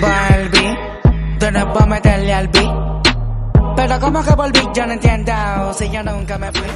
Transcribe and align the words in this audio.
beat. 0.00 1.38
De 1.38 1.52
nuevo 1.52 1.80
a 1.80 1.86
meterle 1.86 2.32
al 2.32 2.48
beat. 2.48 3.06
Pero 3.76 4.00
como 4.00 4.24
que 4.24 4.34
volví, 4.34 4.60
yo 4.74 4.86
no 4.86 4.92
entiendo. 4.92 5.32
Si 5.74 5.90
yo 5.90 6.02
nunca 6.02 6.38
me 6.38 6.52
fui. 6.52 6.68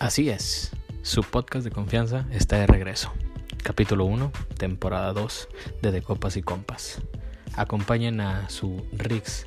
Así 0.00 0.30
es, 0.30 0.70
su 1.02 1.22
podcast 1.22 1.64
de 1.64 1.70
confianza 1.70 2.26
está 2.30 2.56
de 2.56 2.66
regreso. 2.66 3.12
Capítulo 3.62 4.04
1, 4.04 4.30
temporada 4.56 5.12
2 5.12 5.48
de 5.82 5.90
De 5.90 6.02
Copas 6.02 6.36
y 6.36 6.42
Compas. 6.42 7.02
Acompañen 7.56 8.20
a 8.20 8.48
su 8.48 8.86
Rix 8.92 9.46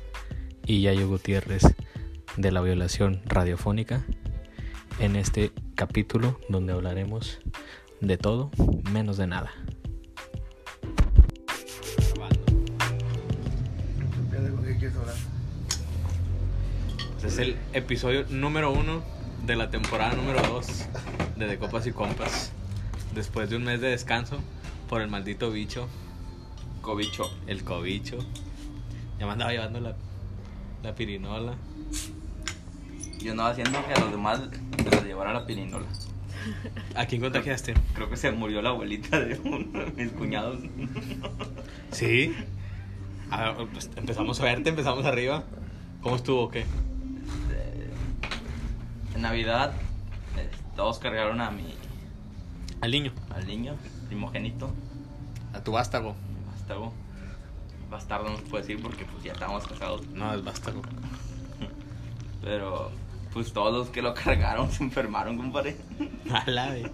y 0.66 0.82
Yayo 0.82 1.08
Gutiérrez 1.08 1.62
de 2.36 2.52
la 2.52 2.60
violación 2.60 3.22
radiofónica 3.24 4.04
en 4.98 5.16
este 5.16 5.52
capítulo 5.74 6.38
donde 6.48 6.72
hablaremos 6.74 7.40
de 8.00 8.18
todo 8.18 8.50
menos 8.90 9.16
de 9.16 9.26
nada. 9.26 9.52
Este 14.82 14.98
es 17.28 17.38
el 17.38 17.56
episodio 17.72 18.26
número 18.30 18.72
uno 18.72 19.04
de 19.46 19.54
la 19.54 19.70
temporada 19.70 20.14
número 20.14 20.42
2 20.42 20.66
de 21.36 21.46
De 21.46 21.56
Copas 21.56 21.86
y 21.86 21.92
Compas. 21.92 22.50
Después 23.14 23.48
de 23.48 23.54
un 23.54 23.62
mes 23.62 23.80
de 23.80 23.90
descanso 23.90 24.40
por 24.88 25.00
el 25.00 25.06
maldito 25.06 25.52
bicho, 25.52 25.86
Cobicho. 26.80 27.32
el 27.46 27.62
cobicho. 27.62 28.18
Ya 29.20 29.26
me 29.26 29.32
andaba 29.32 29.52
llevando 29.52 29.78
la, 29.78 29.94
la 30.82 30.96
pirinola. 30.96 31.54
Yo 33.20 33.30
andaba 33.30 33.50
haciendo 33.50 33.86
que 33.86 33.92
a 33.92 34.00
los 34.00 34.10
demás 34.10 34.40
se 34.82 34.90
los 34.90 35.04
llevara 35.04 35.32
la 35.32 35.46
pirinola. 35.46 35.86
¿A 36.96 37.06
quién 37.06 37.20
contagiaste? 37.20 37.74
Creo 37.94 38.10
que 38.10 38.16
se 38.16 38.32
murió 38.32 38.60
la 38.62 38.70
abuelita 38.70 39.20
de 39.20 39.38
uno 39.44 39.78
de 39.78 39.92
mis 39.92 40.12
cuñados. 40.12 40.58
Sí. 41.92 42.34
A 43.32 43.52
ver, 43.52 43.66
pues, 43.72 43.90
empezamos 43.96 44.36
suerte, 44.36 44.68
empezamos 44.70 45.04
arriba. 45.04 45.42
¿Cómo 46.02 46.16
estuvo 46.16 46.42
o 46.42 46.50
qué? 46.50 46.64
En 49.14 49.22
Navidad, 49.22 49.72
eh, 50.36 50.48
todos 50.76 50.98
cargaron 50.98 51.40
a 51.40 51.50
mi, 51.50 51.74
Al 52.80 52.90
niño. 52.90 53.12
al 53.34 53.46
niño, 53.46 53.74
primogénito, 54.08 54.70
A 55.52 55.62
tu 55.62 55.72
vástago. 55.72 56.14
bastardo. 56.50 56.92
Bastardo 57.90 58.30
no 58.30 58.36
se 58.38 58.42
puede 58.44 58.62
decir 58.66 58.82
porque 58.82 59.04
pues 59.04 59.22
ya 59.24 59.32
estábamos 59.32 59.66
casados. 59.66 60.06
No, 60.08 60.32
es 60.34 60.42
vástago. 60.42 60.80
Pero 62.42 62.90
pues 63.32 63.52
todos 63.52 63.72
los 63.72 63.88
que 63.90 64.02
lo 64.02 64.14
cargaron 64.24 64.70
se 64.70 64.82
enfermaron, 64.82 65.36
compadre. 65.36 65.76
A 66.32 66.50
la 66.50 66.70
de- 66.72 66.90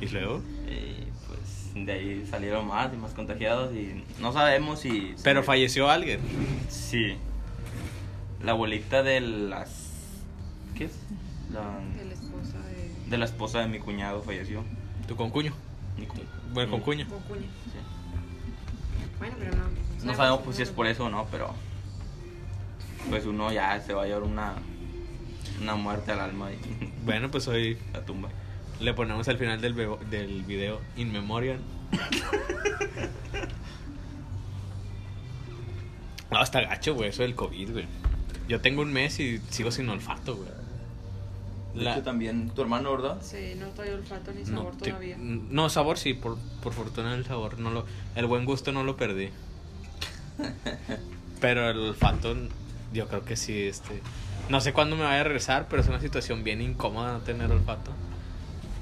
¿Y 0.00 0.06
luego? 0.08 0.40
Pues 0.66 1.03
de 1.74 1.92
ahí 1.92 2.26
salieron 2.30 2.68
más 2.68 2.92
y 2.92 2.96
más 2.96 3.12
contagiados 3.12 3.74
y 3.74 4.04
no 4.20 4.32
sabemos 4.32 4.80
si... 4.80 5.14
Pero 5.24 5.42
falleció 5.42 5.90
alguien. 5.90 6.20
Sí. 6.68 7.16
La 8.42 8.52
abuelita 8.52 9.02
de 9.02 9.20
las... 9.20 9.90
¿Qué 10.76 10.84
es? 10.84 10.92
La... 11.52 11.78
de 11.98 12.04
la 12.06 12.12
esposa 12.14 12.58
de 12.58 13.10
De 13.10 13.18
la 13.18 13.24
esposa 13.24 13.60
de 13.60 13.66
mi 13.68 13.78
cuñado 13.80 14.22
falleció. 14.22 14.62
Tu 15.08 15.16
concuño. 15.16 15.52
Mi 15.98 16.06
cu- 16.06 16.16
Bueno, 16.52 16.70
concuño. 16.70 17.06
Concuña. 17.08 17.42
Sí. 17.42 17.78
Bueno, 19.18 19.34
pero 19.38 19.50
no. 19.56 19.64
No 20.04 20.14
sabemos 20.14 20.40
pues 20.44 20.56
si 20.56 20.62
es 20.62 20.70
por 20.70 20.86
eso 20.86 21.04
o 21.06 21.08
no, 21.08 21.26
pero... 21.30 21.52
Pues 23.10 23.26
uno 23.26 23.52
ya 23.52 23.80
se 23.80 23.94
va 23.94 24.04
a 24.04 24.06
llevar 24.06 24.22
una... 24.22 24.54
Una 25.60 25.76
muerte 25.76 26.10
al 26.12 26.20
alma 26.20 26.50
y 26.52 26.58
Bueno, 27.04 27.30
pues 27.30 27.46
hoy 27.48 27.78
la 27.92 28.00
tumba. 28.04 28.28
Le 28.80 28.94
ponemos 28.94 29.28
al 29.28 29.38
final 29.38 29.60
del, 29.60 29.74
del 30.10 30.42
video 30.42 30.80
In 30.96 31.12
Memoriam. 31.12 31.58
No, 36.30 36.42
está 36.42 36.60
gacho, 36.62 36.94
güey, 36.94 37.10
eso 37.10 37.22
del 37.22 37.34
COVID, 37.34 37.72
güey. 37.72 37.86
Yo 38.48 38.60
tengo 38.60 38.82
un 38.82 38.92
mes 38.92 39.18
y 39.20 39.38
sigo 39.50 39.70
sin 39.70 39.88
olfato, 39.88 40.36
güey. 40.36 40.48
De 41.74 41.82
La- 41.82 41.92
hecho 41.94 42.02
también 42.02 42.50
tu 42.50 42.62
hermano, 42.62 42.90
¿verdad? 42.92 43.18
Sí, 43.20 43.54
no 43.58 43.68
trae 43.68 43.92
olfato 43.94 44.32
ni 44.32 44.40
No, 44.42 44.58
sabor 44.58 44.76
te- 44.76 44.90
todavía. 44.90 45.16
no, 45.18 45.68
sabor 45.70 45.98
sí, 45.98 46.14
por, 46.14 46.36
por 46.62 46.72
fortuna 46.72 47.14
el 47.14 47.24
sabor. 47.24 47.58
No 47.58 47.70
lo, 47.70 47.84
el 48.14 48.26
buen 48.26 48.44
gusto 48.44 48.72
no 48.72 48.84
lo 48.84 48.96
perdí. 48.96 49.30
Pero 51.40 51.68
el 51.70 51.78
olfato, 51.78 52.36
yo 52.92 53.08
creo 53.08 53.24
que 53.24 53.36
sí, 53.36 53.62
este... 53.64 54.00
No 54.48 54.60
sé 54.60 54.72
cuándo 54.72 54.94
me 54.96 55.04
vaya 55.04 55.20
a 55.20 55.24
regresar, 55.24 55.68
pero 55.70 55.80
es 55.80 55.88
una 55.88 56.00
situación 56.00 56.44
bien 56.44 56.60
incómoda 56.60 57.12
no 57.14 57.20
tener 57.20 57.50
olfato. 57.50 57.92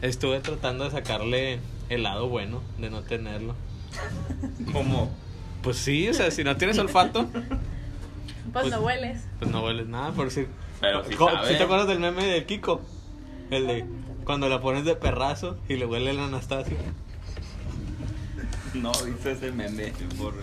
Estuve 0.02 0.40
tratando 0.40 0.84
de 0.84 0.90
sacarle 0.90 1.60
el 1.88 2.02
lado 2.02 2.28
bueno 2.28 2.60
de 2.78 2.90
no 2.90 3.02
tenerlo. 3.02 3.54
¿Cómo? 4.72 5.10
Pues 5.62 5.76
sí, 5.76 6.08
o 6.08 6.14
sea, 6.14 6.30
si 6.30 6.42
no 6.44 6.56
tienes 6.56 6.78
olfato, 6.78 7.26
Pues, 7.28 7.44
pues- 8.52 8.70
no 8.70 8.80
hueles. 8.80 9.22
pues 9.38 9.50
no 9.50 9.62
hueles 9.62 9.86
nada, 9.86 10.10
por 10.12 10.26
decir. 10.26 10.48
Pero 10.80 11.04
sabe. 11.04 11.48
¿Sí 11.48 11.54
te 11.56 11.62
acuerdas 11.62 11.86
del 11.86 12.00
meme 12.00 12.24
de 12.24 12.44
Kiko? 12.44 12.80
El 13.50 13.66
de 13.68 13.84
cuando 14.24 14.48
la 14.48 14.60
pones 14.60 14.84
de 14.84 14.96
perrazo 14.96 15.56
y 15.68 15.76
le 15.76 15.86
huele 15.86 16.10
el 16.10 16.18
Anastasia. 16.18 16.76
No, 18.74 18.90
hice 19.06 19.32
ese 19.32 19.52
meme 19.52 19.92
por... 20.18 20.34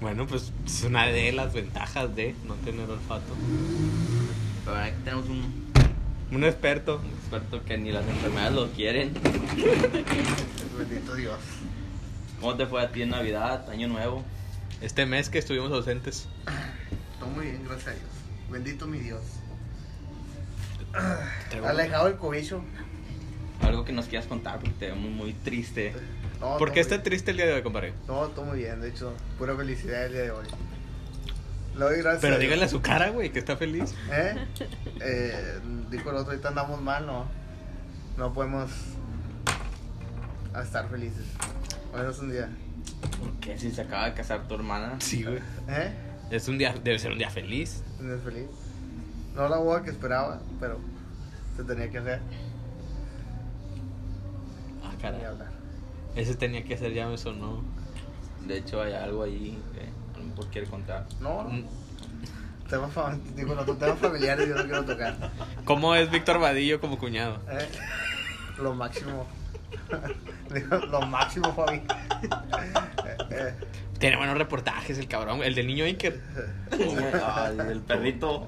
Bueno, 0.00 0.26
pues 0.26 0.52
es 0.66 0.82
una 0.84 1.06
de 1.06 1.32
las 1.32 1.54
ventajas 1.54 2.14
de 2.14 2.34
no 2.46 2.54
tener 2.56 2.88
olfato. 2.88 3.34
Pero 4.64 4.76
aquí 4.76 4.94
tenemos 5.04 5.26
un 5.28 5.65
Un 6.30 6.44
experto. 6.44 7.00
un 7.04 7.10
experto 7.12 7.64
que 7.64 7.78
ni 7.78 7.92
las 7.92 8.06
enfermedades 8.06 8.52
lo 8.52 8.68
quieren. 8.72 9.12
Bendito 10.78 11.14
Dios. 11.14 11.38
¿Cómo 12.40 12.56
te 12.56 12.66
fue 12.66 12.82
a 12.82 12.90
ti 12.90 13.02
en 13.02 13.10
Navidad, 13.10 13.68
Año 13.70 13.88
Nuevo? 13.88 14.22
Este 14.80 15.06
mes 15.06 15.30
que 15.30 15.38
estuvimos 15.38 15.70
ausentes. 15.72 16.26
Todo 17.18 17.30
muy 17.30 17.46
bien, 17.46 17.64
gracias 17.64 17.88
a 17.88 17.90
Dios. 17.92 18.10
Bendito 18.50 18.86
mi 18.86 18.98
Dios. 18.98 19.22
Traigo- 21.50 21.66
Alejado 21.66 22.08
el 22.08 22.16
cobicho. 22.16 22.62
Algo 23.62 23.84
que 23.84 23.92
nos 23.92 24.06
quieras 24.06 24.26
contar 24.26 24.58
porque 24.58 24.74
te 24.78 24.86
vemos 24.88 25.10
muy 25.10 25.32
triste. 25.32 25.94
No, 26.40 26.58
¿Por 26.58 26.72
qué 26.72 26.80
está 26.80 27.02
triste 27.02 27.30
el 27.30 27.38
día 27.38 27.46
de 27.46 27.54
hoy, 27.54 27.62
compadre? 27.62 27.94
No, 28.06 28.26
todo 28.28 28.44
muy 28.44 28.58
bien. 28.58 28.80
De 28.80 28.88
hecho, 28.90 29.14
pura 29.38 29.56
felicidad 29.56 30.06
el 30.06 30.12
día 30.12 30.22
de 30.22 30.30
hoy. 30.32 30.46
Le 31.76 31.84
doy 31.84 31.98
gracias. 31.98 32.22
Pero 32.22 32.38
dígale 32.38 32.64
a 32.64 32.68
su 32.68 32.80
cara, 32.80 33.10
güey, 33.10 33.30
que 33.30 33.38
está 33.38 33.56
feliz. 33.56 33.94
¿Eh? 34.10 34.34
Eh, 35.00 35.60
dijo 35.90 36.10
el 36.10 36.16
otro, 36.16 36.30
ahorita 36.30 36.48
andamos 36.48 36.80
mal, 36.80 37.06
¿no? 37.06 37.26
No 38.16 38.32
podemos 38.32 38.70
estar 40.62 40.88
felices. 40.88 41.26
Hoy 41.92 42.10
es 42.10 42.18
un 42.18 42.30
día. 42.30 42.48
¿Por 43.20 43.32
qué 43.40 43.58
si 43.58 43.70
se 43.70 43.82
acaba 43.82 44.06
de 44.06 44.14
casar 44.14 44.48
tu 44.48 44.54
hermana? 44.54 44.94
Sí, 45.00 45.22
güey. 45.22 45.38
¿Eh? 45.68 45.92
Es 46.30 46.48
un 46.48 46.56
día, 46.56 46.74
debe 46.82 46.98
ser 46.98 47.12
un 47.12 47.18
día 47.18 47.28
feliz. 47.28 47.82
¿No 48.00 48.14
es 48.14 48.22
feliz? 48.22 48.48
No 49.34 49.46
la 49.48 49.58
boda 49.58 49.82
que 49.82 49.90
esperaba, 49.90 50.40
pero 50.58 50.80
se 51.56 51.64
tenía 51.64 51.90
que 51.90 51.98
hacer. 51.98 52.20
Ah, 54.82 54.94
caray. 55.00 55.24
hablar. 55.24 55.50
Ese 56.14 56.34
tenía 56.36 56.64
que 56.64 56.78
ser 56.78 56.94
ya 56.94 57.06
me 57.06 57.18
sonó. 57.18 57.62
De 58.46 58.56
hecho, 58.56 58.80
hay 58.80 58.94
algo 58.94 59.24
ahí 59.24 59.58
que 59.74 59.95
mejor 60.36 60.50
quiere 60.52 60.66
contar. 60.68 61.06
No, 61.20 61.44
no. 61.44 61.66
Temas, 62.68 62.92
fam- 62.94 63.20
digo, 63.36 63.54
los 63.54 63.78
temas 63.78 63.98
familiares 63.98 64.48
yo 64.48 64.54
no 64.56 64.64
quiero 64.64 64.84
tocar. 64.84 65.16
¿Cómo 65.64 65.94
es 65.94 66.10
Víctor 66.10 66.40
Vadillo 66.40 66.80
como 66.80 66.98
cuñado? 66.98 67.40
¿Eh? 67.48 67.68
Lo 68.60 68.74
máximo. 68.74 69.26
Digo, 70.52 70.76
lo 70.78 71.00
máximo, 71.02 71.52
Fabi. 71.52 71.76
Eh, 71.76 73.16
eh, 73.30 73.54
Tiene 73.98 74.16
buenos 74.16 74.36
reportajes 74.38 74.98
el 74.98 75.06
cabrón. 75.08 75.42
El 75.42 75.54
del 75.54 75.66
niño 75.66 75.84
Iker. 75.84 76.20
Ah, 77.22 77.50
el 77.52 77.80
perrito. 77.82 78.46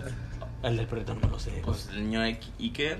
El 0.63 0.77
del 0.77 0.87
perrito 0.87 1.15
no 1.15 1.21
me 1.21 1.29
lo 1.29 1.39
sé. 1.39 1.61
Pues 1.65 1.89
el 1.93 2.05
niño 2.05 2.21
Ik- 2.27 2.51
Iker 2.59 2.99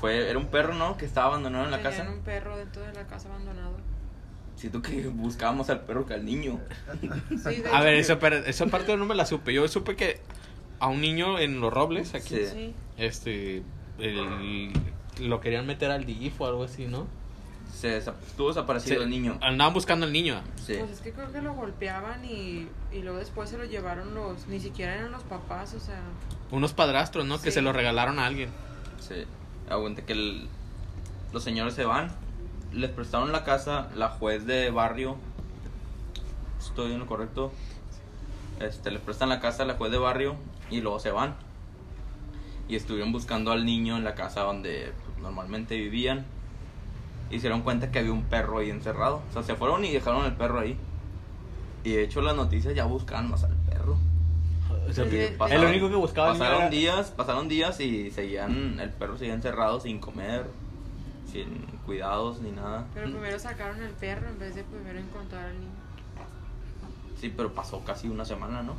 fue, 0.00 0.28
era 0.30 0.38
un 0.38 0.46
perro, 0.46 0.74
¿no? 0.74 0.96
Que 0.96 1.04
estaba 1.06 1.26
abandonado 1.28 1.64
en 1.64 1.70
la 1.72 1.78
Tenían 1.78 1.96
casa. 1.98 2.10
un 2.10 2.20
perro 2.20 2.56
dentro 2.56 2.82
de 2.82 2.92
la 2.92 3.06
casa 3.06 3.28
abandonado. 3.28 3.76
Siento 4.60 4.82
que 4.82 5.08
buscábamos 5.08 5.70
al 5.70 5.80
perro 5.80 6.04
que 6.04 6.12
al 6.12 6.22
niño. 6.26 6.60
Sí, 7.00 7.62
A 7.72 7.80
ver, 7.80 8.18
pero 8.20 8.36
esa 8.36 8.66
parte 8.66 8.94
no 8.94 9.06
me 9.06 9.14
la 9.14 9.24
supe. 9.24 9.54
Yo 9.54 9.66
supe 9.68 9.96
que 9.96 10.20
a 10.78 10.88
un 10.88 11.00
niño 11.00 11.38
en 11.38 11.60
los 11.60 11.72
robles 11.72 12.14
aquí, 12.14 12.36
Sí. 12.36 12.46
Sí. 12.52 12.74
este, 12.98 13.62
el- 13.98 14.70
lo 15.20 15.40
querían 15.40 15.66
meter 15.66 15.90
al 15.90 16.04
DIF 16.04 16.38
o 16.42 16.46
algo 16.46 16.64
así, 16.64 16.84
¿no? 16.86 17.06
Se 17.72 17.96
estuvo 17.96 18.48
desaparecido 18.48 18.98
Se- 18.98 19.04
el 19.04 19.08
niño. 19.10 19.38
Andaban 19.40 19.72
buscando 19.72 20.04
al 20.04 20.12
niño. 20.12 20.42
Sí. 20.62 20.74
Pues 20.78 20.90
es 20.90 21.00
que 21.00 21.12
creo 21.12 21.32
que 21.32 21.40
lo 21.40 21.54
golpeaban 21.54 22.22
y, 22.26 22.68
y 22.92 23.00
luego 23.02 23.16
después 23.18 23.48
se 23.48 23.56
lo 23.56 23.64
llevaron 23.64 24.14
los. 24.14 24.46
Ni 24.46 24.60
siquiera 24.60 24.94
eran 24.94 25.10
los 25.12 25.22
papás, 25.22 25.72
o 25.72 25.80
sea. 25.80 26.02
Unos 26.50 26.74
padrastros, 26.74 27.24
¿no? 27.24 27.40
Que 27.40 27.50
se 27.50 27.62
lo 27.62 27.72
regalaron 27.72 28.18
a 28.18 28.26
alguien. 28.26 28.50
Sí. 28.98 29.24
Aguante 29.70 30.02
que 30.04 30.12
el- 30.12 30.48
los 31.32 31.42
señores 31.44 31.72
se 31.72 31.84
van. 31.84 32.12
Les 32.72 32.90
prestaron 32.90 33.32
la 33.32 33.44
casa, 33.44 33.88
la 33.96 34.08
juez 34.10 34.46
de 34.46 34.70
barrio. 34.70 35.16
Estoy 36.60 36.92
en 36.92 37.00
lo 37.00 37.06
correcto. 37.06 37.52
Este, 38.60 38.90
les 38.90 39.00
prestan 39.00 39.28
la 39.28 39.40
casa 39.40 39.62
a 39.62 39.66
la 39.66 39.74
juez 39.74 39.90
de 39.90 39.98
barrio 39.98 40.36
y 40.70 40.80
luego 40.80 41.00
se 41.00 41.10
van. 41.10 41.34
Y 42.68 42.76
estuvieron 42.76 43.10
buscando 43.12 43.50
al 43.50 43.64
niño 43.64 43.96
en 43.96 44.04
la 44.04 44.14
casa 44.14 44.42
donde 44.42 44.92
pues, 45.04 45.18
normalmente 45.18 45.76
vivían. 45.76 46.24
Y 47.30 47.36
se 47.36 47.42
dieron 47.42 47.62
cuenta 47.62 47.90
que 47.90 47.98
había 48.00 48.12
un 48.12 48.22
perro 48.24 48.58
ahí 48.58 48.70
encerrado. 48.70 49.22
O 49.30 49.32
sea, 49.32 49.42
se 49.42 49.54
fueron 49.54 49.84
y 49.84 49.92
dejaron 49.92 50.24
el 50.26 50.34
perro 50.34 50.60
ahí. 50.60 50.76
Y 51.82 51.92
de 51.92 52.04
hecho 52.04 52.20
las 52.20 52.36
noticias 52.36 52.74
ya 52.74 52.84
buscaban 52.84 53.30
más 53.30 53.42
al 53.44 53.54
perro. 53.68 53.96
O 54.88 54.92
sea, 54.92 55.04
Eh, 55.06 55.36
el 55.50 55.64
único 55.64 55.88
que 55.88 55.94
buscaba 55.96 56.32
pasaron 56.32 56.62
era- 56.62 56.70
días, 56.70 57.10
pasaron 57.10 57.48
días 57.48 57.80
y 57.80 58.10
seguían, 58.10 58.78
el 58.80 58.90
perro 58.90 59.16
seguía 59.16 59.34
encerrado 59.34 59.80
sin 59.80 59.98
comer, 59.98 60.44
sin 61.30 61.66
cuidados 61.86 62.40
ni 62.40 62.50
nada. 62.50 62.86
Pero 62.94 63.10
primero 63.10 63.38
sacaron 63.38 63.82
el 63.82 63.92
perro 63.92 64.28
en 64.28 64.38
vez 64.38 64.54
de 64.54 64.64
primero 64.64 64.98
encontrar 64.98 65.46
al 65.46 65.60
niño. 65.60 65.72
Sí, 67.20 67.32
pero 67.34 67.52
pasó 67.52 67.84
casi 67.84 68.08
una 68.08 68.24
semana, 68.24 68.62
¿no? 68.62 68.74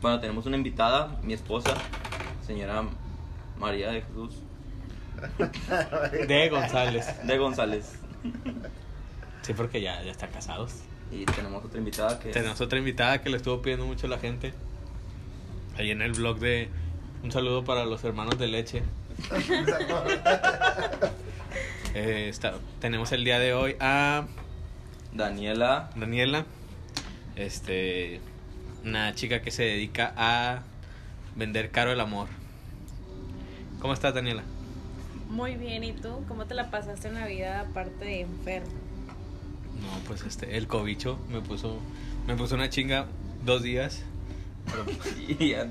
Bueno, 0.00 0.20
tenemos 0.20 0.46
una 0.46 0.56
invitada, 0.56 1.18
mi 1.22 1.32
esposa, 1.32 1.74
señora 2.46 2.84
María 3.58 3.90
de 3.90 4.02
Jesús 4.02 4.36
de 6.28 6.48
González. 6.48 7.26
de 7.26 7.38
González. 7.38 7.98
Sí, 9.42 9.54
porque 9.54 9.80
ya, 9.80 10.02
ya 10.02 10.10
están 10.10 10.30
casados. 10.30 10.74
Y 11.10 11.24
tenemos 11.24 11.64
otra 11.64 11.78
invitada 11.78 12.18
que 12.18 12.30
Tenemos 12.30 12.60
otra 12.60 12.78
invitada 12.78 13.22
que 13.22 13.30
le 13.30 13.36
estuvo 13.36 13.62
pidiendo 13.62 13.86
mucho 13.86 14.08
la 14.08 14.18
gente. 14.18 14.52
Ahí 15.78 15.90
en 15.90 16.02
el 16.02 16.12
blog 16.12 16.38
de 16.38 16.68
un 17.22 17.30
saludo 17.30 17.64
para 17.64 17.84
los 17.84 18.02
hermanos 18.04 18.38
de 18.38 18.48
leche. 18.48 18.82
Eh, 21.94 22.28
está- 22.28 22.58
tenemos 22.78 23.10
el 23.12 23.24
día 23.24 23.38
de 23.38 23.54
hoy 23.54 23.74
a 23.80 24.26
Daniela 25.14 25.88
Daniela, 25.96 26.44
este, 27.36 28.20
una 28.84 29.14
chica 29.14 29.40
que 29.40 29.50
se 29.50 29.62
dedica 29.62 30.12
a 30.14 30.60
vender 31.36 31.70
caro 31.70 31.92
el 31.92 32.00
amor. 32.00 32.28
¿Cómo 33.80 33.94
estás, 33.94 34.12
Daniela? 34.12 34.42
Muy 35.30 35.54
bien, 35.56 35.84
¿y 35.84 35.92
tú? 35.94 36.22
¿Cómo 36.28 36.44
te 36.44 36.52
la 36.54 36.70
pasaste 36.70 37.08
en 37.08 37.14
la 37.14 37.26
vida 37.26 37.60
aparte 37.62 38.04
de 38.04 38.20
enfermo? 38.20 38.68
No, 39.80 39.88
pues 40.06 40.20
este, 40.22 40.58
el 40.58 40.66
cobicho 40.66 41.18
me 41.30 41.40
puso, 41.40 41.78
me 42.26 42.34
puso 42.36 42.56
una 42.56 42.68
chinga 42.68 43.06
dos 43.42 43.62
días. 43.62 44.02
y 45.38 45.50
ya 45.52 45.66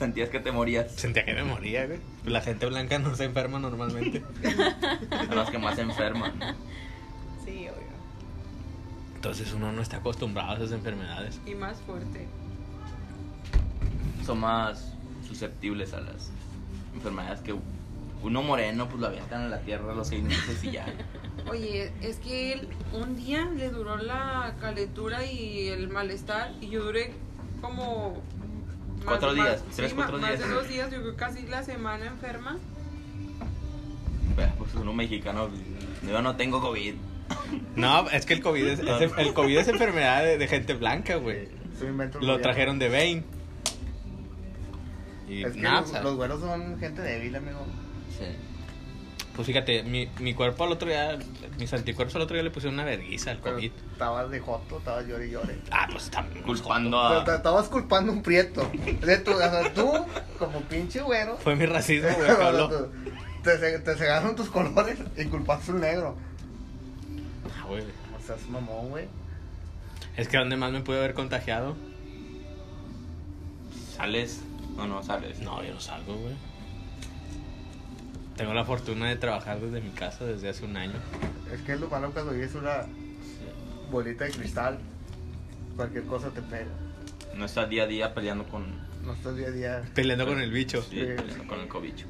sentías 0.00 0.30
que 0.30 0.40
te 0.40 0.50
morías. 0.50 0.90
Sentía 0.92 1.26
que 1.26 1.34
me 1.34 1.44
moría, 1.44 1.86
güey. 1.86 2.00
La 2.24 2.40
gente 2.40 2.64
blanca 2.66 2.98
no 2.98 3.14
se 3.14 3.24
enferma 3.24 3.58
normalmente. 3.58 4.24
Son 5.26 5.36
los 5.36 5.50
que 5.50 5.58
más 5.58 5.76
se 5.76 5.82
enferman. 5.82 6.32
Sí, 7.44 7.68
obvio. 7.68 7.90
Entonces 9.14 9.52
uno 9.52 9.70
no 9.72 9.82
está 9.82 9.98
acostumbrado 9.98 10.52
a 10.52 10.56
esas 10.56 10.72
enfermedades. 10.72 11.38
Y 11.46 11.54
más 11.54 11.76
fuerte. 11.82 12.26
Son 14.24 14.40
más 14.40 14.94
susceptibles 15.28 15.92
a 15.92 16.00
las 16.00 16.30
enfermedades 16.94 17.40
que 17.40 17.54
uno 18.22 18.42
moreno, 18.42 18.88
pues 18.88 19.00
lo 19.00 19.06
avientan 19.06 19.42
a 19.42 19.48
la 19.48 19.60
tierra 19.60 19.94
los 19.94 20.08
seis 20.08 20.22
meses 20.22 20.64
y 20.64 20.72
ya. 20.72 20.86
Oye, 21.50 21.92
es 22.00 22.16
que 22.20 22.54
él 22.54 22.68
un 22.94 23.16
día 23.16 23.44
le 23.44 23.68
duró 23.68 23.98
la 23.98 24.54
calentura 24.60 25.26
y 25.26 25.68
el 25.68 25.88
malestar 25.88 26.54
y 26.62 26.70
yo 26.70 26.84
duré 26.84 27.12
como... 27.60 28.22
Cuatro 29.04 29.34
días, 29.34 29.64
tres, 29.74 29.90
sí, 29.90 29.96
cuatro 29.96 30.18
días. 30.18 30.30
Más 30.30 30.40
de 30.40 30.54
dos 30.54 30.68
días, 30.68 30.90
yo 30.90 31.00
creo 31.00 31.16
casi 31.16 31.46
la 31.46 31.62
semana 31.62 32.06
enferma. 32.06 32.58
Pues 34.58 34.74
uno 34.74 34.92
mexicano, 34.92 35.48
yo 36.06 36.22
no 36.22 36.36
tengo 36.36 36.60
COVID. 36.60 36.94
No, 37.76 38.08
es 38.10 38.24
que 38.26 38.34
el 38.34 38.42
COVID 38.42 38.66
es, 38.66 38.80
es- 38.80 39.12
el 39.18 39.34
COVID 39.34 39.56
es 39.58 39.68
enfermedad 39.68 40.22
de, 40.22 40.38
de 40.38 40.48
gente 40.48 40.74
blanca, 40.74 41.16
güey. 41.16 41.48
Lo 42.20 42.34
trajeron 42.42 42.78
de 42.78 42.88
Bane. 42.88 43.24
Y 45.28 45.44
Es 45.44 45.52
que 45.52 45.60
nada, 45.60 45.80
los, 45.82 46.02
los 46.02 46.16
güeros 46.16 46.40
son 46.40 46.78
gente 46.78 47.02
débil, 47.02 47.36
amigo. 47.36 47.60
Sí. 48.18 48.24
Pues 49.40 49.46
fíjate, 49.46 49.84
mi, 49.84 50.06
mi 50.18 50.34
cuerpo 50.34 50.64
al 50.64 50.72
otro 50.72 50.86
día, 50.86 51.18
mis 51.58 51.72
anticuerpos 51.72 52.14
al 52.14 52.20
otro 52.20 52.34
día 52.34 52.42
le 52.42 52.50
pusieron 52.50 52.74
una 52.74 52.84
verguiza 52.84 53.30
al 53.30 53.38
Pero 53.38 53.54
COVID. 53.56 53.72
estabas 53.92 54.30
de 54.30 54.38
joto, 54.38 54.76
estabas 54.76 55.06
llore 55.06 55.28
y 55.28 55.30
llore. 55.30 55.58
Ah, 55.70 55.88
pues 55.90 56.10
también. 56.10 56.44
Culpando 56.44 57.00
Pero 57.08 57.24
te 57.24 57.30
a. 57.30 57.36
estabas 57.36 57.68
culpando 57.68 58.12
a 58.12 58.16
un 58.16 58.22
prieto. 58.22 58.70
De 59.00 59.16
tu, 59.16 59.30
o 59.32 59.38
sea, 59.38 59.72
tú, 59.72 59.90
como 60.38 60.60
pinche 60.60 61.00
güero, 61.00 61.38
Fue 61.38 61.56
mi 61.56 61.64
racismo, 61.64 62.10
güey, 62.18 62.36
Pablo. 62.36 62.90
te, 63.42 63.78
te 63.78 63.94
cegaron 63.96 64.36
tus 64.36 64.50
colores 64.50 64.98
y 65.16 65.24
culpaste 65.24 65.72
un 65.72 65.80
negro. 65.80 66.16
Ah, 67.58 67.64
güey. 67.66 67.80
O 67.82 68.26
sea, 68.26 68.36
es 68.36 68.46
mamón, 68.46 68.90
güey. 68.90 69.08
Es 70.18 70.28
que 70.28 70.36
donde 70.36 70.58
más 70.58 70.70
me 70.70 70.82
pude 70.82 70.98
haber 70.98 71.14
contagiado. 71.14 71.76
¿Sales? 73.96 74.42
No, 74.76 74.86
no 74.86 75.02
sales. 75.02 75.38
No, 75.40 75.62
yo 75.62 75.72
no 75.72 75.80
salgo, 75.80 76.14
güey. 76.14 76.34
Tengo 78.40 78.54
la 78.54 78.64
fortuna 78.64 79.06
de 79.06 79.16
trabajar 79.16 79.60
desde 79.60 79.82
mi 79.82 79.90
casa 79.90 80.24
desde 80.24 80.48
hace 80.48 80.64
un 80.64 80.74
año. 80.74 80.94
Es 81.52 81.60
que 81.60 81.76
lo 81.76 81.90
malo 81.90 82.10
cuando 82.10 82.32
vives 82.32 82.54
una 82.54 82.86
bolita 83.90 84.24
de 84.24 84.30
cristal, 84.30 84.78
cualquier 85.76 86.04
cosa 86.04 86.30
te 86.30 86.40
pega. 86.40 86.70
No 87.36 87.44
estás 87.44 87.68
día 87.68 87.82
a 87.82 87.86
día 87.86 88.14
peleando 88.14 88.44
con. 88.44 88.64
No 89.04 89.12
estás 89.12 89.36
día 89.36 89.48
a 89.48 89.50
día. 89.50 89.82
Peleando 89.94 90.26
con 90.26 90.40
el 90.40 90.50
bicho. 90.50 90.80
Sí, 90.80 91.02
peleando 91.02 91.46
con 91.48 91.60
el 91.60 91.68
cobicho. 91.68 92.06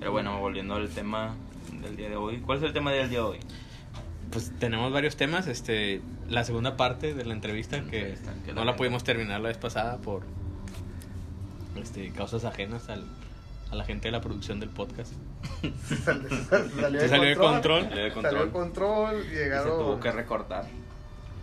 Pero 0.00 0.10
bueno, 0.10 0.40
volviendo 0.40 0.74
al 0.74 0.88
tema 0.88 1.36
del 1.80 1.96
día 1.96 2.08
de 2.08 2.16
hoy. 2.16 2.40
¿Cuál 2.40 2.58
es 2.58 2.64
el 2.64 2.72
tema 2.72 2.90
del 2.90 3.08
día 3.08 3.20
de 3.20 3.24
hoy? 3.24 3.38
Pues 4.32 4.50
tenemos 4.58 4.92
varios 4.92 5.14
temas. 5.14 5.46
Este, 5.46 6.02
la 6.28 6.42
segunda 6.42 6.76
parte 6.76 7.14
de 7.14 7.24
la 7.24 7.34
entrevista 7.34 7.76
que 7.76 8.00
Entrevista, 8.00 8.34
que 8.44 8.52
no 8.52 8.64
la 8.64 8.74
pudimos 8.74 9.04
terminar 9.04 9.40
la 9.40 9.50
vez 9.50 9.58
pasada 9.58 9.98
por 9.98 10.24
este, 11.80 12.10
causas 12.10 12.44
ajenas 12.44 12.88
al, 12.88 13.04
a 13.70 13.74
la 13.74 13.84
gente 13.84 14.08
de 14.08 14.12
la 14.12 14.20
producción 14.20 14.58
del 14.60 14.68
podcast. 14.70 15.12
Sal- 16.04 16.26
salió 16.80 17.00
Se 17.00 17.08
salió 17.08 17.28
de 17.30 17.36
control. 17.36 17.82
Salió 17.84 18.04
de 18.04 18.10
Salió 18.22 18.44
de 18.46 18.50
control, 18.50 19.20
Y 19.26 19.28
se 19.28 19.34
llegaron. 19.44 19.78
tuvo 19.78 20.00
que 20.00 20.10
recortar. 20.12 20.64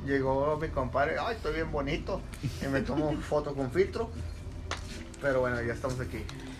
Llegó 0.06 0.58
mi 0.58 0.70
compadre, 0.70 1.16
ay, 1.20 1.36
estoy 1.36 1.54
bien 1.56 1.72
bonito. 1.72 2.22
Y 2.64 2.68
me 2.68 2.82
tomo 2.82 3.12
foto 3.22 3.54
con 3.56 3.72
filtro. 3.72 4.10
Pero 5.22 5.40
bueno, 5.42 5.62
ya 5.62 5.74
estamos 5.74 6.00
aquí. 6.00 6.20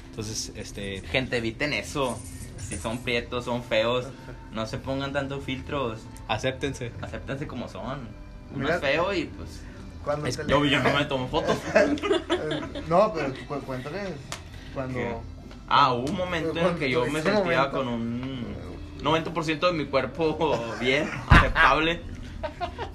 Entonces, 0.10 0.52
este, 0.56 1.02
Gente, 1.02 1.38
eviten 1.38 1.74
eso. 1.74 2.18
Si 2.58 2.76
son 2.78 2.98
prietos, 3.04 3.46
son 3.46 3.64
feos, 3.64 4.06
no 4.52 4.66
se 4.66 4.78
pongan 4.80 5.14
tantos 5.14 5.44
filtros. 5.44 6.00
acéptense. 6.28 6.92
Acéptense 7.02 7.48
como 7.48 7.68
son. 7.70 8.08
Uno 8.54 8.64
Mira- 8.64 8.76
es 8.76 8.82
feo 8.82 9.14
y 9.14 9.26
pues. 9.26 9.62
Cuando 10.04 10.26
Es- 10.26 10.38
te 10.38 10.46
Yo, 10.48 10.64
le- 10.64 10.72
yo 10.72 10.80
no 10.82 10.94
me 10.94 11.06
tomo 11.06 11.28
fotos. 11.28 11.58
Eh, 11.76 12.84
No, 12.90 13.14
pero 13.14 13.34
cu- 13.48 13.60
cuéntales 13.66 14.10
cuando. 14.74 14.98
¿Qué? 15.00 15.16
Ah, 15.68 15.94
hubo 15.94 16.06
un 16.12 16.16
momento 16.18 16.58
en 16.60 16.66
el 16.66 16.76
que 16.76 16.90
yo 16.90 17.06
me 17.08 17.22
sentía 17.22 17.70
con 17.72 17.88
un 17.88 18.46
90% 19.02 19.60
de 19.68 19.74
mi 19.74 19.86
cuerpo 19.86 20.58
bien, 20.80 21.10
aceptable. 21.30 22.02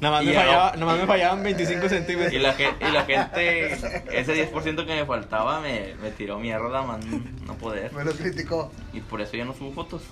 Nada 0.00 0.16
más, 0.16 0.24
Y 0.24 0.28
me, 0.28 0.34
fallaba, 0.34 0.72
nada 0.72 0.86
más 0.86 0.98
me 1.00 1.06
fallaban 1.06 1.42
25 1.42 1.86
Y 1.86 1.88
centímetros. 1.88 2.42
la, 2.42 2.54
gen- 2.54 2.74
y 2.80 2.92
la 2.92 3.04
gente, 3.04 3.72
ese 3.72 4.52
10% 4.52 4.86
que 4.86 4.94
me 4.94 5.04
faltaba, 5.06 5.60
me, 5.60 5.94
me 6.02 6.10
tiró 6.10 6.38
mierda, 6.38 6.82
man, 6.82 7.00
no 7.46 7.54
poder. 7.54 7.92
Me 7.92 8.04
lo 8.04 8.12
criticó. 8.12 8.72
Y 8.92 9.00
por 9.00 9.20
eso 9.20 9.36
ya 9.36 9.44
no 9.44 9.52
subo 9.54 9.72
fotos. 9.72 10.02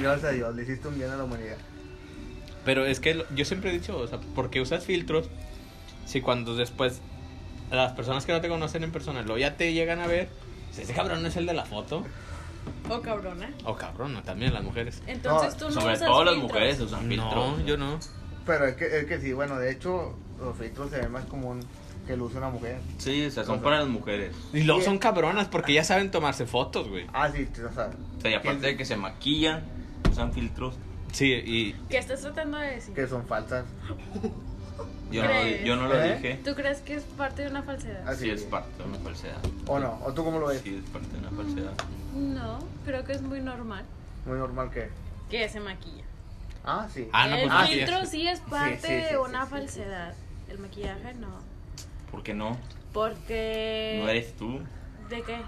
Gracias 0.00 0.24
a 0.24 0.34
Dios, 0.34 0.54
le 0.56 0.62
hiciste 0.62 0.88
un 0.88 0.96
bien 0.98 1.10
a 1.10 1.16
la 1.16 1.24
humanidad. 1.24 1.56
Pero 2.64 2.84
es 2.86 2.98
que 2.98 3.14
lo- 3.14 3.24
yo 3.34 3.44
siempre 3.44 3.70
he 3.70 3.72
dicho, 3.74 3.96
o 3.96 4.06
sea, 4.08 4.18
¿por 4.34 4.50
qué 4.50 4.60
usas 4.60 4.84
filtros 4.84 5.28
si 6.06 6.20
cuando 6.20 6.56
después 6.56 7.00
las 7.70 7.92
personas 7.92 8.24
que 8.26 8.32
no 8.32 8.40
te 8.40 8.48
conocen 8.48 8.82
en 8.84 8.92
persona 8.92 9.22
luego 9.22 9.38
ya 9.38 9.56
te 9.56 9.72
llegan 9.72 10.00
a 10.00 10.06
ver, 10.06 10.28
ese 10.82 10.92
cabrón 10.92 11.22
no 11.22 11.28
es 11.28 11.36
el 11.36 11.46
de 11.46 11.54
la 11.54 11.64
foto? 11.64 12.04
O 12.88 13.00
cabrona. 13.00 13.50
O 13.64 13.76
cabrón, 13.76 14.14
no, 14.14 14.22
también 14.22 14.52
las 14.54 14.62
mujeres. 14.62 15.02
Entonces 15.06 15.52
No, 15.54 15.58
tú 15.58 15.64
no 15.74 15.80
Sobre 15.80 15.94
usas 15.94 16.06
todo 16.08 16.24
las 16.24 16.34
filtros. 16.34 16.52
mujeres 16.52 16.80
usan 16.80 17.08
filtros. 17.08 17.34
No, 17.58 17.60
yo 17.64 17.76
no. 17.76 17.98
Pero 18.46 18.66
es 18.66 18.76
que, 18.76 18.98
es 18.98 19.04
que 19.06 19.20
sí, 19.20 19.32
bueno, 19.32 19.58
de 19.58 19.70
hecho, 19.72 20.14
los 20.40 20.56
filtros 20.56 20.90
se 20.90 20.98
ven 20.98 21.12
más 21.12 21.24
común 21.26 21.60
que 22.06 22.16
lo 22.16 22.24
usa 22.24 22.38
una 22.38 22.50
mujer. 22.50 22.78
Sí, 22.98 23.24
o 23.26 23.30
sea, 23.30 23.44
son 23.44 23.60
para 23.60 23.78
las 23.80 23.88
mujeres. 23.88 24.34
Y 24.52 24.62
luego 24.62 24.82
son 24.82 24.98
cabronas 24.98 25.48
porque 25.48 25.72
ya 25.72 25.84
saben 25.84 26.10
tomarse 26.10 26.44
fotos, 26.46 26.88
güey. 26.88 27.06
Ah, 27.12 27.30
sí, 27.30 27.48
o 27.52 27.72
sea. 27.72 27.90
O 28.18 28.20
sea, 28.20 28.30
y 28.30 28.34
aparte 28.34 28.66
de 28.66 28.76
que 28.76 28.84
se 28.84 28.96
maquillan, 28.96 29.62
usan 30.10 30.32
filtros. 30.32 30.74
Sí, 31.12 31.32
y 31.32 31.72
¿Qué 31.88 31.98
estás 31.98 32.20
tratando 32.22 32.58
de 32.58 32.72
decir? 32.72 32.92
que 32.94 33.06
son 33.06 33.26
falsas. 33.26 33.64
Yo 35.10 35.22
no, 35.22 35.46
yo 35.64 35.76
no 35.76 35.88
lo 35.88 36.02
¿Eh? 36.02 36.14
dije. 36.16 36.40
¿Tú 36.44 36.54
crees 36.54 36.80
que 36.80 36.94
es 36.94 37.04
parte 37.04 37.42
de 37.42 37.48
una 37.50 37.62
falsedad? 37.62 38.02
Ah, 38.06 38.14
Sí, 38.14 38.30
es 38.30 38.42
parte 38.42 38.70
de 38.82 38.88
una 38.88 38.98
falsedad. 38.98 39.36
¿O 39.66 39.78
no? 39.78 40.00
¿O 40.04 40.12
tú 40.12 40.24
cómo 40.24 40.38
lo 40.38 40.46
ves? 40.46 40.60
Sí, 40.62 40.80
es 40.82 40.90
parte 40.90 41.08
de 41.08 41.18
una 41.18 41.30
falsedad. 41.30 41.72
No, 42.14 42.58
creo 42.84 43.04
que 43.04 43.12
es 43.12 43.22
muy 43.22 43.40
normal 43.40 43.84
Muy 44.24 44.38
normal 44.38 44.70
que. 44.70 44.88
que 45.30 45.48
se 45.48 45.60
maquilla. 45.60 46.04
Ah, 46.64 46.88
sí. 46.92 47.08
Ah, 47.12 47.28
no, 47.28 47.36
el 47.36 47.48
pues, 47.48 47.68
filtro 47.68 48.00
sí, 48.06 48.06
sí 48.22 48.28
es 48.28 48.40
parte 48.40 48.76
sí, 48.80 48.86
sí, 48.86 48.92
de 48.94 49.08
sí, 49.10 49.14
una 49.16 49.40
sí, 49.42 49.44
sí. 49.46 49.50
falsedad. 49.50 50.14
El 50.48 50.58
maquillaje 50.58 51.14
no. 51.14 51.28
¿Por 52.10 52.22
qué 52.22 52.34
no? 52.34 52.56
Porque... 52.92 54.00
No 54.02 54.08
eres 54.08 54.34
tú. 54.36 54.60
¿De 55.10 55.22
qué? 55.22 55.40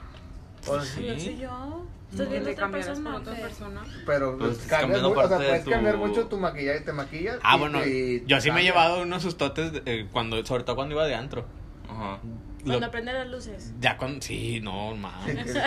O- 0.69 0.81
Sí. 0.81 1.07
Yo 1.07 1.19
soy 1.19 1.39
yo. 1.39 1.87
Que 2.11 2.25
viendo 2.25 2.51
otra 2.51 2.61
cambiaras 2.63 2.99
por 3.01 3.05
persona. 3.05 3.17
otra 3.19 3.35
persona. 3.35 3.83
Pero 4.07 4.39
Pues, 4.39 4.51
estás 4.53 4.67
cambias 4.69 4.81
cambiando 4.81 5.09
mucho, 5.09 5.21
o 5.21 5.23
sea, 5.23 5.29
parte 5.31 5.43
de 5.45 5.49
puedes 5.51 5.65
tu- 5.65 5.71
cambiar 5.71 5.97
mucho 5.97 6.27
tu 6.27 6.37
maquillaje, 6.39 6.81
te 6.81 6.93
maquillas. 6.93 7.39
Ah, 7.43 7.57
y- 7.57 7.59
bueno, 7.59 7.85
y 7.87 8.25
yo 8.27 8.41
sí 8.41 8.51
me 8.51 8.61
he 8.61 8.65
cambia. 8.67 8.73
llevado 8.73 9.03
unos 9.03 9.23
sustotes 9.23 9.73
eh, 9.87 10.07
cuando, 10.13 10.45
sobre 10.47 10.63
todo 10.65 10.77
cuando 10.77 10.95
iba 10.95 11.07
de 11.07 11.15
antro. 11.15 11.45
Ajá. 11.89 12.19
Cuando 12.67 12.91
prenden 12.91 13.15
las 13.15 13.29
luces. 13.29 13.73
Ya 13.81 13.97
cuando. 13.97 14.21
Sí, 14.23 14.61
no, 14.61 14.95
mames. 14.97 15.57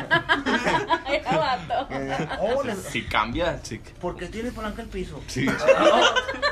Eh, 1.10 1.24
oh, 2.42 2.62
Si 2.92 3.04
cambias. 3.04 3.62
Sí. 3.64 3.82
¿Por 4.00 4.16
qué 4.16 4.28
tiene 4.28 4.52
palanca 4.52 4.82
el 4.82 4.88
piso? 4.90 5.22
Sí. 5.28 5.46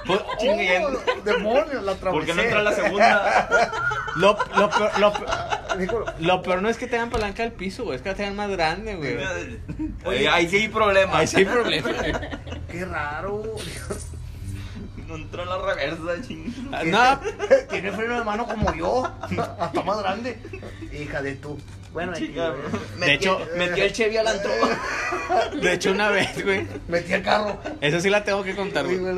Pues, 0.07 0.21
Oh, 0.39 1.21
demonios, 1.25 1.83
la 1.83 1.91
atravesé. 1.91 2.17
¿Por 2.17 2.25
qué 2.25 2.33
no 2.33 2.41
entra 2.41 2.63
la 2.63 2.71
segunda? 2.71 3.49
Lo, 4.15 4.37
lo, 4.55 4.69
peor, 4.69 4.99
lo, 4.99 5.11
peor- 5.13 5.77
Dijo, 5.77 6.05
lo 6.19 6.41
peor 6.41 6.61
no 6.61 6.69
es 6.69 6.77
que 6.77 6.87
tengan 6.87 7.09
palanca 7.09 7.43
al 7.43 7.51
piso, 7.51 7.83
güey. 7.83 7.97
Es 7.97 8.01
que 8.01 8.09
la 8.09 8.15
tengan 8.15 8.37
más 8.37 8.49
grande, 8.49 8.95
güey. 8.95 9.17
Oye, 10.05 10.29
ahí 10.29 10.47
sí 10.47 10.55
hay 10.57 10.67
problemas. 10.69 11.15
Ahí 11.17 11.27
sí 11.27 11.35
hay 11.37 11.45
problema. 11.45 11.89
qué 12.71 12.85
raro. 12.85 13.43
No 15.07 15.15
entró 15.15 15.43
en 15.43 15.49
la 15.49 15.57
reversa. 15.57 16.01
Ah, 16.73 16.83
No, 16.85 17.19
Tiene 17.69 17.91
freno 17.91 18.17
de 18.19 18.23
mano 18.25 18.45
como 18.45 18.73
yo. 18.75 19.05
Hasta 19.59 19.81
más 19.83 19.99
grande. 19.99 20.37
Hija 20.91 21.21
de 21.21 21.35
tú. 21.35 21.57
Bueno, 21.93 22.13
Chica, 22.13 22.49
güey. 22.49 22.61
De 23.07 23.13
hecho- 23.13 23.39
metió 23.55 23.83
el 23.85 23.93
Chevy 23.93 24.17
al 24.17 24.27
antro. 24.27 24.51
de 25.61 25.73
hecho, 25.73 25.91
una 25.91 26.09
vez, 26.09 26.43
güey. 26.43 26.67
metí 26.87 27.13
el 27.13 27.23
carro. 27.23 27.59
Eso 27.81 27.99
sí 28.01 28.09
la 28.09 28.23
tengo 28.23 28.43
que 28.43 28.55
contar, 28.55 28.85
güey. 28.85 28.97
güey, 28.97 29.15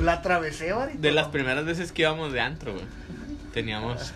La 0.00 0.12
atravesé, 0.14 0.72
varito. 0.72 1.00
De 1.00 1.10
las 1.10 1.28
primeras 1.28 1.64
veces 1.64 1.90
que 1.90 2.02
íbamos 2.02 2.32
de 2.32 2.40
antro, 2.40 2.74
güey. 2.74 2.84
Teníamos. 3.54 4.12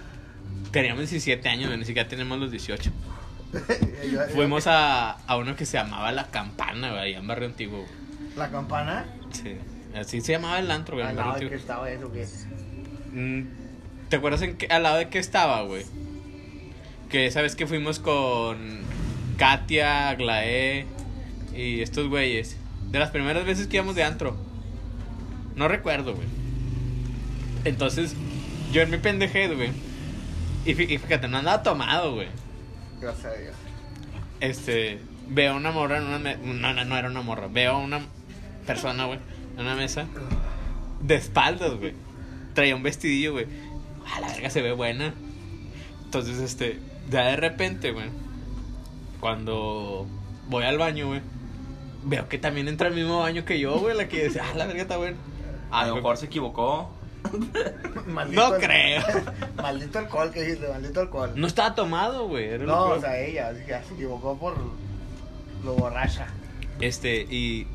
Teníamos 0.70 1.00
17 1.00 1.48
años, 1.48 1.66
güey. 1.68 1.78
Ni 1.78 1.84
siquiera 1.84 2.08
tenemos 2.08 2.38
los 2.38 2.50
18. 2.50 2.90
Yo- 4.12 4.20
Fuimos 4.34 4.66
a, 4.66 5.12
a 5.26 5.36
uno 5.36 5.56
que 5.56 5.64
se 5.66 5.78
llamaba 5.78 6.12
La 6.12 6.26
Campana, 6.28 6.90
güey, 6.90 7.00
allá 7.08 7.18
en 7.18 7.26
Barrio 7.26 7.48
Antiguo. 7.48 7.78
güey. 7.78 7.90
La 8.36 8.50
campana. 8.50 9.06
Sí. 9.32 9.56
Así 9.96 10.20
se 10.20 10.32
llamaba 10.32 10.58
el 10.58 10.70
antro, 10.70 10.96
güey, 10.96 11.06
Barrio 11.06 11.24
no, 11.24 11.36
es 11.36 11.48
que 11.48 11.54
estaba 11.56 11.90
eso, 11.90 12.12
que 12.12 12.26
Mm, 13.12 13.44
¿Te 14.10 14.16
acuerdas 14.16 14.42
en 14.42 14.56
qué- 14.56 14.66
al 14.66 14.82
lado 14.82 14.98
de 14.98 15.08
qué 15.08 15.18
estaba, 15.18 15.62
güey? 15.62 15.84
Que 17.08 17.26
esa 17.26 17.40
vez 17.42 17.56
que 17.56 17.66
fuimos 17.66 17.98
con 17.98 18.80
Katia, 19.38 20.10
Aglaé 20.10 20.86
y 21.54 21.80
estos 21.80 22.08
güeyes. 22.08 22.56
De 22.90 22.98
las 22.98 23.10
primeras 23.10 23.44
veces 23.46 23.66
que 23.66 23.76
íbamos 23.76 23.94
de 23.94 24.04
antro. 24.04 24.36
No 25.56 25.66
recuerdo, 25.68 26.14
güey. 26.14 26.28
Entonces, 27.64 28.14
yo 28.72 28.82
en 28.82 28.90
mi 28.90 28.98
pendejez, 28.98 29.54
güey. 29.56 29.70
Y 30.64 30.74
fí- 30.74 30.90
y 30.90 30.98
fíjate, 30.98 31.28
no 31.28 31.38
andaba 31.38 31.62
tomado, 31.62 32.14
güey. 32.14 32.28
Gracias 33.00 33.26
a 33.26 33.32
Dios. 33.38 33.54
Este, 34.40 34.98
veo 35.28 35.56
una 35.56 35.70
morra 35.70 35.98
en 35.98 36.04
una 36.04 36.18
me- 36.18 36.36
no, 36.36 36.72
no, 36.72 36.84
no 36.84 36.96
era 36.96 37.08
una 37.08 37.22
morra. 37.22 37.48
Veo 37.48 37.72
a 37.72 37.78
una 37.78 38.00
persona, 38.66 39.06
güey, 39.06 39.18
en 39.56 39.62
una 39.62 39.74
mesa 39.74 40.06
de 41.00 41.14
espaldas, 41.14 41.74
güey. 41.74 41.94
Traía 42.54 42.76
un 42.76 42.82
vestidillo, 42.82 43.32
güey. 43.32 43.46
A 44.14 44.20
la 44.20 44.28
verga 44.28 44.50
se 44.50 44.62
ve 44.62 44.72
buena. 44.72 45.14
Entonces, 46.04 46.38
este, 46.38 46.78
ya 47.10 47.26
de 47.26 47.36
repente, 47.36 47.92
güey, 47.92 48.08
cuando 49.20 50.06
voy 50.48 50.64
al 50.64 50.78
baño, 50.78 51.08
güey, 51.08 51.20
veo 52.04 52.28
que 52.28 52.38
también 52.38 52.68
entra 52.68 52.88
al 52.88 52.94
mismo 52.94 53.20
baño 53.20 53.44
que 53.44 53.58
yo, 53.58 53.78
güey, 53.78 53.96
la 53.96 54.08
que 54.08 54.24
decía, 54.24 54.44
ah, 54.48 54.56
la 54.56 54.66
verga 54.66 54.82
está 54.82 54.96
buena. 54.96 55.16
A 55.70 55.86
lo 55.86 55.96
mejor 55.96 56.16
se 56.16 56.26
equivocó. 56.26 56.90
No 58.30 58.52
creo. 58.58 59.02
Maldito 59.56 59.98
alcohol 59.98 60.30
que 60.30 60.42
dijiste, 60.42 60.68
maldito 60.68 61.00
alcohol. 61.00 61.32
No 61.34 61.48
estaba 61.48 61.74
tomado, 61.74 62.28
güey. 62.28 62.56
No, 62.58 62.90
o 62.90 63.00
sea, 63.00 63.18
ella 63.18 63.52
ya 63.66 63.82
se 63.82 63.94
equivocó 63.94 64.38
por 64.38 64.56
lo 65.64 65.74
borracha. 65.74 66.28
Este, 66.80 67.22
y. 67.22 67.66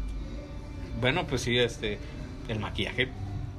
Bueno, 1.02 1.28
pues 1.28 1.42
sí, 1.42 1.58
este. 1.58 2.00
El 2.48 2.60
maquillaje. 2.60 3.10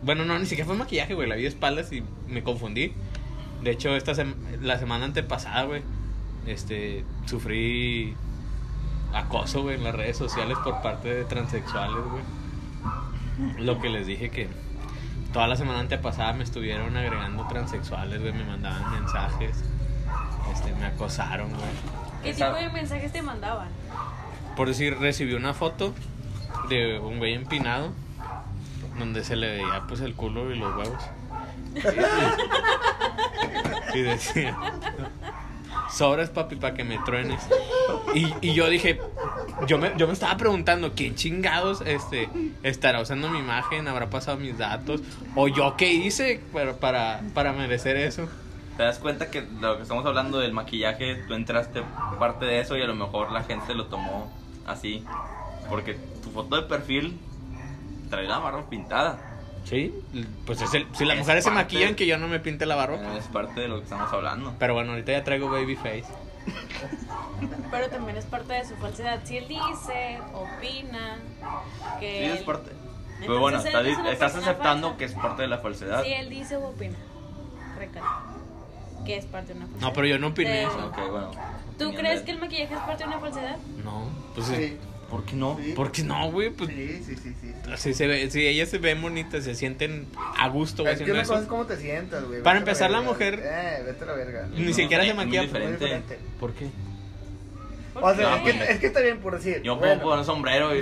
Bueno, 0.02 0.24
no, 0.24 0.38
ni 0.38 0.46
siquiera 0.46 0.66
fue 0.66 0.76
maquillaje, 0.76 1.14
güey. 1.14 1.28
La 1.28 1.34
vi 1.36 1.42
de 1.42 1.48
espaldas 1.48 1.92
y 1.92 2.02
me 2.28 2.42
confundí. 2.42 2.92
De 3.62 3.70
hecho, 3.70 3.94
esta 3.96 4.12
sem- 4.12 4.34
la 4.60 4.78
semana 4.78 5.04
antepasada, 5.04 5.64
güey. 5.64 5.82
Este. 6.46 7.04
Sufrí 7.26 8.14
acoso, 9.12 9.62
güey, 9.62 9.76
en 9.76 9.84
las 9.84 9.94
redes 9.94 10.16
sociales 10.16 10.56
por 10.64 10.80
parte 10.82 11.12
de 11.14 11.24
transexuales, 11.24 11.96
güey. 12.10 13.64
Lo 13.64 13.80
que 13.80 13.88
les 13.90 14.06
dije 14.06 14.30
que. 14.30 14.48
Toda 15.32 15.48
la 15.48 15.56
semana 15.56 15.80
antepasada 15.80 16.34
me 16.34 16.44
estuvieron 16.44 16.94
agregando 16.96 17.46
transexuales, 17.48 18.20
güey. 18.20 18.32
Me 18.32 18.44
mandaban 18.44 18.90
mensajes. 18.92 19.64
Este, 20.52 20.74
me 20.74 20.86
acosaron, 20.86 21.48
güey. 21.48 21.70
¿Qué 22.22 22.34
tipo 22.34 22.52
de 22.52 22.68
mensajes 22.68 23.10
te 23.12 23.22
mandaban? 23.22 23.68
Por 24.56 24.68
decir, 24.68 24.98
recibí 24.98 25.32
una 25.32 25.54
foto 25.54 25.94
un 26.98 27.18
güey 27.18 27.34
empinado 27.34 27.92
donde 28.98 29.24
se 29.24 29.36
le 29.36 29.48
veía 29.48 29.82
pues 29.88 30.00
el 30.00 30.14
culo 30.14 30.52
y 30.52 30.58
los 30.58 30.76
huevos. 30.76 31.02
y 33.94 34.00
decía, 34.00 34.56
sobres 35.90 36.30
papi 36.30 36.56
para 36.56 36.74
que 36.74 36.84
me 36.84 36.98
truenes. 36.98 37.40
Y, 38.14 38.32
y 38.40 38.54
yo 38.54 38.68
dije, 38.68 39.00
yo 39.66 39.78
me, 39.78 39.92
yo 39.96 40.06
me 40.06 40.12
estaba 40.12 40.36
preguntando, 40.36 40.92
¿quién 40.94 41.14
chingados 41.14 41.82
este, 41.82 42.28
estará 42.62 43.00
usando 43.00 43.28
mi 43.28 43.38
imagen? 43.38 43.88
¿Habrá 43.88 44.10
pasado 44.10 44.36
mis 44.38 44.58
datos? 44.58 45.00
¿O 45.34 45.48
yo 45.48 45.76
qué 45.76 45.92
hice 45.92 46.40
para, 46.52 46.74
para, 46.74 47.22
para 47.34 47.52
merecer 47.52 47.96
eso? 47.96 48.28
Te 48.76 48.82
das 48.82 48.98
cuenta 48.98 49.30
que 49.30 49.46
lo 49.60 49.76
que 49.76 49.82
estamos 49.82 50.04
hablando 50.06 50.38
del 50.38 50.52
maquillaje, 50.52 51.16
tú 51.28 51.34
entraste 51.34 51.82
parte 52.18 52.46
de 52.46 52.60
eso 52.60 52.76
y 52.76 52.82
a 52.82 52.86
lo 52.86 52.94
mejor 52.94 53.30
la 53.30 53.42
gente 53.42 53.74
lo 53.74 53.86
tomó 53.86 54.32
así. 54.66 55.04
Porque 55.72 55.94
tu 56.22 56.30
foto 56.32 56.56
de 56.56 56.62
perfil 56.68 57.18
trae 58.10 58.26
la 58.28 58.36
barba 58.38 58.68
pintada. 58.68 59.18
Sí, 59.64 59.94
pues 60.44 60.60
es 60.60 60.74
el- 60.74 60.86
si 60.94 61.06
las 61.06 61.14
Es 61.14 61.20
mujeres 61.20 61.44
se 61.44 61.50
parte- 61.50 61.62
maquillan, 61.64 61.94
que 61.94 62.04
yo 62.04 62.18
no 62.18 62.28
me 62.28 62.40
pinte 62.40 62.66
la 62.66 62.76
barba. 62.76 63.16
Es 63.16 63.24
parte 63.28 63.58
de 63.62 63.68
lo 63.68 63.76
que 63.78 63.84
estamos 63.84 64.12
hablando. 64.12 64.54
Pero 64.58 64.74
bueno, 64.74 64.90
ahorita 64.92 65.12
ya 65.12 65.24
traigo 65.24 65.48
baby 65.50 65.76
face. 65.76 66.04
Pero 67.70 67.88
también 67.88 68.18
es 68.18 68.26
parte 68.26 68.52
de 68.52 68.66
su 68.66 68.74
falsedad. 68.76 69.20
Si 69.24 69.38
él 69.38 69.48
dice, 69.48 70.18
opina, 70.34 71.16
que. 71.98 72.18
Sí, 72.18 72.24
es 72.32 72.38
él- 72.40 72.44
parte. 72.44 72.70
Entonces, 72.72 73.26
Pero 73.28 73.40
bueno, 73.40 73.60
él 73.60 73.66
estás, 73.66 73.86
es 73.86 73.96
una 73.98 74.10
estás 74.12 74.32
persona 74.32 74.50
aceptando 74.52 74.86
falsa. 74.88 74.98
que 74.98 75.04
es 75.06 75.12
parte 75.14 75.42
de 75.42 75.48
la 75.48 75.58
falsedad. 75.58 76.02
Si 76.04 76.12
él 76.12 76.28
dice 76.28 76.56
o 76.56 76.68
opina, 76.68 76.96
recalco. 77.78 78.08
Que 79.06 79.16
es 79.16 79.24
parte 79.24 79.54
de 79.54 79.58
una 79.60 79.66
falsedad. 79.68 79.88
No, 79.88 79.94
pero 79.94 80.06
yo 80.06 80.18
no 80.18 80.26
opiné 80.28 80.50
De- 80.50 80.62
eso. 80.64 80.86
Ok, 80.86 80.96
bueno. 81.10 81.30
¿Tú 81.78 81.86
Opinión 81.86 81.94
crees 81.96 82.20
de- 82.20 82.24
que 82.26 82.30
el 82.32 82.38
maquillaje 82.40 82.74
es 82.74 82.80
parte 82.80 83.04
de 83.04 83.08
una 83.08 83.18
falsedad? 83.20 83.56
No, 83.82 84.04
pues 84.34 84.46
Sí, 84.48 84.76
¿Por 85.12 85.24
qué 85.24 85.36
no? 85.36 85.56
sí. 85.62 85.72
¿Por 85.74 85.92
qué 85.92 86.02
no, 86.02 86.30
güey? 86.32 86.50
Pues 86.50 86.70
Sí, 86.70 87.02
sí, 87.06 87.14
sí, 87.22 87.34
sí. 87.40 87.52
si, 87.76 87.94
se 87.94 88.06
ve, 88.08 88.28
si 88.30 88.44
ellas 88.46 88.68
se 88.70 88.78
ven 88.78 89.00
bonitas, 89.00 89.44
se 89.44 89.54
sienten 89.54 90.06
a 90.38 90.48
gusto, 90.48 90.82
güey, 90.82 90.94
Es 90.94 91.00
que 91.02 91.12
una 91.12 91.20
cosa 91.22 91.34
es 91.34 91.40
eso. 91.42 91.48
cómo 91.50 91.66
te 91.66 91.76
sientas, 91.76 92.24
güey. 92.24 92.42
Para 92.42 92.58
empezar, 92.58 92.90
la 92.90 93.00
mujer- 93.02 93.40
Eh, 93.44 93.82
vete 93.86 94.02
a 94.02 94.06
la 94.08 94.14
verga. 94.14 94.48
Ni 94.52 94.62
No, 94.64 94.72
siquiera 94.74 95.04
se 95.04 95.10
es 95.10 95.14
muy 95.14 95.24
maquilla. 95.26 95.42
Muy 95.42 95.48
diferente. 95.72 96.18
¿Por 96.40 96.52
qué? 96.54 96.66
¿Por 97.94 98.04
O 98.04 98.14
sea, 98.16 98.36
es 98.36 98.42
que, 98.42 98.72
es 98.72 98.78
que 98.80 98.86
está 98.86 99.00
bien 99.00 99.18
por 99.18 99.34
decir. 99.36 99.60
Yo 99.62 99.76
bueno, 99.76 99.96
puedo 100.00 100.10
poner 100.12 100.24
sombrero 100.24 100.74
y. 100.74 100.78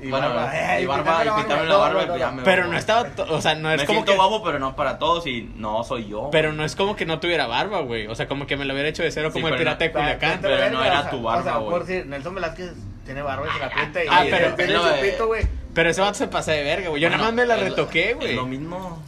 y 0.00 0.08
bueno, 0.10 0.28
barba, 0.34 0.76
eh, 0.76 0.80
y 0.80 0.84
y 0.84 0.86
barba, 0.86 1.02
pintarme 1.04 1.22
y 1.22 1.26
la 1.28 1.36
pintarme 1.36 1.54
barba. 1.56 1.64
la 1.66 1.74
No, 1.74 1.78
barba 1.80 1.92
no, 1.92 2.00
y 2.02 2.06
pues 2.06 2.08
no, 2.08 2.16
ya 2.18 2.30
me. 2.32 2.42
Pero 2.42 2.66
no 2.68 2.78
estaba, 2.78 3.10
o 3.28 3.40
sea, 3.42 3.54
no 3.54 3.70
es 3.70 3.80
Me 3.80 3.86
como 3.86 3.98
siento 3.98 4.12
que... 4.12 4.16
guapo, 4.16 4.42
pero 4.42 4.58
no 4.58 4.74
para 4.74 4.98
todos 4.98 5.26
y 5.26 5.42
no 5.56 5.84
soy 5.84 6.08
yo. 6.08 6.30
Pero 6.32 6.54
no 6.54 6.64
es 6.64 6.74
como 6.74 6.96
que 6.96 7.04
no 7.04 7.20
tuviera 7.20 7.46
barba, 7.46 7.80
güey. 7.82 8.06
O 8.06 8.14
sea, 8.14 8.26
como 8.28 8.46
que 8.46 8.56
me 8.56 8.64
lo 8.64 8.72
hubiera 8.72 8.88
hecho 8.88 9.02
de 9.02 9.10
cero 9.10 9.28
Sí, 9.30 9.34
como 9.42 9.48
el 9.52 9.58
pirata 9.58 9.84
de 9.84 9.92
Culiacán. 9.92 10.38
Pero 10.40 10.70
no 10.70 10.82
era 10.82 11.10
tu 11.10 11.20
barba, 11.20 11.40
O 11.40 11.44
sea, 11.44 11.56
güey. 11.58 11.70
por 11.70 11.84
decir, 11.86 12.06
Nelson 12.06 12.34
Velázquez 12.34 12.72
tiene 13.08 13.22
barba 13.22 13.46
y 13.48 13.50
se 13.52 13.58
la 13.58 13.70
pinta 13.70 14.04
y 14.04 14.06
Ah, 14.10 14.26
y 14.26 14.30
pero- 14.30 14.54
tiene 14.54 14.72
no, 14.74 14.82
pito, 15.00 15.26
güey. 15.26 15.46
Pero 15.74 15.88
ese 15.90 16.00
vato 16.02 16.14
se 16.14 16.28
pasa 16.28 16.52
de 16.52 16.62
verga, 16.62 16.90
güey. 16.90 17.00
Yo 17.00 17.08
Bueno, 17.08 17.22
nada 17.22 17.30
más 17.32 17.36
me 17.36 17.46
la 17.46 17.56
retoqué, 17.56 18.12
güey. 18.14 18.34
lo 18.36 18.44
mismo. 18.46 19.02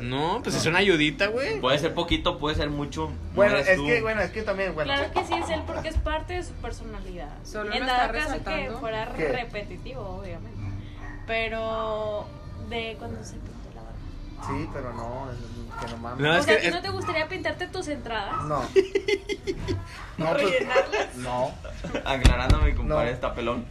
No, 0.00 0.40
pues 0.42 0.54
es 0.54 0.64
una 0.64 0.78
ayudita, 0.78 1.26
güey. 1.26 1.60
Puede 1.60 1.78
ser 1.78 1.92
poquito, 1.92 2.38
puede 2.38 2.56
ser 2.56 2.70
mucho. 2.70 3.10
no 3.10 3.34
Bueno, 3.34 3.58
es 3.58 3.76
tú. 3.76 3.84
que, 3.84 4.00
bueno, 4.00 4.22
es 4.22 4.30
que 4.30 4.40
también, 4.42 4.74
bueno. 4.74 4.90
Claro 4.94 5.12
que 5.12 5.22
sí 5.26 5.34
es 5.34 5.50
él 5.50 5.60
porque 5.66 5.88
es 5.90 5.98
parte 5.98 6.32
de 6.32 6.42
su 6.44 6.52
personalidad. 6.54 7.28
Solo 7.44 7.72
en 7.74 7.80
lo 7.80 7.86
dado 7.86 8.04
está 8.06 8.12
caso 8.12 8.28
que 8.44 8.50
resaltando. 8.50 8.78
fuera 8.80 9.12
¿Qué? 9.14 9.28
repetitivo, 9.28 10.00
obviamente. 10.00 10.56
Pero 11.26 12.26
de 12.70 12.96
cuando 12.98 13.22
se. 13.22 13.34
Sí, 14.48 14.68
pero 14.72 14.92
no, 14.94 15.28
es- 15.30 15.84
que 15.84 15.90
no 15.92 15.96
mames. 15.98 16.20
No, 16.20 16.30
o 16.30 16.34
es 16.36 16.44
sea, 16.44 16.54
que 16.54 16.58
¿a 16.58 16.60
ti 16.62 16.66
es- 16.68 16.74
no 16.74 16.82
te 16.82 16.88
gustaría 16.90 17.28
pintarte 17.28 17.66
tus 17.68 17.88
entradas? 17.88 18.44
No. 18.44 18.62
No, 20.18 20.30
pues, 20.32 20.44
¿Rellenarlas? 20.44 21.14
no. 21.16 21.52
Aclarándome, 22.06 22.74
compadre, 22.74 23.10
No. 23.10 23.14
está 23.14 23.34
pelón. 23.34 23.66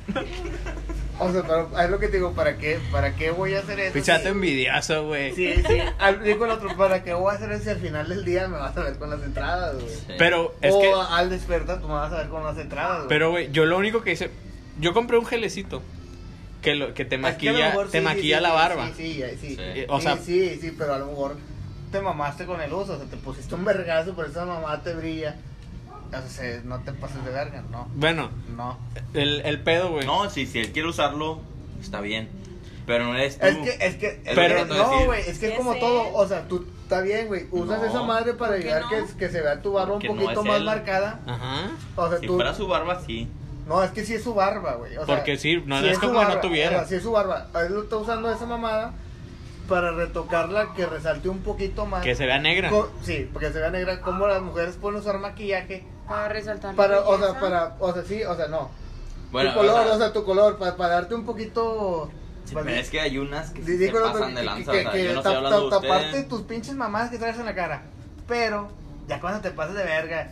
O 1.17 1.31
sea, 1.31 1.41
pero 1.41 1.71
es 1.81 1.89
lo 1.89 1.97
que 1.97 2.07
te 2.07 2.17
digo, 2.17 2.33
¿para 2.33 2.57
qué, 2.57 2.79
para 2.91 3.15
qué 3.15 3.31
voy 3.31 3.55
a 3.55 3.59
hacer 3.61 3.79
eso? 3.79 3.93
Pichato 3.93 4.23
si- 4.25 4.27
envidioso, 4.29 5.07
güey. 5.07 5.33
Sí, 5.33 5.55
sí. 5.67 5.79
Al, 5.97 6.23
digo 6.23 6.45
el 6.45 6.51
otro, 6.51 6.77
¿para 6.77 7.03
qué 7.03 7.15
voy 7.15 7.31
a 7.33 7.37
hacer 7.37 7.51
eso 7.51 7.63
si 7.63 7.69
al 7.71 7.79
final 7.79 8.07
del 8.09 8.23
día 8.25 8.47
me 8.47 8.57
vas 8.57 8.77
a 8.77 8.81
ver 8.83 8.99
con 8.99 9.09
las 9.09 9.23
entradas, 9.23 9.73
güey? 9.75 10.17
Pero 10.19 10.53
es 10.61 10.71
o 10.71 10.81
que... 10.81 10.93
al 11.09 11.31
despertar 11.31 11.79
tú 11.81 11.87
me 11.87 11.95
vas 11.95 12.13
a 12.13 12.17
ver 12.17 12.29
con 12.29 12.43
las 12.43 12.57
entradas, 12.59 12.97
güey. 12.97 13.09
Pero, 13.09 13.31
güey, 13.31 13.51
yo 13.51 13.65
lo 13.65 13.77
único 13.79 14.03
que 14.03 14.11
hice... 14.11 14.29
Yo 14.79 14.93
compré 14.93 15.17
un 15.17 15.25
gelecito 15.25 15.81
que, 16.65 16.75
lo, 16.75 16.93
que 16.93 17.05
te 17.05 17.15
Es 17.15 17.19
que 17.19 17.51
maquilla, 17.51 17.73
te 17.91 17.99
sí, 17.99 18.03
maquilla 18.03 18.37
sí, 18.37 18.43
la 18.43 18.49
sí, 18.49 18.55
barba. 18.55 18.87
Sí, 18.87 18.93
sí, 18.95 19.23
sí. 19.39 19.47
Sí. 19.49 19.57
Eh, 19.59 19.85
o 19.89 20.01
sea, 20.01 20.17
sí, 20.17 20.57
sí, 20.59 20.75
pero 20.77 20.93
a 20.95 20.99
lo 20.99 21.05
mejor 21.07 21.37
te 21.91 22.01
mamaste 22.01 22.45
con 22.45 22.59
el 22.61 22.73
uso, 22.73 22.93
o 22.93 22.97
sea, 22.97 23.05
te 23.05 23.15
pusiste 23.17 23.55
un 23.55 23.63
vergazo, 23.63 24.13
por 24.13 24.25
esa 24.25 24.45
mamá 24.45 24.81
te 24.83 24.93
brilla. 24.93 25.35
O 26.11 26.29
sea, 26.29 26.61
no 26.63 26.79
te 26.81 26.91
pases 26.93 27.23
de 27.25 27.31
verga, 27.31 27.63
no. 27.71 27.87
bueno, 27.95 28.29
No. 28.55 28.77
el, 29.13 29.41
el 29.45 29.59
pedo, 29.61 29.89
güey. 29.91 30.05
No, 30.05 30.29
si, 30.29 30.45
si 30.45 30.59
él 30.59 30.71
quiere 30.71 30.87
usarlo, 30.89 31.39
está 31.81 31.99
bien. 32.01 32.29
Pero 32.85 33.05
no 33.05 33.15
eres 33.15 33.39
tú. 33.39 33.45
Es 33.47 33.55
que, 33.57 33.69
es 33.85 33.95
que, 33.95 34.07
Es 34.07 34.21
que 34.23 34.31
pero 34.35 34.55
trato 34.65 34.73
de 34.75 34.79
no, 34.79 35.05
güey, 35.05 35.21
es 35.27 35.39
que 35.39 35.47
es 35.49 35.57
como 35.57 35.75
todo, 35.75 36.13
o 36.13 36.27
sea, 36.27 36.47
tú, 36.47 36.67
Está 36.83 37.01
bien, 37.01 37.25
güey. 37.25 37.47
Usas 37.49 37.79
No. 37.81 37.85
esa 37.87 38.03
madre 38.03 38.33
para 38.35 38.53
¿Por 38.53 38.61
qué 38.61 38.71
ayudar 38.71 38.83
no? 39.01 39.07
que, 39.07 39.17
que 39.17 39.29
se 39.29 39.41
vea 39.41 39.59
tu 39.59 39.71
barba 39.73 39.95
un 39.95 39.99
Porque 40.01 40.07
no 40.13 40.21
poquito 40.21 40.41
es 40.41 40.45
más 40.45 40.57
él. 40.57 40.63
marcada. 40.65 41.19
Ajá. 41.25 41.71
O 41.95 42.09
sea, 42.09 42.19
Si 42.19 42.27
tú. 42.27 42.35
fuera 42.35 42.53
su 42.53 42.67
barba, 42.67 43.01
sí. 43.03 43.27
No, 43.67 43.83
es 43.83 43.91
que 43.91 44.05
sí 44.05 44.13
es 44.13 44.23
su 44.23 44.33
barba, 44.33 44.73
güey. 44.75 44.95
O 44.97 45.05
sea, 45.05 45.15
Porque 45.15 45.37
sí, 45.37 45.61
no 45.65 45.79
sí 45.79 45.87
es 45.87 45.95
su 45.95 46.01
como 46.01 46.13
que 46.13 46.19
no 46.21 46.27
barba, 46.27 46.41
tuviera. 46.41 46.69
o 46.77 46.79
sea, 46.79 46.87
sí 46.87 46.95
es 46.95 47.03
su 47.03 47.11
barba. 47.11 47.47
Él 47.65 47.73
lo 47.73 47.83
está 47.83 47.95
usando 47.97 48.31
esa 48.31 48.45
mamada 48.45 48.93
para 49.67 49.91
retocarla, 49.91 50.73
que 50.75 50.85
resalte 50.85 51.29
un 51.29 51.39
poquito 51.39 51.85
más. 51.87 52.03
Que 52.03 52.13
se 52.15 52.25
vea 52.27 52.37
negra. 52.39 52.69
Co- 52.69 52.91
Sí, 53.01 53.27
porque 53.33 53.51
se 53.51 53.59
vea 53.59 53.71
negra. 53.71 54.01
Como 54.01 54.27
las 54.27 54.41
mujeres 54.41 54.75
pueden 54.79 54.99
usar 54.99 55.17
maquillaje. 55.19 55.85
Para 56.07 56.29
resaltar 56.29 56.75
Para, 56.75 56.99
o 57.01 57.17
sea, 57.17 57.39
para, 57.39 57.75
o 57.79 57.91
sea, 57.91 58.03
sí, 58.03 58.23
o 58.23 58.35
sea, 58.35 58.47
no. 58.47 58.69
Bueno, 59.31 59.51
tu 59.53 59.57
color, 59.59 59.79
o 59.81 59.87
sea, 59.87 59.97
sea, 59.97 60.13
tu 60.13 60.23
color, 60.23 60.57
para, 60.59 60.75
para 60.77 60.93
darte 60.93 61.15
un 61.15 61.25
poquito. 61.25 62.11
sí, 62.45 62.53
pero 62.53 62.69
es 62.69 62.91
que 62.91 63.01
hay 63.01 63.17
unas 63.17 63.49
que 63.49 63.61
sí 63.63 63.65
se 63.65 63.77
digo, 63.85 63.99
pasan 64.03 64.29
que- 64.29 64.35
de 64.35 64.35
que- 64.41 64.43
lanza. 64.45 64.71
que- 64.71 64.77
o 64.77 64.81
sea, 64.83 64.91
que 64.91 65.03
yo 65.03 65.13
no 65.15 65.21
ta- 65.23 65.29
estoy 65.31 65.35
hablando 65.37 65.63
de 65.65 65.69
ta- 65.71 65.81
taparte 65.81 66.05
usted. 66.09 66.27
tus 66.27 66.41
pinches 66.43 66.75
mamás 66.75 67.09
que 67.09 67.17
traes 67.17 67.39
en 67.39 67.45
la 67.47 67.55
cara. 67.55 67.81
Pero, 68.27 68.69
ya 69.07 69.19
cuando 69.19 69.41
te 69.41 69.49
pases 69.49 69.73
de 69.75 69.83
verga, 69.83 70.31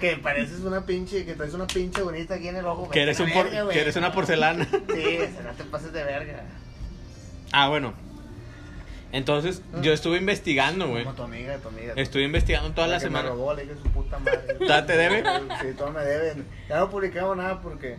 que 0.00 0.16
pareces 0.16 0.60
una 0.60 0.84
pinche, 0.86 1.24
que 1.24 1.34
traes 1.34 1.54
una 1.54 1.66
pinche 1.66 2.02
bonita 2.02 2.34
aquí 2.34 2.48
en 2.48 2.56
el 2.56 2.66
ojo. 2.66 2.88
Que 2.90 3.02
eres, 3.02 3.20
un 3.20 3.28
la 3.28 3.34
por- 3.34 3.50
verga, 3.50 3.70
que 3.70 3.80
eres 3.80 3.96
una 3.96 4.12
porcelana. 4.12 4.66
Sí, 4.94 5.18
no 5.44 5.50
te 5.56 5.64
pases 5.64 5.92
de 5.92 6.04
verga. 6.04 6.44
Ah, 7.52 7.68
bueno. 7.68 7.94
Entonces, 9.12 9.60
yo 9.82 9.92
estuve 9.92 10.16
investigando, 10.16 10.88
güey. 10.88 11.04
Como 11.04 11.14
tu 11.14 11.22
amiga, 11.24 11.58
tu 11.58 11.68
amiga. 11.68 11.92
Estuve 11.96 12.22
investigando 12.22 12.70
toda 12.72 12.86
la 12.86 12.94
que 12.96 13.00
semana. 13.04 13.24
Me 13.24 13.34
robó, 13.36 13.52
le 13.54 13.62
dije 13.62 13.74
su 13.82 13.90
puta 13.90 14.18
madre. 14.18 14.54
¿Todavía 14.58 14.86
te 14.86 14.96
debe? 14.96 15.22
Sí, 15.60 15.66
todo 15.76 15.90
me 15.90 16.00
deben. 16.02 16.46
Ya 16.68 16.78
no 16.78 16.88
publicamos 16.90 17.36
nada 17.36 17.60
porque 17.60 17.98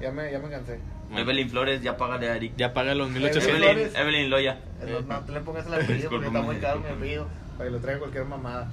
ya 0.00 0.10
me, 0.10 0.30
ya 0.30 0.38
me 0.38 0.50
cansé. 0.50 0.80
Evelyn 1.16 1.48
Flores, 1.48 1.80
ya 1.80 1.96
págale 1.96 2.28
a 2.28 2.36
Eric. 2.36 2.52
Ya 2.58 2.74
paga 2.74 2.94
los 2.94 3.08
Evelyn 3.08 3.22
1800. 3.22 3.70
Evelyn. 3.70 3.96
Evelyn 3.96 4.30
Loya. 4.30 4.58
No, 4.86 5.00
no 5.00 5.20
te 5.20 5.32
le 5.32 5.40
pongas 5.40 5.66
el 5.66 5.74
apellido 5.74 6.10
porque 6.10 6.26
está 6.26 6.42
muy 6.42 6.56
caro 6.56 6.80
mi 6.80 6.88
apellido. 6.90 7.26
Para 7.56 7.70
que 7.70 7.76
lo 7.76 7.80
traiga 7.80 8.00
cualquier 8.00 8.24
mamada. 8.26 8.68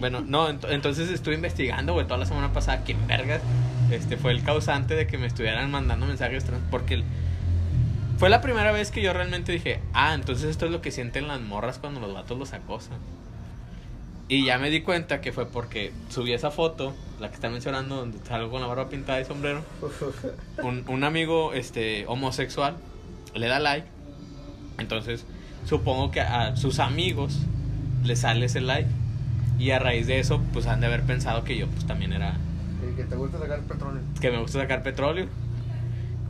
Bueno, 0.00 0.20
no, 0.20 0.48
ent- 0.48 0.66
entonces 0.70 1.08
estuve 1.10 1.34
investigando, 1.34 1.92
güey, 1.94 2.06
toda 2.06 2.18
la 2.18 2.26
semana 2.26 2.52
pasada. 2.52 2.82
¿Quién 2.84 3.06
vergas 3.06 3.40
este, 3.90 4.16
fue 4.16 4.32
el 4.32 4.42
causante 4.42 4.94
de 4.94 5.06
que 5.06 5.16
me 5.18 5.26
estuvieran 5.26 5.70
mandando 5.70 6.06
mensajes 6.06 6.44
trans? 6.44 6.62
Porque 6.70 6.94
el- 6.94 7.04
fue 8.18 8.30
la 8.30 8.40
primera 8.40 8.72
vez 8.72 8.90
que 8.90 9.02
yo 9.02 9.12
realmente 9.12 9.52
dije, 9.52 9.80
ah, 9.92 10.14
entonces 10.14 10.48
esto 10.50 10.66
es 10.66 10.72
lo 10.72 10.80
que 10.80 10.90
sienten 10.90 11.28
las 11.28 11.40
morras 11.40 11.78
cuando 11.78 12.00
los 12.00 12.12
vatos 12.14 12.38
los 12.38 12.52
acosan. 12.52 12.98
Y 14.28 14.44
ya 14.44 14.58
me 14.58 14.70
di 14.70 14.80
cuenta 14.82 15.20
que 15.20 15.32
fue 15.32 15.46
porque 15.46 15.92
subí 16.08 16.32
esa 16.32 16.50
foto, 16.50 16.94
la 17.20 17.28
que 17.28 17.34
están 17.34 17.52
mencionando, 17.52 17.96
donde 17.96 18.18
salgo 18.26 18.50
con 18.50 18.60
la 18.60 18.66
barba 18.66 18.88
pintada 18.88 19.20
y 19.20 19.24
sombrero. 19.24 19.62
un, 20.62 20.84
un 20.88 21.04
amigo 21.04 21.52
este 21.52 22.04
homosexual 22.08 22.76
le 23.34 23.46
da 23.46 23.60
like. 23.60 23.86
Entonces, 24.78 25.24
supongo 25.64 26.10
que 26.10 26.20
a 26.20 26.56
sus 26.56 26.80
amigos 26.80 27.38
le 28.02 28.16
sale 28.16 28.46
ese 28.46 28.60
like. 28.60 28.88
Y 29.58 29.70
a 29.70 29.78
raíz 29.78 30.06
de 30.06 30.18
eso, 30.18 30.40
pues 30.52 30.66
han 30.66 30.80
de 30.80 30.86
haber 30.86 31.02
pensado 31.02 31.44
que 31.44 31.56
yo 31.56 31.66
pues 31.68 31.86
también 31.86 32.12
era 32.12 32.34
que 32.96 33.04
te 33.04 33.16
gusta 33.16 33.38
sacar 33.38 33.60
petróleo. 33.60 34.00
que 34.20 34.30
me 34.30 34.38
gusta 34.38 34.60
sacar 34.60 34.82
petróleo. 34.82 35.26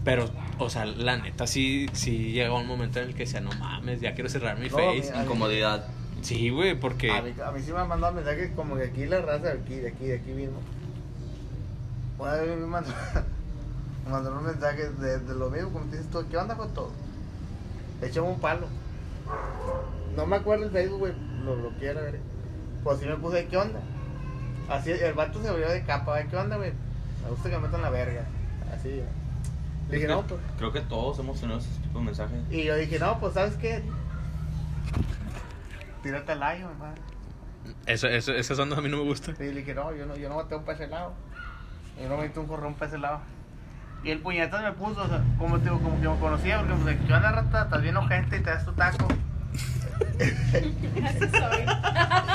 Pero, 0.04 0.30
o 0.59 0.71
sea, 0.71 0.85
la 0.85 1.16
neta 1.16 1.47
sí, 1.47 1.88
sí 1.92 2.33
llegó 2.33 2.59
un 2.61 2.66
momento 2.68 3.00
en 3.00 3.09
el 3.09 3.14
que 3.14 3.25
decía, 3.25 3.40
no 3.40 3.50
mames, 3.59 4.00
ya 4.00 4.14
quiero 4.14 4.28
cerrar 4.30 4.56
mi 4.59 4.68
No, 4.68 4.76
face. 4.76 5.12
mi- 5.12 5.23
Incomodidad. 5.25 5.85
Sí, 6.23 6.50
güey, 6.50 6.78
porque... 6.78 7.11
A 7.11 7.23
mí, 7.23 7.35
a 7.45 7.50
mí 7.50 7.61
sí 7.61 7.73
me 7.73 7.80
han 7.80 7.88
mandado 7.88 8.14
mensajes 8.14 8.50
como 8.54 8.76
que 8.76 8.85
aquí 8.85 9.06
la 9.06 9.21
raza, 9.21 9.47
de 9.47 9.61
aquí, 9.61 9.75
de 9.76 9.88
aquí, 9.88 10.06
de 10.06 10.14
aquí 10.16 10.30
mismo. 10.30 10.59
Una 12.18 12.33
vez 12.35 12.56
me 12.59 12.66
mandó, 12.66 12.90
me 14.06 14.11
mandaron 14.12 14.38
un 14.38 14.47
mensaje 14.47 14.88
de, 14.90 15.18
de 15.18 15.35
lo 15.35 15.50
mismo, 15.50 15.71
como 15.73 15.85
te 15.87 15.97
dices 15.99 16.11
tú, 16.11 16.25
¿qué 16.30 16.37
onda 16.37 16.56
con 16.56 16.73
todo? 16.73 16.92
Echame 18.00 18.28
un 18.28 18.38
palo. 18.40 18.66
No 20.16 20.26
me 20.26 20.37
acuerdo 20.37 20.64
el 20.66 20.71
Facebook, 20.71 20.99
güey, 21.00 21.12
lo 21.45 21.56
bloqueé 21.56 21.90
a 21.90 21.95
verga. 21.95 22.18
Pues 22.85 22.99
sí 23.00 23.06
me 23.06 23.16
puse, 23.16 23.47
¿qué 23.47 23.56
onda? 23.56 23.80
Así, 24.68 24.90
el 24.90 25.14
vato 25.14 25.42
se 25.42 25.50
volvió 25.50 25.68
de 25.68 25.83
capa, 25.85 26.23
¿qué 26.25 26.37
onda, 26.37 26.56
güey? 26.56 26.73
Me 27.23 27.30
gusta 27.30 27.50
que 27.50 27.56
me 27.56 27.62
metan 27.62 27.83
la 27.83 27.90
verga. 27.90 28.25
Así, 28.75 28.88
güey. 28.88 29.26
Le 29.88 29.97
dije, 29.97 30.09
no, 30.09 30.23
pues. 30.23 30.40
Creo 30.59 30.73
que 30.73 30.80
todos 30.80 31.18
hemos 31.18 31.40
tenido 31.40 31.59
ese 31.59 31.68
tipo 31.80 31.99
de 32.00 32.04
mensajes. 32.04 32.38
Y 32.50 32.64
yo 32.64 32.76
dije, 32.76 32.99
no, 32.99 33.18
pues, 33.21 33.35
¿sabes 33.35 33.54
qué? 33.56 33.83
Tírate 36.02 36.33
al 36.33 36.42
año, 36.42 36.68
mamá. 36.68 36.95
Eso, 37.86 38.08
eso, 38.08 38.32
esas 38.32 38.58
ondas 38.58 38.78
a 38.78 38.82
mí 38.82 38.89
no 38.89 38.99
me 38.99 39.04
gustan. 39.04 39.36
Y 39.39 39.45
le 39.45 39.54
dije, 39.54 39.75
no, 39.75 39.95
yo 39.95 40.06
no, 40.06 40.17
yo 40.17 40.28
no 40.28 40.36
mateo 40.36 40.65
para 40.65 40.78
ese 40.78 40.89
lado. 40.89 41.12
Yo 42.00 42.08
no 42.08 42.17
metí 42.17 42.39
un 42.39 42.47
jorrón 42.47 42.75
para 42.75 42.89
ese 42.89 42.99
lado. 42.99 43.21
Y 44.04 44.10
el 44.10 44.21
puñetazo 44.21 44.62
me 44.62 44.73
puso, 44.73 45.02
o 45.02 45.08
sea, 45.08 45.23
como, 45.39 45.58
te, 45.58 45.65
digo, 45.65 45.80
como 45.80 46.00
que 46.00 46.08
me 46.08 46.19
conocía, 46.19 46.58
porque 46.58 46.75
pues, 46.75 46.97
¿qué 47.06 47.15
onda, 47.15 47.32
rata? 47.32 47.62
Estás 47.62 47.82
bien 47.82 47.97
gente 48.08 48.36
y 48.36 48.41
te 48.41 48.50
das 48.50 48.65
tu 48.65 48.73
taco. 48.73 49.08
Soy. 51.30 51.65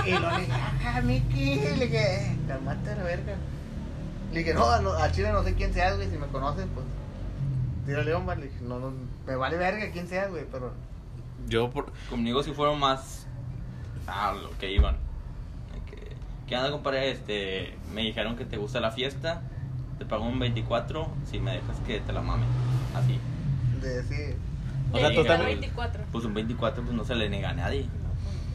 Y 0.06 0.12
lo 0.12 0.32
le 0.32 0.40
dije, 0.40 0.52
ah, 0.86 1.02
Miki, 1.04 1.56
le 1.56 1.86
dije, 1.86 2.38
calmate 2.48 2.90
a 2.92 2.96
la 2.96 3.04
verga. 3.04 3.36
Le 4.32 4.40
dije, 4.40 4.54
no, 4.54 4.82
no, 4.82 4.94
a 4.94 5.12
Chile 5.12 5.32
no 5.32 5.44
sé 5.44 5.54
quién 5.56 5.74
seas, 5.74 5.96
güey, 5.98 6.10
si 6.10 6.18
me 6.18 6.28
conocen, 6.28 6.70
pues, 6.70 6.86
tírale 7.86 8.14
bomba. 8.14 8.36
Le 8.36 8.48
dije, 8.48 8.60
no, 8.62 8.80
no, 8.80 8.94
me 9.28 9.36
vale 9.36 9.58
verga 9.58 9.92
quién 9.92 10.08
seas, 10.08 10.30
güey, 10.30 10.46
pero... 10.52 10.74
Yo, 11.48 11.70
por, 11.70 11.92
Conmigo 12.10 12.44
sí 12.44 12.52
fueron 12.54 12.80
más 12.80 13.28
a 14.08 14.34
lo 14.34 14.58
que 14.58 14.72
iban. 14.72 14.96
Que, 15.90 16.16
¿Qué 16.48 16.56
onda, 16.56 16.72
compadre? 16.72 17.12
Este, 17.12 17.76
me 17.94 18.02
dijeron 18.02 18.36
que 18.36 18.46
te 18.46 18.58
gusta 18.58 18.80
la 18.80 18.92
fiesta. 18.92 19.42
Te 19.98 20.06
pago 20.06 20.26
un 20.26 20.40
24 20.40 21.08
si 21.30 21.40
me 21.40 21.54
dejas 21.54 21.78
que 21.86 22.00
te 22.00 22.14
la 22.14 22.22
mame. 22.22 22.46
Así. 22.96 23.20
De 23.82 24.02
decir, 24.02 24.38
O 24.94 25.24
sea, 25.24 25.38
24. 25.38 26.04
Pues 26.12 26.26
un 26.26 26.34
24 26.34 26.84
pues 26.84 26.94
no 26.96 27.04
se 27.04 27.16
le 27.16 27.30
niega 27.30 27.50
a 27.50 27.54
nadie. 27.54 27.88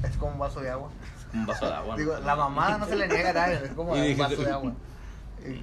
es 0.02 0.16
como 0.16 0.32
un 0.32 0.38
vaso 0.38 0.60
de 0.60 0.70
agua. 0.70 0.90
Es 1.18 1.24
como 1.26 1.40
un 1.42 1.46
vaso 1.46 1.66
de 1.66 1.72
agua. 1.74 1.96
Digo, 1.96 2.18
la 2.18 2.36
mamada 2.36 2.78
no 2.78 2.86
se 2.86 2.96
le 2.96 3.08
niega 3.08 3.30
a 3.30 3.32
nadie, 3.32 3.54
es 3.64 3.70
como 3.72 3.92
un 3.94 4.18
vaso 4.18 4.42
de 4.42 4.50
agua. 4.52 4.72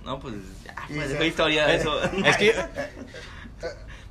No, 0.05 0.19
pues 0.19 0.36
ya, 0.63 0.75
pues 0.88 1.12
es 1.12 1.19
la 1.19 1.25
historia 1.25 1.65
de 1.67 1.75
eso. 1.75 2.01
es 2.25 2.38
que 2.38 2.53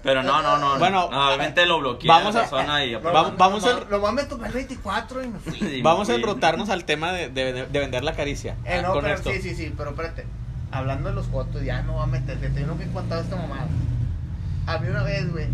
Pero 0.02 0.22
no, 0.22 0.42
no, 0.42 0.58
no. 0.58 0.78
Bueno, 0.78 1.08
no, 1.10 1.26
obviamente 1.28 1.64
lo 1.64 1.78
bloqueé 1.78 2.08
vamos 2.08 2.34
a 2.34 2.40
la 2.40 2.46
a- 2.46 2.50
persona 2.50 2.84
y 2.84 2.94
Vamos- 2.96 3.36
vamos 3.38 3.64
a- 3.64 4.28
tomé 4.28 4.48
el 4.48 4.52
24 4.52 5.22
y 5.22 5.28
me 5.28 5.38
fui. 5.38 5.52
Sí, 5.58 5.80
vamos 5.82 6.08
a 6.10 6.14
sí. 6.14 6.18
enrotarnos 6.20 6.68
al 6.70 6.84
tema 6.84 7.12
de, 7.12 7.28
de, 7.28 7.66
de 7.66 7.78
vender 7.78 8.02
la 8.04 8.14
caricia. 8.14 8.56
Eh, 8.64 8.78
ah, 8.78 8.82
no, 8.82 8.92
con 8.94 9.02
pero 9.04 9.14
esto. 9.14 9.30
sí, 9.30 9.40
sí, 9.40 9.54
sí, 9.54 9.72
pero 9.76 9.90
espérate. 9.90 10.26
Hablando 10.72 11.08
de 11.10 11.14
los 11.14 11.26
fotos, 11.28 11.62
ya 11.62 11.82
no 11.82 11.94
va 11.96 12.04
a 12.04 12.06
meterse. 12.06 12.48
Tengo 12.50 12.76
que 12.78 12.86
contar 12.88 13.20
esta 13.22 13.36
mamada. 13.36 13.66
A 14.66 14.78
mí 14.78 14.88
una 14.88 15.02
vez, 15.04 15.30
güey, 15.30 15.46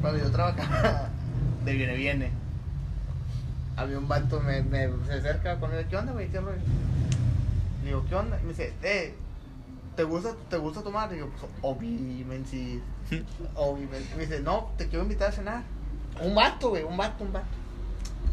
cuando 0.00 0.18
yo 0.18 0.30
trabajaba 0.30 1.08
de 1.64 1.72
viene 1.72 1.94
viene, 1.94 2.30
había 3.76 3.98
un 3.98 4.08
vato, 4.08 4.40
me, 4.40 4.62
me 4.62 4.88
se 5.06 5.14
acerca 5.14 5.58
conmigo, 5.58 5.82
¿qué 5.88 5.96
onda, 5.96 6.12
güey? 6.12 6.28
¿Qué 6.28 6.40
rollo? 6.40 6.58
Le 7.82 7.86
digo, 7.86 8.04
¿qué 8.08 8.14
onda? 8.14 8.38
Y 8.40 8.42
me 8.42 8.48
dice, 8.50 8.72
eh, 8.82 9.14
¿te 9.96 10.04
gusta, 10.04 10.34
¿te 10.48 10.56
gusta 10.56 10.82
tomar? 10.82 11.10
Digo, 11.10 11.30
pues, 11.30 11.50
obviamente, 11.62 12.48
sí. 12.50 12.82
Obviamente. 13.54 14.14
Me 14.16 14.22
dice, 14.22 14.40
no, 14.40 14.72
te 14.76 14.88
quiero 14.88 15.02
invitar 15.02 15.30
a 15.30 15.32
cenar. 15.32 15.62
Un 16.20 16.34
vato, 16.34 16.70
güey, 16.70 16.82
un 16.82 16.96
vato, 16.96 17.24
un 17.24 17.32
vato. 17.32 17.46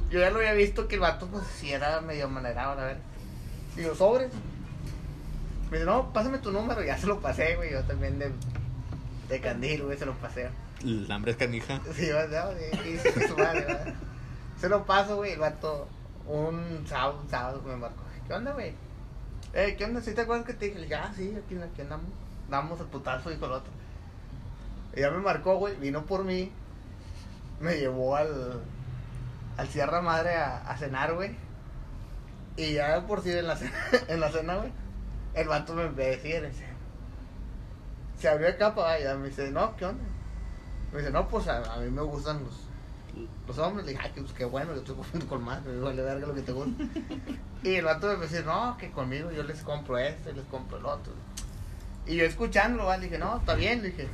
Yo 0.10 0.20
ya 0.20 0.30
lo 0.30 0.38
había 0.38 0.54
visto 0.54 0.88
que 0.88 0.96
el 0.96 1.02
vato, 1.02 1.28
pues, 1.28 1.46
sí 1.48 1.72
era 1.72 2.02
medio 2.02 2.30
manerado, 2.30 2.76
la 2.76 2.84
verdad. 2.84 3.02
Digo, 3.76 3.96
sobres. 3.96 4.32
Me 5.72 5.78
dice, 5.78 5.86
no, 5.86 6.12
pásame 6.14 6.40
tu 6.40 6.52
número. 6.52 6.84
Ya 6.84 6.98
se 6.98 7.08
lo 7.08 7.20
pasé, 7.20 7.56
güey. 7.56 7.72
Yo 7.72 7.84
también 7.84 8.20
de, 8.20 8.32
de 9.30 9.42
candil, 9.42 9.84
güey, 9.84 9.98
se 9.98 10.06
lo 10.06 10.14
pasé. 10.14 10.50
El 10.84 11.12
hambre 11.12 11.32
es 11.32 11.38
canija. 11.38 11.80
Sí, 11.94 12.06
sí, 12.06 13.00
sí, 13.00 13.00
sí, 13.00 13.28
su 13.28 13.38
madre. 13.38 13.94
Se 14.60 14.70
lo 14.70 14.86
paso, 14.86 15.18
güey, 15.18 15.34
el 15.34 15.40
vato. 15.40 15.88
Un 16.28 16.86
sábado, 16.88 17.20
un 17.24 17.30
sábado 17.30 17.62
me 17.66 17.76
marcó. 17.76 18.04
¿Qué 18.28 18.34
onda, 18.34 18.52
güey? 18.52 18.74
Eh, 19.54 19.76
¿qué 19.78 19.86
onda? 19.86 20.02
¿Sí 20.02 20.14
te 20.14 20.22
acuerdas 20.22 20.46
que 20.46 20.54
te 20.54 20.70
dije? 20.70 20.94
Ah, 20.96 21.12
sí, 21.16 21.36
aquí, 21.44 21.58
aquí 21.58 21.82
andamos. 21.82 22.12
Damos 22.50 22.80
el 22.80 22.88
putazo 22.88 23.32
y 23.32 23.36
el 23.36 23.44
otro. 23.44 23.72
Y 24.96 25.02
ya 25.02 25.10
me 25.10 25.20
marcó, 25.20 25.58
güey, 25.58 25.76
vino 25.76 26.06
por 26.06 26.24
mí. 26.24 26.52
Me 27.60 27.78
llevó 27.78 28.16
al, 28.16 28.62
al 29.58 29.68
Sierra 29.68 30.02
Madre 30.02 30.36
a, 30.36 30.76
cenar, 30.78 31.14
güey. 31.14 31.36
Y 32.56 32.74
ya 32.74 33.06
por 33.06 33.22
si 33.22 33.32
en 33.32 33.48
la 33.48 33.56
cena, 33.56 33.74
en 34.08 34.20
la 34.20 34.32
cena, 34.32 34.56
güey, 34.58 34.72
el 35.34 35.48
vato 35.48 35.74
me 35.74 35.86
empezó 35.86 36.08
a 36.08 36.12
decir, 36.12 36.48
dice, 36.48 36.66
se 38.20 38.30
abrió 38.30 38.48
el 38.48 38.58
capa, 38.58 39.00
y 39.00 39.04
ya 39.04 39.16
me 39.16 39.28
dice, 39.28 39.52
no, 39.52 39.76
¿qué 39.76 39.86
onda? 39.86 40.04
Me 40.92 41.00
dice, 41.00 41.12
no, 41.12 41.28
pues 41.28 41.48
a, 41.48 41.74
a 41.74 41.78
mí 41.80 41.90
me 41.90 42.02
gustan 42.02 42.44
los, 42.44 42.54
los 43.48 43.58
hombres. 43.58 43.86
Le 43.86 43.94
dije, 43.94 44.04
ay, 44.06 44.22
pues 44.22 44.34
qué 44.34 44.46
bueno, 44.46 44.74
yo 44.74 44.80
estoy 44.80 44.96
cogiendo 44.96 45.28
con 45.28 45.44
más, 45.44 45.64
me 45.64 45.80
vale 45.80 46.02
verga 46.02 46.28
lo 46.28 46.36
que 46.36 46.42
te 46.42 46.52
gusta. 46.52 46.84
y 47.64 47.76
el 47.76 47.86
vato 47.86 48.08
me 48.08 48.18
decir, 48.18 48.46
no, 48.46 48.78
que 48.78 48.92
conmigo 48.92 49.32
yo 49.32 49.44
les 49.44 49.62
compro 49.62 49.98
este, 49.98 50.34
les 50.34 50.46
compro 50.46 50.78
el 50.78 50.86
otro. 50.86 51.14
Y 52.06 52.16
yo 52.16 52.24
escuchándolo, 52.24 52.90
le 52.92 53.06
dije, 53.06 53.18
no, 53.18 53.38
está 53.38 53.56
bien, 53.56 53.82
le 53.82 53.90
dije. 53.90 54.08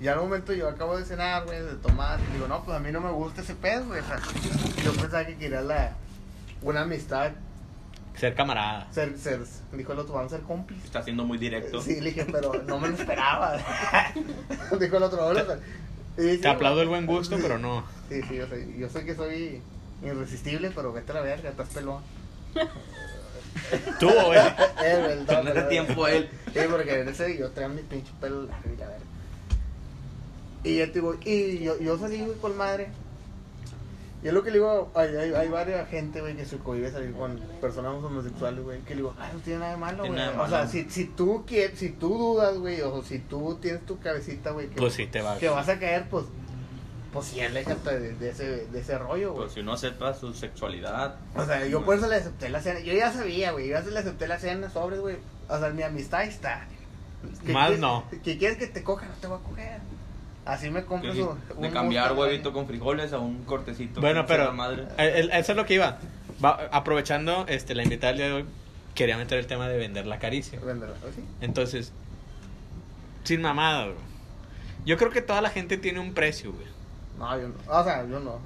Y 0.00 0.08
al 0.08 0.18
momento 0.18 0.52
yo 0.52 0.68
acabo 0.68 0.96
de 0.96 1.04
cenar, 1.04 1.44
güey, 1.44 1.60
de 1.60 1.74
tomar. 1.74 2.18
Y 2.20 2.34
digo, 2.34 2.48
no, 2.48 2.62
pues 2.62 2.76
a 2.76 2.80
mí 2.80 2.90
no 2.90 3.00
me 3.00 3.10
gusta 3.10 3.42
ese 3.42 3.54
pedo, 3.54 3.86
güey. 3.86 4.00
Yo 4.82 4.92
pensaba 4.94 5.26
que 5.26 5.36
quería 5.36 5.60
la, 5.60 5.94
una 6.62 6.82
amistad, 6.82 7.32
Ser 8.16 8.34
camarada. 8.34 8.86
ser, 8.92 9.16
ser, 9.18 9.40
dijo 9.72 9.92
el 9.92 9.98
otro, 10.00 10.14
vamos 10.14 10.32
a 10.32 10.36
ser 10.36 10.44
cómplices. 10.44 10.84
Está 10.84 11.02
siendo 11.02 11.24
muy 11.24 11.38
directo. 11.38 11.80
Sí, 11.80 12.00
le 12.00 12.10
dije, 12.10 12.26
pero 12.30 12.52
no 12.66 12.78
me 12.78 12.88
lo 12.88 12.94
esperaba. 12.96 13.56
Dijo 14.80 14.96
el 14.96 15.02
otro, 15.02 15.26
"Hola", 15.26 15.58
y 16.18 16.22
dice, 16.22 16.38
Te 16.38 16.48
aplaudo 16.48 16.82
el 16.82 16.88
buen 16.88 17.06
gusto, 17.06 17.36
Sí. 17.36 17.42
pero 17.42 17.58
no. 17.58 17.84
Sí, 18.08 18.20
sí, 18.28 18.34
yo 18.36 18.46
sé, 18.48 18.74
yo 18.78 18.88
sé 18.90 19.04
que 19.04 19.14
soy 19.14 19.62
irresistible, 20.04 20.70
pero 20.74 20.92
vete 20.92 21.12
a 21.12 21.14
la 21.16 21.20
verga, 21.22 21.50
estás 21.50 21.68
pelón. 21.70 22.02
Tú, 23.98 24.08
güey. 24.26 24.38
Él, 24.84 25.02
güey, 25.04 25.24
don, 25.26 25.44
no 25.44 25.52
güey. 25.52 25.68
tiempo 25.68 26.06
él. 26.06 26.28
Sí, 26.52 26.60
porque 26.70 27.00
en 27.00 27.08
ese 27.08 27.38
yo 27.38 27.50
traía 27.52 27.68
mi 27.68 27.82
pinche 27.82 28.12
pelo 28.20 28.42
la 28.44 28.58
verga. 28.58 29.04
Y 30.62 30.76
te 30.78 30.86
digo, 30.88 31.14
y 31.24 31.58
yo, 31.60 31.78
yo 31.78 31.98
salí, 31.98 32.18
güey, 32.20 32.36
con 32.38 32.56
madre. 32.56 32.88
Y 34.22 34.28
es 34.28 34.34
lo 34.34 34.42
que 34.42 34.50
le 34.50 34.58
digo, 34.58 34.90
hay, 34.94 35.16
hay, 35.16 35.32
hay 35.32 35.48
varias 35.48 35.88
gente, 35.88 36.20
güey, 36.20 36.36
que 36.36 36.44
se 36.44 36.58
cohibe 36.58 36.90
salir 36.90 37.12
con 37.14 37.38
personas 37.60 37.92
homosexuales, 37.94 38.62
güey, 38.62 38.80
que 38.80 38.90
le 38.90 38.96
digo, 38.96 39.14
ay, 39.18 39.30
no 39.32 39.40
tiene 39.40 39.60
nada 39.60 39.70
de 39.72 39.76
malo, 39.78 40.04
güey. 40.06 40.20
O 40.38 40.48
sea, 40.48 40.66
si, 40.66 40.84
si 40.90 41.06
tú 41.06 41.44
quieres, 41.46 41.78
si 41.78 41.88
tú 41.90 42.08
dudas, 42.18 42.58
güey, 42.58 42.82
o 42.82 43.02
si 43.02 43.18
tú 43.20 43.58
tienes 43.62 43.86
tu 43.86 43.98
cabecita, 43.98 44.50
güey, 44.50 44.68
que, 44.68 44.76
Pues 44.76 44.92
sí, 44.92 45.06
te 45.06 45.22
va. 45.22 45.38
que 45.38 45.48
vas 45.48 45.68
a 45.70 45.78
caer, 45.78 46.06
pues, 46.10 46.26
pues 47.14 47.26
sí, 47.26 47.40
aléjate 47.40 47.98
de, 47.98 48.12
de 48.14 48.28
ese, 48.30 48.66
de 48.66 48.80
ese 48.80 48.98
rollo, 48.98 49.32
güey. 49.32 49.44
Pues 49.44 49.54
si 49.54 49.60
uno 49.60 49.72
acepta 49.72 50.12
su 50.14 50.34
sexualidad. 50.34 51.16
O 51.34 51.44
sea, 51.46 51.66
yo 51.66 51.82
por 51.84 51.96
eso 51.96 52.06
le 52.06 52.16
acepté 52.16 52.50
la 52.50 52.60
cena. 52.60 52.80
Yo 52.80 52.92
ya 52.92 53.10
sabía, 53.12 53.52
güey. 53.52 53.68
Yo 53.68 53.72
ya 53.72 53.82
se 53.82 53.90
le 53.90 53.98
acepté 54.00 54.28
la 54.28 54.38
cena, 54.38 54.68
sobres, 54.70 55.00
güey. 55.00 55.16
O 55.48 55.58
sea, 55.58 55.70
mi 55.70 55.82
amistad 55.82 56.22
está. 56.24 56.68
¿Qué 57.44 57.52
Más 57.52 57.66
quieres- 57.68 57.80
no. 57.80 58.04
Que 58.22 58.38
quieres 58.38 58.58
que 58.58 58.66
te 58.68 58.84
coja, 58.84 59.06
no 59.06 59.14
te 59.14 59.26
voy 59.26 59.38
a 59.38 59.42
coger. 59.48 59.80
Así 60.50 60.70
me 60.70 60.84
compro 60.84 61.14
su. 61.14 61.36
De 61.60 61.70
cambiar 61.70 62.12
huevito 62.14 62.52
con 62.52 62.66
frijoles 62.66 63.12
a 63.12 63.18
un 63.18 63.44
cortecito. 63.44 64.00
Bueno, 64.00 64.26
pero 64.26 64.52
madre. 64.52 64.86
el- 64.98 65.08
el- 65.14 65.30
eso 65.32 65.52
es 65.52 65.56
lo 65.56 65.64
que 65.66 65.74
iba. 65.74 65.98
Va- 66.44 66.68
aprovechando 66.72 67.44
este, 67.48 67.74
la 67.74 67.82
invitada 67.84 68.12
del 68.12 68.16
día 68.18 68.26
de 68.28 68.32
hoy, 68.32 68.44
quería 68.94 69.16
meter 69.16 69.38
el 69.38 69.46
tema 69.46 69.68
de 69.68 69.76
vender 69.78 70.06
la 70.06 70.18
caricia. 70.18 70.58
Véndela, 70.60 70.92
¿o 71.06 71.12
sí? 71.14 71.24
Entonces, 71.40 71.92
sin 73.24 73.42
mamada, 73.42 73.86
bro. 73.86 73.96
Yo 74.84 74.96
creo 74.96 75.10
que 75.10 75.20
toda 75.22 75.40
la 75.40 75.50
gente 75.50 75.76
tiene 75.76 76.00
un 76.00 76.14
precio, 76.14 76.52
güey. 76.52 76.66
No, 77.18 77.38
yo 77.38 77.48
no. 77.48 77.54
O 77.68 77.84
sea, 77.84 78.06
yo 78.08 78.18
no. 78.20 78.38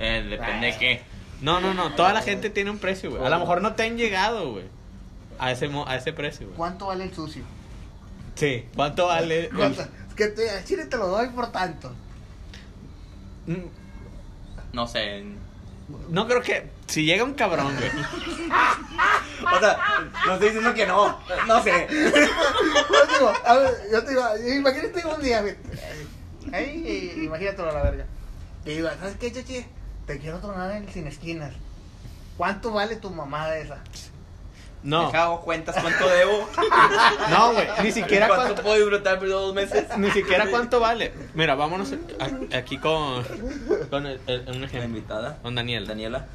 Eh, 0.00 0.26
depende 0.30 0.66
de 0.68 0.76
qué. 0.78 1.02
No, 1.42 1.60
no, 1.60 1.74
no. 1.74 1.92
Toda 1.94 2.12
la 2.12 2.22
gente 2.22 2.50
tiene 2.50 2.70
un 2.70 2.78
precio, 2.78 3.10
güey. 3.10 3.24
A 3.24 3.28
lo 3.28 3.38
mejor 3.38 3.60
no 3.62 3.74
te 3.74 3.82
han 3.84 3.96
llegado, 3.96 4.52
güey. 4.52 4.64
A 5.38 5.50
ese, 5.52 5.68
mo- 5.68 5.86
a 5.86 5.96
ese 5.96 6.12
precio, 6.12 6.46
güey. 6.46 6.56
¿Cuánto 6.56 6.86
vale 6.86 7.04
el 7.04 7.12
sucio? 7.12 7.42
Sí. 8.34 8.64
¿Cuánto 8.74 9.06
vale? 9.06 9.46
el- 9.46 9.50
¿Cuánto? 9.54 9.82
Que 10.14 10.28
te, 10.28 10.50
a 10.50 10.64
Chile 10.64 10.86
te 10.86 10.96
lo 10.96 11.08
doy 11.08 11.28
por 11.28 11.50
tanto. 11.52 11.92
Mm, 13.46 13.66
No 14.72 14.86
sé. 14.86 15.24
No 16.08 16.26
creo 16.26 16.40
que... 16.42 16.70
Si 16.86 17.04
llega 17.04 17.24
un 17.24 17.34
cabrón, 17.34 17.74
güey. 17.76 17.90
O 19.54 19.58
sea, 19.58 19.78
no 20.26 20.32
estoy 20.34 20.48
diciendo 20.48 20.72
que 20.74 20.86
no. 20.86 21.18
No 21.46 21.62
sé. 21.62 21.86
Yo 21.90 22.12
te 22.12 23.12
digo, 23.12 23.32
a 23.44 23.54
ver, 23.58 23.74
yo 23.92 24.04
te 24.04 24.10
digo, 24.10 24.22
imagínate 24.56 25.06
un 25.06 25.22
día, 25.22 25.40
güey. 25.42 25.56
Ahí, 26.52 27.12
imagínatelo 27.24 27.70
a 27.70 27.72
la 27.72 27.82
verga. 27.82 28.04
Que 28.64 28.70
digo, 28.76 28.88
¿sabes 29.00 29.16
qué, 29.16 29.32
Chachi? 29.32 29.66
Te 30.06 30.18
quiero 30.18 30.38
tronar 30.38 30.72
en 30.72 30.90
sin 30.92 31.06
esquinas. 31.06 31.54
¿Cuánto 32.36 32.72
vale 32.72 32.96
tu 32.96 33.10
mamada 33.10 33.58
esa? 33.58 33.78
No. 34.82 35.06
Deja, 35.06 35.22
hago 35.24 35.40
cuentas 35.42 35.76
cuánto 35.80 36.08
debo. 36.08 36.48
No, 37.30 37.52
güey. 37.52 37.66
Ni 37.84 37.92
siquiera 37.92 38.26
¿Cuánto 38.26 38.44
cuánto... 38.46 38.62
puedo 38.62 38.76
disfrutar 38.76 39.18
por 39.18 39.28
dos 39.28 39.54
meses? 39.54 39.86
Ni 39.96 40.10
siquiera 40.10 40.50
cuánto 40.50 40.80
vale. 40.80 41.12
Mira, 41.34 41.54
vámonos 41.54 41.92
a- 41.92 42.56
aquí 42.56 42.78
con, 42.78 43.22
con 43.90 44.06
el- 44.06 44.20
el- 44.26 44.40
un 44.48 44.60
La 44.60 44.66
ejemplo. 44.66 44.84
invitada. 44.84 45.38
Con 45.42 45.54
Daniel. 45.54 45.86
Daniela. 45.86 46.26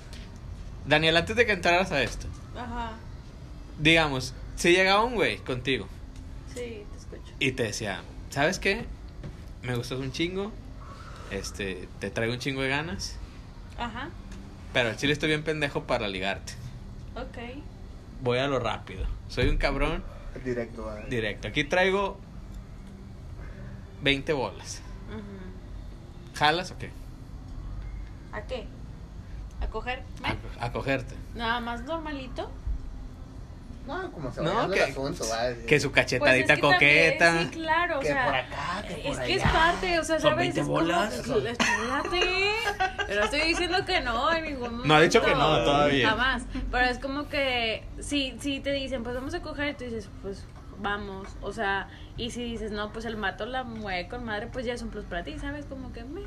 Daniel, 0.85 1.17
antes 1.17 1.35
de 1.35 1.45
que 1.45 1.51
entraras 1.51 1.91
a 1.91 2.01
esto, 2.01 2.27
Ajá. 2.57 2.91
digamos, 3.79 4.33
si 4.55 4.71
llegaba 4.71 5.03
un 5.03 5.15
güey 5.15 5.37
contigo 5.39 5.85
Sí, 6.53 6.85
te 6.89 6.97
escucho. 6.97 7.33
y 7.39 7.51
te 7.51 7.63
decía, 7.63 8.01
¿sabes 8.29 8.57
qué? 8.59 8.85
Me 9.63 9.75
gustas 9.75 9.99
un 9.99 10.13
chingo, 10.13 10.53
este, 11.31 11.89
te 11.99 12.09
traigo 12.09 12.33
un 12.33 12.39
chingo 12.39 12.61
de 12.61 12.69
ganas, 12.69 13.17
Ajá. 13.77 14.07
pero 14.71 14.87
al 14.87 14.95
chile 14.95 15.11
estoy 15.11 15.27
bien 15.27 15.43
pendejo 15.43 15.83
para 15.83 16.07
ligarte. 16.07 16.53
Ok. 17.17 17.37
Voy 18.21 18.39
a 18.39 18.47
lo 18.47 18.59
rápido. 18.59 19.05
Soy 19.27 19.47
un 19.49 19.57
cabrón 19.57 20.03
Directo, 20.43 20.85
¿vale? 20.85 21.05
directo. 21.09 21.47
Aquí 21.47 21.63
traigo 21.63 22.17
20 24.01 24.33
bolas. 24.33 24.81
Ujú. 25.09 26.35
¿Jalas 26.37 26.71
o 26.71 26.77
qué? 26.77 26.91
¿A 28.31 28.41
qué? 28.43 28.67
¿A 29.61 29.67
coger? 29.67 30.03
A, 30.23 30.65
a 30.65 30.71
cogerte. 30.71 31.15
Nada 31.35 31.59
más 31.59 31.83
normalito. 31.83 32.49
No, 33.87 34.11
como 34.11 34.31
se 34.31 34.41
No, 34.41 34.69
que- 34.69 34.83
el 34.83 34.91
asunto, 34.91 35.23
va. 35.31 35.53
Que 35.65 35.79
su 35.79 35.91
Pues 35.91 36.05
cachetadita 36.05 36.53
es 36.53 36.59
que 36.59 36.61
también, 36.67 36.73
coqueta. 36.73 37.39
sí, 37.41 37.47
claro, 37.51 37.97
o 37.97 37.99
Que 38.01 38.07
sea. 38.07 38.25
por 38.25 38.35
acá, 38.35 38.83
que 38.87 38.93
por 38.95 39.11
es 39.13 39.17
que 39.19 39.23
allá. 39.33 39.35
es 39.35 39.51
parte, 39.51 39.99
o 39.99 40.03
sea, 40.03 40.19
Son 40.19 40.31
¿sabes? 40.31 40.37
20 40.37 40.59
Es 40.59 40.65
como- 40.67 40.79
bolas. 40.79 41.13
Espérate. 41.13 42.51
Pero 43.07 43.23
estoy 43.23 43.41
diciendo 43.41 43.77
que 43.85 44.01
no, 44.01 44.33
en 44.33 44.43
ningún 44.43 44.61
momento. 44.69 44.87
No 44.87 44.95
ha 44.95 45.01
dicho 45.01 45.21
que 45.21 45.31
no, 45.31 45.63
todavía. 45.63 46.09
Jamás. 46.09 46.43
Pero 46.71 46.85
es 46.85 46.99
como 46.99 47.29
que 47.29 47.83
si, 47.99 48.37
si 48.39 48.59
te 48.59 48.71
dicen, 48.73 49.03
pues 49.03 49.15
vamos 49.15 49.33
a 49.33 49.41
coger, 49.41 49.69
y 49.69 49.73
tú 49.75 49.83
dices, 49.85 50.09
pues 50.21 50.43
vamos. 50.79 51.27
O 51.41 51.53
sea, 51.53 51.87
y 52.17 52.31
si 52.31 52.43
dices, 52.43 52.71
no, 52.71 52.91
pues 52.91 53.05
el 53.05 53.15
mato 53.17 53.45
la 53.45 53.63
mueve 53.63 54.07
con 54.09 54.23
madre, 54.25 54.47
pues 54.47 54.65
ya 54.65 54.73
es 54.73 54.81
un 54.81 54.89
plus 54.89 55.05
para 55.05 55.23
ti, 55.23 55.37
¿sabes? 55.39 55.65
Como 55.65 55.93
que 55.93 56.03
me. 56.03 56.21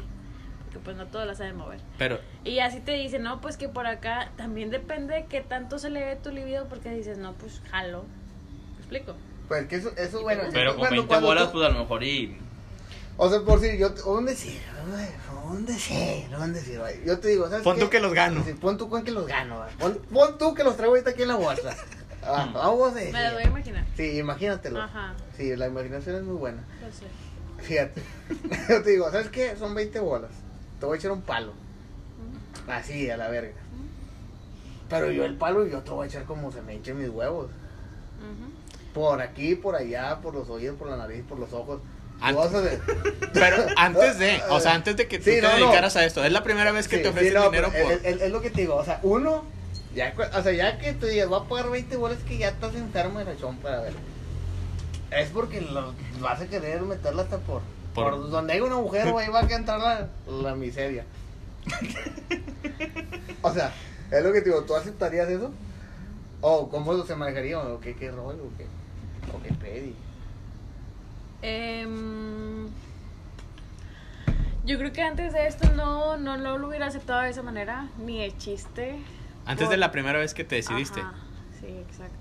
Porque 0.71 0.85
pues 0.85 0.97
no 0.97 1.07
todos 1.07 1.27
la 1.27 1.35
saben 1.35 1.57
mover. 1.57 1.81
Pero, 1.99 2.21
Y 2.45 2.61
así 2.61 2.79
te 2.81 2.93
dicen, 2.93 3.23
no, 3.25 3.41
pues 3.41 3.57
que 3.57 3.69
por 3.69 3.87
acá 3.89 4.31
también 4.37 4.71
depende 4.71 5.15
de 5.15 5.25
qué 5.27 5.41
tanto 5.41 5.79
se 5.81 5.91
le 5.91 6.05
ve 6.05 6.15
tu 6.17 6.31
libido, 6.31 6.67
porque 6.69 6.91
dices, 6.91 7.19
no, 7.19 7.33
pues 7.35 7.61
jalo. 7.71 8.05
¿Me 8.75 8.79
explico? 8.79 9.17
Pues 9.49 9.67
que 9.67 9.77
eso, 9.77 9.91
eso 9.97 10.23
bueno. 10.23 10.43
Pero 10.53 10.71
con 10.73 10.79
cuando- 10.81 10.95
20 10.97 11.09
cuando 11.09 11.27
bolas, 11.27 11.47
tú- 11.47 11.53
pues 11.59 11.67
a 11.67 11.71
lo 11.73 11.81
mejor 11.81 12.05
y. 12.05 12.39
O 13.17 13.29
sea, 13.29 13.41
por 13.41 13.61
si 13.61 13.77
yo, 13.77 13.91
decir, 13.91 14.61
un 15.45 15.67
decir, 15.67 16.29
un 16.41 16.53
decir, 16.53 16.79
güey. 16.79 17.05
Yo 17.05 17.19
te 17.19 17.29
digo, 17.29 17.49
¿sabes 17.49 17.65
Pon 17.65 17.75
qué? 17.77 17.83
tú 17.83 17.91
que 17.91 17.99
los 18.01 18.15
gano. 18.15 18.43
Sí, 18.45 18.53
pon 18.55 18.79
tú 18.79 18.89
con 18.89 19.03
que 19.05 19.11
los 19.11 19.27
gano. 19.27 19.67
Pon, 19.79 19.99
pon 20.13 20.39
tú 20.39 20.55
que 20.55 20.63
los 20.63 20.77
traigo 20.77 20.95
ahorita 20.95 21.11
aquí 21.11 21.23
en 21.23 21.29
la 21.29 21.37
bolsa. 21.37 21.77
Ah, 22.23 22.51
vamos 22.53 22.93
a 22.93 22.95
decir. 22.97 23.15
Me 23.15 23.29
lo 23.29 23.33
voy 23.33 23.43
a 23.45 23.47
imaginar. 23.47 23.85
Sí, 23.97 24.19
imagínatelo. 24.19 24.83
Ajá. 24.83 25.15
Sí, 25.39 25.57
la 25.57 25.69
imaginación 25.69 26.17
es 26.17 26.23
muy 26.23 26.37
buena. 26.37 26.63
Lo 26.83 26.93
sé. 26.93 27.07
Fíjate. 27.63 28.03
Yo 28.69 28.83
te 28.83 28.91
digo, 28.91 29.11
¿sabes 29.11 29.31
qué? 29.31 29.57
Son 29.57 29.75
20 29.75 30.01
bolas. 30.01 30.31
Te 30.81 30.87
voy 30.87 30.97
a 30.97 30.99
echar 30.99 31.13
un 31.13 31.23
palo. 31.23 31.53
Así, 32.69 33.09
a 33.11 33.17
la 33.17 33.29
verga. 33.29 33.53
Pero 34.89 35.11
yo 35.13 35.25
el 35.25 35.35
palo 35.37 35.67
yo 35.67 35.81
te 35.83 35.91
voy 35.91 36.07
a 36.07 36.09
echar 36.09 36.25
como 36.25 36.51
se 36.51 36.63
me 36.63 36.75
echen 36.75 36.99
mis 36.99 37.09
huevos. 37.11 37.49
Por 38.95 39.21
aquí, 39.23 39.55
por 39.55 39.77
allá, 39.77 40.19
por 40.21 40.35
los 40.35 40.49
oídos, 40.49 40.77
por 40.77 40.89
la 40.89 40.97
nariz, 40.97 41.23
por 41.29 41.39
los 41.39 41.53
ojos. 41.53 41.81
Antes- 42.21 42.79
pero 43.33 43.65
antes 43.77 44.19
de, 44.19 44.43
o 44.51 44.61
sea, 44.61 44.75
antes 44.75 44.97
de 44.97 45.07
que 45.09 45.19
tú 45.19 45.25
Sí, 45.25 45.31
te 45.37 45.43
no, 45.43 45.49
no. 45.51 45.57
dedicaras 45.57 45.97
a 45.97 46.05
esto, 46.05 46.23
es 46.25 46.33
la 46.33 46.43
primera 46.43 46.71
vez 46.73 46.87
que 46.89 46.97
Sí, 46.97 47.03
te 47.03 47.09
sí, 47.09 47.15
ofrecen 47.15 47.35
no, 47.35 47.45
dinero 47.51 47.69
por... 47.69 47.93
es, 47.93 48.05
es- 48.05 48.21
es 48.21 48.31
lo 48.33 48.43
que 48.43 48.51
te 48.51 48.61
digo, 48.63 48.75
o 48.77 48.85
sea, 48.85 49.01
uno, 49.03 49.45
ya, 49.95 50.13
o 50.37 50.43
sea, 50.43 50.53
ya 50.53 50.77
que 50.79 50.93
tú 50.93 51.07
digas, 51.07 51.29
voy 51.29 51.41
a 51.41 51.49
pagar 51.49 51.71
20 51.71 51.97
bolas 51.97 52.19
que 52.25 52.37
ya 52.37 52.49
estás 52.49 52.75
enfermo 52.75 53.21
de 53.21 53.25
la 53.27 53.37
chompa, 53.39 53.73
a 53.73 53.81
ver. 53.81 53.95
Es 55.13 55.31
porque 55.31 55.63
lo, 55.63 55.95
vas 56.21 56.41
a 56.43 56.47
querer 56.47 56.83
meterla 56.83 57.23
hasta 57.23 57.39
por, 57.39 57.63
Por- 57.95 58.11
por, 58.11 58.31
donde 58.31 58.53
hay 58.55 58.61
un 58.61 58.73
agujero, 58.73 59.19
ahí 59.19 59.29
va 59.29 59.41
a 59.41 59.49
entrar 59.51 59.79
la, 59.81 60.09
la 60.31 60.55
miseria. 60.55 61.05
o 63.43 63.53
sea, 63.53 63.73
es 64.11 64.23
lo 64.25 64.33
que 64.33 64.41
te 64.41 64.51
digo, 64.51 64.63
¿tú 64.65 64.75
aceptarías 64.77 65.29
eso? 65.29 65.51
¿O 66.41 66.69
cómo 66.69 67.03
se 67.05 67.15
manejaría? 67.17 67.59
¿O 67.59 67.81
qué, 67.81 67.95
qué 67.95 68.11
rollo? 68.11 68.45
¿O 68.45 68.57
qué, 68.57 68.67
o 69.37 69.43
qué 69.43 69.53
pedi? 69.55 69.95
Em, 71.43 72.69
yo 74.65 74.79
creo 74.79 74.93
que 74.93 75.03
antes 75.03 75.33
de 75.33 75.47
esto 75.47 75.71
no, 75.75 76.17
no, 76.17 76.37
no 76.37 76.59
lo 76.59 76.69
hubiera 76.69 76.87
aceptado 76.87 77.23
de 77.23 77.31
esa 77.31 77.43
manera, 77.43 77.89
ni 77.99 78.21
de 78.21 78.37
chiste. 78.39 78.99
Antes 79.47 79.67
Por- 79.67 79.73
de 79.73 79.77
la 79.79 79.91
primera 79.93 80.19
vez 80.19 80.35
que 80.35 80.45
te 80.45 80.57
decidiste. 80.57 81.01
Ajá, 81.01 81.15
sí, 81.61 81.67
exacto. 81.67 82.15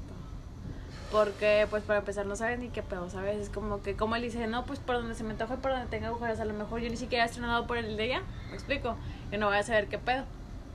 Porque, 1.12 1.66
pues, 1.70 1.84
para 1.84 2.00
empezar, 2.00 2.26
no 2.28 2.36
sabes 2.36 2.60
ni 2.60 2.70
qué 2.70 2.84
pedo, 2.84 3.10
¿sabes? 3.10 3.38
Es 3.38 3.50
como 3.50 3.82
que, 3.82 3.96
como 3.96 4.16
él 4.16 4.22
dice, 4.22 4.46
no, 4.48 4.66
pues, 4.66 4.80
por 4.80 4.96
donde 4.98 5.16
se 5.16 5.24
me 5.24 5.32
antoje, 5.32 5.58
por 5.58 5.72
donde 5.72 5.88
tenga 5.88 6.08
agujeros, 6.10 6.40
a 6.40 6.46
lo 6.46 6.54
mejor 6.54 6.82
yo 6.82 6.90
ni 6.90 6.98
siquiera 6.98 7.24
he 7.26 7.28
estrenado 7.28 7.66
por 7.66 7.78
el 7.78 7.98
de 7.98 8.06
ella, 8.06 8.22
¿me 8.50 8.56
explico? 8.56 8.96
Que 9.32 9.38
no 9.38 9.48
voy 9.48 9.58
a 9.58 9.64
saber 9.64 9.88
qué 9.88 9.98
pedo, 9.98 10.26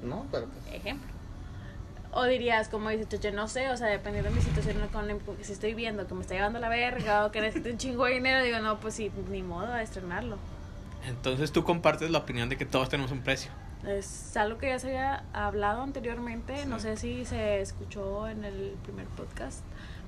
No, 0.03 0.27
pero 0.33 0.47
pues, 0.47 0.75
ejemplo. 0.75 1.09
O 2.17 2.25
dirías, 2.25 2.69
como 2.69 2.91
dice 2.91 3.09
Choche, 3.09 3.33
no 3.33 3.49
sé, 3.49 3.71
o 3.71 3.77
sea, 3.77 3.89
dependiendo 3.89 4.31
de 4.31 4.37
mi 4.37 4.43
situación, 4.43 4.77
con 4.93 5.19
con 5.21 5.37
que 5.37 5.45
si 5.45 5.53
estoy 5.53 5.75
viendo 5.75 6.07
que 6.07 6.15
me 6.15 6.21
está 6.21 6.35
llevando 6.35 6.61
la 6.61 6.69
verga 6.69 7.27
o 7.27 7.33
que 7.33 7.41
necesito 7.41 7.71
un 7.71 7.79
chingo 7.79 8.05
de 8.05 8.15
dinero, 8.15 8.43
digo, 8.43 8.61
no, 8.61 8.79
pues 8.79 8.95
sí, 8.95 9.11
ni 9.31 9.43
modo 9.43 9.73
a 9.73 9.83
estrenarlo. 9.83 10.39
Entonces 11.07 11.53
tú 11.53 11.65
compartes 11.65 12.11
la 12.11 12.19
opinión 12.19 12.49
de 12.49 12.57
que 12.57 12.67
todos 12.67 12.89
tenemos 12.89 13.11
un 13.11 13.21
precio. 13.21 13.51
Es 13.87 14.37
algo 14.37 14.59
que 14.59 14.69
ya 14.69 14.79
se 14.79 14.89
había 14.89 15.25
hablado 15.33 15.83
anteriormente, 15.83 16.65
no 16.67 16.79
sé 16.79 16.97
si 16.97 17.25
se 17.27 17.61
escuchó 17.61 18.29
en 18.29 18.45
el 18.45 18.77
primer 18.85 19.07
podcast, 19.09 19.61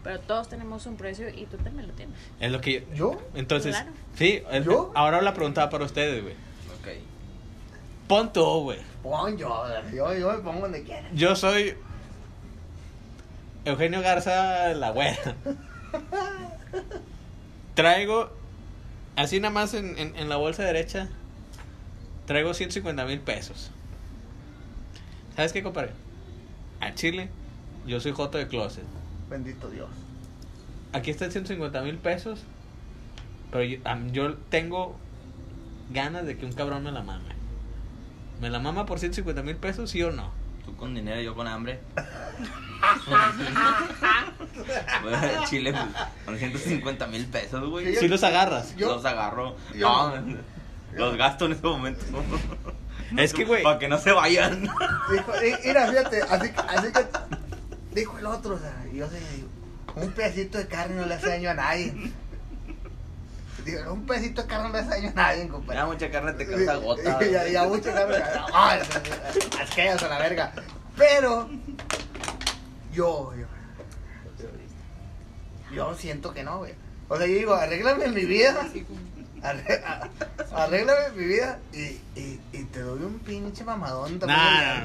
pero 0.06 0.20
todos 0.20 0.48
tenemos 0.48 0.86
un 0.86 0.96
precio 0.96 1.28
y 1.28 1.46
tú 1.46 1.56
también 1.56 1.88
lo 1.88 1.92
tienes. 1.94 2.16
Es 2.40 2.52
lo 2.52 2.60
que 2.60 2.86
yo... 2.94 3.12
¿yo? 3.12 3.22
Entonces, 3.34 3.74
Claro. 3.74 3.90
sí, 4.14 4.42
el- 4.50 4.64
¿Yo? 4.64 4.92
ahora 4.94 5.20
la 5.20 5.34
preguntaba 5.34 5.68
para 5.68 5.84
ustedes, 5.84 6.22
güey. 6.22 6.34
Ok. 6.34 7.02
Pon 8.06 8.32
tú, 8.32 8.44
güey. 8.62 8.78
Pon 9.02 9.36
yo, 9.36 9.64
yo, 9.92 10.14
yo 10.14 10.32
me 10.32 10.38
pongo 10.38 10.60
donde 10.60 10.84
quiera. 10.84 11.08
Yo 11.12 11.34
soy 11.34 11.74
Eugenio 13.64 14.00
Garza 14.00 14.68
la 14.74 14.90
güera. 14.90 15.34
Traigo, 17.74 18.30
así 19.16 19.40
nada 19.40 19.52
más 19.52 19.74
en, 19.74 19.98
en- 19.98 20.16
en 20.16 20.28
la 20.28 20.36
bolsa 20.36 20.62
derecha, 20.62 21.08
traigo 22.26 22.54
150 22.54 23.04
mil 23.04 23.20
pesos. 23.20 23.70
¿Sabes 25.34 25.52
qué, 25.52 25.62
compadre? 25.62 25.90
A 26.80 26.94
Chile, 26.94 27.28
yo 27.86 28.00
soy 28.00 28.12
Joto 28.12 28.38
de 28.38 28.48
Closet. 28.48 28.84
Bendito 29.30 29.68
Dios. 29.68 29.88
Aquí 30.92 31.10
están 31.10 31.30
150 31.32 31.80
mil 31.82 31.98
pesos. 31.98 32.40
Pero 33.50 33.64
yo, 33.64 33.78
yo 34.12 34.34
tengo 34.50 34.96
ganas 35.90 36.26
de 36.26 36.36
que 36.36 36.44
un 36.46 36.52
cabrón 36.52 36.84
me 36.84 36.92
la 36.92 37.02
mame. 37.02 37.34
¿Me 38.40 38.50
la 38.50 38.58
mama 38.58 38.86
por 38.86 38.98
150 38.98 39.42
mil 39.42 39.56
pesos, 39.56 39.90
sí 39.90 40.02
o 40.02 40.10
no? 40.10 40.30
Tú 40.64 40.74
con 40.76 40.94
dinero, 40.94 41.20
yo 41.20 41.34
con 41.34 41.46
hambre. 41.46 41.80
Voy 45.02 45.14
a 45.14 45.44
Chile 45.44 45.72
pues, 45.72 45.84
con 46.24 46.38
150 46.38 47.06
mil 47.06 47.26
pesos, 47.26 47.68
güey. 47.68 47.94
Sí, 47.94 48.00
Si 48.00 48.08
los 48.08 48.22
agarras. 48.24 48.76
Yo- 48.76 48.94
los 48.94 49.04
agarro. 49.04 49.56
yo- 49.74 49.88
no, 50.20 50.22
los 50.96 51.16
gasto 51.16 51.46
en 51.46 51.52
ese 51.52 51.62
momento. 51.62 52.04
Es 53.16 53.32
que, 53.32 53.44
güey. 53.44 53.62
Para 53.62 53.78
que 53.78 53.88
no 53.88 53.98
se 53.98 54.12
vayan. 54.12 54.62
Dijo, 54.62 55.34
"Eh, 55.42 55.58
mira, 55.64 55.86
fíjate, 55.88 56.22
así, 56.22 56.50
que- 56.50 56.60
así 56.60 56.92
que 56.92 57.06
dijo 57.96 58.18
el 58.18 58.26
otro, 58.26 58.54
o 58.54 58.58
sea, 58.58 58.84
yo 58.92 59.08
sé, 59.08 59.18
un 59.96 60.12
pedacito 60.12 60.58
de 60.58 60.68
carne 60.68 60.96
no 60.96 61.06
le 61.06 61.14
hace 61.14 61.28
daño 61.28 61.50
a 61.50 61.54
nadie. 61.54 62.12
Digo, 63.64 63.92
un 63.92 64.06
pedacito 64.06 64.42
de 64.42 64.48
carne 64.48 64.68
no 64.68 64.72
le 64.74 64.78
hace 64.80 64.90
daño 64.90 65.08
a 65.08 65.12
nadie, 65.12 65.48
compadre. 65.48 65.80
Ya 65.80 65.86
mucha 65.86 66.10
carne 66.10 66.32
te 66.34 66.46
causa 66.46 66.76
gota. 66.76 67.18
Ya, 67.30 67.48
ya 67.48 67.64
mucha 67.64 67.92
carne. 67.92 68.16
Ay, 68.52 68.80
asqueas 69.60 70.02
a 70.02 70.08
la 70.08 70.18
verga. 70.18 70.52
Pero, 70.96 71.48
yo, 72.92 73.32
yo, 73.34 73.46
yo 75.74 75.94
siento 75.94 76.32
que 76.32 76.44
no, 76.44 76.58
güey. 76.58 76.74
O 77.08 77.16
sea, 77.16 77.26
yo 77.26 77.34
digo, 77.34 77.54
arréglame 77.54 78.08
mi 78.08 78.24
vida. 78.24 78.68
Arréglame 79.42 81.10
mi 81.16 81.24
vida 81.24 81.58
y, 81.72 81.78
y, 82.18 82.40
y 82.52 82.64
te 82.72 82.80
doy 82.80 83.02
un 83.02 83.18
pinche 83.20 83.64
mamadón 83.64 84.18
también. 84.18 84.38
Nah, 84.38 84.84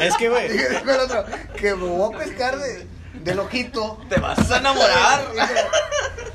Es 0.00 0.16
que, 0.16 0.28
güey. 0.28 0.50
Dijo 0.52 0.90
el 0.90 1.00
otro, 1.00 1.24
que 1.56 1.74
me 1.74 1.84
voy 1.86 2.14
a 2.14 2.18
pescar 2.18 2.56
de, 2.58 2.86
del 3.24 3.38
ojito. 3.40 4.00
Te 4.08 4.20
vas 4.20 4.50
a 4.50 4.58
enamorar. 4.58 5.26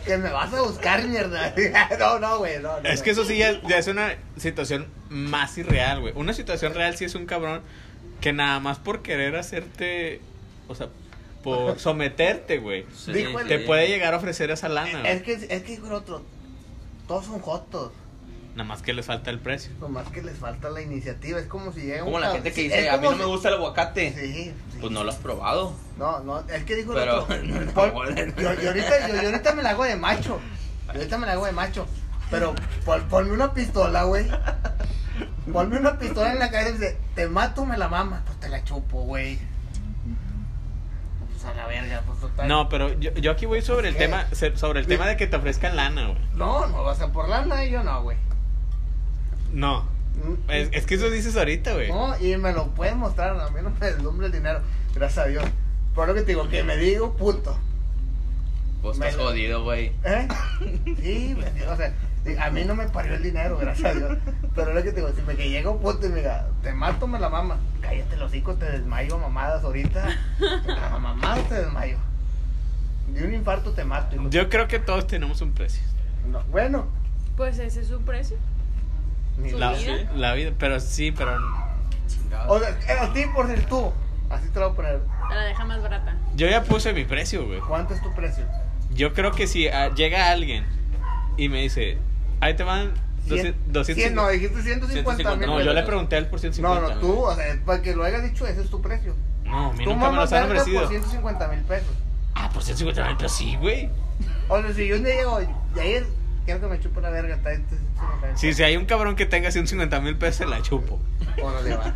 Que 0.06 0.18
me 0.18 0.32
vas 0.32 0.52
a 0.52 0.62
buscar, 0.62 1.04
mierda. 1.08 1.54
No, 2.00 2.18
no, 2.18 2.40
güey, 2.40 2.60
no, 2.60 2.82
no. 2.82 2.90
Es 2.90 3.04
que 3.04 3.12
eso 3.12 3.24
sí 3.24 3.38
ya, 3.38 3.62
ya 3.68 3.78
es 3.78 3.86
una 3.88 4.16
situación 4.36 4.88
más 5.10 5.56
irreal, 5.60 6.02
güey. 6.02 6.12
Una 6.16 6.34
situación 6.34 6.74
real 6.74 6.98
sí 6.98 7.06
es 7.06 7.14
un 7.14 7.28
cabrón 7.28 7.62
que 8.20 8.34
nada 8.34 8.60
más 8.60 8.80
por 8.80 9.04
querer 9.04 9.36
hacerte, 9.36 10.20
o 10.68 10.74
sea, 10.74 10.88
por 11.44 11.80
someterte, 11.80 12.58
güey, 12.58 12.86
Sí, 12.96 13.14
te 13.48 13.60
sí. 13.60 13.66
puede 13.66 13.88
llegar 13.90 14.16
a 14.16 14.18
ofrecer 14.18 14.50
esa 14.50 14.70
lana, 14.70 15.08
Es 15.08 15.22
que, 15.22 15.34
es 15.34 15.62
que 15.64 15.80
otro, 15.82 16.24
todos 17.12 17.26
son 17.26 17.40
jotos. 17.42 17.92
Nada 18.56 18.64
más 18.64 18.82
que 18.82 18.94
les 18.94 19.06
falta 19.06 19.32
el 19.32 19.40
precio. 19.40 19.74
Nomás 19.82 20.08
que 20.12 20.22
les 20.22 20.38
falta 20.38 20.70
la 20.70 20.82
iniciativa. 20.82 21.42
Es 21.42 21.48
como 21.48 21.74
si 21.74 21.82
llega 21.82 22.06
Como 22.06 22.20
la 22.20 22.32
gente 22.32 22.54
que 22.54 22.62
dice, 22.62 22.90
a 22.90 22.96
mí 22.96 23.04
no 23.10 23.18
me 23.18 23.26
gusta 23.26 23.50
el 23.50 23.56
aguacate. 23.56 24.14
Sí, 24.18 24.34
sí. 24.72 24.78
Pues 24.80 24.94
no 24.94 25.04
lo 25.04 25.10
has 25.10 25.18
probado. 25.18 25.74
No, 25.98 26.22
no, 26.22 26.40
es 26.40 26.64
que 26.64 26.78
dijo 26.78 26.94
el 26.94 27.00
Pero- 27.00 27.28
yo, 28.38 28.54
yo 28.62 28.70
ahorita, 28.70 29.08
yo, 29.10 29.22
yo 29.22 29.28
ahorita 29.30 29.54
me 29.56 29.62
la 29.62 29.72
hago 29.72 29.84
de 29.84 29.98
macho. 29.98 30.40
Yo 30.88 30.94
ahorita 30.94 31.18
me 31.18 31.26
la 31.28 31.34
hago 31.34 31.46
de 31.48 31.52
macho. 31.52 31.86
Pero 32.30 32.56
pon- 32.86 33.04
ponme 33.10 33.34
una 33.34 33.54
pistola, 33.54 34.04
güey. 34.04 34.26
Ponme 35.52 35.78
una 35.80 36.00
pistola 36.00 36.32
en 36.32 36.40
la 36.40 36.50
cabeza 36.50 36.70
y 36.70 36.74
dice, 36.76 36.98
te 37.14 37.28
mato, 37.28 37.66
me 37.66 37.78
la 37.78 37.90
mama. 37.90 38.22
Pues 38.26 38.40
te 38.40 38.48
la 38.48 38.64
chupo, 38.64 39.02
güey. 39.04 39.38
Pues 41.42 41.54
a 41.54 41.58
la 41.58 41.68
verga, 41.68 42.04
pues 42.06 42.20
total. 42.20 42.48
No, 42.48 42.70
pero 42.70 42.94
yo, 43.00 43.12
yo 43.16 43.32
aquí 43.32 43.46
voy 43.46 43.62
sobre 43.62 43.88
el 43.90 43.96
¿Qué? 43.96 44.02
tema, 44.02 44.26
se- 44.32 44.56
sobre 44.58 44.80
el 44.80 44.88
tema 44.88 45.08
de 45.08 45.18
que 45.18 45.28
te 45.28 45.36
ofrezcan 45.36 45.76
lana, 45.76 46.08
güey. 46.08 46.18
No, 46.36 46.68
no 46.68 46.84
vas 46.84 47.02
a 47.02 47.12
por 47.12 47.28
lana, 47.30 47.66
yo 47.66 47.84
no, 47.84 48.04
güey. 48.04 48.18
No, 49.54 49.90
Mm, 50.12 50.52
es, 50.52 50.70
es 50.74 50.86
que 50.86 50.96
eso 50.96 51.10
dices 51.10 51.38
ahorita, 51.38 51.74
güey. 51.74 51.88
No, 51.90 52.18
y 52.20 52.36
me 52.38 52.52
lo 52.52 52.68
pueden 52.76 52.98
mostrar, 52.98 53.40
a 53.40 53.50
mí 53.50 53.60
no 53.64 53.70
me 53.72 53.86
deslumbra 53.88 54.26
el 54.28 54.34
dinero, 54.34 54.60
gracias 54.94 55.26
a 55.26 55.28
Dios. 55.30 55.46
Por 55.96 56.08
lo 56.10 56.14
que 56.14 56.22
te 56.22 56.28
digo, 56.28 56.50
que 56.50 56.64
me 56.64 56.76
digo 56.78 57.16
puto. 57.16 57.58
Pues 58.82 58.98
Me 58.98 59.08
estás 59.08 59.20
lo- 59.24 59.30
jodido, 59.30 59.64
güey. 59.64 59.94
¿Eh? 60.04 60.28
Sí, 61.02 61.36
me 61.40 61.50
digo, 61.52 61.72
o 61.72 61.76
sea, 61.78 61.94
a 62.40 62.50
mí 62.52 62.64
no 62.66 62.76
me 62.76 62.88
parió 62.88 63.16
el 63.16 63.24
dinero, 63.24 63.58
gracias 63.58 63.96
a 63.96 63.98
Dios. 63.98 64.18
Pero 64.56 64.74
lo 64.74 64.84
que 64.84 64.92
te 64.92 64.98
digo, 64.98 65.10
si 65.16 65.22
me 65.24 65.36
que 65.36 65.50
llego 65.50 65.80
puto 65.80 66.06
y 66.06 66.10
me 66.10 66.18
diga, 66.18 66.48
te 66.62 66.72
mato, 66.74 67.08
me 67.08 67.20
la 67.20 67.30
mama. 67.30 67.58
Cállate 67.82 68.16
los 68.18 68.30
hocico, 68.30 68.56
te 68.56 68.66
desmayo 68.66 69.18
mamadas 69.18 69.64
ahorita. 69.64 70.08
A 70.94 71.00
mamadas 71.00 71.48
te 71.50 71.56
desmayo. 71.56 71.98
De 73.08 73.26
un 73.26 73.34
infarto 73.34 73.72
te 73.72 73.84
mato. 73.84 74.16
hijo. 74.16 74.30
Yo 74.30 74.50
creo 74.50 74.68
que 74.68 74.80
todos 74.80 75.08
tenemos 75.08 75.42
un 75.42 75.52
precio. 75.54 75.82
No, 76.30 76.44
bueno, 76.46 76.88
Pues 77.36 77.58
ese 77.60 77.82
es 77.82 77.88
su 77.88 78.02
precio. 78.02 78.38
¿Su 79.50 79.58
La, 79.58 79.72
vida? 79.74 80.12
la 80.16 80.34
vida, 80.34 80.52
pero 80.60 80.80
sí, 80.80 81.12
pero 81.12 81.36
O 82.48 82.60
sea, 82.60 82.70
eh, 82.70 83.00
a 83.00 83.12
ti 83.14 83.24
por 83.34 83.48
ser 83.48 83.66
tú. 83.66 83.92
Así 84.30 84.48
te 84.50 84.60
lo 84.60 84.70
voy 84.70 84.74
a 84.74 84.76
poner. 84.76 85.00
Te 85.30 85.36
la 85.36 85.42
deja 85.46 85.66
más 85.66 85.82
barata. 85.82 86.16
yo 86.36 86.48
ya 86.48 86.64
puse 86.64 86.94
mi 86.94 87.04
precio, 87.06 87.46
güey. 87.48 87.60
¿Cuánto 87.62 87.94
es 87.94 88.02
tu 88.02 88.14
precio? 88.14 88.46
Yo 88.94 89.14
creo 89.14 89.32
que 89.32 89.48
si 89.48 89.68
ah, 89.68 89.90
llega 89.96 90.30
alguien 90.32 90.66
y 91.38 91.50
me 91.50 91.62
dice, 91.62 91.98
ahí 92.42 92.56
te 92.56 92.64
van 92.64 92.92
200, 93.28 93.74
250. 93.74 93.94
Cien, 93.94 94.16
no, 94.16 94.28
dijiste 94.30 94.62
150 94.62 95.36
mil. 95.38 95.48
No, 95.48 95.62
yo 95.62 95.74
le 95.74 95.84
pregunté 95.84 96.16
a 96.16 96.20
él 96.20 96.26
por 96.28 96.38
No, 96.38 96.52
150. 96.52 96.96
no, 96.96 97.00
tú, 97.00 97.22
o 97.22 97.36
sea, 97.36 97.46
para 97.66 97.82
que 97.82 97.96
lo 97.96 98.04
hayas 98.04 98.24
dicho, 98.24 98.46
ese 98.48 98.62
es 98.62 98.70
tu 98.70 98.82
precio. 98.82 99.16
No, 99.46 99.74
Tú 99.78 99.84
nunca 99.94 100.10
me 100.10 100.18
los 100.18 100.32
han 100.34 100.46
ofrecido. 100.46 100.82
por 100.82 100.90
150 100.90 101.48
mil 101.50 101.60
pesos. 101.62 101.94
Ah, 102.36 102.50
por 102.54 102.64
150 102.64 103.08
mil 103.08 103.18
pesos, 103.18 103.38
sí, 103.38 103.56
güey. 103.58 103.90
O 104.50 104.62
sea, 104.62 104.74
si 104.74 104.88
yo 104.88 104.96
un 104.98 105.04
día 105.04 105.16
llego, 105.16 105.40
y 105.42 105.80
ahí 105.80 106.04
quiero 106.46 106.62
que 106.62 106.68
me 106.68 106.80
chupe 106.80 107.00
la 107.02 107.10
verga, 107.10 107.36
está 107.36 107.54
en 107.54 107.66
150 107.68 108.28
mil 108.28 108.38
Sí, 108.38 108.54
si 108.54 108.64
hay 108.64 108.78
un 108.78 108.86
cabrón 108.86 109.16
que 109.16 109.26
tenga 109.26 109.52
150 109.52 110.00
mil 110.02 110.18
pesos, 110.18 110.38
se 110.38 110.46
la 110.48 110.62
chupo. 110.62 111.00
Órale, 111.42 111.76
va. 111.76 111.96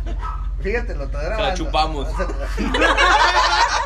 Fíjate, 0.62 0.94
lo 0.94 1.04
estoy 1.04 1.24
grabando. 1.24 1.54
chupamos. 1.56 2.08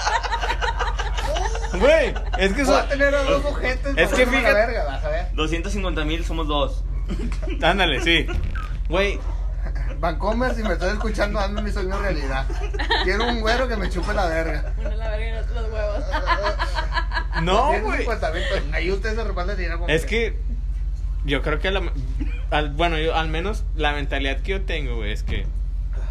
Güey, 1.81 2.14
es 2.38 2.53
que 2.53 2.62
Voy 2.64 2.75
eso. 2.75 2.77
a 2.77 2.88
tener 2.88 3.14
a 3.14 3.23
dos 3.23 3.45
ojetes 3.45 3.95
Es 3.97 4.11
que 4.11 4.27
fíjate- 4.27 4.53
verga, 4.55 4.85
vas 4.85 5.05
a 5.05 5.09
ver. 5.09 5.27
250 5.35 6.05
mil 6.05 6.25
somos 6.25 6.47
dos. 6.47 6.85
Ándale, 7.62 8.01
sí. 8.03 8.27
Güey, 8.88 9.19
Vancomer, 9.99 10.55
si 10.55 10.62
me 10.62 10.73
estás 10.75 10.93
escuchando, 10.93 11.40
dando 11.40 11.61
mi 11.62 11.71
sueño 11.71 11.99
realidad. 11.99 12.47
Quiero 13.05 13.29
un 13.29 13.40
güero 13.40 13.66
que 13.69 13.77
me 13.77 13.88
chupe 13.90 14.14
la 14.14 14.27
verga. 14.27 14.73
Uno 14.79 14.90
la 14.90 15.09
verga 15.11 15.29
y 15.29 15.43
otro 15.43 15.55
los 15.61 15.73
huevos. 15.73 16.05
no, 17.43 17.66
güey. 17.69 18.05
150 18.05 18.31
mil 18.33 18.43
pesos. 18.43 18.62
Ahí 18.73 18.90
ustedes 18.90 19.16
se 19.16 19.25
reparten 19.25 19.51
el 19.53 19.57
dinero 19.59 19.85
Es 19.88 20.07
que 20.07 20.38
yo 21.25 21.43
creo 21.43 21.59
que 21.59 21.71
la, 21.71 21.83
al, 22.51 22.71
bueno, 22.71 22.99
yo 22.99 23.14
al 23.14 23.29
menos 23.29 23.64
la 23.77 23.93
mentalidad 23.93 24.38
que 24.40 24.53
yo 24.53 24.62
tengo, 24.62 24.97
güey, 24.97 25.12
es 25.12 25.23
que 25.23 25.47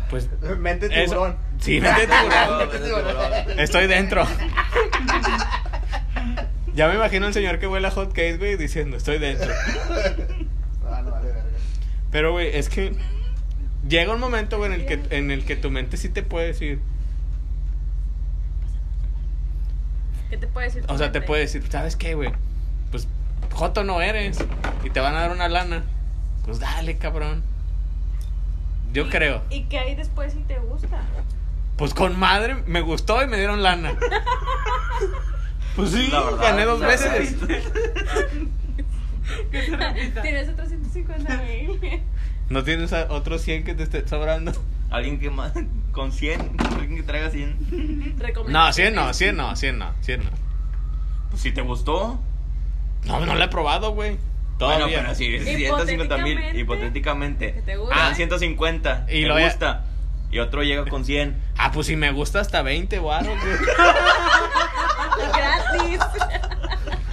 pues 0.10 0.30
Mente 0.58 0.88
eso- 0.88 1.14
tiburón. 1.14 1.38
Sí, 1.60 1.80
mente 1.82 2.08
tiburón. 2.08 2.58
Mente 2.60 2.80
tiburón. 2.80 3.60
Estoy 3.60 3.88
dentro. 3.88 4.26
Ya 6.74 6.88
me 6.88 6.96
imagino 6.96 7.26
al 7.26 7.34
señor 7.34 7.60
que 7.60 7.68
huele 7.68 7.88
a 7.88 7.92
hot 7.92 8.10
cakes, 8.10 8.38
güey, 8.38 8.56
diciendo, 8.58 8.96
estoy 8.98 9.18
dentro. 9.20 9.52
Ah, 10.90 11.02
no 11.04 11.12
vale 11.12 11.28
verga. 11.28 11.44
Pero, 12.12 12.32
güey, 12.32 12.56
es 12.56 12.70
que 12.70 12.96
llega 13.88 14.14
un 14.14 14.20
momento, 14.20 14.58
güey, 14.58 14.74
en 14.74 14.80
el 14.82 14.86
que, 14.86 15.00
en 15.18 15.32
el 15.32 15.46
que 15.46 15.56
tu 15.56 15.70
mente 15.72 15.98
sí 15.98 16.10
te 16.10 16.24
puede 16.24 16.48
decir, 16.48 16.80
¿Qué 20.30 20.38
te 20.38 20.48
puede 20.48 20.68
decir? 20.68 20.86
tu 20.86 20.94
o 20.94 20.98
sea, 20.98 21.08
te 21.12 21.20
mente? 21.20 21.28
puede 21.28 21.42
decir, 21.42 21.64
¿sabes 21.70 21.96
qué, 21.96 22.14
güey? 22.16 22.32
Pues, 22.92 23.08
joto 23.52 23.84
no 23.84 24.02
eres 24.02 24.38
y 24.84 24.90
te 24.90 25.00
van 25.00 25.16
a 25.16 25.22
dar 25.22 25.32
una 25.32 25.50
lana. 25.50 25.84
Pues 26.46 26.60
dale, 26.60 26.98
cabrón. 26.98 27.44
Yo 28.94 29.06
¿Y- 29.06 29.10
creo. 29.10 29.42
¿Y 29.50 29.64
qué 29.64 29.80
hay 29.80 29.96
después 29.96 30.34
si 30.34 30.40
te 30.40 30.60
gusta? 30.60 31.00
Pues 31.78 31.94
con 31.94 32.18
madre, 32.20 32.56
me 32.66 32.82
gustó 32.82 33.24
y 33.24 33.28
me 33.28 33.38
dieron 33.38 33.64
lana. 33.64 33.94
Pues 35.76 35.92
sí, 35.92 36.08
La 36.12 36.22
verdad, 36.22 36.42
gané 36.42 36.66
dos 36.66 36.80
la 36.82 36.88
veces. 36.88 37.38
Tienes 40.22 40.50
otros 40.50 40.68
150 40.70 41.38
mil. 41.44 41.80
¿No 42.50 42.64
tienes 42.64 42.92
otros 42.92 43.42
100 43.44 43.64
que 43.64 43.76
te 43.76 43.84
esté 43.84 44.08
sobrando? 44.08 44.52
Alguien 44.90 45.20
que 45.20 45.30
más, 45.30 45.54
con 45.92 46.12
100, 46.12 46.58
alguien 46.72 46.96
que 46.98 47.04
traiga 47.04 47.30
100. 47.30 48.16
No, 48.48 48.74
100 48.74 48.96
no, 48.96 49.14
100 49.14 49.38
no, 49.38 49.56
100 49.56 49.78
no, 49.78 49.94
100 50.02 50.24
no. 50.24 50.30
Pues 51.30 51.42
si 51.44 51.52
te 51.52 51.62
gustó. 51.62 52.20
No, 53.06 53.24
no 53.26 53.36
lo 53.36 53.44
he 53.44 53.48
probado, 53.48 53.92
güey. 53.94 54.18
Todavía. 54.60 54.86
Bueno, 54.88 55.02
pero 55.04 55.16
si 55.16 55.40
150 55.40 56.18
mil, 56.18 56.38
Hipotéticamente, 56.56 57.54
que 57.54 57.62
te 57.62 57.78
guste. 57.78 57.96
Ah, 57.98 58.14
150. 58.14 59.06
Y 59.10 59.20
Y 59.20 59.26
lo 59.26 59.40
gusta. 59.40 59.86
Y 60.32 60.40
otro 60.40 60.64
llega 60.64 60.86
con 60.86 61.06
100. 61.06 61.36
Ah, 61.58 61.72
pues 61.72 61.88
si 61.88 61.96
me 61.96 62.12
gusta 62.12 62.42
hasta 62.42 62.62
20 62.62 63.00
baros. 63.00 63.28
Gratis. 65.18 66.00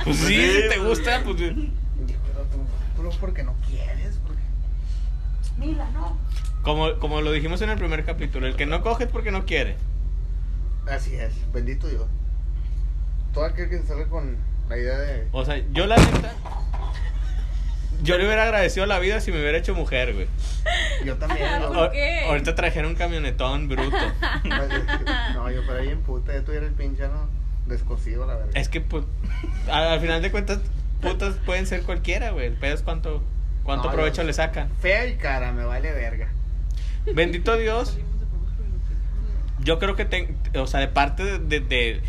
Pues 0.04 0.16
sí, 0.18 0.26
Sí, 0.26 0.52
si 0.52 0.68
te 0.68 0.76
pues, 0.76 0.88
gusta, 0.88 1.22
pues. 1.24 1.36
Pero 2.96 3.10
porque 3.20 3.44
no 3.44 3.54
quieres, 3.68 4.18
porque... 4.26 4.42
Mila, 5.56 5.88
no. 5.94 6.18
Como, 6.62 6.98
como 6.98 7.20
lo 7.20 7.30
dijimos 7.30 7.62
en 7.62 7.70
el 7.70 7.78
primer 7.78 8.04
capítulo, 8.04 8.48
el 8.48 8.56
que 8.56 8.66
no 8.66 8.82
coge 8.82 9.04
es 9.04 9.10
porque 9.10 9.30
no 9.30 9.46
quiere. 9.46 9.76
Así 10.90 11.14
es, 11.14 11.32
bendito 11.52 11.86
Dios. 11.86 12.06
Todo 13.32 13.44
aquel 13.44 13.68
que 13.68 13.78
se 13.78 13.86
sale 13.86 14.06
con 14.08 14.36
la 14.68 14.76
idea 14.76 14.98
de... 14.98 15.28
O 15.30 15.44
sea, 15.44 15.62
yo 15.72 15.86
la 15.86 15.96
neta. 15.96 16.34
Yo 18.02 18.18
le 18.18 18.26
hubiera 18.26 18.44
agradecido 18.44 18.86
la 18.86 18.98
vida 18.98 19.20
si 19.20 19.32
me 19.32 19.40
hubiera 19.40 19.58
hecho 19.58 19.74
mujer, 19.74 20.12
güey. 20.14 20.26
Yo 21.04 21.16
también. 21.16 21.48
¿Por 21.62 21.74
yo- 21.74 21.82
O- 21.86 21.90
qué? 21.90 22.20
Ahorita 22.26 22.54
trajeron 22.54 22.90
un 22.92 22.96
camionetón 22.96 23.68
bruto. 23.68 23.96
No, 25.34 25.50
yo 25.50 25.64
por 25.66 25.76
ahí 25.76 25.88
en 25.88 26.00
puta, 26.02 26.32
yo 26.34 26.42
tuviera 26.44 26.66
el 26.66 26.72
pinche, 26.72 27.02
¿no? 27.08 27.28
Descosido, 27.66 28.26
la 28.26 28.34
verdad. 28.36 28.50
Es 28.56 28.68
que, 28.68 28.80
pues, 28.80 29.04
al, 29.70 29.84
al 29.88 30.00
final 30.00 30.22
de 30.22 30.30
cuentas, 30.30 30.60
putas 31.00 31.34
pueden 31.44 31.66
ser 31.66 31.82
cualquiera, 31.82 32.30
güey. 32.30 32.46
El 32.46 32.54
pedo 32.54 32.74
es 32.74 32.82
cuánto, 32.82 33.22
cuánto 33.64 33.88
No, 33.88 33.94
provecho 33.94 34.22
yo- 34.22 34.26
le 34.26 34.32
sacan. 34.32 34.70
Fea 34.80 35.06
y 35.06 35.16
cara, 35.16 35.52
me 35.52 35.64
vale 35.64 35.92
verga. 35.92 36.28
Bendito 37.12 37.56
Dios. 37.56 37.98
Yo 39.60 39.78
creo 39.78 39.96
que, 39.96 40.04
ten- 40.04 40.36
o 40.54 40.66
sea, 40.66 40.80
de 40.80 40.88
parte 40.88 41.24
de, 41.24 41.38
de- 41.38 41.60
de 41.60 42.02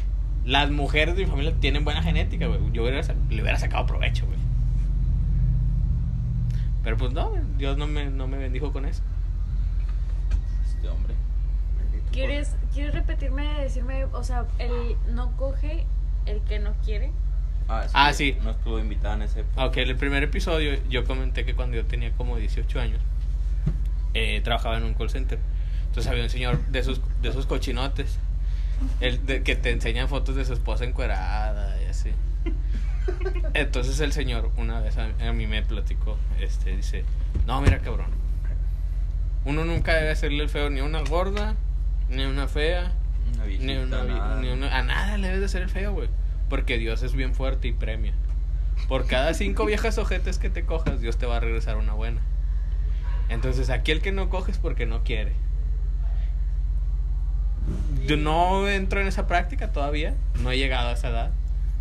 las 0.45 0.69
mujeres 0.69 1.15
de 1.15 1.23
mi 1.26 1.30
familia 1.30 1.54
tienen 1.60 1.84
buena 1.86 2.04
genética, 2.04 2.47
güey. 2.47 2.60
Yo 2.71 2.84
hubiera 2.84 3.02
le 3.30 3.41
hubiera 3.41 3.58
sacado 3.58 3.86
provecho, 3.86 4.26
güey. 4.26 4.38
Pero 6.88 6.95
pues 6.95 7.12
no, 7.12 7.34
Dios 7.58 7.78
no 7.78 7.86
me, 7.86 8.06
no 8.06 8.28
me 8.28 8.38
bendijo 8.38 8.71
con 8.71 8.86
eso. 8.86 9.02
Este 10.73 10.88
hombre. 10.88 11.15
Bendito 11.78 12.10
¿Quieres, 12.13 12.56
¿Quieres 12.73 12.93
repetirme, 12.93 13.45
decirme, 13.60 14.06
o 14.06 14.23
sea, 14.23 14.45
el 14.58 14.95
no 15.13 15.36
coge, 15.36 15.86
el 16.26 16.39
que 16.43 16.60
no 16.60 16.71
quiere? 16.86 17.12
Ah, 17.67 17.84
es 17.86 17.91
Ah, 17.93 18.08
que 18.08 18.13
sí. 18.13 18.38
No 18.41 18.52
estuvo 18.52 18.80
invitada 18.80 19.15
en 19.15 19.23
ese. 19.23 19.43
Ok, 19.58 19.76
en 19.76 19.89
el 19.89 19.97
primer 19.97 20.23
episodio 20.23 20.80
yo 20.89 21.04
comenté 21.04 21.43
que 21.43 21.56
cuando 21.56 21.76
yo 21.76 21.86
tenía 21.86 22.13
como 22.13 22.38
18 22.38 22.80
años, 22.80 23.02
eh, 24.13 24.39
trabajaba 24.41 24.78
en 24.78 24.86
un 24.86 24.93
call 24.93 25.10
center. 25.10 25.39
Entonces 25.88 26.10
había 26.10 26.23
un 26.23 26.30
señor 26.30 26.58
de 26.67 26.80
esos, 26.80 27.02
de 27.21 27.28
esos 27.28 27.47
cochinotes, 27.47 28.17
el 29.02 29.26
de- 29.26 29.43
que 29.43 29.58
te 29.58 29.71
enseñan 29.71 30.08
fotos 30.08 30.38
de 30.38 30.45
su 30.45 30.54
esposa 30.54 30.86
encuerada 30.86 31.82
y 31.82 31.88
así. 31.88 32.12
Entonces 33.53 33.99
el 33.99 34.12
señor 34.13 34.51
una 34.58 34.80
vez 34.80 34.97
a, 34.97 35.10
a 35.27 35.34
mí 35.34 35.47
me 35.47 35.62
platicó, 35.63 36.17
este, 36.39 36.75
dice, 36.75 37.03
no, 37.45 37.62
mira 37.62 37.80
cabrón, 37.80 38.08
uno 39.45 39.65
nunca 39.65 39.93
debe 39.95 40.12
hacerle 40.12 40.43
el 40.43 40.49
feo 40.49 40.69
ni 40.69 40.80
a 40.80 40.84
una 40.84 41.01
gorda, 41.01 41.56
ni 42.10 42.23
a 42.23 42.27
una 42.27 42.47
fea, 42.47 42.91
Una 43.34 43.45
ni, 43.45 43.75
una, 43.77 44.03
nada. 44.03 44.41
ni 44.41 44.49
una- 44.49 44.77
a 44.77 44.84
nada 44.84 45.17
le 45.17 45.27
debes 45.27 45.39
de 45.41 45.45
hacer 45.47 45.62
el 45.63 45.69
feo, 45.69 45.93
güey. 45.93 46.10
Porque 46.49 46.77
Dios 46.77 47.03
es 47.03 47.13
bien 47.13 47.34
fuerte 47.34 47.67
y 47.67 47.73
premia. 47.73 48.13
Por 48.88 49.06
cada 49.08 49.34
cinco 49.34 49.65
viejas 49.65 49.97
ojetes 49.97 50.38
que 50.38 50.49
te 50.49 50.63
cojas, 50.65 51.01
Dios 51.01 51.17
te 51.17 51.25
va 51.25 51.38
a 51.38 51.39
regresar 51.39 51.77
una 51.77 51.93
buena. 51.93 52.21
Entonces, 53.30 53.69
aquí 53.69 53.91
el 53.91 54.01
que 54.01 54.12
no 54.13 54.30
coge 54.30 54.51
es 54.51 54.58
porque 54.58 54.86
no 54.86 55.03
quiere. 55.03 55.34
Yo 58.06 58.15
no 58.15 58.67
entro 58.69 59.01
en 59.01 59.08
esa 59.08 59.27
práctica 59.27 59.71
todavía. 59.73 60.13
No 60.41 60.51
he 60.51 60.58
llegado 60.58 60.88
a 60.89 60.93
esa 60.93 61.10
edad 61.10 61.32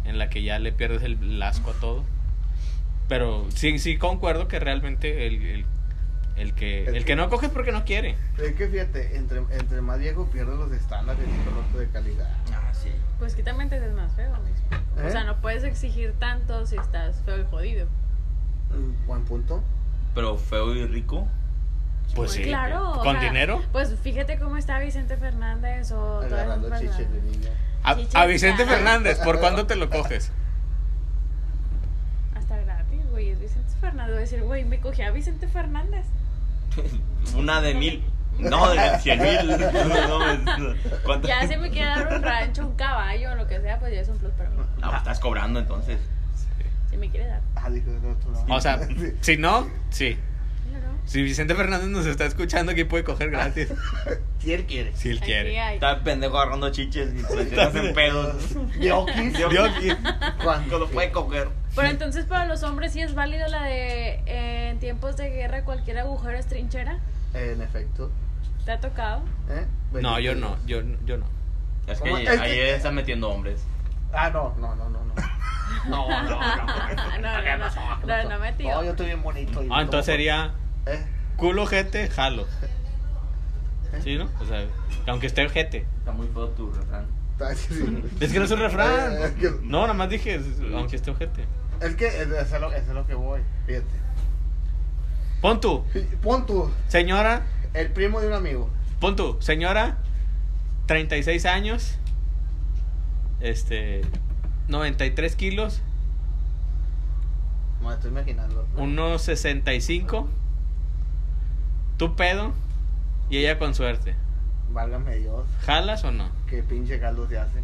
en 0.08 0.18
la 0.18 0.28
que 0.30 0.42
ya 0.42 0.58
le 0.58 0.72
pierdes 0.72 1.02
el, 1.02 1.18
el 1.22 1.42
asco 1.42 1.70
a 1.70 1.74
todo. 1.74 2.04
Pero 3.08 3.46
sí, 3.54 3.78
sí 3.78 3.98
concuerdo 3.98 4.48
que 4.48 4.58
realmente 4.58 5.26
el, 5.26 5.42
el, 5.42 5.66
el 6.36 6.54
que, 6.54 6.84
el 6.84 7.04
que 7.04 7.16
no 7.16 7.28
coge 7.28 7.46
es 7.46 7.52
porque 7.52 7.72
no 7.72 7.84
quiere. 7.84 8.16
Es 8.38 8.52
que 8.54 8.68
fíjate, 8.68 9.16
entre, 9.16 9.38
entre 9.50 9.80
más 9.80 9.98
viejo 9.98 10.26
pierdes 10.30 10.56
los 10.56 10.72
estándares 10.72 11.24
y 11.26 11.48
producto 11.48 11.78
de 11.78 11.88
calidad. 11.88 12.30
Ah, 12.52 12.72
sí. 12.72 12.90
Pues 13.18 13.34
que 13.34 13.42
también 13.42 13.70
te 13.70 13.80
más 13.90 14.12
feo. 14.14 14.32
¿Eh? 14.98 15.06
O 15.06 15.10
sea, 15.10 15.24
no 15.24 15.36
puedes 15.40 15.64
exigir 15.64 16.14
tanto 16.18 16.66
si 16.66 16.76
estás 16.76 17.22
feo 17.24 17.40
y 17.40 17.44
jodido. 17.44 17.86
Mm, 18.70 19.06
Buen 19.06 19.24
punto. 19.24 19.62
Pero 20.14 20.36
feo 20.36 20.74
y 20.74 20.86
rico. 20.86 21.26
Pues 22.14 22.32
sí. 22.32 22.42
Claro. 22.42 22.92
o 22.92 23.02
¿Con 23.02 23.16
sea, 23.18 23.24
dinero? 23.24 23.62
Pues 23.72 23.94
fíjate 24.00 24.38
cómo 24.38 24.56
está 24.56 24.78
Vicente 24.78 25.16
Fernández 25.16 25.90
o 25.92 26.20
Agarrando 26.20 26.70
chiches 26.78 27.12
de 27.12 27.22
niña. 27.22 27.50
A, 27.86 28.26
Vicente. 28.26 28.66
Fernández, 28.66 29.18
¿por 29.20 29.38
cuándo 29.38 29.66
te 29.66 29.76
lo 29.76 29.88
coges? 29.88 30.32
Hasta 32.34 32.56
gratis, 32.58 33.00
güey. 33.10 33.30
Es 33.30 33.38
Vicente 33.40 33.72
Fernández. 33.80 34.08
Voy 34.10 34.16
a 34.18 34.20
decir, 34.20 34.42
güey, 34.42 34.64
me 34.64 34.80
cogí 34.80 35.02
a 35.02 35.10
Vicente 35.12 35.46
Fernández. 35.48 36.04
Una 37.36 37.60
de 37.60 37.74
mil. 37.74 38.04
No, 38.38 38.68
de 38.68 38.98
cien 38.98 39.18
mil. 39.22 39.48
No, 40.08 40.34
no, 40.36 40.74
¿Cuánto? 41.04 41.26
Ya 41.26 41.48
se 41.48 41.56
me 41.56 41.70
quiere 41.70 41.88
dar 41.88 42.12
un 42.16 42.22
rancho, 42.22 42.66
un 42.66 42.74
caballo 42.74 43.32
o 43.32 43.34
lo 43.34 43.46
que 43.46 43.58
sea, 43.62 43.78
pues 43.78 43.94
ya 43.94 44.00
es 44.00 44.08
un 44.10 44.18
plus 44.18 44.32
para 44.32 44.50
mí. 44.50 44.56
No, 44.58 44.88
pues 44.88 44.96
estás 44.98 45.20
cobrando 45.20 45.58
entonces. 45.58 45.98
Si 46.90 46.98
me 46.98 47.08
quiere 47.08 47.28
dar. 47.28 47.40
Ah, 47.54 47.70
dijo 47.70 47.88
otro. 47.92 48.54
O 48.54 48.60
sea, 48.60 48.78
Sí. 48.88 49.14
si 49.22 49.36
no, 49.38 49.66
sí. 49.88 50.18
Si 51.06 51.22
Vicente 51.22 51.54
Fernández 51.54 51.88
nos 51.88 52.04
está 52.04 52.26
escuchando, 52.26 52.72
aquí 52.72 52.82
puede 52.84 53.04
coger 53.04 53.30
gratis. 53.30 53.72
si 54.40 54.52
él 54.52 54.66
quiere. 54.66 54.92
Si 54.96 55.10
él 55.10 55.18
Aquí 55.18 55.26
quiere. 55.26 55.60
hay. 55.60 55.74
Está 55.74 55.92
el 55.92 56.00
pendejo 56.02 56.36
agarrando 56.38 56.70
chiches 56.70 57.14
y 57.14 57.20
se 57.20 57.44
te 57.46 57.60
hacen 57.60 57.94
pedos. 57.94 58.34
Diokis. 58.80 59.38
Diokis. 59.38 59.96
Cuando 60.42 60.78
lo 60.80 60.88
puede 60.88 61.12
coger. 61.12 61.48
Pero 61.76 61.88
entonces 61.88 62.24
para 62.24 62.46
los 62.46 62.62
hombres 62.64 62.92
sí 62.92 63.00
es 63.02 63.14
válido 63.14 63.46
la 63.48 63.62
de 63.64 64.20
eh, 64.26 64.68
en 64.70 64.78
tiempos 64.80 65.16
de 65.16 65.30
guerra 65.30 65.62
cualquier 65.64 65.98
agujero 65.98 66.36
es 66.36 66.46
trinchera. 66.46 66.98
En 67.34 67.62
efecto. 67.62 68.10
¿Te 68.64 68.72
ha 68.72 68.80
tocado? 68.80 69.22
¿Eh? 69.48 69.64
No, 69.92 70.18
yo 70.18 70.34
no, 70.34 70.56
yo, 70.66 70.80
yo 71.04 71.18
no. 71.18 71.26
Es 71.86 72.00
que 72.00 72.08
ahí, 72.08 72.26
Es 72.26 72.30
que- 72.32 72.40
ahí 72.40 72.58
están 72.60 72.94
metiendo 72.96 73.30
hombres. 73.30 73.62
Ah, 74.12 74.30
no, 74.30 74.54
no, 74.58 74.74
no, 74.74 74.88
no. 74.88 75.00
No, 75.88 76.08
no, 76.08 76.22
no. 76.22 76.30
no, 76.30 76.36
no, 76.36 76.38
no, 77.20 77.58
no, 77.58 78.06
no, 78.06 78.28
no, 78.30 78.38
metido. 78.40 78.70
No, 78.74 78.84
yo 78.84 78.90
estoy 78.90 79.06
bien 79.06 79.22
bonito. 79.22 79.62
y 79.62 79.68
Ah, 79.70 79.82
entonces 79.82 79.90
todo. 79.90 80.02
sería 80.02 80.52
¿Eh? 80.86 81.04
culo, 81.36 81.66
jete, 81.66 82.08
jalo. 82.08 82.46
¿Sí, 84.02 84.16
no? 84.16 84.28
O 84.40 84.44
sea, 84.46 84.64
aunque 85.06 85.26
esté 85.26 85.44
ojete. 85.46 85.86
Está 85.98 86.12
muy 86.12 86.26
feo 86.28 86.48
tu 86.50 86.70
refrán. 86.72 87.06
Es 88.20 88.32
que 88.32 88.38
no 88.38 88.44
es 88.46 88.50
un 88.50 88.60
Eh, 88.60 88.66
es 88.66 88.72
refrán. 88.72 89.34
que- 89.34 89.50
No, 89.62 89.82
nada 89.82 89.92
más 89.94 90.08
dije, 90.08 90.40
aunque 90.74 90.96
esté 90.96 91.10
ojete. 91.10 91.44
Es 91.80 91.94
que 91.96 92.06
eso 92.06 92.34
es 92.34 92.60
lo, 92.60 92.72
eso 92.72 92.88
es 92.88 92.94
lo 92.94 93.06
que 93.06 93.14
voy. 93.14 93.40
Fíjate. 93.66 93.84
Pon 95.42 95.60
tú, 95.60 95.84
Pon 96.22 96.46
tú, 96.46 96.70
señora, 96.88 97.42
el 97.74 97.90
primo 97.92 98.20
de 98.22 98.28
un 98.28 98.32
amigo. 98.32 98.70
pon 99.00 99.16
tú, 99.16 99.36
señora, 99.40 99.98
36 100.86 101.44
años, 101.44 101.98
este, 103.40 104.00
93 104.68 105.36
kilos, 105.36 105.82
Me 107.82 107.92
estoy 107.92 108.10
imaginando. 108.10 108.66
unos 108.78 109.22
65, 109.22 110.28
tu 111.96 112.16
pedo 112.16 112.52
y 113.30 113.38
ella 113.38 113.58
con 113.58 113.74
suerte. 113.74 114.14
Válgame 114.70 115.16
Dios. 115.16 115.46
¿Jalas 115.64 116.04
o 116.04 116.10
no? 116.10 116.28
Qué 116.48 116.62
pinche 116.62 117.00
caldo 117.00 117.28
se 117.28 117.38
hace. 117.38 117.62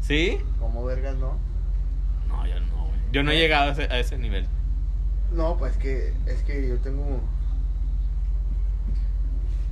¿Sí? 0.00 0.38
¿Cómo 0.58 0.84
vergas, 0.84 1.16
no? 1.16 1.36
No, 2.28 2.46
yo 2.46 2.60
no, 2.60 2.86
güey. 2.86 3.00
Yo 3.12 3.22
no 3.22 3.30
he 3.30 3.38
llegado 3.38 3.70
a 3.70 3.72
ese, 3.72 3.82
a 3.84 3.98
ese 3.98 4.18
nivel. 4.18 4.46
No, 5.32 5.56
pues 5.56 5.76
que 5.76 6.14
es 6.26 6.42
que 6.42 6.68
yo 6.68 6.78
tengo. 6.78 7.20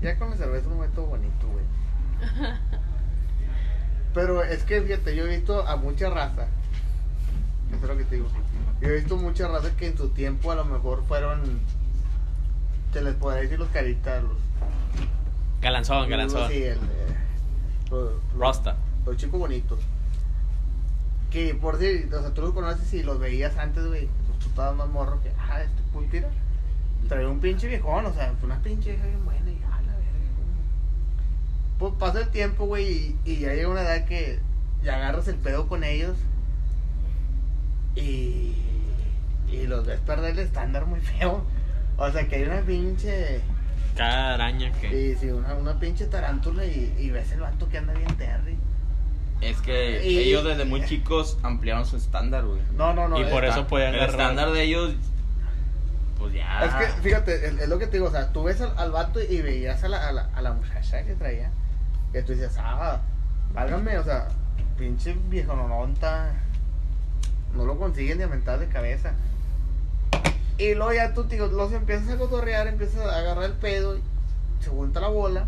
Ya 0.00 0.18
con 0.18 0.30
la 0.30 0.36
cerveza 0.36 0.68
un 0.68 0.74
momento 0.74 1.06
bonito, 1.06 1.46
güey. 1.48 1.64
Pero 4.14 4.42
es 4.42 4.64
que 4.64 4.82
fíjate, 4.82 5.16
yo 5.16 5.26
he 5.26 5.36
visto 5.36 5.66
a 5.66 5.76
mucha 5.76 6.10
raza. 6.10 6.46
Eso 7.70 7.82
es 7.82 7.88
lo 7.88 7.96
que 7.96 8.04
te 8.04 8.16
digo. 8.16 8.28
Yo 8.80 8.88
he 8.88 8.94
visto 8.94 9.16
mucha 9.16 9.48
raza 9.48 9.74
que 9.76 9.86
en 9.86 9.96
su 9.96 10.10
tiempo 10.10 10.50
a 10.50 10.56
lo 10.56 10.64
mejor 10.64 11.04
fueron. 11.06 11.60
Se 12.92 13.00
les 13.00 13.14
podría 13.14 13.42
decir 13.42 13.58
los 13.58 13.68
caritas, 13.68 14.22
los. 14.22 14.32
Galanzón, 15.60 16.08
galanzón. 16.08 16.50
Sí, 16.50 16.62
el, 16.62 16.76
eh, 16.76 17.16
los, 17.90 18.12
Rasta. 18.38 18.76
los 19.06 19.16
chicos 19.16 19.40
bonitos. 19.40 19.78
Que 21.30 21.54
por 21.54 21.78
si, 21.78 22.04
o 22.12 22.20
sea, 22.20 22.34
tú 22.34 22.42
los 22.42 22.52
conoces 22.52 22.92
y 22.92 23.02
los 23.02 23.18
veías 23.18 23.56
antes, 23.56 23.86
güey. 23.86 24.08
Pues 24.26 24.38
tú 24.40 24.48
estabas 24.48 24.76
más 24.76 24.88
morro 24.88 25.22
que, 25.22 25.30
ah, 25.38 25.62
este 25.62 25.82
pulpira. 25.92 26.28
Traía 27.08 27.28
un 27.28 27.40
pinche 27.40 27.66
viejón, 27.66 28.04
o 28.06 28.12
sea, 28.12 28.34
una 28.42 28.62
pinche 28.62 28.90
vieja 28.90 29.06
bien 29.06 29.24
buena 29.24 29.50
y 29.50 29.56
a 29.64 29.82
la 29.82 29.92
verga. 29.92 30.02
Pues 31.78 31.94
pasa 31.98 32.20
el 32.20 32.28
tiempo, 32.28 32.66
güey, 32.66 32.86
y, 32.86 33.18
y 33.24 33.38
ya 33.38 33.54
llega 33.54 33.68
una 33.68 33.82
edad 33.82 34.04
que 34.04 34.40
ya 34.84 34.96
agarras 34.96 35.28
el 35.28 35.36
pedo 35.36 35.68
con 35.68 35.84
ellos. 35.84 36.16
Y. 37.96 38.54
Y 39.50 39.66
los 39.66 39.86
ves 39.86 40.00
perder 40.00 40.32
el 40.32 40.38
estándar 40.40 40.86
muy 40.86 41.00
feo. 41.00 41.44
O 41.96 42.10
sea, 42.10 42.26
que 42.28 42.36
hay 42.36 42.42
una 42.44 42.60
pinche. 42.62 43.40
Cada 43.96 44.34
araña 44.34 44.72
que... 44.72 44.88
Sí, 44.88 45.20
sí, 45.20 45.30
una, 45.30 45.54
una 45.54 45.78
pinche 45.78 46.06
tarántula 46.06 46.64
y, 46.64 46.94
y 46.98 47.10
ves 47.10 47.30
el 47.32 47.40
vato 47.40 47.68
que 47.68 47.78
anda 47.78 47.92
bien 47.92 48.14
terry. 48.16 48.56
Es 49.42 49.60
que 49.60 50.06
Y- 50.08 50.18
ellos 50.18 50.44
desde 50.44 50.64
muy 50.64 50.84
chicos 50.84 51.36
ampliaron 51.42 51.84
su 51.84 51.96
estándar, 51.96 52.44
güey. 52.44 52.60
No, 52.74 52.94
no, 52.94 53.08
no. 53.08 53.20
Y 53.20 53.24
por 53.24 53.44
eso 53.44 53.66
podían 53.66 53.94
El 53.94 54.00
agarrar- 54.00 54.10
estándar 54.10 54.52
de 54.52 54.62
ellos, 54.62 54.94
pues 56.18 56.32
ya. 56.32 56.64
Es 56.64 56.72
que, 56.74 57.02
fíjate, 57.02 57.34
es, 57.48 57.58
es 57.60 57.68
lo 57.68 57.78
que 57.78 57.86
te 57.86 57.98
digo, 57.98 58.06
o 58.06 58.10
sea, 58.10 58.32
tú 58.32 58.44
ves 58.44 58.60
al, 58.62 58.72
al 58.78 58.92
vato 58.92 59.20
y 59.20 59.42
veías 59.42 59.82
a 59.84 59.88
la, 59.88 60.08
a, 60.08 60.12
la, 60.12 60.30
a 60.34 60.40
la 60.42 60.52
muchacha 60.52 61.04
que 61.04 61.14
traía, 61.14 61.50
que 62.12 62.22
tú 62.22 62.32
dices, 62.32 62.56
ah, 62.58 63.00
válgame, 63.52 63.98
o 63.98 64.04
sea, 64.04 64.28
pinche 64.78 65.14
viejo 65.28 65.54
nononta, 65.54 66.32
no 67.54 67.64
lo 67.66 67.76
consiguen 67.78 68.16
de 68.18 68.26
mental 68.28 68.60
de 68.60 68.68
cabeza. 68.68 69.12
Y 70.62 70.76
luego 70.76 70.92
ya 70.92 71.12
tú, 71.12 71.24
tío, 71.24 71.48
los 71.48 71.72
empiezas 71.72 72.08
a 72.10 72.18
cotorrear, 72.18 72.68
empiezas 72.68 73.04
a 73.04 73.18
agarrar 73.18 73.46
el 73.46 73.54
pedo, 73.54 73.98
se 74.60 74.70
junta 74.70 75.00
la 75.00 75.08
bola, 75.08 75.46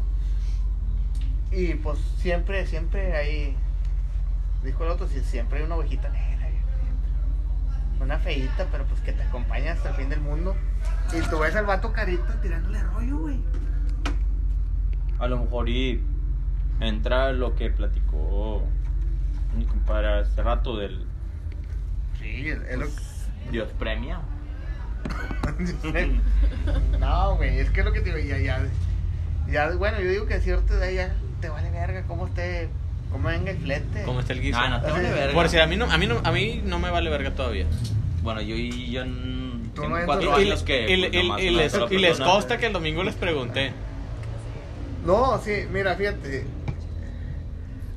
y 1.52 1.74
pues 1.74 2.00
siempre, 2.18 2.66
siempre 2.66 3.16
hay, 3.16 3.56
dijo 4.64 4.82
el 4.82 4.90
otro, 4.90 5.06
si 5.06 5.20
siempre 5.20 5.60
hay 5.60 5.66
una 5.66 5.76
ovejita 5.76 6.08
negra, 6.08 6.48
una 8.00 8.18
feíta, 8.18 8.66
pero 8.72 8.86
pues 8.86 9.00
que 9.02 9.12
te 9.12 9.22
acompaña 9.22 9.74
hasta 9.74 9.90
el 9.90 9.94
fin 9.94 10.08
del 10.08 10.20
mundo. 10.20 10.56
Y 11.16 11.20
tú 11.30 11.38
ves 11.38 11.54
al 11.54 11.64
vato 11.64 11.92
carita 11.92 12.40
tirándole 12.42 12.82
rollo, 12.82 13.18
güey. 13.18 13.38
A 15.20 15.28
lo 15.28 15.38
mejor 15.38 15.68
y 15.68 16.02
entra 16.80 17.32
lo 17.32 17.54
que 17.54 17.70
platicó 17.70 18.64
mi 19.56 19.64
compadre 19.64 20.22
hace 20.22 20.42
rato 20.42 20.76
del 20.76 21.06
Sí, 22.18 22.48
es 22.48 22.76
lo 22.76 22.86
Dios 23.52 23.70
premia. 23.78 24.20
No, 26.98 27.36
güey, 27.36 27.58
es 27.58 27.70
que 27.70 27.80
es 27.80 27.86
lo 27.86 27.92
que 27.92 28.00
te 28.00 28.14
digo, 28.14 28.18
ya, 28.18 28.38
ya, 28.38 28.60
ya, 29.48 29.70
bueno, 29.76 30.00
yo 30.00 30.08
digo 30.08 30.26
que 30.26 30.34
a 30.34 30.40
cierta 30.40 30.74
edad 30.74 30.90
ya 30.90 31.14
te 31.40 31.48
vale 31.48 31.70
verga 31.70 32.02
cómo 32.08 32.26
esté, 32.26 32.68
cómo 33.12 33.28
venga 33.28 33.50
el 33.50 33.58
flete. 33.58 34.02
¿Cómo 34.04 34.20
está 34.20 34.32
el 34.32 34.40
guiso? 34.40 34.58
Ah, 34.60 34.68
no 34.70 34.80
te 34.80 34.90
vale 34.90 35.10
verga. 35.10 35.34
Por 35.34 35.48
si 35.48 35.58
a 35.58 35.66
mí 35.66 35.76
no, 35.76 35.90
a 35.90 35.98
mí 35.98 36.06
no, 36.06 36.20
a 36.24 36.32
mí 36.32 36.62
no 36.64 36.78
me 36.78 36.90
vale 36.90 37.10
verga 37.10 37.32
todavía. 37.32 37.66
Bueno, 38.22 38.40
yo 38.40 38.56
y 38.56 38.90
yo 38.90 39.02
tengo 39.04 39.88
no 39.98 40.06
cuatro 40.06 40.40
Y, 40.40 40.44
años 40.44 40.62
que 40.62 40.90
y- 40.90 41.08
pues, 41.10 41.22
una 41.22 41.38
les, 41.38 41.74
y 41.90 41.98
les 41.98 42.20
consta 42.20 42.56
que 42.56 42.66
el 42.66 42.72
domingo 42.72 43.04
les 43.04 43.14
pregunté. 43.14 43.72
No, 45.04 45.38
sí, 45.38 45.66
mira, 45.70 45.94
fíjate. 45.96 46.46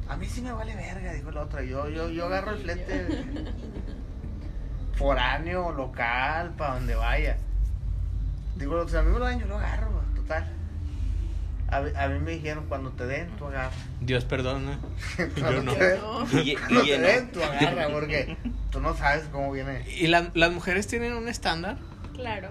A 0.10 0.18
mí 0.18 0.26
sí 0.26 0.42
me 0.42 0.52
vale 0.52 0.76
verga, 0.76 1.14
dijo 1.14 1.32
la 1.32 1.42
otra. 1.44 1.64
Yo, 1.64 1.88
yo, 1.90 2.10
yo 2.10 2.26
agarro 2.26 2.52
el 2.52 2.58
flete 2.58 3.08
foráneo, 4.98 5.72
local, 5.72 6.54
para 6.58 6.76
donde 6.76 6.96
vaya. 6.96 7.38
Digo, 8.56 8.76
o 8.76 8.88
sea, 8.88 9.02
a 9.02 9.04
mí 9.04 9.12
me 9.12 9.20
lo 9.20 9.26
dan, 9.26 9.40
yo 9.40 9.46
lo 9.48 9.58
agarro, 9.58 10.02
total. 10.16 10.46
A, 11.70 11.82
mí- 11.82 11.92
a 11.98 12.08
mí 12.08 12.20
me 12.20 12.32
dijeron, 12.32 12.66
cuando 12.68 12.92
te 12.92 13.06
den, 13.06 13.30
tú 13.38 13.46
agarra. 13.46 13.72
Dios 14.02 14.24
perdona. 14.26 14.80
Cuando 15.40 15.64
no. 15.64 15.74
te 15.74 15.86
den, 15.86 16.02
No. 16.02 16.26
Y- 16.42 16.52
y 16.52 16.56
cuando 16.56 16.82
te 16.84 17.00
den, 17.00 17.32
tú 17.32 17.44
agarra, 17.44 17.90
porque 17.90 18.38
tú 18.72 18.80
no 18.80 18.96
sabes 18.96 19.26
cómo 19.32 19.52
viene. 19.52 19.84
¿Y 19.90 20.08
la- 20.08 20.32
las 20.34 20.52
mujeres 20.52 20.88
tienen 20.88 21.14
un 21.14 21.28
estándar? 21.28 21.78
Claro. 22.14 22.50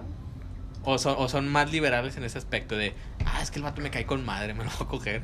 ¿O 0.84 0.98
son, 0.98 1.16
¿O 1.18 1.28
son 1.28 1.48
más 1.48 1.72
liberales 1.72 2.16
en 2.16 2.24
ese 2.24 2.38
aspecto 2.38 2.76
de, 2.76 2.94
ah, 3.24 3.40
es 3.42 3.50
que 3.50 3.58
el 3.58 3.64
vato 3.64 3.80
me 3.80 3.90
cae 3.90 4.06
con 4.06 4.24
madre, 4.24 4.54
me 4.54 4.62
lo 4.64 4.70
voy 4.70 4.86
a 4.86 4.88
coger? 4.88 5.22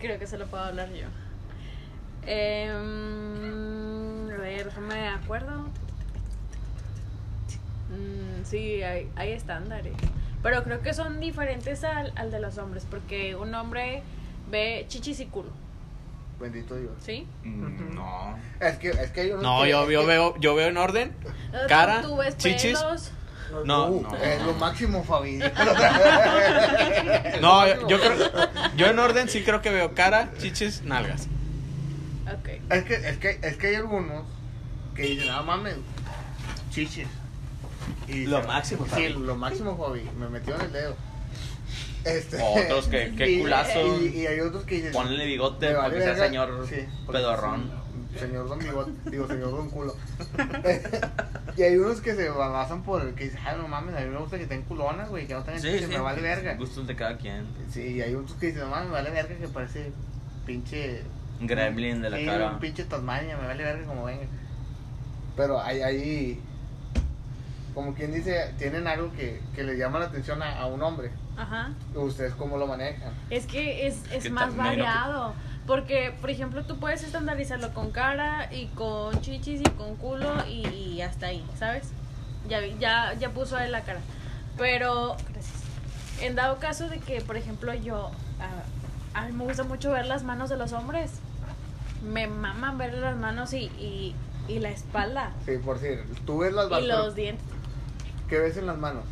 Creo 0.00 0.18
que 0.18 0.26
se 0.26 0.38
lo 0.38 0.46
puedo 0.46 0.62
hablar 0.62 0.88
yo. 0.92 1.06
A 2.26 2.82
ver, 4.44 4.64
déjame 4.66 4.94
de 4.94 5.08
acuerdo. 5.08 5.64
Mm, 7.90 8.44
sí, 8.44 8.82
hay, 8.82 9.10
hay 9.16 9.32
estándares. 9.32 9.92
Pero 10.42 10.62
creo 10.64 10.80
que 10.82 10.92
son 10.94 11.20
diferentes 11.20 11.84
al, 11.84 12.12
al 12.16 12.30
de 12.30 12.40
los 12.40 12.58
hombres. 12.58 12.86
Porque 12.88 13.34
un 13.36 13.54
hombre 13.54 14.02
ve 14.50 14.84
chichis 14.88 15.20
y 15.20 15.26
culo. 15.26 15.50
Bendito 16.40 16.74
Dios. 16.76 16.92
¿Sí? 17.00 17.26
Mm, 17.44 17.94
No. 17.94 18.36
Es 18.60 18.76
que, 18.78 18.90
es 18.90 19.10
que 19.10 19.20
hay 19.22 19.30
unos 19.30 19.42
No, 19.42 19.62
que- 19.62 19.70
yo, 19.70 19.90
yo 19.90 20.00
que- 20.00 20.06
veo, 20.06 20.34
yo 20.38 20.54
veo 20.54 20.68
en 20.68 20.76
orden. 20.76 21.12
Cara, 21.68 22.02
Tú 22.02 22.16
ves 22.16 22.36
chichis. 22.36 22.78
pelos. 22.78 23.10
No, 23.64 23.86
Uh, 23.86 24.02
no. 24.02 24.16
Es 24.16 24.42
lo 24.42 24.52
máximo, 24.54 25.04
Fabi. 25.04 25.38
No, 27.40 27.66
yo, 27.68 27.86
yo 27.88 28.00
creo, 28.00 28.16
yo 28.76 28.86
en 28.86 28.98
orden 28.98 29.28
sí 29.28 29.42
creo 29.44 29.62
que 29.62 29.70
veo 29.70 29.94
cara, 29.94 30.30
chiches, 30.38 30.82
nalgas. 30.82 31.28
Ok. 32.32 32.48
Es 32.70 32.84
que, 32.84 32.94
es 32.94 33.16
que, 33.18 33.38
es 33.42 33.56
que 33.56 33.66
hay 33.68 33.74
algunos 33.76 34.24
que 34.94 35.02
dicen, 35.02 35.28
ah, 35.30 35.42
mames, 35.42 35.76
chiches. 36.70 37.08
Y 38.08 38.24
Lo 38.26 38.36
dicen, 38.38 38.46
máximo, 38.52 38.86
Sí, 38.94 39.08
lo 39.08 39.36
máximo, 39.36 39.76
Fabi. 39.76 40.02
Me 40.18 40.28
metió 40.28 40.54
en 40.54 40.60
el 40.62 40.72
dedo. 40.72 40.96
Este, 42.04 42.38
Otros 42.42 42.88
que- 42.88 43.14
qué 43.16 43.40
culazo. 43.40 44.02
Y, 44.02 44.08
y 44.20 44.26
hay 44.26 44.40
otros 44.40 44.64
que 44.64 44.76
dicen, 44.76 44.92
Ponle 44.92 45.24
bigote 45.26 45.72
vale 45.72 45.94
que 45.96 46.02
sea 46.02 46.10
verga. 46.12 46.26
señor 46.26 46.66
Sí, 46.68 46.76
porque 47.06 47.18
pedorrón. 47.20 47.84
Señor 48.18 48.48
Don 48.48 48.60
Bigote, 48.60 48.92
digo, 49.10 49.26
señor 49.26 49.50
Don 49.50 49.68
Culo. 49.70 49.96
y 51.56 51.62
hay 51.62 51.76
unos 51.76 52.00
que 52.00 52.14
se 52.14 52.28
basan 52.28 52.84
por 52.84 53.02
el 53.02 53.14
que 53.14 53.24
dicen, 53.24 53.40
ah, 53.44 53.56
no 53.56 53.66
mames, 53.66 53.96
a 53.96 54.00
mí 54.02 54.06
me 54.08 54.18
gusta 54.18 54.38
que 54.38 54.46
tengan 54.46 54.68
culonas, 54.68 55.08
güey, 55.08 55.26
que 55.26 55.34
no 55.34 55.42
tengan 55.42 55.60
Sí, 55.60 55.66
chiches, 55.72 55.86
sí. 55.88 55.92
me 55.94 55.98
vale 55.98 56.22
verga. 56.22 56.54
Gustos 56.54 56.86
de 56.86 56.94
cada 56.94 57.16
quien. 57.16 57.44
Sí, 57.72 57.80
y 57.80 58.02
hay 58.02 58.14
otros 58.14 58.38
que 58.38 58.46
dicen, 58.46 58.62
no 58.62 58.68
mames, 58.68 58.86
me 58.86 58.92
vale 58.92 59.10
verga 59.10 59.34
que 59.36 59.48
parece 59.48 59.90
pinche 60.46 61.02
gremlin 61.46 62.02
de 62.02 62.10
la 62.10 62.16
Sí, 62.18 62.26
cara. 62.26 62.50
un 62.52 62.58
pinche 62.58 62.84
Tasmania, 62.84 63.36
me 63.36 63.46
vale 63.46 63.62
verga 63.64 63.86
como 63.86 64.04
venga. 64.04 64.26
Pero 65.36 65.60
hay 65.60 65.82
ahí, 65.82 66.40
como 67.74 67.94
quien 67.94 68.12
dice, 68.12 68.54
tienen 68.58 68.86
algo 68.86 69.12
que, 69.12 69.40
que 69.54 69.64
le 69.64 69.76
llama 69.76 69.98
la 69.98 70.06
atención 70.06 70.42
a, 70.42 70.58
a 70.60 70.66
un 70.66 70.82
hombre. 70.82 71.10
Ajá. 71.36 71.70
¿Ustedes 71.94 72.32
cómo 72.34 72.56
lo 72.56 72.66
manejan? 72.66 73.12
Es 73.30 73.46
que 73.46 73.86
es, 73.86 74.00
es 74.12 74.22
que 74.24 74.30
más 74.30 74.54
variado. 74.56 75.34
Porque, 75.66 76.14
por 76.20 76.28
ejemplo, 76.30 76.62
tú 76.64 76.78
puedes 76.78 77.02
estandarizarlo 77.02 77.72
con 77.72 77.90
cara 77.90 78.52
y 78.52 78.66
con 78.68 79.18
chichis 79.22 79.60
y 79.62 79.64
con 79.70 79.96
culo 79.96 80.30
y, 80.46 80.66
y 80.68 81.00
hasta 81.00 81.28
ahí, 81.28 81.44
¿sabes? 81.58 81.88
Ya, 82.48 82.60
ya, 82.78 83.14
ya 83.14 83.30
puso 83.30 83.56
ahí 83.56 83.70
la 83.70 83.80
cara. 83.80 84.00
Pero, 84.58 85.16
gracias. 85.32 85.62
En 86.20 86.36
dado 86.36 86.58
caso 86.58 86.88
de 86.88 86.98
que, 87.00 87.20
por 87.22 87.36
ejemplo, 87.36 87.72
yo. 87.74 88.10
A, 89.14 89.18
a 89.20 89.26
mí 89.26 89.32
me 89.32 89.44
gusta 89.44 89.64
mucho 89.64 89.90
ver 89.90 90.04
las 90.06 90.22
manos 90.22 90.50
de 90.50 90.56
los 90.58 90.72
hombres. 90.72 91.12
Me 92.04 92.26
maman 92.26 92.78
ver 92.78 92.94
las 92.94 93.16
manos 93.16 93.52
y, 93.54 93.64
y, 93.78 94.14
y 94.48 94.58
la 94.60 94.70
espalda. 94.70 95.32
Sí, 95.46 95.52
por 95.64 95.78
si 95.78 95.88
tú 96.26 96.38
ves 96.38 96.52
las 96.52 96.70
Y 96.82 96.86
los 96.86 97.14
dientes 97.14 97.44
¿Qué 98.28 98.38
ves 98.38 98.56
en 98.56 98.66
las 98.66 98.78
manos? 98.78 99.04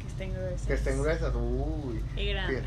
que 0.00 0.06
estén 0.06 0.32
gruesos. 0.34 0.66
Que 0.66 0.74
estén 0.74 1.00
gruesas. 1.02 1.32
Uy. 1.34 2.02
Y 2.16 2.26
grandes. 2.28 2.62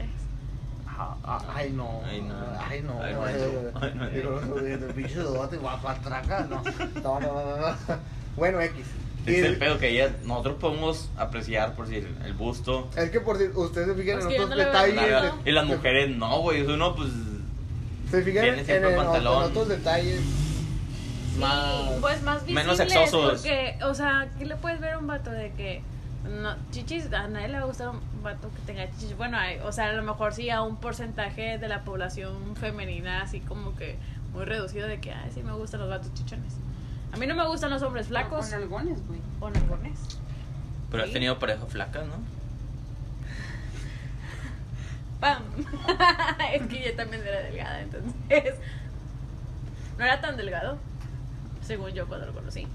Ah, 0.88 1.18
ah, 1.26 1.46
Ay, 1.54 1.72
no. 1.72 2.02
Ay, 2.06 2.22
no. 2.22 2.34
Ay, 2.70 2.82
no. 2.82 3.02
Ay, 3.02 3.14
no, 3.14 3.24
Ay, 3.26 3.34
no. 3.74 3.80
Ay, 3.82 3.92
no. 3.96 4.08
Digo, 4.10 4.60
El 4.60 4.80
pinche 4.94 5.16
dote, 5.20 5.58
guapatraca. 5.58 6.44
No, 6.50 6.62
no, 7.04 7.20
no, 7.20 7.58
no. 7.58 7.58
no. 7.58 7.76
Bueno, 8.38 8.62
X. 8.62 8.86
Y 9.26 9.32
Es 9.32 9.40
el 9.40 9.46
el- 9.46 9.58
pedo 9.58 9.78
que 9.80 9.94
ya 9.94 10.16
nosotros 10.24 10.56
podemos 10.60 11.10
apreciar 11.18 11.74
por 11.76 11.88
si 11.88 11.96
el, 11.98 12.08
el 12.26 12.34
busto. 12.34 12.90
Es 12.96 13.10
que 13.10 13.20
por 13.20 13.38
si 13.38 13.46
ustedes 13.48 13.88
se 13.88 13.96
fijan 13.96 14.20
Es 14.20 14.26
en 14.26 14.42
otros 14.42 14.58
detalles. 14.58 15.34
Y 15.46 15.52
las 15.52 15.66
mujeres 15.66 16.16
no, 16.16 16.40
güey. 16.42 16.62
Uno, 16.66 16.96
pues. 16.96 17.10
Se 18.12 18.22
fijan 18.24 18.44
Tiene 18.44 18.60
en, 18.60 18.66
siempre 18.66 18.94
en- 18.94 19.28
otros 19.28 19.68
detalles. 19.70 20.22
Sí, 21.34 21.40
más. 21.40 21.92
pues 22.00 22.22
más 22.24 22.48
menos 22.48 22.78
sexosos. 22.78 23.34
Porque, 23.42 23.78
o 23.84 23.94
sea, 23.94 24.30
¿qué 24.38 24.46
le 24.46 24.56
puedes 24.56 24.80
ver 24.80 24.94
a 24.94 24.98
un 25.00 25.08
vato 25.08 25.32
de 25.32 25.52
que 25.54 25.82
no, 26.24 26.56
chichis, 26.72 27.12
a 27.12 27.28
nadie 27.28 27.50
le 27.50 27.56
va 27.58 27.64
a 27.64 27.66
gustar 27.66 27.90
un 27.90 28.00
vato 28.24 28.50
que 28.56 28.62
tenga 28.66 28.90
chichis? 28.92 29.18
Bueno, 29.18 29.38
hay, 29.38 29.58
o 29.60 29.72
sea, 29.72 29.90
a 29.90 29.94
lo 29.94 30.04
mejor 30.04 30.34
sí 30.34 30.50
a 30.50 30.62
un 30.62 30.78
porcentaje 30.78 31.58
de 31.58 31.68
la 31.68 31.82
población 31.84 32.56
femenina 32.56 33.22
así 33.22 33.42
como 33.42 33.76
que 33.76 33.98
muy 34.34 34.46
reducido 34.46 34.88
de 34.88 35.00
que, 35.02 35.12
ay, 35.12 35.30
sí 35.34 35.44
me 35.44 35.52
gustan 35.54 35.82
los 35.82 35.90
vatos 35.90 36.14
chichones. 36.14 36.54
A 37.12 37.18
mí 37.18 37.28
no 37.28 37.36
me 37.36 37.46
gustan 37.48 37.70
los 37.70 37.82
hombres 37.82 38.08
flacos 38.08 38.46
Con 38.48 38.54
algones, 38.62 39.06
güey. 39.08 39.20
o 39.42 39.50
nalgones. 39.50 40.00
Pero 40.92 41.04
has 41.04 41.10
Sí. 41.10 41.14
tenido 41.14 41.38
pareja 41.40 41.66
flaca, 41.66 42.00
¿no? 42.04 42.14
¡Pam! 45.26 45.42
es 46.54 46.68
que 46.68 46.84
yo 46.84 46.96
también 46.96 47.24
era 47.26 47.40
delgada, 47.42 47.82
entonces. 47.82 48.56
No 49.98 50.04
era 50.04 50.22
tan 50.22 50.38
delgado, 50.38 50.78
según 51.62 51.92
yo 51.92 52.08
cuando 52.08 52.28
lo 52.28 52.34
conocí. 52.34 52.68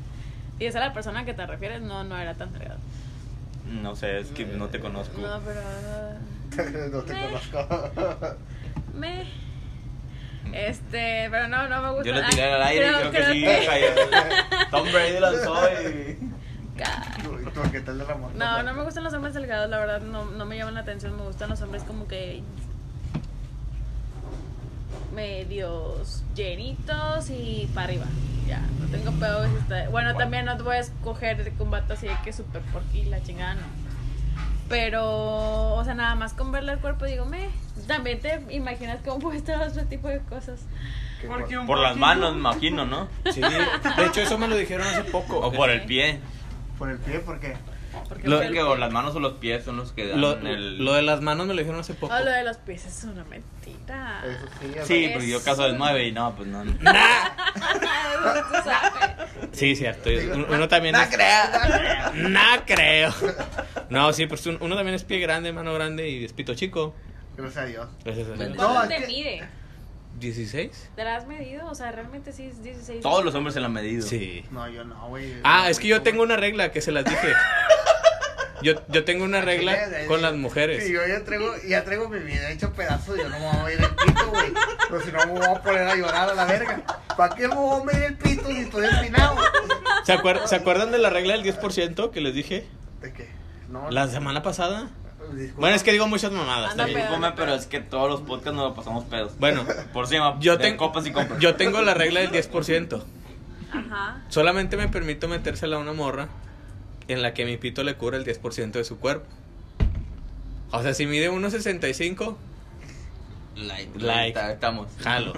Si 0.58 0.66
esa 0.66 0.80
es 0.80 0.84
la 0.86 0.92
persona 0.92 1.20
a 1.20 1.24
que 1.24 1.32
te 1.32 1.46
refieres, 1.46 1.80
no, 1.80 2.02
no 2.02 2.18
era 2.18 2.34
tan 2.34 2.52
delgado. 2.52 2.80
No 3.66 3.94
sé, 3.94 4.18
es 4.18 4.28
que 4.28 4.46
no 4.46 4.66
te 4.66 4.80
conozco. 4.80 5.20
No, 5.20 5.40
pero. 5.40 5.60
no 6.90 7.02
te 7.02 7.14
conozco. 7.14 8.36
Me. 8.94 9.26
Este, 10.52 11.28
pero 11.30 11.46
no, 11.46 11.68
no 11.68 11.82
me 11.82 11.90
gusta. 11.90 12.04
Yo 12.04 12.14
lo 12.14 12.28
tiré 12.28 12.52
al 12.52 12.62
aire, 12.62 12.88
creo, 12.88 13.10
que 13.12 13.24
sí. 13.32 13.44
cayó. 13.66 13.86
Tom 14.72 14.90
Brady 14.90 15.20
lanzó 15.20 15.68
y. 15.68 16.29
¿Tú, 17.22 17.50
tú 17.50 17.60
qué 17.72 17.80
tal 17.80 17.98
de 17.98 18.04
la 18.06 18.14
moto? 18.14 18.32
No, 18.36 18.62
no 18.62 18.74
me 18.74 18.82
gustan 18.84 19.04
los 19.04 19.12
hombres 19.14 19.34
delgados, 19.34 19.68
la 19.70 19.78
verdad, 19.78 20.00
no, 20.00 20.24
no 20.24 20.46
me 20.46 20.56
llaman 20.56 20.74
la 20.74 20.80
atención. 20.80 21.16
Me 21.16 21.22
gustan 21.22 21.50
los 21.50 21.60
hombres 21.62 21.82
como 21.84 22.06
que. 22.06 22.42
medios 25.14 26.22
llenitos 26.34 27.30
y 27.30 27.68
para 27.74 27.86
arriba. 27.88 28.06
Ya, 28.46 28.60
no 28.80 28.86
tengo 28.86 29.12
pedo. 29.12 29.46
si 29.48 29.56
está- 29.56 29.88
Bueno, 29.90 30.14
también 30.16 30.44
no 30.44 30.56
te 30.56 30.62
voy 30.62 30.76
a 30.76 30.80
escoger 30.80 31.44
de 31.44 31.52
combate 31.52 31.92
así 31.92 32.06
de 32.06 32.16
que 32.24 32.32
súper 32.32 32.62
porqui, 32.72 33.04
la 33.04 33.22
chingada, 33.22 33.54
no. 33.54 33.62
Pero, 34.68 35.74
o 35.74 35.84
sea, 35.84 35.94
nada 35.94 36.14
más 36.14 36.32
con 36.32 36.52
verle 36.52 36.72
el 36.72 36.78
cuerpo, 36.78 37.04
digo, 37.04 37.24
me. 37.26 37.48
También 37.88 38.20
te 38.20 38.40
imaginas 38.50 39.00
cómo 39.04 39.18
puede 39.18 39.38
estar 39.38 39.60
otro 39.66 39.84
tipo 39.84 40.06
de 40.08 40.20
cosas. 40.20 40.60
¿Qué 41.20 41.26
Porque 41.26 41.56
por- 41.56 41.66
Por 41.66 41.78
las 41.80 41.96
manos, 41.96 42.32
me 42.34 42.38
imagino, 42.38 42.86
¿no? 42.86 43.08
Sí, 43.32 43.40
de 43.40 44.06
hecho 44.06 44.20
eso 44.20 44.38
me 44.38 44.46
lo 44.46 44.56
dijeron 44.56 44.86
hace 44.86 45.02
poco. 45.04 45.38
O 45.40 45.52
por 45.52 45.70
el 45.70 45.82
pie. 45.82 46.20
Por 46.80 46.90
el 46.90 46.98
pie, 46.98 47.20
¿por 47.20 47.38
qué? 47.38 47.54
Porque 48.08 48.26
Lo- 48.28 48.38
Creo 48.38 48.48
el 48.48 48.54
que 48.54 48.62
o 48.62 48.74
las 48.76 48.90
manos 48.92 49.14
o 49.14 49.20
los 49.20 49.34
pies 49.34 49.64
son 49.64 49.76
los 49.76 49.92
que 49.92 50.08
dan 50.08 50.20
Lo, 50.20 50.32
el. 50.32 50.82
lo 50.84 50.94
de 50.94 51.02
las 51.02 51.20
manos 51.20 51.46
me 51.46 51.54
lo 51.54 51.58
dijeron 51.60 51.78
hace 51.80 51.92
poco. 51.94 52.12
Oh, 52.14 52.18
lo 52.24 52.30
de 52.30 52.42
los 52.42 52.56
pies 52.56 52.86
es 52.86 53.04
una 53.04 53.22
mentira. 53.24 54.22
Eso 54.24 54.46
sí. 54.60 54.72
Sí, 54.86 55.10
porque 55.12 55.28
yo 55.28 55.42
caso 55.44 55.62
del 55.64 55.76
9 55.76 56.06
y 56.08 56.12
no, 56.12 56.34
pues 56.34 56.48
no. 56.48 56.64
Sabes. 58.64 59.28
Sí, 59.52 59.74
cierto. 59.76 60.08
Uno, 60.48 60.68
también 60.68 60.94
No 60.94 61.02
es... 61.02 61.08
creas. 61.08 61.50
No 62.14 62.40
creo. 62.66 63.12
No, 63.90 64.12
sí, 64.12 64.26
pues 64.26 64.46
un- 64.46 64.58
uno 64.60 64.76
también 64.76 64.94
es 64.94 65.04
pie 65.04 65.18
grande, 65.18 65.52
mano 65.52 65.74
grande 65.74 66.08
y 66.08 66.24
es 66.24 66.32
pito 66.32 66.54
chico. 66.54 66.94
Gracias 67.36 67.64
a 67.64 67.66
Dios. 67.66 67.88
Gracias 68.04 68.28
a 68.28 68.32
Dios. 68.34 68.50
No, 68.56 68.56
¿Cuánto 68.56 68.82
es 68.94 69.00
te 69.00 69.06
que- 69.06 69.12
mide? 69.12 69.48
¿16? 70.18 70.70
¿Te 70.96 71.04
la 71.04 71.16
has 71.16 71.26
medido? 71.26 71.66
O 71.68 71.74
sea, 71.74 71.92
realmente 71.92 72.32
sí 72.32 72.44
es 72.46 72.62
16. 72.62 73.00
Todos 73.00 73.24
los 73.24 73.34
hombres 73.34 73.54
se 73.54 73.60
la 73.60 73.66
han 73.66 73.72
medido. 73.72 74.06
Sí. 74.06 74.44
No, 74.50 74.68
yo 74.68 74.84
no, 74.84 75.08
güey. 75.08 75.34
Ah, 75.44 75.62
No, 75.64 75.68
es 75.70 75.78
que 75.78 75.88
yo 75.88 76.02
tengo 76.02 76.22
una 76.22 76.36
regla 76.36 76.72
que 76.72 76.80
se 76.80 76.92
las 76.92 77.04
dije. 77.04 77.32
Yo, 78.62 78.74
yo 78.88 79.04
tengo 79.06 79.24
una 79.24 79.40
regla 79.40 79.74
Sí, 79.74 80.06
con 80.06 80.20
las 80.20 80.32
Sí, 80.32 80.36
mujeres. 80.38 80.86
yo 80.90 81.00
ya 81.06 81.24
traigo, 81.24 81.50
ya 81.66 81.82
traigo 81.82 82.10
mi 82.10 82.18
vida 82.18 82.50
hecho 82.50 82.70
pedazos, 82.74 83.16
yo 83.16 83.26
no 83.30 83.38
me 83.38 83.46
voy 83.62 83.72
a 83.72 83.74
ir 83.74 83.80
el 83.80 83.88
pito, 83.94 84.28
güey. 84.28 84.52
Pero 84.86 85.00
si 85.02 85.12
no 85.12 85.18
me 85.18 85.32
voy 85.32 85.46
a 85.46 85.62
poner 85.62 85.88
a 85.88 85.96
llorar 85.96 86.28
a 86.28 86.34
la 86.34 86.44
verga. 86.44 86.82
¿Para 87.16 87.34
qué 87.34 87.48
me 87.48 87.54
voy 87.54 87.80
a 87.80 87.84
medir 87.84 88.02
el 88.02 88.16
pito 88.18 88.48
si 88.48 88.58
estoy 88.58 88.84
empinado? 88.86 89.36
¿Se, 90.04 90.12
acuer- 90.12 90.44
¿Se 90.46 90.56
acuerdan 90.56 90.92
de 90.92 90.98
la 90.98 91.08
regla 91.08 91.32
del 91.38 91.42
10% 91.42 92.10
que 92.10 92.20
les 92.20 92.34
dije? 92.34 92.68
¿De 93.00 93.14
qué? 93.14 93.30
No, 93.70 93.90
La 93.90 94.08
semana 94.08 94.42
pasada. 94.42 94.90
Disculpa. 95.34 95.60
Bueno, 95.60 95.76
es 95.76 95.82
que 95.82 95.92
digo 95.92 96.06
muchas 96.06 96.32
mamadas. 96.32 96.72
Anda, 96.72 96.84
también. 96.84 97.00
Discúlpame, 97.02 97.34
pero 97.36 97.54
es 97.54 97.66
que 97.66 97.80
todos 97.80 98.10
los 98.10 98.20
podcasts 98.22 98.54
nos 98.54 98.70
lo 98.70 98.74
pasamos 98.74 99.04
pedos. 99.04 99.38
Bueno, 99.38 99.64
Por 99.92 100.06
si 100.06 100.14
llama 100.14 100.36
yo, 100.40 100.58
tengo 100.58 100.78
copas 100.78 101.06
y 101.06 101.12
copas. 101.12 101.38
yo 101.38 101.54
tengo 101.56 101.80
la 101.82 101.94
regla 101.94 102.20
del 102.20 102.30
10%. 102.30 103.02
Ajá. 103.72 104.22
Solamente 104.28 104.76
me 104.76 104.88
permito 104.88 105.28
metérsela 105.28 105.76
a 105.76 105.78
una 105.78 105.92
morra 105.92 106.28
en 107.08 107.22
la 107.22 107.34
que 107.34 107.44
mi 107.44 107.56
pito 107.56 107.82
le 107.84 107.94
cubra 107.94 108.16
el 108.16 108.24
10% 108.24 108.72
de 108.72 108.84
su 108.84 108.98
cuerpo. 108.98 109.26
O 110.72 110.82
sea, 110.82 110.94
si 110.94 111.06
mide 111.06 111.30
1.65, 111.30 112.36
Like. 113.56 113.98
Like. 113.98 114.40
Estamos. 114.52 114.88
jalo. 115.02 115.32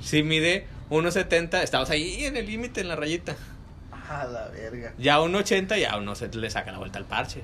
Si 0.00 0.22
mide 0.22 0.66
1.70, 0.90 1.62
estamos 1.62 1.90
ahí 1.90 2.24
en 2.24 2.36
el 2.36 2.46
límite, 2.46 2.80
en 2.80 2.88
la 2.88 2.96
rayita. 2.96 3.36
A 4.08 4.24
la 4.24 4.48
verga. 4.48 4.92
Ya 4.98 5.18
1.80, 5.18 5.78
ya 5.80 5.96
uno 5.96 6.14
se 6.14 6.28
le 6.28 6.50
saca 6.50 6.72
la 6.72 6.78
vuelta 6.78 6.98
al 6.98 7.04
parche. 7.04 7.42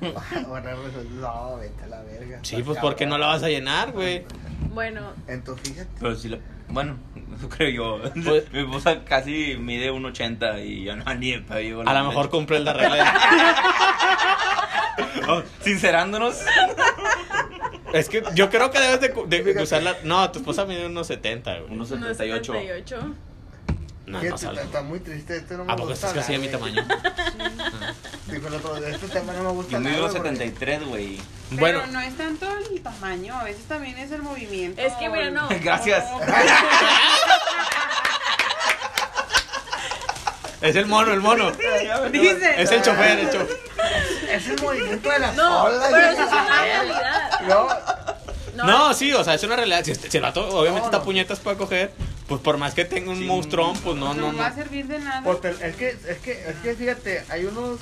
Bueno, 0.00 0.70
pues, 0.82 1.06
no, 1.10 1.56
vete 1.58 1.84
a 1.84 1.86
la 1.88 2.02
verga. 2.02 2.38
Sí, 2.42 2.62
pues 2.62 2.78
¿por 2.78 2.96
qué 2.96 3.06
no 3.06 3.16
la 3.18 3.26
vas 3.28 3.42
a 3.42 3.48
llenar, 3.48 3.92
güey? 3.92 4.24
Bueno, 4.72 5.12
Entonces, 5.26 5.68
fíjate. 5.70 5.90
Pero 6.00 6.14
si 6.14 6.28
la... 6.28 6.38
Bueno, 6.68 6.96
eso 7.36 7.48
creo 7.48 7.70
yo. 7.70 7.98
Pues- 8.24 8.50
Mi 8.52 8.60
esposa 8.60 9.04
casi 9.04 9.56
mide 9.58 9.90
1.80 9.92 10.64
y 10.66 10.84
yo 10.84 10.96
no 10.96 11.14
ni 11.14 11.38
pedo 11.38 11.60
llego 11.60 11.82
A 11.86 11.94
lo 11.94 12.04
mejor 12.08 12.28
cumple 12.30 12.60
la 12.60 12.72
regla. 12.74 12.96
de- 12.96 13.02
Oh, 15.28 15.42
sincerándonos. 15.60 16.40
Es 17.92 18.08
que 18.08 18.22
yo 18.34 18.50
creo 18.50 18.70
que 18.70 18.78
debes 18.80 19.00
de, 19.00 19.08
de- 19.26 19.54
de 19.54 19.62
usarla. 19.62 19.96
No, 20.04 20.30
tu 20.30 20.38
esposa 20.40 20.64
mide 20.66 20.86
unos 20.86 21.06
70, 21.06 21.60
güey. 21.60 21.78
1.78. 21.78 22.14
78. 22.14 23.14
No, 24.08 24.20
está, 24.22 24.82
muy 24.82 25.00
triste, 25.00 25.36
este 25.36 25.54
no 25.56 25.64
me 25.64 25.72
¿A 25.72 25.76
poco 25.76 25.90
gusta. 25.90 26.06
estás 26.08 26.22
casi 26.22 26.32
de 26.32 26.38
mi 26.38 26.48
tamaño? 26.48 26.82
Dijo 28.26 28.48
el 28.48 28.54
otro, 28.54 28.76
este 28.78 29.08
tema 29.08 29.32
no 29.34 29.42
me 29.44 29.50
gusta. 29.50 29.72
Yo 29.72 29.80
mido 29.80 30.06
hablar, 30.06 30.22
güey, 30.22 30.34
1.73, 30.54 30.84
güey. 30.88 31.20
Pero 31.50 31.60
Bueno, 31.60 31.86
no 31.88 32.00
es 32.00 32.16
tanto 32.16 32.46
el 32.70 32.80
tamaño, 32.82 33.38
a 33.38 33.44
veces 33.44 33.64
también 33.64 33.98
es 33.98 34.10
el 34.12 34.22
movimiento. 34.22 34.80
Es 34.80 34.94
que, 34.94 35.08
mira, 35.10 35.30
no. 35.30 35.48
Gracias. 35.62 36.04
es 40.60 40.74
el 40.76 40.86
mono, 40.86 41.12
el 41.12 41.20
mono. 41.20 41.50
Dice. 42.10 42.62
Es 42.62 42.70
el 42.72 42.82
chofer, 42.82 43.18
el 43.20 43.30
chofer. 43.30 43.58
Es 44.30 44.46
el 44.48 44.60
movimiento 44.60 45.08
de 45.10 45.18
las 45.20 45.34
No, 45.36 45.64
olas. 45.64 45.88
pero 45.90 46.06
eso 46.10 46.22
es 46.22 46.28
una 46.32 46.62
realidad. 46.62 47.40
No, 48.54 48.64
No, 48.64 48.92
sí, 48.94 49.12
o 49.12 49.22
sea, 49.22 49.34
es 49.34 49.42
una 49.44 49.56
realidad. 49.56 49.84
Si, 49.84 49.92
este- 49.92 50.10
si 50.10 50.16
el 50.16 50.22
vato 50.24 50.46
obviamente 50.48 50.80
No, 50.80 50.86
está 50.86 50.98
no. 50.98 51.04
puñetas 51.04 51.38
para 51.40 51.56
coger, 51.56 51.92
pues 52.28 52.40
por 52.42 52.58
más 52.58 52.74
que 52.74 52.84
tenga 52.84 53.10
un 53.10 53.18
Sí. 53.18 53.24
monstruón, 53.24 53.76
pues 53.78 53.96
no, 53.96 54.12
no, 54.14 54.32
No 54.32 54.38
va 54.38 54.46
a 54.46 54.50
no. 54.50 54.54
servir 54.56 54.86
de 54.86 54.98
nada. 54.98 55.22
porque 55.22 55.48
es 55.48 55.76
que, 55.76 55.88
es 55.88 56.18
que, 56.18 56.32
es 56.48 56.56
que 56.62 56.74
fíjate, 56.74 57.24
hay 57.30 57.46
unos 57.46 57.78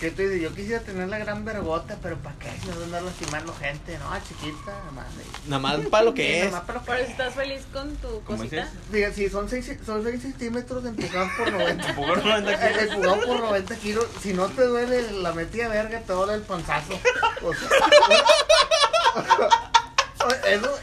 que 0.00 0.12
tú 0.12 0.22
dices, 0.22 0.40
yo 0.40 0.54
quisiera 0.54 0.80
tener 0.80 1.08
la 1.08 1.18
gran 1.18 1.44
vergota, 1.44 1.96
pero 2.00 2.16
¿para 2.18 2.36
qué? 2.38 2.48
Si 2.62 2.68
no 2.68 2.84
andar 2.84 3.02
lastimando 3.02 3.52
gente, 3.54 3.98
no, 3.98 4.04
chiquita, 4.28 4.72
madre. 4.94 5.24
Nada 5.48 5.58
más 5.58 5.80
para 5.86 6.04
lo 6.04 6.14
que 6.14 6.22
Sí, 6.24 6.34
es. 6.38 6.44
nomás 6.44 6.60
para 6.60 6.78
lo 6.78 6.84
Por 6.84 6.94
que 6.96 7.02
eso 7.02 7.10
estás 7.10 7.34
feliz 7.34 7.62
con 7.72 7.96
tu 7.96 8.22
¿Cómo 8.22 8.38
cosita. 8.38 8.68
Diga, 8.92 9.12
sí, 9.12 9.28
son 9.28 9.48
6 9.48 9.72
son 9.84 10.04
seis 10.04 10.22
centímetros 10.22 10.84
empujados 10.84 11.30
por 11.36 11.50
90. 11.50 11.84
Tampoco 11.84 12.14
no 12.16 12.32
anda 12.32 12.52
aquí. 12.52 12.78
Eh, 12.78 12.88
Empujado 12.92 13.26
por 13.26 13.40
90 13.40 13.74
kilos. 13.76 14.06
Si 14.22 14.32
no 14.34 14.46
te 14.46 14.62
duele 14.66 15.10
la 15.20 15.32
metida 15.32 15.66
verga, 15.66 15.98
te 16.00 16.12
duele 16.12 16.34
el 16.34 16.42
panzazo. 16.42 16.92
O 17.42 17.52
sea, 17.54 17.68
eso, 20.46 20.78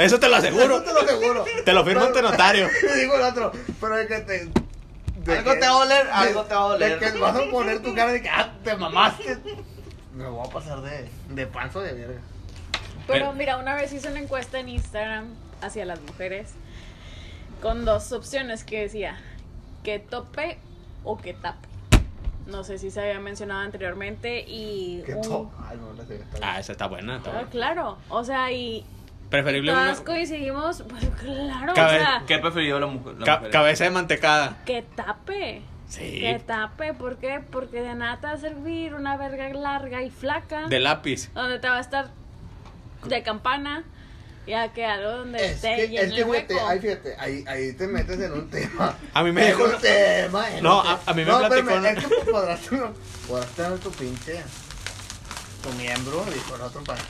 Eso 0.00 0.18
te 0.18 0.28
lo 0.28 0.36
aseguro. 0.36 0.76
eso 0.76 0.82
te 0.82 0.92
lo 0.92 1.00
aseguro. 1.00 1.44
Te 1.64 1.72
lo 1.72 1.84
firma 1.84 2.04
ante 2.06 2.22
notario. 2.22 2.68
Le 2.82 2.96
digo 2.96 3.14
el 3.16 3.22
otro, 3.22 3.52
pero 3.80 3.96
de 3.96 4.06
que 4.06 4.18
te. 4.20 4.50
de 5.24 5.38
Algo 5.38 5.52
que- 5.52 5.58
te 5.60 5.66
va 5.68 5.72
a 5.74 5.78
doler, 5.78 6.06
de- 6.06 6.12
algo 6.12 6.44
te 6.44 6.54
va 6.54 6.60
a 6.60 6.68
doler. 6.68 6.98
De 7.00 7.12
que 7.12 7.18
vas 7.18 7.36
a 7.36 7.50
poner 7.50 7.82
tu 7.82 7.94
cara 7.94 8.12
de 8.12 8.22
que, 8.22 8.28
ah, 8.28 8.52
te 8.64 8.74
mamaste. 8.76 9.38
Me 10.14 10.26
voy 10.28 10.46
a 10.46 10.50
pasar 10.50 10.80
de, 10.82 11.08
de 11.28 11.46
panzo 11.46 11.80
de 11.80 11.92
verga. 11.92 12.20
Pero 13.06 13.32
mira, 13.32 13.56
una 13.56 13.74
vez 13.74 13.92
hice 13.92 14.08
una 14.08 14.20
encuesta 14.20 14.58
en 14.58 14.68
Instagram 14.68 15.26
hacia 15.62 15.84
las 15.84 16.00
mujeres 16.00 16.50
con 17.60 17.84
dos 17.84 18.12
opciones 18.12 18.64
que 18.64 18.80
decía 18.82 19.18
que 19.84 19.98
tope 19.98 20.58
o 21.04 21.18
que 21.18 21.34
tape. 21.34 21.68
No 22.46 22.64
sé 22.64 22.78
si 22.78 22.90
se 22.90 23.00
había 23.00 23.20
mencionado 23.20 23.60
anteriormente 23.60 24.44
y 24.46 25.02
Que 25.04 25.14
un- 25.14 25.22
to- 25.22 25.50
Ay, 25.68 25.76
no, 25.78 25.92
la 25.92 26.06
sé, 26.06 26.14
está 26.16 26.38
bien. 26.38 26.42
Ah, 26.44 26.58
esa 26.60 26.72
está 26.72 26.86
buena. 26.86 27.16
Está 27.18 27.30
Ah, 27.30 27.32
buena. 27.34 27.50
claro, 27.50 27.98
o 28.08 28.24
sea, 28.24 28.50
y 28.52 28.84
Preferible 29.30 29.72
una 29.72 29.82
todas 29.84 30.00
coincidimos, 30.00 30.82
pues 30.88 31.04
claro, 31.20 31.72
Cabe- 31.74 31.98
o 31.98 32.00
sea, 32.02 32.22
¿Qué 32.26 32.38
prefirió 32.38 32.80
la 32.80 32.86
mujer? 32.86 33.14
la 33.18 33.24
ca- 33.24 33.36
mujer? 33.36 33.50
cabeza 33.52 33.84
de 33.84 33.90
mantecada. 33.90 34.56
que 34.66 34.82
tape. 34.82 35.62
Sí. 35.88 36.20
Que 36.20 36.40
tape, 36.46 36.94
¿por 36.94 37.16
qué? 37.16 37.40
Porque 37.50 37.80
de 37.80 37.94
nada 37.94 38.20
te 38.20 38.26
va 38.26 38.32
a 38.34 38.36
servir 38.38 38.94
una 38.94 39.16
verga 39.16 39.48
larga 39.50 40.02
y 40.02 40.10
flaca. 40.10 40.66
De 40.68 40.80
lápiz. 40.80 41.30
donde 41.34 41.58
te 41.58 41.68
va 41.68 41.78
a 41.78 41.80
estar 41.80 42.08
de 43.06 43.22
campana 43.22 43.82
ya 44.46 44.72
que 44.72 44.84
algo 44.84 45.10
donde 45.18 45.44
Es 45.52 45.60
te 45.60 45.76
que, 45.76 45.84
es 45.84 45.90
que 45.90 46.00
el 46.00 46.12
fíjate, 46.24 46.60
ahí 46.60 46.80
fíjate, 46.80 47.16
ahí, 47.18 47.44
ahí 47.46 47.72
te 47.74 47.86
metes 47.86 48.18
en 48.20 48.32
un 48.32 48.50
tema. 48.50 48.96
A 49.14 49.22
mí 49.22 49.30
me 49.32 49.46
dijo- 49.46 49.64
un 49.64 49.78
tema. 49.80 50.44
No, 50.60 50.80
un 50.80 50.86
a- 50.88 51.00
a 51.06 51.14
mí 51.14 51.24
me 51.24 51.30
no, 51.30 51.38
platicó 51.38 51.70
espérame, 51.70 51.78
una- 51.78 51.90
Es 51.90 52.04
que 52.04 52.30
podrás 52.30 52.60
tener, 52.60 52.88
podrás 53.28 53.50
tener 53.50 53.78
tu 53.78 53.90
pinche. 53.92 54.42
Tu 55.62 55.70
miembro, 55.74 56.24
dijo 56.32 56.56
el 56.56 56.62
otro 56.62 56.82
para. 56.82 57.00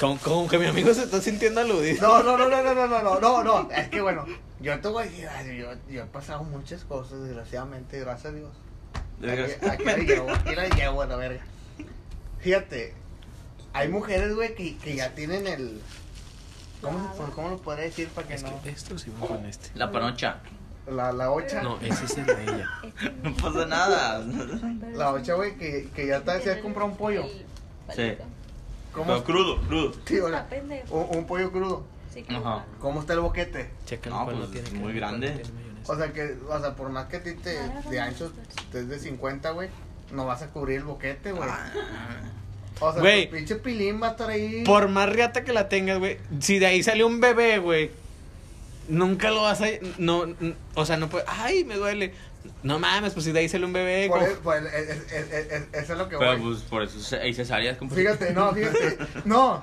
Como, 0.00 0.16
como 0.18 0.48
que 0.48 0.58
mi 0.58 0.66
amigo 0.66 0.92
se 0.94 1.02
está 1.04 1.20
sintiendo 1.20 1.60
aludido. 1.60 2.00
No, 2.08 2.22
no, 2.22 2.38
no, 2.38 2.48
no, 2.48 2.62
no, 2.62 2.74
no, 2.74 2.86
no, 2.88 3.02
no, 3.02 3.20
no, 3.20 3.42
no. 3.44 3.70
Es 3.70 3.88
que 3.90 4.00
bueno, 4.00 4.24
yo 4.60 4.80
te 4.80 4.88
voy 4.88 5.02
a 5.02 5.06
decir, 5.06 5.28
ay, 5.28 5.58
yo, 5.58 5.68
yo 5.90 6.02
he 6.02 6.06
pasado 6.06 6.42
muchas 6.44 6.84
cosas, 6.84 7.22
desgraciadamente, 7.22 8.00
gracias 8.00 8.32
a 8.32 8.36
Dios. 8.36 8.50
Aquí, 9.22 9.66
aquí 9.68 9.84
la 9.84 9.96
llevo, 9.98 10.30
aquí 10.30 10.54
la 10.54 10.68
llevo 10.68 11.02
a 11.02 11.06
la 11.06 11.16
verga. 11.16 11.42
Fíjate, 12.38 12.94
hay 13.74 13.88
mujeres, 13.88 14.34
güey, 14.34 14.54
que, 14.54 14.78
que 14.78 14.96
ya 14.96 15.14
tienen 15.14 15.46
el. 15.46 15.80
¿Cómo, 16.80 17.12
se- 17.14 17.32
¿Cómo 17.34 17.50
lo 17.50 17.58
podría 17.58 17.84
decir 17.84 18.08
para 18.08 18.26
que 18.26 18.34
Es 18.34 18.42
no? 18.42 18.62
que 18.62 18.70
estos 18.70 19.06
iban 19.06 19.20
con 19.20 19.44
este. 19.44 19.68
La 19.74 19.92
panocha. 19.92 20.38
La, 20.90 21.12
la 21.12 21.30
ocha. 21.30 21.62
No, 21.62 21.78
ese 21.82 22.06
es 22.06 22.16
el 22.16 22.24
de 22.26 22.42
ella. 22.42 22.68
No 23.22 23.36
pasa 23.36 23.66
nada. 23.66 24.24
La 24.94 25.12
ocha, 25.12 25.34
güey, 25.34 25.56
que, 25.56 25.90
que 25.94 26.06
ya 26.06 26.16
está, 26.16 26.40
se 26.40 26.50
ha 26.52 26.60
comprado 26.62 26.88
un 26.90 26.96
pollo. 26.96 27.26
Sí. 27.94 28.14
¿Cómo? 28.92 29.06
Pero 29.06 29.24
crudo, 29.24 29.60
crudo. 29.62 29.92
Sí, 30.06 30.18
hola. 30.18 30.38
Está 30.38 30.50
pendejo. 30.50 30.94
Un, 30.96 31.18
un 31.18 31.26
pollo 31.26 31.50
crudo. 31.52 31.84
Sí, 32.12 32.22
que 32.22 32.34
Ajá. 32.34 32.64
¿Cómo 32.80 33.00
está 33.00 33.12
el 33.12 33.20
boquete? 33.20 33.70
Checa 33.86 34.10
No, 34.10 34.24
pues, 34.26 34.50
tiene 34.50 34.70
muy 34.78 34.92
grande. 34.92 35.42
O 35.86 35.96
sea 35.96 36.12
que, 36.12 36.36
o 36.48 36.60
sea, 36.60 36.74
por 36.74 36.88
más 36.90 37.06
que 37.06 37.16
a 37.18 37.22
ti 37.22 37.34
te 37.34 37.56
de 37.90 38.00
ancho 38.00 38.32
estés 38.58 38.88
de 38.88 38.98
50, 38.98 39.50
güey, 39.52 39.68
no 40.12 40.26
vas 40.26 40.42
a 40.42 40.48
cubrir 40.48 40.78
el 40.78 40.84
boquete, 40.84 41.32
güey. 41.32 41.48
O 42.80 42.92
sea, 42.92 43.00
Güey. 43.00 43.26
tu 43.28 43.36
pinche 43.36 43.56
pilín 43.56 44.00
va 44.02 44.08
a 44.08 44.10
estar 44.12 44.30
ahí. 44.30 44.64
Por 44.64 44.88
más 44.88 45.08
riata 45.08 45.44
que 45.44 45.52
la 45.52 45.68
tengas, 45.68 45.98
güey. 45.98 46.18
Si 46.40 46.58
de 46.58 46.66
ahí 46.66 46.82
salió 46.82 47.06
un 47.06 47.20
bebé, 47.20 47.58
güey. 47.58 47.90
Nunca 48.88 49.30
lo 49.30 49.42
vas 49.42 49.60
a. 49.60 49.66
No, 49.98 50.24
n- 50.24 50.54
o 50.74 50.84
sea, 50.86 50.96
no 50.96 51.08
puede. 51.08 51.24
Ay, 51.28 51.64
me 51.64 51.76
duele. 51.76 52.12
No 52.62 52.78
mames, 52.78 53.12
pues 53.14 53.24
si 53.24 53.32
de 53.32 53.40
ahí 53.40 53.48
salió 53.48 53.66
un 53.66 53.72
bebé. 53.72 54.08
Por 54.08 54.22
el- 54.22 54.36
por 54.38 54.56
el- 54.56 54.66
es- 54.66 54.88
es- 54.90 55.12
es- 55.12 55.32
es- 55.52 55.62
eso 55.72 55.92
es 55.92 55.98
lo 55.98 56.08
que 56.08 56.16
Pero 56.18 56.32
voy. 56.38 56.42
pues 56.52 56.62
por 56.62 56.82
eso 56.82 57.16
hay 57.16 57.32
cesáreas. 57.34 57.76
como- 57.78 57.90
Fíjate, 57.94 58.32
no, 58.32 58.52
fíjate. 58.52 58.98
No, 59.24 59.62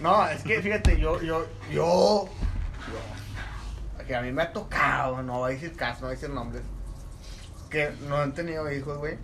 no, 0.00 0.26
es 0.28 0.42
que 0.42 0.60
fíjate, 0.62 0.98
yo, 1.00 1.20
yo, 1.22 1.46
yo, 1.72 2.28
yo, 2.90 4.04
que 4.06 4.14
a 4.14 4.22
mí 4.22 4.30
me 4.32 4.42
ha 4.42 4.52
tocado, 4.52 5.22
no 5.22 5.38
voy 5.40 5.52
a 5.52 5.54
decir 5.54 5.74
caso, 5.74 6.02
no 6.02 6.06
voy 6.06 6.12
a 6.16 6.18
decir 6.20 6.30
nombres, 6.30 6.62
que 7.70 7.90
no 8.08 8.16
han 8.18 8.32
tenido 8.34 8.70
hijos, 8.70 8.98
güey. 8.98 9.16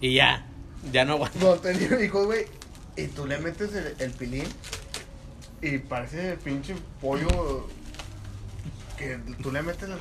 Y 0.00 0.14
ya. 0.14 0.46
Ya 0.90 1.04
no 1.04 1.12
aguanto. 1.12 1.38
No 1.38 1.52
han 1.52 1.60
tenido 1.60 2.02
hijos, 2.02 2.26
güey. 2.26 2.46
Y 2.96 3.06
tú 3.06 3.26
le 3.26 3.38
metes 3.38 3.72
el, 3.74 3.94
el 4.00 4.10
pilín 4.10 4.44
y 5.60 5.78
parece 5.78 6.32
el 6.32 6.38
pinche 6.38 6.74
pollo 7.00 7.68
que 8.98 9.18
tú 9.42 9.52
le 9.52 9.62
metes. 9.62 9.88
el- 9.88 9.98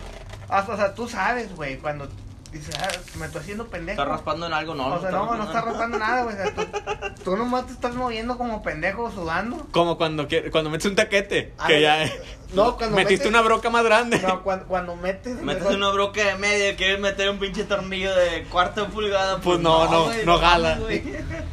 O 0.52 0.76
sea, 0.76 0.94
tú 0.94 1.08
sabes, 1.08 1.56
güey, 1.56 1.78
cuando 1.78 2.10
dices, 2.52 2.76
ah, 2.82 2.90
me 3.18 3.26
estoy 3.28 3.42
haciendo 3.42 3.68
pendejo. 3.68 4.02
Está 4.02 4.12
raspando 4.12 4.46
en 4.48 4.54
algo, 4.54 4.76
no. 4.76 4.88
o 4.88 5.00
sea, 5.00 5.10
no, 5.12 5.36
no 5.36 5.44
está 5.44 5.62
raspando 5.62 5.98
nada, 5.98 6.24
güey. 6.24 6.36
O 6.36 6.38
sea, 6.38 6.54
tú, 6.54 7.24
tú 7.24 7.38
nomás 7.38 7.68
te 7.68 7.74
estás 7.74 7.96
moviendo 7.96 8.38
como 8.38 8.62
pendejo, 8.62 9.10
sudando. 9.12 9.68
Como 9.72 9.98
cuando, 9.98 10.28
cuando 10.52 10.70
metes 10.70 10.86
un 10.88 10.96
taquete. 10.96 11.54
Ah, 11.58 11.68
que 11.68 11.82
ya. 11.82 12.06
no, 12.54 12.76
cuando 12.76 12.98
Metiste 12.98 13.26
metes- 13.26 13.30
una 13.30 13.42
broca 13.42 13.70
más 13.70 13.84
grande. 13.86 14.20
No, 14.20 14.44
cuando, 14.44 14.66
cuando 14.66 14.96
metes. 14.98 15.42
Metes 15.42 15.66
una 15.68 15.90
broca 15.92 16.24
de 16.26 16.36
media, 16.36 16.76
quieres 16.76 17.00
meter 17.00 17.30
un 17.30 17.40
pinche 17.40 17.64
tornillo 17.64 18.14
de 18.14 18.44
cuarto 18.46 18.82
de 18.86 18.88
pulgada. 18.92 19.40
Pues 19.40 19.60
no, 19.60 19.90
no, 19.90 20.12
no 20.26 20.38
jala. 20.40 20.76
mames, 20.76 20.84
güey. 20.84 21.04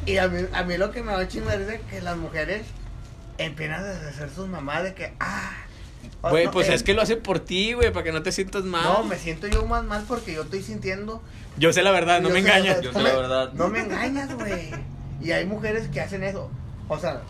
Y 0.06 0.16
a 0.18 0.26
mí, 0.26 0.46
a 0.52 0.62
mí 0.64 0.76
lo 0.76 0.90
que 0.90 1.02
me 1.02 1.12
da 1.12 1.28
chingar 1.28 1.60
es 1.60 1.80
que 1.82 2.00
las 2.00 2.16
mujeres 2.16 2.66
empiezan 3.38 3.84
a 3.84 4.08
hacer 4.08 4.30
sus 4.30 4.48
mamás 4.48 4.82
de 4.82 4.94
que, 4.94 5.12
ah, 5.20 5.52
Güey, 6.22 6.46
no, 6.46 6.50
pues 6.50 6.68
eh, 6.68 6.74
es 6.74 6.82
que 6.82 6.94
lo 6.94 7.02
hace 7.02 7.16
por 7.16 7.38
ti, 7.40 7.74
güey, 7.74 7.92
para 7.92 8.02
que 8.04 8.12
no 8.12 8.22
te 8.22 8.32
sientas 8.32 8.64
mal. 8.64 8.82
No, 8.84 9.04
me 9.04 9.16
siento 9.16 9.46
yo 9.46 9.64
más 9.66 9.84
mal 9.84 10.04
porque 10.08 10.32
yo 10.34 10.42
estoy 10.42 10.62
sintiendo. 10.62 11.22
Yo 11.58 11.72
sé 11.72 11.82
la 11.82 11.90
verdad, 11.92 12.20
no 12.20 12.28
me 12.28 12.34
la 12.34 12.40
engañas. 12.40 12.80
Yo 12.80 12.92
no 12.92 12.98
sé 12.98 13.04
me- 13.04 13.10
la 13.10 13.16
verdad. 13.16 13.52
No 13.54 13.68
me 13.68 13.80
engañas, 13.80 14.34
güey. 14.34 14.70
Y 15.22 15.30
hay 15.32 15.46
mujeres 15.46 15.88
que 15.88 16.00
hacen 16.00 16.22
eso. 16.24 16.50
O 16.88 16.98
sea, 16.98 17.20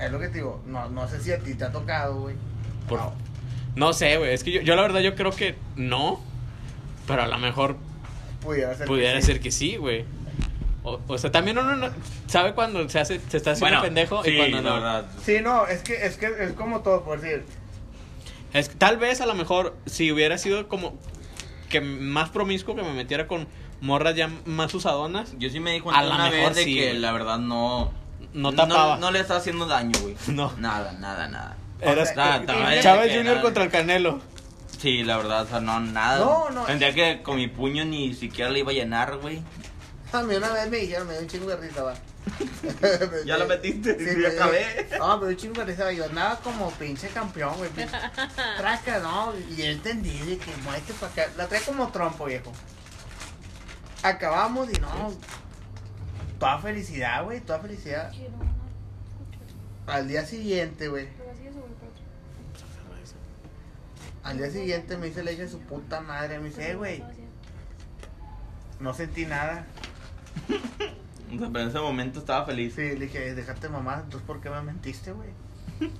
es 0.00 0.10
lo 0.12 0.18
que 0.20 0.28
te 0.28 0.34
digo. 0.34 0.62
No, 0.66 0.88
no 0.90 1.08
sé 1.08 1.20
si 1.22 1.32
a 1.32 1.38
ti 1.38 1.54
te 1.54 1.64
ha 1.64 1.72
tocado, 1.72 2.20
güey. 2.20 2.34
Por- 2.88 2.98
No. 2.98 3.12
No 3.74 3.92
sé, 3.92 4.16
güey, 4.16 4.32
es 4.32 4.42
que 4.42 4.52
yo, 4.52 4.60
yo 4.62 4.74
la 4.74 4.82
verdad 4.82 5.00
yo 5.00 5.14
creo 5.14 5.30
que 5.32 5.54
no, 5.76 6.20
pero 7.06 7.22
a 7.22 7.26
lo 7.26 7.36
mejor 7.38 7.76
Pudiera 8.40 8.70
ser. 8.74 8.84
que 8.84 8.86
pudiera 8.86 9.20
sí. 9.20 9.26
ser 9.26 9.40
que 9.40 9.50
sí, 9.50 9.76
güey. 9.76 10.04
O, 10.82 11.00
o 11.08 11.18
sea, 11.18 11.30
también 11.32 11.58
uno 11.58 11.76
no 11.76 11.90
sabe 12.26 12.54
cuando 12.54 12.88
se 12.88 12.98
hace 13.00 13.20
se 13.28 13.36
está 13.36 13.50
haciendo 13.52 13.82
pendejo 13.82 14.22
sí, 14.24 14.30
y 14.30 14.36
cuando 14.38 14.62
la 14.62 14.62
no. 14.62 14.74
verdad. 14.76 15.06
Sí, 15.24 15.38
no, 15.42 15.66
es 15.66 15.82
que, 15.82 16.06
es 16.06 16.16
que 16.16 16.26
es 16.40 16.52
como 16.52 16.80
todo, 16.80 17.02
por 17.04 17.20
decir. 17.20 17.44
Es 18.56 18.68
que 18.68 18.74
tal 18.76 18.96
vez 18.96 19.20
a 19.20 19.26
lo 19.26 19.34
mejor 19.34 19.76
si 19.86 20.10
hubiera 20.10 20.38
sido 20.38 20.68
como 20.68 20.94
que 21.68 21.80
más 21.80 22.30
promiscuo 22.30 22.74
que 22.74 22.82
me 22.82 22.92
metiera 22.92 23.26
con 23.26 23.46
morras 23.80 24.14
ya 24.14 24.30
más 24.46 24.72
usadonas, 24.74 25.34
Yo 25.38 25.50
sí 25.50 25.60
me 25.60 25.72
di 25.72 25.78
A 25.78 25.82
cuenta 25.82 26.02
la 26.02 26.14
una 26.14 26.30
mejor 26.30 26.48
vez 26.48 26.56
de 26.56 26.64
sí, 26.64 26.74
que 26.74 26.86
güey. 26.88 26.98
la 26.98 27.12
verdad 27.12 27.38
no... 27.38 27.92
no 28.32 28.52
tapaba. 28.52 28.94
No, 28.96 29.02
no 29.02 29.10
le 29.10 29.20
está 29.20 29.36
haciendo 29.36 29.66
daño, 29.66 29.98
güey. 30.00 30.16
No. 30.28 30.52
Nada, 30.58 30.92
nada, 30.92 31.28
nada. 31.28 31.56
Eras 31.80 32.08
estaba 32.10 32.38
de 32.38 32.80
Chávez 32.80 33.14
Junior 33.14 33.42
contra 33.42 33.64
el 33.64 33.70
Canelo. 33.70 34.20
Sí, 34.78 35.02
la 35.02 35.16
verdad, 35.18 35.42
o 35.42 35.46
sea, 35.46 35.60
no, 35.60 35.80
nada. 35.80 36.24
No, 36.24 36.50
no. 36.50 36.64
Tendría 36.64 36.94
que 36.94 37.22
con 37.22 37.36
mi 37.36 37.48
puño 37.48 37.84
ni 37.84 38.14
siquiera 38.14 38.50
le 38.50 38.60
iba 38.60 38.70
a 38.70 38.74
llenar, 38.74 39.16
güey. 39.18 39.42
A 40.12 40.22
mí 40.22 40.34
una 40.34 40.50
vez 40.52 40.70
me 40.70 40.78
dijeron, 40.78 41.06
me 41.06 41.14
dio 41.14 41.22
un 41.22 41.28
chingo 41.28 41.48
de 41.48 41.56
risa, 41.56 41.82
va. 41.82 41.94
Ya 43.24 43.36
lo 43.38 43.46
metiste, 43.46 43.96
sí, 43.98 44.16
me- 44.16 44.22
ya 44.22 44.28
acabé. 44.30 44.88
No, 44.98 45.18
me 45.18 45.26
dio 45.26 45.30
un 45.30 45.36
chingo. 45.36 45.90
Yo 45.92 46.04
andaba 46.06 46.38
como 46.40 46.70
pinche 46.72 47.08
campeón, 47.08 47.56
güey. 47.58 47.70
Traca, 48.56 48.98
¿no? 48.98 49.32
Y 49.50 49.56
yo 49.56 49.64
entendí 49.66 50.18
de 50.18 50.38
que 50.38 50.54
muévete 50.64 50.92
para 50.94 51.12
acá. 51.12 51.26
La 51.36 51.46
trae 51.46 51.60
como 51.62 51.88
trompo, 51.92 52.24
viejo. 52.26 52.52
Acabamos 54.02 54.68
y 54.70 54.80
no. 54.80 55.12
Toda 56.38 56.58
felicidad, 56.58 57.24
güey, 57.24 57.40
toda 57.40 57.60
felicidad. 57.60 58.12
Al 59.86 60.08
día 60.08 60.26
siguiente, 60.26 60.88
güey. 60.88 61.08
Al 64.24 64.38
día 64.38 64.50
siguiente 64.50 64.96
me 64.96 65.06
dice 65.06 65.22
hija 65.22 65.42
de 65.44 65.48
su 65.48 65.60
puta 65.60 66.00
madre. 66.00 66.40
Me 66.40 66.48
dice, 66.48 66.72
"Eh, 66.72 66.74
güey, 66.74 67.04
no 68.80 68.92
sentí 68.92 69.24
nada. 69.26 69.64
O 71.34 71.38
sea, 71.38 71.48
pero 71.52 71.60
en 71.64 71.68
ese 71.70 71.78
momento 71.80 72.18
estaba 72.20 72.44
feliz. 72.46 72.74
Sí, 72.74 72.82
le 72.82 73.06
dije, 73.06 73.34
déjate 73.34 73.68
mamá, 73.68 74.00
entonces 74.04 74.22
¿por 74.26 74.40
qué 74.40 74.50
me 74.50 74.62
mentiste, 74.62 75.12
güey? 75.12 75.28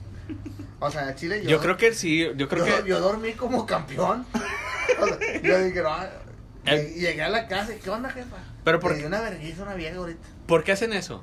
O 0.79 0.91
sea, 0.91 1.15
Chile 1.15 1.43
yo. 1.43 1.49
Yo 1.51 1.61
creo 1.61 1.77
que 1.79 1.95
sí, 1.95 2.27
yo 2.37 2.49
creo 2.49 2.67
yo, 2.67 2.83
que 2.85 2.89
yo 2.91 3.01
dormí 3.01 3.33
como 3.33 3.65
campeón. 3.67 4.27
O 5.01 5.07
sea, 5.07 5.43
yo 5.43 5.59
dije, 5.65 5.83
no. 5.83 5.97
El- 6.65 6.95
Llegué 6.95 7.23
a 7.23 7.29
la 7.29 7.49
casa 7.49 7.75
y, 7.75 7.79
¿qué 7.79 7.91
onda, 7.91 8.09
jefa? 8.11 8.37
Pero 8.65 8.79
por- 8.81 8.93
una 8.93 9.21
vergüenza 9.21 9.63
una 9.65 9.75
vieja 9.75 9.97
ahorita. 9.97 10.27
¿Por 10.47 10.65
qué 10.65 10.73
hacen 10.73 10.93
eso? 10.93 11.21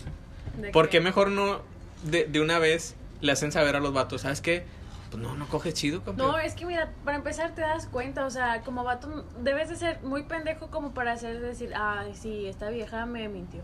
¿De 0.59 0.71
¿Por 0.71 0.89
qué 0.89 0.99
mejor 1.01 1.29
no 1.31 1.61
de, 2.03 2.25
de 2.25 2.39
una 2.41 2.59
vez 2.59 2.95
le 3.21 3.31
hacen 3.31 3.51
saber 3.51 3.75
a 3.75 3.79
los 3.79 3.93
vatos, 3.93 4.21
¿sabes 4.21 4.41
qué? 4.41 4.65
Pues 5.11 5.21
no, 5.23 5.35
no 5.35 5.47
coges 5.47 5.73
chido, 5.75 6.03
campeón. 6.03 6.31
No, 6.31 6.37
es 6.39 6.53
que 6.55 6.65
mira, 6.65 6.91
para 7.05 7.17
empezar 7.17 7.53
te 7.55 7.61
das 7.61 7.85
cuenta, 7.87 8.25
o 8.25 8.29
sea, 8.29 8.61
como 8.61 8.83
vato 8.83 9.25
debes 9.41 9.69
de 9.69 9.75
ser 9.75 10.01
muy 10.03 10.23
pendejo 10.23 10.67
como 10.69 10.93
para 10.93 11.13
hacer 11.13 11.39
decir, 11.39 11.71
ay, 11.75 12.13
sí, 12.15 12.47
esta 12.47 12.69
vieja 12.69 13.05
me 13.05 13.27
mintió. 13.29 13.61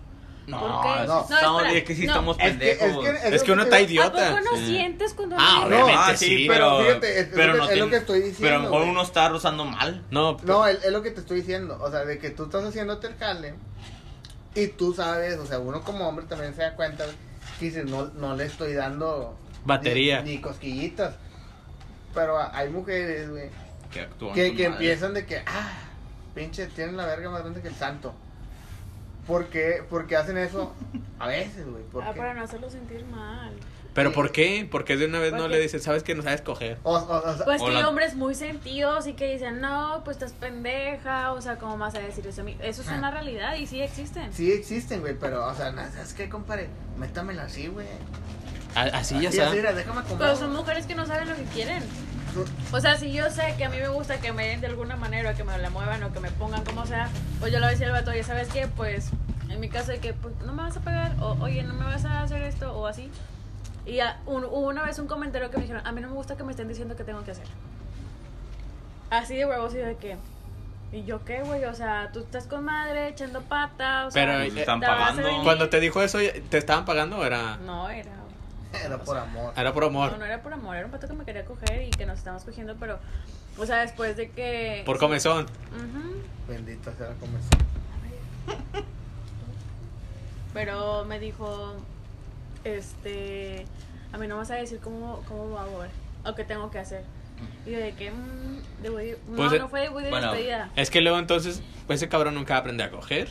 No, 0.50 1.06
no. 1.06 1.22
estamos, 1.30 1.64
es 1.74 1.84
que 1.84 1.96
sí 1.96 2.06
no. 2.06 2.12
estamos 2.14 2.38
Es 2.40 2.44
que- 2.44 2.50
pendejos. 2.50 3.06
es 3.06 3.20
que- 3.22 3.36
Es 3.36 3.44
que 3.44 3.52
uno 3.52 3.64
está 3.64 3.80
idiota. 3.82 4.28
¿A 4.28 4.30
poco 4.38 4.42
no 4.52 4.58
Sí. 4.58 4.66
sientes 4.68 5.14
cuando 5.14 5.36
Ah, 5.40 5.64
obviamente 5.66 5.94
Ah, 5.96 6.18
sí, 6.18 6.46
pero 6.48 6.78
pero, 6.78 6.88
fíjate, 6.88 7.20
es- 7.20 7.28
pero 7.34 7.54
lo 7.54 7.60
no 7.60 7.68
que- 7.68 7.74
es 7.74 7.80
lo 7.80 7.86
tiene- 7.86 7.90
que 7.92 7.98
estoy 7.98 8.20
Pero 8.20 8.26
a 8.26 8.30
diciendo, 8.30 8.58
lo 8.58 8.64
mejor 8.64 8.80
güey. 8.80 8.90
uno 8.92 9.02
está 9.04 9.30
rozando 9.30 9.66
mal. 9.66 10.06
No, 10.12 10.38
No, 10.44 10.68
es, 10.68 10.86
lo 10.92 11.02
que 11.02 11.12
te 11.12 11.20
estoy 11.22 11.42
diciendo. 11.42 11.78
O 11.82 11.90
sea, 11.92 12.06
de 12.06 12.18
que 12.20 12.30
tú 12.32 12.44
estás 12.46 12.64
haciéndote 12.66 13.08
el 13.08 13.16
jale. 13.18 13.54
Y 14.56 14.68
tú 14.68 14.94
sabes, 14.94 15.38
o 15.38 15.46
sea, 15.46 15.60
uno 15.60 15.82
como 15.84 16.08
hombre 16.08 16.26
también 16.26 16.56
se 16.56 16.62
da 16.64 16.76
cuenta 16.76 17.06
que 17.60 17.66
dices, 17.66 17.86
no, 17.86 18.06
no 18.16 18.36
le 18.36 18.46
estoy 18.46 18.74
dando 18.74 19.38
Batería. 19.64 20.22
Ni, 20.22 20.36
ni 20.36 20.42
cosquillitas. 20.42 21.16
Pero 22.14 22.40
hay 22.40 22.70
mujeres, 22.70 23.30
güey, 23.30 23.50
Que 23.92 24.02
actúan 24.02 24.34
que, 24.34 24.56
que 24.56 24.66
empiezan 24.66 25.14
de 25.14 25.26
que, 25.26 25.38
ah, 25.46 25.72
pinche, 26.34 26.66
tienen 26.68 26.98
la 26.98 27.06
verga 27.06 27.30
más 27.30 27.42
grande 27.42 27.62
que 27.62 27.68
el 27.68 27.76
santo. 27.76 28.14
¿Por 29.30 29.46
qué? 29.46 29.84
Porque 29.90 30.18
hacen 30.18 30.38
eso 30.38 30.74
a 31.20 31.28
veces, 31.28 31.66
güey. 31.70 31.84
¿Por 31.84 32.04
Ah, 32.04 32.12
qué? 32.14 32.18
para 32.20 32.34
no 32.34 32.44
hacerlo 32.44 32.70
sentir 32.70 33.06
mal. 33.06 33.54
pero 33.94 34.10
Sí. 34.10 34.16
¿por 34.16 34.32
qué? 34.32 34.68
Porque 34.70 34.98
de 34.98 35.06
una 35.08 35.20
vez 35.20 35.32
no 35.34 35.40
¿Por 35.40 35.50
le 35.52 35.58
qué? 35.58 35.64
dices, 35.64 35.84
¿sabes 35.84 36.04
que 36.04 36.16
no 36.16 36.22
sabes 36.24 36.42
coger? 36.42 36.78
O, 36.84 36.96
o- 36.96 37.18
o 37.30 37.36
sea, 37.36 37.44
Pues 37.46 37.62
que 37.62 37.68
hay 37.70 37.84
hombres 37.84 38.16
muy 38.16 38.34
sentidos 38.36 39.08
y 39.08 39.14
que 39.14 39.32
dicen, 39.34 39.60
no, 39.62 40.02
pues 40.06 40.18
estás 40.18 40.32
pendeja, 40.34 41.32
o 41.34 41.42
sea, 41.42 41.58
¿cómo 41.58 41.78
vas 41.78 41.96
a 41.96 42.00
decir 42.00 42.26
eso 42.26 42.42
a 42.42 42.44
mí? 42.44 42.56
Eso 42.62 42.82
es 42.82 42.88
Ah. 42.90 42.96
una 42.98 43.12
realidad 43.12 43.56
y 43.56 43.66
sí 43.68 43.82
existen. 43.82 44.32
sí 44.34 44.52
existen, 44.52 45.02
güey, 45.02 45.16
pero, 45.20 45.46
o 45.48 45.54
sea, 45.54 45.72
¿sabes 45.74 46.14
qué, 46.14 46.28
compadre? 46.30 46.70
Métamela 46.98 47.44
así, 47.44 47.68
güey. 47.68 47.88
Así 48.76 49.20
ya 49.20 49.30
déjame 49.74 50.02
Pero 50.18 50.36
son 50.36 50.54
mujeres 50.54 50.86
que 50.86 50.96
no 50.96 51.06
saben 51.06 51.28
lo 51.30 51.36
que 51.36 51.44
quieren. 51.46 51.84
O 52.72 52.80
sea, 52.80 52.96
si 52.98 53.12
yo 53.12 53.30
sé 53.30 53.56
que 53.58 53.66
a 53.66 53.70
mí 53.70 53.78
me 53.78 53.88
gusta 53.90 54.20
que 54.20 54.32
me 54.34 54.48
den 54.48 54.62
de 54.62 54.68
alguna 54.68 54.96
manera, 54.96 55.32
o 55.32 55.36
que 55.36 55.44
me 55.44 55.58
la 55.58 55.70
muevan 55.70 56.04
o 56.04 56.12
que 56.14 56.20
me 56.20 56.30
pongan 56.32 56.64
como 56.64 56.86
sea, 56.86 57.10
pues 57.40 57.52
yo 57.52 57.60
le 57.60 57.66
voy 57.66 57.70
a 57.70 57.72
decir 57.72 57.86
al 57.88 57.94
vato, 57.94 58.12
oye, 58.12 58.24
¿sabes 58.24 58.48
qué? 58.50 58.68
Pues 58.68 59.10
en 59.50 59.60
mi 59.60 59.70
caso 59.70 59.92
de 59.92 60.00
que 60.00 60.14
pues, 60.14 60.34
no 60.46 60.54
me 60.54 60.64
vas 60.64 60.78
a 60.78 60.82
pagar, 60.82 61.16
o 61.22 61.36
oye, 61.42 61.64
no 61.64 61.74
me 61.74 61.86
vas 61.86 62.06
a 62.06 62.22
hacer 62.24 62.42
esto, 62.44 62.72
o 62.78 62.86
así. 62.88 63.10
Y 63.86 63.96
ya, 63.96 64.20
un- 64.26 64.46
hubo 64.46 64.68
una 64.68 64.84
vez 64.84 65.00
un 65.00 65.08
comentario 65.08 65.50
que 65.50 65.58
me 65.58 65.64
dijeron, 65.64 65.86
a 65.88 65.92
mí 65.92 66.02
no 66.02 66.10
me 66.10 66.14
gusta 66.14 66.38
que 66.38 66.44
me 66.44 66.52
estén 66.52 66.68
diciendo 66.68 66.96
qué 66.96 67.04
tengo 67.04 67.24
que 67.24 67.32
hacer. 67.32 67.46
Así 69.10 69.36
de 69.36 69.46
huevos 69.46 69.74
y 69.74 69.78
de 69.78 69.96
que... 69.98 70.18
¿Y 70.92 71.04
yo 71.06 71.24
qué, 71.24 71.42
güey? 71.44 71.66
O 71.66 71.74
sea, 71.76 72.10
tú 72.12 72.20
estás 72.22 72.46
con 72.48 72.66
madre 72.66 73.10
echando 73.10 73.42
pata, 73.42 74.08
o 74.08 74.12
sea... 74.12 74.26
Pero, 74.26 74.40
eh, 74.40 74.48
están 74.48 74.80
te 74.80 74.88
vas 74.88 75.12
a 75.14 75.16
pagando. 75.16 75.44
Cuando 75.44 75.70
te 75.70 75.80
dijo 75.80 76.02
eso, 76.02 76.18
¿te 76.50 76.58
estaban 76.58 76.86
pagando 76.86 77.18
o 77.20 77.24
era, 77.26 77.58
No, 77.58 77.90
era... 77.90 78.12
Era 78.86 78.98
por 79.00 79.18
amor. 79.18 79.54
era 79.58 79.74
por 79.74 79.84
amor? 79.84 80.12
No, 80.12 80.18
no 80.20 80.26
era 80.26 80.42
por 80.44 80.54
amor, 80.54 80.76
era 80.76 80.86
un 80.86 80.92
pato 80.92 81.08
que 81.08 81.14
me 81.14 81.26
quería 81.26 81.44
coger 81.46 81.88
y 81.88 81.90
que 81.90 82.06
nos 82.06 82.20
estábamos 82.20 82.44
cogiendo, 82.44 82.76
pero... 82.80 83.00
O 83.58 83.66
sea, 83.66 83.78
después 83.78 84.16
de 84.16 84.30
que... 84.30 84.84
Por 84.86 85.00
comezón. 85.00 85.46
Ujú. 85.46 86.22
Bendita 86.48 86.94
sea 86.94 87.10
la 87.10 87.16
comezón. 87.16 87.50
Pero 90.54 91.06
me 91.06 91.20
dijo, 91.20 91.76
este, 92.64 93.66
a 94.12 94.18
mí 94.18 94.28
no 94.28 94.36
me 94.36 94.40
vas 94.42 94.52
a 94.52 94.56
decir 94.56 94.80
cómo, 94.80 95.22
cómo 95.28 95.52
va 95.52 95.62
a 95.64 95.66
ver, 95.66 95.90
o 96.26 96.34
qué 96.36 96.44
tengo 96.44 96.72
que 96.72 96.80
hacer. 96.80 97.04
Y 97.66 97.72
yo 97.72 97.80
de 97.80 97.94
que, 97.94 98.12
mm, 98.12 98.82
de 98.82 98.90
no, 99.30 99.36
Pues, 99.36 99.54
eh, 99.54 99.60
no 99.60 99.70
fue 99.70 99.82
de 99.82 99.86
de 99.90 100.10
bueno. 100.10 100.32
despedida. 100.32 100.72
Es 100.76 100.90
que 100.90 101.02
luego 101.02 101.20
entonces, 101.20 101.62
pues 101.88 102.02
ese 102.02 102.10
cabrón 102.10 102.36
nunca 102.36 102.54
va 102.56 102.58
a 102.58 102.62
aprender 102.62 102.88
a 102.88 102.92
coger. 102.92 103.30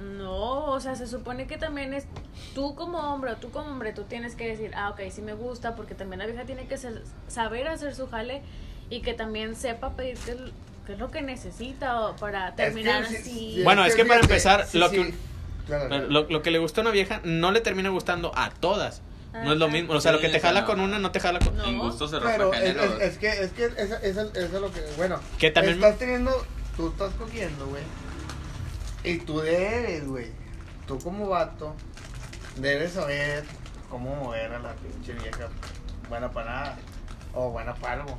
No, 0.00 0.64
o 0.66 0.80
sea, 0.80 0.94
se 0.96 1.06
supone 1.06 1.46
que 1.46 1.58
también 1.58 1.92
es, 1.94 2.06
tú 2.54 2.74
como 2.74 2.98
hombre, 3.12 3.32
o 3.32 3.36
tú 3.36 3.50
como 3.50 3.70
hombre, 3.70 3.92
tú 3.92 4.04
tienes 4.04 4.34
que 4.34 4.48
decir, 4.48 4.70
ah, 4.74 4.90
ok, 4.90 5.00
sí 5.10 5.20
me 5.22 5.34
gusta, 5.34 5.76
porque 5.76 5.94
también 5.94 6.18
la 6.20 6.26
vieja 6.26 6.44
tiene 6.44 6.66
que 6.66 6.76
ser- 6.78 7.02
saber 7.28 7.68
hacer 7.68 7.94
su 7.94 8.08
jale 8.08 8.42
y 8.88 9.02
que 9.02 9.12
también 9.14 9.54
sepa 9.56 9.90
pedir 9.96 10.16
qué 10.24 10.32
es, 10.32 10.98
lo 10.98 11.10
que 11.10 11.22
necesita 11.22 12.00
o 12.00 12.16
para 12.16 12.54
terminar 12.56 13.06
sí, 13.06 13.16
así. 13.16 13.54
sí, 13.56 13.60
Bueno, 13.62 13.84
es 13.84 13.94
que 13.94 14.04
para 14.04 14.20
empezar, 14.20 14.66
sí, 14.66 14.78
lo 14.78 14.88
sí. 14.88 14.96
que- 14.96 15.14
Claro, 15.66 15.84
Pero 15.88 15.88
claro. 15.88 16.08
Lo, 16.10 16.28
lo 16.28 16.42
que 16.42 16.50
le 16.50 16.58
gusta 16.58 16.80
a 16.80 16.82
una 16.82 16.90
vieja 16.90 17.20
no 17.22 17.52
le 17.52 17.60
termina 17.60 17.90
gustando 17.90 18.32
a 18.36 18.50
todas. 18.50 19.02
No 19.32 19.52
es 19.52 19.58
lo 19.58 19.68
mismo. 19.68 19.92
O 19.92 20.00
sea, 20.00 20.10
lo 20.10 20.18
que 20.18 20.28
te 20.28 20.40
jala 20.40 20.62
no. 20.62 20.66
con 20.66 20.80
una 20.80 20.98
no 20.98 21.12
te 21.12 21.20
jala 21.20 21.38
con... 21.38 21.56
No. 21.56 21.64
En 21.64 21.78
gusto 21.78 22.08
se 22.08 22.18
Pero 22.18 22.52
es, 22.52 22.60
es- 22.76 23.00
es 23.00 23.18
que, 23.18 23.28
es 23.28 23.52
que 23.52 23.64
esa, 23.66 23.98
esa, 23.98 24.22
eso 24.22 24.32
es 24.34 24.52
lo 24.52 24.72
que, 24.72 24.80
bueno, 24.96 25.20
Que 25.38 25.52
también- 25.52 25.76
estás 25.76 25.96
teniendo, 25.98 26.32
tú 26.76 26.88
estás 26.88 27.12
cogiendo, 27.14 27.68
güey, 27.68 27.82
y 29.04 29.18
tú 29.18 29.40
debes, 29.40 30.06
güey, 30.06 30.26
tú 30.86 30.98
como 30.98 31.28
vato, 31.28 31.74
debes 32.56 32.92
saber 32.92 33.44
cómo 33.88 34.14
mover 34.16 34.52
a 34.52 34.58
la 34.58 34.72
pinche 34.74 35.12
vieja. 35.14 35.48
Buena 36.08 36.30
para 36.30 36.50
nada, 36.50 36.78
o 37.34 37.50
buena 37.50 37.74
para 37.74 37.94
algo, 38.02 38.18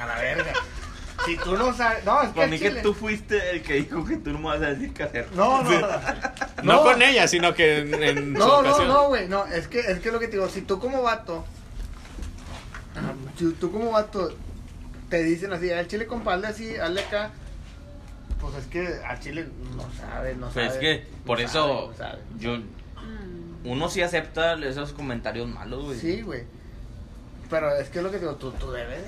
a 0.00 0.06
la 0.06 0.14
verga. 0.20 0.52
Si 1.26 1.36
tú 1.36 1.56
no 1.56 1.72
sabes, 1.74 2.04
no, 2.04 2.22
es 2.22 2.28
que, 2.28 2.34
Para 2.34 2.46
mí 2.46 2.58
que 2.60 2.70
tú 2.70 2.94
fuiste 2.94 3.50
el 3.50 3.62
que 3.62 3.74
dijo 3.74 4.04
que 4.04 4.16
tú 4.18 4.30
no 4.30 4.38
me 4.38 4.44
vas 4.46 4.62
a 4.62 4.66
decir 4.70 4.92
qué 4.94 5.02
hacer. 5.02 5.28
no, 5.34 5.62
no, 5.64 5.70
no, 5.80 5.88
No, 6.62 6.82
con 6.82 7.02
ella, 7.02 7.26
sino 7.26 7.54
que 7.54 7.78
en, 7.78 7.94
en 8.02 8.16
su 8.34 8.38
No, 8.38 8.62
no, 8.62 8.68
ocasión. 8.70 8.88
no, 8.88 9.08
güey, 9.08 9.28
no, 9.28 9.44
es 9.46 9.66
que, 9.66 9.80
es 9.80 9.98
que 9.98 10.12
lo 10.12 10.20
que 10.20 10.26
te 10.28 10.32
digo, 10.36 10.48
si 10.48 10.62
tú 10.62 10.78
como 10.78 11.02
vato, 11.02 11.44
si 13.36 13.52
tú 13.54 13.70
como 13.72 13.90
vato 13.92 14.32
te 15.08 15.22
dicen 15.22 15.52
así, 15.52 15.70
al 15.72 15.88
chile 15.88 16.06
compadre 16.06 16.48
así, 16.48 16.76
hazle 16.76 17.00
acá, 17.02 17.30
pues 18.40 18.54
es 18.56 18.66
que 18.66 18.86
al 19.06 19.20
chile 19.20 19.46
no 19.76 19.84
sabe, 19.98 20.34
no 20.34 20.48
Pues 20.48 20.66
sabe. 20.66 20.66
es 20.68 20.76
que 21.00 21.06
por 21.26 21.38
no 21.38 21.44
eso 21.44 21.52
sabe, 21.62 21.86
no 21.88 21.96
sabe. 21.96 22.22
yo 22.38 22.56
Mm. 22.58 23.66
uno 23.70 23.88
sí 23.88 24.02
acepta 24.02 24.54
esos 24.54 24.92
comentarios 24.92 25.48
malos, 25.48 25.84
güey. 25.84 25.98
Sí, 25.98 26.22
güey, 26.22 26.44
pero 27.50 27.74
es 27.76 27.88
que 27.88 28.02
lo 28.02 28.10
que 28.10 28.16
te 28.18 28.24
digo, 28.24 28.36
tú, 28.36 28.50
tú 28.52 28.70
debes 28.72 29.02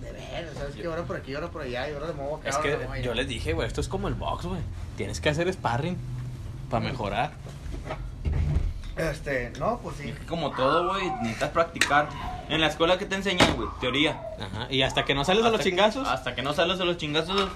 de, 0.00 0.06
de 0.06 0.12
ver, 0.12 0.50
¿sabes 0.56 0.74
que 0.74 0.86
Ahora 0.86 1.02
por 1.04 1.16
aquí, 1.16 1.34
ahora 1.34 1.48
por 1.50 1.62
allá, 1.62 1.88
y 1.88 1.94
ahora 1.94 2.06
de 2.08 2.12
modo 2.14 2.36
acá, 2.36 2.48
Es 2.50 2.56
que 2.58 2.76
de 2.76 2.84
allá. 2.84 2.98
yo 2.98 3.14
les 3.14 3.28
dije, 3.28 3.52
güey, 3.52 3.66
esto 3.66 3.80
es 3.80 3.88
como 3.88 4.08
el 4.08 4.14
box, 4.14 4.46
güey. 4.46 4.60
Tienes 4.96 5.20
que 5.20 5.28
hacer 5.30 5.50
sparring 5.52 5.96
para 6.70 6.84
mejorar. 6.84 7.32
Este, 8.96 9.52
no, 9.58 9.78
pues 9.82 9.96
sí. 9.96 10.10
Es 10.10 10.18
que 10.18 10.26
como 10.26 10.50
todo, 10.50 10.90
güey, 10.90 11.08
necesitas 11.22 11.50
practicar. 11.50 12.08
En 12.50 12.60
la 12.60 12.66
escuela 12.66 12.98
que 12.98 13.06
te 13.06 13.14
enseñan, 13.14 13.56
güey, 13.56 13.68
teoría. 13.80 14.20
Ajá. 14.38 14.66
Y 14.70 14.82
hasta 14.82 15.04
que 15.06 15.14
no 15.14 15.24
sales 15.24 15.42
a 15.44 15.46
los 15.46 15.54
Hasta 15.54 15.64
que- 15.64 15.70
chingazos. 15.70 16.06
Hasta 16.08 16.34
que 16.34 16.42
no 16.42 16.52
sales 16.52 16.78
de 16.78 16.84
los 16.84 16.98
chingazos 16.98 17.48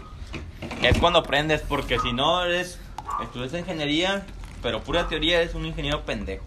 es 0.82 0.98
cuando 0.98 1.20
aprendes, 1.20 1.62
porque 1.62 1.98
si 1.98 2.12
no 2.12 2.44
eres 2.44 2.78
estudias 3.22 3.54
ingeniería, 3.54 4.26
pero 4.62 4.82
pura 4.82 5.08
teoría 5.08 5.40
eres 5.40 5.54
un 5.54 5.66
ingeniero 5.66 6.04
pendejo. 6.04 6.44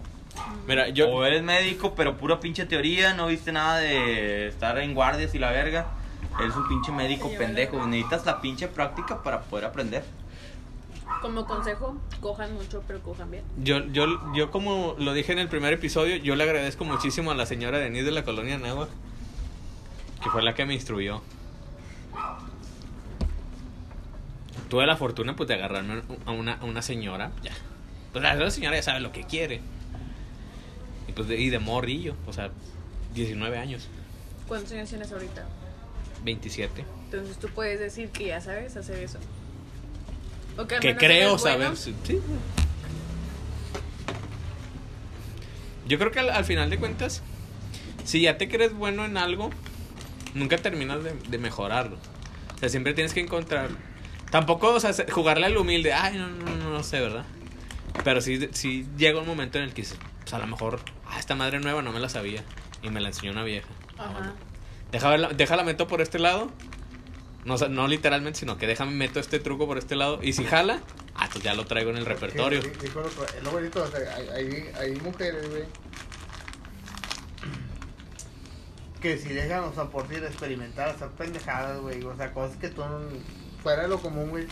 Mira, 0.68 0.90
yo. 0.90 1.10
O 1.10 1.26
eres 1.26 1.44
médico, 1.44 1.94
pero 1.96 2.18
pura 2.18 2.40
pinche 2.40 2.66
teoría, 2.66 3.14
no 3.14 3.28
viste 3.28 3.52
nada 3.52 3.78
de 3.78 4.48
estar 4.48 4.78
en 4.80 4.94
guardias 4.94 5.34
y 5.36 5.40
la 5.40 5.52
verga. 5.52 5.88
Eres 6.40 6.56
un 6.56 6.68
pinche 6.68 6.92
médico 6.92 7.30
pendejo. 7.38 7.86
Necesitas 7.86 8.26
la 8.26 8.42
pinche 8.42 8.68
práctica 8.68 9.22
para 9.24 9.42
poder 9.42 9.66
aprender. 9.66 10.04
Como 11.22 11.46
consejo, 11.46 11.98
cojan 12.22 12.54
mucho, 12.54 12.84
pero 12.88 13.02
cojan 13.02 13.32
bien. 13.32 13.44
Yo, 13.58 13.86
yo, 13.88 14.06
yo 14.34 14.52
como 14.52 14.96
lo 15.00 15.14
dije 15.14 15.34
en 15.34 15.40
el 15.40 15.50
primer 15.50 15.74
episodio, 15.74 16.16
yo 16.16 16.36
le 16.36 16.44
agradezco 16.44 16.86
muchísimo 16.86 17.32
a 17.32 17.36
la 17.36 17.46
señora 17.46 17.80
Denise 17.80 18.06
de 18.06 18.12
la 18.12 18.24
colonia 18.24 18.58
Nahua, 18.58 18.88
que 20.24 20.30
fue 20.30 20.44
la 20.44 20.54
que 20.54 20.66
me 20.66 20.76
instruyó. 20.76 21.22
Tuve 24.70 24.86
la 24.86 24.96
fortuna 24.96 25.36
pues 25.36 25.50
de 25.50 25.56
agarrarme 25.56 26.04
a 26.26 26.32
una, 26.32 26.54
a 26.54 26.66
una 26.66 26.82
señora, 26.82 27.32
ya. 27.44 27.52
Pues 28.12 28.24
la 28.24 28.36
la 28.36 28.52
señora 28.52 28.76
ya 28.76 28.84
sabe 28.84 29.00
lo 29.00 29.12
que 29.12 29.24
quiere. 29.24 29.62
Y 31.08 31.12
pues 31.12 31.28
de, 31.28 31.40
y 31.40 31.50
de 31.50 31.60
morrillo, 31.60 32.16
o 32.28 32.34
sea, 32.34 32.52
19 33.14 33.58
años, 33.58 33.90
¿Cuántos 34.48 34.72
años 34.72 34.90
tienes 34.90 35.12
ahorita? 35.12 35.46
27. 36.24 36.84
Entonces 37.06 37.38
tú 37.38 37.50
puedes 37.50 37.80
decir 37.80 38.10
que 38.10 38.26
ya 38.26 38.42
sabes 38.42 38.76
hacer 38.76 38.98
eso. 38.98 39.20
O 40.58 40.66
que 40.66 40.96
creo 40.96 41.38
saber, 41.38 41.68
bueno. 41.70 41.76
sí. 41.76 41.96
sí. 42.04 42.20
Yo 45.88 46.00
creo 46.00 46.12
que 46.12 46.20
al, 46.20 46.32
al 46.32 46.46
final 46.46 46.70
de 46.72 46.78
cuentas, 46.80 47.22
si 48.04 48.22
ya 48.22 48.38
te 48.38 48.50
crees 48.50 48.74
bueno 48.74 49.06
en 49.06 49.18
algo, 49.18 49.52
nunca 50.34 50.58
terminas 50.58 51.04
de, 51.04 51.14
de 51.14 51.38
mejorarlo. 51.38 51.98
O 52.56 52.58
sea, 52.58 52.70
siempre 52.70 52.94
tienes 52.94 53.14
que 53.14 53.20
encontrar. 53.22 53.70
Tampoco, 54.30 54.74
o 54.74 54.80
sea, 54.80 54.94
se- 54.94 55.10
jugarle 55.12 55.48
al 55.48 55.58
humilde, 55.58 55.94
ay, 55.94 56.18
no, 56.18 56.28
no, 56.28 56.56
no, 56.56 56.70
no 56.72 56.84
sé, 56.84 57.00
¿verdad? 57.00 57.26
Pero 58.04 58.22
sí, 58.22 58.50
sí 58.54 58.86
llega 58.98 59.20
un 59.20 59.28
momento 59.28 59.58
en 59.58 59.66
el 59.66 59.74
que 59.74 59.84
pues 60.20 60.34
a 60.34 60.40
lo 60.40 60.48
mejor, 60.48 60.80
ah, 61.08 61.20
esta 61.20 61.36
madre 61.36 61.60
nueva 61.60 61.82
no 61.82 61.92
me 61.92 62.00
la 62.00 62.10
sabía. 62.10 62.44
Y 62.82 62.90
me 62.90 63.02
la 63.02 63.10
enseñó 63.10 63.32
una 63.32 63.44
vieja. 63.44 63.68
Ah, 63.98 64.06
Ajá. 64.06 64.34
bueno. 64.92 65.30
Déjala 65.36 65.64
meto 65.64 65.88
por 65.88 66.02
este 66.02 66.20
lado. 66.20 66.50
No, 67.46 67.56
o 67.56 67.58
sea, 67.58 67.68
no 67.70 67.88
literalmente, 67.88 68.40
sino 68.40 68.58
que 68.58 68.68
déjame 68.68 68.92
meto 68.92 69.20
este 69.20 69.40
truco 69.40 69.66
por 69.66 69.78
este 69.78 69.96
lado. 69.96 70.20
Y 70.22 70.34
si 70.34 70.46
jala, 70.46 70.82
ah, 71.16 71.28
pues 71.32 71.44
ya 71.44 71.54
lo 71.54 71.66
traigo 71.66 71.90
en 71.90 71.98
el 71.98 72.06
repertorio. 72.06 72.62
Sí, 72.62 72.70
es 72.84 73.44
lo 73.44 73.52
bonito, 73.52 73.84
o 73.84 73.88
sea, 73.88 74.00
hay, 74.36 75.00
mujeres, 75.04 75.50
güey, 75.50 75.64
que 79.02 79.18
si 79.18 79.30
dejan, 79.30 79.64
o 79.64 79.74
sea, 79.74 79.86
por 79.86 80.08
ti 80.08 80.16
de 80.16 80.28
experimentar, 80.28 80.90
hacer 80.90 81.08
pendejadas, 81.10 81.80
güey, 81.80 82.04
o 82.04 82.16
sea, 82.18 82.34
cosas 82.34 82.58
que 82.58 82.68
tú 82.68 82.82
no, 82.82 83.00
fuera 83.64 83.84
de 83.84 83.88
lo 83.90 84.00
común, 84.02 84.30
güey, 84.30 84.48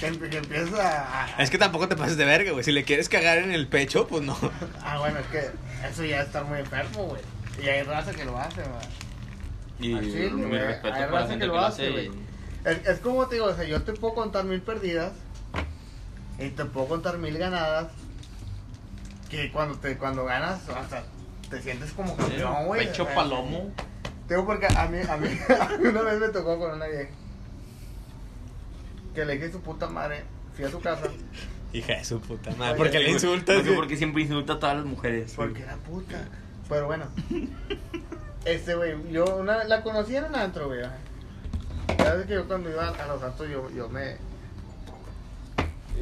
que, 0.00 0.18
que 0.28 0.36
empiezas 0.38 0.78
a, 0.78 1.42
Es 1.42 1.50
que 1.50 1.58
tampoco 1.58 1.88
te 1.88 1.96
pases 1.96 2.16
de 2.16 2.24
verga, 2.24 2.52
güey. 2.52 2.64
Si 2.64 2.72
le 2.72 2.84
quieres 2.84 3.08
cagar 3.08 3.38
en 3.38 3.52
el 3.52 3.66
pecho, 3.68 4.06
pues 4.08 4.22
no. 4.22 4.36
Ah, 4.82 4.98
bueno, 4.98 5.18
es 5.20 5.26
que 5.26 5.50
eso 5.88 6.04
ya 6.04 6.22
está 6.22 6.42
muy 6.44 6.58
enfermo, 6.60 7.04
güey, 7.04 7.22
y 7.62 7.68
hay 7.68 7.82
raza 7.82 8.12
que 8.12 8.24
lo 8.24 8.38
hace, 8.38 8.62
güey. 8.62 8.86
Y 9.80 9.94
Al 9.96 10.04
chile, 10.04 10.30
mi 10.30 10.44
güey. 10.46 10.60
respeto 10.60 10.86
Hay 10.94 11.00
para 11.02 11.06
la 11.12 11.18
raza 11.18 11.28
gente 11.30 11.44
que 11.44 11.46
lo 11.52 11.58
hace, 11.60 11.90
güey. 11.90 12.06
y- 12.06 12.24
Es, 12.64 12.86
es 12.86 12.98
como 13.00 13.26
te 13.28 13.36
digo, 13.36 13.46
o 13.46 13.54
sea, 13.54 13.64
yo 13.64 13.82
te 13.82 13.92
puedo 13.92 14.14
contar 14.14 14.44
mil 14.44 14.60
perdidas 14.60 15.12
y 16.40 16.48
te 16.50 16.64
puedo 16.64 16.88
contar 16.88 17.18
mil 17.18 17.38
ganadas 17.38 17.88
que 19.30 19.52
cuando 19.52 19.76
te 19.78 19.96
cuando 19.98 20.24
ganas 20.24 20.68
hasta 20.68 21.04
te 21.50 21.62
sientes 21.62 21.92
como 21.92 22.16
campeón, 22.16 22.66
güey. 22.66 22.86
Pecho 22.86 23.04
o 23.04 23.06
sea, 23.06 23.14
palomo. 23.14 23.72
Te 24.26 24.34
digo 24.34 24.46
porque 24.46 24.66
a 24.66 24.86
mí, 24.86 24.98
a 25.08 25.16
mí, 25.16 25.28
a 25.60 25.76
mí 25.78 25.86
una 25.86 26.02
vez 26.02 26.18
me 26.18 26.28
tocó 26.28 26.58
con 26.58 26.72
una 26.72 26.86
vieja 26.86 27.10
que 29.18 29.24
le 29.24 29.34
dije 29.34 29.50
su 29.50 29.60
puta 29.60 29.88
madre, 29.88 30.22
fui 30.54 30.64
a 30.64 30.70
su 30.70 30.80
casa 30.80 31.02
Hija 31.72 31.96
de 31.96 32.04
su 32.04 32.20
puta 32.20 32.50
madre. 32.52 32.72
Oye, 32.72 32.78
Porque 32.78 32.98
le 32.98 33.04
güey, 33.04 33.14
insultas. 33.14 33.56
No 33.56 33.62
sé 33.62 33.66
güey. 33.68 33.76
por 33.76 33.88
qué 33.88 33.96
siempre 33.96 34.22
insulta 34.22 34.54
a 34.54 34.58
todas 34.58 34.76
las 34.76 34.86
mujeres. 34.86 35.34
porque 35.36 35.62
era 35.62 35.76
puta. 35.76 36.24
Pero 36.68 36.86
bueno, 36.86 37.06
este 38.44 38.74
güey, 38.74 39.12
yo 39.12 39.24
una, 39.36 39.64
la 39.64 39.82
conocí 39.82 40.16
en 40.16 40.24
un 40.24 40.34
antro, 40.36 40.68
güey. 40.68 40.80
ves 41.88 42.26
que 42.26 42.34
yo 42.34 42.46
cuando 42.46 42.70
iba 42.70 42.88
a 42.88 43.06
los 43.08 43.22
antros 43.22 43.50
yo, 43.50 43.68
yo 43.70 43.88
me 43.88 44.16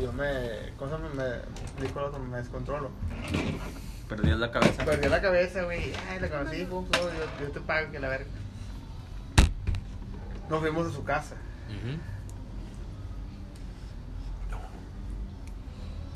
yo 0.01 0.13
me, 0.13 0.73
¿cómo? 0.79 0.99
Me, 0.99 1.25
dijo 1.83 1.99
el 2.01 2.05
otro, 2.05 2.21
me 2.21 2.37
descontrolo. 2.37 2.91
Perdías 4.09 4.39
la 4.39 4.53
cabeza. 4.53 4.85
Perdí 4.85 5.09
la 5.09 5.23
cabeza, 5.23 5.63
güey. 5.63 5.93
Ay, 6.09 6.21
la 6.21 6.29
conocí, 6.29 6.65
pum, 6.67 6.85
pum, 6.85 7.01
yo, 7.01 7.47
yo 7.47 7.51
te 7.51 7.61
pago 7.61 7.91
que 7.91 7.99
la 7.99 8.09
verga. 8.09 8.27
Nos 10.51 10.61
fuimos 10.61 10.87
a 10.87 10.91
su 10.93 11.03
casa. 11.03 11.35
Ujú. 11.71 11.99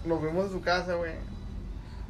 Nos 0.05 0.21
fuimos 0.21 0.47
a 0.47 0.51
su 0.51 0.61
casa, 0.61 0.95
güey. 0.95 1.13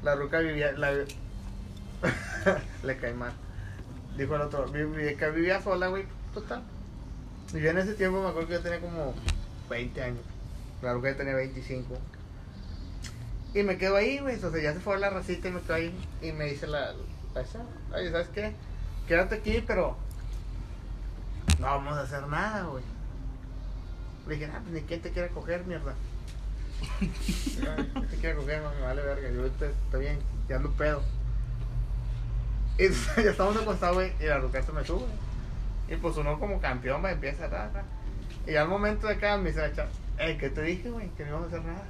La 0.02 0.14
ruca 0.14 0.38
vivía, 0.38 0.72
la... 0.72 0.92
le 2.82 2.96
cae 2.96 3.12
mal. 3.14 3.32
Dijo 4.16 4.34
el 4.36 4.42
otro, 4.42 4.66
vi- 4.68 4.84
vi- 4.84 5.16
que 5.16 5.30
vivía 5.30 5.60
sola, 5.62 5.88
güey. 5.88 6.04
Total. 6.34 6.62
Y 7.52 7.60
yo 7.60 7.70
en 7.70 7.78
ese 7.78 7.94
tiempo 7.94 8.22
me 8.22 8.28
acuerdo 8.28 8.48
que 8.48 8.54
yo 8.54 8.60
tenía 8.62 8.80
como 8.80 9.14
20 9.68 10.02
años. 10.02 10.22
La 10.82 10.94
ruca 10.94 11.10
ya 11.10 11.16
tenía 11.16 11.34
25. 11.34 11.98
Y 13.54 13.62
me 13.64 13.76
quedo 13.76 13.96
ahí, 13.96 14.18
güey. 14.20 14.42
O 14.42 14.50
sea, 14.50 14.62
ya 14.62 14.72
se 14.72 14.80
fue 14.80 14.98
la 14.98 15.10
racita 15.10 15.48
y 15.48 15.52
me 15.52 15.60
quedo 15.60 15.74
ahí. 15.74 15.94
Y 16.22 16.32
me 16.32 16.44
dice 16.46 16.66
la, 16.66 16.92
la 17.34 17.44
chava, 17.44 17.64
oye, 17.94 18.10
¿sabes 18.10 18.28
qué? 18.28 18.52
Quédate 19.08 19.36
aquí, 19.36 19.62
pero 19.66 19.96
no 21.58 21.66
vamos 21.66 21.96
a 21.98 22.02
hacer 22.02 22.26
nada, 22.28 22.62
güey. 22.62 22.84
Le 24.28 24.34
dije, 24.36 24.50
ah, 24.54 24.60
pues 24.62 24.72
ni 24.74 24.80
quién 24.82 25.02
te 25.02 25.10
quiere 25.10 25.28
coger, 25.30 25.64
mierda. 25.66 25.94
¿Quién 26.98 28.08
te 28.08 28.16
quiere 28.16 28.36
coger, 28.36 28.62
no 28.62 28.70
me 28.74 28.80
vale 28.80 29.02
verga. 29.02 29.30
Yo 29.30 29.40
ahorita 29.40 29.66
está 29.66 29.98
bien, 29.98 30.18
ya 30.48 30.56
ando 30.56 30.70
pedo. 30.72 31.02
Y 32.78 32.88
ya 33.22 33.30
estamos 33.30 33.56
acostados, 33.56 33.96
güey, 33.96 34.12
y 34.20 34.24
la 34.24 34.38
ruca 34.38 34.62
se 34.62 34.72
me 34.72 34.84
sube. 34.84 35.06
Y 35.88 35.96
pues 35.96 36.16
uno 36.16 36.38
como 36.38 36.60
campeón, 36.60 37.04
va, 37.04 37.10
empieza 37.12 37.44
a 37.44 37.48
dar. 37.48 37.70
Y 38.46 38.56
al 38.56 38.68
momento 38.68 39.06
de 39.06 39.14
acá 39.14 39.36
me 39.36 39.50
dice 39.50 39.72
eh, 40.18 40.36
¿qué 40.38 40.50
te 40.50 40.62
dije, 40.62 40.90
güey? 40.90 41.08
Que 41.10 41.24
no 41.24 41.30
íbamos 41.30 41.52
a 41.52 41.56
hacer 41.56 41.66
nada. 41.66 41.84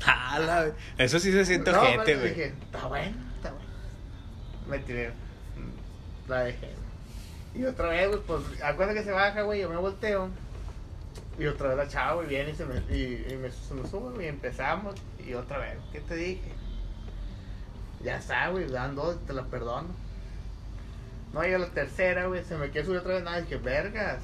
Jala, 0.00 0.72
Eso 0.96 1.18
sí 1.18 1.32
se 1.32 1.44
siente 1.44 1.72
No, 1.72 1.80
pero 2.04 2.20
güey. 2.20 2.28
Dije, 2.30 2.54
está 2.64 2.86
bueno, 2.86 3.16
está 3.36 3.50
bueno. 3.50 3.68
Me 4.68 4.78
tiré. 4.78 5.10
mm, 5.10 6.30
La 6.30 6.40
dejé, 6.40 6.66
güey. 6.66 7.62
Y 7.62 7.66
otra 7.66 7.88
vez, 7.88 8.08
güey, 8.08 8.20
pues, 8.26 8.42
acuérdate 8.62 9.00
que 9.00 9.04
se 9.04 9.10
baja, 9.12 9.42
güey, 9.42 9.60
yo 9.60 9.68
me 9.68 9.76
volteo. 9.76 10.30
Y 11.38 11.46
otra 11.46 11.68
vez 11.68 11.76
la 11.76 11.88
chava, 11.88 12.14
güey, 12.14 12.28
viene 12.28 12.50
y 12.50 12.54
se 12.54 12.66
me, 12.66 12.74
y, 12.94 13.26
y 13.30 13.36
me, 13.36 13.50
se 13.50 13.74
me 13.74 13.86
sube, 13.88 14.24
y 14.24 14.28
empezamos. 14.28 14.96
Y 15.24 15.34
otra 15.34 15.58
vez, 15.58 15.76
¿qué 15.92 16.00
te 16.00 16.16
dije? 16.16 16.52
Ya 18.02 18.16
está, 18.16 18.48
güey, 18.48 18.68
dan 18.68 18.96
dos, 18.96 19.24
te 19.26 19.32
la 19.32 19.44
perdono. 19.44 19.88
No, 21.32 21.46
y 21.46 21.52
a 21.52 21.58
la 21.58 21.68
tercera, 21.68 22.26
güey, 22.26 22.42
se 22.44 22.56
me 22.56 22.70
quiere 22.70 22.86
subir 22.86 22.98
otra 23.00 23.14
vez, 23.14 23.24
nada, 23.24 23.40
dije, 23.40 23.56
vergas. 23.56 24.22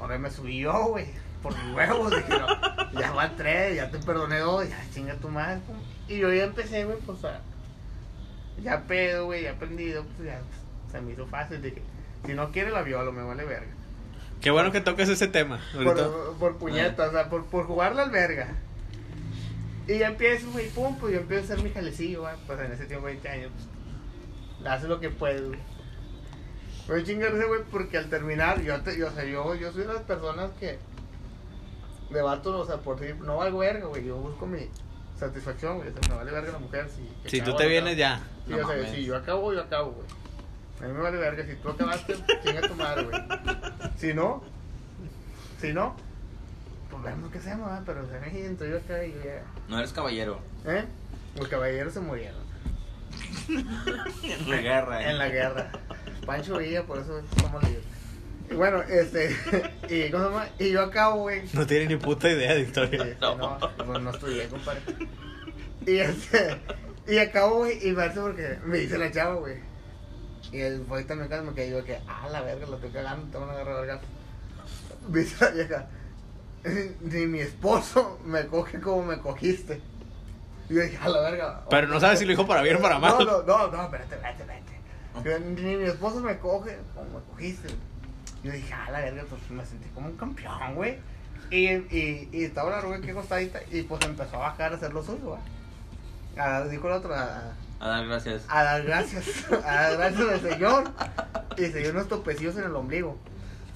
Ahora 0.00 0.18
me 0.18 0.30
subió, 0.30 0.86
güey, 0.86 1.06
por 1.42 1.52
huevos, 1.74 2.10
dije, 2.10 2.28
no, 2.28 3.00
ya 3.00 3.10
van 3.12 3.36
tres, 3.36 3.76
ya 3.76 3.90
te 3.90 3.98
perdoné 3.98 4.38
dos, 4.38 4.68
ya 4.68 4.82
chinga 4.92 5.14
tu 5.16 5.28
madre. 5.28 5.60
pum. 5.66 5.76
Y 6.08 6.18
yo 6.18 6.32
ya 6.32 6.44
empecé, 6.44 6.84
güey, 6.84 6.98
pues 7.00 7.22
a, 7.24 7.40
ya 8.62 8.82
pedo, 8.84 9.26
güey, 9.26 9.42
ya 9.42 9.52
aprendido, 9.52 10.04
pues 10.04 10.28
ya 10.28 10.40
se 10.90 11.00
me 11.00 11.12
hizo 11.12 11.26
fácil, 11.26 11.60
dije, 11.60 11.82
si 12.24 12.32
no 12.34 12.50
quiere 12.50 12.70
la 12.70 12.82
viola, 12.82 13.10
me 13.10 13.22
vale 13.22 13.44
verga. 13.44 13.73
Qué 14.44 14.50
bueno 14.50 14.72
que 14.72 14.82
toques 14.82 15.08
ese 15.08 15.26
tema. 15.26 15.58
Ahorita. 15.72 16.06
Por, 16.06 16.34
por 16.34 16.56
puñetas, 16.58 17.08
o 17.08 17.12
sea, 17.12 17.30
por, 17.30 17.46
por 17.46 17.64
jugarla 17.66 18.02
al 18.02 18.10
verga. 18.10 18.48
Y 19.88 19.96
ya 19.96 20.08
empiezo, 20.08 20.50
güey, 20.50 20.68
pum, 20.68 20.98
pues 20.98 21.14
yo 21.14 21.20
empiezo 21.20 21.40
a 21.40 21.44
hacer 21.54 21.64
mi 21.64 21.70
jalecillo, 21.72 22.20
güey, 22.20 22.34
pues 22.46 22.60
en 22.60 22.72
ese 22.72 22.84
tiempo 22.84 23.06
20 23.06 23.26
años, 23.26 23.50
pues, 24.58 24.70
hace 24.70 24.86
lo 24.86 25.00
que 25.00 25.08
puede, 25.08 25.40
güey. 25.40 25.58
Voy 26.86 27.04
chingarse, 27.04 27.42
güey, 27.46 27.62
porque 27.70 27.96
al 27.96 28.10
terminar, 28.10 28.60
yo, 28.60 28.78
te, 28.82 28.98
yo, 28.98 29.08
o 29.08 29.12
sea, 29.12 29.24
yo, 29.24 29.54
yo 29.54 29.72
soy 29.72 29.84
de 29.86 29.94
las 29.94 30.02
personas 30.02 30.50
que 30.60 30.78
de 32.10 32.20
vato, 32.20 32.58
o 32.58 32.66
sea, 32.66 32.76
por 32.76 33.00
ti, 33.00 33.06
no 33.24 33.38
valgo 33.38 33.60
verga, 33.60 33.86
güey, 33.86 34.04
yo 34.04 34.16
busco 34.16 34.46
mi 34.46 34.68
satisfacción, 35.18 35.78
güey, 35.78 35.88
o 35.88 35.92
sea, 35.92 36.02
me 36.10 36.16
vale 36.16 36.32
verga 36.32 36.52
la 36.52 36.58
mujer, 36.58 36.86
si... 36.90 37.30
Si 37.30 37.38
tú 37.38 37.52
te 37.52 37.52
acabo. 37.52 37.70
vienes 37.70 37.96
ya. 37.96 38.20
Sí, 38.46 38.52
No 38.52 38.58
o 38.58 38.70
sea, 38.70 38.94
si 38.94 39.04
yo 39.04 39.16
acabo, 39.16 39.54
yo 39.54 39.62
acabo, 39.62 39.92
güey. 39.92 40.23
A 40.80 40.86
mí 40.86 40.92
me 40.92 41.00
vale 41.00 41.16
verga. 41.16 41.44
Si 41.44 41.54
tú 41.56 41.68
acabaste, 41.70 42.14
chinga 42.44 42.60
tu 42.62 42.74
madre, 42.74 43.04
güey. 43.04 43.22
Si 43.96 44.12
no, 44.12 44.42
si 45.60 45.72
no, 45.72 45.96
pues 46.90 47.02
vemos 47.02 47.30
qué 47.32 47.38
hacemos, 47.38 47.66
¿verdad? 47.66 47.82
Pero 47.86 48.06
se 48.08 48.20
me 48.20 48.46
entre 48.46 48.70
yo 48.70 48.76
acá 48.78 49.04
y 49.04 49.12
ya. 49.24 49.42
No 49.68 49.78
eres 49.78 49.92
caballero. 49.92 50.40
¿Eh? 50.66 50.84
Los 51.38 51.48
caballeros 51.48 51.94
se 51.94 52.00
murieron. 52.00 52.44
En 53.48 54.50
la 54.50 54.56
guerra, 54.58 55.02
eh. 55.02 55.10
En 55.10 55.18
la 55.18 55.28
guerra. 55.28 55.72
Pancho 56.26 56.58
Villa, 56.58 56.82
por 56.84 56.98
eso 56.98 57.20
somos 57.40 57.62
libres. 57.64 57.84
Y 58.50 58.54
bueno, 58.54 58.82
este. 58.82 59.34
Y, 59.88 60.10
¿cómo 60.10 60.24
se 60.24 60.30
llama? 60.30 60.46
y 60.58 60.70
yo 60.70 60.82
acabo, 60.82 61.22
güey. 61.22 61.42
No 61.52 61.66
tiene 61.66 61.86
ni 61.86 61.96
puta 61.96 62.28
idea 62.30 62.54
de 62.54 62.60
historia. 62.62 63.04
Este, 63.04 63.20
no, 63.20 63.58
pues 63.58 64.02
no 64.02 64.10
estudié, 64.10 64.48
compadre. 64.48 64.80
Y 65.86 65.98
este, 65.98 66.56
y 67.06 67.18
acabo, 67.18 67.58
güey, 67.58 67.86
y 67.86 67.92
verse 67.92 68.20
porque 68.20 68.58
me 68.64 68.78
dice 68.78 68.96
la 68.96 69.10
chava, 69.10 69.34
güey. 69.34 69.56
Y 70.54 70.84
fue 70.88 71.02
también 71.04 71.28
cuando 71.28 71.50
me 71.50 71.56
quedé 71.56 71.70
yo 71.70 71.84
que, 71.84 71.98
ah, 72.06 72.28
la 72.30 72.40
verga, 72.42 72.66
lo 72.66 72.76
estoy 72.76 72.90
cagando, 72.90 73.26
te 73.30 73.38
van 73.38 73.48
a 73.48 73.52
agarrar 73.52 73.76
verga. 73.80 74.00
Dice 75.08 75.44
la 75.44 75.50
vieja, 75.50 75.86
ni 77.02 77.26
mi 77.26 77.40
esposo 77.40 78.20
me 78.24 78.46
coge 78.46 78.80
como 78.80 79.02
me 79.04 79.18
cogiste. 79.18 79.80
Y 80.68 80.74
yo 80.74 80.82
dije, 80.82 80.96
a 81.02 81.08
la 81.08 81.20
verga. 81.20 81.64
Pero 81.68 81.88
no 81.88 81.98
sabes 82.00 82.18
si 82.20 82.24
lo 82.24 82.30
dijo 82.30 82.46
para 82.46 82.62
bien 82.62 82.76
o 82.76 82.80
para 82.80 82.98
mal. 83.00 83.18
No, 83.18 83.24
no, 83.24 83.42
no, 83.42 83.70
no, 83.70 83.82
espérate, 83.84 84.14
espérate, 84.14 84.42
espérate. 84.42 85.40
Ni 85.60 85.76
mi 85.76 85.84
esposo 85.84 86.20
me 86.20 86.38
coge 86.38 86.78
como 86.94 87.18
me 87.18 87.24
cogiste. 87.32 87.68
Yo 88.42 88.52
dije, 88.52 88.72
a 88.72 88.90
la 88.90 89.00
verga, 89.00 89.24
pues 89.28 89.50
me 89.50 89.64
sentí 89.66 89.88
como 89.90 90.06
un 90.08 90.16
campeón, 90.16 90.74
güey. 90.74 90.98
Y, 91.50 91.68
y, 91.68 92.28
y 92.32 92.44
estaba 92.44 92.70
la 92.70 92.80
rubia 92.80 92.98
aquí 92.98 93.10
acostadita 93.10 93.60
y 93.70 93.82
pues 93.82 94.04
empezó 94.04 94.36
a 94.36 94.50
bajar 94.50 94.72
a 94.72 94.76
hacer 94.76 94.92
lo 94.94 95.02
suyo, 95.02 95.20
güey. 95.30 95.40
A- 96.38 96.64
Dijo 96.64 96.86
el 96.88 96.94
otro, 96.94 97.14
a, 97.80 97.88
dar 97.88 98.06
gracias. 98.06 98.44
a 98.48 98.62
dar 98.62 98.82
gracias, 98.84 99.24
a 99.52 99.56
dar 99.82 99.96
gracias 99.96 100.28
al 100.28 100.40
Señor. 100.40 100.84
Y 101.56 101.66
se 101.66 101.78
dio 101.80 101.90
unos 101.90 102.08
topecillos 102.08 102.56
en 102.56 102.64
el 102.64 102.74
ombligo. 102.74 103.18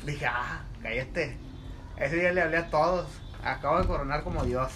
Dije, 0.04 0.26
ah, 0.26 0.62
cállate. 0.82 1.36
Ese 1.96 2.16
día 2.16 2.32
le 2.32 2.42
hablé 2.42 2.56
a 2.58 2.70
todos. 2.70 3.06
Acabo 3.44 3.80
de 3.80 3.86
coronar 3.86 4.22
como 4.24 4.44
Dios. 4.44 4.70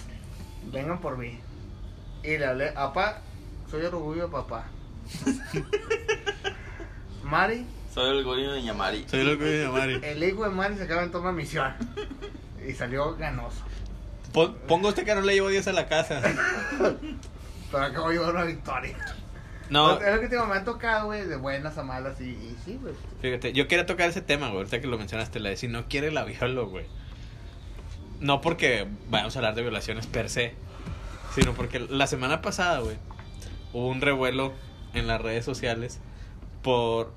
Vengan 0.73 1.01
por 1.01 1.16
mí. 1.18 1.41
Y 2.23 2.39
le 2.39 2.47
hablé, 2.47 2.73
papá, 2.73 3.20
soy 3.70 3.85
orgullo 3.85 4.27
de 4.27 4.33
papá. 4.33 4.64
Mari, 7.23 7.66
Soy 7.93 8.16
el 8.18 8.25
gordo 8.25 8.53
de 8.53 8.62
Yamari. 8.62 9.07
Soy 9.09 9.23
lo 9.25 9.39
que 9.39 9.45
dice 9.45 9.68
Mari. 9.68 10.01
el 10.03 10.23
hijo 10.25 10.45
de 10.45 10.51
Mari 10.51 10.77
se 10.77 10.85
acaba 10.85 11.03
en 11.03 11.14
una 11.14 11.33
misión. 11.33 11.73
Y 12.66 12.73
salió 12.73 13.16
ganoso. 13.16 13.62
Pon- 14.33 14.57
Ponga 14.66 14.89
usted 14.89 15.05
que 15.05 15.14
no 15.14 15.20
le 15.20 15.35
llevo 15.35 15.49
10 15.49 15.66
a 15.68 15.73
la 15.73 15.89
casa. 15.89 16.20
Pero 17.73 17.85
acabo 17.85 18.09
de 18.11 18.14
llevar 18.18 18.35
una 18.35 18.45
victoria. 18.45 18.97
No, 19.70 19.99
Es 19.99 20.14
lo 20.14 20.20
que 20.20 20.29
te 20.29 20.35
digo, 20.35 20.47
me 20.47 20.57
han 20.57 20.64
tocado, 20.66 21.07
güey, 21.07 21.25
de 21.27 21.37
buenas 21.37 21.79
a 21.79 21.83
malas. 21.83 22.20
Y, 22.20 22.25
y 22.25 22.57
sí, 22.64 22.79
güey. 22.81 22.93
fíjate, 23.23 23.53
yo 23.55 23.66
quería 23.68 23.87
tocar 23.87 24.09
ese 24.11 24.20
tema, 24.20 24.49
güey, 24.49 24.59
ahorita 24.59 24.81
que 24.83 24.87
lo 24.87 24.99
mencionaste, 24.99 25.41
la 25.41 25.49
de 25.49 25.57
si 25.57 25.66
no 25.66 25.89
quiere 25.89 26.11
la 26.12 26.25
violo, 26.25 26.68
güey. 26.68 26.85
No 28.20 28.41
porque 28.43 28.87
vayamos 29.09 29.35
a 29.35 29.39
hablar 29.39 29.55
de 29.55 29.62
violaciones 29.62 30.07
per 30.07 30.29
se, 30.29 30.55
sino 31.35 31.55
porque 31.55 31.81
la 31.81 32.07
semana 32.07 32.43
pasada, 32.43 32.81
güey, 32.81 32.97
hubo 33.73 33.89
un 33.89 34.01
revuelo 34.03 34.53
en 34.95 35.07
las 35.07 35.20
redes 35.20 35.45
sociales 35.45 35.99
por 36.62 37.11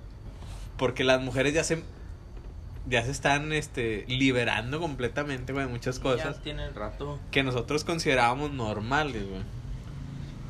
porque 0.78 1.04
las 1.04 1.22
mujeres 1.22 1.54
ya 1.54 1.64
se 1.64 1.84
ya 2.88 3.04
se 3.04 3.12
están 3.12 3.52
este 3.52 4.06
liberando 4.08 4.80
completamente, 4.80 5.52
güey, 5.54 5.66
de 5.66 5.72
muchas 5.72 6.00
cosas 6.00 6.38
Ya 6.38 6.42
tiene 6.42 6.70
rato. 6.70 7.20
que 7.32 7.44
nosotros 7.44 7.84
considerábamos 7.84 8.52
normales, 8.52 9.28
güey. 9.28 9.42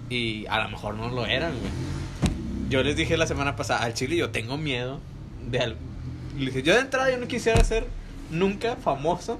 Y 0.09 0.45
a 0.47 0.61
lo 0.63 0.69
mejor 0.69 0.95
no 0.95 1.09
lo 1.09 1.25
eran, 1.25 1.51
güey. 1.57 1.71
Yo 2.69 2.83
les 2.83 2.95
dije 2.95 3.17
la 3.17 3.27
semana 3.27 3.55
pasada, 3.55 3.83
al 3.83 3.93
chile 3.93 4.15
yo 4.17 4.29
tengo 4.31 4.57
miedo 4.57 4.99
de 5.49 5.59
al- 5.59 5.77
Le 6.37 6.45
dije, 6.47 6.63
yo 6.63 6.73
de 6.73 6.81
entrada 6.81 7.09
yo 7.11 7.17
no 7.17 7.27
quisiera 7.27 7.63
ser 7.63 7.87
nunca 8.29 8.75
famoso, 8.75 9.39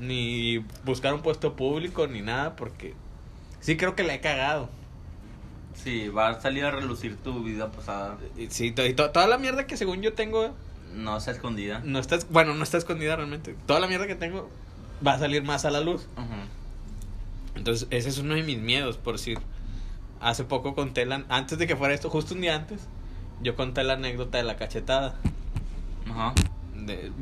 ni 0.00 0.58
buscar 0.84 1.12
un 1.14 1.22
puesto 1.22 1.54
público, 1.56 2.06
ni 2.06 2.22
nada, 2.22 2.56
porque 2.56 2.94
sí 3.60 3.76
creo 3.76 3.94
que 3.96 4.04
la 4.04 4.14
he 4.14 4.20
cagado. 4.20 4.68
Sí, 5.74 6.08
va 6.08 6.28
a 6.30 6.40
salir 6.40 6.64
a 6.64 6.70
relucir 6.70 7.16
tu 7.16 7.42
vida 7.44 7.70
pasada. 7.70 8.16
Sí, 8.48 8.66
y 8.76 8.94
to- 8.94 9.10
toda 9.10 9.26
la 9.26 9.38
mierda 9.38 9.66
que 9.66 9.76
según 9.76 10.00
yo 10.02 10.12
tengo, 10.14 10.54
No 10.94 11.20
sea 11.20 11.32
escondida. 11.34 11.80
no 11.84 11.98
está, 11.98 12.18
bueno, 12.30 12.54
no 12.54 12.62
está 12.64 12.78
escondida 12.78 13.14
realmente. 13.16 13.54
Toda 13.66 13.78
la 13.80 13.86
mierda 13.86 14.06
que 14.06 14.14
tengo 14.16 14.48
va 15.06 15.12
a 15.14 15.18
salir 15.18 15.42
más 15.44 15.64
a 15.64 15.70
la 15.70 15.80
luz. 15.80 16.06
Entonces, 17.54 17.86
ese 17.90 18.08
es 18.08 18.18
uno 18.18 18.34
de 18.34 18.42
mis 18.42 18.58
miedos, 18.58 18.96
por 18.96 19.14
decir. 19.16 19.38
Hace 20.20 20.44
poco 20.44 20.74
conté 20.74 21.06
la... 21.06 21.24
Antes 21.28 21.58
de 21.58 21.66
que 21.66 21.76
fuera 21.76 21.94
esto, 21.94 22.10
justo 22.10 22.34
un 22.34 22.40
día 22.40 22.54
antes, 22.56 22.80
yo 23.40 23.54
conté 23.54 23.84
la 23.84 23.94
anécdota 23.94 24.38
de 24.38 24.44
la 24.44 24.56
cachetada. 24.56 25.14
Ajá. 26.10 26.34
De- 26.74 27.12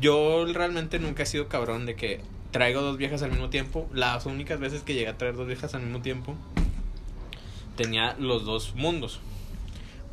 yo 0.00 0.46
realmente 0.52 0.98
nunca 0.98 1.22
he 1.22 1.26
sido 1.26 1.48
cabrón 1.48 1.86
de 1.86 1.94
que 1.94 2.20
traigo 2.50 2.80
dos 2.80 2.96
viejas 2.96 3.22
al 3.22 3.30
mismo 3.30 3.50
tiempo. 3.50 3.88
Las 3.92 4.26
únicas 4.26 4.58
veces 4.58 4.82
que 4.82 4.94
llegué 4.94 5.08
a 5.08 5.18
traer 5.18 5.36
dos 5.36 5.46
viejas 5.46 5.74
al 5.74 5.82
mismo 5.82 6.00
tiempo, 6.02 6.34
tenía 7.76 8.14
los 8.18 8.44
dos 8.44 8.74
mundos. 8.74 9.20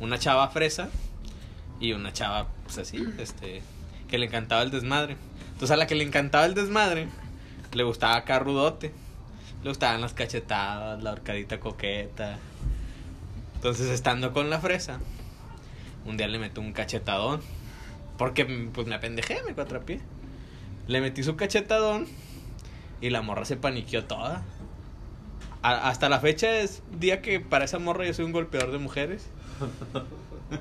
Una 0.00 0.18
chava 0.18 0.48
fresa 0.48 0.90
y 1.80 1.92
una 1.92 2.12
chava, 2.12 2.48
pues 2.64 2.78
así, 2.78 3.04
este, 3.18 3.62
que 4.08 4.18
le 4.18 4.26
encantaba 4.26 4.62
el 4.62 4.70
desmadre. 4.70 5.16
Entonces 5.52 5.70
a 5.72 5.76
la 5.76 5.86
que 5.86 5.96
le 5.96 6.04
encantaba 6.04 6.46
el 6.46 6.54
desmadre, 6.54 7.08
le 7.72 7.82
gustaba 7.82 8.16
acá 8.16 8.38
rudote. 8.38 8.92
Le 9.62 9.70
gustaban 9.70 10.00
las 10.00 10.14
cachetadas, 10.14 11.02
la 11.02 11.12
horcadita 11.12 11.58
coqueta. 11.60 12.38
Entonces 13.56 13.90
estando 13.90 14.32
con 14.32 14.50
la 14.50 14.60
fresa, 14.60 15.00
un 16.06 16.16
día 16.16 16.28
le 16.28 16.38
meto 16.38 16.60
un 16.60 16.72
cachetadón. 16.72 17.40
Porque 18.16 18.44
pues 18.44 18.86
me 18.86 18.94
apendejé, 18.94 19.42
me 19.44 19.54
cuatrapié. 19.54 20.00
Le 20.86 21.00
metí 21.00 21.22
su 21.22 21.36
cachetadón 21.36 22.06
y 23.00 23.10
la 23.10 23.22
morra 23.22 23.44
se 23.44 23.56
paniqueó 23.56 24.04
toda. 24.04 24.42
Hasta 25.62 26.08
la 26.08 26.20
fecha 26.20 26.58
es 26.58 26.82
día 26.98 27.20
que 27.20 27.40
para 27.40 27.64
esa 27.64 27.78
morra 27.78 28.04
yo 28.06 28.14
soy 28.14 28.24
un 28.24 28.32
golpeador 28.32 28.72
de 28.72 28.78
mujeres. 28.78 29.26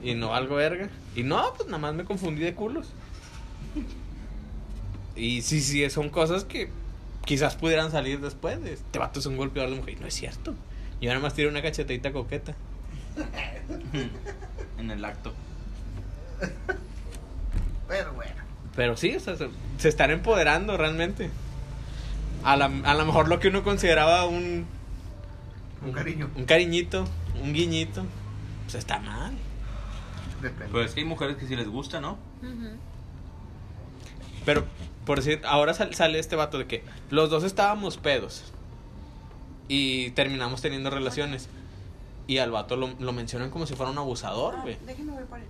Y 0.04 0.16
no 0.16 0.34
algo 0.34 0.56
verga. 0.56 0.90
Y 1.16 1.24
no, 1.24 1.54
pues 1.56 1.68
nada 1.68 1.78
más 1.78 1.94
me 1.94 2.04
confundí 2.04 2.42
de 2.42 2.54
culos. 2.54 2.90
Y 5.16 5.42
sí, 5.42 5.62
sí, 5.62 5.90
son 5.90 6.10
cosas 6.10 6.44
que 6.44 6.70
quizás 7.28 7.56
pudieran 7.56 7.92
salir 7.92 8.20
después. 8.20 8.60
De, 8.64 8.74
este 8.74 8.98
vato 8.98 9.20
es 9.20 9.26
un 9.28 9.38
golpeador 9.38 9.70
de 9.70 9.76
mujeres. 9.78 10.00
Y 10.00 10.02
no 10.02 10.08
es 10.08 10.14
cierto. 10.16 10.56
Yo 11.00 11.10
nada 11.10 11.22
más 11.22 11.36
tiré 11.36 11.48
una 11.48 11.62
cachetadita 11.62 12.12
coqueta. 12.12 12.56
En 14.80 14.92
el 14.92 15.04
acto. 15.04 15.34
Pero 17.88 18.14
bueno. 18.14 18.36
Pero 18.76 18.96
sí, 18.96 19.16
o 19.16 19.20
sea, 19.20 19.36
se, 19.36 19.50
se 19.80 19.90
están 19.90 20.12
empoderando 20.12 20.78
realmente. 20.78 21.32
A, 22.44 22.56
la, 22.56 22.66
a 22.66 22.94
lo 22.94 23.06
mejor 23.08 23.28
lo 23.28 23.40
que 23.40 23.48
uno 23.48 23.64
consideraba 23.64 24.26
un, 24.26 24.68
Un 25.84 25.92
cariño. 25.94 26.30
un 26.36 26.46
cariñito, 26.46 27.06
un 27.42 27.54
guiñito, 27.54 28.04
pues 28.66 28.76
está 28.76 29.00
mal. 29.00 29.34
Depende. 30.44 30.68
Pero 30.72 30.84
es 30.84 30.94
que 30.94 31.00
hay 31.00 31.08
mujeres 31.08 31.38
que 31.38 31.48
sí 31.48 31.56
les 31.56 31.68
gusta, 31.68 32.00
¿no? 32.00 32.20
Pero, 34.46 34.66
por 35.08 35.18
decir, 35.24 35.42
ahora 35.46 35.74
sal- 35.74 35.96
sale 35.96 36.20
este 36.20 36.36
vato 36.36 36.60
de 36.60 36.68
que 36.68 36.84
los 37.10 37.32
dos 37.32 37.44
estábamos 37.44 37.98
pedos 37.98 38.44
y 39.68 40.12
terminamos 40.12 40.62
teniendo 40.62 40.90
relaciones. 40.92 41.50
Y 42.28 42.40
al 42.40 42.52
vato 42.52 42.76
lo, 42.76 42.90
lo 43.00 43.14
mencionan 43.14 43.50
como 43.50 43.66
si 43.66 43.74
fuera 43.76 43.92
un 43.92 43.98
abusador, 43.98 44.62
güey. 44.62 44.78
Déjenme 44.86 45.14
ver 45.16 45.26
por 45.26 45.40
él. 45.40 45.46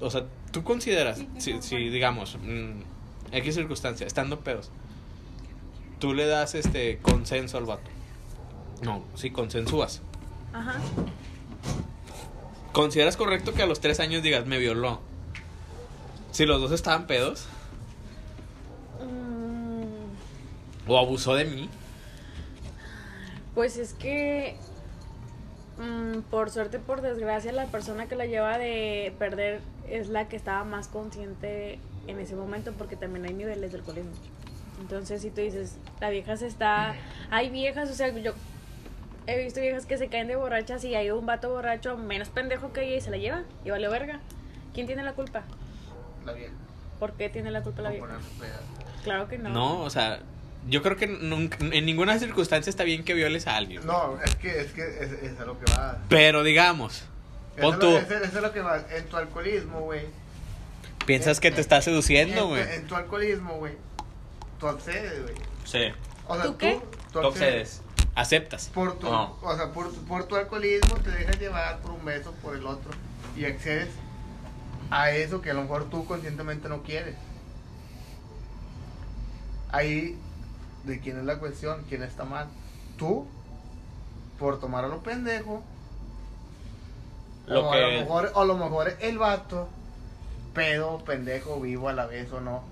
O 0.00 0.08
sea, 0.08 0.24
tú 0.52 0.62
consideras, 0.64 1.18
Sí, 1.18 1.28
si, 1.38 1.60
si 1.62 1.76
digamos, 1.90 2.36
mm, 2.40 3.34
X 3.34 3.54
circunstancia, 3.56 4.06
estando 4.06 4.40
pedos, 4.40 4.70
tú 5.98 6.14
le 6.14 6.26
das 6.26 6.54
este 6.54 6.98
consenso 7.02 7.58
al 7.58 7.64
vato. 7.64 7.90
No, 8.82 9.02
sí, 9.16 9.30
consensúas. 9.30 10.00
Ajá. 10.54 10.76
¿Consideras 12.72 13.16
correcto 13.16 13.52
que 13.52 13.62
a 13.62 13.66
los 13.66 13.80
tres 13.80 13.98
años 14.00 14.22
digas, 14.22 14.46
me 14.46 14.58
violó? 14.58 15.00
Si 16.30 16.46
los 16.46 16.60
dos 16.60 16.70
estaban 16.72 17.06
pedos, 17.08 17.46
Mm, 19.02 20.12
o 20.86 20.98
abusó 20.98 21.34
de 21.34 21.44
mí. 21.44 21.68
Pues 23.54 23.76
es 23.76 23.94
que, 23.94 24.56
mm, 25.78 26.20
por 26.30 26.50
suerte, 26.50 26.78
por 26.78 27.02
desgracia, 27.02 27.52
la 27.52 27.66
persona 27.66 28.06
que 28.06 28.16
la 28.16 28.26
lleva 28.26 28.58
de 28.58 29.14
perder 29.18 29.60
es 29.88 30.08
la 30.08 30.28
que 30.28 30.36
estaba 30.36 30.64
más 30.64 30.88
consciente 30.88 31.78
en 32.06 32.18
ese 32.18 32.36
momento, 32.36 32.72
porque 32.72 32.96
también 32.96 33.26
hay 33.26 33.34
niveles 33.34 33.72
del 33.72 33.80
alcoholismo. 33.80 34.12
Entonces, 34.80 35.20
si 35.22 35.30
tú 35.30 35.40
dices, 35.40 35.76
la 36.00 36.10
vieja 36.10 36.36
se 36.36 36.46
está. 36.46 36.94
Hay 37.30 37.50
viejas, 37.50 37.90
o 37.90 37.94
sea, 37.94 38.08
yo 38.08 38.32
he 39.26 39.42
visto 39.42 39.60
viejas 39.60 39.86
que 39.86 39.98
se 39.98 40.08
caen 40.08 40.28
de 40.28 40.36
borrachas 40.36 40.84
y 40.84 40.94
hay 40.94 41.10
un 41.10 41.26
vato 41.26 41.50
borracho 41.50 41.96
menos 41.96 42.28
pendejo 42.30 42.72
que 42.72 42.84
ella 42.84 42.96
y 42.96 43.00
se 43.00 43.10
la 43.10 43.18
lleva 43.18 43.42
y 43.64 43.70
vale 43.70 43.88
verga. 43.88 44.20
¿Quién 44.72 44.86
tiene 44.86 45.02
la 45.02 45.12
culpa? 45.12 45.42
La 46.24 46.32
vieja. 46.32 46.54
¿Por 46.98 47.12
qué 47.12 47.28
tiene 47.28 47.50
la 47.50 47.62
culpa 47.62 47.82
la 47.82 47.90
vieja? 47.90 48.06
Claro 49.04 49.28
que 49.28 49.38
no. 49.38 49.50
No, 49.50 49.80
o 49.82 49.90
sea, 49.90 50.20
yo 50.68 50.82
creo 50.82 50.96
que 50.96 51.06
nunca- 51.06 51.58
en 51.60 51.86
ninguna 51.86 52.18
circunstancia 52.18 52.70
está 52.70 52.84
bien 52.84 53.04
que 53.04 53.14
violes 53.14 53.46
a 53.46 53.56
alguien. 53.56 53.84
No, 53.86 54.18
es 54.22 54.34
que 54.36 54.60
es 54.60 54.72
que 54.72 54.82
es, 54.82 55.12
es 55.12 55.40
a 55.40 55.44
lo 55.44 55.58
que 55.58 55.70
va. 55.72 55.98
Pero 56.08 56.42
digamos, 56.42 57.04
Eso 57.56 57.62
pon 57.62 57.74
es 57.74 57.80
tú, 57.80 57.86
lo- 57.90 57.98
Eso 57.98 58.14
eso 58.24 58.36
es 58.36 58.42
lo 58.42 58.52
que 58.52 58.60
va. 58.60 58.78
En 58.94 59.04
tu 59.06 59.16
alcoholismo, 59.16 59.80
güey. 59.80 60.02
piensas 61.06 61.40
que 61.40 61.50
te 61.50 61.60
está 61.60 61.80
seduciendo, 61.82 62.42
En, 62.42 62.48
güey. 62.48 62.74
en 62.74 62.86
tu 62.86 62.94
alcoholismo, 62.94 63.54
güey. 63.56 63.72
Tú 64.60 64.68
accedes, 64.68 65.22
güey. 65.22 65.34
Sí. 65.64 65.92
O 66.28 66.34
sea, 66.36 66.44
¿Tú 66.44 66.56
qué? 66.58 66.80
Tú, 67.12 67.20
Tú 67.20 67.26
accedes. 67.28 67.82
Aceptas. 68.14 68.68
Por 68.74 68.98
tu, 68.98 69.08
o 69.08 69.56
sea, 69.56 69.72
por, 69.72 69.90
tu- 69.92 70.04
por 70.04 70.24
tu 70.24 70.36
alcoholismo 70.36 70.96
te 70.96 71.10
dejas 71.10 71.38
llevar 71.40 71.78
por 71.80 71.92
un 71.92 72.04
beso, 72.04 72.32
por 72.42 72.54
el 72.56 72.66
otro. 72.66 72.90
Y 73.36 73.44
accedes 73.46 73.88
a 74.90 75.10
eso 75.12 75.40
que 75.40 75.50
a 75.50 75.54
lo 75.54 75.62
mejor 75.62 75.88
tú 75.88 76.04
conscientemente 76.04 76.68
no 76.68 76.82
quieres. 76.82 77.14
Ahí, 79.72 80.18
¿de 80.84 81.00
quién 81.00 81.18
es 81.18 81.24
la 81.24 81.38
cuestión? 81.38 81.84
¿Quién 81.88 82.02
está 82.02 82.24
mal? 82.24 82.46
Tú, 82.98 83.26
por 84.38 84.58
tomar 84.60 84.84
a 84.84 84.88
lo 84.88 85.02
pendejo, 85.02 85.62
Lo 87.46 87.66
o, 87.66 87.70
a 87.72 87.74
que- 87.76 87.80
lo 87.80 87.88
mejor, 88.00 88.32
o 88.34 88.40
a 88.40 88.44
lo 88.44 88.56
mejor 88.56 88.96
el 89.00 89.18
vato, 89.18 89.68
pedo, 90.54 90.98
pendejo, 91.04 91.60
vivo 91.60 91.88
a 91.88 91.92
la 91.92 92.06
vez 92.06 92.32
o 92.32 92.40
no. 92.40 92.62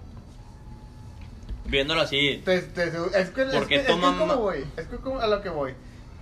Viéndolo 1.66 2.00
así, 2.00 2.40
Te- 2.44 2.62
te- 2.62 2.84
es 2.88 3.30
que, 3.30 3.42
es 3.42 3.48
Porque 3.54 3.66
que, 3.68 3.74
es 3.76 3.86
que 3.86 3.92
toma 3.92 4.12
es 4.12 4.16
como 4.18 4.36
voy, 4.36 4.64
es 4.76 4.86
que 4.86 4.96
como 4.96 5.20
a 5.20 5.26
lo 5.26 5.42
que 5.42 5.50
voy. 5.50 5.74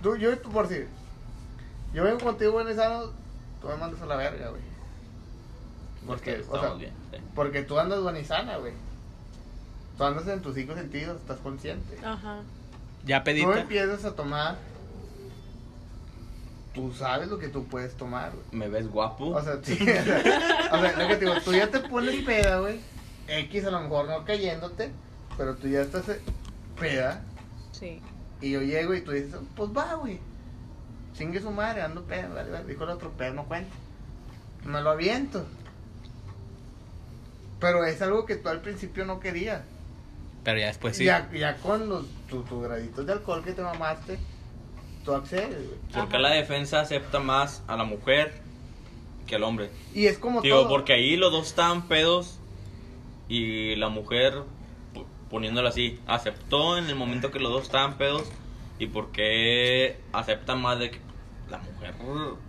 Tú, 0.03 0.17
yo, 0.17 0.37
por 0.41 0.67
decir, 0.67 0.87
yo 1.93 2.03
vengo 2.03 2.19
contigo 2.19 2.59
en 2.61 2.67
esa, 2.67 3.01
tú 3.61 3.67
me 3.67 3.75
mandas 3.77 4.01
a 4.01 4.05
la 4.05 4.15
verga, 4.17 4.49
güey. 4.49 4.61
Porque, 6.05 6.43
o 6.49 6.59
sea, 6.59 6.73
bien. 6.73 6.91
sí. 7.11 7.17
porque 7.35 7.63
tú 7.63 7.79
andas 7.79 8.01
buenizana, 8.01 8.57
güey. 8.57 8.73
Tú 9.97 10.03
andas 10.03 10.27
en 10.27 10.41
tus 10.41 10.55
cinco 10.55 10.75
sentidos, 10.75 11.19
estás 11.19 11.37
consciente. 11.39 11.97
Ajá. 12.05 12.41
Ya 13.05 13.19
Tú 13.19 13.25
pedita. 13.25 13.59
empiezas 13.61 14.05
a 14.05 14.15
tomar, 14.15 14.57
tú 16.73 16.93
sabes 16.93 17.29
lo 17.29 17.39
que 17.39 17.47
tú 17.47 17.65
puedes 17.65 17.95
tomar, 17.95 18.31
güey. 18.31 18.45
Me 18.51 18.67
ves 18.69 18.87
guapo. 18.89 19.29
O 19.29 19.41
sea, 19.41 19.59
sí, 19.63 19.73
o 19.73 19.85
sea, 20.03 20.69
o 20.71 20.79
sea, 20.81 20.97
lo 20.97 21.07
que 21.07 21.15
te 21.15 21.25
digo, 21.25 21.41
tú 21.43 21.53
ya 21.53 21.69
te 21.71 21.79
pones 21.79 22.23
peda, 22.23 22.59
güey. 22.59 22.79
X 23.27 23.65
a 23.65 23.71
lo 23.71 23.81
mejor 23.81 24.07
no 24.07 24.23
cayéndote, 24.23 24.91
pero 25.37 25.55
tú 25.55 25.67
ya 25.67 25.81
estás 25.81 26.07
eh, 26.09 26.21
peda. 26.79 27.23
Sí. 27.71 28.01
Y 28.41 28.51
yo 28.51 28.61
llego 28.61 28.93
y 28.93 29.01
tú 29.01 29.11
dices, 29.11 29.35
pues 29.55 29.69
va, 29.75 29.95
güey. 29.95 30.19
Chingue 31.13 31.41
su 31.41 31.49
madre, 31.49 31.81
ando 31.81 32.03
pedo, 32.03 32.33
vale, 32.35 32.51
vale. 32.51 32.65
Dijo 32.65 32.83
el 32.83 32.91
otro 32.91 33.11
pedo, 33.13 33.33
no 33.33 33.45
cuenta. 33.45 33.73
Me 34.65 34.81
lo 34.81 34.91
aviento. 34.91 35.45
Pero 37.59 37.83
es 37.85 37.99
algo 38.03 38.25
que 38.25 38.35
tú 38.35 38.49
al 38.49 38.61
principio 38.61 39.05
no 39.05 39.19
querías. 39.19 39.61
Pero 40.47 40.59
ya 40.61 40.67
después 40.67 40.95
sí. 40.95 41.03
Ya, 41.03 41.29
ya 41.33 41.57
con 41.57 41.89
los, 41.89 42.05
tu- 42.29 42.41
tus 42.43 42.63
graditos 42.63 43.05
de 43.05 43.11
alcohol 43.11 43.43
que 43.43 43.51
te 43.51 43.61
mamaste, 43.61 44.17
tú 45.03 45.11
accedes, 45.13 45.49
güey. 45.67 45.79
¿Por 45.91 46.07
qué 46.07 46.19
la 46.19 46.29
defensa 46.29 46.79
acepta 46.79 47.19
más 47.19 47.63
a 47.67 47.75
la 47.75 47.83
mujer 47.83 48.41
que 49.25 49.35
al 49.35 49.43
hombre? 49.43 49.69
Y 49.93 50.05
es 50.05 50.17
como 50.17 50.39
Digo, 50.41 50.59
todo. 50.59 50.69
porque 50.69 50.93
ahí 50.93 51.17
los 51.17 51.33
dos 51.33 51.47
estaban 51.47 51.89
pedos 51.89 52.39
y 53.27 53.75
la 53.75 53.89
mujer, 53.89 54.43
poniéndolo 55.29 55.67
así, 55.67 55.99
aceptó 56.07 56.77
en 56.77 56.85
el 56.85 56.95
momento 56.95 57.29
que 57.29 57.39
los 57.39 57.51
dos 57.51 57.63
estaban 57.63 57.97
pedos 57.97 58.23
y 58.79 58.85
por 58.87 59.11
qué 59.11 59.99
acepta 60.13 60.55
más 60.55 60.79
de 60.79 60.91
que 60.91 60.99
la 61.49 61.57
mujer 61.57 61.93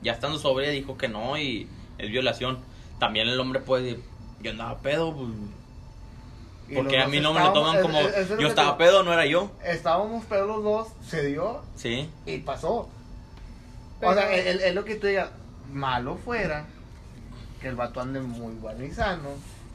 ya 0.03 0.13
estando 0.13 0.39
sobria 0.39 0.71
dijo 0.71 0.97
que 0.97 1.09
no 1.09 1.37
y 1.37 1.67
es 1.99 2.11
violación. 2.13 2.61
También 3.01 3.27
el 3.29 3.41
hombre 3.41 3.59
puede 3.59 3.83
decir, 3.83 4.05
yo 4.41 4.53
andaba 4.53 4.79
pedo, 4.83 5.13
pues, 5.17 5.31
porque 6.75 7.01
a 7.01 7.09
mí 7.09 7.21
no 7.21 7.33
me 7.33 7.41
lo 7.41 7.53
toman 7.53 7.81
como 7.83 7.99
es- 8.01 8.07
es- 8.09 8.13
eso 8.13 8.21
es 8.23 8.31
lo 8.31 8.41
yo 8.41 8.49
estaba 8.49 8.77
te 8.77 8.85
digo. 8.85 8.93
pedo, 8.93 9.03
no 9.05 9.13
era 9.13 9.27
yo. 9.27 9.51
Estábamos 9.65 10.25
pedos 10.27 10.47
los 10.49 10.63
dos, 10.65 10.89
se 11.07 11.25
dio 11.25 11.63
Sí, 11.77 12.11
y 12.27 12.39
pasó. 12.39 12.89
Pero- 14.01 14.13
O 14.13 14.15
sea, 14.15 14.33
es, 14.35 14.63
es 14.63 14.75
lo 14.75 14.85
que 14.85 14.95
tú 14.97 15.07
digas, 15.07 15.31
malo 15.73 16.17
fuera 16.17 16.65
que 17.61 17.69
el 17.69 17.75
vato 17.77 18.01
ande 18.01 18.21
muy 18.21 18.55
bueno 18.55 18.85
y 18.85 18.91
sano. 18.93 19.31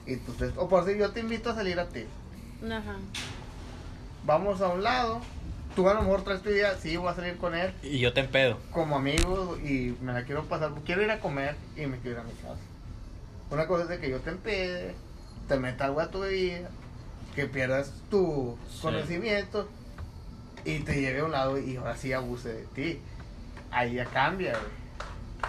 Y 0.06 0.18
tú 0.18 0.34
te- 0.34 0.52
o 0.58 0.68
por 0.70 0.86
si 0.86 0.98
yo 0.98 1.12
te 1.12 1.20
invito 1.22 1.50
a 1.50 1.56
salir 1.56 1.80
a 1.80 1.88
ti. 1.90 2.06
Ajá. 2.66 2.96
Vamos 4.26 4.62
a 4.62 4.68
un 4.70 4.84
lado. 4.84 5.22
Tú 5.76 5.90
a 5.90 5.94
lo 5.96 6.02
mejor 6.04 6.24
traes 6.24 6.42
tu 6.44 6.50
idea, 6.50 6.78
sí, 6.78 6.96
voy 6.98 7.10
a 7.10 7.16
salir 7.16 7.36
con 7.38 7.56
él 7.56 7.74
Y 7.82 7.98
yo 8.00 8.14
te 8.14 8.20
empedo. 8.20 8.60
como 8.72 8.96
amigo 8.96 9.58
y 9.58 9.96
me 10.02 10.14
la 10.14 10.24
quiero 10.24 10.44
pasar. 10.44 10.72
Quiero 10.86 11.02
ir 11.02 11.10
a 11.10 11.20
comer 11.20 11.56
y 11.76 11.88
me 11.88 11.98
quiero 11.98 12.18
ir 12.20 12.20
a 12.20 12.24
mi 12.28 12.34
casa. 12.34 12.60
Una 13.50 13.68
cosa 13.68 13.84
es 13.84 13.90
de 13.90 14.00
que 14.00 14.10
yo 14.10 14.20
te 14.20 14.30
empede, 14.30 14.94
te 15.48 15.58
meta 15.58 15.86
algo 15.86 16.00
a 16.00 16.08
tu 16.12 16.20
bebida, 16.20 16.70
que 17.36 17.46
pierdas 17.46 17.92
tu 18.10 18.58
Sí. 18.70 18.80
conocimiento 18.82 19.68
y 20.66 20.80
te 20.80 21.02
lleve 21.02 21.22
a 21.22 21.26
un 21.26 21.32
lado 21.32 21.58
y 21.58 21.76
ahora 21.78 21.96
sí 21.98 22.14
abuse 22.14 22.54
de 22.54 22.64
ti. 22.68 23.00
Ahí 23.72 23.96
ya 23.96 24.06
cambia, 24.06 24.52
güey. 24.52 24.72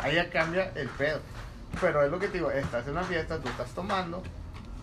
Ahí 0.04 0.14
ya 0.16 0.30
cambia 0.30 0.72
el 0.74 0.88
pedo. 0.88 1.20
Pero 1.80 2.02
es 2.04 2.10
lo 2.10 2.18
que 2.18 2.28
te 2.28 2.34
digo, 2.38 2.50
estás 2.50 2.84
en 2.86 2.92
una 2.92 3.04
fiesta, 3.04 3.38
tú 3.40 3.48
estás 3.48 3.70
tomando. 3.70 4.22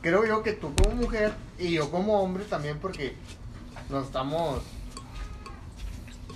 Creo 0.02 0.26
yo 0.26 0.44
que 0.44 0.54
tú 0.54 0.74
como 0.76 0.96
mujer 0.96 1.34
y 1.60 1.74
yo 1.74 1.90
como 1.92 2.22
hombre 2.22 2.44
también 2.46 2.80
porque 2.80 3.16
no 3.90 4.02
estamos... 4.02 4.62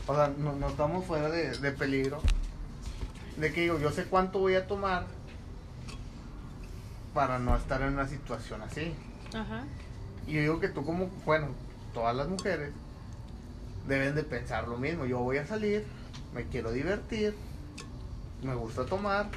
O 0.07 0.15
sea, 0.15 0.31
no, 0.37 0.53
no 0.53 0.67
estamos 0.69 1.05
fuera 1.05 1.29
de, 1.29 1.57
de 1.57 1.71
peligro. 1.71 2.21
De 3.37 3.51
que 3.53 3.61
digo, 3.61 3.79
yo 3.79 3.91
sé 3.91 4.05
cuánto 4.05 4.39
voy 4.39 4.55
a 4.55 4.67
tomar 4.67 5.05
para 7.13 7.39
no 7.39 7.55
estar 7.55 7.81
en 7.81 7.89
una 7.93 8.07
situación 8.07 8.61
así. 8.61 8.93
Ajá. 9.33 9.63
Y 10.27 10.33
yo 10.33 10.41
digo 10.41 10.59
que 10.59 10.69
tú 10.69 10.85
como, 10.85 11.07
bueno, 11.25 11.47
todas 11.93 12.15
las 12.15 12.27
mujeres 12.27 12.71
deben 13.87 14.15
de 14.15 14.23
pensar 14.23 14.67
lo 14.67 14.77
mismo. 14.77 15.05
Yo 15.05 15.19
voy 15.19 15.37
a 15.37 15.45
salir, 15.45 15.85
me 16.33 16.43
quiero 16.45 16.71
divertir, 16.71 17.35
me 18.41 18.55
gusta 18.55 18.85
tomar, 18.85 19.27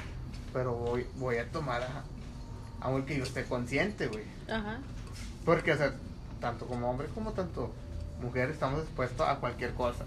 pero 0.53 0.73
voy, 0.73 1.05
voy 1.17 1.37
a 1.37 1.49
tomar 1.51 1.83
a, 1.83 2.03
aunque 2.81 3.17
yo 3.17 3.23
esté 3.23 3.43
consciente, 3.43 4.07
güey. 4.07 4.23
Ajá. 4.49 4.79
Porque, 5.45 5.73
o 5.73 5.77
sea, 5.77 5.93
tanto 6.41 6.65
como 6.65 6.89
hombre 6.89 7.07
como 7.13 7.31
tanto 7.33 7.71
mujer 8.21 8.49
estamos 8.49 8.81
expuestos 8.81 9.27
a 9.27 9.35
cualquier 9.35 9.73
cosa. 9.73 10.05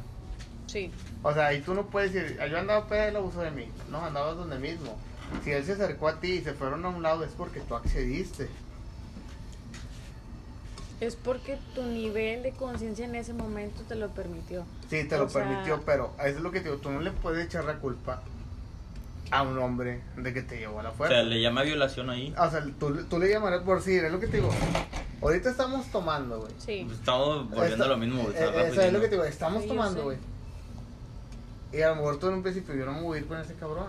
Sí. 0.66 0.91
O 1.22 1.33
sea, 1.33 1.53
y 1.53 1.61
tú 1.61 1.74
no 1.74 1.87
puedes 1.87 2.12
decir, 2.12 2.39
"Ah, 2.41 2.47
yo 2.47 2.59
andaba 2.59 2.87
peda 2.89 3.09
él 3.09 3.16
abusó 3.16 3.41
de 3.41 3.51
mí. 3.51 3.68
No, 3.91 4.05
andabas 4.05 4.37
donde 4.37 4.59
mismo. 4.59 4.97
Si 5.45 5.51
él 5.51 5.64
se 5.64 5.72
acercó 5.72 6.09
a 6.09 6.20
ti 6.20 6.33
y 6.33 6.41
se 6.43 6.53
fueron 6.55 6.85
a 6.85 6.89
un 6.89 7.03
lado 7.03 7.24
es 7.24 7.33
porque 7.33 7.61
tú 7.61 7.74
accediste. 7.74 8.49
Es 11.03 11.16
porque 11.16 11.59
tu 11.74 11.82
nivel 11.82 12.44
de 12.44 12.53
conciencia 12.53 13.05
en 13.05 13.16
ese 13.16 13.32
momento 13.32 13.82
te 13.88 13.96
lo 13.96 14.11
permitió. 14.11 14.64
Sí, 14.88 15.03
te 15.03 15.18
lo 15.18 15.24
O 15.24 15.28
sea- 15.28 15.42
permitió, 15.42 15.82
pero 15.84 16.12
eso 16.20 16.36
es 16.36 16.40
lo 16.42 16.53
que 16.53 16.61
te 16.61 16.68
digo, 16.68 16.80
tú 16.80 16.90
no 16.92 17.00
le 17.00 17.11
puedes 17.11 17.44
echar 17.44 17.64
la 17.64 17.78
culpa 17.78 18.22
a 19.32 19.42
un 19.42 19.59
hombre 19.59 20.00
de 20.16 20.32
que 20.32 20.42
te 20.42 20.59
llevó 20.61 20.78
a 20.78 20.84
la 20.84 20.90
o 20.90 20.92
fuerza. 20.92 21.16
sea, 21.16 21.24
le 21.24 21.40
llama 21.40 21.62
violación 21.64 22.09
ahí. 22.09 22.32
O 22.38 22.48
sea, 22.48 22.64
tú, 22.78 22.94
tú 23.11 23.18
le 23.18 23.28
llamarás 23.30 23.62
por 23.62 23.82
sí, 23.82 23.96
es 23.96 24.12
lo 24.12 24.20
que 24.20 24.28
te 24.28 24.36
digo. 24.36 24.50
Ahorita 25.20 25.50
estamos 25.50 25.86
tomando, 25.90 26.38
güey. 26.40 26.53
Sí. 26.59 26.82
Pues 26.86 26.98
Estamos 27.00 27.50
volviendo 27.50 27.72
Esto- 27.72 27.84
a 27.84 27.88
lo 27.88 27.96
mismo. 27.96 28.22
está 28.28 28.44
eh, 28.44 28.68
eso 28.68 28.80
es 28.82 28.92
lo 28.92 29.00
que 29.00 29.07
te 29.07 29.12
digo, 29.16 29.24
estamos 29.24 29.62
Sí, 29.64 29.68
tomando, 29.68 30.05
güey. 30.05 30.18
Y 31.72 31.80
a 31.82 31.88
lo 31.88 31.96
mejor 31.96 32.18
tú 32.20 32.28
en 32.28 32.34
un 32.34 32.42
principio 32.44 32.76
yo 32.76 32.84
no 32.86 32.92
me 32.92 33.03
voy 33.03 33.18
a 33.18 33.20
ir 33.22 33.26
con 33.26 33.38
ese 33.40 33.55
cabrón. 33.55 33.86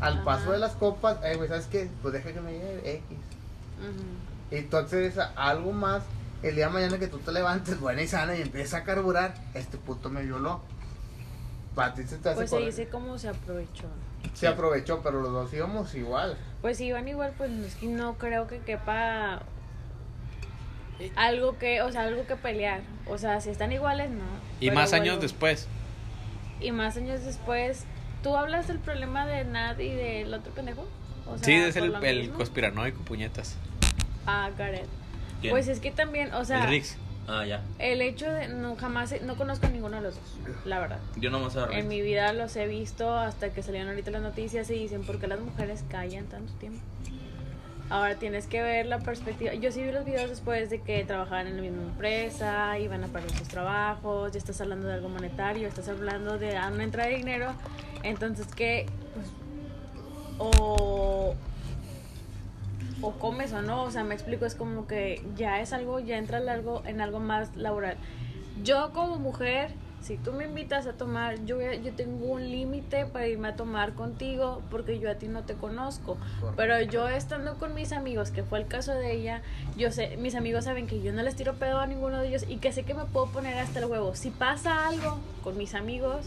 Al 0.00 0.14
Ajá. 0.16 0.24
paso 0.24 0.52
de 0.52 0.58
las 0.58 0.72
copas, 0.72 1.16
eh, 1.24 1.36
güey, 1.36 1.48
¿sabes 1.48 1.66
qué? 1.66 1.88
Pues 2.02 2.12
deja 2.12 2.30
que 2.30 2.40
me 2.42 2.52
lleve 2.52 2.90
X. 2.96 3.02
Ujú. 3.78 4.33
Y 4.54 4.62
tú 4.62 4.76
accedes 4.76 5.18
a 5.18 5.32
algo 5.36 5.72
más. 5.72 6.02
El 6.42 6.56
día 6.56 6.66
de 6.66 6.72
mañana 6.72 6.98
que 6.98 7.08
tú 7.08 7.18
te 7.18 7.32
levantes 7.32 7.80
buena 7.80 8.02
y 8.02 8.06
sana 8.08 8.36
y 8.36 8.42
empieces 8.42 8.74
a 8.74 8.84
carburar, 8.84 9.34
este 9.54 9.78
puto 9.78 10.10
me 10.10 10.22
violó. 10.22 10.60
Para 11.74 11.94
ti 11.94 12.02
se 12.04 12.18
te 12.18 12.28
hace 12.28 12.36
Pues 12.36 12.50
se 12.50 12.56
correcto. 12.56 12.76
dice 12.76 12.90
cómo 12.90 13.18
se 13.18 13.28
aprovechó. 13.28 13.86
Se 14.34 14.46
aprovechó, 14.46 15.00
pero 15.02 15.20
los 15.20 15.32
dos 15.32 15.52
íbamos 15.54 15.94
igual. 15.94 16.36
Pues 16.60 16.76
si 16.78 16.92
van 16.92 17.08
igual, 17.08 17.32
pues 17.36 17.50
es 17.50 17.74
que 17.76 17.86
no 17.86 18.14
creo 18.14 18.46
que 18.46 18.58
quepa 18.58 19.42
algo 21.16 21.58
que, 21.58 21.82
o 21.82 21.90
sea, 21.90 22.02
algo 22.02 22.26
que 22.26 22.36
pelear. 22.36 22.82
O 23.08 23.18
sea, 23.18 23.40
si 23.40 23.50
están 23.50 23.72
iguales, 23.72 24.10
no. 24.10 24.24
Y 24.60 24.68
Pero 24.68 24.80
más 24.80 24.92
años 24.92 25.20
después. 25.20 25.66
Y 26.60 26.70
más 26.72 26.96
años 26.96 27.24
después, 27.24 27.84
¿tú 28.22 28.36
hablas 28.36 28.68
del 28.68 28.78
problema 28.78 29.26
de 29.26 29.44
Nat 29.44 29.80
y 29.80 29.90
del 29.90 30.32
otro 30.32 30.52
pendejo? 30.52 30.86
O 31.26 31.36
sea, 31.38 31.44
sí, 31.44 31.54
es 31.54 31.76
el, 31.76 31.94
el 32.04 32.30
conspiranoico, 32.30 33.00
puñetas. 33.02 33.56
Ah, 34.26 34.50
Gareth. 34.56 34.88
¿Quién? 35.40 35.52
Pues 35.52 35.68
es 35.68 35.80
que 35.80 35.90
también, 35.90 36.32
o 36.34 36.44
sea, 36.44 36.64
el 36.64 36.70
Rix. 36.70 36.96
Ah, 37.26 37.44
ya. 37.46 37.62
el 37.78 38.02
hecho 38.02 38.30
de 38.30 38.48
no 38.48 38.76
jamás 38.76 39.14
no 39.22 39.36
conozco 39.36 39.66
a 39.66 39.70
ninguno 39.70 39.96
de 39.96 40.02
los 40.02 40.14
dos, 40.16 40.56
la 40.66 40.78
verdad. 40.78 40.98
Yo 41.16 41.30
nomás 41.30 41.56
a 41.56 41.66
En 41.72 41.88
mi 41.88 42.02
vida 42.02 42.32
los 42.34 42.54
he 42.56 42.66
visto 42.66 43.14
hasta 43.14 43.50
que 43.50 43.62
salieron 43.62 43.88
ahorita 43.88 44.10
las 44.10 44.20
noticias 44.20 44.68
y 44.70 44.74
dicen 44.74 45.04
por 45.04 45.18
qué 45.18 45.26
las 45.26 45.40
mujeres 45.40 45.84
callan 45.88 46.26
tanto 46.26 46.52
tiempo. 46.54 46.80
Ahora 47.90 48.14
tienes 48.16 48.46
que 48.46 48.62
ver 48.62 48.86
la 48.86 48.98
perspectiva. 48.98 49.52
Yo 49.54 49.70
sí 49.70 49.82
vi 49.82 49.92
los 49.92 50.04
videos 50.04 50.30
después 50.30 50.70
de 50.70 50.80
que 50.80 51.04
trabajaban 51.04 51.46
en 51.46 51.56
la 51.56 51.62
misma 51.62 51.82
empresa, 51.82 52.78
iban 52.78 53.04
a 53.04 53.08
perder 53.08 53.30
sus 53.32 53.48
trabajos, 53.48 54.32
ya 54.32 54.38
estás 54.38 54.60
hablando 54.60 54.88
de 54.88 54.94
algo 54.94 55.10
monetario, 55.10 55.68
estás 55.68 55.88
hablando 55.88 56.38
de 56.38 56.56
ah, 56.56 56.70
una 56.72 56.84
entrada 56.84 57.08
de 57.08 57.16
dinero. 57.16 57.52
Entonces, 58.02 58.46
que 58.54 58.86
pues, 59.14 59.26
o, 60.38 61.34
o 63.04 63.12
comes 63.18 63.52
o 63.52 63.62
no, 63.62 63.82
o 63.82 63.90
sea, 63.90 64.04
me 64.04 64.14
explico, 64.14 64.46
es 64.46 64.54
como 64.54 64.86
que 64.86 65.22
ya 65.36 65.60
es 65.60 65.72
algo, 65.72 66.00
ya 66.00 66.16
entra 66.18 66.38
en 66.38 66.48
algo, 66.48 66.82
en 66.86 67.00
algo 67.00 67.20
más 67.20 67.54
laboral. 67.56 67.96
Yo 68.62 68.92
como 68.92 69.16
mujer, 69.16 69.72
si 70.00 70.16
tú 70.16 70.32
me 70.32 70.44
invitas 70.44 70.86
a 70.86 70.92
tomar, 70.92 71.44
yo, 71.44 71.58
yo 71.60 71.92
tengo 71.94 72.26
un 72.26 72.42
límite 72.50 73.06
para 73.06 73.26
irme 73.26 73.48
a 73.48 73.56
tomar 73.56 73.94
contigo 73.94 74.62
porque 74.70 74.98
yo 74.98 75.10
a 75.10 75.14
ti 75.14 75.28
no 75.28 75.44
te 75.44 75.54
conozco. 75.54 76.18
Pero 76.56 76.80
yo 76.82 77.08
estando 77.08 77.58
con 77.58 77.74
mis 77.74 77.92
amigos, 77.92 78.30
que 78.30 78.42
fue 78.42 78.58
el 78.58 78.66
caso 78.66 78.92
de 78.92 79.12
ella, 79.12 79.42
yo 79.76 79.90
sé, 79.90 80.16
mis 80.18 80.34
amigos 80.34 80.64
saben 80.64 80.86
que 80.86 81.00
yo 81.00 81.12
no 81.12 81.22
les 81.22 81.36
tiro 81.36 81.54
pedo 81.54 81.80
a 81.80 81.86
ninguno 81.86 82.20
de 82.20 82.28
ellos 82.28 82.44
y 82.48 82.58
que 82.58 82.70
sé 82.72 82.84
que 82.84 82.94
me 82.94 83.04
puedo 83.06 83.26
poner 83.26 83.58
hasta 83.58 83.80
el 83.80 83.86
huevo. 83.86 84.14
Si 84.14 84.30
pasa 84.30 84.86
algo 84.86 85.18
con 85.42 85.56
mis 85.56 85.74
amigos 85.74 86.26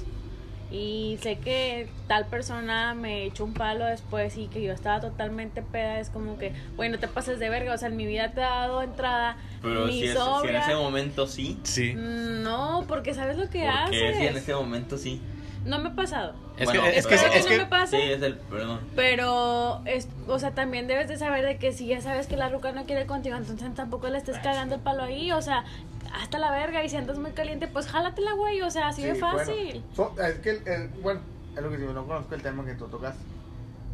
y 0.72 1.18
sé 1.22 1.38
que 1.40 1.88
tal 2.08 2.26
persona 2.28 2.94
me 2.94 3.24
echó 3.26 3.46
un 3.46 3.54
palo 3.54 3.86
después 3.86 4.36
y 4.38 4.48
que 4.48 4.62
yo 4.62 4.74
estaba 4.74 5.00
totalmente 5.00 5.62
peda, 5.62 6.00
es 6.00 6.10
como 6.10 6.38
que, 6.38 6.52
bueno, 6.76 7.00
te 7.00 7.08
pases 7.08 7.40
de 7.40 7.50
verga, 7.50 7.74
o 7.74 7.78
sea, 7.78 7.88
en 7.88 7.96
mi 7.98 8.06
vida 8.06 8.32
te 8.34 8.42
ha 8.44 8.50
dado 8.50 8.82
entrada 8.84 9.38
Pero 9.62 9.88
ni 9.88 10.00
si, 10.02 10.06
es- 10.08 10.18
si 10.42 10.48
en 10.50 10.56
ese 10.56 10.76
momento 10.76 11.26
sí. 11.28 11.58
Sí. 11.64 11.94
No, 11.96 12.84
porque 12.88 13.14
sabes 13.14 13.38
lo 13.38 13.50
que 13.50 13.62
¿Por 13.62 13.70
haces. 13.70 14.18
si 14.18 14.26
en 14.28 14.38
ese 14.38 14.54
momento 14.54 14.98
sí? 14.98 15.22
No 15.68 15.80
me 15.80 15.90
ha 15.90 15.96
pasado. 15.96 16.34
Es 16.58 16.66
Bueno, 16.66 16.84
que, 16.84 16.98
es 16.98 17.06
que, 17.08 17.16
es 17.16 17.22
que 17.24 17.42
que- 17.46 17.58
no 17.58 17.64
me 17.64 17.70
pase. 17.70 17.98
Sí, 18.02 18.12
es 18.12 18.22
el 18.22 18.38
problema. 18.38 18.80
Pero, 18.96 19.82
es, 19.86 20.08
o 20.28 20.40
sea, 20.40 20.52
también 20.52 20.88
debes 20.88 21.08
de 21.10 21.18
saber 21.18 21.46
de 21.46 21.58
que 21.58 21.74
si 21.74 21.88
ya 21.88 22.02
sabes 22.02 22.28
que 22.28 22.38
la 22.38 22.48
ruca 22.50 22.72
no 22.72 22.86
quiere 22.86 23.06
contigo, 23.06 23.36
entonces 23.36 23.74
tampoco 23.76 24.08
le 24.08 24.18
estés 24.18 24.38
cagando 24.40 24.76
el 24.76 24.82
palo 24.82 25.04
ahí, 25.04 25.32
o 25.34 25.42
sea, 25.42 25.66
hasta 26.14 26.40
la 26.40 26.50
verga, 26.52 26.84
y 26.84 26.90
si 26.90 26.96
andas 26.96 27.20
muy 27.20 27.32
caliente, 27.32 27.68
pues 27.68 27.88
jálatela, 27.88 28.32
güey, 28.34 28.62
o 28.62 28.72
sea, 28.72 28.88
así 28.88 29.04
de 29.04 29.16
Sí, 29.16 29.20
fácil. 29.20 29.84
Bueno, 29.96 30.14
so- 30.16 30.24
es 30.24 30.36
que, 30.40 30.50
el, 30.52 30.68
el- 30.68 30.88
bueno, 31.02 31.20
es 31.56 31.62
lo 31.62 31.70
que 31.70 31.78
digo, 31.78 31.92
no 31.94 32.08
conozco 32.08 32.34
el 32.34 32.42
tema 32.42 32.66
que 32.66 32.74
tú 32.74 32.88
tocas. 32.88 33.16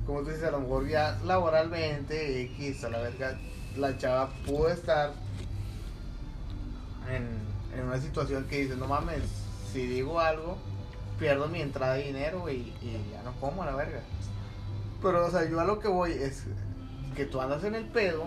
Como 0.06 0.20
tú 0.22 0.28
dices, 0.30 0.44
a 0.44 0.52
lo 0.52 0.60
mejor 0.60 0.88
ya 0.88 1.18
laboralmente, 1.26 2.42
X, 2.44 2.84
a 2.84 2.90
la 2.90 3.00
verga, 3.00 3.36
la 3.78 3.98
chava 3.98 4.30
pudo 4.46 4.70
estar 4.70 5.12
en, 7.10 7.28
en 7.78 7.86
una 7.88 8.00
situación 8.00 8.46
que 8.46 8.60
dice, 8.60 8.76
no 8.76 8.88
mames, 8.88 9.24
si 9.72 9.88
digo 9.88 10.20
algo, 10.20 10.58
pierdo 11.20 11.48
mi 11.48 11.62
entrada 11.62 11.96
de 11.96 12.04
dinero 12.04 12.42
güey, 12.42 12.74
y 12.82 12.98
ya 13.12 13.24
no 13.24 13.34
como 13.40 13.64
a 13.64 13.68
la 13.68 13.76
verga. 13.76 14.00
Pero, 15.02 15.26
o 15.26 15.32
sea, 15.32 15.50
yo 15.50 15.60
a 15.60 15.66
lo 15.66 15.80
que 15.80 15.88
voy 15.88 16.12
es 16.12 16.44
que 17.16 17.26
tú 17.26 17.42
andas 17.42 17.64
en 17.64 17.76
el 17.76 17.86
pedo, 17.86 18.26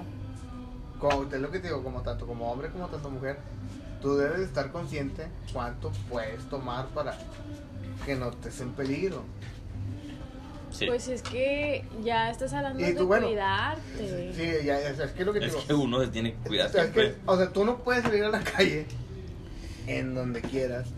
como, 1.01 1.23
es 1.25 1.41
lo 1.41 1.51
que 1.51 1.59
te 1.61 1.69
digo, 1.69 1.83
como 1.83 2.03
tanto 2.03 2.27
como 2.27 2.51
hombre 2.51 2.71
como 2.71 2.87
tanto 2.89 3.11
mujer, 3.11 3.39
tú 4.03 4.17
debes 4.17 4.39
de 4.39 4.45
estar 4.45 4.71
consciente 4.73 5.27
cuánto 5.53 5.91
puedes 6.11 6.45
tomar 6.49 6.87
para 6.89 7.17
que 8.05 8.15
no 8.15 8.29
estés 8.31 8.61
en 8.61 8.73
peligro. 8.73 9.23
Sí. 10.71 10.87
Pues 10.87 11.09
es 11.09 11.23
que 11.23 11.85
ya 12.05 12.31
estás 12.31 12.53
hablando 12.53 12.81
Y 12.87 12.93
de 12.93 13.03
bueno, 13.03 13.29
cuidarte. 13.29 14.33
Sí, 14.35 14.67
ya, 14.67 14.79
es, 14.81 14.99
es 14.99 15.13
que 15.13 15.21
es 15.21 15.27
lo 15.27 15.33
que 15.33 15.41
te 15.41 15.47
es 15.47 15.53
digo. 15.55 15.67
que 15.67 15.75
uno 15.75 16.01
se 16.03 16.09
tiene 16.09 16.35
que 16.35 16.49
cuidar 16.49 16.69
O 16.69 16.73
sea, 16.73 16.85
es 16.85 16.91
que, 16.91 17.01
siempre. 17.01 17.23
o 17.25 17.37
sea, 17.37 17.49
tú 17.53 17.65
no 17.65 17.79
puedes 17.79 18.03
salir 18.03 18.25
a 18.25 18.29
la 18.29 18.41
calle 18.41 18.87
en 19.87 20.15
donde 20.15 20.43
quieras. 20.43 20.89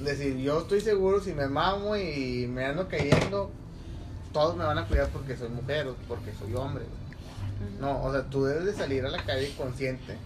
Decir, 0.00 0.36
yo 0.36 0.60
estoy 0.60 0.80
seguro 0.80 1.20
si 1.20 1.32
me 1.32 1.48
mamo 1.48 1.96
y 1.96 2.46
me 2.48 2.66
ando 2.66 2.86
cayendo, 2.88 3.50
todos 4.32 4.56
me 4.56 4.64
van 4.64 4.78
a 4.78 4.86
cuidar 4.86 5.08
porque 5.08 5.36
soy 5.36 5.48
mujer 5.48 5.86
o 5.88 5.94
porque 6.06 6.32
soy 6.34 6.54
hombre. 6.54 6.84
No, 7.80 8.02
o 8.02 8.12
sea, 8.12 8.24
tú 8.24 8.44
debes 8.44 8.66
de 8.66 8.74
salir 8.74 9.06
a 9.06 9.08
la 9.08 9.24
calle 9.24 9.54
consciente 9.56 10.16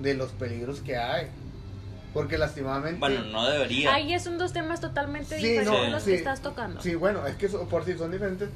de 0.00 0.14
los 0.14 0.32
peligros 0.32 0.80
que 0.80 0.96
hay. 0.96 1.28
Porque 2.12 2.36
lastimadamente... 2.36 2.98
Bueno, 2.98 3.24
no 3.24 3.48
debería. 3.48 3.94
Ahí 3.94 4.18
son 4.18 4.36
dos 4.36 4.52
temas 4.52 4.80
totalmente 4.80 5.36
Sí, 5.36 5.42
diferentes 5.48 5.86
no, 5.86 5.90
los 5.90 6.02
sí. 6.02 6.10
que 6.10 6.16
estás 6.16 6.42
tocando. 6.42 6.80
Sí, 6.82 6.94
bueno, 6.94 7.26
es 7.26 7.36
que 7.36 7.48
por 7.48 7.84
si 7.84 7.96
son 7.96 8.10
diferentes, 8.10 8.50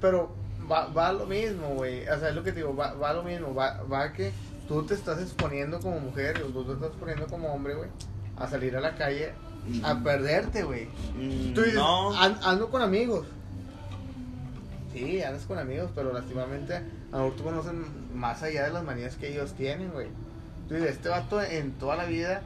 pero 0.00 0.34
va, 0.70 0.88
va 0.88 1.08
a 1.08 1.12
lo 1.12 1.26
mismo, 1.26 1.68
güey. 1.74 2.08
O 2.08 2.18
sea, 2.18 2.30
es 2.30 2.34
lo 2.34 2.42
que 2.42 2.50
te 2.50 2.60
digo, 2.60 2.74
va, 2.74 2.94
va 2.94 3.10
a 3.10 3.12
lo 3.12 3.22
mismo. 3.22 3.54
Va, 3.54 3.82
va 3.84 4.04
a 4.04 4.12
que 4.12 4.32
tú 4.66 4.82
te 4.84 4.94
estás 4.94 5.20
exponiendo 5.20 5.78
como 5.80 6.00
mujer 6.00 6.42
o 6.42 6.46
tú 6.46 6.64
te 6.64 6.72
estás 6.72 6.88
exponiendo 6.88 7.26
como 7.28 7.52
hombre, 7.52 7.74
güey, 7.74 7.90
a 8.36 8.48
salir 8.48 8.76
a 8.76 8.80
la 8.80 8.96
calle 8.96 9.32
a 9.84 10.02
perderte, 10.02 10.62
güey. 10.62 10.86
Mm, 11.16 11.54
Tú 11.54 11.60
dices, 11.62 11.74
no. 11.74 12.12
"An- 12.16 12.38
ando 12.44 12.70
con 12.70 12.82
amigos. 12.82 13.26
Sí, 14.92 15.22
andas 15.22 15.44
con 15.44 15.58
amigos, 15.58 15.90
pero 15.94 16.12
lastimamente 16.12 16.74
a 17.12 17.18
lo 17.18 17.24
mejor 17.24 17.36
tú 17.36 17.44
conoces 17.44 17.72
más 18.14 18.42
allá 18.42 18.64
de 18.64 18.72
las 18.72 18.82
manías 18.84 19.16
que 19.16 19.30
ellos 19.32 19.52
tienen, 19.52 19.90
güey. 19.90 20.08
Tú 20.68 20.74
dices, 20.74 20.92
este 20.92 21.08
vato 21.08 21.42
en 21.42 21.72
toda 21.72 21.96
la 21.96 22.06
vida 22.06 22.42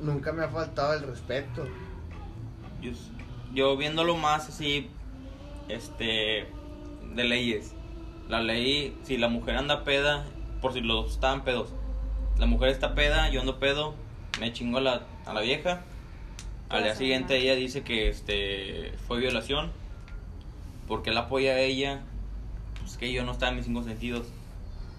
nunca 0.00 0.32
me 0.32 0.42
ha 0.44 0.48
faltado 0.48 0.94
el 0.94 1.02
respeto. 1.02 1.66
Yo, 2.82 2.90
yo 3.54 3.76
viéndolo 3.76 4.16
más 4.16 4.48
así, 4.48 4.88
este, 5.68 6.48
de 7.14 7.24
leyes. 7.24 7.72
La 8.28 8.40
ley, 8.40 8.98
si 9.04 9.16
la 9.16 9.28
mujer 9.28 9.56
anda 9.56 9.84
peda, 9.84 10.24
por 10.60 10.72
si 10.72 10.80
los 10.80 11.04
dos 11.04 11.12
estaban 11.14 11.44
pedos. 11.44 11.70
La 12.38 12.46
mujer 12.46 12.70
está 12.70 12.94
peda, 12.94 13.30
yo 13.30 13.40
ando 13.40 13.58
pedo, 13.60 13.94
me 14.40 14.52
chingo 14.52 14.78
a 14.78 14.80
la, 14.80 15.02
a 15.26 15.32
la 15.32 15.40
vieja. 15.42 15.82
Al 16.68 16.82
día 16.84 16.94
siguiente 16.96 17.36
ella 17.36 17.54
dice 17.54 17.82
que 17.82 18.08
este 18.08 18.92
fue 19.06 19.18
violación. 19.18 19.70
Porque 20.88 21.10
él 21.10 21.18
apoya 21.18 21.52
a 21.52 21.58
ella. 21.60 22.00
Pues 22.80 22.96
que 22.96 23.12
yo 23.12 23.24
no 23.24 23.32
estaba 23.32 23.50
en 23.50 23.56
mis 23.56 23.66
cinco 23.66 23.82
sentidos. 23.82 24.26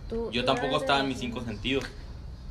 Tú- 0.09 0.30
Yo 0.32 0.41
tú 0.41 0.53
tampoco 0.53 0.78
estaba 0.78 0.99
en 1.01 1.07
mis 1.09 1.20
cinco 1.20 1.41
sentidos. 1.43 1.86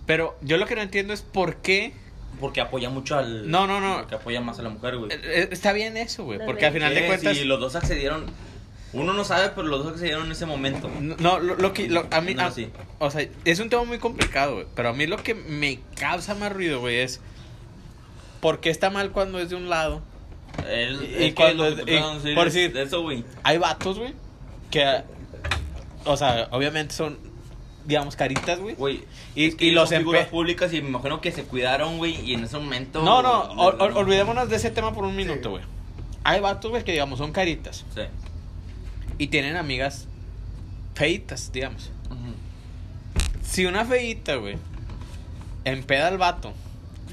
Pero 0.07 0.37
yo 0.43 0.57
lo 0.57 0.67
que 0.67 0.77
no 0.77 0.83
entiendo 0.83 1.13
es 1.13 1.23
por 1.23 1.57
qué. 1.57 1.93
Porque 2.41 2.61
apoya 2.61 2.91
mucho 2.91 3.17
al. 3.17 3.51
No, 3.51 3.67
no, 3.67 3.81
no. 3.81 3.99
Porque 3.99 4.15
apoya 4.17 4.41
más 4.41 4.59
a 4.59 4.63
la 4.63 4.69
mujer, 4.69 4.97
güey. 4.99 5.11
eh, 5.13 5.19
eh, 5.25 5.49
Está 5.51 5.73
bien 5.73 5.97
eso, 5.97 6.25
güey. 6.25 6.39
Porque 6.45 6.67
al 6.67 6.73
final 6.73 6.95
de 6.95 7.07
cuentas. 7.07 7.37
Si 7.37 7.45
los 7.45 7.61
dos 7.61 7.75
accedieron. 7.77 8.27
Uno 8.93 9.13
no 9.13 9.25
sabe, 9.25 9.51
pero 9.55 9.67
los 9.69 9.83
dos 9.85 9.95
accedieron 9.95 10.27
en 10.27 10.33
ese 10.33 10.47
momento. 10.47 10.91
No, 11.01 11.39
lo, 11.39 11.57
lo 11.57 11.73
que. 11.73 11.89
lo- 11.89 12.07
a 12.11 12.21
mí. 12.21 12.35
No, 12.35 12.43
a- 12.43 12.51
sí. 12.53 12.71
O 12.99 13.11
sea, 13.11 13.27
es 13.45 13.59
un 13.59 13.69
tema 13.69 13.85
muy 13.85 13.99
complicado, 13.99 14.55
güey. 14.55 14.67
Pero 14.75 14.91
a 14.91 14.93
mí 14.93 15.07
lo 15.07 15.17
que 15.19 15.35
me 15.35 15.81
causa 15.99 16.35
más 16.35 16.53
ruido, 16.53 16.81
güey, 16.81 17.01
es. 17.01 17.21
¿Por 18.41 18.61
qué 18.61 18.71
está 18.71 18.91
mal 18.91 19.11
cuando 19.13 19.39
es 19.39 19.51
de 19.51 19.57
un 19.57 19.69
lado? 19.69 20.03
El- 20.69 21.03
Y- 21.03 21.25
es 21.27 21.35
cuando- 21.35 21.75
te 21.75 21.83
y- 21.97 22.35
por 22.35 22.47
es 22.49 22.55
decir- 22.55 22.73
de 22.73 22.83
eso, 22.83 23.03
güey. 23.03 23.25
Hay 23.43 23.59
vatos, 23.59 23.99
güey, 23.99 24.15
que. 24.71 25.03
O 26.05 26.17
sea, 26.17 26.49
obviamente 26.53 26.95
son. 26.95 27.19
Digamos, 27.85 28.17
caritas, 28.17 28.59
güey. 28.59 28.75
Güey, 28.75 29.05
Y- 29.37 29.47
es 29.47 29.55
que 29.55 29.67
y 29.67 29.71
los 29.71 29.89
son 29.91 29.99
figuras 29.99 30.27
públicas 30.27 30.73
y 30.73 30.83
me 30.83 30.89
imagino 30.89 31.21
que 31.21 31.31
se 31.31 31.45
cuidaron, 31.45 31.99
güey, 31.99 32.21
y 32.29 32.35
en 32.35 32.43
ese 32.43 32.59
momento... 32.59 33.01
No, 33.05 33.23
no, 33.23 33.45
ol- 33.55 33.77
ol- 33.79 33.93
no. 33.93 33.99
olvidémonos 34.01 34.49
de 34.49 34.57
ese 34.57 34.73
tema 34.73 34.93
por 34.93 35.05
un 35.05 35.15
minuto, 35.15 35.43
Sí. 35.45 35.49
güey. 35.51 35.63
Hay 36.25 36.41
vatos, 36.41 36.69
güey, 36.73 36.83
que 36.83 36.91
digamos 36.91 37.21
son 37.21 37.31
caritas. 37.31 37.85
Sí. 37.95 38.01
Y 39.19 39.29
tienen 39.29 39.55
amigas 39.55 40.09
feitas, 40.97 41.53
digamos. 41.53 41.93
Si 43.43 43.65
una 43.67 43.85
feita, 43.85 44.35
güey, 44.35 44.57
empeda 45.65 46.09
al 46.09 46.19
vato 46.19 46.53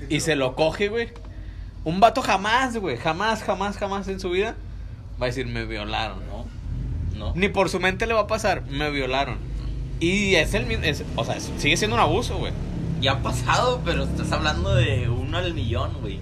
y 0.10 0.20
se 0.20 0.36
lo 0.36 0.56
coge, 0.56 0.90
güey. 0.90 1.10
Un 1.84 2.00
vato 2.00 2.22
jamás, 2.22 2.78
güey, 2.78 2.98
jamás, 2.98 3.44
jamás, 3.44 3.78
jamás 3.78 4.08
en 4.08 4.20
su 4.20 4.30
vida 4.30 4.56
va 5.22 5.26
a 5.26 5.30
decir 5.30 5.46
me 5.48 5.66
violaron. 5.66 6.20
No, 6.28 6.46
no. 7.18 7.34
Ni 7.36 7.50
por 7.50 7.70
su 7.70 7.80
mente 7.80 8.08
le 8.08 8.14
va 8.14 8.22
a 8.22 8.28
pasar, 8.28 8.64
me 8.68 8.90
violaron. 8.90 9.38
Y 10.00 10.36
es 10.36 10.54
el 10.54 10.66
mismo, 10.66 10.84
es- 10.86 11.04
o 11.16 11.24
sea, 11.26 11.36
es- 11.36 11.52
sigue 11.58 11.78
siendo 11.78 11.96
un 11.96 12.02
abuso, 12.02 12.38
güey. 12.38 12.52
Ya 13.02 13.14
ha 13.14 13.22
pasado, 13.22 13.82
pero 13.84 14.04
estás 14.04 14.32
hablando 14.32 14.74
de 14.76 15.10
uno 15.10 15.38
al 15.38 15.54
millón, 15.54 15.92
güey. 16.02 16.20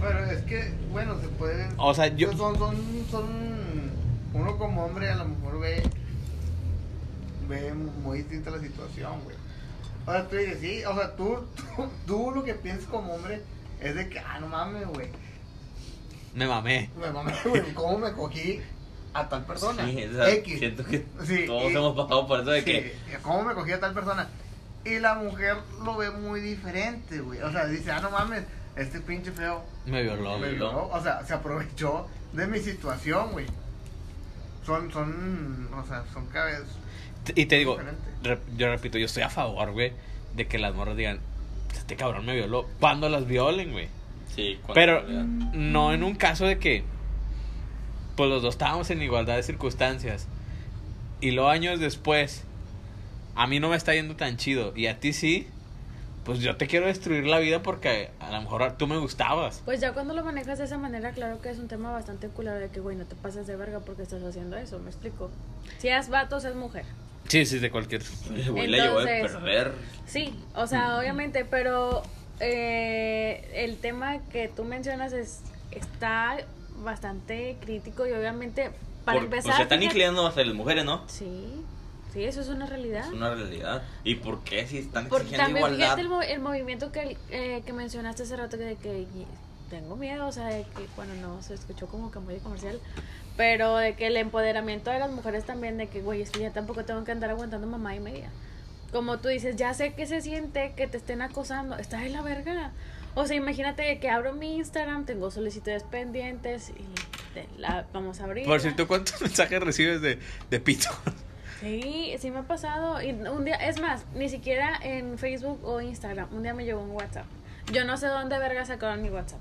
Pero 0.00 0.24
es 0.26 0.42
que, 0.42 0.72
bueno, 0.92 1.18
se 1.20 1.28
puede. 1.28 1.68
O 1.78 1.92
sea, 1.94 2.08
yo- 2.14 2.30
Son, 2.36 2.56
son, 2.58 2.76
son. 3.10 3.26
Uno 4.34 4.56
como 4.58 4.84
hombre 4.84 5.08
a 5.10 5.16
lo 5.16 5.24
mejor 5.24 5.58
ve. 5.60 5.82
Ve 7.48 7.72
muy 7.72 8.18
distinta 8.18 8.50
la 8.50 8.60
situación, 8.60 9.12
güey. 9.24 9.36
Ahora 10.08 10.26
tú 10.28 10.36
dices, 10.36 10.58
sí, 10.60 10.84
o 10.84 10.94
sea, 10.94 11.14
tú, 11.16 11.44
tú, 11.76 11.88
tú 12.06 12.30
lo 12.34 12.42
que 12.42 12.54
piensas 12.54 12.86
como 12.88 13.14
hombre 13.14 13.42
es 13.80 13.94
de 13.94 14.08
que, 14.08 14.18
ah, 14.18 14.38
no 14.40 14.46
mames, 14.48 14.86
güey. 14.88 15.08
Me 16.34 16.46
mamé. 16.46 16.90
Me 16.98 17.10
mamé, 17.10 17.32
güey, 17.44 17.74
¿cómo 17.74 17.98
me 17.98 18.12
cogí 18.12 18.60
a 19.12 19.28
tal 19.28 19.44
persona? 19.44 19.84
Sí, 19.86 20.04
o 20.04 20.12
sea, 20.14 20.30
X. 20.30 20.58
siento 20.58 20.84
que 20.84 21.04
Sí, 21.26 21.44
todos 21.46 21.70
y- 21.70 21.74
hemos 21.76 21.94
pasado 21.96 22.26
por 22.26 22.40
eso 22.40 22.50
de 22.50 22.60
Sí, 22.60 22.64
que... 22.64 22.96
¿Cómo 23.22 23.42
me 23.42 23.54
cogí 23.54 23.72
a 23.72 23.80
tal 23.80 23.92
persona? 23.92 24.28
Y 24.84 24.98
la 24.98 25.14
mujer 25.16 25.56
lo 25.84 25.96
ve 25.96 26.10
muy 26.10 26.40
diferente, 26.40 27.20
güey. 27.20 27.40
O 27.42 27.50
sea, 27.52 27.66
dice, 27.66 27.90
ah, 27.90 28.00
no 28.00 28.10
mames, 28.10 28.44
este 28.76 29.00
pinche 29.00 29.30
feo 29.32 29.62
Me 29.86 30.02
violó. 30.02 30.32
me 30.34 30.46
güey. 30.46 30.54
violó. 30.54 30.88
O 30.88 31.02
sea, 31.02 31.24
se 31.26 31.34
aprovechó 31.34 32.06
de 32.32 32.46
mi 32.46 32.60
situación, 32.60 33.32
güey. 33.32 33.46
Son, 34.64 34.90
son, 34.92 35.68
o 35.74 35.86
sea, 35.86 36.04
son 36.12 36.26
cabezas. 36.26 36.66
Y 37.34 37.46
te 37.46 37.56
digo, 37.56 37.78
re- 38.22 38.38
yo 38.56 38.68
repito, 38.70 38.98
yo 38.98 39.06
estoy 39.06 39.22
a 39.22 39.30
favor, 39.30 39.72
güey, 39.72 39.92
de 40.34 40.46
que 40.46 40.58
las 40.58 40.74
morras 40.74 40.96
digan, 40.96 41.20
este 41.74 41.96
cabrón 41.96 42.24
me 42.26 42.34
violó. 42.34 42.66
Cuando 42.80 43.08
las 43.08 43.26
violen, 43.26 43.72
güey. 43.72 43.88
Sí, 44.34 44.58
Pero 44.74 45.02
no 45.06 45.92
en 45.92 46.02
un 46.04 46.14
caso 46.14 46.44
de 46.46 46.58
que, 46.58 46.84
pues 48.16 48.28
los 48.30 48.42
dos 48.42 48.54
estábamos 48.54 48.90
en 48.90 49.02
igualdad 49.02 49.36
de 49.36 49.42
circunstancias. 49.42 50.26
Y 51.20 51.32
luego 51.32 51.50
años 51.50 51.80
después, 51.80 52.44
a 53.34 53.46
mí 53.46 53.58
no 53.60 53.68
me 53.70 53.76
está 53.76 53.94
yendo 53.94 54.16
tan 54.16 54.36
chido. 54.36 54.72
Y 54.76 54.86
a 54.86 55.00
ti 55.00 55.12
sí, 55.12 55.48
pues 56.24 56.38
yo 56.40 56.56
te 56.56 56.66
quiero 56.68 56.86
destruir 56.86 57.26
la 57.26 57.38
vida 57.38 57.62
porque 57.62 58.10
a 58.20 58.30
lo 58.30 58.40
mejor 58.40 58.76
tú 58.76 58.86
me 58.86 58.98
gustabas. 58.98 59.62
Pues 59.64 59.80
ya 59.80 59.92
cuando 59.92 60.14
lo 60.14 60.24
manejas 60.24 60.58
de 60.58 60.66
esa 60.66 60.78
manera, 60.78 61.10
claro 61.12 61.40
que 61.40 61.50
es 61.50 61.58
un 61.58 61.66
tema 61.68 61.90
bastante 61.90 62.28
culero 62.28 62.58
de 62.58 62.68
que, 62.68 62.78
güey, 62.80 62.96
no 62.96 63.04
te 63.06 63.16
pases 63.16 63.46
de 63.48 63.56
verga 63.56 63.80
porque 63.80 64.02
estás 64.02 64.22
haciendo 64.22 64.56
eso, 64.56 64.78
me 64.78 64.90
explico. 64.90 65.30
Si 65.78 65.88
es 65.88 66.08
vato, 66.08 66.36
es 66.36 66.54
mujer. 66.54 66.84
Sí, 67.28 67.44
sí, 67.46 67.58
de 67.58 67.70
cualquier. 67.70 68.02
Güey 68.50 68.66
la 68.68 68.78
llevó 68.84 69.00
de 69.00 69.16
Entonces- 69.20 69.38
perder. 69.40 69.72
Sí, 70.06 70.34
o 70.54 70.66
sea, 70.66 70.98
obviamente, 70.98 71.44
pero 71.44 72.02
eh, 72.40 73.50
el 73.54 73.76
tema 73.78 74.18
que 74.30 74.48
tú 74.48 74.64
mencionas 74.64 75.12
es 75.12 75.40
está 75.70 76.38
bastante 76.82 77.56
crítico 77.60 78.06
y 78.06 78.12
obviamente 78.12 78.70
para 79.04 79.18
Por- 79.18 79.24
empezar... 79.26 79.44
pues 79.44 79.56
se 79.56 79.62
están 79.62 79.82
inclinando 79.82 80.26
hacia 80.26 80.44
las 80.44 80.54
mujeres, 80.54 80.84
¿no? 80.84 81.04
Sí, 81.08 81.62
sí, 82.12 82.24
eso 82.24 82.40
es 82.40 82.48
una 82.48 82.66
realidad. 82.66 83.06
Es 83.06 83.12
una 83.12 83.34
realidad. 83.34 83.82
¿Y 84.04 84.14
por 84.16 84.42
qué 84.44 84.66
si 84.66 84.78
están 84.78 85.08
Porque 85.08 85.24
exigiendo 85.34 85.44
también 85.44 85.64
igualdad? 85.66 85.84
fíjate 85.86 86.00
el, 86.02 86.08
mo- 86.08 86.22
el 86.22 86.40
movimiento 86.40 86.92
que, 86.92 87.16
eh, 87.30 87.62
que 87.66 87.72
mencionaste 87.72 88.22
hace 88.22 88.36
rato 88.36 88.56
de 88.56 88.76
que 88.76 89.06
tengo 89.68 89.96
miedo, 89.96 90.26
o 90.26 90.32
sea, 90.32 90.46
de 90.46 90.62
que, 90.62 90.86
bueno, 90.96 91.12
no, 91.20 91.42
se 91.42 91.52
escuchó 91.54 91.86
como 91.88 92.10
que 92.10 92.18
muy 92.20 92.36
comercial, 92.38 92.80
pero 93.38 93.76
de 93.76 93.94
que 93.94 94.08
el 94.08 94.18
empoderamiento 94.18 94.90
de 94.90 94.98
las 94.98 95.10
mujeres 95.10 95.44
también, 95.46 95.78
de 95.78 95.86
que, 95.86 96.02
güey, 96.02 96.20
es 96.20 96.30
que 96.30 96.40
ya 96.40 96.50
tampoco 96.52 96.84
tengo 96.84 97.04
que 97.04 97.12
andar 97.12 97.30
aguantando 97.30 97.66
mamá 97.66 97.94
y 97.94 98.00
media. 98.00 98.28
Como 98.92 99.18
tú 99.18 99.28
dices, 99.28 99.56
ya 99.56 99.72
sé 99.72 99.94
que 99.94 100.06
se 100.06 100.20
siente 100.20 100.72
que 100.76 100.86
te 100.88 100.96
estén 100.98 101.22
acosando, 101.22 101.76
está 101.78 101.98
de 102.00 102.10
la 102.10 102.20
verga. 102.20 102.72
O 103.14 103.26
sea, 103.26 103.36
imagínate 103.36 103.98
que 104.00 104.10
abro 104.10 104.32
mi 104.34 104.56
Instagram, 104.56 105.04
tengo 105.06 105.30
solicitudes 105.30 105.82
pendientes 105.84 106.70
y 106.70 107.34
te- 107.34 107.46
la 107.58 107.86
vamos 107.92 108.20
a 108.20 108.24
abrir. 108.24 108.44
Por 108.46 108.60
cierto, 108.60 108.86
¿cuántos 108.88 109.20
mensajes 109.22 109.60
recibes 109.62 110.00
de, 110.02 110.18
de 110.50 110.60
pito? 110.60 110.88
Sí, 111.60 112.14
sí 112.18 112.30
me 112.30 112.40
ha 112.40 112.42
pasado. 112.42 113.00
Y 113.02 113.10
un 113.12 113.44
día, 113.44 113.56
es 113.56 113.80
más, 113.80 114.04
ni 114.14 114.28
siquiera 114.28 114.78
en 114.82 115.18
Facebook 115.18 115.60
o 115.64 115.80
Instagram. 115.80 116.28
Un 116.32 116.42
día 116.42 116.54
me 116.54 116.64
llegó 116.64 116.80
un 116.80 116.90
WhatsApp. 116.90 117.26
Yo 117.72 117.84
no 117.84 117.96
sé 117.96 118.06
dónde 118.06 118.38
verga 118.38 118.64
sacaron 118.64 119.02
mi 119.02 119.10
WhatsApp. 119.10 119.40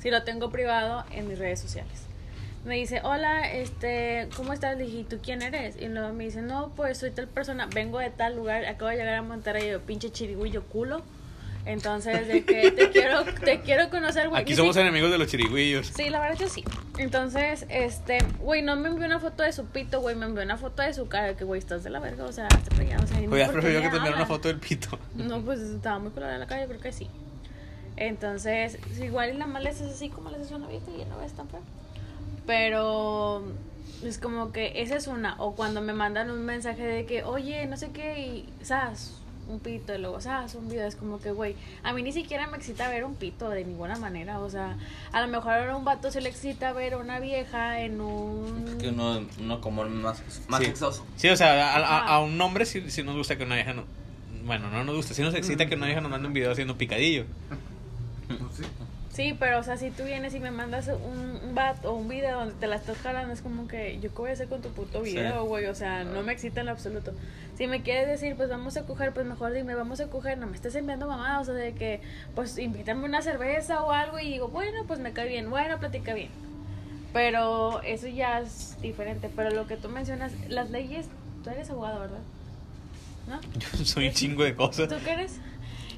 Si 0.00 0.10
lo 0.10 0.22
tengo 0.24 0.50
privado 0.50 1.04
en 1.12 1.28
mis 1.28 1.38
redes 1.38 1.60
sociales. 1.60 2.06
Me 2.64 2.76
dice, 2.76 3.00
hola, 3.02 3.50
este, 3.52 4.28
¿cómo 4.36 4.52
estás? 4.52 4.76
Le 4.78 4.84
dije, 4.84 4.98
¿y 4.98 5.04
tú 5.04 5.18
quién 5.22 5.42
eres? 5.42 5.74
Y 5.80 5.88
luego 5.88 6.12
me 6.12 6.24
dice, 6.24 6.42
no, 6.42 6.72
pues 6.76 6.98
soy 6.98 7.10
tal 7.10 7.26
persona, 7.26 7.66
vengo 7.66 7.98
de 7.98 8.10
tal 8.10 8.36
lugar, 8.36 8.64
acabo 8.66 8.88
de 8.90 8.96
llegar 8.98 9.14
a 9.14 9.22
Monterrey, 9.22 9.68
yo, 9.70 9.80
pinche 9.80 10.10
chirigüillo 10.10 10.62
culo. 10.64 11.02
Entonces, 11.64 12.26
de 12.28 12.44
que 12.44 12.70
te 12.72 12.90
quiero, 12.92 13.24
te 13.24 13.60
quiero 13.60 13.88
conocer, 13.90 14.28
güey. 14.28 14.42
Aquí 14.42 14.52
Ni 14.52 14.56
somos 14.56 14.74
si- 14.76 14.80
enemigos 14.80 15.10
de 15.10 15.18
los 15.18 15.28
chirigüillos. 15.28 15.88
Sí, 15.88 16.08
la 16.10 16.20
verdad 16.20 16.36
que 16.38 16.48
sí. 16.48 16.64
Entonces, 16.98 17.66
este, 17.68 18.18
güey, 18.40 18.62
no 18.62 18.76
me 18.76 18.88
envió 18.90 19.06
una 19.06 19.18
foto 19.18 19.42
de 19.42 19.52
su 19.52 19.66
pito, 19.66 20.00
güey, 20.00 20.14
me 20.14 20.26
envió 20.26 20.44
una 20.44 20.56
foto 20.56 20.82
de 20.82 20.92
su 20.94 21.08
cara, 21.08 21.34
que 21.36 21.44
güey, 21.44 21.58
estás 21.58 21.82
de 21.82 21.90
la 21.90 21.98
verga, 21.98 22.24
o 22.24 22.32
sea, 22.32 22.46
te 22.48 22.76
pegas, 22.76 23.02
o 23.02 23.06
sea, 23.08 23.18
Oye, 23.18 23.28
¿por 23.28 23.38
qué 23.38 23.46
preferido 23.48 23.80
que 23.82 23.88
te 23.90 23.96
enviara 23.96 24.16
una 24.16 24.26
foto 24.26 24.46
del 24.48 24.58
pito. 24.58 24.98
No, 25.16 25.40
pues 25.42 25.58
estaba 25.60 25.98
muy 25.98 26.10
colorada 26.12 26.38
la 26.38 26.46
calle, 26.46 26.66
creo 26.66 26.80
que 26.80 26.92
sí. 26.92 27.08
Entonces, 27.96 28.78
igual 29.00 29.34
y 29.34 29.38
la 29.38 29.46
mala 29.46 29.70
es 29.70 29.80
así 29.80 30.08
como 30.08 30.30
le 30.30 30.36
haces 30.36 30.50
una 30.52 30.66
vieja 30.68 30.86
y 30.94 30.98
ya 31.00 31.04
no 31.06 31.18
ves 31.18 31.32
tan 31.32 31.48
feo. 31.48 31.60
Pero 32.46 33.44
es 34.04 34.18
como 34.18 34.52
que 34.52 34.82
esa 34.82 34.96
es 34.96 35.06
una. 35.06 35.36
O 35.38 35.54
cuando 35.54 35.80
me 35.80 35.92
mandan 35.92 36.30
un 36.30 36.44
mensaje 36.44 36.82
de 36.84 37.06
que, 37.06 37.22
oye, 37.24 37.66
no 37.66 37.76
sé 37.76 37.90
qué, 37.92 38.20
y, 38.20 38.48
¿sabes? 38.64 39.18
Un 39.48 39.58
pito, 39.58 39.92
y 39.94 39.98
luego, 39.98 40.20
¿sabes? 40.20 40.54
Un 40.54 40.68
video. 40.68 40.86
Es 40.86 40.94
como 40.96 41.20
que, 41.20 41.32
güey, 41.32 41.56
a 41.82 41.92
mí 41.92 42.02
ni 42.02 42.12
siquiera 42.12 42.46
me 42.46 42.56
excita 42.56 42.88
ver 42.88 43.04
un 43.04 43.16
pito 43.16 43.50
de 43.50 43.64
ninguna 43.64 43.96
manera. 43.96 44.38
O 44.40 44.48
sea, 44.48 44.76
a 45.12 45.20
lo 45.20 45.26
mejor 45.28 45.52
a 45.52 45.76
un 45.76 45.84
vato 45.84 46.10
se 46.10 46.20
le 46.20 46.28
excita 46.28 46.72
ver 46.72 46.94
a 46.94 46.98
una 46.98 47.18
vieja 47.20 47.80
en 47.80 48.00
un. 48.00 48.78
Que 48.80 48.88
uno, 48.88 49.20
uno 49.40 49.60
como 49.60 49.84
más, 49.84 50.22
más 50.48 50.60
Sí. 50.60 50.66
sexoso. 50.66 51.04
Sí, 51.16 51.28
o 51.28 51.36
sea, 51.36 51.74
a, 51.74 51.78
a- 51.78 52.06
a 52.16 52.20
un 52.20 52.40
hombre 52.40 52.66
sí, 52.66 52.88
sí 52.90 53.02
nos 53.02 53.16
gusta 53.16 53.36
que 53.36 53.44
una 53.44 53.56
vieja 53.56 53.72
no... 53.72 53.84
Bueno, 54.44 54.70
no 54.70 54.82
nos 54.84 54.96
gusta, 54.96 55.14
sí 55.14 55.22
nos 55.22 55.34
excita 55.34 55.66
que 55.66 55.74
una 55.76 55.86
vieja 55.86 56.00
nos 56.00 56.10
mande 56.10 56.26
un 56.26 56.34
video 56.34 56.50
haciendo 56.50 56.76
picadillo. 56.76 57.24
Sí. 58.56 58.62
Sí, 59.12 59.36
pero 59.38 59.58
o 59.58 59.62
sea, 59.62 59.76
si 59.76 59.90
tú 59.90 60.04
vienes 60.04 60.34
y 60.34 60.40
me 60.40 60.50
mandas 60.50 60.88
un, 60.88 61.38
un 61.44 61.54
bat 61.54 61.84
o 61.84 61.92
un 61.92 62.08
video 62.08 62.38
donde 62.38 62.54
te 62.54 62.66
la 62.66 62.76
estás 62.76 62.96
jalando, 62.96 63.34
es 63.34 63.42
como 63.42 63.68
que 63.68 63.96
yo 64.00 64.10
qué 64.10 64.16
voy 64.16 64.30
a 64.30 64.32
hacer 64.32 64.48
con 64.48 64.62
tu 64.62 64.70
puto 64.70 65.02
video, 65.02 65.44
güey, 65.44 65.66
o 65.66 65.74
sea, 65.74 66.02
no 66.02 66.22
me 66.22 66.32
excita 66.32 66.60
en 66.60 66.66
lo 66.66 66.72
absoluto. 66.72 67.12
Si 67.58 67.66
me 67.66 67.82
quieres 67.82 68.08
decir, 68.08 68.36
pues 68.36 68.48
vamos 68.48 68.78
a 68.78 68.84
coger, 68.86 69.12
pues 69.12 69.26
mejor 69.26 69.52
dime, 69.52 69.74
vamos 69.74 70.00
a 70.00 70.06
coger, 70.06 70.38
no 70.38 70.46
me 70.46 70.56
estés 70.56 70.74
enviando 70.76 71.06
mamá, 71.08 71.40
o 71.40 71.44
sea, 71.44 71.52
de 71.52 71.74
que, 71.74 72.00
pues 72.34 72.56
invítame 72.56 73.04
una 73.04 73.20
cerveza 73.20 73.82
o 73.82 73.92
algo 73.92 74.18
y 74.18 74.30
digo, 74.30 74.48
bueno, 74.48 74.84
pues 74.86 74.98
me 74.98 75.12
cae 75.12 75.28
bien, 75.28 75.50
bueno, 75.50 75.78
platica 75.78 76.14
bien. 76.14 76.30
Pero 77.12 77.82
eso 77.82 78.08
ya 78.08 78.40
es 78.40 78.78
diferente, 78.80 79.28
pero 79.36 79.50
lo 79.50 79.66
que 79.66 79.76
tú 79.76 79.90
mencionas, 79.90 80.32
las 80.48 80.70
leyes, 80.70 81.06
tú 81.44 81.50
eres 81.50 81.68
abogado, 81.68 82.00
¿verdad? 82.00 82.20
¿No? 83.28 83.40
Yo 83.78 83.84
soy 83.84 84.08
un 84.08 84.14
chingo 84.14 84.42
de 84.42 84.54
cosas. 84.56 84.88
¿Tú 84.88 84.96
qué 85.04 85.10
eres? 85.12 85.38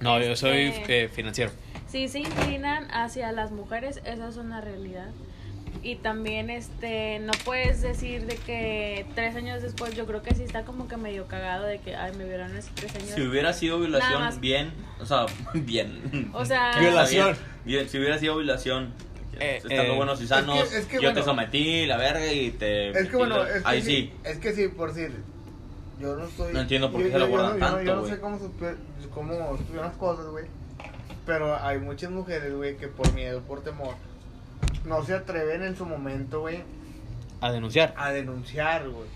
No, 0.01 0.21
yo 0.21 0.35
soy 0.35 0.63
Este- 0.67 1.05
eh, 1.05 1.09
financiero. 1.09 1.53
Sí, 1.95 2.09
se 2.09 2.19
inclinan 2.19 2.89
hacia 2.91 3.31
las 3.31 3.53
mujeres, 3.53 4.01
eso 4.05 4.27
es 4.29 4.37
una 4.37 4.61
realidad. 4.61 5.07
Y 5.85 5.95
también, 5.95 6.51
este, 6.51 7.21
no 7.21 7.31
puedes 7.45 7.83
decir 7.83 8.27
de 8.27 8.35
que 8.35 9.07
tres 9.15 9.37
años 9.37 9.63
después, 9.63 9.95
yo 9.95 10.05
creo 10.05 10.21
que 10.21 10.35
sí 10.35 10.43
está 10.43 10.65
como 10.65 10.89
que 10.89 10.97
medio 10.97 11.29
cagado 11.29 11.67
de 11.67 11.79
que, 11.79 11.95
ay, 11.95 12.11
me 12.19 12.25
violaron 12.25 12.57
hace 12.57 12.71
tres 12.75 12.97
años. 12.97 13.11
Si 13.11 13.23
hubiera 13.23 13.53
sido 13.53 13.79
violación, 13.79 14.21
más. 14.23 14.41
bien. 14.41 14.73
O 14.99 15.07
sea, 15.07 15.27
bien. 15.55 16.31
O 16.35 16.45
sea- 16.45 16.73
Violación. 16.81 17.37
Bien, 17.65 17.79
bien, 17.83 17.89
si 17.89 17.99
hubiera 17.99 18.19
sido 18.19 18.37
violación. 18.39 18.93
Eh, 19.39 19.59
estando 19.59 19.93
eh, 19.93 19.97
buenos 19.97 20.21
y 20.21 20.27
sanos, 20.27 20.65
es 20.65 20.71
que- 20.71 20.79
es 20.79 20.87
que 20.87 20.95
yo 20.97 21.01
te 21.01 21.21
bueno. 21.21 21.23
sometí, 21.25 21.87
la 21.87 21.97
verga, 21.97 22.27
y 22.33 22.51
te. 22.51 22.91
Es 22.91 23.09
que 23.09 23.17
bueno, 23.17 23.41
es 23.45 23.63
que, 23.63 23.69
Ahí 23.69 23.83
sí, 23.83 23.87
sí. 23.87 24.13
Es 24.25 24.39
que 24.39 24.53
sí, 24.53 24.67
por 24.67 24.93
decir. 24.93 25.13
Yo 26.01 26.17
no 26.17 26.25
estoy. 26.25 26.53
No 26.55 26.61
entiendo 26.61 26.91
por 26.91 27.03
yo- 27.03 27.07
qué 27.07 27.13
se 27.13 27.19
lo 27.21 27.27
yo- 27.27 27.31
yo 27.31 27.39
guardan 27.39 27.61
no- 27.61 27.67
yo 27.67 27.71
no- 27.71 27.77
tanto, 27.77 27.85
Yo 27.89 27.95
no 27.95 28.01
güey. 28.01 28.13
sé 28.15 28.21
cómo, 28.21 28.39
cómo 29.15 29.55
estuvieron 29.55 29.87
las 29.87 29.97
cosas, 29.97 30.27
güey. 30.27 30.45
Pero 31.27 31.57
hay 31.63 31.79
muchas 31.79 32.11
mujeres, 32.11 32.55
güey, 32.55 32.77
que 32.77 32.89
por 32.89 33.13
miedo, 33.15 33.41
por 33.43 33.63
temor, 33.63 33.95
no 34.85 35.03
se 35.05 35.15
atreven 35.15 35.63
en 35.63 35.77
su 35.77 35.87
momento, 35.87 36.41
güey, 36.41 36.63
A 37.41 37.51
denunciar. 37.53 37.95
a 37.97 38.11
denunciar, 38.11 38.89
güey. 38.89 39.09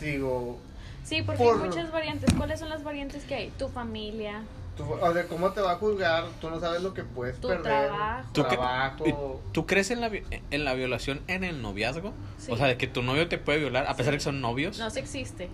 Digo, 0.00 0.58
Sí, 1.04 1.22
porque 1.22 1.42
Por- 1.44 1.62
hay 1.62 1.68
muchas 1.68 1.92
variantes. 1.92 2.34
¿Cuáles 2.36 2.58
son 2.58 2.68
las 2.68 2.82
variantes 2.82 3.22
que 3.24 3.34
hay? 3.36 3.50
Tu 3.56 3.68
familia, 3.68 4.42
tú- 4.76 4.92
o 4.92 5.12
sea, 5.12 5.28
¿cómo 5.28 5.52
te 5.52 5.60
va 5.60 5.72
a 5.72 5.76
juzgar? 5.76 6.24
Tú 6.40 6.50
no 6.50 6.58
sabes 6.58 6.82
lo 6.82 6.92
que 6.94 7.04
puedes 7.04 7.40
Tu 7.40 7.46
perder. 7.46 7.62
trabajo. 7.62 8.28
¿Tú, 8.32 8.42
trabajo. 8.42 9.40
¿Tú 9.52 9.66
crees 9.66 9.92
en 9.92 10.00
la, 10.00 10.10
en 10.50 10.64
la 10.64 10.74
violación 10.74 11.20
en 11.28 11.44
el 11.44 11.62
noviazgo? 11.62 12.12
Sí. 12.38 12.50
O 12.50 12.56
sea, 12.56 12.66
de 12.66 12.76
que 12.76 12.88
tu 12.88 13.02
novio 13.02 13.28
te 13.28 13.38
puede 13.38 13.60
violar 13.60 13.86
a 13.86 13.94
pesar 13.94 14.12
de 14.12 14.18
que 14.18 14.24
son 14.24 14.40
novios. 14.40 14.78
no 14.80 14.90
se 14.90 14.98
existe. 14.98 15.48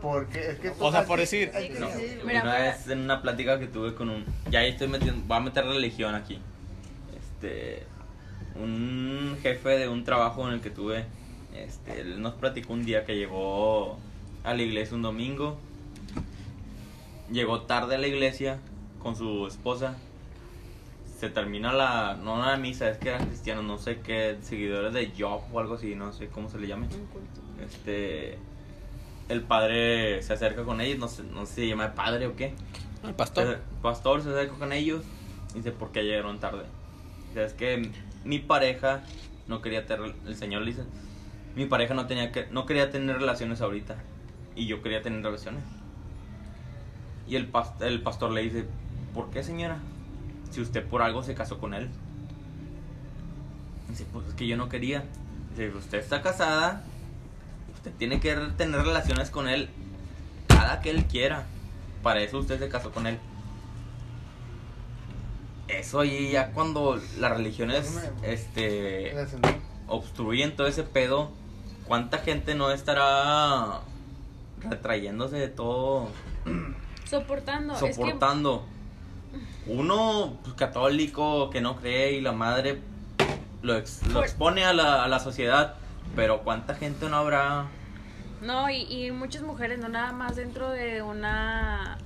Porque 0.00 0.50
es 0.50 0.58
que 0.58 0.72
O 0.78 0.90
sea, 0.92 1.04
por 1.04 1.18
decir- 1.18 1.50
que 1.50 1.70
No. 1.78 1.88
Mira, 2.24 2.42
una 2.42 2.58
vez 2.58 2.88
en 2.88 3.00
una 3.00 3.22
plática 3.22 3.58
que 3.58 3.66
tuve 3.66 3.94
con 3.94 4.10
un. 4.10 4.24
Ya 4.50 4.60
ahí 4.60 4.70
estoy 4.70 4.88
metiendo. 4.88 5.22
Voy 5.26 5.36
a 5.36 5.40
meter 5.40 5.64
religión 5.64 6.14
aquí. 6.14 6.38
Este. 7.16 7.84
Un 8.54 9.36
jefe 9.42 9.70
de 9.70 9.88
un 9.88 10.04
trabajo 10.04 10.46
en 10.48 10.54
el 10.54 10.60
que 10.60 10.70
tuve. 10.70 11.04
Este. 11.54 12.00
Él 12.00 12.20
nos 12.22 12.34
platicó 12.34 12.72
un 12.72 12.84
día 12.84 13.04
que 13.04 13.16
llegó 13.16 13.98
a 14.44 14.54
la 14.54 14.62
iglesia 14.62 14.94
un 14.96 15.02
domingo. 15.02 15.58
Llegó 17.30 17.62
tarde 17.62 17.96
a 17.96 17.98
la 17.98 18.06
iglesia 18.06 18.58
con 19.02 19.16
su 19.16 19.46
esposa. 19.46 19.96
Se 21.18 21.28
termina 21.30 21.72
la. 21.72 22.16
No 22.22 22.44
la 22.44 22.56
misa, 22.56 22.88
es 22.90 22.98
que 22.98 23.08
eran 23.08 23.26
cristianos, 23.26 23.64
no 23.64 23.78
sé 23.78 24.00
qué. 24.00 24.36
Seguidores 24.42 24.92
de 24.92 25.12
Job 25.18 25.40
o 25.52 25.58
algo 25.60 25.74
así, 25.74 25.94
no 25.94 26.12
sé 26.12 26.28
cómo 26.28 26.48
se 26.50 26.58
le 26.58 26.66
llame. 26.68 26.86
Este. 27.64 28.38
El 29.28 29.42
padre 29.42 30.22
se 30.22 30.32
acerca 30.32 30.62
con 30.64 30.80
ellos, 30.80 30.98
no 30.98 31.08
sé, 31.08 31.22
no 31.24 31.46
sé 31.46 31.54
si 31.54 31.60
se 31.62 31.68
llama 31.68 31.94
padre 31.94 32.26
o 32.26 32.36
qué. 32.36 32.54
El 33.02 33.10
El 33.10 33.14
pastor. 33.14 33.58
pastor 33.82 34.22
se 34.22 34.30
acerca 34.30 34.54
con 34.54 34.72
ellos 34.72 35.02
y 35.52 35.58
dice, 35.58 35.72
¿por 35.72 35.90
qué 35.92 36.04
llegaron 36.04 36.38
tarde? 36.38 36.64
Dice, 37.28 37.44
es 37.44 37.52
que 37.54 37.90
mi 38.24 38.38
pareja 38.38 39.02
no 39.48 39.62
quería 39.62 39.86
tener, 39.86 40.14
el 40.26 40.36
señor 40.36 40.62
le 40.62 40.72
dice, 40.72 40.84
mi 41.56 41.66
pareja 41.66 41.94
no 41.94 42.06
tenía 42.06 42.30
que, 42.32 42.46
no 42.50 42.66
quería 42.66 42.90
tener 42.90 43.18
relaciones 43.18 43.60
ahorita 43.60 43.96
y 44.54 44.66
yo 44.66 44.82
quería 44.82 45.02
tener 45.02 45.22
relaciones. 45.22 45.62
Y 47.28 47.34
el, 47.36 47.50
pas- 47.50 47.80
el 47.80 48.02
pastor 48.02 48.30
le 48.30 48.42
dice, 48.42 48.64
¿por 49.12 49.30
qué 49.30 49.42
señora? 49.42 49.78
Si 50.50 50.60
usted 50.60 50.84
por 50.86 51.02
algo 51.02 51.22
se 51.24 51.34
casó 51.34 51.58
con 51.58 51.74
él. 51.74 51.88
Dice, 53.88 54.06
pues 54.12 54.28
es 54.28 54.34
que 54.34 54.46
yo 54.46 54.56
no 54.56 54.68
quería. 54.68 55.04
Dice, 55.50 55.70
usted 55.76 55.98
está 55.98 56.22
casada, 56.22 56.84
usted 57.86 57.98
tiene 57.98 58.18
que 58.18 58.34
tener 58.56 58.82
relaciones 58.82 59.30
con 59.30 59.48
él 59.48 59.68
cada 60.48 60.80
que 60.80 60.90
él 60.90 61.04
quiera. 61.04 61.44
Para 62.02 62.20
eso 62.20 62.38
usted 62.38 62.58
se 62.58 62.68
casó 62.68 62.90
con 62.90 63.06
él. 63.06 63.18
Eso 65.68 66.00
ahí 66.00 66.30
ya 66.32 66.52
cuando 66.52 67.00
las 67.18 67.30
religiones 67.32 68.10
este 68.22 69.14
obstruyen 69.88 70.56
todo 70.56 70.66
ese 70.66 70.82
pedo, 70.82 71.30
¿cuánta 71.86 72.18
gente 72.18 72.54
no 72.56 72.70
estará 72.72 73.80
retrayéndose 74.68 75.36
de 75.36 75.48
todo, 75.48 76.08
Soportando. 77.04 77.74
Es 77.74 77.80
que 77.82 77.94
soportando? 77.94 78.64
Uno 79.66 80.38
pues, 80.42 80.54
católico 80.54 81.50
que 81.50 81.60
no 81.60 81.76
cree 81.76 82.12
y 82.12 82.20
la 82.20 82.32
madre 82.32 82.80
lo, 83.62 83.76
ex- 83.76 84.04
lo 84.08 84.22
expone 84.24 84.64
a 84.64 84.72
la, 84.72 85.04
a 85.04 85.08
la 85.08 85.20
sociedad, 85.20 85.74
pero 86.16 86.42
¿cuánta 86.42 86.74
gente 86.74 87.08
no 87.08 87.16
habrá? 87.16 87.66
No, 88.46 88.70
y, 88.70 88.82
y 88.82 89.10
muchas 89.10 89.42
mujeres, 89.42 89.78
no 89.78 89.88
nada 89.88 90.12
más 90.12 90.36
dentro 90.36 90.70
de 90.70 91.02
una... 91.02 91.98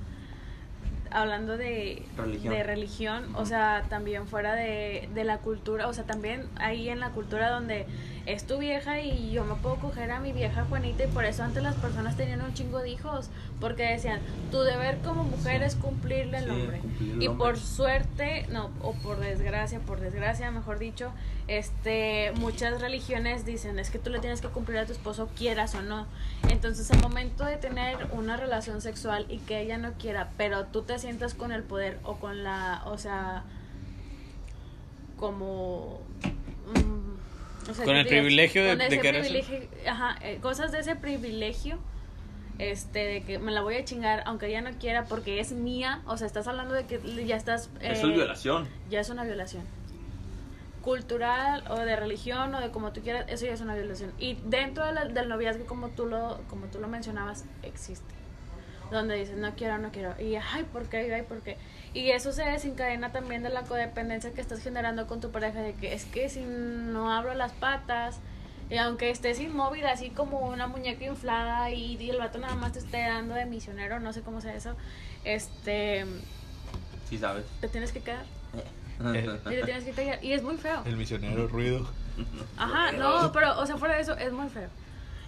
Hablando 1.12 1.56
de 1.56 2.04
Religión. 2.16 2.54
de 2.54 2.62
religión, 2.62 3.34
o 3.34 3.44
sea, 3.44 3.84
también 3.88 4.28
fuera 4.28 4.54
de, 4.54 5.08
de 5.12 5.24
la 5.24 5.38
cultura, 5.38 5.88
o 5.88 5.92
sea, 5.92 6.04
también 6.04 6.48
ahí 6.54 6.88
en 6.88 7.00
la 7.00 7.10
cultura 7.10 7.50
donde 7.50 7.84
es 8.32 8.46
tu 8.46 8.58
vieja 8.58 9.00
y 9.00 9.32
yo 9.32 9.44
me 9.44 9.54
puedo 9.56 9.76
coger 9.76 10.10
a 10.10 10.20
mi 10.20 10.32
vieja 10.32 10.64
Juanita 10.64 11.04
y 11.04 11.06
por 11.08 11.24
eso 11.24 11.42
antes 11.42 11.62
las 11.62 11.74
personas 11.76 12.16
tenían 12.16 12.40
un 12.42 12.54
chingo 12.54 12.78
de 12.78 12.90
hijos, 12.90 13.28
porque 13.60 13.82
decían, 13.82 14.20
tu 14.50 14.60
deber 14.60 14.98
como 14.98 15.24
mujer 15.24 15.62
es 15.62 15.74
cumplirle 15.74 16.38
al 16.38 16.44
Sí, 16.44 16.50
hombre. 16.50 16.80
Y 17.00 17.26
hombre. 17.26 17.30
por 17.30 17.58
suerte, 17.58 18.46
no, 18.50 18.70
o 18.82 18.92
por 18.94 19.18
desgracia, 19.18 19.80
por 19.80 20.00
desgracia, 20.00 20.50
mejor 20.50 20.78
dicho, 20.78 21.12
este, 21.48 22.32
muchas 22.36 22.80
religiones 22.80 23.44
dicen, 23.44 23.78
es 23.78 23.90
que 23.90 23.98
tú 23.98 24.10
le 24.10 24.20
tienes 24.20 24.40
que 24.40 24.48
cumplir 24.48 24.78
a 24.78 24.86
tu 24.86 24.92
esposo 24.92 25.28
quieras 25.36 25.74
o 25.74 25.82
no. 25.82 26.06
Entonces, 26.48 26.90
al 26.90 27.00
momento 27.00 27.44
de 27.44 27.56
tener 27.56 27.96
una 28.12 28.36
relación 28.36 28.80
sexual 28.80 29.26
y 29.28 29.38
que 29.38 29.60
ella 29.60 29.78
no 29.78 29.92
quiera, 29.94 30.30
pero 30.36 30.66
tú 30.66 30.82
te 30.82 30.98
sientas 30.98 31.34
con 31.34 31.52
el 31.52 31.62
poder 31.62 31.98
o 32.04 32.16
con 32.16 32.44
la, 32.44 32.82
o 32.86 32.98
sea, 32.98 33.44
como... 35.16 36.00
mm, 36.74 36.99
o 37.70 37.74
sea, 37.74 37.84
Con 37.84 37.96
el 37.96 38.06
privilegio 38.06 38.62
de- 38.64 38.70
con 38.70 38.78
de 38.78 38.86
ese 38.86 39.00
querer 39.00 39.24
ser- 39.24 39.42
privilegio, 39.44 39.68
ajá, 39.90 40.16
eh, 40.22 40.38
cosas 40.42 40.72
de 40.72 40.80
ese 40.80 40.96
privilegio 40.96 41.78
este, 42.58 42.98
de 43.00 43.22
que 43.22 43.38
me 43.38 43.52
la 43.52 43.62
voy 43.62 43.76
a 43.76 43.84
chingar 43.84 44.22
aunque 44.26 44.46
ella 44.48 44.60
no 44.60 44.70
quiera 44.78 45.04
porque 45.04 45.40
es 45.40 45.52
mía, 45.52 46.02
o 46.06 46.16
sea, 46.18 46.26
estás 46.26 46.46
hablando 46.46 46.74
de 46.74 46.84
que 46.84 47.00
ya 47.26 47.36
estás... 47.36 47.70
Eso 47.80 48.06
eh, 48.06 48.10
es 48.10 48.16
violación. 48.16 48.68
Ya 48.90 49.00
es 49.00 49.08
una 49.08 49.24
violación. 49.24 49.64
Cultural 50.82 51.62
o 51.68 51.78
de 51.80 51.94
religión 51.94 52.54
o 52.54 52.60
de 52.60 52.70
como 52.70 52.92
tú 52.92 53.02
quieras, 53.02 53.26
eso 53.28 53.44
ya 53.44 53.52
es 53.52 53.60
una 53.60 53.74
violación. 53.74 54.12
Y 54.18 54.38
dentro 54.46 54.86
de 54.86 54.92
la- 54.92 55.04
del 55.04 55.28
noviazgo, 55.28 55.66
como 55.66 55.88
tú, 55.90 56.06
lo, 56.06 56.40
como 56.48 56.66
tú 56.66 56.80
lo 56.80 56.88
mencionabas, 56.88 57.44
existe. 57.62 58.14
Donde 58.90 59.14
dices, 59.16 59.36
no 59.36 59.54
quiero, 59.54 59.76
no 59.78 59.90
quiero. 59.92 60.14
Y, 60.20 60.36
ay, 60.36 60.64
¿por 60.72 60.88
qué? 60.88 61.14
Ay, 61.14 61.22
¿por 61.22 61.42
qué? 61.42 61.58
Y 61.92 62.10
eso 62.10 62.32
se 62.32 62.44
desencadena 62.44 63.10
también 63.12 63.42
de 63.42 63.50
la 63.50 63.62
codependencia 63.62 64.32
que 64.32 64.40
estás 64.40 64.62
generando 64.62 65.06
con 65.06 65.20
tu 65.20 65.30
pareja, 65.30 65.60
de 65.60 65.74
que 65.74 65.92
es 65.92 66.04
que 66.04 66.28
si 66.28 66.40
no 66.40 67.12
abro 67.12 67.34
las 67.34 67.52
patas, 67.52 68.20
y 68.70 68.76
aunque 68.76 69.10
estés 69.10 69.40
inmóvil, 69.40 69.84
así 69.86 70.10
como 70.10 70.38
una 70.48 70.68
muñeca 70.68 71.04
inflada, 71.04 71.70
y, 71.70 71.96
y 71.96 72.10
el 72.10 72.18
vato 72.18 72.38
nada 72.38 72.54
más 72.54 72.72
te 72.72 72.78
esté 72.78 72.98
dando 73.02 73.34
de 73.34 73.44
misionero, 73.44 73.98
no 73.98 74.12
sé 74.12 74.22
cómo 74.22 74.40
sea 74.40 74.54
eso, 74.54 74.76
este, 75.24 76.04
Sí 77.08 77.18
sabes. 77.18 77.44
te 77.60 77.68
tienes 77.68 77.92
que 77.92 78.00
quedar. 78.00 78.24
Y 79.00 79.54
te 79.54 79.62
tienes 79.64 79.84
que 79.84 79.92
callar. 79.92 80.22
Y 80.22 80.34
es 80.34 80.42
muy 80.42 80.58
feo. 80.58 80.82
El 80.84 80.98
misionero 80.98 81.48
ruido. 81.48 81.90
Ajá, 82.58 82.92
no, 82.92 83.32
pero, 83.32 83.58
o 83.58 83.64
sea, 83.64 83.78
fuera 83.78 83.94
de 83.96 84.02
eso, 84.02 84.14
es 84.14 84.30
muy 84.30 84.50
feo. 84.50 84.68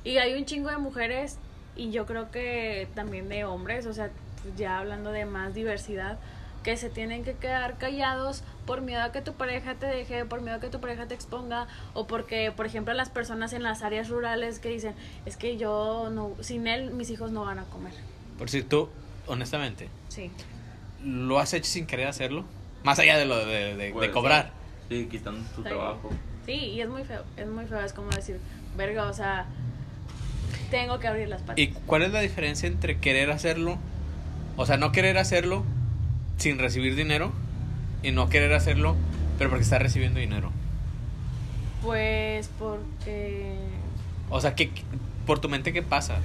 Y 0.05 0.19
hay 0.19 0.35
un 0.35 0.45
chingo 0.45 0.69
de 0.69 0.77
mujeres, 0.77 1.39
y 1.75 1.91
yo 1.91 2.05
creo 2.05 2.31
que 2.31 2.87
también 2.95 3.31
de 3.31 3.45
hombres, 3.47 3.87
o 3.87 3.95
sea, 3.95 4.11
ya 4.57 4.79
hablando 4.79 5.11
de 5.11 5.25
más 5.25 5.55
diversidad, 5.55 6.19
que 6.63 6.77
se 6.77 6.89
tienen 6.91 7.25
que 7.25 7.35
quedar 7.35 7.77
callados 7.79 8.43
por 8.67 8.81
miedo 8.83 9.03
a 9.03 9.11
que 9.13 9.21
tu 9.21 9.33
pareja 9.35 9.75
te 9.75 9.87
deje, 9.87 10.25
por 10.25 10.41
miedo 10.43 10.57
a 10.57 10.61
que 10.61 10.69
tu 10.69 10.81
pareja 10.81 11.07
te 11.07 11.15
exponga, 11.15 11.67
o 11.95 12.07
porque, 12.07 12.53
por 12.53 12.67
ejemplo, 12.67 12.95
las 12.95 13.09
personas 13.11 13.53
en 13.53 13.63
las 13.63 13.83
áreas 13.83 14.09
rurales 14.09 14.59
que 14.61 14.69
dicen, 14.69 14.95
es 15.27 15.37
que 15.37 15.57
yo, 15.57 16.09
no, 16.13 16.33
sin 16.41 16.67
él, 16.67 16.91
mis 16.93 17.11
hijos 17.11 17.33
no 17.33 17.45
van 17.45 17.59
a 17.59 17.65
comer. 17.65 17.93
Por 18.39 18.49
si 18.49 18.63
tú, 18.63 18.89
honestamente, 19.27 19.89
Sí. 20.09 20.31
¿lo 21.05 21.39
has 21.41 21.53
hecho 21.55 21.71
sin 21.71 21.87
querer 21.87 22.07
hacerlo? 22.07 22.45
Más 22.85 22.99
allá 22.99 23.17
de 23.19 23.25
lo 23.27 23.39
de, 23.45 23.47
de- 23.47 23.77
de 23.77 23.93
Pues, 23.93 24.11
cobrar. 24.11 24.53
Sí, 24.89 25.07
quitando 25.11 25.41
tu 25.55 25.63
Sí. 25.63 25.69
trabajo. 25.69 26.11
Sí, 26.47 26.53
y 26.55 26.81
es 26.81 26.89
muy 26.89 27.05
feo, 27.05 27.23
es 27.37 27.47
muy 27.47 27.67
feo, 27.67 27.81
es 27.81 27.93
como 27.93 28.11
decir, 28.11 28.39
verga, 28.77 29.07
o 29.09 29.13
sea, 29.13 29.47
tengo 30.71 30.99
que 30.99 31.07
abrir 31.09 31.29
las 31.29 31.41
patas. 31.43 31.59
¿Y 31.59 31.69
cuál 31.69 32.03
es 32.03 32.13
la 32.13 32.21
diferencia 32.21 32.67
entre 32.69 32.99
querer 32.99 33.31
hacerlo? 33.31 33.79
O 34.57 34.67
sea, 34.67 34.77
no 34.77 34.93
querer 34.93 35.19
hacerlo 35.19 35.65
sin 36.43 36.59
recibir 36.59 36.97
dinero 36.97 37.33
y 38.03 38.11
no 38.11 38.29
querer 38.29 38.53
hacerlo, 38.53 38.97
pero 39.39 39.49
porque 39.49 39.63
está 39.63 39.79
recibiendo 39.79 40.19
dinero. 40.19 40.51
Pues 41.83 42.51
porque... 42.59 43.57
O 44.29 44.41
sea, 44.41 44.57
¿qué, 44.57 44.71
por 45.25 45.39
tu 45.39 45.49
mente 45.49 45.73
qué 45.73 45.83
pasa? 45.83 46.17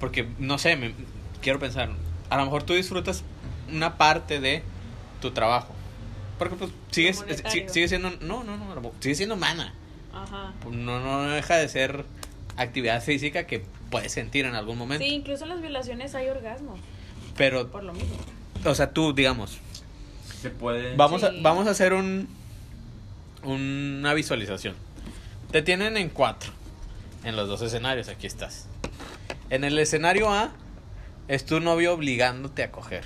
Porque, 0.00 0.26
no 0.38 0.56
sé, 0.56 0.76
me, 0.76 0.94
quiero 1.42 1.58
pensar, 1.58 1.90
a 2.30 2.36
lo 2.38 2.44
mejor 2.44 2.62
tú 2.62 2.72
disfrutas 2.72 3.24
una 3.70 3.98
parte 3.98 4.40
de 4.40 4.62
tu 5.20 5.32
trabajo. 5.32 5.74
Porque 6.38 6.56
pues 6.56 6.70
sigues, 6.90 7.22
sigue, 7.46 7.68
sigue 7.68 7.88
siendo, 7.88 8.10
no, 8.22 8.42
no, 8.42 8.56
no, 8.56 8.92
sigue 9.00 9.14
siendo 9.14 9.34
humana. 9.34 9.74
Ajá. 10.14 10.52
No, 10.70 11.00
no 11.00 11.22
deja 11.24 11.56
de 11.56 11.68
ser 11.68 12.06
actividad 12.56 13.02
física 13.02 13.46
que 13.46 13.64
puedes 13.90 14.12
sentir 14.12 14.46
en 14.46 14.54
algún 14.54 14.78
momento. 14.78 15.04
Sí, 15.04 15.12
incluso 15.12 15.44
en 15.44 15.50
las 15.50 15.60
violaciones 15.60 16.14
hay 16.14 16.28
orgasmo, 16.28 16.76
Pero, 17.36 17.70
por 17.70 17.84
lo 17.84 17.92
mismo. 17.92 18.16
O 18.64 18.74
sea, 18.74 18.90
tú, 18.90 19.12
digamos, 19.12 19.58
Se 20.40 20.50
puede. 20.50 20.96
Vamos, 20.96 21.22
a, 21.24 21.30
vamos 21.42 21.66
a 21.66 21.70
hacer 21.70 21.92
un 21.92 22.28
una 23.44 24.14
visualización. 24.14 24.74
Te 25.50 25.62
tienen 25.62 25.96
en 25.96 26.08
cuatro. 26.08 26.52
En 27.24 27.36
los 27.36 27.48
dos 27.48 27.62
escenarios, 27.62 28.08
aquí 28.08 28.26
estás. 28.26 28.66
En 29.50 29.64
el 29.64 29.78
escenario 29.78 30.30
A 30.30 30.52
es 31.28 31.46
tu 31.46 31.60
novio 31.60 31.94
obligándote 31.94 32.62
a 32.62 32.70
coger. 32.70 33.04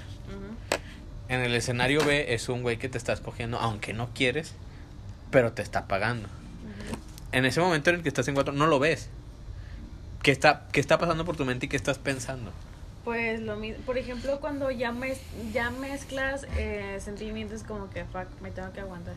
En 1.29 1.41
el 1.41 1.55
escenario 1.55 2.05
B 2.05 2.33
es 2.33 2.49
un 2.49 2.63
güey 2.63 2.79
que 2.79 2.89
te 2.89 2.97
está 2.97 3.13
escogiendo, 3.13 3.59
aunque 3.59 3.93
no 3.93 4.09
quieres, 4.15 4.55
pero 5.31 5.53
te 5.53 5.63
está 5.63 5.87
pagando. 5.87 6.29
En 7.33 7.45
ese 7.45 7.61
momento 7.61 7.91
en 7.91 7.97
el 7.97 8.03
que 8.03 8.09
estás 8.09 8.27
en 8.29 8.35
cuatro, 8.35 8.55
no 8.55 8.67
lo 8.67 8.79
ves. 8.79 9.11
¿Qué 10.23 10.31
está, 10.31 10.67
qué 10.73 10.81
está 10.81 10.99
pasando 10.99 11.25
por 11.25 11.37
tu 11.37 11.45
mente 11.45 11.67
y 11.67 11.69
qué 11.69 11.77
estás 11.77 11.99
pensando? 11.99 12.51
Pues 13.09 13.41
lo 13.41 13.57
mismo, 13.57 13.83
por 13.87 13.97
ejemplo, 13.97 14.39
cuando 14.39 14.71
ya, 14.71 14.93
mez- 14.93 15.23
ya 15.55 15.71
mezclas 15.71 16.47
eh, 16.59 16.99
sentimientos 17.01 17.63
como 17.63 17.89
que, 17.89 18.05
fuck, 18.05 18.27
me 18.43 18.51
tengo 18.51 18.71
que 18.75 18.81
aguantar. 18.81 19.15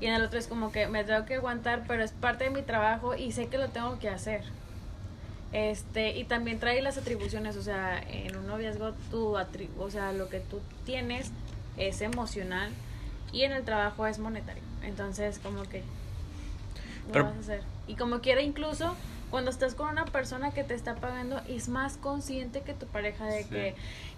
Y 0.00 0.06
en 0.06 0.14
el 0.14 0.22
otro 0.22 0.38
es 0.38 0.46
como 0.46 0.70
que 0.70 0.86
me 0.86 1.02
tengo 1.02 1.24
que 1.26 1.34
aguantar, 1.34 1.82
pero 1.88 2.04
es 2.04 2.12
parte 2.12 2.44
de 2.44 2.50
mi 2.50 2.62
trabajo 2.62 3.16
y 3.16 3.32
sé 3.32 3.48
que 3.48 3.58
lo 3.58 3.70
tengo 3.70 3.98
que 3.98 4.08
hacer. 4.08 4.44
Este, 5.52 6.16
y 6.16 6.22
también 6.26 6.60
trae 6.60 6.80
las 6.80 6.96
atribuciones, 6.96 7.56
o 7.56 7.62
sea, 7.62 8.00
en 8.08 8.36
un 8.36 8.46
noviazgo 8.46 8.92
tu 9.10 9.36
o 9.36 9.90
sea, 9.90 10.12
lo 10.12 10.28
que 10.28 10.38
tú 10.38 10.60
tienes 10.86 11.32
es 11.76 12.00
emocional 12.02 12.70
y 13.32 13.42
en 13.42 13.50
el 13.50 13.64
trabajo 13.64 14.06
es 14.06 14.20
monetario. 14.20 14.62
Entonces, 14.84 15.40
como 15.40 15.64
que 15.64 15.78
lo 17.08 17.12
Pero- 17.14 17.24
vas 17.24 17.34
a 17.34 17.40
hacer. 17.40 17.62
Y 17.88 17.96
como 17.96 18.20
quiera 18.20 18.42
incluso 18.42 18.94
cuando 19.30 19.50
estás 19.50 19.74
con 19.74 19.88
una 19.88 20.04
persona 20.06 20.50
que 20.52 20.64
te 20.64 20.74
está 20.74 20.94
pagando 20.94 21.40
es 21.48 21.68
más 21.68 21.96
consciente 21.96 22.62
que 22.62 22.72
tu 22.74 22.86
pareja 22.86 23.26
de 23.26 23.42
Sí. 23.44 23.48
que 23.50 23.74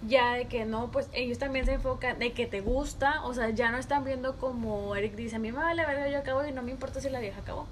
ya 0.06 0.34
de 0.34 0.46
que 0.46 0.64
no, 0.64 0.90
pues 0.90 1.08
ellos 1.12 1.38
también 1.38 1.64
se 1.66 1.74
enfocan 1.74 2.18
de 2.18 2.32
que 2.32 2.46
te 2.46 2.60
gusta, 2.60 3.22
o 3.24 3.34
sea, 3.34 3.50
ya 3.50 3.70
no 3.70 3.78
están 3.78 4.04
viendo 4.04 4.36
como 4.36 4.94
Eric 4.96 5.14
dice, 5.16 5.36
a 5.36 5.38
mí 5.38 5.50
me 5.52 5.58
vale 5.58 5.84
verga, 5.84 6.08
yo 6.08 6.18
acabo 6.18 6.44
y 6.46 6.52
no 6.52 6.62
me 6.62 6.70
importa 6.70 7.00
si 7.00 7.10
la 7.10 7.20
vieja 7.20 7.40
acabó. 7.40 7.66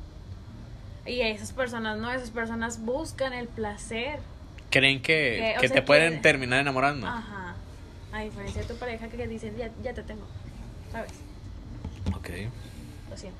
Y 1.07 1.21
esas 1.23 1.53
personas, 1.53 1.97
no, 1.99 2.11
esas 2.13 2.31
personas 2.31 2.85
buscan 2.85 3.33
el 3.33 3.47
placer. 3.49 4.19
¿Creen 4.71 5.01
que, 5.01 5.53
Que, 5.53 5.55
o 5.57 5.61
que 5.61 5.69
sea, 5.69 5.77
te 5.77 5.83
pueden 5.83 6.15
que- 6.17 6.21
terminar 6.21 6.61
enamorando? 6.61 7.07
Ajá. 7.07 7.55
A 8.13 8.21
diferencia 8.21 8.63
de 8.63 8.69
tu 8.69 8.75
pareja 8.77 9.09
que 9.09 9.27
dicen, 9.29 9.57
ya, 9.57 9.71
ya 9.83 9.95
te 9.95 10.03
tengo. 10.03 10.25
¿Sabes? 10.93 11.13
Ok. 12.15 12.29
Lo 13.11 13.17
siento. 13.17 13.39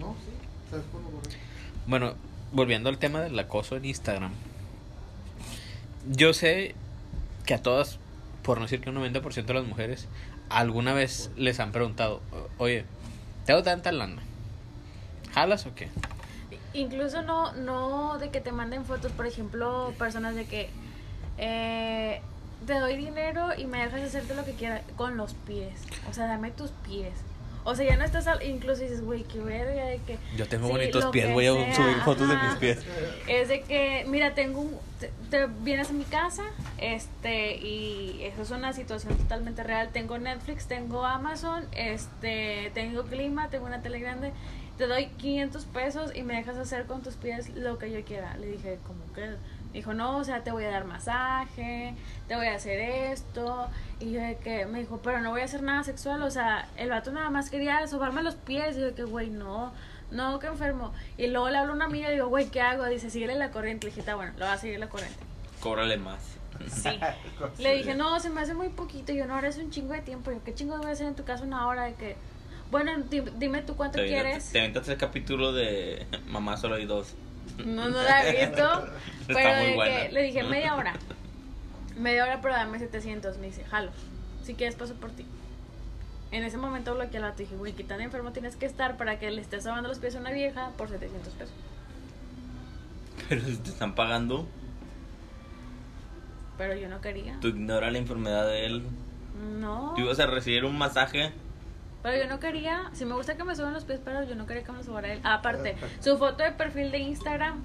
No, 0.00 0.14
sí. 0.24 0.30
¿Sabes 0.70 0.84
por 0.92 1.00
lo 1.02 1.08
correcto? 1.10 1.36
Bueno, 1.86 2.14
volviendo 2.52 2.88
al 2.88 2.98
tema 2.98 3.20
del 3.20 3.38
acoso 3.38 3.76
en 3.76 3.84
Instagram. 3.84 4.32
Yo 6.06 6.32
sé 6.32 6.74
que 7.44 7.54
a 7.54 7.62
todas, 7.62 7.98
por 8.42 8.58
no 8.58 8.64
decir 8.64 8.80
que 8.80 8.90
un 8.90 8.96
90% 8.96 9.44
de 9.44 9.54
las 9.54 9.64
mujeres, 9.64 10.08
alguna 10.48 10.92
vez 10.92 11.30
les 11.36 11.60
han 11.60 11.72
preguntado, 11.72 12.20
oye, 12.58 12.84
tengo 13.44 13.62
tanta 13.62 13.92
lana. 13.92 14.22
¿Jalas 15.32 15.66
o 15.66 15.74
qué? 15.74 15.88
Incluso 16.74 17.22
no, 17.22 17.52
no 17.52 18.18
de 18.18 18.30
que 18.30 18.40
te 18.40 18.52
manden 18.52 18.84
fotos, 18.84 19.12
por 19.12 19.26
ejemplo, 19.26 19.92
personas 19.98 20.34
de 20.34 20.46
que 20.46 20.70
eh, 21.38 22.20
te 22.66 22.78
doy 22.78 22.96
dinero 22.96 23.48
y 23.56 23.66
me 23.66 23.78
dejas 23.78 24.02
hacerte 24.02 24.34
lo 24.34 24.44
que 24.44 24.52
quieras 24.52 24.82
con 24.96 25.16
los 25.16 25.34
pies. 25.34 25.82
O 26.10 26.14
sea, 26.14 26.26
dame 26.26 26.50
tus 26.50 26.70
pies. 26.70 27.14
O 27.70 27.74
sea, 27.76 27.86
ya 27.86 27.96
no 27.96 28.04
estás, 28.04 28.26
al- 28.26 28.42
incluso 28.42 28.80
dices, 28.82 29.02
güey, 29.02 29.24
qué 29.24 29.38
verga, 29.40 29.84
de 29.84 29.98
que... 30.06 30.18
Yo 30.36 30.48
tengo 30.48 30.66
Sí, 30.68 30.72
bonitos 30.72 31.04
pies, 31.06 31.30
voy 31.32 31.46
a 31.46 31.74
subir 31.74 31.96
fotos 32.04 32.26
de 32.28 32.36
mis 32.36 32.54
pies. 32.56 32.78
Es 33.26 33.48
de 33.48 33.60
que, 33.60 34.04
mira, 34.08 34.34
tengo 34.34 34.60
un... 34.62 34.76
Te, 34.98 35.10
te 35.30 35.46
vienes 35.62 35.90
a 35.90 35.92
mi 35.92 36.04
casa, 36.04 36.44
este, 36.78 37.56
y 37.56 38.20
eso 38.22 38.42
es 38.42 38.50
una 38.50 38.72
situación 38.72 39.16
totalmente 39.18 39.62
real. 39.62 39.90
Tengo 39.92 40.18
Netflix, 40.18 40.66
tengo 40.66 41.04
Amazon, 41.04 41.66
este, 41.72 42.70
tengo 42.74 43.02
clima, 43.04 43.48
tengo 43.50 43.66
una 43.66 43.82
tele 43.82 44.00
grande. 44.00 44.32
Te 44.78 44.86
doy 44.86 45.06
500 45.18 45.64
pesos 45.66 46.12
y 46.16 46.22
me 46.22 46.34
dejas 46.36 46.56
hacer 46.56 46.86
con 46.86 47.02
tus 47.02 47.14
pies 47.16 47.50
lo 47.50 47.78
que 47.78 47.90
yo 47.92 48.02
quiera. 48.04 48.36
Le 48.38 48.46
dije, 48.46 48.78
como 48.86 49.00
que... 49.12 49.36
Dijo, 49.78 49.94
no, 49.94 50.18
o 50.18 50.24
sea, 50.24 50.42
te 50.42 50.50
voy 50.50 50.64
a 50.64 50.70
dar 50.70 50.84
masaje, 50.84 51.94
te 52.26 52.34
voy 52.36 52.46
a 52.48 52.54
hacer 52.56 52.78
esto. 52.80 53.68
Y 54.00 54.10
yo 54.12 54.20
de 54.20 54.36
que, 54.36 54.66
me 54.66 54.80
dijo, 54.80 55.00
pero 55.02 55.20
no 55.20 55.30
voy 55.30 55.40
a 55.40 55.44
hacer 55.44 55.62
nada 55.62 55.84
sexual. 55.84 56.22
O 56.22 56.30
sea, 56.30 56.68
el 56.76 56.90
vato 56.90 57.10
nada 57.12 57.30
más 57.30 57.48
quería 57.50 57.86
sobarme 57.86 58.22
los 58.22 58.34
pies. 58.34 58.76
Y 58.76 58.80
yo 58.80 58.86
de 58.86 58.94
que, 58.94 59.04
güey, 59.04 59.30
no, 59.30 59.72
no, 60.10 60.38
que 60.40 60.48
enfermo. 60.48 60.92
Y 61.16 61.28
luego 61.28 61.48
le 61.50 61.58
hablo 61.58 61.72
a 61.72 61.76
una 61.76 61.84
amiga 61.84 62.10
y 62.10 62.14
digo, 62.14 62.26
güey, 62.28 62.46
¿qué 62.50 62.60
hago? 62.60 62.84
Dice, 62.86 63.08
síguele 63.10 63.34
la 63.36 63.50
corriente. 63.50 63.86
Le 63.86 63.90
dije, 63.90 64.00
"Está 64.00 64.14
bueno, 64.16 64.32
lo 64.36 64.44
va 64.46 64.54
a 64.54 64.58
seguir 64.58 64.78
la 64.80 64.88
corriente. 64.88 65.18
Cóbrale 65.60 65.96
más. 65.96 66.18
Sí. 66.68 66.88
Le 67.62 67.76
dije, 67.76 67.94
no, 67.94 68.18
se 68.18 68.30
me 68.30 68.40
hace 68.40 68.54
muy 68.54 68.68
poquito. 68.70 69.12
Y 69.12 69.16
yo, 69.18 69.26
no, 69.26 69.34
ahora 69.34 69.46
es 69.48 69.58
un 69.58 69.70
chingo 69.70 69.92
de 69.94 70.00
tiempo. 70.00 70.32
Yo, 70.32 70.42
¿qué 70.42 70.54
chingo 70.54 70.76
voy 70.78 70.86
a 70.88 70.90
hacer 70.92 71.06
en 71.06 71.14
tu 71.14 71.24
casa 71.24 71.44
una 71.44 71.66
hora 71.68 71.84
de 71.84 71.94
que... 71.94 72.16
Bueno, 72.72 72.92
di- 73.08 73.22
dime 73.36 73.62
tú 73.62 73.76
cuánto 73.76 73.98
Te 73.98 74.06
quieres. 74.08 74.50
Te 74.50 74.58
aventas 74.58 74.88
el 74.88 74.96
capítulo 74.98 75.52
de 75.52 76.06
Mamá 76.26 76.56
solo 76.56 76.74
hay 76.74 76.84
dos. 76.84 77.14
No, 77.64 77.88
no 77.88 78.02
la 78.02 78.26
he 78.28 78.46
visto. 78.46 78.88
Pero 79.26 79.56
de 79.56 79.74
que 79.84 80.08
le 80.12 80.22
dije 80.22 80.42
media 80.42 80.74
hora. 80.74 80.94
Media 81.96 82.24
hora, 82.24 82.40
pero 82.40 82.54
dame 82.54 82.78
700. 82.78 83.38
Me 83.38 83.46
dice, 83.46 83.64
jalo. 83.64 83.90
Si 84.42 84.54
quieres, 84.54 84.76
paso 84.76 84.94
por 84.94 85.10
ti. 85.10 85.26
En 86.30 86.44
ese 86.44 86.58
momento 86.58 86.94
bloqueé 86.94 87.20
y 87.20 87.38
dije, 87.38 87.56
güey, 87.56 87.72
qué 87.72 87.84
tan 87.84 88.00
enfermo 88.00 88.32
tienes 88.32 88.56
que 88.56 88.66
estar 88.66 88.96
para 88.96 89.18
que 89.18 89.30
le 89.30 89.40
estés 89.40 89.64
sobando 89.64 89.88
los 89.88 89.98
pies 89.98 90.14
a 90.14 90.18
una 90.20 90.30
vieja 90.30 90.70
por 90.76 90.88
700 90.88 91.32
pesos. 91.34 91.54
Pero 93.28 93.42
si 93.44 93.56
te 93.56 93.70
están 93.70 93.94
pagando, 93.94 94.46
Pero 96.56 96.74
yo 96.74 96.88
no 96.88 97.00
quería. 97.00 97.38
tú 97.40 97.48
ignora 97.48 97.90
la 97.90 97.98
enfermedad 97.98 98.46
de 98.46 98.66
él. 98.66 98.82
No. 99.58 99.94
Tú 99.96 100.02
ibas 100.02 100.18
a 100.20 100.26
recibir 100.26 100.64
un 100.64 100.76
masaje. 100.76 101.32
Pero 102.02 102.16
yo 102.16 102.28
no 102.28 102.38
quería. 102.38 102.90
Si 102.92 103.04
me 103.04 103.14
gusta 103.14 103.36
que 103.36 103.44
me 103.44 103.56
suban 103.56 103.72
los 103.72 103.84
pies, 103.84 104.00
pero 104.04 104.22
yo 104.24 104.34
no 104.34 104.46
quería 104.46 104.62
que 104.62 104.72
me 104.72 104.78
los 104.78 104.86
sobara 104.86 105.12
él. 105.12 105.20
Aparte, 105.24 105.76
su 106.00 106.16
foto 106.18 106.42
de 106.42 106.52
perfil 106.52 106.90
de 106.90 106.98
Instagram 106.98 107.64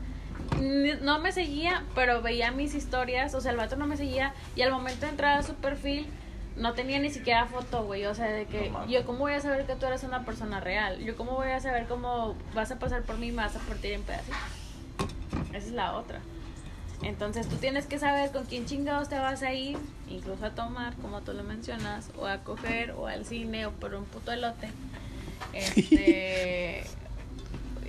no 1.02 1.20
me 1.20 1.32
seguía, 1.32 1.84
pero 1.96 2.22
veía 2.22 2.52
mis 2.52 2.76
historias, 2.76 3.34
o 3.34 3.42
sea, 3.42 3.52
el 3.52 3.58
vato 3.58 3.76
no 3.76 3.88
me 3.88 3.98
seguía 3.98 4.34
y 4.56 4.62
al 4.62 4.72
momento 4.72 5.02
de 5.06 5.12
entrar 5.12 5.38
a 5.38 5.44
su 5.44 5.56
perfil 5.56 6.08
no 6.56 6.74
tenía 6.74 7.00
ni 7.00 7.10
siquiera 7.10 7.46
foto, 7.46 7.84
güey, 7.84 8.06
o 8.06 8.14
sea, 8.14 8.28
de 8.28 8.46
que 8.46 8.70
No 8.70 8.86
yo 8.86 9.06
cómo 9.06 9.20
voy 9.20 9.34
a 9.34 9.40
saber 9.40 9.66
que 9.66 9.76
tú 9.76 9.86
eres 9.86 10.04
una 10.04 10.26
persona 10.26 10.60
real, 10.60 11.00
yo 11.00 11.16
cómo 11.16 11.32
voy 11.32 11.50
a 11.50 11.60
saber 11.60 11.88
cómo 11.88 12.36
vas 12.54 12.72
a 12.72 12.80
pasar 12.80 13.04
por 13.04 13.18
mí 13.18 13.28
y 13.28 13.32
me 13.32 13.38
vas 13.38 13.56
a 13.56 13.60
partir 13.60 13.94
en 13.94 14.04
pedacitos. 14.04 14.38
Esa 15.50 15.58
es 15.68 15.72
la 15.72 15.94
otra. 15.94 16.20
Entonces 17.04 17.48
tú 17.48 17.56
tienes 17.58 17.86
que 17.86 18.00
saber 18.00 18.32
con 18.32 18.46
quién 18.46 18.66
chingados 18.66 19.10
te 19.10 19.20
vas 19.20 19.44
a 19.44 19.54
ir, 19.54 19.78
incluso 20.10 20.46
a 20.46 20.52
tomar, 20.52 20.96
como 20.96 21.22
tú 21.22 21.34
lo 21.34 21.44
mencionas, 21.44 22.10
o 22.18 22.26
a 22.28 22.40
coger, 22.44 22.92
o 22.92 23.08
al 23.08 23.26
cine, 23.26 23.66
o 23.66 23.72
por 23.72 23.94
un 23.96 24.06
puto 24.06 24.32
elote. 24.32 24.70
Este. 25.54 26.84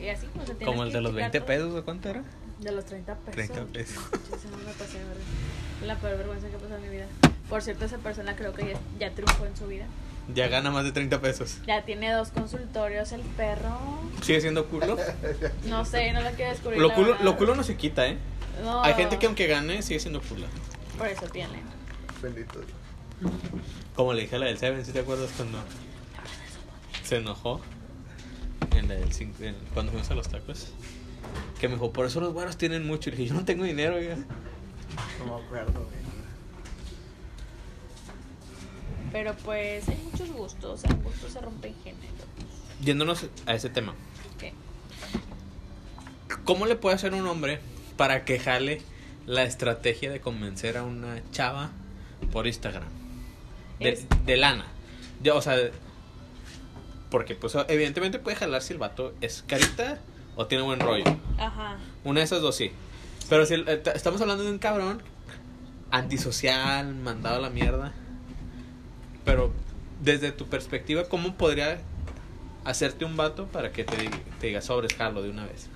y 0.03 0.09
así, 0.09 0.27
o 0.35 0.45
sea, 0.45 0.55
tienes 0.55 0.67
Como 0.67 0.83
el 0.83 0.91
que 0.91 0.97
de 0.97 1.03
los 1.03 1.13
checar 1.13 1.31
20 1.31 1.39
todo. 1.39 1.47
pesos, 1.47 1.75
¿o 1.75 1.85
cuánto 1.85 2.09
era? 2.11 2.23
De 2.59 2.73
los 2.73 2.85
30 2.85 3.15
pesos. 3.15 3.33
30 3.35 3.65
pesos. 3.73 4.03
Me 4.67 4.73
pasé, 4.73 4.99
de 4.99 5.05
verdad. 5.05 5.23
La 5.87 5.97
peor 5.97 6.19
vergüenza 6.19 6.49
que 6.49 6.57
he 6.57 6.59
pasado 6.59 6.77
en 6.77 6.83
mi 6.83 6.89
vida. 6.89 7.07
Por 7.49 7.63
cierto, 7.63 7.85
esa 7.85 7.99
persona 7.99 8.37
creo 8.37 8.53
que 8.53 8.67
ya, 8.73 8.79
ya 8.99 9.15
triunfó 9.15 9.47
en 9.47 9.57
su 9.57 9.67
vida. 9.67 9.87
Ya 10.35 10.49
gana 10.49 10.71
más 10.71 10.85
de 10.85 10.93
30 10.93 11.21
pesos. 11.21 11.59
Ya 11.67 11.85
tiene 11.85 12.11
dos 12.11 12.31
consultorios 12.31 13.13
el 13.13 13.21
perro. 13.21 13.79
¿Sigue 14.23 14.41
siendo 14.41 14.67
culo? 14.67 14.97
No 15.67 15.85
sé, 15.85 16.13
no 16.13 16.23
lo 16.23 16.31
quiero 16.31 16.51
descubrir. 16.51 16.81
Lo 16.81 16.93
culo, 16.95 17.17
lo 17.23 17.37
culo 17.37 17.55
no 17.55 17.63
se 17.63 17.77
quita, 17.77 18.07
¿eh? 18.07 18.19
No, 18.63 18.83
Hay 18.83 18.95
gente 18.95 19.19
que 19.19 19.27
aunque 19.27 19.47
gane 19.47 19.83
sigue 19.83 20.01
siendo 20.01 20.21
culo. 20.23 20.47
Por 20.99 21.09
eso 21.09 21.27
tiene. 21.29 21.61
Bendito. 22.23 22.61
Como 23.97 24.13
le 24.13 24.23
dije 24.23 24.37
a 24.37 24.39
la 24.39 24.47
del 24.47 24.59
Seven, 24.59 24.85
¿sí 24.85 24.93
te 24.93 25.01
acuerdas 25.01 25.31
cuando 25.37 25.59
se 27.05 27.17
enojó? 27.17 27.61
En 28.77 28.89
la 28.89 28.95
del 28.95 29.13
cinco- 29.13 29.43
en- 29.43 29.57
cuando 29.73 29.93
fuimos 29.93 30.11
a 30.11 30.15
los 30.15 30.29
tacos. 30.29 30.69
Que 31.61 31.69
me 31.69 31.75
dijo, 31.75 31.93
por 31.93 32.07
eso 32.07 32.21
los 32.21 32.33
güeros 32.33 32.57
tienen 32.57 32.87
mucho. 32.87 33.09
Y 33.11 33.13
le 33.13 33.19
dije, 33.19 33.31
yo 33.31 33.35
no 33.35 33.45
tengo 33.45 33.65
dinero, 33.65 33.97
oiga. 33.97 34.17
No 34.17 35.39
me 35.39 35.45
acuerdo, 35.45 35.73
güey. 35.85 36.05
Pero 39.13 39.35
pues 39.45 39.89
hay 39.89 39.97
muchos 40.11 40.31
gustos. 40.33 40.85
El 40.85 40.95
gusto 40.97 41.29
se 41.31 41.41
rompe 41.41 41.69
en 41.69 41.75
género. 41.85 42.25
Yéndonos 42.83 43.27
a 43.47 43.55
ese 43.55 43.71
tema. 43.71 43.95
¿Qué? 44.39 44.53
¿Cómo 46.45 46.67
le 46.67 46.75
puede 46.77 46.97
hacer 46.97 47.15
un 47.15 47.27
hombre 47.27 47.61
para 47.97 48.25
que 48.25 48.39
jale 48.39 48.83
la 49.27 49.45
estrategia 49.45 50.11
de 50.11 50.21
convencer 50.21 50.77
a 50.77 50.83
una 50.85 51.23
chava 51.31 51.71
por 52.33 52.47
Instagram? 52.47 52.89
De, 53.81 53.91
Es- 53.91 54.07
de 54.27 54.37
lana. 54.37 54.67
De- 55.21 55.31
o 55.31 55.41
sea, 55.43 55.57
porque 57.11 57.35
pues 57.35 57.55
evidentemente 57.69 58.19
puede 58.19 58.37
jalar 58.37 58.63
si 58.63 58.73
el 58.73 58.79
vato 58.79 59.15
es 59.21 59.45
carita 59.47 59.99
o 60.37 60.47
tiene 60.47 60.65
buen 60.65 60.81
rollo. 60.81 61.05
Ajá. 61.39 61.77
Una 62.03 62.21
de 62.21 62.25
esas 62.25 62.41
dos 62.41 62.57
sí. 62.57 62.73
Pero 63.29 63.47
si 63.47 63.55
eh, 63.55 63.83
estamos 63.95 64.21
hablando 64.21 64.43
de 64.45 64.51
un 64.51 64.59
cabrón 64.59 65.01
antisocial, 65.91 66.95
mandado 66.95 67.37
a 67.37 67.41
la 67.41 67.51
mierda. 67.51 67.93
Pero 69.25 69.53
desde 70.03 70.33
tu 70.33 70.47
perspectiva, 70.47 71.05
¿cómo 71.09 71.35
podría 71.37 71.79
hacerte 72.65 73.05
un 73.05 73.17
vato 73.17 73.47
para 73.47 73.73
que 73.73 73.85
te, 73.85 73.97
diga- 73.97 74.19
te 74.41 74.49
diga 74.49 74.61
sobres 74.61 74.95
jalo 74.95 75.23
de 75.23 75.31
una 75.31 75.47
vez? 75.47 75.69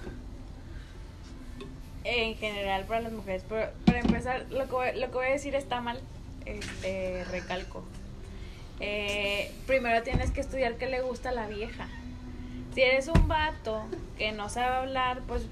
En 2.10 2.36
general 2.36 2.84
para 2.84 3.02
las 3.02 3.12
mujeres. 3.12 3.44
Pero 3.48 3.70
para 3.84 4.00
empezar, 4.00 4.46
lo 4.50 4.64
que, 4.64 4.72
voy, 4.72 4.86
lo 4.94 5.08
que 5.08 5.12
voy 5.12 5.26
a 5.26 5.30
decir 5.30 5.54
está 5.54 5.80
mal. 5.80 6.00
Este, 6.46 7.24
recalco. 7.24 7.84
Eh, 8.80 9.52
primero 9.66 10.02
tienes 10.02 10.30
que 10.30 10.40
estudiar 10.40 10.76
qué 10.76 10.86
le 10.86 11.02
gusta 11.02 11.28
a 11.28 11.32
la 11.32 11.46
vieja. 11.46 11.88
Si 12.74 12.80
eres 12.80 13.08
un 13.08 13.28
vato 13.28 13.82
que 14.16 14.32
no 14.32 14.48
sabe 14.48 14.76
hablar, 14.76 15.20
pues 15.26 15.42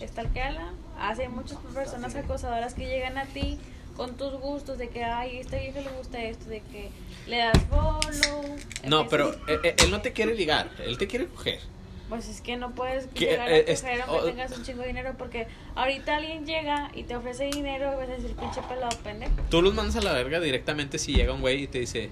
estalqueala. 0.00 0.72
Hace 0.98 1.28
muchas 1.28 1.58
personas 1.74 2.14
acosadoras 2.14 2.74
que 2.74 2.86
llegan 2.86 3.18
a 3.18 3.26
ti 3.26 3.58
con 3.96 4.16
tus 4.16 4.32
gustos 4.34 4.78
de 4.78 4.88
que, 4.88 5.04
ay, 5.04 5.36
a 5.36 5.40
esta 5.40 5.58
vieja 5.58 5.80
le 5.80 5.90
gusta 5.90 6.22
esto, 6.22 6.48
de 6.48 6.60
que 6.60 6.90
le 7.26 7.38
das 7.38 7.58
follow. 7.68 8.56
No, 8.84 9.08
pero 9.08 9.32
eh, 9.46 9.60
eh, 9.62 9.76
él 9.78 9.90
no 9.90 10.00
te 10.00 10.12
quiere 10.12 10.34
ligar, 10.34 10.70
él 10.84 10.98
te 10.98 11.06
quiere 11.06 11.26
coger. 11.26 11.60
Pues 12.08 12.28
es 12.28 12.40
que 12.42 12.56
no 12.56 12.72
puedes 12.72 13.06
Que, 13.06 13.26
llegar 13.26 13.48
eh, 13.50 13.54
a 13.66 13.72
es- 13.72 13.80
coger 13.80 14.02
aunque 14.02 14.16
o- 14.16 14.24
tengas 14.24 14.56
un 14.56 14.62
chingo 14.62 14.82
de 14.82 14.88
dinero 14.88 15.14
porque 15.16 15.46
ahorita 15.74 16.16
alguien 16.16 16.44
llega 16.46 16.90
y 16.94 17.04
te 17.04 17.16
ofrece 17.16 17.44
dinero 17.46 17.92
y 17.94 17.96
vas 17.96 18.08
a 18.08 18.12
decir 18.12 18.36
pinche 18.36 18.60
pelado 18.68 18.96
pendejo. 19.02 19.32
Tú 19.50 19.62
los 19.62 19.72
mandas 19.74 19.96
a 19.96 20.02
la 20.02 20.12
verga 20.12 20.38
directamente 20.40 20.98
si 20.98 21.14
llega 21.14 21.32
un 21.32 21.40
güey 21.40 21.62
y 21.62 21.66
te 21.66 21.78
dice, 21.80 22.10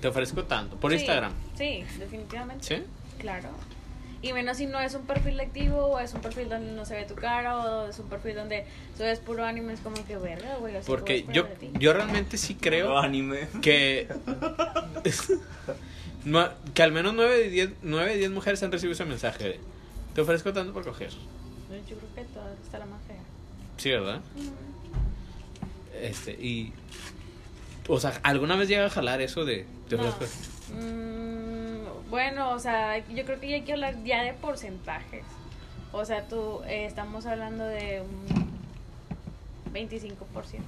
te 0.00 0.08
ofrezco 0.08 0.44
tanto, 0.44 0.76
por 0.76 0.90
Sí, 0.92 0.96
Instagram. 0.98 1.32
Sí, 1.56 1.84
definitivamente. 1.98 2.64
¿Sí? 2.76 2.82
Claro. 3.18 3.48
Y 4.22 4.32
menos 4.34 4.58
si 4.58 4.66
no 4.66 4.78
es 4.80 4.94
un 4.94 5.06
perfil 5.06 5.38
activo 5.40 5.78
o 5.86 5.98
es 5.98 6.12
un 6.12 6.20
perfil 6.20 6.48
donde 6.50 6.72
no 6.72 6.84
se 6.84 6.94
ve 6.94 7.04
tu 7.04 7.14
cara 7.14 7.56
o 7.58 7.88
es 7.88 7.98
un 7.98 8.08
perfil 8.08 8.34
donde 8.34 8.66
subes 8.96 9.18
puro 9.18 9.44
anime, 9.46 9.72
es 9.74 9.80
como 9.80 9.96
que 10.06 10.16
verga, 10.18 10.56
güey. 10.56 10.74
Porque 10.86 11.22
¿cómo 11.22 11.32
yo, 11.34 11.46
yo 11.78 11.92
realmente 11.94 12.36
sí 12.36 12.54
creo 12.54 12.98
anime. 12.98 13.48
que 13.62 14.08
no- 16.24 16.48
que 16.74 16.82
al 16.82 16.92
menos 16.92 17.14
9 17.14 17.36
de 17.38 17.48
10 17.50 17.70
nueve 17.82 18.10
de 18.12 18.16
10 18.18 18.30
mujeres 18.30 18.62
han 18.62 18.72
recibido 18.72 18.92
ese 18.94 19.04
mensaje 19.04 19.44
de, 19.44 19.60
te 20.14 20.20
ofrezco 20.20 20.52
tanto 20.52 20.72
por 20.72 20.84
coger. 20.84 21.10
Yo 21.10 21.96
creo 21.96 22.14
que 22.14 22.24
toda 22.32 22.52
está 22.62 22.78
la 22.78 22.86
más 22.86 23.00
fea. 23.06 23.16
Sí, 23.76 23.90
¿verdad? 23.90 24.20
Este, 26.00 26.32
y 26.32 26.72
o 27.88 27.98
sea, 27.98 28.18
¿alguna 28.22 28.56
vez 28.56 28.68
llega 28.68 28.86
a 28.86 28.90
jalar 28.90 29.20
eso 29.20 29.44
de 29.44 29.66
te 29.88 29.96
No. 29.96 30.08
ofrezco? 30.08 30.36
Mm, 30.74 32.10
bueno, 32.10 32.50
o 32.50 32.58
sea, 32.58 32.98
yo 33.08 33.24
creo 33.24 33.40
que 33.40 33.48
ya 33.48 33.56
hay 33.56 33.62
que 33.62 33.72
hablar 33.72 33.96
ya 34.04 34.22
de 34.22 34.32
porcentajes. 34.34 35.24
O 35.92 36.04
sea, 36.04 36.26
tú, 36.28 36.60
eh, 36.66 36.86
estamos 36.86 37.26
hablando 37.26 37.64
de 37.64 38.00
un 38.02 39.72
25%. 39.72 40.62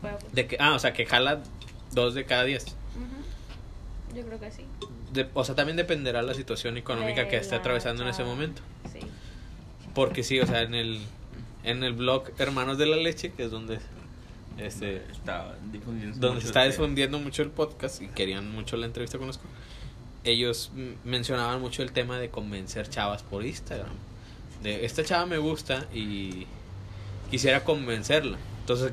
Puede- 0.00 0.16
De 0.32 0.46
que, 0.46 0.56
ah, 0.60 0.74
o 0.74 0.78
sea, 0.78 0.92
que 0.92 1.06
jala 1.06 1.42
dos 1.92 2.14
de 2.14 2.24
cada 2.24 2.44
10. 2.44 2.76
Yo 4.14 4.22
creo 4.24 4.40
que 4.40 4.50
sí. 4.50 4.64
De- 5.12 5.28
o 5.34 5.44
sea, 5.44 5.54
también 5.54 5.76
dependerá 5.76 6.22
la 6.22 6.34
situación 6.34 6.76
económica 6.76 7.22
De 7.22 7.28
que 7.28 7.36
esté 7.36 7.54
atravesando 7.54 8.02
en 8.02 8.08
ese 8.08 8.24
momento. 8.24 8.62
Sí. 8.92 9.00
Porque 9.94 10.22
sí, 10.22 10.40
o 10.40 10.46
sea, 10.46 10.62
en 10.62 10.74
el 10.74 11.00
en 11.62 11.82
el 11.84 11.92
blog 11.92 12.30
Hermanos 12.38 12.78
de 12.78 12.86
la 12.86 12.96
Leche, 12.96 13.32
que 13.32 13.44
es 13.44 13.50
donde 13.50 13.78
este 14.58 15.02
Está 15.12 15.54
difundiendo 15.72 16.18
donde 16.18 16.40
se 16.40 16.46
está 16.48 16.64
difundiendo 16.64 17.18
mucho 17.18 17.42
el 17.42 17.50
podcast 17.50 18.00
y 18.02 18.08
querían 18.08 18.50
mucho 18.50 18.76
la 18.76 18.86
entrevista 18.86 19.18
con 19.18 19.26
los 19.26 19.40
ellos 20.24 20.70
mencionaban 21.04 21.60
mucho 21.60 21.82
el 21.82 21.92
tema 21.92 22.18
de 22.18 22.28
convencer 22.30 22.88
chavas 22.90 23.22
por 23.22 23.44
Instagram. 23.44 23.88
De 24.62 24.84
esta 24.84 25.02
chava 25.02 25.24
me 25.24 25.38
gusta 25.38 25.86
y 25.94 26.46
quisiera 27.30 27.64
convencerla. 27.64 28.36
Entonces, 28.60 28.92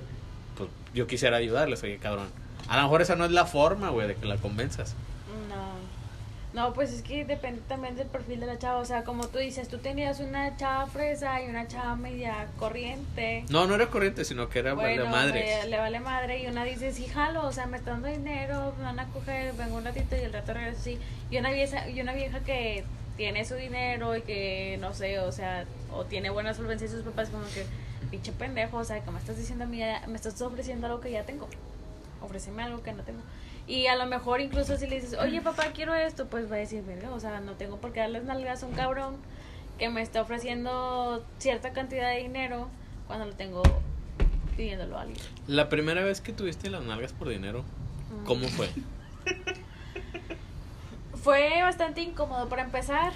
pues 0.55 0.69
yo 0.93 1.05
quisiera 1.05 1.35
ayudarles, 1.37 1.83
oye, 1.83 1.97
cabrón. 1.97 2.27
A 2.69 2.77
lo 2.77 2.83
mejor 2.83 3.01
esa 3.01 3.15
no 3.17 3.25
es 3.25 3.31
la 3.31 3.45
forma, 3.45 3.89
güey, 3.89 4.07
de 4.07 4.15
que 4.15 4.25
la 4.25 4.37
convenzas. 4.37 4.95
No. 6.57 6.73
Pues 6.73 6.91
es 6.91 7.01
que 7.01 7.23
depende 7.23 7.61
también 7.67 7.95
del 7.95 8.07
perfil 8.07 8.39
de 8.39 8.47
la 8.47 8.57
chava. 8.57 8.79
O 8.79 8.85
sea, 8.85 9.03
como 9.03 9.27
tú 9.27 9.37
dices, 9.37 9.67
tú 9.67 9.77
tenías 9.77 10.19
una 10.19 10.57
chava 10.57 10.87
fresa 10.87 11.41
y 11.41 11.47
una 11.47 11.67
chava 11.67 11.95
media 11.95 12.47
corriente. 12.57 13.45
No, 13.49 13.67
no 13.67 13.75
era 13.75 13.87
corriente, 13.87 14.25
sino 14.25 14.49
que 14.49 14.59
era 14.59 14.73
Bueno, 14.73 15.05
vale 15.05 15.15
madre. 15.15 15.65
le 15.67 15.77
vale 15.77 15.99
madre 15.99 16.43
y 16.43 16.47
una 16.47 16.63
dice, 16.63 16.91
sí, 16.91 17.05
jalo, 17.07 17.45
o 17.45 17.51
sea, 17.51 17.67
me 17.67 17.77
está 17.77 17.91
dando 17.91 18.07
dinero, 18.07 18.73
me 18.77 18.83
van 18.83 18.99
a 18.99 19.05
coger, 19.07 19.53
vengo 19.53 19.77
un 19.77 19.85
ratito 19.85 20.15
y 20.15 20.19
el 20.19 20.33
rato 20.33 20.53
regreso 20.53 20.79
así. 20.81 20.99
Y 21.29 21.37
una 21.37 21.51
vieja, 21.51 21.87
y 21.87 22.01
una 22.01 22.13
vieja 22.13 22.39
que 22.41 22.83
tiene 23.17 23.45
su 23.45 23.55
dinero 23.55 24.15
y 24.15 24.21
que, 24.21 24.77
no 24.79 24.93
sé, 24.93 25.19
o 25.19 25.31
sea, 25.31 25.65
o 25.93 26.05
tiene 26.05 26.29
buena 26.29 26.53
solvencia 26.53 26.87
y 26.87 26.89
sus 26.89 27.03
papás 27.03 27.29
como 27.29 27.45
que, 27.53 27.65
pinche 28.09 28.31
pendejo, 28.31 28.77
o 28.77 28.83
sea, 28.83 29.01
que 29.01 29.11
me 29.11 29.19
estás 29.19 29.37
diciendo 29.37 29.65
a 29.65 29.67
mí, 29.67 29.81
me 30.07 30.15
estás 30.15 30.41
ofreciendo 30.41 30.87
algo 30.87 31.01
que 31.01 31.11
ya 31.11 31.23
tengo. 31.23 31.47
Ofréceme 32.21 32.63
algo 32.63 32.81
que 32.81 32.93
no 32.93 33.03
tengo. 33.03 33.19
Y 33.67 33.87
a 33.87 33.95
lo 33.97 34.05
mejor 34.05 34.39
incluso 34.39 34.77
si 34.77 34.87
le 34.87 34.95
dices, 34.95 35.19
oye 35.19 35.41
papá, 35.41 35.71
quiero 35.73 35.93
esto, 35.93 36.27
pues 36.27 36.49
va 36.49 36.55
a 36.55 36.59
decir, 36.59 36.83
verga, 36.83 37.11
o 37.11 37.19
sea, 37.19 37.41
no 37.41 37.53
tengo 37.53 37.77
por 37.77 37.91
qué 37.91 37.99
darles 37.99 38.23
nalgas 38.23 38.63
a 38.63 38.65
un 38.65 38.73
cabrón 38.73 39.17
que 39.77 39.89
me 39.89 40.01
está 40.01 40.21
ofreciendo 40.21 41.23
cierta 41.37 41.73
cantidad 41.73 42.09
de 42.09 42.19
dinero 42.19 42.69
cuando 43.07 43.25
lo 43.25 43.33
tengo 43.33 43.63
pidiéndolo 44.55 44.97
a 44.97 45.01
alguien. 45.01 45.19
La 45.47 45.69
primera 45.69 46.03
vez 46.03 46.21
que 46.21 46.31
tuviste 46.31 46.69
las 46.69 46.83
nalgas 46.83 47.11
por 47.11 47.27
dinero, 47.29 47.63
¿cómo 48.25 48.47
fue? 48.47 48.69
Fue 51.23 51.61
bastante 51.61 52.01
incómodo 52.01 52.47
para 52.47 52.63
empezar. 52.63 53.11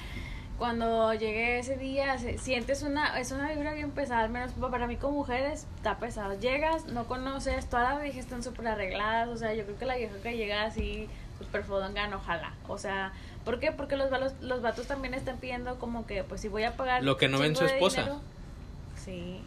Cuando 0.72 1.12
llegué 1.16 1.58
ese 1.58 1.76
día, 1.76 2.20
se- 2.20 2.38
sientes 2.38 2.84
una, 2.84 3.20
es 3.20 3.32
una 3.32 3.50
vibra 3.52 3.74
bien 3.74 3.90
pesada, 3.90 4.22
al 4.22 4.30
menos 4.30 4.52
para 4.52 4.86
mí 4.86 4.96
como 4.96 5.18
mujeres 5.18 5.66
está 5.78 5.98
pesado. 5.98 6.40
Llegas, 6.40 6.86
no 6.86 7.06
conoces, 7.06 7.68
todas 7.68 7.96
las 7.96 8.04
viejas 8.04 8.20
están 8.26 8.44
súper 8.44 8.68
arregladas, 8.68 9.28
o 9.30 9.38
sea, 9.38 9.56
yo 9.56 9.64
creo 9.64 9.80
que 9.80 9.86
la 9.88 9.96
vieja 9.96 10.14
que 10.22 10.38
llega 10.38 10.62
así, 10.62 11.10
súper 11.40 11.64
fodonga, 11.64 12.08
ojalá. 12.16 12.54
O 12.68 12.78
sea, 12.78 13.12
¿por 13.44 13.60
qué? 13.60 13.72
Porque 13.72 13.96
los, 13.96 14.12
valos- 14.12 14.40
los 14.40 14.62
vatos 14.62 14.86
también 14.86 15.16
están 15.16 15.38
pidiendo 15.38 15.80
como 15.80 16.06
que, 16.06 16.24
pues 16.24 16.42
si 16.42 16.48
voy 16.48 16.62
a 16.64 16.78
pagar... 16.78 17.04
Lo 17.04 17.18
que 17.18 17.28
no 17.28 17.40
ven 17.40 17.56
su 17.56 17.66
esposa. 17.66 18.02
dinero, 18.02 18.22
sí, 19.04 19.42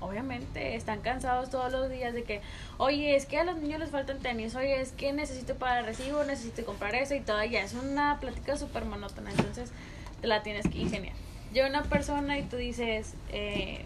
obviamente, 0.00 0.74
están 0.74 1.02
cansados 1.02 1.50
todos 1.50 1.70
los 1.70 1.88
días 1.88 2.14
de 2.14 2.24
que, 2.24 2.40
oye, 2.78 3.14
es 3.14 3.26
que 3.26 3.38
a 3.38 3.44
los 3.44 3.58
niños 3.58 3.78
les 3.78 3.90
faltan 3.90 4.18
tenis, 4.18 4.56
oye, 4.56 4.80
es 4.80 4.90
que 4.90 5.12
necesito 5.12 5.54
pagar 5.54 5.78
el 5.78 5.86
recibo, 5.86 6.24
necesito 6.24 6.64
comprar 6.66 6.96
eso 6.96 7.14
y 7.14 7.20
todo, 7.20 7.44
ya 7.44 7.60
es 7.60 7.74
una 7.74 8.18
plática 8.18 8.56
súper 8.56 8.84
monótona, 8.86 9.30
entonces 9.30 9.70
la 10.22 10.42
tienes 10.42 10.66
que 10.68 10.78
ingeniar. 10.78 11.14
llega 11.52 11.68
una 11.68 11.84
persona 11.84 12.38
y 12.38 12.42
tú 12.42 12.56
dices, 12.56 13.14
eh, 13.30 13.84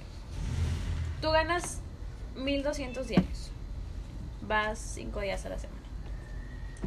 tú 1.21 1.31
ganas 1.31 1.81
1200 2.37 3.07
diarios, 3.09 3.51
vas 4.43 4.79
5 4.79 5.21
días 5.21 5.45
a 5.47 5.51
la 5.51 5.59
semana. 5.59 5.81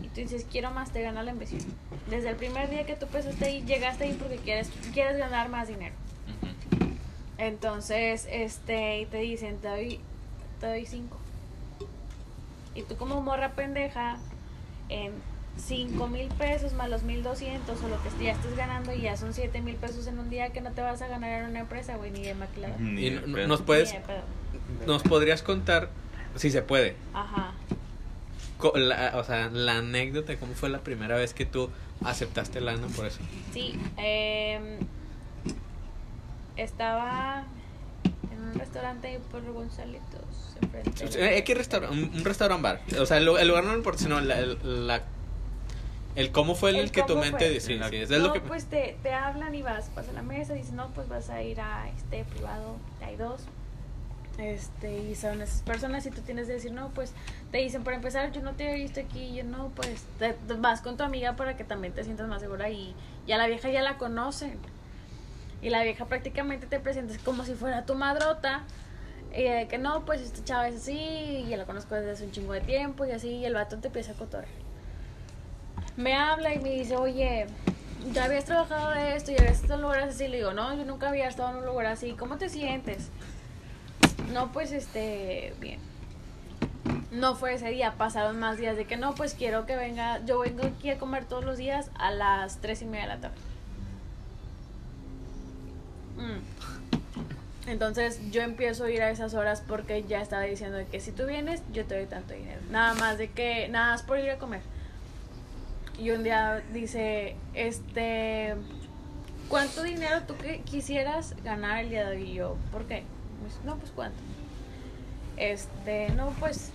Y 0.02 0.08
tú 0.10 0.16
dices, 0.16 0.46
quiero 0.52 0.72
más, 0.72 0.92
te 0.92 1.02
gana 1.02 1.24
la 1.24 1.32
ambición. 1.32 1.62
Desde 2.10 2.30
el 2.30 2.36
primer 2.36 2.70
día 2.70 2.86
que 2.86 2.96
tú 2.96 3.06
empezaste 3.06 3.46
ahí, 3.46 3.64
llegaste 3.64 4.04
ahí 4.04 4.14
porque 4.14 4.38
quieres, 4.38 4.70
quieres 4.94 5.18
ganar 5.18 5.50
más 5.50 5.68
dinero. 5.70 5.96
Entonces, 7.38 8.28
este, 8.30 9.00
y 9.00 9.06
te 9.06 9.18
dicen, 9.18 9.58
te 9.60 9.68
doy, 9.70 10.00
te 10.60 10.68
doy 10.68 10.86
cinco. 10.86 11.18
Y 12.74 12.84
tú 12.84 12.98
como 12.98 13.22
morra 13.22 13.52
pendeja, 13.54 14.18
en 14.90 15.14
cinco 15.58 16.08
mil 16.08 16.28
pesos 16.30 16.74
más 16.74 16.90
los 16.90 17.04
mil 17.04 17.24
doscientos 17.24 17.78
o 17.84 17.88
lo 17.88 17.96
que 18.04 18.24
ya 18.24 18.34
estés 18.34 18.56
ganando 18.56 18.94
y 18.94 19.02
ya 19.02 19.16
son 19.18 19.34
siete 19.34 19.62
mil 19.62 19.76
pesos 19.76 20.06
en 20.08 20.20
un 20.20 20.30
día 20.30 20.50
que 20.52 20.62
no 20.62 20.72
te 20.72 20.82
vas 20.82 21.02
a 21.02 21.08
ganar 21.08 21.42
en 21.44 21.50
una 21.50 21.60
empresa, 21.60 21.96
güey, 21.96 22.12
ni 22.12 22.22
de 22.24 22.34
maquilador. 22.36 22.80
Ni 22.80 23.02
Y 23.06 23.10
de 23.12 23.22
no- 23.28 23.36
pedo. 23.36 23.48
nos 23.48 23.62
puedes, 23.62 23.92
Ni 23.94 24.00
de 24.00 24.04
pedo. 24.06 24.22
nos 24.88 25.04
podrías 25.04 25.42
contar, 25.44 25.90
si 26.36 26.52
se 26.52 26.62
puede, 26.62 26.96
Ajá. 27.14 27.54
la- 28.76 29.14
o 29.16 29.24
sea, 29.24 29.50
la 29.50 29.78
anécdota, 29.78 30.34
de 30.34 30.38
cómo 30.38 30.54
fue 30.54 30.70
la 30.70 30.80
primera 30.80 31.16
vez 31.16 31.34
que 31.34 31.46
tú 31.46 31.70
aceptaste 32.04 32.60
lana 32.62 32.88
por 32.88 33.06
eso. 33.06 33.20
Sí, 33.54 33.80
em, 33.98 34.80
estaba 36.58 37.44
en 38.32 38.42
un 38.42 38.54
restaurante 38.56 39.08
ahí 39.08 39.20
por 39.32 39.42
Gonzalitos, 39.52 40.58
enfrente. 40.62 41.38
Eh, 41.38 41.44
¿Qué 41.44 41.54
restaurante? 41.56 41.96
Un, 41.98 42.14
un 42.16 42.26
restaurant 42.26 42.62
bar. 42.62 42.82
O 43.00 43.06
sea, 43.06 43.18
el, 43.18 43.26
lu- 43.26 43.38
el 43.38 43.48
lugar 43.48 43.64
no 43.64 43.74
importa, 43.74 44.00
sino 44.04 44.20
la- 44.22 45.02
el 46.16 46.32
cómo 46.32 46.56
fue 46.56 46.70
el, 46.72 46.78
El 46.78 46.92
que 46.92 47.04
tu 47.04 47.18
mente 47.18 47.50
dice. 47.50 47.78
Sí, 47.90 47.96
es 47.96 48.10
no, 48.10 48.18
lo 48.20 48.34
que. 48.34 48.40
pues 48.42 48.66
te, 48.66 48.98
te 49.04 49.14
hablan 49.14 49.54
y 49.54 49.62
vas, 49.62 49.94
vas 49.96 50.08
a 50.10 50.14
la 50.14 50.22
mesa 50.22 50.54
y 50.56 50.60
dices, 50.60 50.74
no, 50.74 50.88
pues 50.90 51.08
vas 51.10 51.30
a 51.30 51.42
ir 51.44 51.60
a 51.60 51.90
este 51.90 52.24
privado, 52.26 52.78
hay 53.06 53.16
dos. 53.16 53.42
Este, 54.38 54.98
y 54.98 55.16
son 55.16 55.42
esas 55.42 55.62
personas 55.62 56.06
y 56.06 56.12
tú 56.12 56.22
tienes 56.22 56.48
que 56.48 56.54
decir, 56.54 56.72
no, 56.74 56.90
pues 56.90 57.14
te 57.52 57.60
dicen, 57.60 57.84
para 57.86 57.96
empezar, 57.96 58.32
yo 58.34 58.42
no 58.42 58.52
te 58.54 58.70
he 58.70 58.76
visto 58.76 59.00
aquí, 59.00 59.20
y 59.24 59.36
yo 59.36 59.44
no, 59.46 59.70
pues 59.76 60.04
te- 60.20 60.36
vas 60.58 60.82
con 60.82 60.98
tu 60.98 61.04
amiga 61.04 61.36
para 61.38 61.56
que 61.56 61.64
también 61.64 61.94
te 61.94 62.04
sientas 62.04 62.28
más 62.28 62.42
segura 62.42 62.70
y 62.70 62.94
ya 63.28 63.38
la 63.38 63.48
vieja 63.48 63.70
ya 63.70 63.82
la 63.82 63.98
conocen. 63.98 64.58
Y 65.62 65.70
la 65.70 65.84
vieja 65.84 66.06
prácticamente 66.06 66.68
te 66.68 66.80
presentas 66.80 67.18
como 67.20 67.44
si 67.46 67.54
fuera 67.54 67.86
tu 67.86 67.96
madrota. 67.96 68.64
Y 69.36 69.44
de 69.44 69.68
que 69.68 69.78
no, 69.78 70.06
pues 70.06 70.22
esta 70.22 70.44
chava 70.44 70.68
es 70.68 70.76
así, 70.76 70.94
y 70.98 71.48
ya 71.50 71.58
la 71.58 71.66
conozco 71.66 71.96
desde 71.96 72.12
hace 72.12 72.26
un 72.26 72.32
chingo 72.32 72.54
de 72.54 72.62
tiempo 72.62 73.06
y 73.06 73.12
así, 73.12 73.30
y 73.30 73.46
el 73.46 73.54
vato 73.54 73.78
te 73.80 73.88
empieza 73.88 74.12
a 74.12 74.16
cotorrear 74.16 74.65
me 75.98 76.14
habla 76.14 76.54
y 76.54 76.60
me 76.60 76.72
dice, 76.72 76.96
oye, 76.96 77.48
ya 78.14 78.26
habías 78.26 78.46
trabajado 78.46 78.92
de 78.92 79.16
esto, 79.16 79.32
ya 79.32 79.40
habías 79.40 79.62
estado 79.62 79.76
en 79.76 79.82
lugares 79.82 80.16
así. 80.16 80.28
Le 80.28 80.38
digo, 80.38 80.54
no, 80.54 80.76
yo 80.76 80.86
nunca 80.86 81.10
había 81.10 81.28
estado 81.28 81.52
en 81.52 81.58
un 81.58 81.66
lugar 81.66 81.88
así. 81.88 82.14
¿Cómo 82.14 82.38
te 82.38 82.50
sientes? 82.50 83.10
No, 84.34 84.52
pues, 84.52 84.72
este, 84.72 85.54
bien. 85.60 85.80
No 87.12 87.36
fue 87.36 87.54
ese 87.54 87.70
día, 87.70 87.94
pasaron 87.98 88.40
más 88.40 88.58
días 88.58 88.76
de 88.76 88.86
que 88.86 88.98
no, 88.98 89.16
pues 89.16 89.34
quiero 89.34 89.66
que 89.66 89.76
venga, 89.76 90.24
yo 90.26 90.40
vengo 90.40 90.64
aquí 90.66 90.90
a 90.90 90.98
comer 90.98 91.26
todos 91.26 91.46
los 91.46 91.58
días 91.58 91.90
a 91.98 92.12
las 92.12 92.58
tres 92.60 92.82
y 92.82 92.86
media 92.86 93.04
de 93.04 93.08
la 93.08 93.18
tarde. 93.22 93.36
Mm. 96.18 97.70
Entonces 97.70 98.20
yo 98.32 98.42
empiezo 98.42 98.84
a 98.84 98.92
ir 98.92 99.02
a 99.02 99.10
esas 99.10 99.34
horas 99.34 99.64
porque 99.66 100.04
ya 100.04 100.22
estaba 100.22 100.44
diciendo 100.44 100.78
de 100.78 100.86
que 100.86 101.00
si 101.00 101.12
tú 101.12 101.26
vienes, 101.26 101.62
yo 101.72 101.86
te 101.86 101.96
doy 101.96 102.06
tanto 102.06 102.34
dinero. 102.34 102.62
Nada 102.70 102.94
más 102.96 103.18
de 103.18 103.32
que, 103.32 103.68
nada 103.70 103.94
más 103.94 104.04
por 104.04 104.20
ir 104.20 104.30
a 104.30 104.38
comer. 104.38 104.62
Y 105.98 106.12
un 106.12 106.24
día 106.24 106.62
dice, 106.74 107.36
este, 107.54 108.56
¿cuánto 109.48 109.84
dinero 109.84 110.22
tú 110.28 110.36
que 110.38 110.62
quisieras 110.62 111.36
ganar 111.44 111.84
el 111.84 111.90
día 111.90 112.10
de 112.10 112.18
hoy? 112.18 112.32
Y 112.32 112.34
yo, 112.36 112.58
¿por 112.72 112.86
qué? 112.86 113.04
Dice, 113.46 113.60
No, 113.64 113.78
pues 113.78 113.92
cuánto. 113.96 114.18
Este, 115.38 116.10
no, 116.12 116.30
pues 116.40 116.72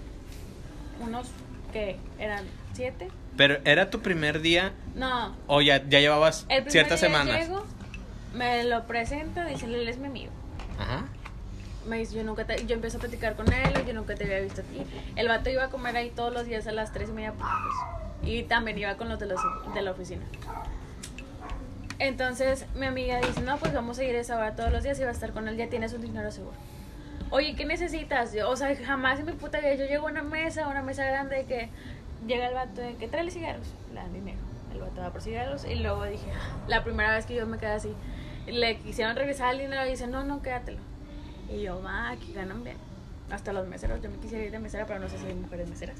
unos 1.00 1.28
que 1.72 1.96
eran 2.18 2.44
siete. 2.72 3.08
Pero 3.36 3.58
era 3.64 3.88
tu 3.90 4.00
primer 4.00 4.40
día 4.42 4.72
No, 4.94 5.34
o 5.46 5.62
ya, 5.62 5.86
ya 5.88 6.00
llevabas 6.00 6.42
el 6.48 6.64
primer 6.64 6.72
ciertas 6.72 7.00
día 7.00 7.08
semanas. 7.08 7.40
llego, 7.40 7.64
me 8.34 8.64
lo 8.64 8.86
presenta, 8.86 9.44
dice, 9.46 9.66
él 9.66 9.88
es 9.88 9.98
mi 9.98 10.06
amigo. 10.06 10.32
Ajá. 10.78 11.04
Me 11.86 11.98
dice, 11.98 12.14
yo 12.16 12.24
nunca 12.24 12.44
te, 12.44 12.66
yo 12.66 12.74
empiezo 12.74 12.98
a 12.98 13.00
platicar 13.00 13.36
con 13.36 13.50
él, 13.52 13.72
yo 13.86 13.94
nunca 13.94 14.14
te 14.14 14.24
había 14.24 14.40
visto 14.40 14.60
aquí. 14.62 14.82
El 15.16 15.28
vato 15.28 15.48
iba 15.50 15.64
a 15.64 15.68
comer 15.70 15.96
ahí 15.96 16.10
todos 16.10 16.32
los 16.32 16.46
días 16.46 16.66
a 16.66 16.72
las 16.72 16.92
tres 16.92 17.08
y 17.08 17.12
media, 17.12 17.32
pues, 17.32 17.48
y 18.22 18.42
también 18.44 18.78
iba 18.78 18.96
con 18.96 19.08
los 19.08 19.18
de, 19.18 19.26
los 19.26 19.40
de 19.74 19.82
la 19.82 19.90
oficina. 19.92 20.22
Entonces 21.98 22.64
mi 22.74 22.86
amiga 22.86 23.20
dice, 23.20 23.42
no, 23.42 23.58
pues 23.58 23.74
vamos 23.74 23.98
a 23.98 24.04
ir 24.04 24.16
a 24.16 24.20
esa 24.20 24.36
hora 24.36 24.56
todos 24.56 24.72
los 24.72 24.82
días 24.82 24.98
y 24.98 25.02
va 25.02 25.10
a 25.10 25.12
estar 25.12 25.32
con 25.32 25.48
él, 25.48 25.56
ya 25.56 25.68
tienes 25.68 25.92
un 25.92 26.00
dinero 26.00 26.30
seguro. 26.30 26.56
Oye, 27.30 27.54
¿qué 27.54 27.64
necesitas? 27.64 28.32
Yo, 28.32 28.50
o 28.50 28.56
sea, 28.56 28.74
jamás 28.74 29.20
en 29.20 29.26
mi 29.26 29.32
puta 29.32 29.60
vida 29.60 29.74
yo 29.74 29.84
llego 29.84 30.08
a 30.08 30.10
una 30.10 30.22
mesa, 30.22 30.66
una 30.66 30.82
mesa 30.82 31.04
grande 31.04 31.36
de 31.36 31.44
que 31.44 31.68
llega 32.26 32.48
el 32.48 32.54
vato 32.54 32.80
de 32.80 32.96
que 32.96 33.06
trae 33.06 33.30
cigarros, 33.30 33.68
le 33.90 33.96
dan 33.96 34.12
dinero. 34.12 34.38
El 34.72 34.80
vato 34.80 35.00
va 35.00 35.10
por 35.10 35.22
cigarros 35.22 35.64
y 35.64 35.76
luego 35.76 36.04
dije, 36.04 36.26
la 36.68 36.82
primera 36.82 37.14
vez 37.14 37.26
que 37.26 37.34
yo 37.34 37.46
me 37.46 37.58
quedé 37.58 37.72
así, 37.72 37.92
le 38.46 38.78
quisieron 38.78 39.14
regresar 39.14 39.52
el 39.52 39.60
dinero 39.60 39.86
y 39.86 39.90
dice, 39.90 40.06
no, 40.06 40.24
no, 40.24 40.42
quédatelo. 40.42 40.78
Y 41.50 41.62
yo, 41.62 41.82
va, 41.82 42.10
aquí 42.10 42.32
ganan 42.32 42.64
bien. 42.64 42.76
Hasta 43.30 43.52
los 43.52 43.66
meseros, 43.68 44.02
yo 44.02 44.10
me 44.10 44.16
quisiera 44.16 44.44
ir 44.44 44.50
de 44.50 44.58
mesera, 44.58 44.86
pero 44.86 44.98
no 44.98 45.08
sé 45.08 45.18
si 45.18 45.26
hay 45.26 45.34
mujeres 45.34 45.68
meseras. 45.68 45.98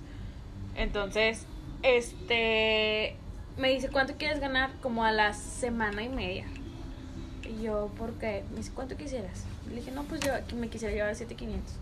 Entonces, 0.75 1.47
este, 1.83 3.17
me 3.59 3.71
dice, 3.71 3.89
¿cuánto 3.89 4.15
quieres 4.17 4.41
ganar? 4.41 4.71
Como 4.83 5.05
a 5.05 5.13
la 5.13 5.33
semana 5.35 6.03
y 6.03 6.09
media. 6.09 6.47
Y 7.45 7.63
yo, 7.63 7.91
¿por 7.99 8.13
qué? 8.15 8.45
Me 8.51 8.59
dice, 8.59 8.71
¿cuánto 8.75 8.97
quisieras? 8.97 9.45
Le 9.69 9.77
dije, 9.77 9.91
no, 9.91 10.05
pues 10.05 10.21
yo 10.21 10.35
aquí 10.35 10.55
me 10.55 10.69
quisiera 10.69 10.95
llevar 10.95 11.15
7500. 11.15 11.75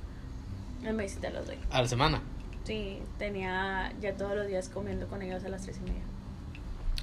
Él 0.84 0.94
me 0.94 1.02
dice, 1.04 1.20
te 1.20 1.30
los 1.30 1.46
doy. 1.46 1.56
A 1.70 1.82
la 1.82 1.88
semana. 1.88 2.22
Sí, 2.64 2.98
tenía 3.18 3.92
ya 4.00 4.12
todos 4.14 4.36
los 4.36 4.46
días 4.46 4.68
comiendo 4.68 5.06
con 5.08 5.22
ellos 5.22 5.42
a 5.44 5.48
las 5.48 5.62
tres 5.62 5.78
y 5.78 5.80
media. 5.88 6.02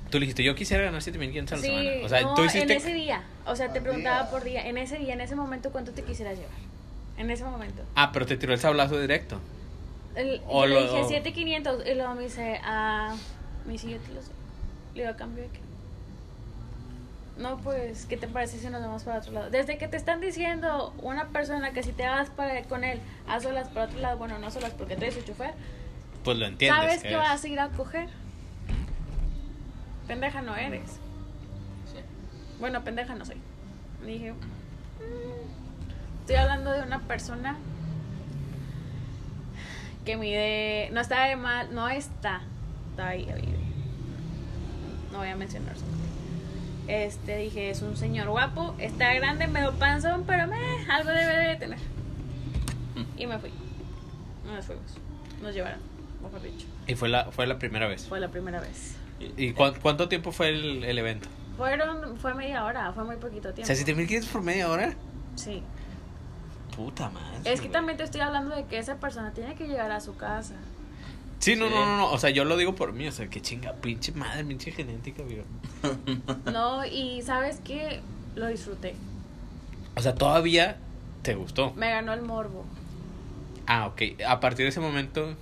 Tú 0.10 0.20
le 0.20 0.26
dijiste, 0.26 0.44
yo 0.44 0.54
quisiera 0.56 0.84
ganar 0.84 1.02
7500 1.02 1.54
a 1.54 1.56
la 1.56 1.62
Sí, 1.62 1.68
semana. 1.68 2.06
O 2.06 2.10
sea, 2.10 2.22
no, 2.22 2.36
tú 2.36 2.42
en 2.44 2.48
hiciste. 2.48 2.76
ese 2.76 2.94
día. 2.94 3.24
O 3.46 3.56
sea, 3.56 3.74
te 3.74 3.82
preguntaba 3.82 4.22
día. 4.24 4.32
por 4.32 4.44
día. 4.44 4.68
En 4.68 4.78
ese 4.78 4.98
día, 4.98 5.14
en 5.14 5.22
ese 5.22 5.36
momento, 5.36 5.72
¿cuánto 5.72 5.92
te 5.92 6.04
quisieras 6.04 6.38
llevar? 6.38 6.54
En 7.18 7.32
ese 7.32 7.44
momento. 7.44 7.82
Ah, 7.96 8.12
pero 8.14 8.26
te 8.26 8.38
tiró 8.38 8.54
el 8.54 8.60
sablazo 8.60 9.00
directo. 9.00 9.40
El, 10.16 10.42
O 10.48 10.66
le 10.66 10.76
lo- 10.76 10.82
dije 10.84 11.02
o- 11.02 11.08
7500 11.10 11.86
y 11.86 11.94
luego 11.96 12.16
me 12.16 12.24
dice, 12.24 12.60
ah, 12.64 13.16
me 13.66 13.74
dice, 13.74 13.90
yo 13.90 13.98
te 14.00 14.14
lo 14.14 14.22
sé. 14.22 14.32
Le 14.94 15.02
digo, 15.02 15.14
¿a 15.14 15.18
cambio 15.18 15.44
de 15.44 15.50
qué? 15.50 15.60
No, 17.38 17.58
pues, 17.58 18.06
¿qué 18.06 18.16
te 18.16 18.30
parece 18.30 18.58
si 18.60 18.68
nos 18.70 18.82
vamos 18.82 19.04
para 19.04 19.20
otro 19.20 19.34
lado? 19.34 19.50
Desde 19.50 19.78
que 19.78 19.90
te 19.90 19.98
están 19.98 20.22
diciendo 20.22 20.94
una 21.02 21.28
persona 21.30 21.72
que 21.74 21.84
si 21.84 21.92
te 21.92 22.08
vas 22.08 22.30
para, 22.30 22.64
con 22.64 22.86
él 22.86 23.02
a 23.28 23.42
solas 23.42 23.68
para 23.70 23.88
otro 23.88 24.00
lado, 24.00 24.18
bueno, 24.18 24.40
no 24.40 24.50
solas 24.52 24.72
porque 24.72 24.96
traes 24.96 25.16
su 25.16 25.22
chofer, 25.22 25.54
Pues 26.24 26.38
lo 26.38 26.46
entiendes. 26.46 26.82
sabes 26.82 27.02
que 27.04 27.10
que 27.10 27.14
es. 27.16 27.20
vas 27.20 27.44
a 27.44 27.48
ir 27.50 27.60
a 27.60 27.70
coger. 27.70 28.08
Pendeja 30.08 30.42
no 30.42 30.56
eres. 30.56 30.92
Sí. 31.92 32.00
Bueno, 32.60 32.84
pendeja 32.86 33.16
no 33.16 33.26
soy. 33.26 33.38
Dije, 34.06 34.32
"Mm, 34.32 36.20
estoy 36.22 36.36
hablando 36.38 36.72
de 36.72 36.84
una 36.84 37.00
persona 37.02 37.58
que 40.06 40.18
mide, 40.18 40.90
no 40.92 41.02
está 41.02 41.26
de 41.26 41.36
mal, 41.36 41.74
no 41.74 41.90
está, 41.90 42.42
está 42.92 43.10
ahí, 43.10 43.26
vive. 43.26 43.58
No 45.12 45.18
voy 45.20 45.28
a 45.30 45.36
mencionar 45.36 45.76
su 45.76 45.82
nombre. 45.86 46.06
Este, 46.88 47.38
dije, 47.38 47.70
es 47.72 47.82
un 47.82 47.98
señor 47.98 48.30
guapo, 48.30 48.76
está 48.78 49.14
grande, 49.14 49.48
medio 49.48 49.74
panzón, 49.74 50.24
pero 50.28 50.48
me, 50.48 50.58
algo 50.90 51.10
debe 51.10 51.48
de 51.48 51.56
tener. 51.56 51.80
Y 53.18 53.26
me 53.28 53.40
fui. 53.40 53.52
Nos 54.46 54.66
fuimos. 54.66 54.86
Nos 55.42 55.54
llevaron, 55.54 55.80
mejor 56.22 56.42
dicho. 56.44 56.68
Y 56.88 56.96
fue 56.96 57.10
la, 57.10 57.26
fue 57.32 57.48
la 57.48 57.58
primera 57.58 57.88
vez. 57.88 58.06
Fue 58.08 58.20
la 58.20 58.30
primera 58.30 58.60
vez. 58.62 58.96
¿Y 59.38 59.54
cuán- 59.54 59.74
cuánto 59.82 60.08
tiempo 60.10 60.32
fue 60.32 60.50
el, 60.50 60.84
el 60.84 60.98
evento? 61.00 61.28
Fueron, 61.58 62.18
fue 62.18 62.34
media 62.36 62.66
hora, 62.66 62.92
fue 62.94 63.04
muy 63.06 63.16
poquito 63.16 63.50
O 63.50 63.54
tiempo. 63.54 63.66
sea, 63.66 63.76
7500 63.76 64.30
por 64.30 64.44
media 64.44 64.70
hora. 64.70 64.94
Sí. 65.36 65.64
Puta 66.76 67.10
madre. 67.10 67.38
Es 67.46 67.60
que 67.62 67.68
güey. 67.68 67.72
también 67.72 67.98
te 67.98 68.04
estoy 68.04 68.22
hablando 68.22 68.56
de 68.56 68.66
que 68.66 68.78
esa 68.78 68.96
persona 68.98 69.32
tiene 69.32 69.56
que 69.56 69.68
llegar 69.68 69.92
a 69.92 70.00
su 70.02 70.16
casa. 70.18 70.56
Sí, 71.40 71.56
no, 71.56 71.68
Sí. 71.68 71.74
no, 71.74 71.86
no, 71.86 71.98
no. 71.98 72.12
O 72.12 72.18
sea, 72.18 72.30
yo 72.32 72.44
lo 72.46 72.58
digo 72.58 72.76
por 72.76 72.94
mí. 72.94 73.08
O 73.08 73.12
sea, 73.12 73.28
que 73.30 73.42
chinga, 73.42 73.74
pinche 73.74 74.12
madre, 74.14 74.44
pinche 74.46 74.72
genética, 74.72 75.24
güey. 75.24 75.42
No, 76.52 76.86
y 76.86 77.22
sabes 77.22 77.60
que 77.64 78.02
lo 78.36 78.48
disfruté. 78.48 78.96
O 79.96 80.02
sea, 80.02 80.16
todavía 80.16 80.78
te 81.22 81.36
gustó. 81.36 81.72
Me 81.74 81.90
ganó 81.92 82.14
el 82.14 82.22
morbo. 82.22 82.66
Ah, 83.68 83.88
ok. 83.88 84.02
A 84.28 84.40
partir 84.40 84.66
de 84.66 84.70
ese 84.70 84.80
momento. 84.80 85.36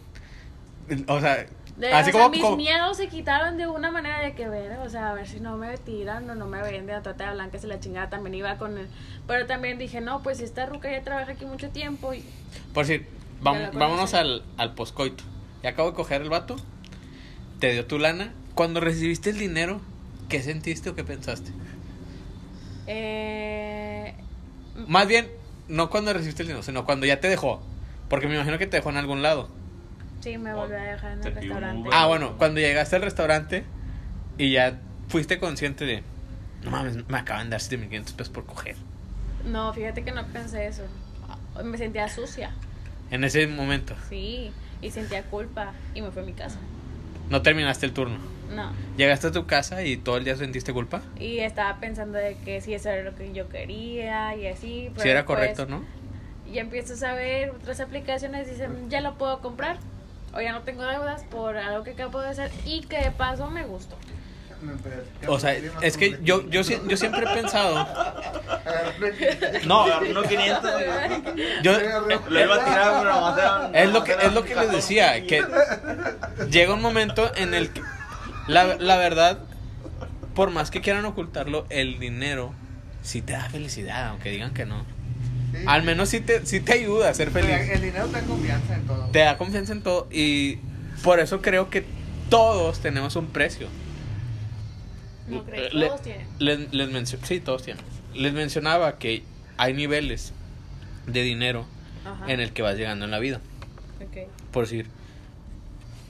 O 1.07 1.19
sea, 1.22 1.45
De, 1.78 1.91
así 1.91 2.10
o 2.10 2.14
sea, 2.14 2.22
como. 2.22 2.30
mis 2.32 2.41
como- 2.41 2.56
miedos 2.58 2.98
se 2.98 3.08
quitaron 3.08 3.58
de 3.58 3.66
una 3.68 3.90
manera 3.90 4.20
de 4.22 4.36
que 4.36 4.48
ver, 4.48 4.78
o 4.80 4.90
sea, 4.90 5.10
a 5.10 5.14
ver 5.16 5.28
si 5.28 5.40
no 5.40 5.58
me 5.58 5.76
tiran 5.80 6.30
o 6.30 6.36
no 6.36 6.45
me 6.45 6.62
venden 6.62 6.95
a 6.95 7.02
trata 7.02 7.28
de 7.30 7.34
blancas 7.34 7.64
y 7.64 7.68
la 7.68 7.80
chingada 7.80 8.10
también 8.10 8.36
iba 8.36 8.58
con 8.60 8.78
él. 8.78 8.88
Pero 9.28 9.48
también 9.48 9.80
dije, 9.80 10.00
no, 10.00 10.22
pues 10.22 10.40
esta 10.40 10.66
ruca 10.68 10.91
ya 10.91 11.02
trabaja 11.04 11.32
aquí 11.32 11.45
mucho 11.45 11.70
tiempo 11.70 12.14
y 12.14 12.24
Por 12.74 12.86
decir, 12.86 13.08
Ya 13.44 13.52
vam- 13.52 13.72
vámonos 13.74 14.14
al, 14.14 14.44
al 14.58 14.76
poscoito. 14.76 15.24
Ya 15.64 15.72
acabo 15.72 15.90
de 15.90 15.95
coger 15.95 16.22
el 16.22 16.30
vato. 16.30 16.56
Te 17.60 17.72
dio 17.72 17.86
tu 17.88 17.98
lana. 17.98 18.34
Cuando 18.54 18.80
recibiste 18.80 19.32
el 19.32 19.40
dinero, 19.40 19.82
¿qué 20.30 20.41
sentiste 20.44 20.90
o 20.91 20.95
qué 20.95 21.04
pensaste? 21.04 21.52
Eh, 22.88 24.14
Más 24.88 25.08
bien, 25.08 25.28
no 25.68 25.90
cuando 25.90 26.14
recibiste 26.14 26.44
el 26.44 26.48
dinero, 26.50 26.64
sino 26.64 26.86
cuando 26.86 27.06
ya 27.06 27.20
te 27.20 27.28
dejó. 27.30 27.62
Porque 28.10 28.28
me 28.28 28.36
imagino 28.36 28.58
que 28.58 28.68
te 28.68 28.78
dejó 28.78 28.90
en 28.90 28.98
algún 28.98 29.22
lado. 29.24 29.50
Sí, 30.24 30.38
me 30.38 30.54
volvió 30.54 30.78
a 30.78 30.82
dejar 30.84 31.12
en 31.14 31.24
el 31.24 31.36
restaurante. 31.36 31.90
Ah, 31.91 32.08
bueno, 32.08 32.38
cuando 32.38 32.60
llegaste 32.60 32.95
al 32.95 33.02
restaurante 33.02 33.64
y 34.38 34.52
ya 34.54 34.80
fuiste 35.10 35.38
consciente 35.40 35.86
de, 35.86 36.04
no 36.64 36.72
mames, 36.72 37.08
me 37.10 37.18
acaban 37.18 37.48
de 37.48 37.52
dar 37.52 37.62
7500 37.62 38.14
pesos 38.14 38.34
por 38.34 38.45
coger. 38.45 38.76
No, 39.45 39.74
fíjate 39.74 40.04
que 40.04 40.12
no 40.12 40.26
pensé 40.28 40.68
eso. 40.68 40.84
Me 41.64 41.78
sentía 41.78 42.08
sucia, 42.10 42.52
En 43.12 43.24
ese 43.24 43.45
momento, 43.48 43.95
sí, 44.10 44.52
y 44.82 44.90
sentía 44.91 45.24
culpa 45.24 45.74
y 45.94 46.02
me 46.02 46.10
fui 46.12 46.24
a 46.24 46.26
mi 46.26 46.34
casa. 46.34 46.58
no 47.30 47.41
terminaste 47.41 47.86
el 47.86 47.94
turno. 47.94 48.18
No, 48.54 48.72
Llegaste 48.98 49.28
a 49.28 49.32
tu 49.32 49.45
casa 49.48 49.84
y 49.84 49.98
todo 49.98 50.18
el 50.18 50.26
día 50.26 50.36
sentiste 50.36 50.74
culpa. 50.74 51.02
y 51.20 51.40
estaba 51.40 51.80
pensando 51.80 52.18
de 52.18 52.38
que 52.45 52.62
si 52.62 52.74
eso 52.76 52.90
era 52.90 53.04
lo 53.10 53.16
que 53.16 53.34
yo 53.34 53.50
quería 53.50 54.36
y 54.36 54.48
así. 54.48 54.86
Si 54.88 54.91
pero 54.95 55.10
era 55.10 55.26
correcto, 55.26 55.66
¿no? 55.66 55.84
Ya 56.52 56.62
empiezas 56.62 57.02
a 57.04 57.14
ver 57.14 57.50
otras 57.52 57.80
aplicaciones 57.80 58.48
dicen, 58.50 58.90
ya 58.90 59.02
lo 59.02 59.16
puedo 59.18 59.40
comprar. 59.41 59.78
O 60.35 60.41
ya 60.41 60.51
no 60.51 60.61
tengo 60.61 60.84
deudas 60.84 61.23
por 61.26 61.57
algo 61.57 61.84
que 61.84 61.91
acabo 61.91 62.19
de 62.22 62.30
hacer 62.30 62.51
y 62.65 62.81
que 62.81 62.97
de 62.97 63.11
paso 63.11 63.49
me 63.49 63.64
gustó. 63.64 63.97
O 65.27 65.39
sea, 65.39 65.55
es 65.81 65.97
que 65.97 66.19
yo, 66.23 66.49
yo, 66.49 66.61
yo 66.61 66.97
siempre 66.97 67.26
he 67.26 67.34
pensado. 67.34 67.88
No, 69.65 69.85
uno 70.10 70.23
500. 70.23 70.72
Yo, 71.64 71.73
Lo 72.30 72.39
iba 72.39 72.55
a 72.55 72.65
tirar, 72.65 73.72
pero 73.72 73.73
Es 73.73 73.91
lo 73.91 74.03
que, 74.03 74.14
es 74.14 74.34
lo 74.34 74.43
que 74.43 74.55
les 74.55 74.72
decía, 74.72 75.26
que 75.26 75.43
llega 76.49 76.73
un 76.73 76.81
momento 76.81 77.31
en 77.35 77.53
el 77.53 77.72
que, 77.72 77.81
la, 78.47 78.76
la 78.76 78.97
verdad, 78.97 79.39
por 80.34 80.51
más 80.51 80.72
que 80.72 80.81
quieran 80.81 81.05
ocultarlo, 81.05 81.65
el 81.69 81.99
dinero 81.99 82.53
sí 83.01 83.22
te 83.22 83.34
da 83.34 83.49
felicidad, 83.49 84.07
aunque 84.10 84.30
digan 84.31 84.53
que 84.53 84.65
no. 84.65 84.85
Sí. 85.54 85.64
Al 85.68 85.84
menos 85.84 86.10
sí 86.10 86.20
te, 86.20 86.46
sí 86.46 86.60
te 86.60 86.74
ayuda 86.74 87.10
a 87.10 87.14
ser 87.14 87.30
Pero 87.32 87.48
feliz. 87.48 87.70
El 87.70 87.82
dinero 87.82 88.08
te 88.08 88.14
da 88.14 88.22
confianza 88.24 88.76
en 88.76 88.86
todo. 88.88 89.06
Te 89.12 89.20
da 89.20 89.38
confianza 89.38 89.72
en 89.74 89.82
todo 89.84 90.08
y 90.12 90.58
por 91.04 91.20
eso 91.20 91.42
creo 91.42 91.70
que 91.70 91.86
todos 92.30 92.80
tenemos 92.80 93.16
un 93.16 93.28
precio. 93.28 93.68
No 95.28 95.44
creo, 95.46 95.70
Le- 95.72 95.88
todos 95.88 96.02
tienen. 96.02 96.28
Les, 96.40 96.74
les 96.74 96.90
mencio- 96.90 97.20
sí, 97.24 97.40
todos 97.40 97.64
tienen. 97.64 97.84
Les 98.14 98.34
mencionaba 98.34 98.98
que 98.98 99.24
hay 99.58 99.74
niveles 99.74 100.34
de 101.08 101.22
dinero 101.22 101.66
Ajá. 102.06 102.32
en 102.32 102.40
el 102.40 102.52
que 102.52 102.62
vas 102.62 102.76
llegando 102.76 103.06
en 103.06 103.12
la 103.12 103.20
vida. 103.20 103.40
Ok. 104.02 104.28
Por 104.52 104.66
decir, 104.66 104.88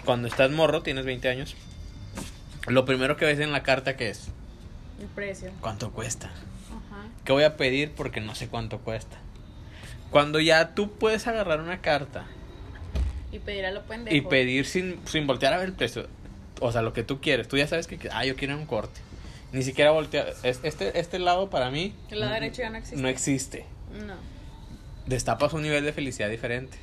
cuando 0.06 0.28
estás 0.28 0.50
morro, 0.52 0.82
tienes 0.82 1.06
20 1.06 1.30
años, 1.30 1.56
lo 2.68 2.86
primero 2.86 3.18
que 3.18 3.26
ves 3.26 3.40
en 3.40 3.52
la 3.52 3.62
carta 3.64 3.96
que 3.96 4.10
es, 4.10 4.30
El 5.00 5.08
precio. 5.08 5.52
¿cuánto 5.62 5.92
cuesta? 5.92 6.28
Ajá. 6.28 7.06
¿Qué 7.24 7.32
voy 7.34 7.44
a 7.44 7.56
pedir? 7.58 7.92
Porque 7.92 8.20
no 8.22 8.34
sé 8.36 8.48
cuánto 8.48 8.80
cuesta. 8.80 9.18
Cuando 10.14 10.40
ya 10.40 10.74
tú 10.76 10.92
puedes 10.94 11.28
agarrar 11.28 11.60
una 11.60 11.82
carta 11.82 12.26
Y 13.32 13.40
pedir 13.40 13.66
a 13.66 13.72
lo 13.72 13.82
pendejo. 13.84 14.16
y 14.16 14.22
pedir 14.22 14.66
sin, 14.66 15.00
sin 15.06 15.28
voltear 15.28 15.54
a 15.54 15.58
ver 15.58 15.68
el 15.70 15.74
precio, 15.74 16.08
o 16.62 16.72
sea, 16.72 16.82
lo 16.82 16.94
que 16.94 17.04
tú 17.04 17.20
quieres, 17.20 17.48
tú 17.50 17.58
ya 17.58 17.68
sabes 17.68 17.88
que, 17.88 18.00
ah, 18.14 18.24
yo 18.26 18.36
quiero 18.36 18.56
un 18.56 18.66
corte. 18.66 19.02
Ni 19.52 19.62
siquiera 19.64 19.92
voltear, 19.92 20.34
es- 20.44 20.60
este, 20.64 21.00
este 21.00 21.20
lado 21.20 21.50
para 21.50 21.70
mí 21.70 21.94
El 22.10 22.22
lado 22.22 22.34
derecho 22.34 22.62
ya 22.62 22.70
no 22.70 22.78
existe. 22.78 23.02
no 23.02 23.08
existe. 23.10 23.66
No. 24.06 24.16
Destapas 25.06 25.52
un 25.54 25.64
nivel 25.64 25.84
de 25.84 25.92
felicidad 25.94 26.30
diferente. 26.30 26.78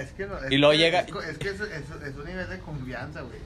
Es 0.00 0.12
que 0.12 0.26
no. 0.26 0.38
Es 0.38 0.50
Y 0.50 0.56
luego 0.56 0.72
que- 0.72 0.78
llega- 0.78 1.00
Es, 1.00 1.08
es 1.28 1.38
que 1.38 1.48
es, 1.50 1.60
es- 1.60 2.02
es 2.08 2.16
un 2.16 2.24
nivel 2.24 2.48
de 2.48 2.58
confianza, 2.60 3.20
güey. 3.20 3.38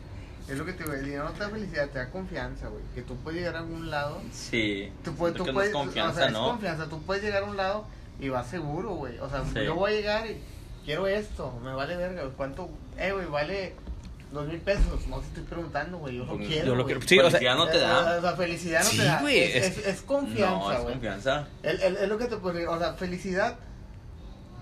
Es 0.49 0.57
lo 0.57 0.65
que 0.65 0.73
te 0.73 0.85
digo. 0.85 0.95
El 0.95 1.05
dinero 1.05 1.25
no 1.25 1.31
te 1.33 1.41
da 1.41 1.49
felicidad, 1.51 1.89
te 1.91 1.99
da 1.99 2.11
confianza, 2.11 2.69
güey. 2.69 2.83
Que 2.95 3.03
tú 3.03 3.17
puedes 3.17 3.41
llegar 3.41 3.57
a 3.57 3.59
algún 3.61 3.91
lado. 3.91 4.21
Sí. 4.33 4.91
Tú 5.05 5.15
puedes, 5.15 5.37
tú 5.37 5.45
que 5.45 5.51
no 5.51 5.55
puedes, 5.55 5.71
es 5.71 5.77
confianza, 5.77 6.13
o 6.13 6.17
sea, 6.17 6.27
es 6.27 6.33
¿no? 6.33 6.45
confianza. 6.51 6.89
Tú 6.89 7.03
puedes 7.03 7.23
llegar 7.23 7.43
a 7.43 7.47
un 7.47 7.57
lado 7.57 7.87
y 8.21 8.29
vas 8.29 8.47
seguro, 8.49 8.91
güey. 8.95 9.19
O 9.19 9.29
sea, 9.29 9.43
Sí. 9.45 9.65
yo 9.65 9.75
voy 9.75 9.93
a 9.93 9.97
llegar 9.97 10.27
y 10.27 10.41
quiero 10.85 11.07
esto, 11.07 11.59
me 11.65 11.73
vale 11.75 11.97
verga. 11.97 12.23
güey. 12.23 12.35
¿Cuánto? 12.37 12.69
Eh, 12.99 13.13
güey, 13.13 13.27
vale 13.27 13.75
dos 14.33 14.47
mil 14.47 14.59
pesos. 14.61 15.07
No 15.09 15.19
te 15.21 15.27
estoy 15.27 15.43
preguntando, 15.45 15.99
güey. 15.99 16.17
Yo 16.17 16.25
lo 16.25 16.37
Pues, 16.37 16.49
quiero. 16.49 16.67
Yo 16.67 16.75
lo 16.75 16.83
güey. 16.85 16.95
quiero. 16.97 17.09
Sí, 17.09 17.19
o 17.19 17.23
sea, 17.23 17.31
Felicidad 17.31 17.57
no 17.57 17.67
te 17.69 17.77
Eh, 17.79 17.81
da. 17.81 18.19
O 18.19 18.21
sea, 18.21 18.33
felicidad 18.37 18.85
no 18.85 18.91
Sí, 18.91 18.97
te 18.99 19.05
da. 19.05 19.21
güey, 19.21 19.39
Es, 19.39 19.55
es- 19.57 19.79
es, 19.79 19.87
es 19.87 20.03
confianza, 20.03 20.51
No, 20.59 20.73
es 20.73 20.81
güey. 20.81 20.93
confianza. 20.95 21.49
El- 21.63 21.81
el- 21.83 21.97
Es 21.97 22.09
lo 22.09 22.19
que 22.19 22.27
te 22.27 22.37
puedo 22.37 22.55
decir, 22.55 22.69
o 22.69 22.79
sea, 22.79 22.93
felicidad, 22.95 23.57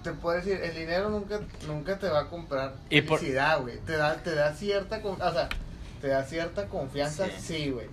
te 0.02 0.12
puedo 0.12 0.36
decir, 0.36 0.60
el 0.62 0.74
dinero 0.74 1.10
nunca, 1.10 1.40
nunca 1.66 1.98
te 1.98 2.09
va 2.09 2.20
a 2.20 2.28
comprar 2.28 2.74
Y 2.89 3.02
por- 3.02 3.18
felicidad, 3.18 3.60
güey. 3.60 3.78
Te 3.80 3.97
da, 3.97 4.14
te 4.22 4.35
da 4.35 4.55
cierta, 4.55 5.02
con- 5.02 5.20
o 5.20 5.32
sea, 5.32 5.48
te 6.01 6.09
da 6.09 6.22
cierta 6.24 6.66
confianza, 6.68 7.26
Sí. 7.26 7.32
sí, 7.40 7.70
güey. 7.70 7.86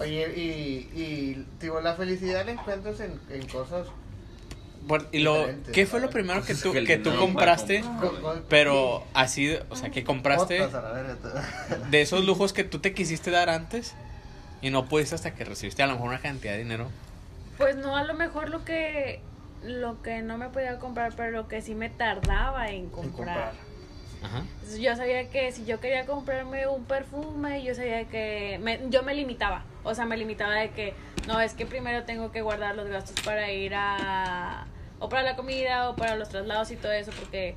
Oye, 0.00 0.32
y, 0.36 1.00
y, 1.00 1.46
digo, 1.60 1.80
la 1.80 1.94
felicidad 1.94 2.44
la 2.46 2.52
encuentras 2.52 3.00
en, 3.00 3.20
en 3.30 3.46
cosas... 3.48 3.86
Bueno, 4.88 5.04
y 5.12 5.18
lo. 5.20 5.46
¿qué 5.72 5.84
fue 5.86 6.00
lo 6.00 6.08
primero 6.10 6.42
que 6.42 6.54
tú, 6.54 6.72
Que 6.72 6.96
tú 6.96 7.14
compraste? 7.16 7.84
Pero 8.48 9.04
así, 9.14 9.54
o 9.68 9.76
sea, 9.76 9.90
que 9.90 10.02
compraste 10.02 10.66
de 11.90 12.00
esos 12.00 12.24
lujos 12.24 12.52
que 12.52 12.64
tú 12.64 12.78
te 12.80 12.94
quisiste 12.94 13.30
dar 13.30 13.50
antes 13.50 13.94
y 14.62 14.70
no 14.70 14.86
pudiste 14.86 15.14
hasta 15.14 15.34
que 15.34 15.44
recibiste 15.44 15.82
a 15.82 15.86
lo 15.86 15.92
mejor 15.92 16.08
una 16.08 16.20
cantidad 16.20 16.52
de 16.54 16.58
dinero. 16.58 16.88
Pues 17.58 17.76
no, 17.76 17.96
a 17.96 18.02
lo 18.04 18.14
mejor 18.14 18.48
lo 18.48 18.64
que 18.64 19.20
lo 19.62 20.00
que 20.02 20.22
no 20.22 20.38
me 20.38 20.48
podía 20.48 20.78
comprar, 20.78 21.12
pero 21.16 21.32
lo 21.32 21.48
que 21.48 21.60
sí 21.62 21.74
me 21.74 21.90
tardaba 21.90 22.68
en 22.70 22.84
en 22.84 22.88
comprar. 22.90 23.52
Ajá. 24.22 24.42
Yo 24.80 24.96
sabía 24.96 25.28
que 25.28 25.52
si 25.52 25.64
yo 25.64 25.78
quería 25.80 26.06
comprarme 26.06 26.66
un 26.66 26.84
perfume, 26.84 27.62
yo 27.62 27.74
sabía 27.74 28.04
que 28.06 28.58
me- 28.62 28.80
yo 28.88 29.02
me 29.04 29.14
limitaba. 29.14 29.64
O 29.84 29.94
sea, 29.94 30.06
me 30.06 30.16
limitaba 30.16 30.54
de 30.54 30.70
que 30.70 30.94
no, 31.28 31.40
es 31.40 31.52
que 31.54 31.66
primero 31.66 32.02
tengo 32.04 32.32
que 32.32 32.40
guardar 32.42 32.74
los 32.74 32.88
gastos 32.88 33.14
para 33.24 33.50
ir 33.52 33.74
a 33.76 34.66
o 34.98 35.08
para 35.08 35.22
la 35.22 35.36
comida 35.36 35.90
o 35.90 35.96
para 35.96 36.16
los 36.16 36.28
traslados 36.28 36.70
y 36.70 36.76
todo 36.76 36.92
eso 36.92 37.10
porque 37.18 37.54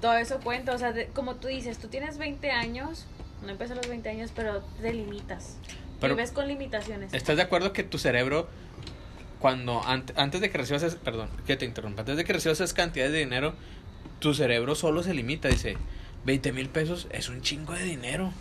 todo 0.00 0.14
eso 0.16 0.40
cuenta, 0.40 0.74
o 0.74 0.78
sea, 0.78 0.92
de- 0.92 1.06
como 1.08 1.36
tú 1.36 1.48
dices, 1.48 1.78
tú 1.78 1.88
tienes 1.88 2.18
20 2.18 2.50
años, 2.50 3.06
no 3.42 3.50
empiezas 3.50 3.76
a 3.76 3.80
los 3.80 3.88
20 3.88 4.08
años, 4.08 4.30
pero 4.34 4.60
te 4.80 4.92
limitas. 4.92 5.56
Pero- 6.00 6.14
Vives 6.16 6.30
con 6.32 6.48
limitaciones. 6.48 7.12
¿Estás 7.12 7.36
de 7.36 7.42
acuerdo 7.42 7.72
que 7.72 7.82
tu 7.82 7.98
cerebro, 7.98 8.48
cuando 9.38 9.80
ant- 9.82 10.12
antes 10.16 10.40
de 10.40 10.50
que 10.50 10.58
recibas, 10.58 10.82
ese- 10.82 10.96
perdón, 10.96 11.28
que 11.46 11.56
te 11.56 11.64
interrumpa, 11.64 12.00
antes 12.02 12.16
de 12.16 12.24
que 12.24 12.32
recibas 12.32 12.58
esas 12.60 12.74
cantidades 12.74 13.12
de 13.12 13.18
dinero, 13.18 13.54
tu 14.18 14.34
cerebro 14.34 14.74
solo 14.74 15.02
se 15.02 15.14
limita, 15.14 15.48
dice, 15.48 15.76
20 16.24 16.52
mil 16.52 16.68
pesos 16.68 17.06
es 17.10 17.28
un 17.28 17.40
chingo 17.42 17.72
de 17.74 17.84
dinero. 17.84 18.32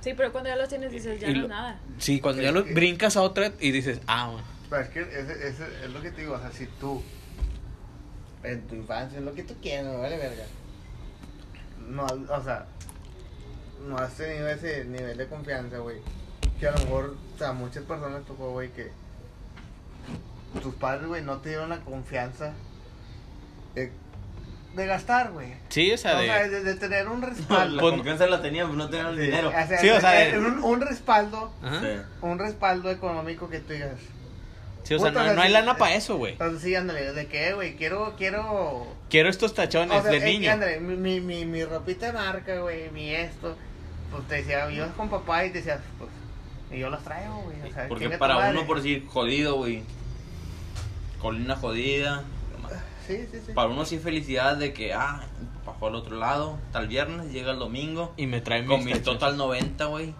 Sí, 0.00 0.12
pero 0.16 0.30
cuando 0.32 0.48
ya 0.50 0.56
los 0.56 0.68
tienes 0.68 0.92
dices, 0.92 1.20
ya 1.20 1.28
Y 1.28 1.32
no 1.34 1.38
lo- 1.40 1.44
es 1.44 1.50
nada. 1.50 1.80
Sí, 1.98 2.20
cuando 2.20 2.40
ya 2.42 2.48
Es 2.48 2.54
lo 2.54 2.64
que- 2.64 2.74
brincas 2.74 3.16
a 3.16 3.22
otra 3.22 3.52
y 3.60 3.70
dices, 3.72 4.00
ah, 4.06 4.28
bueno. 4.30 4.46
Pero 4.70 4.82
es 4.82 4.88
que 4.88 5.00
es 5.00 5.90
lo 5.90 6.00
que 6.00 6.10
te 6.10 6.20
digo, 6.22 6.34
o 6.34 6.40
sea, 6.40 6.52
si 6.52 6.66
tú, 6.66 7.02
en 8.46 8.66
tu 8.66 8.74
infancia, 8.74 9.18
en 9.18 9.24
lo 9.24 9.34
que 9.34 9.42
tú 9.42 9.54
quieras, 9.60 9.86
me 9.86 9.96
vale 9.96 10.16
verga. 10.16 10.44
No, 11.88 12.04
o 12.06 12.42
sea, 12.42 12.66
no 13.86 13.96
has 13.98 14.14
tenido 14.14 14.48
ese 14.48 14.84
nivel 14.84 15.16
de 15.18 15.26
confianza, 15.26 15.78
güey. 15.78 15.98
Que 16.58 16.68
a 16.68 16.72
lo 16.72 16.78
mejor, 16.78 17.16
o 17.34 17.38
sea, 17.38 17.52
muchas 17.52 17.84
personas 17.84 18.24
tocó, 18.24 18.50
güey, 18.52 18.70
que 18.70 18.90
tus 20.62 20.74
padres, 20.74 21.06
güey, 21.06 21.22
no 21.22 21.38
te 21.38 21.50
dieron 21.50 21.68
la 21.68 21.80
confianza 21.80 22.52
de, 23.74 23.92
de 24.74 24.86
gastar, 24.86 25.32
güey. 25.32 25.54
Sí, 25.68 25.90
o 25.90 25.94
O 25.94 25.98
sea, 25.98 26.18
sea, 26.18 26.42
de... 26.44 26.48
de, 26.50 26.64
de 26.64 26.74
tener 26.76 27.08
un 27.08 27.20
La 27.22 27.26
respaldo. 27.28 27.80
Pues- 27.80 27.94
confianza 27.94 28.26
la 28.26 28.40
tenía, 28.42 28.64
no 28.64 28.88
tenía 28.88 29.10
el 29.10 29.18
dinero. 29.18 29.48
O 29.50 29.76
Sí, 29.80 29.90
o 29.90 30.00
sea, 30.00 30.10
de- 30.12 30.38
un, 30.38 30.62
un 30.64 30.80
respaldo, 30.80 31.52
Ajá. 31.62 32.06
Un 32.22 32.38
respaldo 32.38 32.90
económico 32.90 33.48
que 33.50 33.60
tú 33.60 33.72
digas. 33.74 33.98
Sí, 34.86 34.94
o 34.94 35.00
sea, 35.00 35.10
no, 35.10 35.34
no 35.34 35.42
hay 35.42 35.50
lana 35.50 35.76
para 35.76 35.94
eh, 35.94 35.98
eso, 35.98 36.16
güey. 36.16 36.34
Entonces 36.34 36.62
sí, 36.62 36.72
ándale, 36.76 37.12
¿de 37.12 37.26
qué, 37.26 37.54
güey? 37.54 37.74
Quiero, 37.74 38.14
quiero... 38.16 38.86
Quiero 39.10 39.28
estos 39.28 39.52
tachones 39.52 39.98
O 39.98 40.02
sea, 40.02 40.12
de 40.12 40.18
eh, 40.18 40.24
niño. 40.24 40.52
ándale, 40.52 40.78
mi, 40.78 40.94
mi, 40.94 41.20
mi, 41.20 41.44
mi 41.44 41.64
ropita 41.64 42.06
de 42.06 42.12
marca, 42.12 42.60
güey, 42.60 42.88
mi 42.90 43.12
esto. 43.12 43.56
Pues 44.12 44.28
te 44.28 44.36
decía, 44.36 44.70
ibas 44.70 44.92
con 44.92 45.10
papá 45.10 45.44
y 45.44 45.50
te 45.50 45.58
decías, 45.58 45.80
pues, 45.98 46.08
y 46.70 46.78
yo 46.78 46.88
las 46.88 47.02
traigo, 47.02 47.42
güey. 47.42 47.68
O 47.68 47.74
sea, 47.74 47.88
Porque 47.88 48.10
para 48.10 48.50
uno, 48.50 48.64
por 48.64 48.76
decir, 48.76 49.04
jodido, 49.08 49.56
güey. 49.56 49.82
Colina 51.20 51.56
jodida. 51.56 52.22
Sí, 53.08 53.26
sí, 53.32 53.40
sí. 53.44 53.52
Para 53.54 53.68
uno 53.68 53.84
sí 53.84 53.98
felicidad 53.98 54.56
de 54.56 54.72
que, 54.72 54.94
ah, 54.94 55.26
pasó 55.64 55.88
al 55.88 55.96
otro 55.96 56.14
lado. 56.14 56.58
El 56.76 56.86
viernes, 56.86 57.32
llega 57.32 57.50
el 57.50 57.58
domingo. 57.58 58.14
Y 58.16 58.28
me 58.28 58.40
traen 58.40 58.66
Con 58.66 58.84
mis 58.84 59.02
total 59.02 59.36
90, 59.36 59.84
güey. 59.86 60.14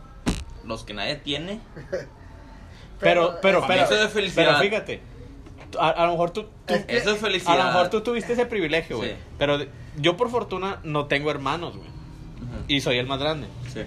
Los 0.65 0.83
que 0.83 0.93
nadie 0.93 1.15
tiene. 1.15 1.61
Pero, 3.01 3.39
pero, 3.43 3.65
pero, 3.67 3.85
eso 3.85 4.03
es 4.03 4.11
felicidad. 4.13 4.47
pero 4.47 4.59
fíjate, 4.59 5.01
a, 5.79 5.91
a 5.91 6.07
lo 6.07 6.13
mejor 6.13 6.31
tú, 6.31 6.45
tú- 6.67 6.75
Es 6.75 6.85
que- 6.85 6.97
Eso 6.97 7.11
es 7.13 7.19
felicidad. 7.21 7.55
a 7.55 7.57
lo 7.59 7.65
mejor 7.65 7.91
tú 7.91 8.01
tuviste 8.03 8.33
ese 8.33 8.47
privilegio, 8.47 8.97
güey. 8.99 9.11
Sí. 9.11 9.17
Pero 9.39 9.59
yo 9.97 10.17
por 10.17 10.31
fortuna 10.31 10.79
no 10.85 11.07
tengo 11.07 11.31
hermanos, 11.31 11.77
güey. 11.77 11.89
Ujú. 11.89 12.65
Y 12.69 12.81
soy 12.81 12.99
el 12.99 13.07
más 13.07 13.19
grande. 13.21 13.47
Sí. 13.73 13.83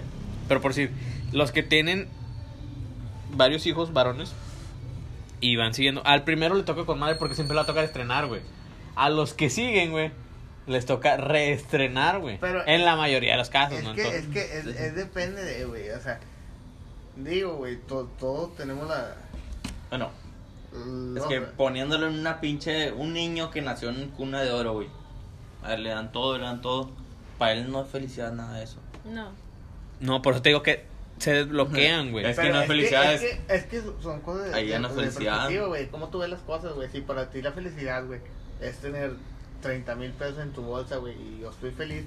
Pero 0.48 0.60
por 0.60 0.72
decir, 0.72 0.92
los 1.32 1.52
que 1.52 1.62
tienen 1.62 2.08
varios 3.32 3.66
hijos 3.66 3.92
varones 3.92 4.32
y 5.40 5.56
van 5.56 5.72
siguiendo, 5.74 6.02
al 6.04 6.24
primero 6.24 6.54
le 6.54 6.62
toca 6.64 6.84
con 6.84 6.98
madre 6.98 7.14
porque 7.16 7.34
siempre 7.34 7.54
le 7.54 7.58
va 7.58 7.62
a 7.62 7.66
tocar 7.66 7.84
estrenar, 7.84 8.26
güey. 8.26 8.42
A 8.96 9.08
los 9.08 9.32
que 9.34 9.48
siguen, 9.50 9.90
güey, 9.92 10.10
les 10.66 10.84
toca 10.86 11.16
reestrenar, 11.16 12.18
güey. 12.18 12.38
Pero- 12.38 12.66
En 12.66 12.84
la 12.84 12.96
mayoría 12.96 13.32
de 13.32 13.38
los 13.38 13.48
casos, 13.50 13.78
Es 13.78 13.84
¿no? 13.84 13.94
que, 13.94 14.02
Entonces- 14.02 14.24
es 14.24 14.30
que 14.32 14.58
es, 14.58 14.66
es 14.66 14.94
depende 14.94 15.42
de, 15.42 15.64
güey, 15.64 15.90
o 15.90 16.00
sea, 16.00 16.20
digo, 17.24 17.56
güey, 17.56 17.76
to- 17.82 18.10
todos 18.18 18.54
tenemos 18.56 18.88
la... 18.88 19.14
Bueno, 19.90 20.10
Es 20.72 20.78
No, 21.22 21.28
que 21.28 21.40
poniéndolo 21.40 22.06
en 22.08 22.18
una 22.20 22.40
pinche. 22.40 22.92
Un 22.92 23.12
niño 23.12 23.50
que 23.50 23.60
nació 23.62 23.88
en 23.90 24.08
cuna 24.10 24.40
de 24.42 24.52
oro, 24.52 24.74
güey. 24.74 24.88
A 25.62 25.74
él 25.74 25.82
le 25.82 25.90
dan 25.90 26.12
todo, 26.12 26.38
le 26.38 26.44
dan 26.44 26.60
todo. 26.62 26.90
Para 27.38 27.52
él 27.52 27.70
no 27.70 27.82
es 27.82 27.88
felicidad 27.88 28.32
nada 28.32 28.58
de 28.58 28.64
eso. 28.64 28.78
No. 29.04 29.30
No, 30.00 30.22
por 30.22 30.34
eso 30.34 30.42
te 30.42 30.50
digo 30.50 30.62
que 30.62 30.84
se 31.18 31.32
desbloquean, 31.34 32.10
güey. 32.12 32.24
Es 32.24 32.38
que 32.38 32.50
no 32.50 32.60
es 32.60 32.66
felicidad, 32.68 33.12
Es 33.14 33.20
que, 33.20 33.54
es 33.54 33.64
que 33.66 33.82
son 34.00 34.20
cosas 34.20 34.50
de, 34.50 34.54
Ahí 34.54 34.68
ya 34.68 34.78
no 34.78 34.88
es 34.88 34.94
felicidad. 34.94 35.48
güey. 35.66 35.88
¿Cómo 35.88 36.08
tú 36.08 36.18
ves 36.20 36.30
las 36.30 36.40
cosas, 36.42 36.72
güey? 36.74 36.88
Si 36.90 37.00
para 37.00 37.30
ti 37.30 37.42
la 37.42 37.52
felicidad, 37.52 38.06
güey, 38.06 38.20
es 38.60 38.78
tener 38.78 39.12
30 39.62 39.94
mil 39.96 40.12
pesos 40.12 40.38
en 40.38 40.52
tu 40.52 40.62
bolsa, 40.62 40.96
güey, 40.96 41.14
y 41.14 41.40
yo 41.40 41.50
estoy 41.50 41.72
feliz. 41.72 42.04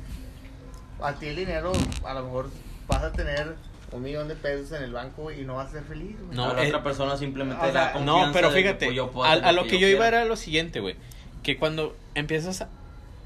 A 1.01 1.13
ti 1.13 1.27
el 1.27 1.35
dinero, 1.35 1.71
a 2.05 2.13
lo 2.13 2.23
mejor 2.23 2.49
vas 2.87 3.03
a 3.03 3.11
tener 3.11 3.55
un 3.93 4.03
millón 4.03 4.27
de 4.27 4.35
pesos 4.35 4.71
en 4.73 4.83
el 4.83 4.91
banco, 4.93 5.31
y 5.31 5.43
no 5.45 5.55
vas 5.55 5.69
a 5.69 5.71
ser 5.73 5.83
feliz, 5.83 6.15
güey. 6.21 6.35
No, 6.35 6.49
a 6.49 6.53
la 6.53 6.63
eh, 6.63 6.67
otra 6.67 6.83
persona 6.83 7.17
simplemente 7.17 7.61
o 7.63 7.67
da 7.67 7.71
sea, 7.71 7.93
confianza 7.93 8.25
No, 8.27 8.33
pero 8.33 8.51
fíjate, 8.51 8.85
pues, 8.85 8.95
yo 8.95 9.11
puedo 9.11 9.25
a, 9.29 9.33
a 9.33 9.51
lo 9.51 9.63
que 9.63 9.79
yo 9.79 9.87
iba 9.87 10.01
quiera. 10.01 10.17
era 10.19 10.25
lo 10.25 10.35
siguiente, 10.35 10.79
güey. 10.79 10.95
Que 11.43 11.57
cuando 11.57 11.95
empiezas 12.15 12.61
a, 12.61 12.69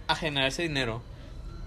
a 0.08 0.16
generar 0.16 0.48
ese 0.48 0.64
dinero 0.64 1.02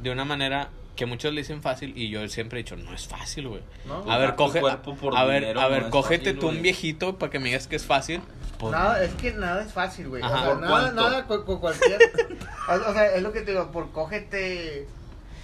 de 0.01 0.11
una 0.11 0.25
manera 0.25 0.69
que 0.97 1.07
muchos 1.07 1.33
le 1.33 1.41
dicen 1.41 1.63
fácil 1.63 1.97
y 1.97 2.11
yo 2.11 2.29
siempre 2.29 2.61
he 2.61 2.63
dicho, 2.63 2.77
no 2.77 2.93
es 2.93 3.07
fácil, 3.09 3.49
güey. 3.49 3.63
¿No? 3.87 4.11
A 4.11 4.19
ver, 4.19 4.35
coge, 4.35 4.61
por 4.61 5.17
a 5.17 5.25
ver, 5.25 5.57
a 5.57 5.63
no 5.63 5.71
ver, 5.71 5.83
es 5.85 5.89
cógete 5.89 6.25
fácil, 6.27 6.39
tú 6.41 6.49
un 6.49 6.61
viejito 6.61 7.17
para 7.19 7.31
que 7.31 7.39
me 7.39 7.47
digas 7.47 7.67
que 7.69 7.77
es 7.77 7.87
fácil. 7.87 8.21
Pues, 8.59 8.73
Nada, 8.73 9.03
es 9.03 9.15
que 9.15 9.33
nada 9.33 9.63
es 9.63 9.73
fácil, 9.73 10.09
güey. 10.09 10.23
O 10.23 10.27
Ajá. 10.27 10.39
sea, 10.41 10.47
¿Por 10.51 10.61
nada, 10.61 10.71
cuánto? 10.83 11.03
nada 11.03 11.27
con, 11.27 11.45
con 11.47 11.61
cualquier. 11.61 11.99
o, 12.69 12.91
o 12.91 12.93
sea, 12.93 13.15
es 13.15 13.23
lo 13.23 13.33
que 13.33 13.41
te 13.41 13.53
digo, 13.53 13.71
por 13.73 13.91
cógete, 13.93 14.87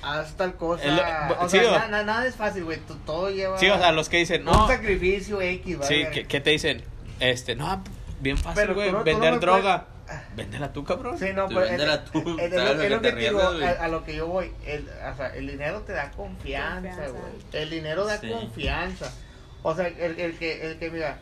haz 0.03 0.37
tal 0.37 0.55
cosa. 0.57 0.83
O 1.41 1.49
sí, 1.49 1.59
sea, 1.59 1.85
o- 1.87 1.91
nada, 1.91 2.27
es 2.27 2.35
fácil, 2.37 2.65
güey. 2.65 2.79
to- 2.81 2.97
Todo 3.07 3.31
lleva. 3.31 3.59
sí, 3.59 3.69
o 3.69 3.79
sea, 3.79 3.93
los 3.93 4.09
que 4.09 4.19
dicen, 4.19 4.41
Un 4.49 4.55
no, 4.55 4.67
sacrificio 4.69 5.41
X, 5.41 5.79
¿vale? 5.79 5.89
sí, 5.89 6.11
que, 6.13 6.27
que 6.27 6.41
te 6.41 6.51
dicen, 6.51 6.83
este, 7.21 7.55
no, 7.57 7.83
bien 8.21 8.37
fácil, 8.39 8.75
güey, 8.75 8.87
no- 8.93 8.99
tú 8.99 8.99
no 8.99 9.05
vender 9.05 9.41
droga. 9.41 9.87
Véndela 10.37 10.73
tú, 10.73 10.85
cabrón. 10.85 11.19
Sí, 11.19 11.27
no, 11.35 11.49
Tú 11.49 11.55
pero 11.57 11.67
véndela 11.67 12.05
tú, 12.05 12.37
a, 13.65 13.85
a 13.85 13.89
lo 13.89 14.05
que 14.05 14.15
yo 14.15 14.29
voy. 14.29 14.53
El, 14.65 14.89
o 14.89 15.17
sea, 15.17 15.35
el 15.35 15.49
dinero 15.49 15.81
te 15.81 15.93
da 15.95 16.13
confianza, 16.13 16.91
Confianza. 16.91 17.11
güey. 17.19 17.63
El 17.63 17.71
dinero 17.71 18.05
da 18.05 18.19
Sí. 18.19 18.29
confianza. 18.31 19.13
O 19.65 19.75
sea, 19.75 19.89
el, 19.89 20.21
el 20.21 20.39
que, 20.39 20.65
el 20.71 20.79
que, 20.79 20.91
mira, 20.93 21.19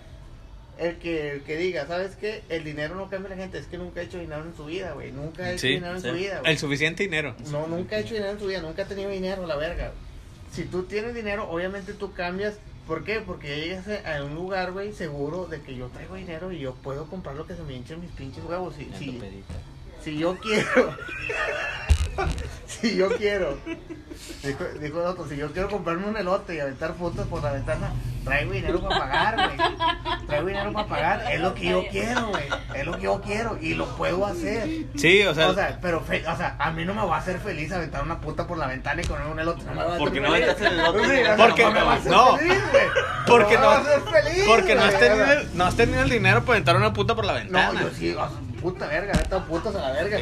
el 0.78 0.96
que, 0.98 1.32
el 1.32 1.42
que 1.42 1.56
diga, 1.56 1.86
¿sabes 1.86 2.16
qué? 2.16 2.42
El 2.48 2.64
dinero 2.64 2.94
no 2.94 3.08
cambia 3.08 3.32
a 3.32 3.36
la 3.36 3.42
gente. 3.42 3.58
Es 3.58 3.66
que 3.66 3.78
nunca 3.78 4.00
ha 4.00 4.04
hecho 4.04 4.18
dinero 4.18 4.42
en 4.44 4.56
su 4.56 4.64
vida, 4.66 4.92
güey. 4.92 5.12
Nunca 5.12 5.44
ha 5.44 5.50
hecho 5.52 5.60
Sí, 5.60 5.68
dinero 5.74 5.94
en 5.96 6.02
sí. 6.02 6.08
su 6.08 6.14
vida, 6.14 6.40
güey. 6.40 6.52
El 6.52 6.58
suficiente 6.58 7.02
dinero. 7.04 7.34
No, 7.50 7.66
nunca 7.66 7.96
ha 7.96 7.98
hecho 8.00 8.14
dinero 8.14 8.32
en 8.32 8.38
su 8.40 8.46
vida, 8.46 8.60
nunca 8.60 8.82
ha 8.82 8.86
tenido 8.86 9.10
dinero, 9.10 9.46
la 9.46 9.56
verga. 9.56 9.92
Si 10.52 10.64
tú 10.64 10.84
tienes 10.84 11.14
dinero, 11.14 11.48
obviamente 11.50 11.92
tú 11.94 12.12
cambias. 12.12 12.54
¿Por 12.86 13.02
qué? 13.02 13.20
Porque 13.20 13.48
ya 13.48 13.56
llegas 13.82 14.06
a 14.06 14.22
un 14.24 14.34
lugar, 14.34 14.72
güey, 14.72 14.92
seguro 14.92 15.46
de 15.46 15.62
que 15.62 15.74
yo 15.74 15.86
traigo 15.88 16.16
dinero 16.16 16.52
y 16.52 16.58
yo 16.60 16.74
puedo 16.74 17.06
comprar 17.06 17.34
lo 17.34 17.46
que 17.46 17.54
se 17.54 17.62
me 17.62 17.72
hinchen 17.74 18.00
mis 18.00 18.10
pinches 18.10 18.44
huevos. 18.44 18.74
Si, 18.76 18.90
si, 18.98 19.20
si 20.02 20.18
yo 20.18 20.36
quiero, 20.38 20.94
si 22.66 22.96
yo 22.96 23.08
quiero, 23.16 23.58
dijo, 24.42 24.64
dijo 24.80 25.00
el 25.00 25.06
otro, 25.06 25.26
si 25.28 25.36
yo 25.36 25.52
quiero 25.52 25.68
comprarme 25.68 26.06
un 26.06 26.16
elote 26.16 26.54
y 26.54 26.60
aventar 26.60 26.94
fotos 26.94 27.26
por 27.26 27.42
la 27.42 27.52
ventana, 27.52 27.92
traigo 28.24 28.52
dinero 28.52 28.80
para 28.80 28.98
pagar, 28.98 29.34
güey. 29.56 30.26
Traigo 30.26 30.46
dinero 30.46 30.72
para 30.72 30.88
pagar, 30.88 31.32
es 31.32 31.40
lo 31.40 31.54
que 31.54 31.66
yo 31.68 31.84
quiero, 31.90 32.28
güey. 32.28 32.44
Es 32.74 32.86
lo 32.86 32.96
que 32.96 33.02
yo 33.02 33.20
quiero 33.20 33.58
y 33.60 33.74
lo 33.74 33.86
puedo 33.96 34.24
hacer. 34.26 34.86
Sí, 34.96 35.22
o 35.22 35.34
sea, 35.34 35.48
O 35.48 35.54
sea, 35.54 35.78
pero 35.80 36.00
fe- 36.00 36.24
o 36.26 36.36
sea, 36.36 36.56
a 36.58 36.70
mí 36.72 36.84
no 36.84 36.94
me 36.94 37.04
va 37.04 37.16
a 37.16 37.18
hacer 37.20 37.38
feliz 37.38 37.72
aventar 37.72 38.02
una 38.02 38.20
puta 38.20 38.46
por 38.46 38.58
la 38.58 38.66
ventana 38.66 39.02
y 39.02 39.04
comerme 39.06 39.32
un 39.32 39.40
elote. 39.40 39.64
No 39.64 39.70
me 39.72 39.76
va 39.76 39.82
a 39.82 39.86
hacer 39.86 39.98
¿Por 39.98 40.12
qué 40.12 40.20
no 40.20 40.28
aventaste 40.28 40.66
el 40.66 40.78
elote? 40.80 40.98
Sí, 41.04 41.22
Porque 41.36 41.62
no 41.64 41.70
me 41.72 41.82
va 41.82 41.92
a 41.92 41.96
hacer 41.96 42.12
no. 42.12 42.36
feliz. 42.36 42.54
Porque 43.26 43.58
no 43.58 43.70
a 43.70 43.80
feliz. 43.82 44.44
porque 44.46 44.74
no 44.74 44.82
has, 44.84 44.98
tenido 44.98 45.26
no 45.54 45.64
has 45.64 45.76
tenido 45.76 46.02
el 46.02 46.10
dinero 46.10 46.44
para 46.44 46.58
entrar 46.58 46.76
una 46.76 46.92
puta 46.92 47.14
por 47.14 47.24
la 47.24 47.34
ventana. 47.34 47.72
No, 47.72 47.80
yo 47.88 47.94
sí, 47.94 48.10
o 48.12 48.16
sea, 48.16 48.28
puta 48.60 48.86
verga, 48.86 49.12
neta, 49.14 49.44
putas 49.44 49.74
a 49.74 49.80
la 49.80 49.92
verga. 49.92 50.18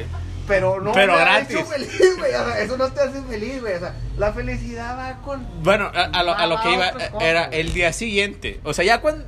Pero 0.49 0.81
no 0.81 0.93
Pero 0.93 1.13
me 1.15 1.21
ha 1.21 1.25
gratis. 1.25 1.57
hecho 1.57 1.65
feliz, 1.67 2.17
güey. 2.19 2.35
O 2.35 2.45
sea, 2.47 2.61
eso 2.61 2.77
no 2.77 2.93
te 2.93 3.01
hace 3.01 3.23
feliz, 3.23 3.61
güey. 3.61 3.75
O 3.75 3.79
sea, 3.79 3.95
la 4.19 4.33
felicidad 4.33 4.99
va 4.99 5.23
con. 5.23 5.47
Bueno, 5.63 5.91
a, 5.95 6.03
a 6.05 6.23
lo, 6.23 6.35
a 6.35 6.47
lo 6.47 6.61
que 6.61 6.73
iba 6.73 6.89
eh, 6.89 6.93
cosas, 6.93 7.13
era 7.23 7.45
el 7.45 7.73
día 7.73 7.93
siguiente. 7.93 8.59
O 8.65 8.75
sea, 8.75 8.85
ya 8.85 9.01
cuando... 9.01 9.25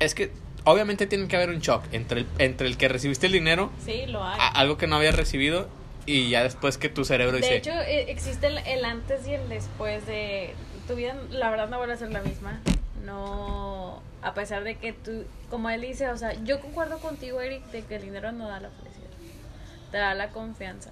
Es 0.00 0.14
que 0.14 0.32
obviamente 0.64 1.06
tiene 1.06 1.28
que 1.28 1.36
haber 1.36 1.50
un 1.50 1.60
shock 1.60 1.84
entre 1.92 2.20
el, 2.20 2.26
entre 2.38 2.66
el 2.66 2.76
que 2.76 2.88
recibiste 2.88 3.26
el 3.26 3.32
dinero, 3.32 3.70
Sí, 3.84 4.06
lo 4.06 4.24
hay. 4.24 4.38
a- 4.40 4.48
algo 4.48 4.76
que 4.78 4.86
no 4.86 4.96
habías 4.96 5.14
recibido, 5.14 5.68
y 6.06 6.28
ya 6.30 6.42
después 6.42 6.76
que 6.78 6.88
tu 6.88 7.04
cerebro 7.04 7.36
dice... 7.36 7.50
De 7.50 7.56
hecho, 7.58 7.72
e- 7.72 8.10
existe 8.10 8.46
el, 8.48 8.58
el 8.58 8.84
antes 8.84 9.26
y 9.28 9.34
el 9.34 9.48
después 9.48 10.06
de 10.06 10.54
tu 10.88 10.94
vida. 10.96 11.14
La 11.30 11.50
verdad 11.50 11.68
no 11.68 11.78
vuelve 11.78 11.94
a 11.94 11.98
ser 11.98 12.10
la 12.10 12.22
misma. 12.22 12.60
No, 13.04 14.02
a 14.22 14.34
pesar 14.34 14.64
de 14.64 14.76
que 14.76 14.92
tú, 14.92 15.24
como 15.50 15.70
él 15.70 15.80
dice, 15.82 16.08
o 16.08 16.16
sea, 16.16 16.32
yo 16.44 16.60
concuerdo 16.60 16.98
contigo, 16.98 17.40
Eric, 17.40 17.64
de 17.66 17.82
que 17.82 17.96
el 17.96 18.02
dinero 18.02 18.32
no 18.32 18.48
da 18.48 18.60
la 18.60 18.70
felicidad. 18.70 18.99
Te 19.90 19.98
da 19.98 20.14
la 20.14 20.28
confianza. 20.28 20.90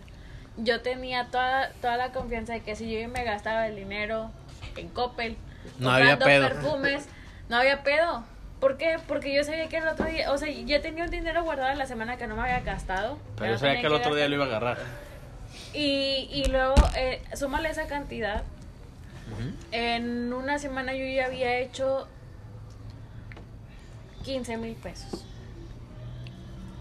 Yo 0.57 0.81
tenía 0.81 1.27
toda, 1.31 1.70
toda 1.81 1.97
la 1.97 2.11
confianza 2.12 2.53
de 2.55 2.61
que 2.62 2.75
si 2.75 2.91
yo 2.91 3.09
me 3.09 3.25
gastaba 3.25 3.69
el 3.69 3.77
dinero 3.77 4.31
en 4.77 4.89
Coppel, 4.89 5.37
No 5.79 5.91
había 5.91 6.19
pedo. 6.19 6.49
perfumes, 6.49 7.07
no 7.49 7.57
había 7.57 7.83
pedo. 7.83 8.25
¿Por 8.61 8.77
qué? 8.77 8.97
Porque 9.07 9.33
yo 9.33 9.45
sabía 9.45 9.69
que 9.69 9.77
el 9.77 9.87
otro 9.87 10.07
día, 10.07 10.33
o 10.33 10.37
sea, 10.39 10.51
yo 10.51 10.81
tenía 10.81 11.05
un 11.05 11.11
dinero 11.11 11.45
guardado 11.45 11.70
en 11.70 11.79
la 11.79 11.87
semana 11.87 12.16
que 12.16 12.27
no 12.27 12.35
me 12.35 12.43
había 12.43 12.61
gastado. 12.61 13.19
pero 13.37 13.53
yo 13.53 13.59
sabía 13.59 13.81
que 13.81 13.87
el 13.87 13.93
otro 13.95 14.15
día 14.16 14.29
lo 14.29 14.35
iba 14.35 14.45
a 14.47 14.49
agarrar. 14.49 14.79
Y, 15.73 16.29
y 16.33 16.45
luego, 16.51 16.75
eh, 16.97 17.23
súmale 17.35 17.70
esa 17.70 17.87
cantidad. 17.87 18.43
En 19.70 20.33
una 20.33 20.59
semana 20.59 20.95
yo 20.95 21.05
ya 21.07 21.27
había 21.27 21.59
hecho 21.59 22.09
15 24.25 24.57
mil 24.57 24.75
pesos. 24.75 25.25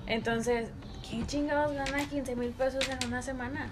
Entonces, 0.08 0.70
¿quién 1.10 1.26
chingados 1.28 1.74
gana 1.74 2.08
15 2.08 2.36
mil 2.36 2.52
pesos 2.52 2.88
en 2.90 3.08
una 3.08 3.22
semana? 3.22 3.70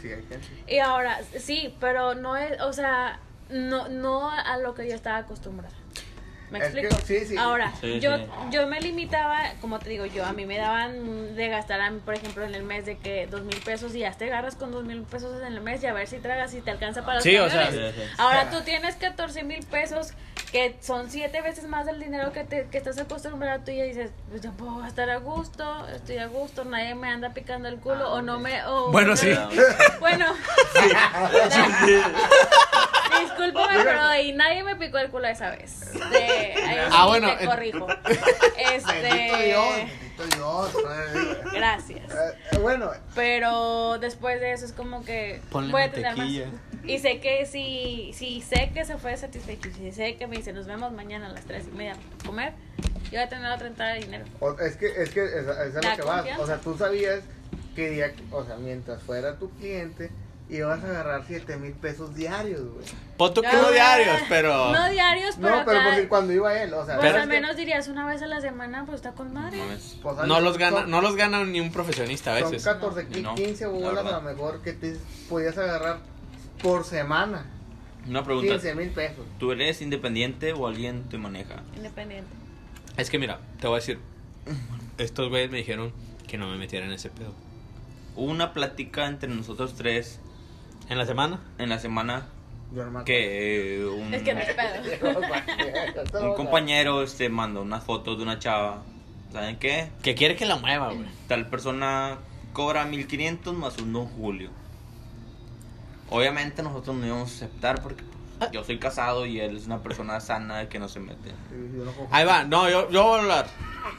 Sí, 0.00 0.08
hay 0.08 0.22
gente. 0.22 0.40
Y 0.66 0.78
ahora, 0.78 1.20
sí, 1.38 1.74
pero 1.80 2.14
no 2.14 2.36
es, 2.36 2.60
o 2.60 2.72
sea, 2.72 3.18
no, 3.50 3.88
no 3.88 4.30
a 4.30 4.58
lo 4.58 4.74
que 4.74 4.88
yo 4.88 4.94
estaba 4.94 5.18
acostumbrada. 5.18 5.74
¿Me 6.52 6.58
Es 6.58 6.72
que- 6.72 6.80
explico? 6.80 7.06
sí, 7.06 7.26
sí. 7.26 7.36
Ahora, 7.36 7.72
Sí, 7.80 7.98
yo, 7.98 8.16
sí. 8.16 8.24
yo 8.50 8.66
me 8.66 8.80
limitaba, 8.80 9.38
como 9.60 9.78
te 9.78 9.90
digo 9.90 10.04
yo, 10.06 10.24
a 10.24 10.32
mí 10.32 10.44
me 10.46 10.58
daban 10.58 11.34
de 11.34 11.48
gastar, 11.48 11.80
a 11.80 11.90
mí, 11.90 12.00
por 12.04 12.14
ejemplo, 12.14 12.44
en 12.44 12.54
el 12.54 12.62
mes 12.62 12.84
de 12.86 12.98
que 12.98 13.26
dos 13.26 13.42
mil 13.42 13.58
pesos 13.60 13.94
y 13.94 14.00
ya 14.00 14.12
te 14.12 14.26
agarras 14.26 14.54
con 14.54 14.70
dos 14.70 14.84
mil 14.84 15.02
pesos 15.02 15.40
en 15.40 15.46
el 15.52 15.60
mes 15.62 15.82
y 15.82 15.86
a 15.86 15.92
ver 15.94 16.06
si 16.06 16.18
tragas 16.18 16.52
y 16.54 16.60
te 16.60 16.70
alcanza 16.70 17.00
para 17.02 17.14
los 17.16 17.24
Sí, 17.24 17.36
o 17.38 17.48
sea, 17.50 17.64
camiones. 17.66 17.94
Sí, 17.94 18.00
sí. 18.02 18.08
Ahora 18.18 18.50
tú 18.50 18.60
tienes 18.60 18.96
14 18.96 19.42
mil 19.44 19.64
pesos 19.66 20.12
que 20.52 20.76
son 20.82 21.10
siete 21.10 21.40
veces 21.40 21.66
más 21.66 21.86
del 21.86 21.98
dinero 21.98 22.30
que, 22.32 22.44
te, 22.44 22.66
que 22.68 22.76
estás 22.76 22.98
acostumbrado 22.98 23.62
tú 23.64 23.70
y 23.70 23.78
ya 23.78 23.84
dices, 23.84 24.10
pues 24.28 24.42
yo 24.42 24.52
puedo 24.52 24.76
gastar 24.78 25.08
a 25.08 25.16
gusto, 25.16 25.88
estoy 25.88 26.18
a 26.18 26.26
gusto, 26.26 26.66
nadie 26.66 26.94
me 26.94 27.08
anda 27.08 27.30
picando 27.32 27.68
el 27.70 27.78
culo 27.78 28.12
o 28.12 28.20
no 28.20 28.38
me... 28.38 28.62
o- 28.66 28.90
Bueno, 28.92 29.16
sí. 29.16 29.30
Bueno. 30.00 30.26
Discúlpame, 33.20 33.84
pero 33.84 34.14
y 34.20 34.32
nadie 34.32 34.62
me 34.64 34.76
picó 34.76 34.98
el 34.98 35.10
culo 35.10 35.26
esa 35.28 35.50
vez. 35.50 35.92
De, 35.92 35.98
ahí 36.44 36.76
Ah, 36.90 37.06
bueno, 37.06 37.36
te 37.36 37.44
corrijo. 37.46 37.86
Bendito 37.86 38.08
Dios, 38.08 38.52
Este. 38.74 39.02
bendito 39.02 39.36
Dios. 40.36 40.70
Eh, 40.74 41.38
Gracias. 41.54 42.10
eh, 42.12 42.58
bueno, 42.60 42.90
Pero 43.14 43.98
después 43.98 44.40
de 44.40 44.52
eso 44.52 44.64
es 44.66 44.72
como 44.72 45.04
que 45.04 45.40
Ponle 45.50 45.72
voy 45.72 45.82
a 45.82 45.90
tener 45.92 46.16
más. 46.16 46.28
Y 46.84 46.98
sé 46.98 47.20
que 47.20 47.46
si, 47.46 48.12
si 48.12 48.40
sé 48.40 48.70
que 48.74 48.84
se 48.84 48.96
fue 48.98 49.16
satisfecho, 49.16 49.70
si 49.76 49.92
sé 49.92 50.16
que 50.16 50.26
me 50.26 50.36
dice 50.36 50.52
nos 50.52 50.66
vemos 50.66 50.92
mañana 50.92 51.26
a 51.26 51.32
las 51.32 51.44
tres 51.44 51.66
y 51.72 51.76
media 51.76 51.92
a 51.94 52.26
comer, 52.26 52.52
yo 53.04 53.10
voy 53.12 53.20
a 53.20 53.28
tener 53.28 53.50
otra 53.52 53.68
entrada 53.68 53.94
de 53.94 54.00
dinero. 54.00 54.24
o- 54.40 54.58
es 54.58 54.76
que 54.76 54.86
es 54.86 55.10
que 55.10 55.24
es, 55.24 55.32
es 55.34 55.46
a 55.48 55.54
lo 55.54 55.80
que 55.80 56.02
vas. 56.02 56.16
confianza. 56.16 56.42
O 56.42 56.46
sea, 56.46 56.58
tú 56.58 56.76
sabías 56.76 57.20
que 57.76 57.90
día, 57.90 58.12
o 58.32 58.44
sea, 58.44 58.56
mientras 58.56 59.00
fuera 59.02 59.38
tu 59.38 59.48
cliente, 59.56 60.10
ibas 60.48 60.82
a 60.84 60.86
agarrar 60.88 61.24
7 61.26 61.56
mil 61.56 61.72
pesos 61.72 62.14
diarios, 62.14 62.60
güey. 62.62 62.84
Pon 63.16 63.32
tú 63.32 63.40
que 63.42 63.52
no 63.52 63.70
diarios, 63.70 64.18
pero... 64.28 64.72
No 64.72 64.90
diarios, 64.90 65.36
pero 65.40 65.56
No, 65.60 65.64
pero 65.64 65.78
acá, 65.80 65.88
porque 65.90 66.08
cuando 66.08 66.32
iba 66.32 66.62
él, 66.62 66.74
o 66.74 66.84
sea, 66.84 66.96
pues 66.96 67.08
¿sabes 67.08 67.22
al 67.22 67.28
menos 67.28 67.56
dirías 67.56 67.88
una 67.88 68.04
vez 68.06 68.20
a 68.22 68.26
la 68.26 68.40
semana, 68.40 68.84
pues 68.84 68.96
está 68.96 69.12
con 69.12 69.32
madre. 69.32 69.58
Pues, 70.02 70.16
No 70.26 70.34
son- 70.34 70.44
los 70.44 70.58
gana, 70.58 70.80
son- 70.82 70.90
no 70.90 71.00
los 71.00 71.16
gana 71.16 71.44
ni 71.44 71.60
un 71.60 71.72
profesionista 71.72 72.34
a 72.34 72.40
Son 72.40 72.50
veces. 72.50 72.64
14, 72.64 73.06
No, 73.22 73.34
15 73.34 73.64
la 73.64 73.70
bolas 73.70 74.06
a 74.06 74.10
lo 74.12 74.20
mejor 74.22 74.60
que 74.62 74.72
te 74.72 74.96
podías 75.28 75.56
agarrar 75.56 75.98
por 76.62 76.84
semana. 76.84 77.46
Una 78.08 78.24
pregunta. 78.24 78.52
15 78.54 78.74
mil 78.74 78.90
pesos. 78.90 79.24
¿Tú 79.38 79.52
eres 79.52 79.80
independiente 79.80 80.52
o 80.52 80.66
alguien 80.66 81.04
te 81.04 81.18
maneja? 81.18 81.62
Independiente. 81.76 82.30
Es 82.96 83.08
que 83.08 83.18
mira, 83.18 83.38
te 83.60 83.68
voy 83.68 83.76
a 83.76 83.78
decir, 83.80 83.98
estos 84.98 85.28
güeyes 85.30 85.50
me 85.50 85.58
dijeron 85.58 85.92
que 86.26 86.36
no 86.36 86.48
me 86.50 86.56
metiera 86.58 86.84
en 86.84 86.92
ese 86.92 87.08
pedo. 87.10 87.32
Hubo 88.16 88.30
una 88.30 88.52
plática 88.52 89.06
entre 89.06 89.28
nosotros 89.30 89.74
tres 89.74 90.18
En 90.92 90.98
la 90.98 91.06
semana, 91.06 91.40
en 91.56 91.70
la 91.70 91.78
semana 91.78 92.26
que 93.06 93.80
eh, 93.80 93.86
un, 93.86 94.12
Es 94.12 94.22
que 94.22 94.34
no 94.34 94.40
es 94.40 94.54
pedo. 94.54 96.20
un 96.28 96.34
compañero 96.34 97.02
este, 97.02 97.30
mandó 97.30 97.62
unas 97.62 97.82
fotos 97.82 98.18
de 98.18 98.24
una 98.24 98.38
chava. 98.38 98.82
¿Saben 99.32 99.56
qué? 99.56 99.88
que 100.02 100.14
quiere 100.14 100.36
que 100.36 100.44
la 100.44 100.56
mueva, 100.56 100.92
güey. 100.92 101.06
Tal 101.28 101.48
persona 101.48 102.18
cobra 102.52 102.84
1500 102.84 103.54
más 103.54 103.78
un 103.78 103.94
don 103.94 104.04
Julio. 104.04 104.50
Obviamente 106.10 106.62
nosotros 106.62 106.94
no 106.94 107.06
íbamos 107.06 107.30
a 107.30 107.34
aceptar 107.36 107.80
porque 107.80 108.04
yo 108.52 108.62
soy 108.62 108.78
casado 108.78 109.24
y 109.24 109.40
él 109.40 109.56
es 109.56 109.64
una 109.64 109.82
persona 109.82 110.20
sana 110.20 110.68
que 110.68 110.78
no 110.78 110.90
se 110.90 111.00
mete. 111.00 111.30
Ahí 112.10 112.26
va, 112.26 112.44
no, 112.44 112.68
yo, 112.68 112.90
yo 112.90 113.04
voy 113.04 113.18
a 113.18 113.22
hablar. 113.22 113.46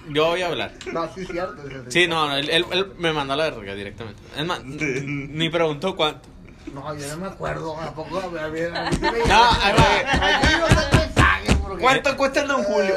Yo 0.09 0.27
voy 0.27 0.43
a 0.43 0.47
hablar. 0.47 0.73
No, 0.93 1.11
sí, 1.11 1.25
cierto. 1.25 1.63
Sí, 1.87 2.05
no, 2.07 2.27
no, 2.27 2.35
él, 2.35 2.51
él, 2.51 2.65
él 2.71 2.91
me 2.99 3.13
mandó 3.13 3.33
a 3.33 3.37
la 3.37 3.49
verga 3.49 3.73
directamente. 3.73 4.21
Es 4.37 4.45
más, 4.45 4.63
ni 4.63 5.49
preguntó 5.49 5.95
cuánto. 5.95 6.32
No, 6.73 6.93
yo 6.95 7.07
no 7.07 7.17
me 7.17 7.27
acuerdo. 7.27 7.79
¿A 7.79 7.91
poco? 7.93 8.19
A 8.19 8.27
ver, 8.27 8.43
a 8.43 8.47
ver, 8.47 8.75
a 8.77 8.89
mí 8.89 8.95
sí 8.95 9.01
me 9.01 9.11
No, 9.25 9.51
ahí 9.51 9.73
va. 9.77 10.37
Aquí 10.37 10.47
no 10.59 10.97
mensaje, 10.99 11.55
porque- 11.61 11.81
¿Cuánto 11.81 12.17
cuesta 12.17 12.41
el 12.41 12.47
Don 12.47 12.63
Julio? 12.63 12.95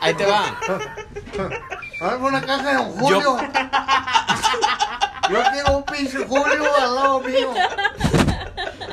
Ahí 0.00 0.14
te 0.14 0.26
va. 0.26 0.58
A 2.00 2.06
ver, 2.10 2.18
una 2.20 2.40
caja 2.42 2.68
de 2.68 2.74
Don 2.74 2.92
Julio. 2.92 3.36
Yo 5.30 5.42
quiero 5.52 5.76
un 5.78 5.84
pinche 5.84 6.18
Julio 6.26 6.74
al 6.76 6.94
lado 6.94 7.20
mío. 7.20 7.52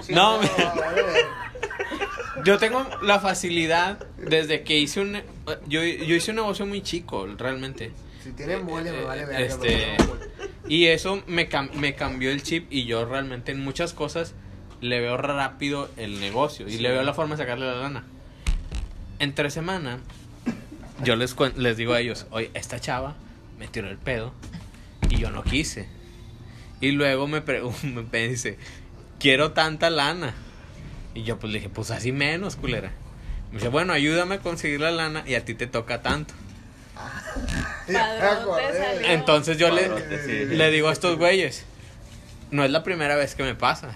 Sí, 0.03 0.14
No, 0.14 0.35
a 0.35 0.38
me- 0.39 0.47
ver. 0.47 1.26
Yo 2.43 2.57
tengo 2.59 2.85
la 3.01 3.19
facilidad 3.19 3.97
desde 4.18 4.64
que 4.64 4.77
hice 4.77 5.01
un. 5.01 5.22
Yo, 5.68 5.81
yo 5.84 6.15
hice 6.15 6.31
un 6.31 6.38
negocio 6.38 6.65
muy 6.65 6.81
chico, 6.81 7.27
realmente. 7.38 7.91
Si 8.27 8.33
tiene 8.33 8.57
mole, 8.57 8.91
me 8.91 9.03
vale 9.03 9.25
verga. 9.25 9.39
Este, 9.39 9.95
y 10.67 10.87
eso 10.87 11.23
me, 11.27 11.49
cam- 11.49 11.71
me 11.73 11.95
cambió 11.95 12.29
el 12.29 12.43
chip 12.43 12.67
y 12.69 12.83
yo 12.85 13.05
realmente 13.05 13.53
en 13.53 13.61
muchas 13.61 13.93
cosas 13.93 14.33
le 14.81 14.99
veo 14.99 15.15
rápido 15.17 15.89
el 15.95 16.19
negocio 16.19 16.67
y 16.67 16.77
le 16.79 16.91
veo 16.91 17.03
la 17.03 17.13
forma 17.13 17.35
de 17.35 17.43
sacarle 17.43 17.65
la 17.65 17.75
lana. 17.75 18.03
Entre 19.19 19.49
semana, 19.49 19.99
yo 21.03 21.15
les, 21.15 21.35
les 21.55 21.77
digo 21.77 21.93
a 21.93 22.01
ellos, 22.01 22.27
oye, 22.31 22.51
esta 22.53 22.79
chava 22.81 23.15
me 23.57 23.67
tiró 23.67 23.87
el 23.89 23.97
pedo 23.97 24.33
y 25.09 25.17
yo 25.17 25.31
no 25.31 25.43
quise. 25.43 25.87
Y 26.81 26.91
luego 26.91 27.27
me, 27.27 27.41
me 28.11 28.27
dice, 28.27 28.57
quiero 29.19 29.53
tanta 29.53 29.89
lana. 29.89 30.33
Y 31.15 31.23
yo 31.23 31.39
pues 31.39 31.51
le 31.53 31.59
dije, 31.59 31.69
pues 31.69 31.89
así 31.91 32.11
menos, 32.11 32.57
culera. 32.57 32.91
Me 33.51 33.59
dice, 33.59 33.69
bueno, 33.69 33.93
ayúdame 33.93 34.35
a 34.35 34.39
conseguir 34.41 34.81
la 34.81 34.91
lana 34.91 35.23
y 35.25 35.35
a 35.35 35.45
ti 35.45 35.53
te 35.55 35.65
toca 35.65 36.01
tanto. 36.01 36.33
Padrote. 37.91 39.13
Entonces 39.13 39.57
yo 39.57 39.69
le, 39.69 39.87
sí. 40.25 40.45
le 40.55 40.71
digo 40.71 40.89
a 40.89 40.93
estos 40.93 41.17
güeyes, 41.17 41.65
no 42.51 42.63
es 42.63 42.71
la 42.71 42.83
primera 42.83 43.15
vez 43.15 43.35
que 43.35 43.43
me 43.43 43.55
pasa. 43.55 43.91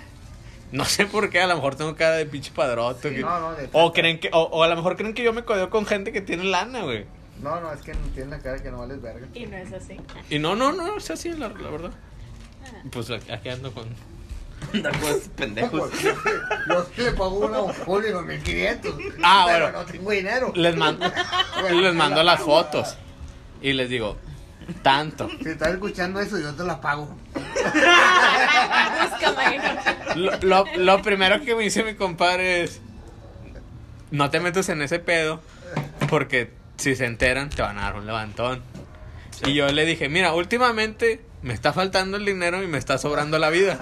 No 0.72 0.86
sé 0.86 1.06
por 1.06 1.30
qué, 1.30 1.42
a 1.42 1.48
lo 1.48 1.56
mejor 1.56 1.76
tengo 1.76 1.96
cara 1.96 2.16
de 2.16 2.26
pinche 2.26 2.52
padrote. 2.56 3.10
Sí, 3.10 3.16
que- 3.16 3.22
no, 3.22 3.40
no, 3.40 3.54
de 3.56 3.68
o 3.74 3.92
creen 3.92 4.20
que, 4.20 4.30
o, 4.32 4.40
o 4.44 4.64
a 4.64 4.68
lo 4.70 4.76
mejor 4.78 4.96
creen 4.96 5.14
que 5.14 5.24
yo 5.24 5.34
me 5.34 5.44
codeo 5.44 5.70
con 5.70 5.86
gente 5.86 6.14
que 6.14 6.22
tiene 6.22 6.46
lana, 6.46 6.82
güey. 6.84 7.06
No, 7.42 7.60
no, 7.60 7.74
es 7.74 7.82
que 7.82 7.94
no 7.94 8.08
tiene 8.14 8.30
la 8.32 8.40
cara 8.40 8.60
que 8.62 8.72
no 8.72 8.78
vales 8.78 9.02
verga. 9.02 9.28
Y 9.34 9.48
no 9.48 9.58
es 9.58 9.74
así. 9.74 10.00
Y 10.30 10.40
no, 10.40 10.56
no, 10.56 10.72
no, 10.72 10.96
es 10.98 11.10
así 11.12 11.30
la, 11.32 11.50
la 11.50 11.70
verdad. 11.70 11.92
Pues 12.92 13.10
aquí 13.10 13.32
aquí 13.32 13.50
ando 13.50 13.74
con... 13.74 13.88
Esos 14.74 15.28
pendejos. 15.36 15.92
Yo, 16.02 16.86
sí 16.96 17.02
le 17.02 17.12
pago 17.12 17.38
una 17.38 17.58
los 17.58 18.26
1500. 18.26 18.96
Ah, 19.24 19.46
pero 19.48 19.66
bueno. 19.66 19.80
no 19.80 19.86
tengo 19.86 20.12
dinero. 20.12 20.54
Les 20.56 20.76
mando, 20.76 21.12
Bueno, 21.62 21.82
les 21.82 21.94
mando 21.94 22.18
la 22.18 22.36
las 22.36 22.42
fotos. 22.42 22.98
Y 23.62 23.74
les 23.74 23.90
digo, 23.90 24.18
tanto. 24.82 25.30
Si 25.42 25.50
estás 25.50 25.70
escuchando 25.70 26.20
eso, 26.20 26.40
yo 26.40 26.54
te 26.54 26.64
la 26.64 26.80
pago. 26.82 27.16
Búscame. 29.04 29.60
Lo, 30.16 30.38
lo, 30.42 30.66
lo 30.78 31.02
primero 31.02 31.42
que 31.42 31.56
me 31.56 31.64
dice 31.64 31.84
mi 31.84 31.96
compadre 31.96 32.64
es, 32.64 32.82
no 34.10 34.30
te 34.30 34.40
metas 34.40 34.70
en 34.70 34.82
ese 34.82 35.00
pedo, 35.00 35.42
porque 36.10 36.52
si 36.78 36.96
se 36.96 37.06
enteran 37.06 37.50
te 37.50 37.62
van 37.62 37.78
a 37.78 37.84
dar 37.84 37.96
un 37.96 38.06
levantón. 38.06 38.62
Y 39.46 39.54
yo 39.54 39.68
le 39.72 39.86
dije, 39.86 40.10
mira, 40.10 40.34
últimamente 40.34 41.22
me 41.42 41.54
está 41.54 41.74
faltando 41.74 42.18
el 42.18 42.26
dinero 42.26 42.62
y 42.64 42.68
me 42.68 42.78
está 42.78 42.98
sobrando 42.98 43.38
la 43.40 43.50
vida. 43.50 43.78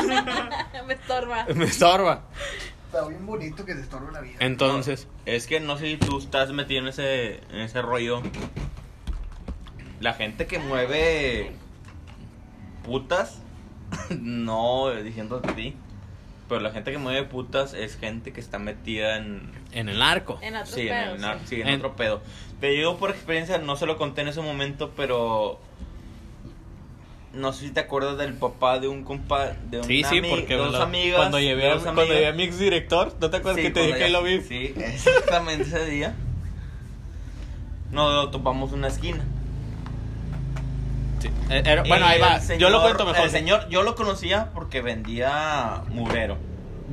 Me 0.86 0.94
estorba. 0.94 1.46
Me 1.54 1.64
estorba. 1.66 2.22
Está 2.86 3.06
bien 3.06 3.24
bonito 3.24 3.64
que 3.64 3.74
te 3.74 3.80
estorbe 3.80 4.10
la 4.12 4.20
vida. 4.20 4.36
Entonces, 4.40 5.06
Es 5.24 5.46
que 5.46 5.60
no 5.60 5.78
sé 5.78 5.86
si 5.86 5.96
tú 5.98 6.18
estás 6.18 6.50
metido 6.52 6.80
en 6.80 6.88
ese, 6.88 7.34
en 7.50 7.60
ese 7.60 7.80
rollo. 7.82 8.22
La 10.00 10.14
gente 10.14 10.46
que 10.46 10.58
mueve 10.58 11.52
putas, 12.84 13.38
no 14.10 14.90
diciendo 15.02 15.38
de 15.40 15.52
ti, 15.52 15.76
pero 16.48 16.60
la 16.60 16.70
gente 16.72 16.90
que 16.90 16.98
mueve 16.98 17.22
putas 17.24 17.74
es 17.74 17.96
gente 17.96 18.32
que 18.32 18.40
está 18.40 18.58
metida 18.58 19.16
en... 19.18 19.52
en 19.72 19.88
el 19.88 20.02
arco. 20.02 20.38
En 20.42 20.56
otros 20.56 20.70
Sí, 20.74 20.88
en, 20.88 21.18
pedos. 21.18 21.22
el 21.22 21.40
sí. 21.40 21.46
sí, 21.56 21.60
en 21.60 21.68
En- 21.68 21.74
otro 21.76 21.94
pedo. 21.96 22.22
Te 22.60 22.68
digo 22.68 22.96
por 22.98 23.10
experiencia, 23.10 23.58
no 23.58 23.76
se 23.76 23.86
lo 23.86 23.96
conté 23.96 24.22
en 24.22 24.28
ese 24.28 24.40
momento, 24.40 24.92
pero... 24.96 25.60
No 27.32 27.52
sé 27.52 27.66
si 27.66 27.70
te 27.70 27.78
acuerdas 27.80 28.18
del 28.18 28.34
papá 28.34 28.80
de 28.80 28.88
un 28.88 29.04
compa, 29.04 29.52
de 29.70 29.78
una 29.78 29.86
Sí, 29.86 30.02
sí, 30.02 30.20
porque 30.28 30.56
dos 30.56 30.72
lo- 30.72 30.82
amigas. 30.82 31.16
cuando 31.16 31.38
llevé, 31.38 31.70
a, 31.70 31.76
cuando 31.76 32.04
llevé 32.04 32.26
a 32.26 32.32
mi 32.32 32.42
ex 32.42 32.58
director, 32.58 33.14
¿no 33.20 33.30
te 33.30 33.36
acuerdas 33.36 33.56
Sí, 33.58 33.62
que 33.68 33.70
te 33.70 33.86
dije 33.86 33.98
que 33.98 34.08
lo 34.08 34.22
vi? 34.24 34.40
Sí, 34.40 34.74
exactamente 34.76 35.62
ese 35.64 35.84
día. 35.86 36.14
Nos 37.92 38.30
topamos 38.30 38.72
una 38.72 38.88
esquina. 38.88 39.20
Sí. 41.20 41.30
Era- 41.50 41.82
bueno, 41.82 42.06
ahí 42.06 42.20
va. 42.20 42.38
yo 42.56 42.70
lo 42.70 42.80
cuento 42.82 43.04
mejor. 43.04 43.24
El 43.24 43.30
señor, 43.30 43.68
yo 43.68 43.82
lo 43.82 43.94
conocía 43.94 44.50
porque 44.54 44.80
vendía 44.80 45.82
murero. 45.88 46.36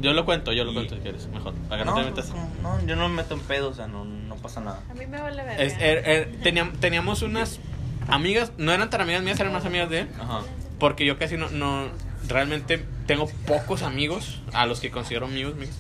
Yo 0.02 0.14
lo 0.14 0.26
cuento, 0.26 0.54
yo 0.54 0.64
lo 0.64 0.72
Y- 0.72 0.74
cuento 0.76 0.96
si 0.96 1.02
quieres, 1.02 1.28
mejor. 1.28 1.54
Para 1.70 1.82
que 1.82 1.86
no, 1.86 1.96
No, 1.96 2.02
te 2.04 2.10
metas. 2.12 2.30
no, 2.62 2.78
no, 2.78 2.86
yo 2.86 2.96
no 2.96 3.10
me 3.10 3.16
meto 3.16 3.34
en 3.34 3.40
pedo, 3.42 3.70
o 3.70 3.74
sea, 3.74 3.88
no, 3.88 4.06
no 4.06 4.36
pasa 4.36 4.62
nada. 4.62 4.82
A 4.90 4.94
mí 4.94 5.06
me 5.08 5.20
vale 5.20 5.44
ver. 5.44 5.60
Es- 5.62 5.78
er- 5.80 6.04
er- 6.06 6.42
teníamos, 6.44 6.80
teníamos 6.80 7.22
unas 7.24 7.60
amigas, 8.08 8.52
no 8.58 8.72
eran 8.74 8.90
tan 8.90 9.02
amigas 9.02 9.22
mías, 9.24 9.40
eran 9.40 9.54
más 9.54 9.66
amigas 9.66 9.90
de 9.90 10.02
él. 10.02 10.10
Ajá. 10.20 10.42
Porque 10.80 11.06
yo 11.06 11.18
casi 11.18 11.38
no, 11.38 11.50
no, 11.50 11.88
realmente 12.28 12.84
tengo 13.08 13.28
pocos 13.46 13.82
amigos 13.82 14.42
a 14.54 14.66
los 14.66 14.80
que 14.80 14.92
considero 14.92 15.26
amigos 15.26 15.56
míos. 15.56 15.76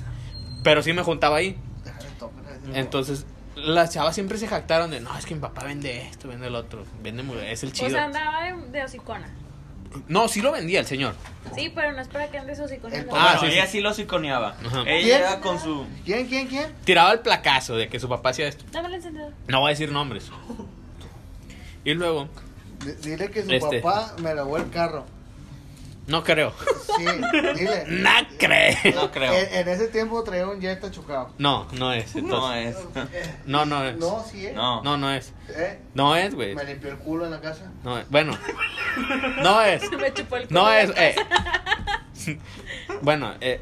Pero 0.63 0.81
sí 0.81 0.93
me 0.93 1.03
juntaba 1.03 1.37
ahí. 1.37 1.57
Entonces, 2.73 3.25
las 3.55 3.91
chavas 3.93 4.13
siempre 4.15 4.37
se 4.37 4.47
jactaron 4.47 4.91
de, 4.91 4.99
no, 4.99 5.15
es 5.17 5.25
que 5.25 5.33
mi 5.35 5.41
papá 5.41 5.63
vende 5.63 6.01
esto, 6.07 6.27
vende 6.27 6.47
el 6.47 6.55
otro, 6.55 6.83
vende 7.01 7.23
muy, 7.23 7.37
es 7.39 7.63
el 7.63 7.69
O 7.69 7.71
chido. 7.73 7.89
sea, 7.91 8.05
andaba 8.05 8.43
de, 8.43 8.69
de 8.71 8.83
hocicona. 8.83 9.29
No, 10.09 10.27
sí 10.27 10.41
lo 10.41 10.51
vendía 10.51 10.81
el 10.81 10.85
señor. 10.85 11.15
Sí, 11.55 11.71
pero 11.73 11.93
no 11.93 12.01
es 12.01 12.07
para 12.09 12.29
que 12.29 12.37
andes 12.37 12.59
hociconando. 12.59 13.09
El- 13.15 13.17
Ah, 13.17 13.35
Bueno, 13.35 13.39
sí, 13.39 13.47
sí. 13.47 13.53
ella 13.53 13.67
sí 13.67 13.79
lo 13.79 13.93
siconeaba. 13.93 14.55
Ajá. 14.65 14.83
Ella 14.85 15.17
era 15.17 15.39
con 15.39 15.59
su. 15.59 15.85
¿Quién, 16.05 16.27
quién, 16.27 16.47
quién? 16.47 16.73
Tiraba 16.83 17.13
el 17.13 17.19
placazo 17.21 17.75
de 17.77 17.87
que 17.87 17.99
su 17.99 18.09
papá 18.09 18.29
hacía 18.31 18.47
esto. 18.47 18.65
Dame 18.71 18.89
el 18.89 18.95
encendedor. 18.95 19.31
No 19.47 19.61
voy 19.61 19.69
a 19.69 19.71
decir 19.71 19.91
nombres. 19.91 20.29
Y 21.83 21.93
luego, 21.93 22.27
D- 22.83 22.95
Dile 22.95 23.29
que 23.31 23.43
su 23.43 23.51
Este. 23.51 23.81
papá 23.81 24.13
me 24.21 24.33
lavó 24.35 24.57
el 24.57 24.69
carro. 24.69 25.05
no 26.07 26.23
creo. 26.23 26.53
Sí, 26.97 27.05
dile. 27.55 27.85
No 28.01 28.09
creo. 28.37 28.75
No 28.95 29.11
creo. 29.11 29.33
En, 29.33 29.53
en 29.55 29.67
ese 29.67 29.87
tiempo 29.87 30.23
traía 30.23 30.47
un 30.47 30.59
Jetta 30.61 30.89
chocado. 30.91 31.33
No, 31.37 31.67
no 31.73 31.91
es. 31.93 32.15
No 32.15 32.21
Entonces, 32.55 32.75
es. 33.13 33.27
no, 33.45 33.65
no 33.65 33.83
es. 33.83 33.97
No, 33.97 34.23
sí, 34.29 34.47
¿eh? 34.47 34.53
No. 34.55 34.81
No, 34.83 34.97
no 34.97 35.11
es. 35.11 35.33
¿Eh? 35.49 35.79
No 35.93 36.15
es, 36.15 36.33
güey. 36.35 36.55
Me 36.55 36.63
limpió 36.63 36.89
el 36.91 36.97
culo 36.97 37.25
en 37.25 37.31
la 37.31 37.41
casa. 37.41 37.71
No 37.83 37.97
es. 37.99 38.09
Bueno. 38.09 38.37
No 39.43 39.61
es. 39.61 39.89
Me 39.99 40.13
chupó 40.13 40.37
el 40.37 40.47
culo. 40.47 40.61
No 40.61 40.71
es. 40.71 40.91
eh. 40.95 41.15
Bueno, 43.01 43.33
eh, 43.41 43.61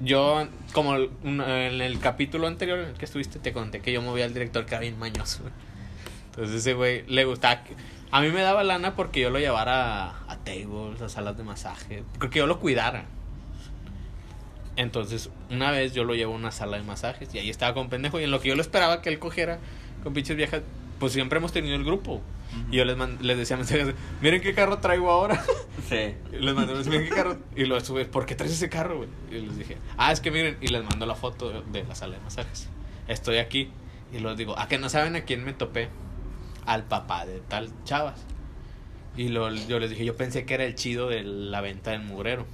yo, 0.00 0.46
como 0.72 0.90
un- 0.90 1.40
en 1.40 1.80
el 1.80 1.98
capítulo 2.00 2.46
anterior 2.46 2.78
en 2.80 2.86
el 2.90 2.94
que 2.94 3.04
estuviste, 3.04 3.38
te 3.38 3.52
conté 3.52 3.80
que 3.80 3.92
yo 3.92 4.02
movía 4.02 4.24
al 4.24 4.34
director 4.34 4.64
que 4.66 4.74
era 4.74 4.80
bien 4.80 4.98
mañoso. 4.98 5.40
Entonces, 6.32 6.56
ese 6.56 6.74
güey 6.74 7.04
le 7.08 7.24
gustaba. 7.24 7.62
A 8.10 8.20
mí 8.20 8.28
me 8.30 8.42
daba 8.42 8.62
lana 8.64 8.94
porque 8.94 9.20
yo 9.20 9.30
lo 9.30 9.38
llevara 9.38 10.10
a, 10.10 10.24
a 10.32 10.36
tables, 10.38 11.00
a 11.02 11.08
salas 11.08 11.36
de 11.36 11.44
masaje, 11.44 12.04
porque 12.18 12.38
yo 12.40 12.46
lo 12.46 12.58
cuidara. 12.60 13.04
Entonces, 14.76 15.28
una 15.50 15.70
vez 15.70 15.92
yo 15.92 16.04
lo 16.04 16.14
llevo 16.14 16.32
a 16.32 16.36
una 16.36 16.50
sala 16.50 16.78
de 16.78 16.82
masajes 16.82 17.34
y 17.34 17.38
ahí 17.38 17.50
estaba 17.50 17.74
con 17.74 17.88
pendejo. 17.90 18.18
Y 18.20 18.24
en 18.24 18.30
lo 18.30 18.40
que 18.40 18.48
yo 18.48 18.54
lo 18.54 18.62
esperaba 18.62 19.02
que 19.02 19.10
él 19.10 19.18
cogiera 19.18 19.58
con 20.02 20.14
pinches 20.14 20.36
viejas, 20.36 20.62
pues 20.98 21.12
siempre 21.12 21.38
hemos 21.38 21.52
tenido 21.52 21.76
el 21.76 21.84
grupo. 21.84 22.22
Y 22.70 22.76
yo 22.76 22.84
les, 22.84 22.96
man- 22.96 23.18
les 23.20 23.36
decía 23.38 23.56
mensajes: 23.56 23.94
Miren 24.22 24.40
qué 24.40 24.54
carro 24.54 24.78
traigo 24.78 25.10
ahora. 25.10 25.42
Sí. 25.88 26.14
Y 26.32 26.36
les 26.38 26.54
mandé 26.54 26.74
"Miren 26.74 27.04
qué 27.04 27.14
carro. 27.14 27.36
Y 27.56 27.64
lo 27.64 27.78
sube, 27.80 28.04
¿por 28.04 28.24
qué 28.24 28.34
traes 28.34 28.52
ese 28.52 28.68
carro, 28.68 28.98
güey? 28.98 29.08
Y 29.30 29.40
les 29.46 29.56
dije, 29.58 29.76
ah, 29.98 30.12
es 30.12 30.20
que 30.20 30.30
miren. 30.30 30.56
Y 30.60 30.68
les 30.68 30.84
mando 30.84 31.04
la 31.06 31.14
foto 31.14 31.50
de, 31.50 31.62
de 31.80 31.84
la 31.86 31.94
sala 31.94 32.16
de 32.16 32.22
masajes. 32.22 32.68
Estoy 33.08 33.38
aquí. 33.38 33.70
Y 34.12 34.18
los 34.20 34.36
digo, 34.36 34.58
¿a 34.58 34.68
que 34.68 34.78
no 34.78 34.88
saben 34.90 35.16
a 35.16 35.22
quién 35.22 35.44
me 35.44 35.52
topé? 35.54 35.88
Al 36.66 36.84
papá 36.84 37.26
de 37.26 37.40
tal 37.40 37.70
chavas. 37.84 38.20
Y 39.16 39.28
lo, 39.28 39.50
yo 39.52 39.78
les 39.78 39.90
dije, 39.90 40.04
yo 40.04 40.16
pensé 40.16 40.44
que 40.46 40.54
era 40.54 40.64
el 40.64 40.74
chido 40.74 41.08
de 41.08 41.22
la 41.22 41.60
venta 41.60 41.90
del 41.90 42.02
mugrero. 42.02 42.46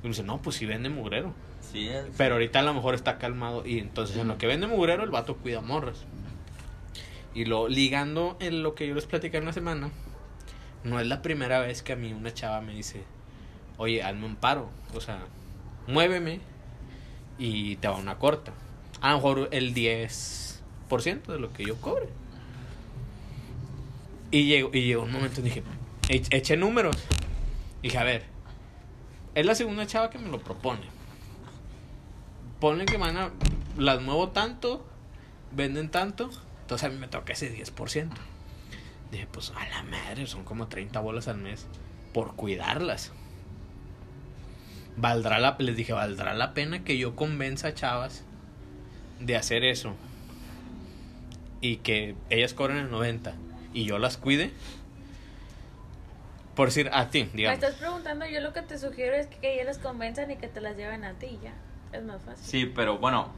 Y 0.00 0.04
me 0.04 0.08
dice, 0.10 0.22
no, 0.22 0.40
pues 0.42 0.56
sí 0.56 0.66
vende 0.66 0.88
mugrero. 0.88 1.34
Sí, 1.60 1.88
es- 1.88 2.06
Pero 2.16 2.34
ahorita 2.34 2.60
a 2.60 2.62
lo 2.62 2.74
mejor 2.74 2.94
está 2.94 3.18
calmado. 3.18 3.64
Y 3.66 3.78
entonces 3.78 4.16
en 4.16 4.28
lo 4.28 4.38
que 4.38 4.46
vende 4.46 4.66
mugrero, 4.66 5.04
el 5.04 5.10
vato 5.10 5.36
cuida 5.36 5.60
morras. 5.60 6.04
Y 7.34 7.44
lo 7.44 7.68
ligando 7.68 8.36
en 8.40 8.62
lo 8.62 8.74
que 8.74 8.88
yo 8.88 8.94
les 8.94 9.06
platicé 9.06 9.36
en 9.36 9.44
la 9.44 9.52
semana, 9.52 9.90
no 10.82 10.98
es 10.98 11.06
la 11.06 11.22
primera 11.22 11.60
vez 11.60 11.82
que 11.82 11.92
a 11.92 11.96
mí 11.96 12.12
una 12.12 12.32
chava 12.32 12.60
me 12.60 12.74
dice, 12.74 13.04
oye, 13.76 14.02
hazme 14.02 14.26
un 14.26 14.36
paro. 14.36 14.70
O 14.94 15.00
sea, 15.00 15.20
muéveme 15.86 16.40
y 17.38 17.76
te 17.76 17.86
va 17.88 17.96
una 17.96 18.16
corta. 18.18 18.52
A 19.00 19.10
lo 19.10 19.16
mejor 19.16 19.48
el 19.52 19.74
10% 19.74 21.26
de 21.32 21.38
lo 21.38 21.52
que 21.52 21.64
yo 21.64 21.76
cobre. 21.80 22.08
Y 24.30 24.44
llegó, 24.44 24.70
y 24.74 24.82
llegó 24.82 25.02
un 25.04 25.12
momento 25.12 25.40
y 25.40 25.44
dije, 25.44 25.62
"E- 26.08 26.22
eché 26.30 26.56
números. 26.56 26.96
Dije, 27.82 27.96
a 27.98 28.04
ver, 28.04 28.24
es 29.34 29.46
la 29.46 29.54
segunda 29.54 29.86
chava 29.86 30.10
que 30.10 30.18
me 30.18 30.28
lo 30.28 30.38
propone. 30.40 30.82
ponle 32.60 32.86
que 32.86 32.96
van 32.96 33.16
a, 33.16 33.30
las 33.76 34.02
muevo 34.02 34.30
tanto, 34.30 34.84
venden 35.52 35.90
tanto, 35.90 36.28
entonces 36.62 36.88
a 36.88 36.90
mí 36.90 36.98
me 36.98 37.06
toca 37.06 37.32
ese 37.32 37.48
10%. 37.54 38.16
Dije, 39.12 39.28
pues 39.30 39.52
a 39.56 39.68
la 39.68 39.84
madre, 39.84 40.26
son 40.26 40.42
como 40.42 40.66
30 40.66 40.98
bolas 40.98 41.28
al 41.28 41.38
mes 41.38 41.68
por 42.12 42.34
cuidarlas. 42.34 43.12
Valdrá 44.96 45.38
la, 45.38 45.54
les 45.60 45.76
dije, 45.76 45.92
valdrá 45.92 46.34
la 46.34 46.52
pena 46.52 46.82
que 46.82 46.98
yo 46.98 47.14
convenza 47.14 47.68
a 47.68 47.74
chavas 47.74 48.24
de 49.20 49.36
hacer 49.36 49.62
eso 49.64 49.94
y 51.60 51.76
que 51.76 52.16
ellas 52.28 52.54
cobren 52.54 52.78
el 52.78 52.90
90 52.90 53.34
y 53.78 53.84
yo 53.84 53.98
las 53.98 54.16
cuide. 54.16 54.50
Por 56.54 56.68
decir 56.68 56.90
a 56.92 57.08
ti, 57.10 57.24
Me 57.24 57.30
digamos. 57.36 57.62
estás 57.62 57.76
preguntando, 57.78 58.26
yo 58.26 58.40
lo 58.40 58.52
que 58.52 58.62
te 58.62 58.78
sugiero 58.78 59.14
es 59.14 59.28
que, 59.28 59.36
que 59.38 59.54
ellas 59.54 59.66
las 59.66 59.78
convenzan 59.78 60.30
y 60.30 60.36
que 60.36 60.48
te 60.48 60.60
las 60.60 60.76
lleven 60.76 61.04
a 61.04 61.12
ti 61.14 61.38
ya. 61.42 61.52
Es 61.96 62.02
más 62.04 62.20
fácil. 62.22 62.44
Sí, 62.44 62.66
pero 62.66 62.98
bueno, 62.98 63.28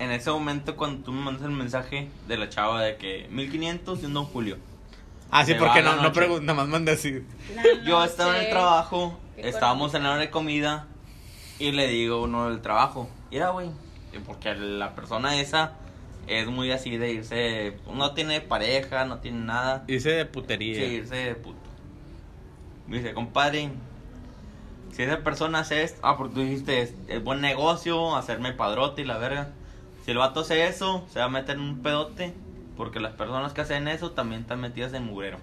en 0.00 0.10
ese 0.10 0.30
momento 0.30 0.76
cuando 0.76 1.04
tú 1.04 1.12
me 1.12 1.22
mandas 1.22 1.44
el 1.44 1.50
mensaje 1.52 2.08
de 2.26 2.36
la 2.36 2.48
chava 2.48 2.82
de 2.82 2.96
que 2.96 3.28
1500 3.30 4.02
y 4.02 4.06
un 4.06 4.14
Don 4.14 4.24
Julio. 4.26 4.58
Ah, 5.30 5.44
sí, 5.46 5.52
Me 5.52 5.60
porque 5.60 5.80
no, 5.80 5.94
no 5.94 6.02
noche. 6.02 6.14
pregunto, 6.14 6.42
nada 6.42 6.54
más 6.56 6.66
manda 6.68 6.92
así. 6.92 7.24
Yo 7.86 8.02
estaba 8.02 8.36
en 8.36 8.44
el 8.46 8.50
trabajo, 8.50 9.16
Qué 9.36 9.48
estábamos 9.48 9.94
en 9.94 10.02
la 10.02 10.10
hora 10.10 10.20
de 10.20 10.30
comida 10.30 10.88
y 11.60 11.70
le 11.70 11.86
digo 11.86 12.20
uno 12.22 12.50
del 12.50 12.60
trabajo, 12.62 13.08
mira 13.30 13.50
güey, 13.50 13.70
porque 14.26 14.56
la 14.56 14.96
persona 14.96 15.40
esa 15.40 15.74
es 16.26 16.46
muy 16.46 16.70
así 16.70 16.96
de 16.96 17.12
irse, 17.12 17.76
no 17.92 18.12
tiene 18.14 18.40
pareja, 18.40 19.04
no 19.04 19.18
tiene 19.18 19.40
nada, 19.40 19.84
Hice 19.88 20.10
de 20.10 20.22
sí, 20.24 20.28
putería. 20.32 20.84
irse 20.86 21.14
de 21.16 21.34
puto. 21.34 21.58
Dice, 22.86 23.12
compadre, 23.14 23.70
si 24.92 25.02
esa 25.02 25.18
persona 25.22 25.60
hace 25.60 25.82
esto, 25.82 26.00
ah, 26.02 26.16
porque 26.16 26.34
tú 26.34 26.40
dijiste, 26.40 26.82
es, 26.82 26.94
es 27.08 27.22
buen 27.22 27.40
negocio, 27.40 28.16
hacerme 28.16 28.52
padrote 28.52 29.02
y 29.02 29.04
la 29.04 29.18
verga. 29.18 29.50
Si 30.04 30.10
el 30.10 30.18
vato 30.18 30.40
hace 30.40 30.66
eso, 30.66 31.06
se 31.12 31.18
va 31.20 31.26
a 31.26 31.28
meter 31.28 31.56
en 31.56 31.62
un 31.62 31.82
pedote, 31.82 32.32
porque 32.76 32.98
las 33.00 33.12
personas 33.12 33.52
que 33.52 33.60
hacen 33.60 33.86
eso 33.88 34.12
también 34.12 34.42
están 34.42 34.60
metidas 34.60 34.92
en 34.94 35.04
mugrero. 35.04 35.38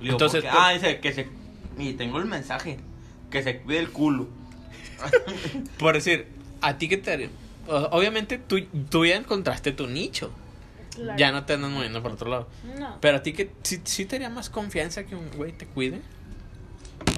Digo, 0.00 0.12
Entonces, 0.14 0.42
porque- 0.42 0.56
ah, 0.58 0.70
dice 0.72 1.00
que 1.00 1.12
se. 1.12 1.28
Y 1.78 1.94
tengo 1.94 2.18
el 2.18 2.26
mensaje, 2.26 2.78
que 3.30 3.42
se 3.42 3.58
cuide 3.60 3.78
el 3.78 3.90
culo. 3.90 4.28
Por 5.78 5.94
decir, 5.94 6.26
a 6.60 6.76
ti 6.76 6.88
que 6.88 6.96
te 6.96 7.30
Obviamente 7.68 8.38
tú, 8.38 8.60
tú 8.90 9.06
ya 9.06 9.16
encontraste 9.16 9.72
tu 9.72 9.86
nicho. 9.86 10.30
Claro. 10.94 11.18
Ya 11.18 11.32
no 11.32 11.44
te 11.44 11.54
andas 11.54 11.70
moviendo 11.70 12.02
por 12.02 12.12
otro 12.12 12.30
lado. 12.30 12.48
No. 12.78 12.98
Pero 13.00 13.18
a 13.18 13.22
ti 13.22 13.32
que 13.32 13.50
sí, 13.62 13.80
sí 13.84 14.04
te 14.04 14.16
haría 14.16 14.28
más 14.28 14.50
confianza 14.50 15.04
que 15.04 15.14
un 15.14 15.30
güey 15.36 15.52
te 15.52 15.66
cuide. 15.66 16.02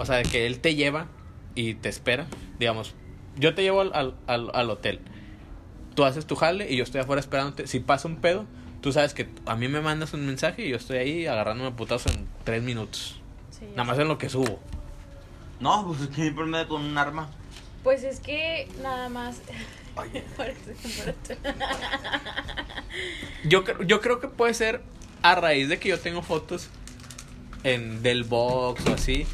O 0.00 0.06
sea, 0.06 0.22
que 0.22 0.46
él 0.46 0.60
te 0.60 0.74
lleva 0.74 1.08
y 1.54 1.74
te 1.74 1.88
espera. 1.88 2.26
Digamos, 2.58 2.94
yo 3.36 3.54
te 3.54 3.62
llevo 3.62 3.80
al, 3.80 3.92
al, 3.94 4.14
al, 4.26 4.50
al 4.54 4.70
hotel. 4.70 5.00
Tú 5.94 6.04
haces 6.04 6.26
tu 6.26 6.36
jale 6.36 6.70
y 6.70 6.76
yo 6.76 6.84
estoy 6.84 7.00
afuera 7.00 7.20
esperándote. 7.20 7.66
Si 7.66 7.80
pasa 7.80 8.06
un 8.08 8.16
pedo, 8.16 8.46
tú 8.80 8.92
sabes 8.92 9.14
que 9.14 9.28
a 9.46 9.56
mí 9.56 9.68
me 9.68 9.80
mandas 9.80 10.12
un 10.12 10.26
mensaje 10.26 10.66
y 10.66 10.70
yo 10.70 10.76
estoy 10.76 10.98
ahí 10.98 11.26
agarrándome 11.26 11.72
putazos 11.72 12.14
en 12.14 12.26
tres 12.44 12.62
minutos. 12.62 13.20
Sí, 13.50 13.66
Nada 13.70 13.84
más 13.84 13.98
en 13.98 14.08
lo 14.08 14.18
que 14.18 14.28
subo. 14.28 14.60
No, 15.60 15.86
pues 15.86 16.08
que 16.08 16.22
siempre 16.22 16.44
me 16.44 16.58
da 16.58 16.68
con 16.68 16.82
un 16.82 16.98
arma. 16.98 17.28
Pues 17.82 18.04
es 18.04 18.20
que 18.20 18.68
nada 18.82 19.08
más. 19.08 19.40
Eso. 20.12 20.44
Yo, 23.44 23.64
yo 23.82 24.00
creo 24.00 24.20
que 24.20 24.28
puede 24.28 24.54
ser 24.54 24.82
a 25.22 25.34
raíz 25.34 25.68
de 25.68 25.78
que 25.78 25.88
yo 25.88 25.98
tengo 25.98 26.22
fotos 26.22 26.68
en 27.62 28.02
del 28.02 28.24
box 28.24 28.86
o 28.86 28.94
así, 28.94 29.26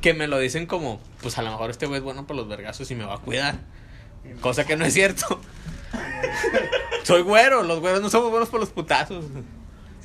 que 0.00 0.14
me 0.14 0.26
lo 0.26 0.38
dicen 0.38 0.66
como, 0.66 1.00
pues 1.22 1.38
a 1.38 1.42
lo 1.42 1.50
mejor 1.50 1.70
este 1.70 1.86
güey 1.86 1.98
es 1.98 2.04
bueno 2.04 2.26
por 2.26 2.36
los 2.36 2.48
vergazos 2.48 2.90
y 2.90 2.94
me 2.94 3.04
va 3.04 3.14
a 3.14 3.18
cuidar. 3.18 3.56
Cosa 4.40 4.66
que 4.66 4.76
no 4.76 4.84
es 4.84 4.94
cierto. 4.94 5.40
Soy 7.04 7.22
güero, 7.22 7.62
los 7.62 7.80
güeros 7.80 8.02
no 8.02 8.10
somos 8.10 8.30
buenos 8.30 8.48
por 8.48 8.60
los 8.60 8.70
putazos. 8.70 9.24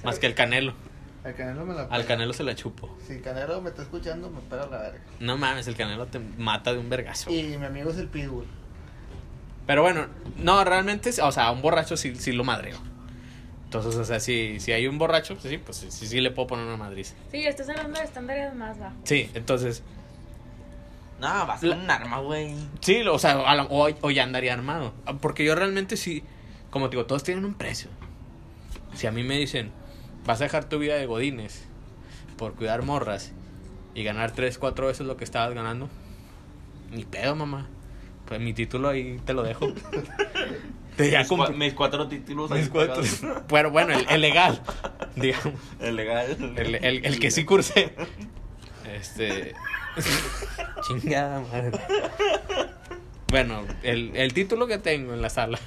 Más 0.03 0.19
que 0.19 0.27
el 0.27 0.35
canelo. 0.35 0.73
El 1.25 1.35
Canelo 1.35 1.65
me 1.65 1.73
la 1.73 1.83
Al 1.83 2.05
canelo 2.05 2.33
se 2.33 2.43
la 2.43 2.53
chupo. 2.53 2.97
Si 3.07 3.19
Canelo 3.21 3.61
me 3.61 3.69
está 3.69 3.81
escuchando, 3.81 4.29
me 4.29 4.41
pela 4.41 4.65
la 4.65 4.77
verga. 4.77 4.99
No 5.21 5.37
mames, 5.37 5.67
el 5.67 5.75
canelo 5.77 6.05
te 6.07 6.19
mata 6.19 6.73
de 6.73 6.79
un 6.79 6.89
vergazo. 6.89 7.31
Y 7.31 7.57
mi 7.57 7.65
amigo 7.65 7.91
es 7.91 7.97
el 7.97 8.09
Pitbull. 8.09 8.45
Pero 9.65 9.81
bueno, 9.81 10.07
no, 10.37 10.63
realmente, 10.65 11.09
o 11.21 11.31
sea, 11.31 11.51
un 11.51 11.61
borracho 11.61 11.95
sí, 11.97 12.15
sí 12.15 12.31
lo 12.31 12.43
madreo. 12.43 12.77
Entonces, 13.65 13.95
o 13.95 14.05
sea, 14.05 14.19
si, 14.19 14.59
si 14.59 14.71
hay 14.71 14.87
un 14.87 14.97
borracho, 14.99 15.35
pues 15.35 15.49
sí, 15.49 15.57
pues 15.57 15.77
sí, 15.77 15.87
sí, 15.89 16.05
sí 16.07 16.21
le 16.21 16.29
puedo 16.31 16.47
poner 16.47 16.65
una 16.65 16.77
madriz. 16.77 17.15
Sí, 17.31 17.45
estás 17.45 17.69
hablando 17.69 17.97
de 17.97 18.05
estándares 18.05 18.53
más 18.53 18.77
bajos. 18.77 18.97
Sí, 19.05 19.29
entonces, 19.33 19.81
No, 21.19 21.47
vas 21.47 21.61
con 21.61 21.71
un 21.79 21.89
arma, 21.89 22.19
güey. 22.19 22.53
sí, 22.81 23.01
o 23.07 23.17
sea, 23.17 23.31
a 23.49 23.55
la- 23.55 23.63
o, 23.63 23.87
o 24.01 24.11
ya 24.11 24.23
andaría 24.23 24.53
armado. 24.53 24.93
Porque 25.21 25.45
yo 25.45 25.55
realmente 25.55 25.95
sí, 25.95 26.23
como 26.69 26.89
te 26.89 26.97
digo, 26.97 27.05
todos 27.07 27.23
tienen 27.23 27.45
un 27.45 27.53
precio. 27.53 27.89
Si 28.93 29.07
a 29.07 29.11
mí 29.11 29.23
me 29.23 29.37
dicen, 29.39 29.71
vas 30.25 30.41
a 30.41 30.43
dejar 30.43 30.65
tu 30.65 30.77
vida 30.79 30.95
de 30.95 31.05
godines 31.05 31.63
por 32.37 32.53
cuidar 32.55 32.81
morras 32.83 33.31
y 33.95 34.03
ganar 34.03 34.31
tres, 34.31 34.57
cuatro 34.57 34.87
veces 34.87 35.07
lo 35.07 35.15
que 35.17 35.23
estabas 35.23 35.53
ganando, 35.55 35.87
ni 36.91 37.05
pedo, 37.05 37.35
mamá. 37.35 37.69
Pues 38.33 38.41
mi 38.41 38.53
título 38.53 38.89
ahí 38.89 39.19
te 39.25 39.33
lo 39.33 39.43
dejo. 39.43 39.71
Te 40.97 41.09
ya 41.11 41.19
Mis, 41.19 41.29
cua- 41.29 41.55
mis 41.55 41.73
cuatro 41.73 42.07
títulos. 42.07 42.49
mis 42.49 42.67
cuatro-. 42.69 43.03
Pero 43.47 43.69
bueno, 43.71 43.93
el, 43.93 44.05
el 44.09 44.21
legal, 44.21 44.59
digamos. 45.15 45.53
El 45.79 45.95
legal. 45.95 46.37
El, 46.57 46.75
el, 46.75 47.05
el 47.05 47.19
que 47.19 47.29
sí 47.31 47.45
cursé. 47.45 47.93
Este. 48.95 49.53
Chingada 50.87 51.41
madre. 51.41 51.79
Bueno, 53.29 53.63
el, 53.83 54.15
el 54.15 54.33
título 54.33 54.65
que 54.67 54.77
tengo 54.79 55.13
en 55.13 55.21
la 55.21 55.29
sala. 55.29 55.59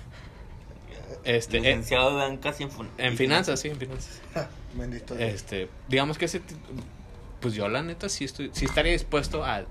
Este. 1.24 1.58
eh, 1.58 1.60
Licenciado 1.60 2.10
de 2.10 2.16
bancas 2.16 2.60
y 2.60 2.64
en, 2.64 2.70
fun- 2.70 2.88
en 2.98 3.16
finanzas, 3.16 3.60
sí, 3.60 3.68
en 3.68 3.76
finanzas. 3.78 4.20
Bendito. 4.74 5.16
Este. 5.18 5.68
Digamos 5.88 6.18
que 6.18 6.24
ese. 6.26 6.40
Pues 7.40 7.54
yo, 7.54 7.68
la 7.68 7.82
neta, 7.82 8.08
sí, 8.08 8.24
estoy, 8.24 8.50
sí 8.52 8.64
estaría 8.64 8.92
dispuesto 8.92 9.44
a 9.44 9.64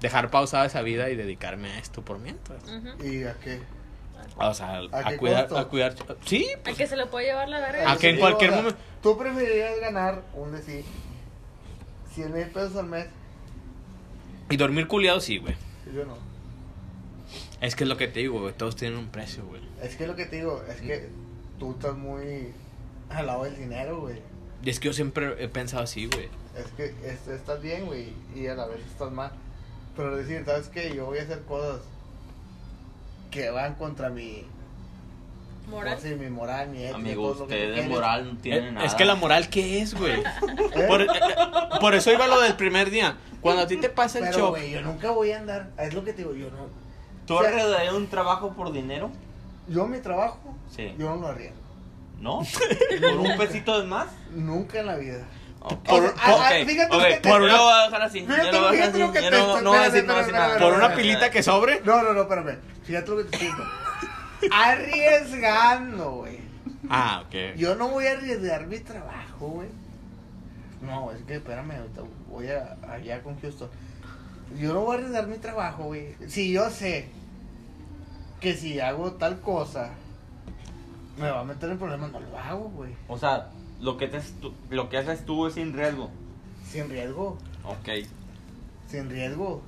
dejar 0.00 0.30
pausada 0.30 0.66
esa 0.66 0.82
vida 0.82 1.10
y 1.10 1.16
dedicarme 1.16 1.70
a 1.70 1.78
esto 1.78 2.02
por 2.02 2.18
mientras. 2.18 2.62
¿Y 3.04 3.24
a 3.24 3.34
qué? 3.34 3.60
O 4.38 4.52
sea, 4.52 4.80
¿A 4.92 5.16
cuidar. 5.16 5.42
costo? 5.48 5.58
A 5.58 5.68
cuidar. 5.68 5.94
Sí, 6.26 6.46
A 6.64 6.72
que 6.72 6.86
se 6.86 6.96
lo 6.96 7.08
puede 7.10 7.26
llevar 7.26 7.48
la 7.48 7.60
verga. 7.60 7.88
¿A 7.88 7.92
Eso 7.92 8.00
que 8.00 8.10
en 8.10 8.18
cualquier 8.18 8.50
o 8.50 8.52
sea, 8.54 8.62
momento- 8.62 8.80
¿Tú 9.02 9.16
preferirías 9.16 9.78
ganar, 9.80 10.22
un 10.34 10.52
decir, 10.52 10.84
100 12.14 12.32
mil 12.32 12.46
pesos 12.48 12.76
al 12.76 12.86
mes? 12.86 13.06
y 14.48 14.56
dormir 14.56 14.86
culiado, 14.86 15.20
sí, 15.20 15.38
güey. 15.38 15.56
Yo 15.94 16.04
no. 16.04 16.16
Es 17.60 17.74
que 17.74 17.84
es 17.84 17.88
lo 17.88 17.96
que 17.96 18.06
te 18.08 18.20
digo, 18.20 18.40
güey. 18.40 18.52
Todos 18.54 18.76
tienen 18.76 18.98
un 18.98 19.08
precio, 19.08 19.44
güey. 19.46 19.60
Es 19.82 19.96
que 19.96 20.06
lo 20.06 20.14
que 20.14 20.26
te 20.26 20.36
digo, 20.36 20.62
es 20.68 20.80
que 20.80 21.08
tú 21.58 21.72
estás 21.72 21.94
muy 21.96 22.52
al 23.10 23.26
lado 23.26 23.44
del 23.44 23.56
dinero, 23.56 24.00
güey. 24.00 24.20
Y 24.62 24.70
es 24.70 24.78
que 24.80 24.86
yo 24.88 24.92
siempre 24.92 25.42
he 25.42 25.48
pensado 25.48 25.82
así, 25.82 26.06
güey. 26.06 26.28
Es 26.56 26.66
que 26.76 26.94
es- 27.08 27.26
estás 27.28 27.60
bien, 27.62 27.86
güey, 27.86 28.12
y 28.34 28.46
a 28.46 28.54
la 28.54 28.66
vez 28.66 28.80
estás 28.86 29.10
mal. 29.10 29.32
Pero 29.96 30.16
decir, 30.16 30.42
¿sabes 30.44 30.68
qué? 30.68 30.94
Yo 30.94 31.06
voy 31.06 31.18
a 31.18 31.22
hacer 31.22 31.42
cosas 31.42 31.80
que 33.30 33.50
van 33.50 33.74
contra 33.74 34.08
mi... 34.10 34.44
Moral. 35.68 35.98
Sí, 36.00 36.14
mi 36.14 36.30
moral, 36.30 36.68
mi 36.68 36.82
ética, 36.84 36.96
Amigos, 36.96 37.38
que 37.38 37.42
ustedes 37.42 37.76
de 37.76 37.88
moral 37.88 38.34
no 38.34 38.40
tienen 38.40 38.64
Eh, 38.66 38.72
nada. 38.72 38.86
Es 38.86 38.94
que 38.94 39.04
la 39.04 39.16
moral, 39.16 39.48
¿qué 39.48 39.80
es, 39.80 39.94
güey? 39.94 40.20
¿Eh? 40.20 40.84
Por, 40.86 41.02
eh, 41.02 41.06
por 41.80 41.94
eso 41.96 42.12
iba 42.12 42.28
lo 42.28 42.40
del 42.40 42.54
primer 42.54 42.88
día. 42.90 43.16
Cuando 43.40 43.62
a 43.62 43.66
ti 43.66 43.76
te 43.76 43.88
pasa 43.88 44.18
el 44.20 44.26
Pero, 44.26 44.38
shock. 44.38 44.50
güey, 44.50 44.70
yo 44.70 44.82
nunca 44.82 45.10
voy 45.10 45.32
a 45.32 45.38
andar... 45.40 45.70
Es 45.78 45.92
lo 45.92 46.04
que 46.04 46.12
te 46.12 46.18
digo, 46.18 46.34
yo 46.34 46.50
no... 46.50 46.68
¿Tú 47.26 47.34
O 47.34 47.40
sea, 47.40 47.48
arriesgarías 47.50 47.94
un 47.94 48.06
trabajo 48.06 48.52
por 48.52 48.72
dinero? 48.72 49.10
Yo 49.66 49.88
mi 49.88 49.98
trabajo, 49.98 50.38
Sí. 50.70 50.94
yo 50.98 51.10
no 51.10 51.16
lo 51.16 51.26
arriesgo. 51.28 51.56
¿No? 52.20 52.42
¿Por 53.00 53.16
un 53.18 53.36
pesito 53.36 53.80
de 53.80 53.86
más? 53.88 54.06
Nunca 54.30 54.78
en 54.78 54.86
la 54.86 54.94
vida. 54.94 55.26
Por- 55.60 56.00
una... 56.02 56.12
Yo 57.22 57.38
lo 57.38 57.62
voy 57.64 57.72
a 57.72 57.82
dejar 57.84 58.02
así. 58.02 58.20
Fíjate 58.20 58.46
yo 58.46 58.52
lo 58.52 58.60
voy 58.60 58.68
a 58.68 58.70
fíjate 58.72 58.92
dejar 58.92 59.06
lo 59.06 59.12
que 59.12 59.18
así. 59.18 59.28
te 59.30 59.36
Yo 59.36 59.46
no, 59.46 59.46
estoy- 59.46 59.62
no 59.64 59.70
voy 59.70 59.78
a 59.78 59.82
decir, 59.82 59.98
espérame, 60.00 60.06
no 60.06 60.10
voy 60.10 60.18
a 60.18 60.22
decir 60.22 60.30
espérame, 60.30 60.32
nada. 60.32 60.58
Por 60.58 60.72
una 60.74 60.94
pilita 60.94 61.30
que 61.30 61.42
sobre. 61.42 61.80
No, 61.84 62.02
no, 62.02 62.12
no, 62.12 62.22
espérame. 62.22 62.58
Fíjate 62.84 63.10
lo 63.10 63.16
que 63.18 63.24
te 63.24 63.38
digo. 63.38 63.64
Arriesgando, 64.52 66.10
güey. 66.12 66.38
Ah, 66.88 67.24
ok. 67.26 67.56
Yo 67.56 67.74
no 67.74 67.88
voy 67.88 68.06
a 68.06 68.12
arriesgar 68.12 68.66
mi 68.66 68.78
trabajo, 68.78 69.48
güey. 69.48 69.68
No, 70.82 71.10
es 71.10 71.22
que 71.24 71.36
espérame, 71.36 71.72
ahorita 71.72 72.02
voy 72.28 72.48
a, 72.50 72.76
allá 72.92 73.22
con 73.22 73.40
Houston. 73.40 73.68
Yo 74.56 74.72
no 74.72 74.80
voy 74.82 74.94
a 74.96 74.98
arriesgar 74.98 75.26
mi 75.26 75.38
trabajo, 75.38 75.84
güey. 75.84 76.14
Si 76.28 76.52
yo 76.52 76.70
sé 76.70 77.08
que 78.40 78.54
si 78.54 78.78
hago 78.78 79.12
tal 79.12 79.40
cosa 79.40 79.90
me 81.18 81.30
va 81.30 81.40
a 81.40 81.44
meter 81.44 81.70
en 81.70 81.78
problemas, 81.78 82.12
no 82.12 82.20
lo 82.20 82.38
hago, 82.38 82.68
güey. 82.68 82.94
O 83.08 83.18
sea, 83.18 83.48
lo 83.80 83.96
que, 83.96 84.08
te, 84.08 84.20
tú- 84.40 84.54
lo 84.70 84.88
que 84.88 84.98
haces 84.98 85.24
tú 85.24 85.46
es 85.46 85.54
sin 85.54 85.72
riesgo. 85.72 86.10
Sin 86.70 86.88
riesgo, 86.88 87.38
Ok. 87.64 88.06
sin 88.88 89.08
riesgo. 89.10 89.62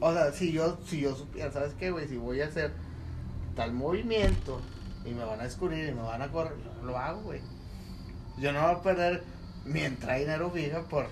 O 0.00 0.12
sea, 0.12 0.32
si 0.32 0.52
yo, 0.52 0.78
si 0.86 1.00
yo 1.00 1.14
supiera, 1.14 1.50
¿sabes 1.52 1.72
qué, 1.78 1.90
güey? 1.90 2.08
Si 2.08 2.16
voy 2.16 2.40
a 2.40 2.46
hacer 2.46 2.72
tal 3.56 3.72
movimiento 3.72 4.60
y 5.04 5.10
me 5.10 5.24
van 5.24 5.40
a 5.40 5.44
descubrir 5.44 5.88
y 5.88 5.92
me 5.92 6.02
van 6.02 6.20
a 6.22 6.28
correr, 6.28 6.54
lo 6.84 6.98
hago, 6.98 7.20
güey. 7.22 7.40
Yo 8.38 8.52
no 8.52 8.62
voy 8.62 8.72
a 8.72 8.82
perder 8.82 9.22
mi 9.64 9.80
entrada 9.80 10.18
dinero 10.18 10.50
fija 10.50 10.82
por 10.82 11.06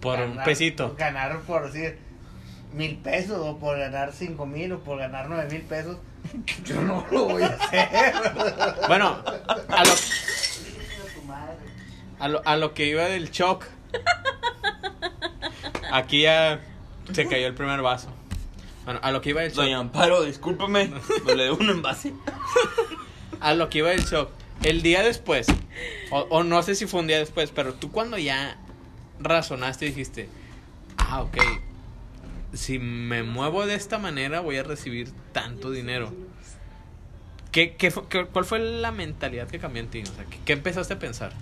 Por 0.00 0.18
un 0.20 0.38
pesito. 0.44 0.94
Ganar 0.98 1.40
por 1.42 1.70
decir, 1.70 1.98
mil 2.72 2.96
pesos 2.98 3.38
o 3.38 3.58
por 3.58 3.78
ganar 3.78 4.12
cinco 4.12 4.46
mil 4.46 4.72
o 4.72 4.80
por 4.80 4.98
ganar 4.98 5.28
nueve 5.28 5.48
mil 5.50 5.62
pesos, 5.62 5.98
yo 6.64 6.80
no 6.80 7.04
lo 7.10 7.24
voy 7.26 7.42
a 7.42 7.48
hacer. 7.48 8.14
Bueno, 8.88 9.18
a 9.68 9.84
lo. 9.84 9.90
A 12.18 12.28
lo, 12.28 12.42
a 12.46 12.56
lo 12.56 12.74
que 12.74 12.86
iba 12.86 13.04
del 13.04 13.30
shock. 13.30 13.64
Aquí 15.92 16.22
ya 16.22 16.60
se 17.12 17.26
cayó 17.26 17.46
el 17.46 17.54
primer 17.54 17.80
vaso. 17.82 18.08
Bueno, 18.84 19.00
a 19.02 19.10
lo 19.10 19.20
que 19.20 19.30
iba 19.30 19.40
del 19.42 19.50
shock. 19.52 19.64
Doña 19.64 19.78
Amparo, 19.78 20.22
discúlpame. 20.22 20.90
Me 21.24 21.34
le 21.34 21.46
doy 21.46 21.56
un 21.60 21.70
envase. 21.70 22.12
A 23.40 23.54
lo 23.54 23.68
que 23.68 23.78
iba 23.78 23.90
del 23.90 24.04
shock. 24.04 24.30
El 24.62 24.82
día 24.82 25.02
después, 25.02 25.46
o, 26.10 26.20
o 26.30 26.42
no 26.42 26.62
sé 26.62 26.74
si 26.74 26.86
fue 26.86 27.00
un 27.00 27.06
día 27.06 27.18
después, 27.18 27.50
pero 27.50 27.74
tú 27.74 27.90
cuando 27.92 28.16
ya 28.16 28.56
razonaste 29.20 29.84
y 29.84 29.88
dijiste, 29.90 30.28
ah, 30.96 31.20
ok, 31.22 31.36
si 32.54 32.78
me 32.78 33.22
muevo 33.22 33.66
de 33.66 33.74
esta 33.74 33.98
manera 33.98 34.40
voy 34.40 34.56
a 34.56 34.62
recibir 34.62 35.12
tanto 35.32 35.70
dinero. 35.70 36.10
¿Qué, 37.52 37.76
qué, 37.76 37.90
fue- 37.90 38.04
qué- 38.08 38.24
¿Cuál 38.26 38.44
fue 38.46 38.58
la 38.58 38.92
mentalidad 38.92 39.46
que 39.46 39.58
cambió 39.58 39.82
en 39.82 39.88
ti? 39.88 40.02
O 40.02 40.06
sea, 40.06 40.24
¿qué, 40.24 40.38
qué 40.44 40.52
empezaste 40.54 40.94
a 40.94 40.98
pensar? 40.98 41.32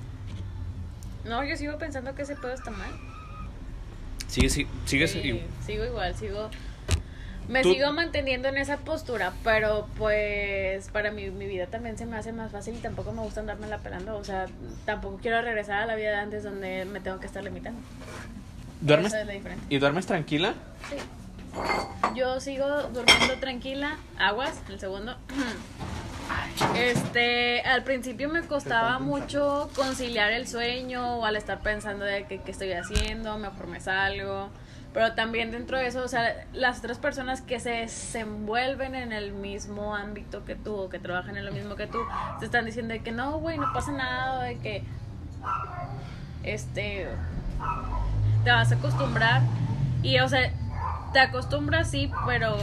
No, 1.24 1.42
yo 1.44 1.56
sigo 1.56 1.78
pensando 1.78 2.14
que 2.14 2.22
ese 2.22 2.36
pedo 2.36 2.52
está 2.52 2.70
mal. 2.70 2.90
Sigue, 4.28 4.48
sigue, 4.50 4.68
sigues 4.84 5.10
Sí, 5.12 5.42
sigo 5.64 5.84
igual, 5.84 6.14
sigo. 6.16 6.50
Me 7.48 7.62
Tú- 7.62 7.72
sigo 7.74 7.92
manteniendo 7.92 8.48
en 8.48 8.56
esa 8.56 8.78
postura, 8.78 9.32
pero 9.44 9.86
pues 9.98 10.88
para 10.88 11.10
mí 11.10 11.28
mi 11.30 11.46
vida 11.46 11.66
también 11.66 11.98
se 11.98 12.06
me 12.06 12.16
hace 12.16 12.32
más 12.32 12.50
fácil 12.52 12.74
y 12.74 12.78
tampoco 12.78 13.12
me 13.12 13.20
gusta 13.20 13.40
andarme 13.40 13.66
la 13.68 13.78
pelando. 13.78 14.16
O 14.16 14.24
sea, 14.24 14.46
tampoco 14.86 15.18
quiero 15.20 15.42
regresar 15.42 15.82
a 15.82 15.86
la 15.86 15.94
vida 15.94 16.10
de 16.10 16.16
antes 16.16 16.42
donde 16.42 16.84
me 16.86 17.00
tengo 17.00 17.20
que 17.20 17.26
estar 17.26 17.44
limitando. 17.44 17.80
¿Duermes, 18.80 19.08
Esa 19.12 19.20
es 19.20 19.26
la 19.26 19.32
diferencia. 19.34 19.66
¿Y 19.68 19.78
duermes 19.78 20.06
tranquila? 20.06 20.54
Sí. 20.90 20.96
Yo 22.16 22.40
sigo 22.40 22.66
durmiendo 22.94 23.34
tranquila. 23.40 23.98
Aguas, 24.18 24.60
el 24.68 24.80
segundo. 24.80 25.16
Este, 26.76 27.60
al 27.62 27.84
principio 27.84 28.28
me 28.28 28.42
costaba 28.42 28.98
mucho 28.98 29.70
conciliar 29.74 30.32
el 30.32 30.46
sueño 30.46 31.18
o 31.18 31.24
al 31.24 31.36
estar 31.36 31.60
pensando 31.60 32.04
de 32.04 32.26
qué 32.26 32.40
estoy 32.46 32.72
haciendo, 32.72 33.38
mejor 33.38 33.66
me 33.66 33.80
salgo. 33.80 34.50
Pero 34.94 35.12
también 35.14 35.50
dentro 35.50 35.76
de 35.76 35.88
eso, 35.88 36.04
o 36.04 36.08
sea, 36.08 36.46
las 36.52 36.78
otras 36.78 36.98
personas 36.98 37.42
que 37.42 37.58
se 37.58 37.70
desenvuelven 37.70 38.94
en 38.94 39.12
el 39.12 39.32
mismo 39.32 39.96
ámbito 39.96 40.44
que 40.44 40.54
tú 40.54 40.74
o 40.76 40.88
que 40.88 41.00
trabajan 41.00 41.36
en 41.36 41.44
lo 41.44 41.50
mismo 41.50 41.74
que 41.74 41.88
tú, 41.88 41.98
te 42.38 42.44
están 42.44 42.64
diciendo 42.64 42.94
de 42.94 43.02
que 43.02 43.10
no, 43.10 43.38
güey, 43.40 43.58
no 43.58 43.72
pasa 43.72 43.90
nada, 43.90 44.44
de 44.44 44.58
que 44.58 44.84
este 46.44 47.08
te 48.44 48.50
vas 48.50 48.70
a 48.70 48.74
acostumbrar 48.76 49.42
y 50.02 50.18
o 50.20 50.28
sea 50.28 50.52
te 51.14 51.20
acostumbras 51.20 51.90
sí 51.90 52.10
pero 52.26 52.56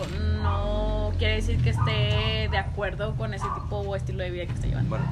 no 0.43 1.11
quiere 1.17 1.35
decir 1.35 1.63
que 1.63 1.71
esté 1.71 2.49
de 2.51 2.57
acuerdo 2.57 3.15
con 3.15 3.33
ese 3.33 3.47
tipo 3.55 3.77
o 3.77 3.95
estilo 3.95 4.21
de 4.23 4.29
vida 4.29 4.45
que 4.45 4.53
está 4.53 4.67
llevando 4.67 4.89
Bueno, 4.89 5.05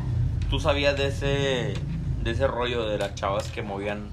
tú 0.50 0.60
sabías 0.60 0.96
de 0.98 1.08
ese, 1.08 1.74
de 2.24 2.32
ese 2.32 2.46
rollo 2.46 2.86
de 2.88 2.98
las 3.00 3.16
chavas 3.16 3.48
que 3.50 3.62
movían 3.64 4.10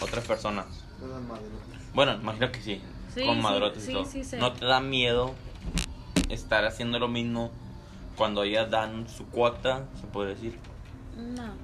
otras 0.00 0.24
personas. 0.26 0.66
Madrotas. 1.00 1.94
Bueno, 1.94 2.14
imagino 2.14 2.52
que 2.52 2.60
sí. 2.60 2.82
Sí, 3.14 3.24
con 3.24 3.36
sí, 3.36 3.42
madrotes 3.42 3.84
sí, 3.84 3.90
y 3.90 3.94
todo. 3.94 4.04
sí. 4.04 4.22
¿No 4.38 4.52
te 4.52 4.66
da 4.66 4.80
miedo 4.80 5.34
estar 6.28 6.64
haciendo 6.66 6.98
lo 6.98 7.08
mismo 7.08 7.50
cuando 8.16 8.42
ellas 8.42 8.70
dan 8.70 9.08
su 9.08 9.26
cuota, 9.26 9.84
se 10.00 10.06
puede 10.06 10.34
decir? 10.34 10.58
no 11.16 11.63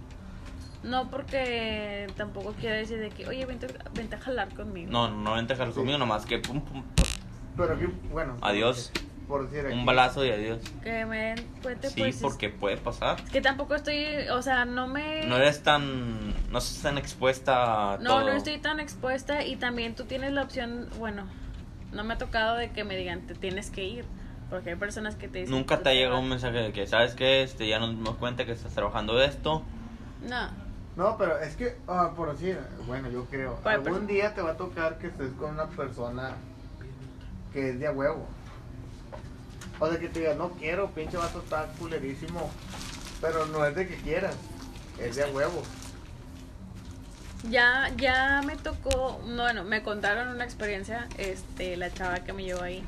no 0.82 1.11
porque 1.11 2.07
tampoco 2.16 2.52
quiere 2.55 2.77
decir 2.78 2.98
de 2.98 3.11
que 3.11 3.27
oye 3.27 3.44
vente, 3.47 3.66
vente 3.94 4.16
a 4.16 4.20
jalar 4.20 4.48
conmigo 4.55 4.90
No, 4.90 5.11
no 5.11 5.35
vente 5.35 5.52
a 5.52 5.57
dejar 5.57 5.74
conmigo, 5.74 5.98
nomás 5.98 6.24
que 6.27 6.39
pum, 6.39 6.61
pum, 6.61 6.82
Pero 7.57 7.74
aquí, 7.74 7.86
bueno. 8.11 8.36
Adiós. 8.40 8.90
Por 9.28 9.48
decir 9.48 9.65
aquí. 9.66 9.74
un 9.78 9.86
balazo 9.86 10.24
y 10.24 10.31
adiós. 10.31 10.59
que 10.82 11.05
me 11.07 11.36
cuente 11.62 11.89
Sí, 11.90 12.01
pues 12.01 12.16
es- 12.16 12.23
porque 12.23 12.48
puede 12.48 12.77
pasar. 12.78 13.20
es 13.23 13.31
que 13.31 13.40
tampoco 13.40 13.74
estoy 13.77 14.05
o 14.32 14.43
sea 14.43 14.65
no 14.65 14.89
me 14.89 15.24
No 15.27 15.36
eres 15.36 15.62
tan. 15.62 16.31
No 16.51 16.59
estás 16.59 16.81
tan 16.82 16.98
expuesta 16.98 17.94
a 17.94 17.98
No, 17.98 18.11
todo. 18.19 18.24
no 18.24 18.32
estoy 18.32 18.59
tan 18.59 18.81
expuesta 18.81 19.44
y 19.44 19.55
también 19.57 19.94
tú 19.94 20.05
tienes 20.05 20.32
la 20.32 20.43
opción, 20.43 20.89
bueno, 20.98 21.24
no 21.93 22.02
me 22.02 22.15
ha 22.15 22.19
tocado 22.19 22.57
de 22.57 22.70
que 22.73 22.82
me 22.82 22.97
digan, 22.97 23.20
te 23.28 23.35
tienes 23.35 23.70
que 23.70 23.85
ir, 23.85 24.05
porque 24.48 24.70
hay 24.70 24.77
personas 24.77 25.15
que 25.15 25.28
te 25.28 25.40
dicen... 25.40 25.55
Nunca 25.55 25.77
"Tú 25.77 25.85
te 25.85 25.90
ha 25.90 25.93
llegado 25.94 26.15
vas". 26.15 26.23
un 26.24 26.28
mensaje 26.28 26.59
de 26.59 26.73
que, 26.73 26.86
¿sabes 26.89 27.15
qué? 27.15 27.43
Este, 27.44 27.69
ya 27.69 27.78
nos 27.78 27.90
dimos 27.90 28.16
cuenta 28.16 28.44
que 28.47 28.51
estás 28.52 28.73
trabajando 28.74 29.15
de 29.16 29.27
esto. 29.27 29.62
No, 30.28 30.48
No, 31.01 31.16
pero 31.16 31.39
es 31.39 31.56
que, 31.56 31.78
ah, 31.89 32.12
por 32.14 32.31
decir, 32.31 32.59
bueno, 32.86 33.09
yo 33.09 33.24
creo, 33.24 33.56
¿Cuál 33.62 33.77
algún 33.77 33.93
persona? 33.93 34.06
día 34.12 34.35
te 34.35 34.43
va 34.43 34.51
a 34.51 34.56
tocar 34.59 34.98
que 34.98 35.06
estés 35.06 35.32
con 35.32 35.52
una 35.52 35.66
persona 35.68 36.36
que 37.55 37.70
es 37.70 37.81
de 37.81 37.86
a 37.86 37.93
huevo. 37.93 38.27
O 39.78 39.89
de 39.89 39.98
que 39.98 40.10
te 40.10 40.20
diga, 40.20 40.35
no 40.35 40.51
quiero, 40.51 40.90
pinche 40.90 41.16
vato 41.16 41.39
está 41.39 41.68
culerísimo. 41.78 42.51
Pero 43.22 43.47
no 43.47 43.64
es 43.64 43.74
de 43.74 43.89
que 43.89 43.97
quieras, 43.97 44.36
es 44.98 45.16
de 45.16 45.24
a 45.24 45.28
huevo. 45.28 45.62
ya, 47.48 47.90
ya 47.97 48.43
me 48.44 48.56
tocó, 48.59 49.22
no, 49.24 49.44
bueno, 49.44 49.64
me 49.64 49.82
contaron 49.82 50.28
una 50.28 50.44
experiencia, 50.44 51.09
este, 51.16 51.78
la 51.78 51.90
chava 51.90 52.20
que 52.20 52.35
me 52.35 52.44
llevó 52.44 52.60
ahí. 52.60 52.85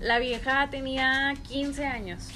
La 0.00 0.18
vieja 0.18 0.68
tenía 0.68 1.32
15 1.46 1.86
años. 1.86 2.30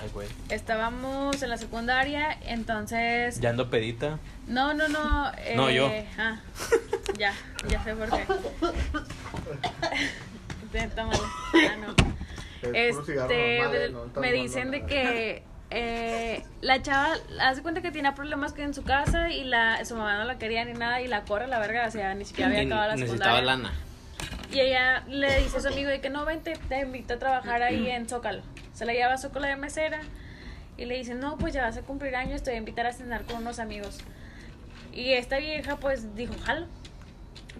Ay, 0.00 0.08
güey. 0.14 0.28
Estábamos 0.48 1.42
en 1.42 1.50
la 1.50 1.56
secundaria, 1.58 2.36
entonces... 2.46 3.38
Ya 3.40 3.50
ando 3.50 3.68
pedita. 3.70 4.18
No, 4.46 4.72
no, 4.74 4.88
no. 4.88 5.30
No, 5.56 5.68
eh, 5.68 5.74
yo. 5.74 5.90
ah, 6.18 6.40
ya, 7.18 7.32
ya 7.68 7.84
sé 7.84 7.94
por 7.94 8.08
qué. 8.10 8.24
Ah, 10.72 11.76
no. 11.80 11.94
Es 12.72 12.96
Este, 12.96 13.58
normal, 13.58 13.74
¿eh? 13.76 13.90
No 14.14 14.20
me 14.20 14.32
dicen 14.32 14.70
de 14.70 14.86
que 14.86 15.42
eh, 15.70 16.44
la 16.60 16.80
chava 16.82 17.14
hace 17.40 17.62
cuenta 17.62 17.80
que 17.82 17.90
tenía 17.90 18.14
problemas 18.14 18.52
que 18.52 18.62
en 18.62 18.72
su 18.74 18.82
casa 18.84 19.30
y 19.30 19.44
la 19.44 19.84
su 19.84 19.96
mamá 19.96 20.18
no 20.18 20.24
la 20.24 20.38
quería 20.38 20.64
ni 20.64 20.74
nada 20.74 21.00
y 21.00 21.08
la 21.08 21.22
corre 21.24 21.44
a 21.44 21.48
la 21.48 21.58
verga, 21.58 21.86
o 21.88 21.90
sea, 21.90 22.14
ni 22.14 22.24
siquiera 22.24 22.50
había 22.50 22.62
acabado 22.62 22.88
la 22.90 22.96
necesitaba 22.96 23.36
secundaria. 23.38 23.56
lana. 23.68 23.72
Y 24.52 24.60
ella 24.60 25.02
le 25.08 25.40
dice 25.42 25.58
a 25.58 25.60
su 25.60 25.68
amigo 25.68 25.90
de 25.90 26.00
que 26.00 26.10
no, 26.10 26.24
vente, 26.24 26.58
te 26.68 26.80
invito 26.80 27.14
a 27.14 27.18
trabajar 27.18 27.62
ahí 27.62 27.88
en 27.90 28.08
Zócalo. 28.08 28.42
Se 28.80 28.86
la 28.86 28.94
lleva 28.94 29.12
a 29.12 29.18
Zócalo 29.18 29.46
de 29.46 29.56
mesera 29.56 30.00
y 30.78 30.86
le 30.86 30.96
dice, 30.96 31.14
no, 31.14 31.36
pues 31.36 31.52
ya 31.52 31.64
vas 31.64 31.76
a 31.76 31.82
cumplir 31.82 32.16
años, 32.16 32.42
te 32.42 32.48
voy 32.48 32.54
a 32.54 32.58
invitar 32.60 32.86
a 32.86 32.94
cenar 32.94 33.26
con 33.26 33.42
unos 33.42 33.58
amigos. 33.58 33.98
Y 34.90 35.12
esta 35.12 35.36
vieja 35.36 35.76
pues 35.76 36.14
dijo, 36.14 36.32
jalo. 36.46 36.66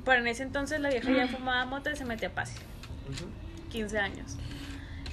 Pero 0.02 0.22
en 0.22 0.28
ese 0.28 0.44
entonces 0.44 0.80
la 0.80 0.88
vieja 0.88 1.12
ya 1.12 1.28
fumaba 1.28 1.66
mota 1.66 1.92
y 1.92 1.96
se 1.96 2.06
metía 2.06 2.30
pase. 2.30 2.54
15 3.68 3.98
años. 3.98 4.38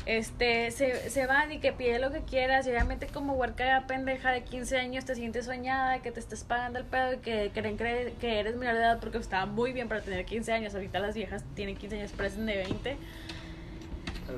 Este, 0.05 0.71
se, 0.71 1.09
se 1.09 1.25
va 1.25 1.51
y 1.51 1.59
que 1.59 1.73
pide 1.73 1.99
lo 1.99 2.09
que 2.09 2.21
quieras 2.21 2.65
y 2.67 2.69
obviamente 2.69 3.07
como 3.07 3.33
huerca 3.33 3.83
pendeja 3.85 4.31
de 4.31 4.45
15 4.45 4.77
años 4.77 5.03
te 5.03 5.13
sientes 5.13 5.43
soñada, 5.43 6.01
que 6.01 6.13
te 6.13 6.21
estés 6.21 6.45
pagando 6.45 6.79
el 6.79 6.85
pedo 6.85 7.15
y 7.15 7.17
que 7.17 7.51
creen 7.53 7.75
que, 7.75 8.13
que 8.17 8.39
eres 8.39 8.55
menor 8.55 8.75
de 8.75 8.79
edad 8.79 8.99
porque 9.01 9.17
estaba 9.17 9.45
muy 9.45 9.73
bien 9.73 9.89
para 9.89 9.99
tener 9.99 10.23
15 10.23 10.53
años. 10.53 10.73
Ahorita 10.73 10.99
las 10.99 11.15
viejas 11.15 11.43
tienen 11.53 11.75
15 11.75 11.97
años, 11.97 12.11
parecen 12.13 12.45
de 12.45 12.55
20. 12.55 12.97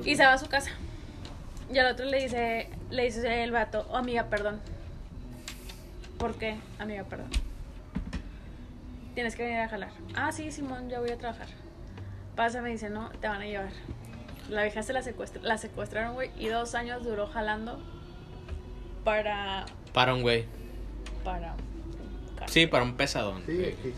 Y 0.04 0.16
se 0.16 0.26
va 0.26 0.32
a 0.32 0.38
su 0.38 0.48
casa. 0.48 0.72
Y 1.72 1.78
al 1.78 1.92
otro 1.92 2.04
le 2.04 2.22
dice, 2.22 2.68
le 2.90 3.04
dice 3.04 3.42
el 3.44 3.52
vato, 3.52 3.86
oh 3.90 3.96
amiga, 3.96 4.24
perdón. 4.24 4.60
¿Por 6.18 6.34
qué? 6.34 6.56
Amiga, 6.78 7.04
perdón. 7.04 7.30
Tienes 9.14 9.36
que 9.36 9.44
venir 9.44 9.60
a 9.60 9.68
jalar. 9.68 9.90
Ah, 10.14 10.32
sí, 10.32 10.50
Simón, 10.50 10.88
ya 10.88 11.00
voy 11.00 11.10
a 11.10 11.16
trabajar. 11.18 11.46
Pasa, 12.36 12.60
me 12.62 12.70
dice, 12.70 12.90
no, 12.90 13.10
te 13.20 13.28
van 13.28 13.40
a 13.42 13.44
llevar. 13.44 13.70
La 14.48 14.62
vieja 14.64 14.82
se 14.82 14.92
la 14.92 15.02
secuestra, 15.02 15.40
la 15.42 15.58
secuestraron, 15.58 16.14
güey, 16.14 16.30
y 16.36 16.48
dos 16.48 16.74
años 16.74 17.04
duró 17.04 17.26
jalando 17.28 17.80
para, 19.04 19.64
Para 19.92 20.14
un 20.14 20.22
güey. 20.22 20.44
para. 21.24 21.54
Sí, 22.46 22.66
para 22.66 22.82
un 22.82 22.96
pesadón. 22.96 23.42
Sí, 23.46 23.76
sí. 23.82 23.94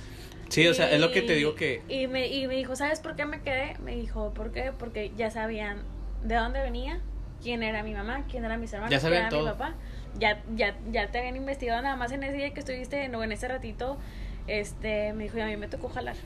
Sí, 0.49 0.67
o 0.69 0.75
sea, 0.75 0.91
es 0.93 1.01
lo 1.01 1.11
que 1.13 1.23
te 1.23 1.35
digo 1.35 1.55
que. 1.55 1.83
Y 1.89 2.07
me, 2.07 2.27
y 2.27 2.47
me 2.47 2.57
dijo, 2.57 2.77
¿sabes 2.77 3.01
por 3.01 3.17
qué 3.17 3.25
me 3.25 3.41
quedé? 3.41 3.79
Me 3.79 3.95
dijo, 3.97 4.35
¿por 4.35 4.53
qué? 4.53 4.73
Porque 4.79 5.11
ya 5.17 5.31
sabían 5.31 5.83
de 6.23 6.35
dónde 6.35 6.61
venía, 6.61 7.01
quién 7.43 7.63
era 7.63 7.83
mi 7.83 7.95
mamá, 7.95 8.25
quién 8.31 8.45
eran 8.45 8.61
mis 8.61 8.73
hermanos, 8.73 8.91
Ya 8.91 9.01
quién 9.01 9.13
era 9.13 9.31
mi 9.31 9.45
papá. 9.45 9.75
Ya, 10.19 10.43
ya, 10.55 10.77
ya 10.91 11.11
te 11.11 11.19
habían 11.19 11.37
investigado 11.37 11.81
nada 11.83 11.97
más 11.97 12.13
en 12.13 12.23
ese 12.23 12.37
día 12.37 12.53
que 12.53 12.61
estuviste, 12.61 13.09
no, 13.09 13.23
en 13.23 13.33
ese 13.33 13.49
ratito, 13.49 13.99
este, 14.47 15.13
me 15.15 15.25
dijo, 15.25 15.39
y 15.39 15.41
a 15.41 15.47
mí 15.47 15.57
me 15.57 15.69
tocó 15.69 15.89
jalar. 15.89 16.17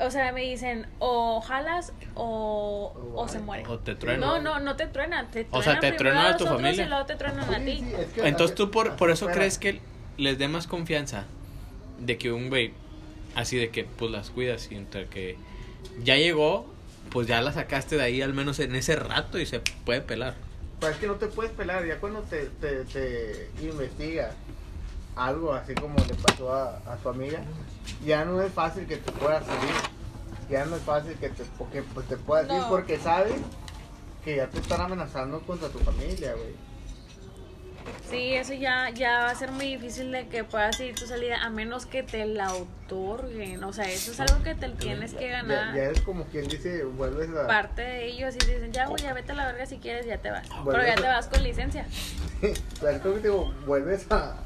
O 0.00 0.10
sea, 0.10 0.32
me 0.32 0.42
dicen, 0.42 0.86
o 0.98 1.40
jalas 1.40 1.92
o, 2.14 2.92
o 3.14 3.28
se 3.28 3.38
muere. 3.38 3.64
O 3.66 3.78
te 3.78 3.94
truenan. 3.94 4.20
No, 4.20 4.40
no, 4.40 4.60
no 4.60 4.76
te 4.76 4.86
truenan. 4.86 5.30
Te 5.30 5.46
O 5.50 5.62
sea, 5.62 5.78
truenan 5.78 5.80
te 5.80 5.92
truenan 5.92 6.26
a 6.26 6.36
tu 6.36 6.46
familia. 6.46 6.84
Y 6.84 6.88
luego 6.88 7.06
te 7.06 7.14
truenan 7.14 7.54
a 7.54 7.58
ti. 7.64 7.76
sí, 7.78 7.92
es 7.98 8.06
que 8.08 8.26
Entonces 8.28 8.56
tú 8.56 8.70
por, 8.70 8.96
por 8.96 9.10
eso 9.10 9.26
crees 9.26 9.58
que 9.58 9.80
les 10.16 10.38
dé 10.38 10.48
más 10.48 10.66
confianza 10.66 11.26
de 12.00 12.18
que 12.18 12.32
un 12.32 12.48
güey, 12.48 12.72
así 13.36 13.56
de 13.56 13.70
que 13.70 13.84
pues 13.84 14.10
las 14.10 14.30
cuidas 14.30 14.70
y 14.72 14.74
entre 14.74 15.06
que 15.06 15.36
ya 16.02 16.16
llegó, 16.16 16.66
pues 17.14 17.28
ya 17.28 17.40
la 17.40 17.52
sacaste 17.52 17.96
de 17.96 18.02
ahí 18.02 18.20
al 18.22 18.34
menos 18.34 18.58
en 18.58 18.74
ese 18.74 18.96
rato 18.96 19.38
y 19.38 19.46
se 19.46 19.60
puede 19.86 20.00
pelar. 20.02 20.34
Pues 20.80 20.92
es 20.94 20.98
que 20.98 21.06
no 21.06 21.14
te 21.14 21.28
puedes 21.28 21.52
pelar, 21.52 21.86
ya 21.86 21.98
cuando 22.00 22.20
te, 22.22 22.46
te, 22.60 22.84
te 22.84 23.48
investiga 23.62 24.32
algo 25.14 25.54
así 25.54 25.74
como 25.76 25.96
le 26.00 26.14
pasó 26.14 26.52
a, 26.52 26.78
a 26.92 26.96
tu 26.96 27.08
amiga, 27.08 27.38
ya 28.04 28.24
no 28.24 28.42
es 28.42 28.52
fácil 28.52 28.86
que 28.86 28.96
te 28.96 29.12
puedas 29.12 29.46
salir. 29.46 29.70
ya 30.50 30.64
no 30.64 30.74
es 30.74 30.82
fácil 30.82 31.14
que 31.14 31.28
te, 31.28 31.44
porque, 31.56 31.82
pues, 31.84 32.06
te 32.08 32.16
puedas 32.16 32.46
ir 32.46 32.58
No. 32.58 32.68
porque 32.68 32.98
sabes 32.98 33.34
que 34.24 34.34
ya 34.36 34.48
te 34.48 34.58
están 34.58 34.80
amenazando 34.80 35.38
contra 35.42 35.68
tu 35.68 35.78
familia, 35.78 36.32
güey. 36.34 36.54
Sí, 38.10 38.34
eso 38.34 38.52
ya, 38.54 38.90
ya 38.90 39.18
va 39.24 39.30
a 39.30 39.34
ser 39.34 39.50
muy 39.50 39.66
difícil 39.76 40.12
de 40.12 40.28
que 40.28 40.44
puedas 40.44 40.78
ir 40.80 40.94
tu 40.94 41.06
salida 41.06 41.42
a 41.42 41.50
menos 41.50 41.86
que 41.86 42.02
te 42.02 42.24
la 42.26 42.52
otorguen. 42.54 43.62
O 43.64 43.72
sea, 43.72 43.84
eso 43.90 44.12
es 44.12 44.20
algo 44.20 44.42
que 44.42 44.54
te 44.54 44.68
tienes 44.70 45.14
que 45.14 45.26
Ya, 45.28 45.42
ganar. 45.42 45.74
ya 45.74 45.84
es 45.84 46.00
como 46.02 46.24
quien 46.24 46.46
dice, 46.46 46.84
vuelves 46.84 47.30
a... 47.30 47.46
Parte 47.46 47.82
de 47.82 48.06
ellos 48.06 48.34
y 48.36 48.38
dicen, 48.38 48.72
ya, 48.72 48.86
güey, 48.86 49.02
ya 49.02 49.12
vete 49.14 49.32
a 49.32 49.34
la 49.34 49.46
verga 49.46 49.66
si 49.66 49.78
quieres, 49.78 50.06
ya 50.06 50.18
te 50.18 50.30
vas. 50.30 50.46
Pero 50.64 50.82
ya 50.84 50.94
te 50.94 51.02
vas 51.02 51.26
con 51.26 51.42
licencia. 51.42 51.86
o 52.42 52.76
sea, 52.80 52.90
es 52.92 52.98
como 53.00 53.14
que 53.14 53.20
te 53.20 53.28
digo, 53.28 53.52
vuelves 53.66 54.06
a, 54.10 54.36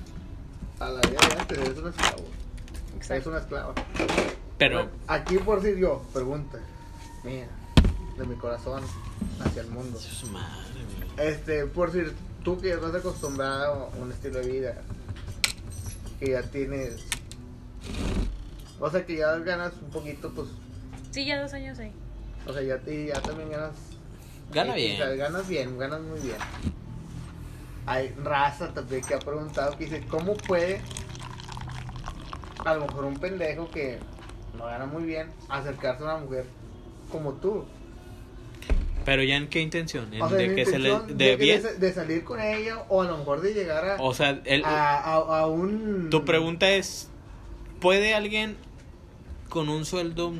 a 0.80 0.88
la 0.90 1.00
vida 1.02 1.18
de 1.28 1.40
antes, 1.40 1.58
eres 1.58 1.78
un 1.78 1.88
esclavo. 1.88 2.24
Es 2.90 2.96
Exacto. 2.96 3.30
una 3.30 3.38
esclava. 3.40 3.74
Pero, 4.56 4.88
Aquí 5.06 5.36
por 5.38 5.60
decir 5.60 5.78
yo, 5.78 6.02
pregunta 6.12 6.58
mía, 7.22 7.46
de 8.16 8.24
mi 8.24 8.34
corazón 8.36 8.82
hacia 9.44 9.62
el 9.62 9.68
mundo. 9.68 9.98
su 9.98 10.26
madre, 10.28 10.54
güey. 11.16 11.28
Este, 11.28 11.66
por 11.66 11.92
decir, 11.92 12.14
tú 12.44 12.58
que 12.60 12.68
ya 12.68 12.74
estás 12.74 12.94
acostumbrado 12.94 13.90
a 13.92 13.96
un 13.96 14.10
estilo 14.12 14.40
de 14.40 14.46
vida, 14.48 14.74
que 16.20 16.30
ya 16.30 16.42
tienes, 16.42 17.04
o 18.80 18.90
sea, 18.90 19.04
que 19.04 19.16
ya 19.16 19.36
ganas 19.38 19.72
un 19.82 19.90
poquito, 19.90 20.30
pues, 20.32 20.48
Sí, 21.10 21.24
ya 21.24 21.40
dos 21.40 21.52
años 21.54 21.78
ahí. 21.78 21.92
o 22.46 22.52
sea, 22.52 22.62
ya, 22.62 22.80
y 22.86 23.06
ya 23.06 23.20
también 23.20 23.50
ganas. 23.50 23.72
Gana 24.52 24.72
o 24.72 24.76
bien. 24.76 24.96
sea, 24.96 25.08
ganas 25.14 25.48
bien, 25.48 25.78
ganas 25.78 26.00
muy 26.00 26.20
bien. 26.20 26.36
Hay 27.86 28.10
raza 28.22 28.72
también 28.74 29.02
que 29.02 29.14
ha 29.14 29.18
preguntado 29.18 29.76
que 29.76 29.84
dice, 29.84 30.04
¿cómo 30.08 30.34
puede 30.36 30.80
a 32.64 32.74
lo 32.74 32.86
mejor 32.86 33.04
un 33.04 33.16
pendejo 33.18 33.70
que 33.70 33.98
no 34.56 34.66
gana 34.66 34.84
muy 34.86 35.04
bien 35.04 35.30
acercarse 35.48 36.02
a 36.02 36.06
una 36.06 36.16
mujer 36.18 36.44
como 37.10 37.32
tú? 37.34 37.64
Pero 39.08 39.22
ya 39.22 39.36
en 39.36 39.48
qué 39.48 39.62
intención? 39.62 40.12
¿En 40.12 40.20
O 40.20 40.28
sea, 40.28 40.36
de 40.36 40.54
que 40.54 40.66
se 40.66 40.78
le 40.78 40.90
de 41.06 41.14
de, 41.14 41.36
bien? 41.36 41.62
salir 41.94 42.24
con 42.24 42.38
ella 42.42 42.84
o 42.90 43.00
a 43.00 43.06
lo 43.06 43.16
mejor 43.16 43.40
de 43.40 43.54
llegar 43.54 43.82
a, 43.88 43.96
O 44.02 44.12
sea, 44.12 44.38
el, 44.44 44.62
a, 44.66 44.98
a- 44.98 45.14
a 45.40 45.46
un... 45.46 46.10
tu 46.10 46.26
pregunta 46.26 46.68
es 46.68 47.08
¿puede 47.80 48.14
alguien 48.14 48.58
con 49.48 49.70
un 49.70 49.86
sueldo 49.86 50.34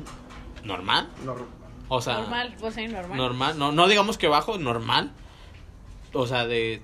normal? 0.63 1.09
Nor- 1.25 1.47
O 1.87 1.99
sea, 1.99 2.19
normal, 2.19 2.55
pues 2.59 2.75
sí, 2.75 2.87
normal. 2.87 3.17
normal, 3.17 3.57
no 3.57 3.71
no 3.71 3.87
digamos 3.87 4.19
que 4.19 4.27
bajo, 4.27 4.59
normal. 4.59 5.13
O 6.13 6.27
sea, 6.27 6.45
de 6.45 6.83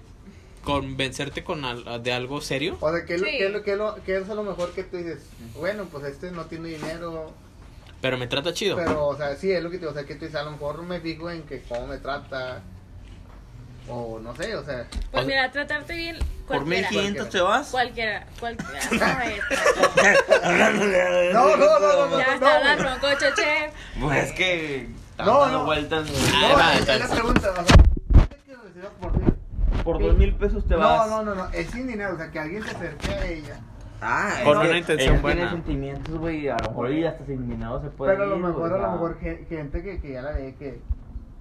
convencerte 0.64 1.44
con 1.44 1.66
al- 1.66 2.02
de 2.02 2.14
algo 2.14 2.42
serio. 2.42 2.78
O 2.80 2.92
sea, 2.92 3.06
¿qué 3.06 3.14
es, 3.14 3.22
lo, 3.22 3.28
Sí. 3.28 3.34
qué 3.38 3.46
es 3.46 3.52
lo- 3.52 3.62
qué 3.62 3.72
es 3.74 3.78
lo- 3.78 3.96
qué 4.04 4.18
es 4.18 4.28
a 4.28 4.34
lo 4.34 4.42
mejor 4.42 4.72
que 4.72 4.84
tú 4.86 4.98
dices? 4.98 5.20
Bueno, 5.56 5.86
pues 5.92 6.04
este 6.06 6.32
no 6.32 6.46
tiene 6.46 6.70
dinero, 6.70 7.32
Pero 8.02 8.18
me 8.18 8.28
trata 8.28 8.54
chido. 8.54 8.76
pero, 8.76 9.08
o 9.08 9.18
sea, 9.18 9.36
sí, 9.36 9.52
es 9.52 9.64
lo 9.64 9.70
que 9.70 9.78
te 9.78 9.82
digo, 9.82 9.92
o 9.92 9.96
sea, 9.96 10.06
que 10.06 10.16
tú 10.16 10.26
dices, 10.26 10.40
a 10.40 10.44
lo 10.44 10.52
mejor 10.52 10.82
me 10.84 11.00
fijo 11.00 11.30
en 11.32 11.44
que 11.44 11.62
cómo 11.64 11.88
me 11.88 11.98
trata, 11.98 12.62
o 13.88 14.20
no 14.20 14.36
sé, 14.36 14.56
o 14.56 14.64
sea, 14.64 14.86
Pues 15.12 15.24
O 15.24 15.28
mira, 15.28 15.52
tratarte 15.52 15.96
bien 15.96 16.18
Por 16.48 16.58
cualquiera. 16.58 16.90
1500 16.90 17.30
te 17.30 17.42
vas. 17.42 17.70
Cualquiera, 17.70 18.28
cualquiera. 18.40 18.80
No, 21.34 21.58
no, 21.58 21.60
no, 21.68 21.80
no, 21.80 22.06
no, 22.08 22.20
ya 22.20 22.28
no, 22.28 22.34
está 22.34 22.60
la 22.60 22.76
bronco, 22.76 23.08
choche. 23.20 23.72
Pues 24.00 24.26
es 24.26 24.32
que. 24.34 24.90
No, 25.18 25.48
no. 25.48 25.66
vueltas. 25.66 26.08
Ah, 26.34 26.48
no, 26.50 26.58
va, 26.58 26.74
es, 26.76 27.00
la 27.00 27.08
pregunta, 27.08 27.52
o 27.52 27.56
sea, 27.56 27.66
¿qué 28.30 28.38
quiero 28.46 28.62
decir 28.64 28.84
por 29.86 30.02
dos 30.02 30.18
mil 30.18 30.34
pesos 30.36 30.68
te 30.68 30.74
No, 30.74 30.80
vas. 30.80 31.08
no, 31.10 31.24
no, 31.24 31.36
no, 31.36 31.50
es 31.52 31.70
sin 31.70 31.88
dinero, 31.88 32.16
o 32.16 32.18
sea, 32.18 32.32
que 32.32 32.40
alguien 32.40 32.64
se 32.64 32.72
acerque 32.72 33.08
a 33.14 33.26
ella, 33.28 33.60
Ah, 34.08 34.42
Con 34.44 34.58
una 34.58 34.78
intención 34.78 35.22
buena. 35.22 35.42
Tiene 35.42 35.52
sentimientos, 35.52 36.18
güey. 36.18 36.48
A 36.48 36.58
lo 36.58 36.70
mejor 36.70 36.92
y 36.92 37.06
hasta 37.06 37.26
sin 37.26 37.50
dinero 37.50 37.82
se 37.82 37.90
puede. 37.90 38.12
pero 38.14 38.24
a 38.24 38.28
lo 38.28 38.38
mejor, 38.38 38.74
a 38.74 38.78
lo 38.78 38.92
mejor 38.92 39.20
ge- 39.20 39.46
gente 39.50 39.82
que, 39.82 40.00
que 40.00 40.14
ya 40.14 40.22
la 40.22 40.32
ve 40.32 40.56
que, 40.60 40.80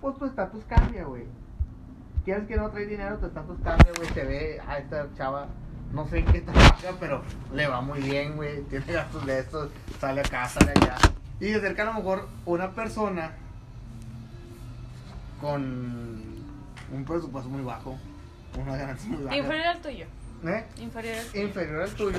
pues 0.01 0.17
tu 0.17 0.25
estatus 0.25 0.65
cambia, 0.65 1.05
güey. 1.05 1.25
Quieres 2.25 2.47
que 2.49 2.57
no 2.57 2.71
trae 2.71 2.87
dinero, 2.87 3.19
tu 3.19 3.27
estatus 3.27 3.59
cambia, 3.63 3.93
güey, 3.97 4.09
te 4.11 4.25
ve 4.25 4.61
a 4.67 4.79
esta 4.79 5.09
chava, 5.15 5.47
no 5.93 6.07
sé 6.09 6.21
en 6.21 6.25
qué 6.27 6.41
trabaja, 6.41 6.93
pero 6.99 7.23
le 7.53 7.67
va 7.67 7.83
muy 7.83 8.01
bien, 8.01 8.37
güey, 8.37 8.63
tiene 8.63 8.87
gastos 8.93 9.27
de 9.27 9.41
estos, 9.41 9.69
sale 10.01 10.23
acá, 10.23 10.49
sale 10.49 10.73
allá. 10.75 10.97
Y 11.41 11.49
se 11.51 11.57
acerca 11.57 11.83
a 11.83 11.87
lo 11.87 11.95
mejor 11.95 12.29
una 12.47 12.71
persona 12.71 13.33
con 15.41 15.63
un 16.93 17.05
presupuesto 17.05 17.51
muy 17.51 17.63
bajo, 17.63 17.99
una 18.59 18.77
ganancia 18.77 19.11
muy 19.11 19.23
baja. 19.25 19.37
Inferior 19.37 19.67
al 19.67 19.81
tuyo. 19.83 20.07
¿Eh? 20.49 20.65
Inferior 20.79 21.17
al 21.17 21.27
tuyo. 21.27 21.43
inferior 21.45 21.83
al 21.83 21.95
tuyo. 21.95 22.19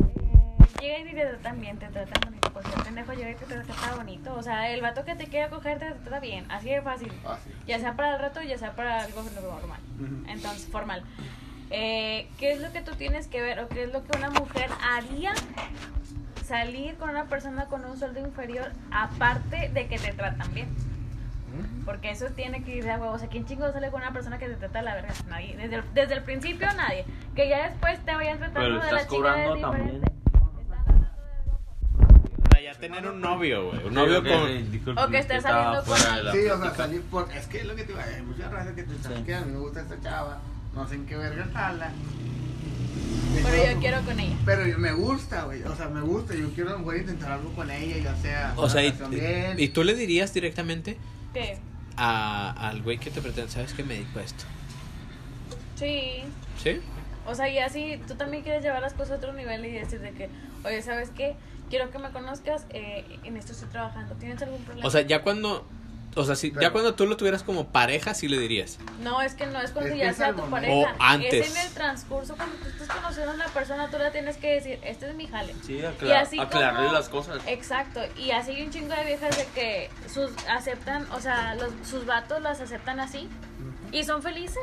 Eh, 0.00 0.66
Llega 0.80 0.98
y 0.98 1.14
te 1.14 1.26
tratan 1.26 1.60
bien, 1.60 1.78
te 1.78 1.86
tratan 1.88 2.20
bonito. 2.24 2.52
Pues 2.52 2.66
el 2.66 2.82
pendejo 2.82 3.12
llega 3.12 3.30
y 3.30 3.34
te 3.34 3.44
trata 3.46 3.94
bonito. 3.96 4.34
O 4.34 4.42
sea, 4.42 4.70
el 4.70 4.80
vato 4.80 5.04
que 5.04 5.14
te 5.14 5.26
quiere 5.26 5.50
coger 5.50 5.78
te 5.78 5.92
trata 5.92 6.20
bien. 6.20 6.50
Así 6.50 6.68
de 6.70 6.82
fácil. 6.82 7.12
Fácil. 7.22 7.54
Ya 7.66 7.78
sea 7.78 7.96
para 7.96 8.14
el 8.14 8.20
rato, 8.20 8.42
ya 8.42 8.58
sea 8.58 8.74
para 8.74 9.02
algo 9.02 9.22
normal. 9.22 9.80
Entonces, 10.28 10.66
formal. 10.66 11.04
Eh, 11.70 12.28
¿Qué 12.38 12.52
es 12.52 12.60
lo 12.60 12.72
que 12.72 12.80
tú 12.80 12.92
tienes 12.94 13.26
que 13.26 13.42
ver 13.42 13.58
o 13.60 13.68
qué 13.68 13.84
es 13.84 13.92
lo 13.92 14.04
que 14.04 14.16
una 14.16 14.30
mujer 14.30 14.70
haría 14.80 15.32
salir 16.46 16.94
con 16.96 17.10
una 17.10 17.24
persona 17.24 17.66
con 17.66 17.84
un 17.84 17.98
sueldo 17.98 18.20
inferior 18.20 18.70
aparte 18.90 19.68
de 19.72 19.86
que 19.88 19.98
te 19.98 20.12
tratan 20.12 20.52
bien? 20.54 20.68
Porque 21.84 22.10
eso 22.10 22.26
tiene 22.34 22.62
que 22.64 22.76
ir 22.76 22.84
de 22.84 22.90
a 22.92 22.98
huevo. 22.98 23.12
O 23.12 23.18
sea, 23.18 23.28
¿quién 23.28 23.46
chingo 23.46 23.70
sale 23.72 23.90
con 23.90 24.00
una 24.02 24.12
persona 24.12 24.38
que 24.38 24.48
te 24.48 24.54
trata 24.56 24.80
de 24.80 24.84
la 24.84 24.94
verga? 24.96 25.14
Nadie. 25.28 25.56
Desde 25.56 25.76
el, 25.76 25.84
desde 25.94 26.14
el 26.14 26.22
principio, 26.24 26.66
nadie. 26.76 27.04
Que 27.34 27.48
ya 27.48 27.68
después 27.70 27.98
te 28.04 28.14
vayan 28.14 28.38
tratando 28.38 28.60
Pero 28.60 28.74
de 28.74 28.80
la 28.80 28.86
estás 28.86 29.02
es 29.02 29.06
cobrando 29.08 29.54
diferente. 29.54 29.92
de 30.00 30.16
O 32.42 32.48
sea, 32.52 32.60
ya 32.60 32.74
tener 32.78 33.06
un 33.06 33.20
novio, 33.20 33.70
güey. 33.70 33.84
Un 33.86 33.94
novio 33.94 34.22
con. 34.22 34.98
O 34.98 35.08
que 35.08 35.18
estés 35.18 35.42
saliendo 35.44 35.84
con 35.84 35.96
Sí, 36.32 36.46
o 36.48 36.58
sea, 36.60 36.74
salir 36.74 37.02
por. 37.02 37.30
Es 37.32 37.46
que 37.46 37.58
es 37.60 37.66
lo 37.66 37.76
que 37.76 37.82
te 37.82 37.88
digo, 37.92 38.00
hay 38.00 38.22
mucha 38.22 38.48
raza 38.50 38.74
que 38.74 38.82
te 38.82 38.98
sabe 38.98 39.16
Sí. 39.18 39.22
que 39.22 39.34
a 39.34 39.40
mí 39.42 39.52
me 39.52 39.58
gusta 39.58 39.80
esta 39.82 40.00
chava, 40.00 40.38
no 40.74 40.86
sé 40.88 40.96
en 40.96 41.06
qué 41.06 41.16
verga 41.16 41.46
jala. 41.54 41.90
Pero 43.42 43.72
yo 43.72 43.78
quiero 43.80 44.02
con 44.02 44.18
ella. 44.20 44.36
Pero 44.44 44.66
yo- 44.66 44.78
me 44.78 44.92
gusta, 44.92 45.44
güey, 45.44 45.62
o 45.62 45.76
sea, 45.76 45.88
me 45.88 46.00
gusta, 46.00 46.34
yo 46.34 46.50
quiero 46.50 46.70
a 46.70 46.72
lo 46.74 46.78
mejor 46.80 46.96
intentar 46.96 47.32
algo 47.32 47.52
con 47.52 47.70
ella, 47.70 47.96
ya 47.98 48.16
sea. 48.16 48.54
O 48.56 48.68
sea, 48.68 48.82
y, 48.84 48.92
bien. 49.10 49.54
y 49.58 49.68
tú 49.68 49.84
le 49.84 49.94
dirías 49.94 50.32
directamente 50.34 50.96
¿Qué? 51.32 51.58
a, 51.96 52.50
al 52.68 52.82
güey 52.82 52.98
que 52.98 53.10
te 53.10 53.20
pretende, 53.20 53.50
¿sabes 53.50 53.72
qué 53.74 53.82
me 53.84 53.94
dedico 53.94 54.18
a 54.18 54.22
esto? 54.22 54.44
Sí. 55.76 56.22
¿Sí? 56.62 56.80
O 57.26 57.34
sea, 57.34 57.48
y 57.48 57.58
así 57.58 58.00
tú 58.06 58.14
también 58.14 58.42
quieres 58.42 58.62
llevar 58.62 58.80
las 58.80 58.94
cosas 58.94 59.12
a 59.12 59.16
otro 59.16 59.32
nivel 59.32 59.64
y 59.66 59.72
decir 59.72 60.00
de 60.00 60.12
que, 60.12 60.28
oye, 60.64 60.80
¿sabes 60.82 61.10
qué? 61.10 61.34
Quiero 61.68 61.90
que 61.90 61.98
me 61.98 62.10
conozcas, 62.10 62.66
eh, 62.70 63.04
en 63.24 63.36
esto 63.36 63.52
estoy 63.52 63.68
trabajando. 63.68 64.14
¿Tienes 64.14 64.40
algún 64.42 64.62
problema? 64.62 64.86
O 64.86 64.90
sea, 64.90 65.00
ya 65.02 65.22
cuando. 65.22 65.66
O 66.18 66.24
sea, 66.24 66.34
si, 66.34 66.50
ya 66.50 66.58
Pero- 66.58 66.72
cuando 66.72 66.94
tú 66.94 67.06
lo 67.06 67.16
tuvieras 67.16 67.42
como 67.42 67.68
pareja, 67.68 68.14
sí 68.14 68.26
le 68.26 68.38
dirías. 68.38 68.78
No, 69.02 69.20
es 69.20 69.34
que 69.34 69.46
no 69.46 69.60
es 69.60 69.70
cuando 69.70 69.92
Es 69.92 69.98
ya 69.98 70.12
sea 70.14 70.30
tu 70.32 70.38
momento. 70.38 70.50
pareja. 70.50 70.96
O 70.98 71.02
antes. 71.02 71.46
Es 71.48 71.54
en 71.56 71.66
el 71.66 71.72
transcurso, 71.74 72.36
cuando 72.36 72.56
tú 72.56 72.68
estás 72.68 72.88
conociendo 72.88 73.32
a 73.32 73.34
una 73.34 73.46
persona, 73.48 73.90
tú 73.90 73.98
le 73.98 74.10
tienes 74.10 74.36
que 74.38 74.54
decir, 74.54 74.78
este 74.82 75.08
es 75.10 75.14
mi 75.14 75.26
jale. 75.26 75.54
Sí, 75.62 75.74
Y 75.74 75.82
aclar- 75.84 76.22
así 76.22 76.38
aclararle 76.40 76.80
como- 76.86 76.92
las 76.92 77.08
cosas. 77.10 77.40
Exacto, 77.46 78.00
y 78.16 78.30
así 78.30 78.52
hay 78.52 78.62
un 78.62 78.70
chingo 78.70 78.94
de 78.94 79.04
viejas 79.04 79.36
de 79.36 79.44
que 79.54 79.90
sus 80.12 80.30
aceptan, 80.48 81.06
o 81.12 81.20
sea, 81.20 81.54
los, 81.54 81.70
sus 81.88 82.06
vatos 82.06 82.40
las 82.42 82.60
aceptan 82.60 82.98
así 82.98 83.28
y 83.92 84.04
son 84.04 84.22
felices. 84.22 84.62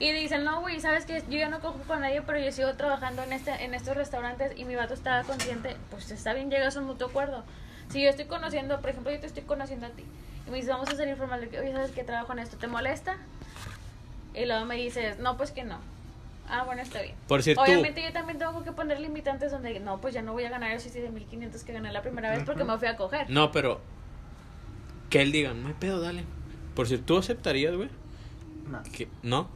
Y 0.00 0.10
dicen, 0.12 0.44
no, 0.44 0.60
güey, 0.60 0.80
sabes 0.80 1.04
que 1.04 1.22
yo 1.28 1.38
ya 1.38 1.48
no 1.50 1.60
cojo 1.60 1.78
con 1.86 2.00
nadie, 2.00 2.22
pero 2.22 2.38
yo 2.40 2.50
sigo 2.52 2.72
trabajando 2.74 3.22
en 3.22 3.32
este 3.34 3.50
en 3.64 3.74
estos 3.74 3.94
restaurantes 3.96 4.52
y 4.56 4.64
mi 4.64 4.74
vato 4.74 4.94
está 4.94 5.22
consciente, 5.24 5.76
pues 5.90 6.10
está 6.10 6.32
bien, 6.32 6.50
llegas 6.50 6.76
a 6.76 6.80
un 6.80 6.86
mutuo 6.86 7.08
acuerdo. 7.08 7.44
Si 7.90 8.02
yo 8.02 8.08
estoy 8.08 8.24
conociendo, 8.24 8.80
por 8.80 8.90
ejemplo, 8.90 9.12
yo 9.12 9.20
te 9.20 9.26
estoy 9.26 9.42
conociendo 9.42 9.86
a 9.86 9.90
ti 9.90 10.04
y 10.04 10.29
me 10.50 10.56
dices, 10.56 10.70
vamos 10.70 10.88
a 10.90 10.96
salir 10.96 11.16
formal, 11.16 11.48
oye, 11.48 11.72
¿sabes 11.72 11.90
que 11.92 12.04
trabajo 12.04 12.32
en 12.32 12.40
esto? 12.40 12.56
¿Te 12.56 12.66
molesta? 12.66 13.16
Y 14.34 14.46
luego 14.46 14.64
me 14.66 14.76
dices, 14.76 15.18
no, 15.18 15.36
pues 15.36 15.50
que 15.52 15.64
no. 15.64 15.78
Ah, 16.48 16.64
bueno, 16.64 16.82
está 16.82 17.00
bien. 17.02 17.14
Por 17.28 17.42
cierto, 17.42 17.62
Obviamente 17.62 18.02
yo 18.02 18.12
también 18.12 18.38
tengo 18.38 18.64
que 18.64 18.72
poner 18.72 18.98
limitantes 19.00 19.52
donde 19.52 19.78
no, 19.80 20.00
pues 20.00 20.14
ya 20.14 20.22
no 20.22 20.32
voy 20.32 20.44
a 20.44 20.50
ganar 20.50 20.72
esos 20.72 20.92
7.500 20.92 21.62
que 21.64 21.72
gané 21.72 21.92
la 21.92 22.02
primera 22.02 22.30
vez 22.30 22.42
porque 22.44 22.64
me 22.64 22.76
fui 22.76 22.88
a 22.88 22.96
coger. 22.96 23.30
No, 23.30 23.52
pero. 23.52 23.80
Que 25.10 25.22
él 25.22 25.32
diga, 25.32 25.54
no 25.54 25.68
hay 25.68 25.74
pedo, 25.74 26.00
dale. 26.00 26.24
Por 26.74 26.86
si 26.88 26.98
tú 26.98 27.18
aceptarías, 27.18 27.74
güey. 27.76 27.88
No. 28.68 28.82
No. 29.22 29.48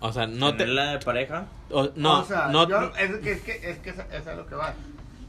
O 0.00 0.12
sea, 0.12 0.26
no 0.26 0.52
te. 0.52 0.58
¿Tenerla 0.58 0.92
de 0.92 0.98
pareja? 0.98 1.46
o- 1.70 1.90
no, 1.94 2.20
o 2.20 2.24
sea, 2.24 2.48
no, 2.48 2.68
yo- 2.68 2.92
es 2.96 3.16
que 3.20 3.32
es 3.32 3.40
que 3.42 3.52
es 3.70 3.78
que 3.78 3.90
es 3.90 4.26
lo 4.36 4.46
que 4.46 4.54
va. 4.54 4.74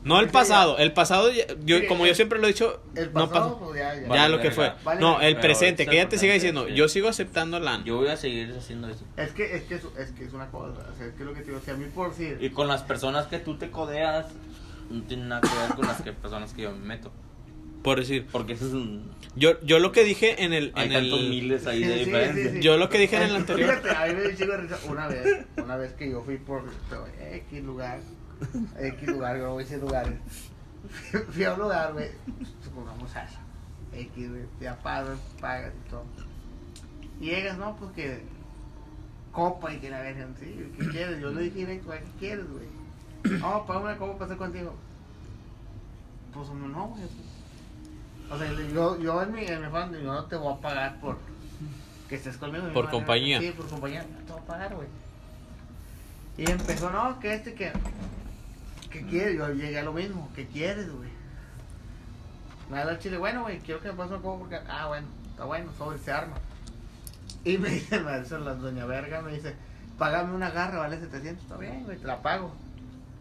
No 0.04 0.20
el 0.20 0.30
pasado. 0.30 0.78
El 0.78 0.94
pasado, 0.94 1.32
ya- 1.32 1.46
yo, 1.64 1.80
Sí, 1.80 1.88
como 1.88 2.04
el- 2.06 2.10
yo 2.12 2.16
siempre 2.16 2.40
lo 2.40 2.46
he 2.46 2.50
dicho, 2.50 2.82
El 2.96 3.08
no 3.14 3.28
pasado, 3.30 3.54
pasó. 3.56 3.66
pues 3.66 3.80
ya, 3.80 3.96
ya. 3.96 4.02
Ya 4.02 4.08
Vale, 4.08 4.30
lo 4.36 4.42
que 4.42 4.52
fue. 4.52 4.74
Vale, 4.84 5.02
no, 5.02 5.22
el 5.22 5.38
presente, 5.38 5.86
que 5.86 5.96
ella 6.00 6.10
te 6.10 6.18
siga 6.18 6.34
diciendo, 6.34 6.66
sí. 6.68 6.74
yo 6.76 6.88
sigo 6.90 7.08
aceptando 7.10 7.60
la. 7.60 7.84
Yo 7.84 7.98
voy 7.98 8.08
a 8.10 8.18
seguir 8.18 8.54
haciendo 8.58 8.88
eso. 8.90 9.06
Es 9.18 9.32
que 9.32 9.56
es 9.56 9.64
que 9.64 9.76
es, 9.76 9.84
es 9.98 10.12
que 10.12 10.26
es 10.26 10.34
una 10.34 10.48
cosa, 10.52 10.74
o 10.94 10.98
sea, 10.98 11.08
es 11.08 11.14
que 11.14 11.24
lo 11.24 11.34
que 11.34 11.42
te 11.42 11.48
digo, 11.48 11.62
si 11.64 11.72
a 11.72 11.76
mí 11.76 11.86
por 11.94 12.10
decir, 12.10 12.38
Y 12.42 12.50
con 12.50 12.68
las 12.68 12.84
personas 12.84 13.28
que 13.28 13.40
tú 13.40 13.58
te 13.58 13.70
codeas, 13.72 14.28
no 14.90 15.02
tiene 15.04 15.26
nada 15.26 15.42
que 15.42 15.48
ver 15.58 15.76
con 15.76 15.88
las 15.88 16.02
que, 16.02 16.12
personas 16.14 16.54
que 16.54 16.64
yo 16.64 16.72
me 16.72 16.86
meto. 16.86 17.12
Por 17.84 18.00
decir, 18.00 18.26
Porque 18.32 18.54
eso 18.54 18.66
es 18.68 18.74
un. 18.74 19.12
yo, 19.36 19.60
yo 19.62 19.78
lo 19.80 19.92
que 19.92 20.06
dije 20.06 20.44
en 20.46 20.54
el... 20.54 20.72
Hay 20.74 20.88
En 20.88 20.94
tantos 20.94 21.20
el 21.20 21.30
miles 21.30 21.68
ahí 21.68 21.80
Sí, 21.80 21.84
de 21.90 21.94
sí, 22.00 22.06
diferencia. 22.06 22.44
sí, 22.52 22.56
sí. 22.58 22.62
Yo 22.64 22.78
lo 22.78 22.88
que 22.88 22.98
dije 22.98 23.18
en 23.18 23.24
el 23.24 23.36
anterior... 23.36 23.70
Fíjate, 23.82 23.90
a 23.90 24.06
mí 24.06 24.14
me 24.14 24.90
una 24.90 25.08
vez, 25.10 25.46
una 25.58 25.76
vez 25.76 25.92
que 25.92 26.10
yo 26.10 26.22
fui 26.22 26.38
por 26.38 26.64
X 27.34 27.62
lugar, 27.62 28.00
X 28.80 29.08
lugar, 29.08 29.38
yo 29.38 29.44
no 29.44 29.54
voy 29.54 29.64
a 29.64 29.66
decir 29.66 29.82
lugares. 29.82 30.20
Fui- 31.32 31.44
a 31.46 31.54
un 31.54 31.60
lugar, 31.62 31.94
güey, 31.94 32.10
supongamos 32.64 33.10
salsa, 33.12 33.40
X, 33.94 34.30
güey, 34.30 34.44
ya 34.60 34.76
pagas, 34.82 35.18
pagas 35.40 35.72
y 35.86 35.90
todo. 35.90 36.04
Y 37.20 37.26
llegas, 37.28 37.58
no, 37.58 37.76
pues 37.78 37.92
que 37.94 38.24
copa 39.32 39.74
y 39.74 39.80
que 39.80 39.90
la 39.90 40.02
verga, 40.02 40.28
sí, 40.40 40.72
¿qué 40.78 40.90
quieres? 40.90 41.20
Yo 41.22 41.32
le 41.32 41.44
dije 41.44 41.60
directo, 41.60 41.88
güey, 41.88 42.00
¿qué 42.00 42.12
quieres, 42.20 42.46
güey? 42.50 42.68
No, 43.40 43.66
paga 43.66 43.80
una 43.80 43.98
copa 43.98 44.14
para 44.14 44.26
estar 44.34 44.38
contigo. 44.38 44.74
Pues 46.34 46.50
no, 46.50 46.68
no, 46.68 46.88
güey. 46.88 47.04
O 48.30 48.38
sea, 48.38 48.52
yo, 48.74 49.00
yo 49.00 49.22
en 49.22 49.32
mi, 49.32 49.46
en 49.46 49.62
mi 49.62 49.70
fan, 49.70 49.94
yo 49.94 50.02
no 50.02 50.26
te 50.26 50.36
voy 50.36 50.54
a 50.54 50.58
pagar 50.58 51.00
por 51.00 51.18
que 52.10 52.16
estés 52.16 52.36
conmigo. 52.38 52.68
Por 52.74 52.90
compañía. 52.90 53.40
Sí, 53.40 53.52
por 53.56 53.68
compañía, 53.70 54.04
no 54.04 54.26
te 54.26 54.34
voy 54.34 54.42
a 54.42 54.46
pagar, 54.46 54.76
güey. 54.76 54.88
Y 56.38 56.50
empezó, 56.50 56.90
no, 56.90 57.20
que 57.20 57.34
este, 57.36 57.54
que. 57.54 57.72
¿Qué 58.94 59.06
quieres? 59.08 59.38
Yo 59.38 59.50
llegué 59.50 59.80
a 59.80 59.84
lo 59.84 59.92
mismo, 59.94 60.30
¿qué 60.36 60.46
quieres, 60.48 60.90
güey? 60.96 61.10
Me 62.70 62.78
da 62.78 62.92
el 62.92 63.00
chile, 63.00 63.18
bueno, 63.18 63.42
güey, 63.42 63.60
quiero 63.60 63.82
que 63.82 63.90
me 63.90 63.96
pase 63.96 64.14
un 64.14 64.22
copo 64.22 64.40
porque. 64.40 64.60
Ah, 64.70 64.88
bueno, 64.88 65.08
está 65.32 65.44
bueno, 65.46 65.72
sobre 65.78 65.98
se 65.98 66.12
arma. 66.12 66.36
Y 67.44 67.58
me 67.58 67.70
dice, 67.70 68.00
me 68.00 68.20
dice 68.22 68.40
la 68.40 68.54
doña 68.56 68.86
verga, 68.86 69.22
me 69.22 69.34
dice, 69.34 69.54
págame 69.98 70.34
una 70.34 70.50
garra, 70.50 70.80
vale 70.80 70.98
700, 71.00 71.44
está 71.44 71.58
bien, 71.58 71.84
güey, 71.84 71.98
te 71.98 72.08
la 72.08 72.22
pago. 72.22 72.54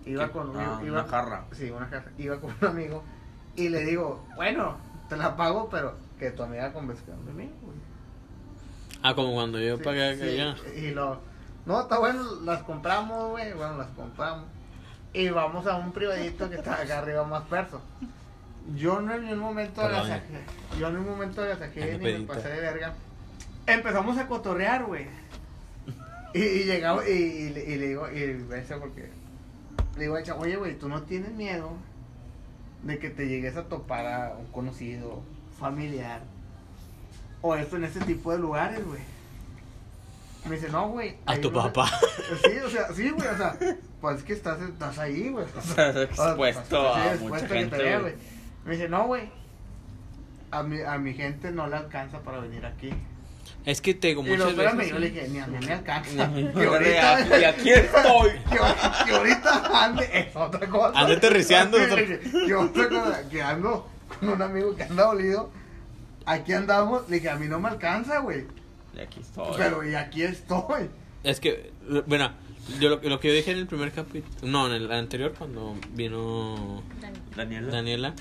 Iba 0.06 0.26
¿Qué? 0.26 0.32
con 0.32 0.56
Ah, 0.56 0.80
iba- 0.84 1.00
una 1.00 1.04
jarra. 1.10 1.44
Sí, 1.52 1.70
una 1.70 1.86
jarra. 1.86 2.10
Iba 2.18 2.40
con 2.40 2.54
un 2.60 2.66
amigo 2.68 3.02
y 3.56 3.68
le 3.68 3.84
digo, 3.84 4.24
bueno, 4.36 4.76
te 5.08 5.16
la 5.16 5.36
pago, 5.36 5.68
pero 5.70 5.96
que 6.18 6.30
tu 6.30 6.42
amiga 6.44 6.72
convenza 6.72 7.02
de 7.06 7.32
mí, 7.32 7.50
güey. 7.62 7.76
Ah, 9.02 9.14
como 9.14 9.32
cuando 9.34 9.58
yo 9.58 9.76
Sí, 9.78 9.82
pagué 9.82 10.14
sí, 10.16 10.22
aquella. 10.22 10.56
Y 10.76 10.90
lo. 10.92 11.20
No, 11.66 11.80
está 11.82 11.98
bueno, 11.98 12.22
las 12.44 12.62
compramos, 12.62 13.30
güey. 13.30 13.52
Bueno, 13.54 13.76
las 13.78 13.88
compramos. 13.90 14.44
Y 15.14 15.28
vamos 15.28 15.66
a 15.66 15.76
un 15.76 15.92
privadito 15.92 16.48
que 16.48 16.56
está 16.56 16.80
acá 16.80 16.98
arriba 17.00 17.24
más 17.24 17.42
perso. 17.44 17.80
Yo 18.76 19.00
no 19.00 19.12
en 19.14 19.24
un 19.28 19.38
momento 19.38 19.82
Perdón. 19.82 19.96
agasajé. 20.00 20.40
Yo 20.78 20.88
en 20.88 20.96
un 20.98 21.06
momento 21.06 21.42
agasajé 21.42 21.92
Ando 21.94 22.06
ni 22.08 22.18
me 22.18 22.20
pasé 22.26 22.48
de 22.48 22.60
verga. 22.60 22.94
Empezamos 23.66 24.16
a 24.18 24.26
cotorrear, 24.26 24.84
güey. 24.84 25.06
Y, 26.34 26.40
y 26.42 26.64
llegamos, 26.64 27.06
y, 27.06 27.10
y 27.12 27.50
le- 27.50 27.64
y 27.64 27.76
le 27.76 27.86
digo, 27.88 28.10
y 28.10 28.32
beso 28.44 28.78
porque. 28.80 29.10
Le 29.96 30.02
digo, 30.04 30.16
oye, 30.38 30.56
güey, 30.56 30.78
tú 30.78 30.88
no 30.88 31.02
tienes 31.02 31.32
miedo 31.32 31.72
de 32.84 32.98
que 32.98 33.10
te 33.10 33.28
llegues 33.28 33.56
a 33.56 33.64
topar 33.64 34.06
a 34.06 34.34
un 34.38 34.46
conocido, 34.46 35.22
familiar, 35.60 36.22
o 37.42 37.54
esto 37.54 37.76
en 37.76 37.84
este 37.84 38.00
tipo 38.00 38.32
de 38.32 38.38
lugares, 38.38 38.82
güey. 38.86 39.00
Me 40.44 40.56
dice, 40.56 40.68
no, 40.70 40.88
güey. 40.88 41.16
A 41.26 41.36
tu 41.36 41.50
no- 41.50 41.62
papá. 41.62 41.90
Sí, 42.44 42.58
o 42.64 42.68
sea, 42.70 42.88
sí, 42.92 43.10
güey, 43.10 43.28
o 43.28 43.36
sea, 43.36 43.56
pues 44.00 44.18
es 44.18 44.22
que 44.24 44.32
estás, 44.32 44.60
estás 44.60 44.98
ahí, 44.98 45.28
güey. 45.28 45.44
Estás 45.46 45.96
expuesto 45.96 46.90
o 46.90 46.94
sea, 46.94 47.12
a 47.12 47.16
mucha 47.16 47.46
que 47.46 47.54
gente, 47.54 47.76
te 47.76 47.82
vea, 47.82 47.98
güey. 48.00 48.14
Me 48.64 48.72
dice, 48.72 48.88
no, 48.88 49.06
güey. 49.06 49.30
A 50.50 50.62
mi, 50.62 50.80
a 50.82 50.98
mi 50.98 51.14
gente 51.14 51.50
no 51.50 51.66
le 51.66 51.76
alcanza 51.76 52.20
para 52.20 52.38
venir 52.40 52.66
aquí. 52.66 52.90
Es 53.64 53.80
que 53.80 53.94
te 53.94 54.08
digo 54.08 54.22
Y 54.26 54.30
muchas 54.30 54.50
espérame, 54.50 54.76
veces. 54.78 54.92
yo 54.92 54.98
le 54.98 55.10
dije, 55.10 55.28
ni 55.28 55.38
a 55.38 55.46
mí 55.46 55.64
me 55.64 55.72
alcanza. 55.72 56.30
Que 56.54 56.66
ahorita- 56.66 57.40
y 57.40 57.44
aquí 57.44 57.70
estoy. 57.70 58.30
que, 58.50 59.04
que 59.06 59.12
ahorita 59.16 59.84
ande 59.84 60.10
es 60.12 60.34
otra 60.36 60.68
cosa. 60.68 60.98
Ande 60.98 61.16
otra- 61.16 61.36
Que 62.46 62.54
otra 62.54 62.88
cosa, 62.88 63.28
que 63.30 63.42
ando 63.42 63.88
con 64.18 64.28
un 64.30 64.42
amigo 64.42 64.74
que 64.74 64.82
anda 64.82 65.04
dolido. 65.04 65.50
Aquí 66.26 66.52
andamos, 66.52 67.08
le 67.08 67.16
dije, 67.16 67.30
a 67.30 67.36
mí 67.36 67.46
no 67.46 67.60
me 67.60 67.68
alcanza, 67.68 68.18
güey. 68.18 68.46
Y 68.96 69.00
aquí 69.00 69.20
estoy. 69.20 69.54
Pero 69.56 69.88
y 69.88 69.94
aquí 69.94 70.22
estoy. 70.22 70.88
Es 71.24 71.40
que, 71.40 71.70
bueno, 72.06 72.32
yo 72.80 72.88
lo, 72.90 73.00
lo 73.02 73.20
que 73.20 73.28
yo 73.28 73.34
dije 73.34 73.52
en 73.52 73.58
el 73.58 73.66
primer 73.66 73.92
capítulo, 73.92 74.50
no, 74.50 74.66
en 74.66 74.72
el 74.82 74.90
anterior 74.92 75.34
cuando 75.36 75.74
vino 75.94 76.82
Daniela. 77.36 77.72
Daniela, 77.72 78.14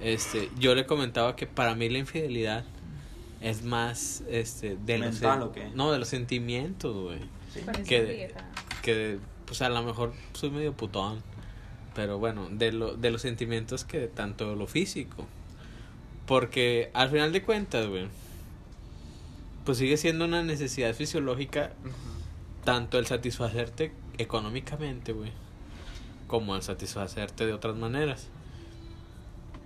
este, 0.00 0.50
yo 0.58 0.74
le 0.74 0.84
comentaba 0.86 1.36
que 1.36 1.46
para 1.46 1.74
mí 1.74 1.88
la 1.88 1.98
infidelidad 1.98 2.64
es 3.40 3.62
más, 3.62 4.22
este, 4.28 4.76
de 4.76 4.98
los, 4.98 5.14
¿Mental 5.20 5.40
sen- 5.40 5.42
o 5.44 5.52
qué? 5.52 5.70
no, 5.74 5.90
de 5.92 5.98
los 5.98 6.08
sentimientos, 6.08 6.94
güey, 6.96 7.18
Parece 7.64 7.84
que, 7.84 8.00
vieja. 8.02 8.44
que, 8.82 9.18
pues 9.46 9.62
a 9.62 9.68
lo 9.68 9.82
mejor 9.82 10.12
soy 10.32 10.50
medio 10.50 10.72
putón, 10.72 11.22
pero 11.94 12.18
bueno, 12.18 12.48
de 12.50 12.72
lo, 12.72 12.96
de 12.96 13.10
los 13.10 13.22
sentimientos 13.22 13.84
que 13.84 14.06
tanto 14.08 14.54
lo 14.56 14.66
físico, 14.66 15.26
porque 16.26 16.90
al 16.94 17.10
final 17.10 17.32
de 17.32 17.42
cuentas, 17.42 17.86
güey, 17.88 18.06
pues 19.64 19.78
sigue 19.78 19.96
siendo 19.96 20.24
una 20.24 20.42
necesidad 20.42 20.94
fisiológica 20.94 21.72
tanto 22.64 22.98
el 22.98 23.06
satisfacerte 23.06 23.92
económicamente, 24.18 25.12
güey, 25.12 25.32
como 26.26 26.54
el 26.56 26.62
satisfacerte 26.62 27.46
de 27.46 27.52
otras 27.52 27.76
maneras. 27.76 28.28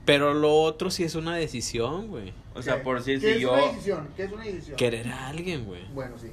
Pero 0.05 0.35
lo 0.35 0.55
otro 0.63 0.91
sí 0.91 1.03
es 1.03 1.15
una 1.17 1.35
decisión, 1.35 2.09
güey. 2.09 2.33
O 2.55 2.63
sea, 2.63 2.83
por 2.83 3.03
si, 3.03 3.19
¿Qué 3.19 3.21
si 3.21 3.27
es 3.43 3.45
una 3.51 3.61
yo. 3.61 3.67
decisión? 3.73 4.09
¿Qué 4.17 4.23
es 4.25 4.33
una 4.33 4.45
decisión? 4.45 4.77
Querer 4.77 5.09
a 5.09 5.27
alguien, 5.29 5.65
güey. 5.65 5.85
Bueno, 5.93 6.17
sí. 6.19 6.29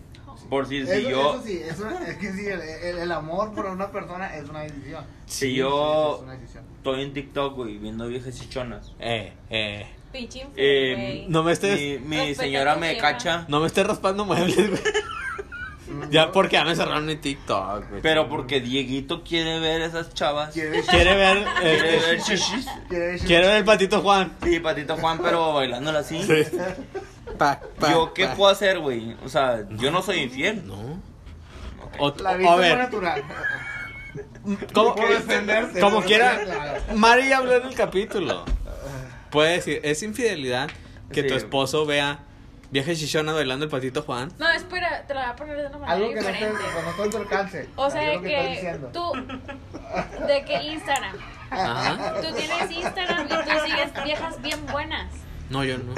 Por 0.49 0.68
si, 0.68 0.85
si 0.85 1.03
yo. 1.03 1.35
eso 1.35 1.41
sí, 1.44 1.57
eso, 1.64 1.90
es 2.07 2.18
que 2.18 2.34
sí, 2.34 2.45
el, 2.48 2.60
el- 2.61 2.98
el 2.99 3.11
amor 3.11 3.53
por 3.53 3.65
una 3.65 3.91
persona 3.91 4.35
es 4.35 4.48
una 4.49 4.61
decisión. 4.61 5.03
Si 5.26 5.48
Sí, 5.48 5.56
yo 5.56 6.15
es 6.18 6.23
una 6.23 6.34
decisión. 6.34 6.64
estoy 6.77 7.02
en 7.02 7.14
TikTok, 7.14 7.56
güey, 7.56 7.77
viendo 7.77 8.07
viejas 8.07 8.40
chichonas. 8.40 8.91
Eh, 8.99 9.34
eh. 9.49 9.88
Pinche 10.14 10.48
Eh. 10.56 11.26
No 11.27 11.44
me 11.44 11.52
estés, 11.52 11.99
Mi, 12.02 12.18
mi 12.27 12.35
señora 12.35 12.76
me 12.76 12.95
cacha. 12.98 13.45
no 13.49 13.60
me 13.60 13.68
estés 13.68 13.85
raspando 13.85 14.23
muebles, 14.26 14.56
güey. 14.69 14.81
Ya 16.10 16.31
porque 16.31 16.56
ya 16.56 16.64
me 16.65 16.76
cerraron 16.76 17.10
en 17.10 17.19
TikTok, 17.22 17.90
güey. 17.90 18.02
Pero 18.02 18.27
porque 18.30 18.60
Dieguito 18.61 19.23
quiere 19.23 19.60
ver 19.60 19.81
esas 19.81 20.14
chavas. 20.14 20.52
Quiere 20.53 20.69
ver- 20.72 20.85
quiere 20.85 21.15
ver, 21.15 21.45
Quiere 21.60 22.15
este, 22.15 22.40
ver 22.90 23.19
quiere 23.19 23.48
ver 23.48 23.57
el 23.57 23.65
patito 23.65 24.02
Juan. 24.02 24.34
Sí, 24.44 24.60
Patito 24.60 24.95
Juan, 24.98 25.19
pero 25.22 25.53
bailándola 25.53 25.99
así. 25.99 26.19
Pa, 27.38 27.60
pa, 27.80 27.91
¿Yo 27.91 28.14
qué 28.14 28.26
pa. 28.27 28.35
puedo 28.35 28.52
hacer, 28.52 28.80
güey? 28.80 29.15
O 29.26 29.30
sea, 29.30 29.65
yo 29.72 29.91
no 29.91 30.02
soy 30.02 30.19
infiel. 30.19 30.65
No. 30.65 30.76
Ok. 31.84 31.95
O- 31.99 32.14
La 32.22 32.31
a 32.31 32.38
vista 32.38 32.56
ver, 32.56 32.72
fue 32.72 32.80
natural. 32.84 33.23
¿cómo, 34.73 34.95
Por 34.95 35.10
defenderse, 35.10 35.80
como 35.80 35.98
por 35.98 36.06
quiera. 36.06 36.40
Mari 36.95 37.30
ya 37.30 37.38
habló 37.38 37.56
en 37.57 37.68
el 37.68 37.76
capítulo. 37.76 38.45
Puede 39.34 39.53
decir, 39.53 39.81
es 39.84 40.01
infidelidad 40.03 40.69
que 41.11 41.23
tu 41.23 41.34
esposo 41.34 41.85
vea 41.85 42.19
vieja 42.72 42.93
chichona 42.95 43.34
bailando 43.34 43.65
el 43.65 43.72
patito 43.72 44.01
Juan. 44.03 44.31
No, 44.39 44.49
espera, 44.49 45.03
te 45.07 45.14
la 45.14 45.22
voy 45.23 45.30
a 45.31 45.35
poner 45.35 45.57
de 45.57 45.68
una 45.68 45.77
manera 45.80 45.93
Algo 45.93 46.10
que 46.10 46.15
diferente. 46.19 46.57
que 46.60 46.81
no 46.84 47.03
te 47.03 47.10
tu 47.10 47.18
alcance. 47.18 47.69
O 47.76 47.89
sea, 47.89 48.14
estás 48.14 48.22
que 48.30 48.47
diciendo. 48.49 48.89
tú, 48.93 49.11
de 50.27 50.45
que 50.45 50.64
Instagram, 50.64 51.15
Ajá. 51.51 52.14
tú 52.22 52.27
tienes 52.35 52.72
Instagram 52.72 53.26
y 53.26 53.30
tú 53.30 53.35
sigues 53.65 54.03
viejas 54.03 54.41
bien 54.41 54.65
buenas. 54.68 55.11
No, 55.49 55.64
yo 55.64 55.77
no. 55.77 55.93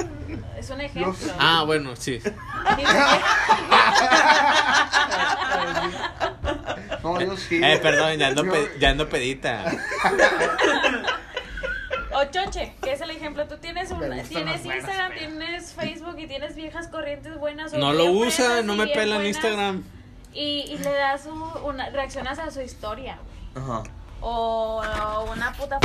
Es 0.58 0.68
un 0.70 0.80
ejemplo. 0.80 1.32
Ah, 1.38 1.62
bueno, 1.64 1.94
sí. 1.96 2.20
No, 7.02 7.20
yo 7.20 7.36
sí. 7.36 7.60
Eh, 7.62 7.78
perdón, 7.80 8.16
ya 8.18 8.28
ando, 8.28 8.44
Yo- 8.44 8.52
pe- 8.52 8.72
ya 8.80 8.90
ando 8.90 9.08
pedita. 9.08 9.64
O 12.18 12.24
choche, 12.30 12.72
que 12.82 12.92
es 12.92 13.00
el 13.02 13.10
ejemplo. 13.10 13.46
Tú 13.46 13.58
tienes 13.58 13.90
un, 13.90 13.98
tienes 14.00 14.30
buenas, 14.32 14.64
Instagram, 14.64 15.12
tienes 15.12 15.72
Facebook 15.74 16.16
y 16.18 16.26
tienes 16.26 16.54
viejas 16.56 16.88
corrientes 16.88 17.36
buenas. 17.38 17.74
o 17.74 17.78
No 17.78 17.92
lo 17.92 18.06
usa, 18.10 18.62
no 18.62 18.74
me 18.74 18.84
bien 18.86 18.98
pela 18.98 19.16
en 19.16 19.22
buenas, 19.22 19.36
Instagram. 19.36 19.82
Y, 20.32 20.64
y 20.70 20.78
le 20.78 20.92
das 20.92 21.26
un- 21.26 21.42
una, 21.64 21.90
reaccionas 21.90 22.38
a 22.38 22.50
su 22.50 22.62
historia, 22.62 23.18
güey. 23.54 23.64
Ajá. 23.66 23.82
O, 24.22 24.82
o 24.82 25.32
una 25.32 25.52
puta. 25.52 25.78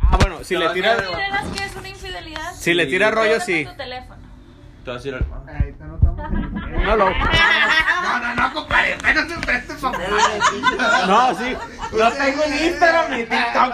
Ah, 0.00 0.16
bueno, 0.20 0.44
si 0.44 0.56
le 0.56 0.68
tira, 0.70 0.96
¿Consideras 0.96 1.46
que 1.48 1.64
es 1.64 1.76
una 1.76 1.88
infidelidad? 1.88 2.52
si 2.54 2.74
le 2.74 2.86
tira 2.86 3.10
rollo, 3.10 3.40
sí. 3.40 3.64
Tu 3.64 3.76
teléfono. 3.76 4.20
Te 4.84 4.90
voy 4.90 4.94
a 4.94 4.94
decir 4.98 5.14
algo. 5.14 5.44
Te. 6.76 6.84
No 6.84 6.96
lo. 6.96 7.10
No, 7.10 8.18
no, 8.20 8.34
no, 8.34 8.52
compadre. 8.54 8.92
Espérate, 8.92 9.32
espérate, 9.34 9.74
papá. 9.74 9.98
No, 11.06 11.34
sí. 11.34 11.56
No 11.96 12.12
tengo 12.12 12.42
ni 12.48 12.66
Instagram 12.66 13.10
ni 13.10 13.24
TikTok. 13.24 13.72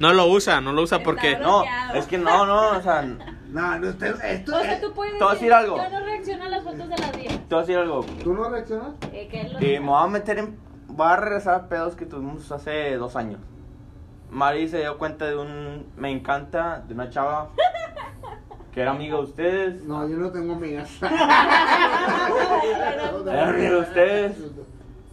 No 0.00 0.12
lo 0.12 0.26
usa, 0.26 0.60
no 0.60 0.72
lo 0.72 0.82
usa 0.82 1.00
porque. 1.00 1.32
Está 1.32 1.44
No, 1.44 1.64
es 1.94 2.06
que 2.06 2.18
no, 2.18 2.46
no, 2.46 2.70
o 2.78 2.82
sea, 2.82 3.02
te 3.02 3.08
No, 3.48 3.78
no, 3.78 3.88
usted, 3.88 4.14
esto, 4.24 4.56
O 4.56 4.60
sea, 4.60 4.80
tú 4.80 4.92
puedes 4.92 5.18
Te 5.18 5.24
a 5.24 5.30
decir 5.30 5.52
algo. 5.52 5.76
Yo 5.76 5.90
no 5.90 6.04
reacciono 6.04 6.44
a 6.44 6.48
las 6.48 6.62
fotos 6.62 6.88
de 6.88 6.98
las 6.98 7.16
viejas. 7.16 7.40
voy 7.48 7.56
a 7.56 7.60
decir 7.60 7.76
algo. 7.78 8.04
¿Tú 8.22 8.34
no 8.34 8.48
reaccionas? 8.48 8.94
Eh, 9.12 9.28
que 9.28 9.44
lo 9.48 9.58
me 9.58 9.80
voy 9.80 10.04
a 10.04 10.06
meter 10.06 10.38
en. 10.38 10.58
Voy 10.86 11.06
a 11.06 11.16
regresar 11.16 11.54
a 11.54 11.68
pedos 11.68 11.94
que 11.96 12.06
tuvimos 12.06 12.50
hace 12.52 12.96
dos 12.96 13.16
años. 13.16 13.40
Mari 14.30 14.68
se 14.68 14.78
dio 14.78 14.98
cuenta 14.98 15.24
de 15.26 15.36
un. 15.36 15.92
Me 15.96 16.10
encanta, 16.10 16.82
de 16.86 16.94
una 16.94 17.10
chava. 17.10 17.50
Que 18.72 18.82
era 18.82 18.90
amiga 18.92 19.16
de 19.16 19.22
ustedes. 19.22 19.82
No, 19.84 20.08
yo 20.08 20.16
no 20.16 20.30
tengo 20.30 20.54
amigas. 20.54 20.90
Era 23.26 23.48
amiga 23.48 23.70
de 23.70 23.76
ustedes. 23.76 24.32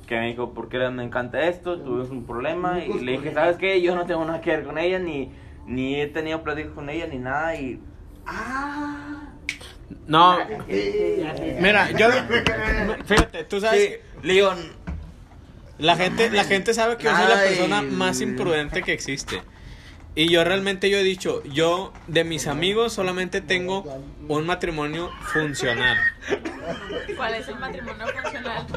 que 0.08 0.16
me 0.20 0.28
dijo, 0.28 0.54
¿por 0.54 0.70
qué 0.70 0.78
me 0.90 1.04
encanta 1.04 1.48
esto? 1.48 1.80
Tuvimos 1.80 2.10
un 2.10 2.26
problema 2.26 2.84
y 2.84 3.00
le 3.00 3.14
dije, 3.14 3.34
¿sabes 3.34 3.58
qué? 3.58 3.82
Yo 3.82 3.96
no 3.96 4.06
tengo 4.06 4.24
nada 4.26 4.42
que 4.42 4.52
ver 4.52 4.66
con 4.66 4.78
ella, 4.78 5.00
ni, 5.00 5.32
ni 5.66 6.00
he 6.00 6.08
tenido 6.08 6.44
pláticas 6.44 6.74
con 6.74 6.90
ella, 6.90 7.08
ni 7.08 7.18
nada, 7.18 7.56
y... 7.56 7.80
Ah. 8.26 9.22
No, 10.08 10.38
mira, 11.62 11.92
yo. 11.92 12.08
Fíjate, 13.06 13.44
tú 13.46 13.60
sabes. 13.60 13.82
Sí, 13.82 13.96
le 14.24 14.34
digo, 14.34 14.52
La 15.78 15.96
gente, 15.96 16.30
la 16.30 16.44
gente 16.44 16.74
sabe 16.74 16.98
que 16.98 17.04
yo 17.06 17.16
soy 17.16 17.28
la 17.28 17.42
persona 17.42 17.82
más 17.82 18.22
imprudente 18.22 18.82
que 18.82 18.94
existe. 18.94 19.42
Y 20.18 20.30
yo 20.30 20.46
realmente 20.46 20.90
yo 20.90 20.98
he 20.98 21.04
dicho, 21.04 21.44
yo 21.44 21.92
de 22.08 22.24
mis 22.24 22.48
amigos 22.48 22.94
solamente 22.94 23.42
tengo 23.42 23.84
un 24.30 24.46
matrimonio 24.46 25.12
funcional. 25.34 25.98
¿Cuál 27.18 27.34
es 27.36 27.48
el 27.50 27.60
matrimonio 27.60 28.06
funcional? 28.08 28.66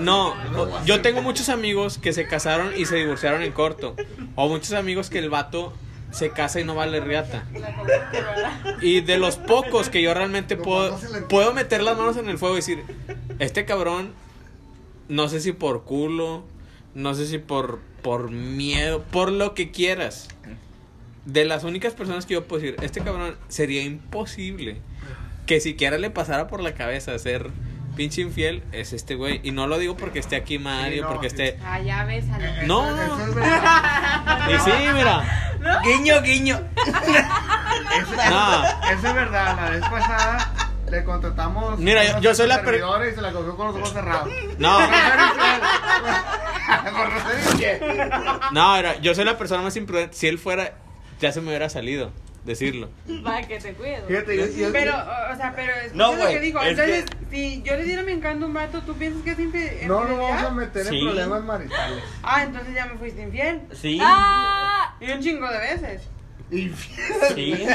No, 0.00 0.34
yo 0.84 1.02
tengo 1.02 1.22
muchos 1.22 1.48
amigos 1.48 1.98
que 1.98 2.12
se 2.12 2.26
casaron 2.26 2.72
y 2.76 2.86
se 2.86 2.96
divorciaron 2.96 3.42
en 3.42 3.52
corto. 3.52 3.94
O 4.34 4.48
muchos 4.48 4.72
amigos 4.72 5.10
que 5.10 5.18
el 5.18 5.30
vato 5.30 5.72
se 6.10 6.30
casa 6.30 6.60
y 6.60 6.64
no 6.64 6.74
vale 6.74 7.00
riata. 7.00 7.44
Y 8.80 9.00
de 9.00 9.18
los 9.18 9.36
pocos 9.36 9.88
que 9.88 10.02
yo 10.02 10.14
realmente 10.14 10.56
puedo, 10.56 10.98
puedo 11.28 11.52
meter 11.52 11.82
las 11.82 11.96
manos 11.96 12.16
en 12.16 12.28
el 12.28 12.38
fuego 12.38 12.54
y 12.54 12.58
decir, 12.58 12.82
este 13.38 13.64
cabrón, 13.64 14.12
no 15.08 15.28
sé 15.28 15.40
si 15.40 15.52
por 15.52 15.84
culo, 15.84 16.44
no 16.94 17.14
sé 17.14 17.26
si 17.26 17.38
por, 17.38 17.80
por 18.02 18.30
miedo, 18.30 19.02
por 19.10 19.30
lo 19.32 19.54
que 19.54 19.70
quieras. 19.70 20.28
De 21.24 21.44
las 21.44 21.64
únicas 21.64 21.92
personas 21.94 22.24
que 22.26 22.34
yo 22.34 22.46
puedo 22.46 22.62
decir, 22.62 22.76
este 22.82 23.00
cabrón 23.02 23.36
sería 23.48 23.82
imposible 23.82 24.80
que 25.46 25.60
siquiera 25.60 25.98
le 25.98 26.10
pasara 26.10 26.46
por 26.48 26.62
la 26.62 26.74
cabeza 26.74 27.18
ser 27.18 27.50
pinche 27.96 28.22
infiel, 28.22 28.62
es 28.72 28.92
este 28.92 29.14
güey. 29.14 29.40
Y 29.42 29.50
no 29.50 29.66
lo 29.66 29.78
digo 29.78 29.96
porque 29.96 30.20
esté 30.20 30.36
aquí 30.36 30.58
Mario, 30.58 31.02
no, 31.02 31.08
porque 31.10 31.26
esté... 31.26 31.58
Ah, 31.64 31.80
ya. 31.80 32.02
Eso- 32.14 32.28
No. 32.66 32.88
Eso 32.88 33.20
es 33.28 33.34
verdad. 33.34 34.48
Y 34.48 34.58
sí, 34.58 34.70
mira. 34.94 35.50
guiño, 35.84 36.22
guiño. 36.22 36.60
Eso, 36.86 38.14
No. 38.30 38.64
eso 38.92 39.08
es 39.08 39.14
verdad. 39.14 39.56
La 39.56 39.70
vez 39.70 39.80
pasada 39.80 40.67
le 40.90 41.04
contratamos. 41.04 41.78
Mira, 41.78 42.20
yo- 42.20 42.34
soy 42.34 42.46
la 42.48 42.62
per- 42.62 42.76
y 42.76 43.14
se 43.14 43.20
la 43.20 43.32
cogió 43.32 43.56
con 43.56 43.66
los 43.68 43.76
ojos 43.76 43.92
cerrados. 43.92 44.28
No. 44.58 44.78
No. 46.88 48.40
No, 48.52 48.76
mira, 48.76 48.98
yo 49.00 49.14
soy 49.14 49.24
la 49.24 49.38
persona 49.38 49.62
más 49.62 49.76
imprudente. 49.76 50.16
Si 50.16 50.26
él 50.26 50.38
fuera, 50.38 50.74
ya 51.20 51.32
se 51.32 51.40
me 51.40 51.48
hubiera 51.48 51.68
salido 51.68 52.12
decirlo. 52.44 52.90
Para 53.24 53.46
que 53.46 53.58
te 53.58 53.72
cuides. 53.74 54.04
Fíjate, 54.06 54.36
yo, 54.36 54.46
yo- 54.46 54.72
Pero, 54.72 54.92
o 54.94 55.36
sea, 55.36 55.52
pero 55.54 55.72
es 55.84 55.94
No, 55.94 56.14
lo 56.14 56.26
que 56.28 56.40
digo. 56.40 56.60
es 56.60 56.70
Entonces, 56.70 57.04
que- 57.04 57.16
si 57.30 57.62
yo 57.62 57.76
le 57.76 57.84
diera 57.84 58.02
mi 58.02 58.12
encanto 58.12 58.44
a 58.44 58.48
un 58.48 58.54
vato, 58.54 58.80
¿tú 58.82 58.94
piensas 58.94 59.22
que 59.22 59.30
es 59.32 59.38
infiel? 59.38 59.86
no 59.88 60.04
nos 60.04 60.18
vamos 60.18 60.42
a 60.42 60.50
meter 60.50 60.86
Sí. 60.86 60.98
en 60.98 61.04
problemas 61.06 61.44
maritales. 61.44 62.04
Ah, 62.22 62.42
entonces 62.42 62.74
ya 62.74 62.86
me 62.86 62.94
fuiste 62.98 63.22
infiel. 63.22 63.62
Sí, 63.72 63.98
¡Ah! 64.02 64.94
Y 65.00 65.10
un 65.10 65.20
chingo 65.20 65.48
de 65.50 65.58
veces. 65.58 66.02
Infiel. 66.50 67.06
sí. 67.34 67.66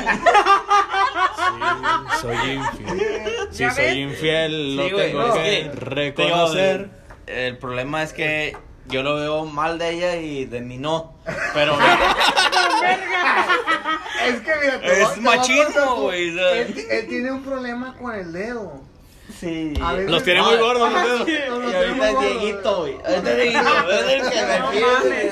Soy 2.21 2.35
infiel. 2.51 3.31
Si 3.51 3.57
¿Ya 3.63 3.71
soy 3.71 3.85
infiel, 3.99 4.75
lo 4.75 4.83
Sí, 4.87 4.93
tengo 4.95 5.27
es 5.27 5.33
que 5.33 5.41
que, 5.41 5.71
reconocer. 5.79 6.77
digo, 6.79 6.91
el 7.27 7.57
problema 7.57 8.03
es 8.03 8.13
que 8.13 8.57
yo 8.87 9.03
lo 9.03 9.15
veo 9.15 9.45
mal 9.45 9.77
de 9.77 9.89
ella 9.91 10.15
y 10.17 10.45
de 10.45 10.61
mí 10.61 10.77
no. 10.77 11.13
Pero 11.53 11.77
Es 14.25 14.39
que 14.41 14.51
mira, 14.61 14.79
te 14.79 15.01
Es 15.01 15.17
machismo, 15.21 15.95
güey, 16.01 16.37
él 16.37 17.05
tiene 17.09 17.31
un 17.31 17.43
problema 17.43 17.95
con 17.97 18.13
el 18.15 18.31
dedo. 18.31 18.81
Sí. 19.39 19.73
Veces- 19.73 20.09
Los 20.09 20.23
tiene 20.23 20.41
muy 20.41 20.55
gordos 20.57 20.91
los 20.91 21.25
dedos. 21.25 21.29
Y 21.29 21.75
ahorita 21.75 22.09
es. 22.09 22.19
Dieguito, 22.19 22.77
güey. 22.81 22.93
Ahorita 23.05 23.31
es 23.31 23.37
Dieguito, 23.37 23.91
es 23.91 24.23
el 24.23 24.29
que 24.29 24.41
me 24.41 24.71
pide. 24.71 25.31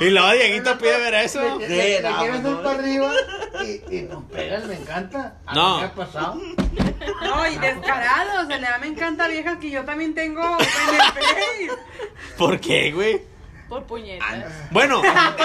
Y 0.00 0.10
luego 0.10 0.30
Dieguito 0.32 0.78
pide 0.78 0.98
ver 0.98 1.14
eso. 1.14 1.58
Le, 1.58 1.66
Sí, 1.66 1.72
le- 1.74 2.00
no, 2.02 2.38
no. 2.50 2.62
para 2.62 2.78
arriba 2.78 3.12
y, 3.64 3.96
y 3.96 4.02
nos 4.02 4.24
pegan, 4.24 4.68
me 4.68 4.74
encanta. 4.74 5.34
A 5.46 5.54
No. 5.54 5.74
mí 5.76 5.80
me 5.82 5.86
ha 5.86 5.94
pasado. 5.94 6.34
No, 7.22 7.46
y 7.48 7.56
descarado. 7.58 8.42
O 8.44 8.46
sea, 8.46 8.56
le 8.58 8.66
da 8.66 8.78
me 8.78 8.86
encanta 8.88 9.28
viejas 9.28 9.58
que 9.58 9.70
yo 9.70 9.84
también 9.84 10.14
tengo 10.14 10.42
en 10.42 10.94
el 10.94 11.00
Face. 11.00 11.70
¿Por 12.36 12.60
qué, 12.60 12.90
güey? 12.92 13.22
Por 13.72 13.84
puñetas. 13.84 14.28
Bueno, 14.70 15.00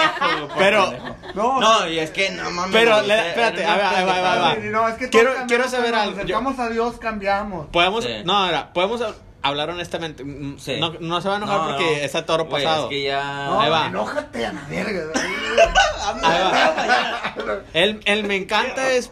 pero, 0.58 0.92
No, 1.34 1.58
No, 1.60 1.88
y 1.88 1.98
es 1.98 2.10
que 2.10 2.28
no 2.32 2.50
mames. 2.50 2.72
Pero, 2.74 3.00
le- 3.00 3.28
espérate, 3.28 3.64
a 3.64 3.74
ver, 3.74 3.84
ahí 3.86 4.04
va, 4.04 4.14
ahí 4.16 4.22
va, 4.22 4.32
ahí 4.34 4.40
va. 4.40 4.54
Sí, 4.62 4.68
no, 4.68 4.86
es 4.86 4.94
que 4.96 5.06
todos 5.08 5.10
Quiero- 5.10 5.28
cambiamos, 5.34 5.48
quiero 5.48 5.68
saber 5.70 5.94
algo. 5.94 6.10
Nos 6.10 6.18
acercamos 6.24 6.58
a 6.58 6.68
Dios, 6.68 6.98
cambiamos. 6.98 7.66
podemos, 7.68 8.04
Sí. 8.04 8.10
no, 8.26 8.44
mira, 8.44 8.70
podemos 8.74 9.00
hab- 9.00 9.14
hablar 9.40 9.70
honestamente. 9.70 10.24
Mm, 10.24 10.58
Sí. 10.58 10.76
No, 10.78 10.92
no 11.00 11.22
se 11.22 11.28
va 11.28 11.34
a 11.34 11.36
enojar 11.38 11.56
No, 11.58 11.66
porque 11.68 11.84
no. 11.84 11.90
está 12.04 12.26
toro 12.26 12.44
Güey, 12.44 12.62
pasado. 12.64 12.84
Es 12.84 12.90
que 12.90 13.02
ya. 13.04 13.46
No, 13.46 13.60
Ahí 13.62 13.70
va. 13.70 13.86
enójate 13.86 14.44
a 14.44 14.52
la 14.52 14.60
verga. 14.68 15.00
Ahí 16.22 16.42
va. 16.42 17.62
El, 17.72 18.00
el 18.04 18.24
me 18.24 18.36
encanta 18.36 18.90
es 18.92 19.10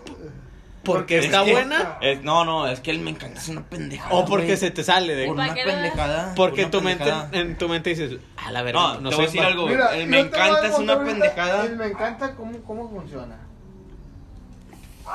porque 0.86 1.16
Porque 1.16 1.26
está 1.26 1.40
Es 1.40 1.44
que- 1.44 1.52
buena 1.52 1.98
es- 2.00 2.22
no, 2.22 2.44
no, 2.44 2.66
es 2.66 2.80
que 2.80 2.90
él 2.90 3.00
me 3.00 3.10
encanta, 3.10 3.38
es 3.40 3.48
una 3.48 3.62
pendejada. 3.62 4.14
o 4.14 4.24
porque 4.24 4.56
se 4.56 4.70
te 4.70 4.82
sale 4.84 5.14
de 5.14 5.26
Por 5.26 5.36
¿Para 5.36 5.52
una 5.52 5.62
pendejada. 5.64 6.32
porque 6.34 6.66
tu 6.66 6.80
mente 6.80 7.12
en 7.32 7.58
tu 7.58 7.68
mente 7.68 7.90
dices, 7.90 8.18
a 8.36 8.50
la 8.52 8.62
verdad, 8.62 8.94
No, 8.94 9.00
no, 9.02 9.10
te 9.10 9.16
voy 9.16 9.24
a 9.24 9.26
decir 9.28 9.40
algo. 9.42 9.66
Mira, 9.66 9.94
El 9.94 10.02
yo 10.04 10.06
me 10.08 10.20
encanta 10.20 10.66
es 10.66 10.78
una 10.78 10.98
pendejada. 11.04 11.64
El 11.64 11.76
me 11.76 11.86
encanta 11.86 12.34
cómo, 12.34 12.58
cómo 12.62 12.88
funciona. 12.88 13.36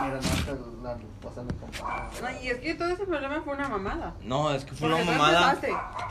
Mira, 0.02 0.20
no 0.22 0.84
la. 0.84 0.96
No, 0.96 2.42
y 2.42 2.48
es 2.50 2.58
que 2.60 2.74
todo 2.76 2.90
ese 2.90 3.06
problema 3.06 3.42
fue 3.44 3.54
una 3.56 3.68
mamada. 3.70 4.14
No, 4.24 4.54
es 4.54 4.64
que 4.66 4.74
fue 4.74 4.90
Porque 4.90 5.04
una 5.04 5.12
mamada. 5.12 5.58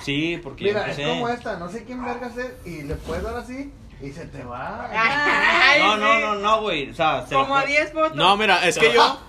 Sí, 0.01 0.39
porque 0.43 0.65
Mira, 0.65 0.91
es 0.91 0.97
como 0.99 1.28
esta, 1.28 1.57
no 1.59 1.69
sé 1.70 1.85
quién 1.85 2.05
verga 2.05 2.27
hacer 2.28 2.59
y 2.65 2.82
le 2.82 2.95
puedes 2.97 3.23
dar 3.24 3.37
así 3.37 3.73
y 4.02 4.10
se 4.12 4.24
te 4.27 4.43
va. 4.44 4.89
Ay, 4.93 5.81
No, 5.82 5.97
no, 5.97 6.12
sí. 6.14 6.20
no, 6.22 6.35
no, 6.36 6.60
güey. 6.62 6.90
O 6.90 6.94
sea, 6.94 7.27
se 7.27 7.35
Como 7.35 7.48
lo, 7.55 7.60
a 7.60 7.64
10 7.64 7.93
fotos. 7.93 8.14
No, 8.16 8.36
mira, 8.36 8.66
es 8.66 8.78
que 8.78 8.93
yo 8.93 9.20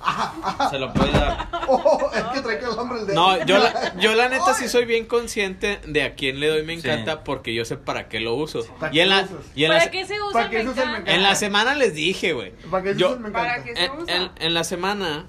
se 0.70 0.80
lo 0.80 0.94
puede 0.94 1.12
dar. 1.12 1.50
Oh, 1.74 2.10
es 2.14 2.22
que 2.24 2.42
trae 2.42 2.60
que 2.60 2.66
el 2.66 2.72
hombre 2.72 3.00
el 3.00 3.08
dedo. 3.08 3.16
no, 3.16 3.46
yo 3.46 3.58
la, 3.58 3.94
yo 3.96 4.14
la 4.14 4.28
neta 4.28 4.54
sí 4.54 4.68
soy 4.68 4.84
bien 4.84 5.06
consciente 5.06 5.80
de 5.86 6.04
a 6.04 6.16
quién 6.16 6.40
le 6.42 6.48
doy 6.50 6.64
me 6.64 6.74
Sí. 6.80 6.88
encanta 6.88 7.24
porque 7.24 7.54
yo 7.54 7.64
sé 7.64 7.78
para 7.78 8.10
qué 8.10 8.20
lo 8.20 8.34
uso. 8.36 8.66
¿Para 8.80 8.94
Y 8.94 9.00
en 9.00 9.06
qué 9.06 9.10
la 9.10 9.22
lo 9.22 9.28
y 9.56 9.64
en 9.66 9.70
la, 9.72 9.78
¿Para 9.78 9.92
qué 9.92 10.06
se 10.06 10.22
usa 10.22 10.34
¿Para 10.34 10.50
qué 10.50 10.64
se 10.64 10.70
usa 10.70 10.84
el 10.84 10.90
me 10.90 10.94
encanta? 10.96 11.14
en 11.14 11.24
la 11.24 11.36
semana 11.36 11.76
les 11.76 11.94
dije, 11.94 12.34
güey. 12.34 12.52
¿Para 12.70 12.84
qué 12.84 12.96
Yo- 12.96 13.12
eso 13.12 13.20
me 13.20 13.30
encanta? 13.30 13.50
¿Para 13.50 13.64
qué 13.64 13.76
se 13.76 13.86
En, 13.86 13.92
usa? 13.92 14.16
en- 14.16 14.32
en 14.40 14.54
la 14.54 14.64
semana 14.66 15.26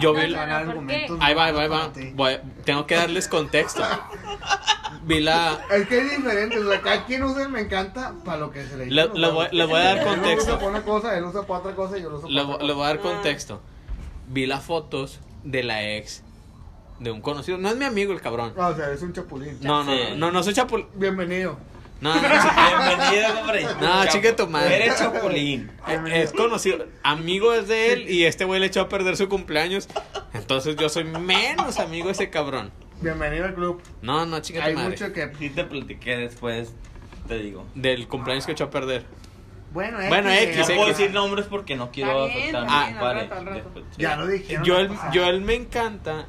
Yo 0.00 0.12
vi- 0.14 0.32
dan 0.32 0.48
No, 0.48 0.58
no, 0.58 0.64
¿por 0.66 0.70
argumentos 0.70 1.18
qué? 1.18 1.24
Ahí 1.24 1.34
va, 1.34 1.44
ahí 1.46 1.52
va, 1.52 1.62
ahí 1.62 1.68
va. 1.68 1.92
Voy- 2.14 2.40
tengo 2.64 2.86
que 2.86 2.96
darles 2.96 3.28
contexto. 3.28 3.82
Vi 5.04 5.20
la. 5.20 5.60
Es 5.70 5.86
que 5.86 5.98
es 5.98 6.10
diferente, 6.16 6.58
o 6.58 6.70
sea, 6.70 6.80
cada 6.80 7.04
quien 7.04 7.22
usa 7.24 7.42
el 7.42 7.48
me 7.50 7.60
encanta 7.60 8.14
para 8.24 8.38
lo 8.38 8.50
que 8.50 8.64
se 8.66 8.76
le 8.76 8.86
Le- 8.86 9.02
dice. 9.08 9.18
le 9.18 9.30
voy- 9.30 9.48
le 9.52 9.64
voy 9.66 9.80
a 9.80 9.84
dar 9.84 9.98
Él 9.98 10.04
contexto. 10.04 10.42
usa 10.44 10.58
para 10.58 10.70
una 10.70 10.82
cosa, 10.82 11.16
él 11.18 11.24
usa 11.24 11.42
para 11.46 11.60
otra 11.60 11.74
cosa 11.74 11.98
y 11.98 12.02
yo 12.02 12.10
lo 12.10 12.16
uso 12.18 12.26
para 12.26 12.34
Le, 12.34 12.40
otra 12.42 12.52
le 12.54 12.58
cosa. 12.62 12.74
voy 12.74 12.84
a 12.84 12.86
dar 12.88 12.96
Ah. 12.98 13.02
contexto. 13.02 13.60
Vi 14.28 14.46
las 14.46 14.62
fotos 14.64 15.20
de 15.44 15.62
la 15.62 15.82
ex 15.96 16.22
de 17.00 17.10
un 17.10 17.20
conocido. 17.20 17.58
No 17.58 17.68
es 17.68 17.76
mi 17.76 17.84
amigo 17.84 18.12
el 18.12 18.20
cabrón. 18.20 18.54
Ah, 18.56 18.68
o 18.68 18.76
sea, 18.76 18.90
es 18.90 19.02
un 19.02 19.12
chapulín. 19.12 19.58
No, 19.60 19.84
no, 19.84 19.92
Sí. 19.92 20.00
no, 20.10 20.16
no, 20.16 20.32
no 20.32 20.42
soy 20.42 20.54
chapul. 20.54 20.86
Bienvenido. 20.94 21.58
No, 22.04 22.14
no, 22.14 22.20
no, 22.20 22.28
Bienvenido, 22.86 23.40
hombre. 23.40 23.66
No, 23.80 24.06
chique 24.08 24.32
tu 24.34 24.46
madre. 24.46 24.76
Eres 24.76 24.98
chapulín. 24.98 25.70
Eh, 25.88 26.00
Es 26.22 26.32
conocido, 26.32 26.84
amigo 27.02 27.54
es 27.54 27.66
de 27.66 27.94
él 27.94 28.10
y 28.10 28.24
este 28.26 28.44
güey 28.44 28.60
le 28.60 28.66
echó 28.66 28.82
a 28.82 28.88
perder 28.90 29.16
su 29.16 29.26
cumpleaños. 29.30 29.88
Entonces 30.34 30.76
yo 30.76 30.90
soy 30.90 31.04
menos 31.04 31.78
amigo 31.78 32.08
de 32.08 32.12
ese 32.12 32.28
cabrón. 32.28 32.70
Bienvenido 33.00 33.46
al 33.46 33.54
club. 33.54 33.80
No, 34.02 34.26
no, 34.26 34.40
chica 34.40 34.60
tu 34.60 34.66
Hay 34.66 34.74
madre. 34.74 34.90
mucho 34.90 35.12
que. 35.14 35.32
Si 35.38 35.48
te 35.48 35.64
platiqué 35.64 36.16
después, 36.18 36.74
te 37.26 37.38
digo. 37.38 37.64
Del 37.74 38.06
cumpleaños 38.06 38.44
que 38.44 38.52
echó 38.52 38.64
a 38.64 38.70
perder. 38.70 39.06
Bueno, 39.72 39.96
Bueno, 40.08 40.30
X, 40.30 40.42
X, 40.42 40.56
No 40.58 40.62
ya- 40.68 40.74
puedo 40.76 40.88
X. 40.90 40.98
decir 40.98 41.14
nombres 41.14 41.46
porque 41.46 41.74
no 41.74 41.90
quiero 41.90 42.26
Está 42.26 42.38
bien, 42.38 42.54
afectar 42.54 42.64
está 42.64 42.76
a 42.76 42.82
bien, 42.84 42.92
mis 42.92 42.96
al 42.96 43.02
padres. 43.02 43.30
rato, 43.30 43.40
al 43.40 43.46
rato. 43.46 43.60
Después, 43.64 43.84
sí. 43.96 44.02
Ya 44.02 44.16
lo 44.16 44.26
dijeron. 44.26 44.64
Yo 44.64 44.78
el, 44.78 44.90
yo 45.12 45.24
el 45.26 45.40
me 45.40 45.54
encanta 45.54 46.26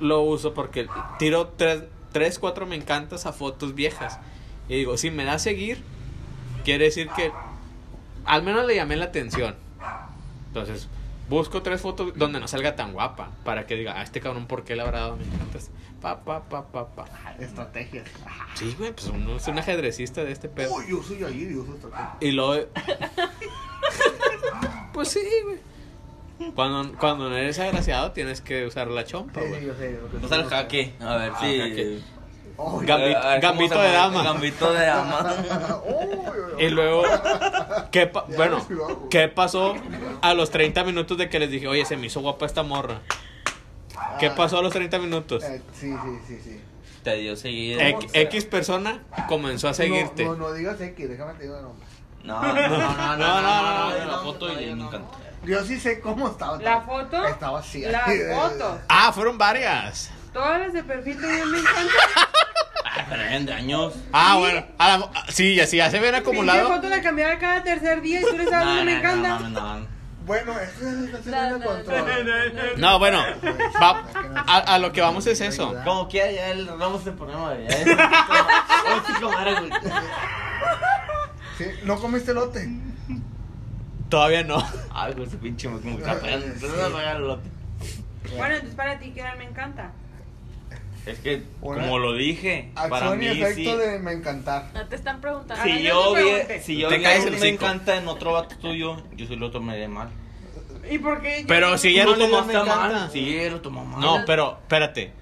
lo 0.00 0.22
uso 0.22 0.52
porque 0.52 0.88
tiro 1.20 1.46
tres, 1.56 1.84
tres, 2.10 2.40
cuatro 2.40 2.66
me 2.66 2.74
encantas 2.74 3.24
a 3.26 3.32
fotos 3.32 3.72
viejas. 3.76 4.18
Y 4.68 4.76
digo, 4.76 4.96
si 4.96 5.10
me 5.10 5.24
da 5.24 5.34
a 5.34 5.38
seguir, 5.38 5.82
quiere 6.64 6.84
decir 6.86 7.08
que 7.14 7.30
al 8.24 8.42
menos 8.42 8.66
le 8.66 8.74
llamé 8.74 8.96
la 8.96 9.06
atención. 9.06 9.54
Entonces, 10.48 10.88
busco 11.28 11.62
tres 11.62 11.80
fotos 11.80 12.12
donde 12.16 12.40
no 12.40 12.48
salga 12.48 12.76
tan 12.76 12.92
guapa. 12.92 13.30
Para 13.44 13.66
que 13.66 13.76
diga, 13.76 13.98
a 13.98 14.02
este 14.02 14.20
cabrón, 14.20 14.46
¿por 14.46 14.64
qué 14.64 14.74
le 14.76 14.82
habrá 14.82 15.00
dado 15.00 15.16
me 15.16 15.24
encantas? 15.24 15.70
Pa, 16.00 16.20
pa, 16.24 16.42
pa, 16.48 16.66
pa, 16.66 16.88
pa. 16.88 17.06
Estrategias. 17.38 18.06
Sí, 18.54 18.74
güey, 18.78 18.92
pues 18.92 19.06
uno 19.08 19.36
es 19.36 19.46
un 19.48 19.58
ajedrecista 19.58 20.24
de 20.24 20.32
este 20.32 20.48
pedo. 20.48 20.74
Uy, 20.74 20.84
yo 20.90 21.02
soy 21.02 21.22
ahí, 21.24 21.48
yo 21.54 21.64
soy 21.64 21.74
estrategia. 21.76 22.16
Y 22.20 22.30
luego. 22.32 22.66
pues 24.92 25.08
sí, 25.08 25.20
güey. 25.44 25.58
Cuando, 26.54 26.92
cuando 26.98 27.30
no 27.30 27.36
eres 27.36 27.58
agraciado, 27.58 28.12
tienes 28.12 28.42
que 28.42 28.66
usar 28.66 28.88
la 28.88 29.04
chompa, 29.04 29.40
Sí, 29.40 29.48
güey. 29.48 29.60
sí, 29.60 29.66
yo 29.66 29.74
sé. 29.74 29.98
al 30.12 30.20
dices. 30.42 30.46
jaque. 30.50 30.92
A 31.00 31.16
ver 31.16 31.30
Ah, 31.32 31.36
jaque. 31.40 32.00
Gambito- 32.56 32.92
A 32.92 32.96
ver, 32.98 33.14
¿cómo 33.20 33.40
gambito 33.40 33.74
se 33.74 33.80
de 33.80 33.92
dama. 33.92 34.22
Gambito 34.22 34.72
de 34.72 34.86
dama. 34.86 35.34
Y 36.58 36.68
luego, 36.68 37.02
¿qué, 37.90 38.06
pa- 38.06 38.24
bueno. 38.36 38.66
¿qué 39.10 39.28
pasó 39.28 39.74
a 40.22 40.34
los 40.34 40.50
30 40.50 40.84
minutos 40.84 41.18
de 41.18 41.28
que 41.28 41.38
les 41.38 41.50
dije, 41.50 41.68
oye, 41.68 41.84
se 41.84 41.96
me 41.96 42.06
hizo 42.06 42.20
guapa 42.20 42.46
esta 42.46 42.62
morra? 42.62 43.00
¿Qué 44.18 44.26
Ah. 44.28 44.34
pasó 44.34 44.58
a 44.58 44.62
los 44.62 44.72
30 44.72 44.98
minutos? 44.98 45.44
Eh, 45.44 45.60
sí, 45.72 45.90
sí, 46.02 46.18
sí, 46.26 46.40
sí. 46.42 46.60
Te 47.02 47.14
dio 47.16 47.36
seguido. 47.36 47.80
X, 47.80 48.10
X 48.14 48.44
persona 48.46 49.02
comenzó 49.28 49.68
a 49.68 49.74
seguirte. 49.74 50.24
No, 50.24 50.34
no, 50.34 50.48
no 50.48 50.52
digas 50.54 50.80
X, 50.80 51.08
déjame 51.08 51.34
te 51.34 51.42
digo 51.44 51.56
el 51.56 51.62
nombre. 51.62 51.86
No, 52.24 52.40
no, 52.42 52.52
no, 52.52 52.68
no, 52.68 52.78
no, 52.78 53.16
no, 53.16 53.16
no, 53.16 53.90
no, 53.90 53.98
la 53.98 54.04
no, 54.06 54.22
foto 54.22 54.48
y 54.50 54.54
no, 54.54 54.60
me 54.60 54.74
no. 54.76 54.86
encanta. 54.88 55.18
Yo 55.44 55.62
sí 55.64 55.78
sé 55.78 56.00
cómo 56.00 56.26
estaba. 56.28 56.56
¿La 56.60 56.80
foto? 56.80 57.24
Estaba 57.26 57.60
así. 57.60 57.82
Las 57.82 58.02
fotos. 58.34 58.78
Ah, 58.88 59.12
fueron 59.12 59.38
varias. 59.38 60.10
Todas 60.32 60.58
las 60.58 60.72
de 60.72 60.82
perfil 60.82 61.20
tenían 61.20 61.50
me 61.52 61.58
encanta. 61.60 61.92
Ah, 62.98 63.04
pero 63.08 63.22
eran 63.22 63.46
de 63.46 63.52
años. 63.52 63.94
Ah, 64.12 64.36
bueno. 64.38 64.64
A 64.78 64.98
la- 64.98 65.10
sí, 65.28 65.54
ya, 65.54 65.66
sí, 65.66 65.76
ya 65.76 65.90
se 65.90 65.98
ven 66.00 66.14
acumulado. 66.14 66.68
foto 66.68 66.88
la 66.88 67.02
cambiaba 67.02 67.38
cada 67.38 67.62
tercer 67.62 68.00
día 68.00 68.20
y 68.20 68.24
tú 68.24 68.36
le 68.36 68.44
estabas 68.44 68.66
No, 68.66 68.74
no, 68.76 68.84
me 68.84 68.98
encanta. 68.98 69.38
no, 69.38 69.48
no, 69.50 69.78
no. 69.80 69.96
Bueno, 70.26 70.52
No, 72.78 72.98
bueno. 72.98 73.22
va- 73.80 74.02
a, 74.46 74.58
a 74.74 74.78
lo 74.80 74.90
que 74.92 75.00
vamos 75.00 75.24
es 75.28 75.40
eso. 75.40 75.72
Como 75.84 76.08
quiera, 76.08 76.32
ya 76.32 76.48
el 76.50 76.66
Ramos 76.66 77.02
madre, 79.30 79.54
güey. 79.60 79.70
Sí, 81.58 81.64
¿No 81.84 81.98
comiste 82.00 82.32
elote? 82.32 82.68
Todavía 84.08 84.42
no. 84.44 84.62
Ay, 84.92 85.12
güey, 85.14 85.26
ese 85.26 85.36
pinche 85.36 85.68
me 85.68 85.80
como 85.80 85.96
que 85.96 86.02
está 86.02 86.28
el 87.16 87.22
lote. 87.22 87.48
Bueno, 88.36 88.54
entonces 88.54 88.74
para 88.74 88.98
ti, 88.98 89.12
¿qué 89.12 89.22
me 89.38 89.44
encanta? 89.44 89.92
Es 91.06 91.20
que, 91.20 91.42
Una- 91.60 91.82
como 91.82 91.98
lo 92.00 92.14
dije, 92.14 92.70
para 92.74 92.96
Acción 92.96 93.18
mí 93.18 93.26
y 93.26 93.28
efecto 93.42 93.72
sí. 93.72 93.76
de 93.76 93.98
me 94.00 94.12
encantar. 94.12 94.70
No 94.74 94.86
te 94.88 94.96
están 94.96 95.20
preguntando. 95.20 95.62
Si 95.64 95.82
yo 95.82 96.14
yo 96.16 96.36
te 96.46 96.54
vi, 96.56 96.60
si 96.62 96.76
yo 96.78 96.88
Te 96.88 96.98
vi 96.98 97.04
caes 97.04 97.18
algo 97.20 97.28
el 97.28 97.34
que 97.34 97.40
me 97.40 97.46
hocico. 97.48 97.64
encanta 97.64 97.96
en 97.96 98.08
otro 98.08 98.32
vato 98.32 98.56
tuyo, 98.58 98.96
yo 99.16 99.26
sí 99.26 99.36
lo 99.36 99.50
tomaré 99.52 99.86
mal. 99.88 100.08
¿Y 100.90 100.98
por 100.98 101.20
qué? 101.22 101.42
yo- 101.42 101.46
Pero 101.46 101.78
si 101.78 101.88
ella 101.88 102.04
Tú 102.04 102.10
no 102.10 102.16
lo 102.16 102.24
le 102.26 102.30
da 102.30 102.38
tomaste 102.38 102.52
me 102.56 102.62
encanta. 102.62 102.98
mal. 102.98 103.10
Sí, 103.12 103.50
lo 103.50 103.60
tomó 103.60 103.84
mal. 103.84 104.00
No, 104.00 104.24
pero 104.26 104.58
espérate. 104.62 105.12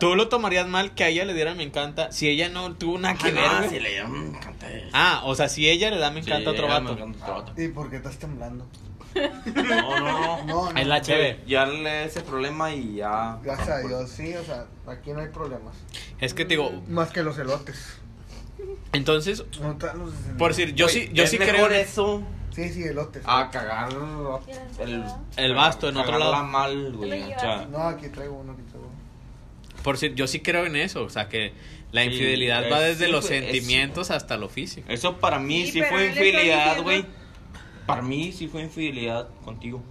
Tú 0.00 0.14
lo 0.16 0.28
tomarías 0.28 0.66
mal 0.66 0.94
que 0.94 1.04
a 1.04 1.08
ella 1.08 1.24
le 1.26 1.34
diera 1.34 1.54
me 1.54 1.62
encanta 1.62 2.10
si 2.10 2.26
ella 2.28 2.48
no 2.48 2.74
tuvo 2.74 2.98
nada 2.98 3.14
que 3.16 3.28
Ah, 3.28 3.32
ver. 3.32 3.58
güey? 3.58 3.68
si 3.70 3.80
le 3.80 3.90
dio, 3.92 4.08
me 4.08 4.28
encanta. 4.30 4.66
Ah, 4.94 5.22
o 5.26 5.34
sea, 5.34 5.48
si 5.48 5.68
ella 5.68 5.90
le 5.90 5.98
da 5.98 6.10
me 6.10 6.20
encanta 6.20 6.50
a 6.50 6.52
otro 6.54 6.66
Sí, 6.66 6.72
me 6.72 6.80
vato. 6.80 6.92
encanta 6.94 7.24
otro 7.24 7.34
vato. 7.52 7.62
¿Y 7.62 7.68
por 7.68 7.90
qué 7.90 7.96
estás 7.96 8.16
temblando? 8.18 8.66
No, 9.14 9.98
no, 10.00 10.00
no. 10.00 10.44
No, 10.44 10.72
no. 10.72 10.78
Es 10.80 10.86
la 10.86 11.00
chévere. 11.00 11.40
Ya 11.46 11.66
le 11.66 12.04
ese 12.04 12.20
problema 12.20 12.72
y 12.72 12.96
ya. 12.96 13.38
Gracias 13.42 13.68
a 13.68 13.78
Dios, 13.80 14.10
sí, 14.10 14.34
o 14.34 14.44
sea, 14.44 14.66
aquí 14.86 15.12
no 15.12 15.20
hay 15.20 15.28
problemas. 15.28 15.74
Es 16.20 16.34
que 16.34 16.44
te 16.44 16.50
digo, 16.50 16.70
Más 16.88 17.10
que 17.10 17.22
los 17.22 17.38
elotes. 17.38 17.98
entonces, 18.92 19.44
No 19.60 19.76
te- 19.76 19.86
los- 19.94 20.12
por 20.38 20.50
decir, 20.54 20.74
yo 20.74 20.88
sí, 20.88 21.08
yo 21.12 21.24
es 21.24 21.30
sí 21.30 21.38
mejor 21.38 21.54
creo 21.54 21.66
en 21.70 21.72
eso 21.74 22.22
Sí, 22.54 22.68
sí, 22.70 22.82
elotes. 22.84 23.22
a 23.26 23.50
cagar 23.50 23.88
el, 24.80 25.04
el 25.36 25.54
basto 25.54 25.88
en 25.88 25.96
otro 25.96 26.18
lado. 26.18 26.44
mal, 26.44 26.92
güey. 26.92 27.10
Te 27.10 27.18
lo 27.30 27.36
O 27.36 27.40
sea, 27.40 27.66
No, 27.70 27.78
aquí 27.88 28.08
traigo 28.08 28.34
uno, 28.38 28.52
aquí 28.52 28.62
traigo 28.62 28.86
uno. 28.86 29.00
Por 29.82 29.94
decir, 29.94 30.14
yo 30.14 30.26
sí 30.26 30.40
creo 30.40 30.66
en 30.66 30.76
eso, 30.76 31.04
o 31.04 31.10
sea, 31.10 31.28
que 31.28 31.52
la 31.92 32.04
infidelidad 32.04 32.70
va 32.70 32.80
desde 32.80 33.06
sí, 33.06 33.12
los 33.12 33.24
sentimientos 33.26 34.10
hasta 34.10 34.36
lo 34.36 34.48
físico. 34.48 34.86
eso 34.90 35.16
para 35.18 35.38
mí 35.38 35.66
Sí, 35.66 35.80
fue 35.82 36.06
infidelidad, 36.08 36.76
diciendo- 36.76 36.82
güey. 36.82 37.06
Para 37.90 38.02
mí 38.02 38.32
sí 38.32 38.48
fue 38.48 38.62
infidelidad 38.62 39.28
contigo. 39.44 39.82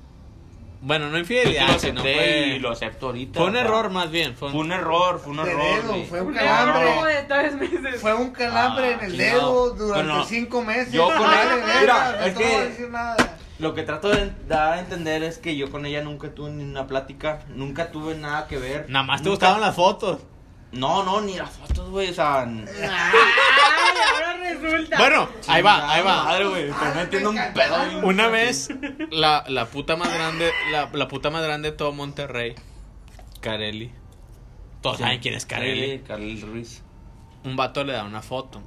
Bueno, 0.82 1.08
no 1.08 1.14
Yo 1.14 1.20
infidelidad, 1.20 1.68
lo 1.74 1.80
sino 1.80 2.00
acepté 2.00 2.16
fue, 2.16 2.48
y 2.56 2.60
lo 2.60 2.72
acepto 2.72 3.06
ahorita. 3.08 3.40
fue 3.42 3.50
un 3.50 3.58
error 3.58 3.90
más 3.90 4.10
bien. 4.12 4.36
Fue 4.38 4.48
un- 4.48 4.54
Fue 4.54 4.62
un 4.62 4.72
error, 4.72 5.20
fue 5.20 5.32
un 5.32 5.44
De 5.44 5.52
error. 5.52 5.64
dedo, 5.84 6.06
fue 6.06 6.22
un 6.22 6.34
calambre. 6.34 6.90
error 6.92 7.08
de 7.08 7.22
tres 7.24 7.56
meses. 7.56 8.02
Fue 8.02 8.14
un 8.14 8.30
calambre 8.32 8.86
Ah, 8.86 8.92
en 8.94 9.00
el 9.02 9.12
chingado. 9.12 9.40
dedo 9.40 9.70
durante 9.88 10.08
Bueno, 10.08 10.26
cinco 10.26 10.64
meses. 10.64 10.94
yo 10.94 11.06
con 11.08 11.18
verga, 11.30 11.80
mira, 11.82 12.12
no 12.20 12.26
es 12.26 12.36
que- 12.38 12.60
decir 12.62 12.90
nada. 12.90 13.18
Lo 13.60 13.74
que 13.74 13.84
trato 13.84 14.08
de 14.08 14.32
dar 14.48 14.72
a 14.76 14.80
entender 14.80 15.22
es 15.22 15.38
que 15.38 15.58
yo 15.58 15.70
con 15.70 15.86
ella 15.86 16.02
nunca 16.02 16.30
tuve 16.34 16.50
ni 16.52 16.64
una 16.64 16.88
plática, 16.88 17.42
nunca 17.50 17.92
tuve 17.92 18.16
nada 18.16 18.48
que 18.48 18.58
ver. 18.58 18.86
Nada 18.88 19.04
más 19.04 19.22
te 19.22 19.28
gustaban 19.28 19.60
las 19.60 19.76
fotos. 19.76 20.20
No, 20.72 21.04
no, 21.04 21.20
ni 21.20 21.36
las 21.36 21.50
fotos, 21.50 21.90
güey, 21.90 22.10
o 22.12 22.14
sea... 22.14 22.48
ahora 24.14 24.38
resulta. 24.38 24.98
Bueno, 24.98 25.30
ahí 25.48 25.62
va, 25.62 25.92
ahí 25.94 26.02
va. 26.04 26.24
Madre, 26.26 26.46
güey, 26.48 26.70
estoy 26.70 26.88
metiendo 26.96 27.30
un 27.32 27.38
pedo. 27.54 28.08
Una 28.08 28.28
vez, 28.28 28.70
la, 29.12 29.44
la 29.48 29.66
puta 29.68 29.96
más 29.96 30.14
grande, 30.14 30.52
la, 30.72 30.90
la 30.94 31.08
puta 31.08 31.30
más 31.30 31.44
grande 31.44 31.72
de 31.72 31.78
todo 31.78 31.92
Monterrey, 31.92 32.56
Carelli. 33.42 33.92
Todos 34.82 34.98
Sí. 34.98 35.04
saben 35.04 35.20
quién 35.20 35.34
es 35.34 35.46
Carelli. 35.46 35.98
Sí, 35.98 36.04
Carelli 36.08 36.42
Ruiz. 36.42 36.82
Un 37.44 37.56
vato 37.56 37.84
le 37.84 37.94
da 37.94 38.04
una 38.04 38.22
foto 38.22 38.62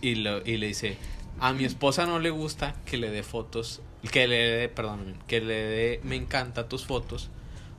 y, 0.00 0.16
lo- 0.16 0.44
y 0.46 0.56
le 0.56 0.66
dice, 0.68 0.96
a 1.40 1.52
mi 1.52 1.64
esposa 1.64 2.06
no 2.06 2.18
le 2.18 2.30
gusta 2.30 2.74
que 2.86 2.96
le 2.96 3.10
dé 3.10 3.22
fotos, 3.22 3.80
que 4.10 4.26
le 4.26 4.36
dé, 4.36 4.68
perdón, 4.68 5.16
que 5.26 5.40
le 5.40 5.54
dé, 5.54 6.00
me 6.02 6.16
encanta 6.16 6.68
tus 6.68 6.84
fotos, 6.86 7.30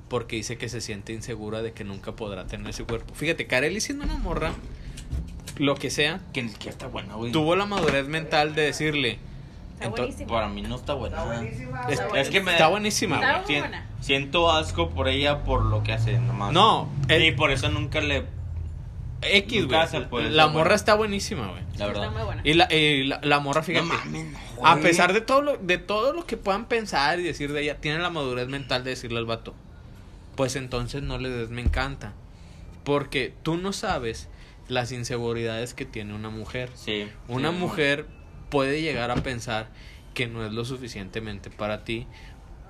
porque 0.10 0.36
dice 0.36 0.58
que 0.58 0.70
se 0.70 0.82
siente 0.82 1.14
insegura 1.14 1.62
de 1.62 1.74
que 1.74 1.84
nunca 1.84 2.14
podrá 2.16 2.46
tener 2.48 2.70
ese 2.70 2.84
cuerpo. 2.86 3.14
Fíjate, 3.14 3.46
Carelli 3.48 3.82
siendo 3.82 4.04
una 4.06 4.16
morra, 4.18 4.54
lo 5.58 5.76
que 5.76 5.90
sea, 5.90 6.20
Que 6.34 6.44
ni 6.44 6.50
siquiera 6.50 6.72
está 6.72 6.88
buena, 6.88 7.16
güey. 7.16 7.32
tuvo 7.32 7.56
la 7.56 7.66
madurez 7.66 8.08
mental 8.08 8.56
de 8.56 8.64
decirle, 8.64 9.20
Está 9.76 9.90
buenísima. 9.90 10.28
Para 10.32 10.48
mí 10.48 10.62
no 10.62 10.76
está 10.76 10.94
buena. 10.94 11.18
Está 11.18 11.34
buenísima. 11.36 11.82
Es- 11.90 12.08
güey. 12.08 12.22
Es 12.22 12.30
que 12.30 12.40
me... 12.42 12.52
Está 12.54 12.68
buenísima, 12.70 13.16
Está 13.18 13.42
güey. 13.42 13.64
Siento 14.00 14.50
asco 14.52 14.90
por 14.92 15.08
ella 15.10 15.44
por 15.44 15.64
lo 15.66 15.84
que 15.84 15.92
hace, 15.92 16.18
nomás. 16.20 16.54
No, 16.54 16.88
el- 17.10 17.24
Y 17.26 17.32
por 17.34 17.52
eso 17.52 17.70
nunca 17.70 18.00
le... 18.00 18.26
X, 19.22 19.68
güey. 19.68 20.30
La 20.30 20.48
morra 20.48 20.62
buena. 20.64 20.76
está 20.76 20.96
buenísima, 20.96 21.48
güey. 21.48 21.64
La 21.78 21.88
verdad. 21.88 22.04
Está 22.06 22.16
muy 22.18 22.26
buena. 22.26 22.42
Y 22.46 22.54
la, 22.54 22.74
y 22.74 23.04
la, 23.04 23.20
la 23.24 23.40
morra, 23.40 23.64
fíjate. 23.64 23.86
No 23.86 23.94
mames, 23.94 24.26
no, 24.58 24.66
A 24.68 24.78
pesar 24.78 25.14
de 25.14 25.22
todo 25.22 25.42
lo, 25.42 25.58
de 25.58 25.78
todo 25.78 26.14
lo 26.14 26.26
que 26.26 26.38
puedan 26.38 26.66
pensar 26.66 27.20
y 27.20 27.24
decir 27.24 27.52
de 27.54 27.62
ella, 27.64 27.78
tiene 27.80 28.00
la 28.00 28.10
madurez 28.10 28.48
mental 28.48 28.84
de 28.84 28.92
decirle 28.92 29.20
al 29.20 29.26
vato. 29.26 29.54
Pues 30.36 30.56
entonces 30.56 31.04
no 31.04 31.18
le 31.18 31.30
des 31.30 31.50
me 31.50 31.62
encanta. 31.62 32.14
Porque 32.84 33.34
tú 33.44 33.56
no 33.58 33.72
sabes 33.72 34.30
las 34.68 34.92
inseguridades 34.92 35.74
que 35.74 35.86
tiene 35.86 36.14
una 36.14 36.30
mujer. 36.30 36.70
Sí. 36.76 37.08
Una 37.28 37.52
sí, 37.52 37.58
mujer 37.58 38.08
puede 38.50 38.82
llegar 38.82 39.12
a 39.12 39.16
pensar 39.16 39.70
que 40.14 40.28
no 40.28 40.46
es 40.46 40.52
lo 40.52 40.66
suficientemente 40.66 41.50
para 41.50 41.84
ti. 41.84 42.08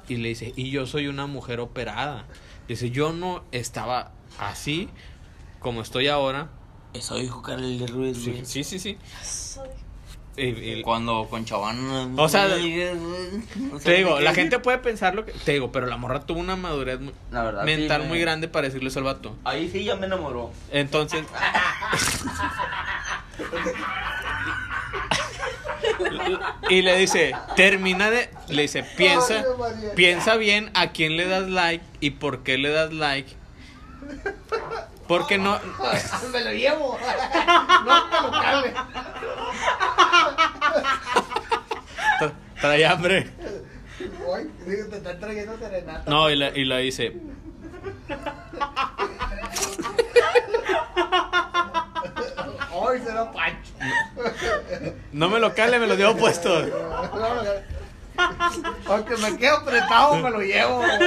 Y 0.08 0.18
le 0.18 0.30
dice, 0.30 0.54
y 0.56 0.70
yo 0.70 0.86
soy 0.86 1.08
una 1.08 1.28
mujer 1.28 1.60
operada. 1.60 2.26
Dice, 2.68 2.90
yo 2.90 3.14
no 3.14 3.44
estaba 3.52 4.12
así 4.38 4.90
como 5.60 5.82
estoy 5.82 6.08
ahora. 6.08 6.50
Eso 6.94 7.16
dijo 7.18 7.42
Carelli 7.42 7.86
Ruiz, 7.88 8.18
sí, 8.44 8.64
sí. 8.64 8.80
sí. 8.80 8.98
Soy- 10.36 10.44
Y- 10.46 10.80
y- 10.80 10.82
Cuando 10.82 11.28
con 11.30 11.46
Chavana... 11.46 12.10
O 12.18 12.28
sea, 12.28 12.48
Te 13.84 13.92
digo, 13.94 14.20
la 14.20 14.34
gente 14.34 14.58
puede 14.60 14.80
pensar 14.80 15.14
lo 15.16 15.26
que. 15.26 15.32
Te 15.32 15.52
digo, 15.54 15.72
pero 15.72 15.86
la 15.86 15.98
morra 15.98 16.22
tuvo 16.22 16.40
una 16.40 16.56
madurez 16.56 17.00
mu- 17.00 17.12
La 17.32 17.44
verdad, 17.44 17.62
sí, 17.62 17.66
mental 17.68 18.02
me- 18.04 18.08
muy 18.08 18.20
grande 18.20 18.48
para 18.48 18.68
decirle 18.68 18.90
eso 18.90 19.00
al 19.00 19.06
vato. 19.06 19.36
Ahí 19.44 19.70
sí 19.70 19.84
ya 19.84 19.96
me 19.96 20.08
enamoró. 20.08 20.52
Entonces. 20.72 21.24
y 26.70 26.82
le 26.82 26.98
dice, 26.98 27.34
termina 27.56 28.10
de. 28.10 28.30
Le 28.50 28.64
dice, 28.64 28.84
piensa. 28.98 29.44
Piensa 29.96 30.36
bien 30.36 30.72
a 30.74 30.92
quién 30.92 31.18
le 31.18 31.28
das 31.28 31.48
like 31.50 31.84
y 32.00 32.12
por 32.12 32.44
qué 32.44 32.58
le 32.58 32.70
das 32.70 32.94
like. 32.94 33.34
Porque 35.08 35.38
no. 35.38 35.60
Me 36.32 36.42
lo 36.42 36.52
llevo. 36.52 36.98
No 37.86 38.06
me 38.08 38.22
lo 38.22 38.32
cabe. 38.32 38.74
tra- 42.20 42.34
Trae 42.62 42.86
hambre. 42.86 43.30
Te 44.66 44.98
están 44.98 45.20
trayendo 45.20 45.58
serenata. 45.58 46.10
No, 46.10 46.30
y 46.30 46.36
la, 46.36 46.50
y 46.50 46.66
la 46.66 46.78
dice. 46.78 47.14
Ay, 52.72 53.02
será 53.06 53.32
Pancho. 53.32 53.72
No 55.12 55.30
me 55.30 55.40
lo 55.40 55.54
cale, 55.54 55.80
me 55.80 55.88
lo 55.88 55.96
llevo 55.96 56.16
puesto. 56.18 56.50
Aunque 58.88 59.18
me 59.18 59.38
quede 59.38 59.50
apretado, 59.50 60.16
me 60.18 60.30
lo 60.30 60.40
llevo. 60.42 60.80
¿vale? 60.80 61.02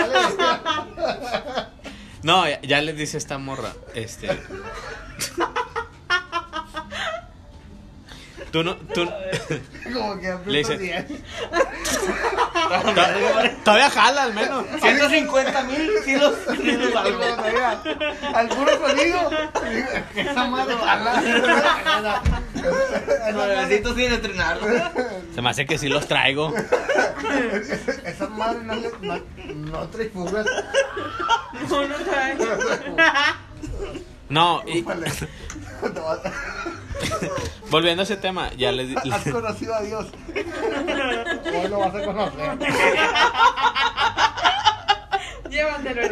No, 2.27 2.49
ya, 2.49 2.61
ya 2.63 2.81
le 2.81 2.93
dice 2.93 3.19
esta 3.19 3.39
morra. 3.39 3.73
Este. 3.95 4.29
Tú 8.57 8.65
no. 8.65 8.75
Tú, 8.77 9.07
Como 9.93 10.19
que 10.19 10.35
Le 10.47 10.59
dice- 10.61 10.75
aprieto 10.77 11.09
10. 11.09 11.23
to- 13.51 13.57
todavía 13.65 13.91
jala 13.91 14.23
al 14.23 14.33
menos. 14.33 14.65
150 14.81 15.63
mil 15.65 15.91
kilos. 16.07 16.35
kilos 16.57 16.97
algo. 16.97 17.21
¿Alguno 18.35 18.71
sonido? 18.79 19.31
Esa 20.17 20.45
madre 20.47 20.75
bala. 20.77 22.23
Nuevecito 23.35 23.95
sin 23.95 24.13
entrenar. 24.15 24.59
Se 25.35 25.43
me 25.43 25.51
hace 25.51 25.67
que 25.67 25.77
sí 25.77 25.91
los 25.91 26.07
traigo. 26.09 26.55
Esa 28.07 28.29
madre 28.29 28.61
no, 28.63 28.75
le- 28.75 28.91
no, 29.03 29.21
no 29.53 29.89
trae 29.89 30.09
fugas. 30.09 30.47
No, 31.69 31.87
no 31.87 31.95
trae. 31.97 32.37
No, 34.29 34.61
y 34.67 34.83
Vale. 34.83 35.09
Te 35.09 36.01
vas- 36.01 36.19
volviendo 37.71 38.03
a 38.03 38.05
ese 38.05 38.17
tema, 38.17 38.51
ya 38.57 38.73
le, 38.73 38.87
di- 38.87 38.97
Has 39.13 39.23
conocido 39.25 39.75
a 39.75 39.83
Dios. 39.83 40.07
Hoy 40.35 41.69
lo 41.69 41.79
vas 41.79 41.95
a 41.95 42.05
conocer. 42.05 42.59
Llévatelo. 45.51 46.03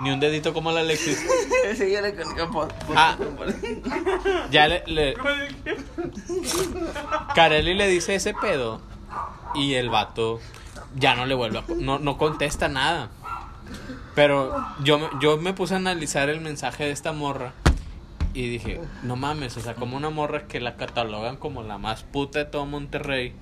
Ni 0.00 0.10
un 0.10 0.20
dedito 0.20 0.52
como 0.52 0.70
la 0.72 0.80
Alexis. 0.80 1.24
Síguele 1.76 2.14
con 2.14 2.48
con- 2.50 2.68
Ah. 2.94 3.16
Ya 4.50 4.68
le, 4.68 4.82
le... 4.86 5.14
Carelli 7.34 7.74
le 7.74 7.88
dice 7.88 8.14
ese 8.14 8.34
pedo 8.34 8.80
y 9.54 9.74
el 9.74 9.90
vato 9.90 10.40
ya 10.94 11.14
no 11.16 11.26
le 11.26 11.34
vuelve 11.34 11.58
a... 11.58 11.64
No, 11.76 11.98
no 11.98 12.18
contesta 12.18 12.68
nada. 12.68 13.10
Pero 14.14 14.54
yo, 14.84 15.10
yo 15.20 15.38
me 15.38 15.54
puse 15.54 15.74
a 15.74 15.78
analizar 15.78 16.28
el 16.28 16.40
mensaje 16.40 16.84
de 16.84 16.90
esta 16.90 17.12
morra 17.12 17.52
y 18.34 18.48
dije, 18.48 18.80
no 19.02 19.16
mames, 19.16 19.56
o 19.56 19.60
sea, 19.60 19.74
como 19.74 19.96
una 19.96 20.10
morra 20.10 20.46
que 20.46 20.60
la 20.60 20.76
catalogan 20.76 21.36
como 21.36 21.62
la 21.62 21.78
más 21.78 22.02
puta 22.02 22.38
de 22.40 22.44
todo 22.46 22.64
Monterrey, 22.66 23.34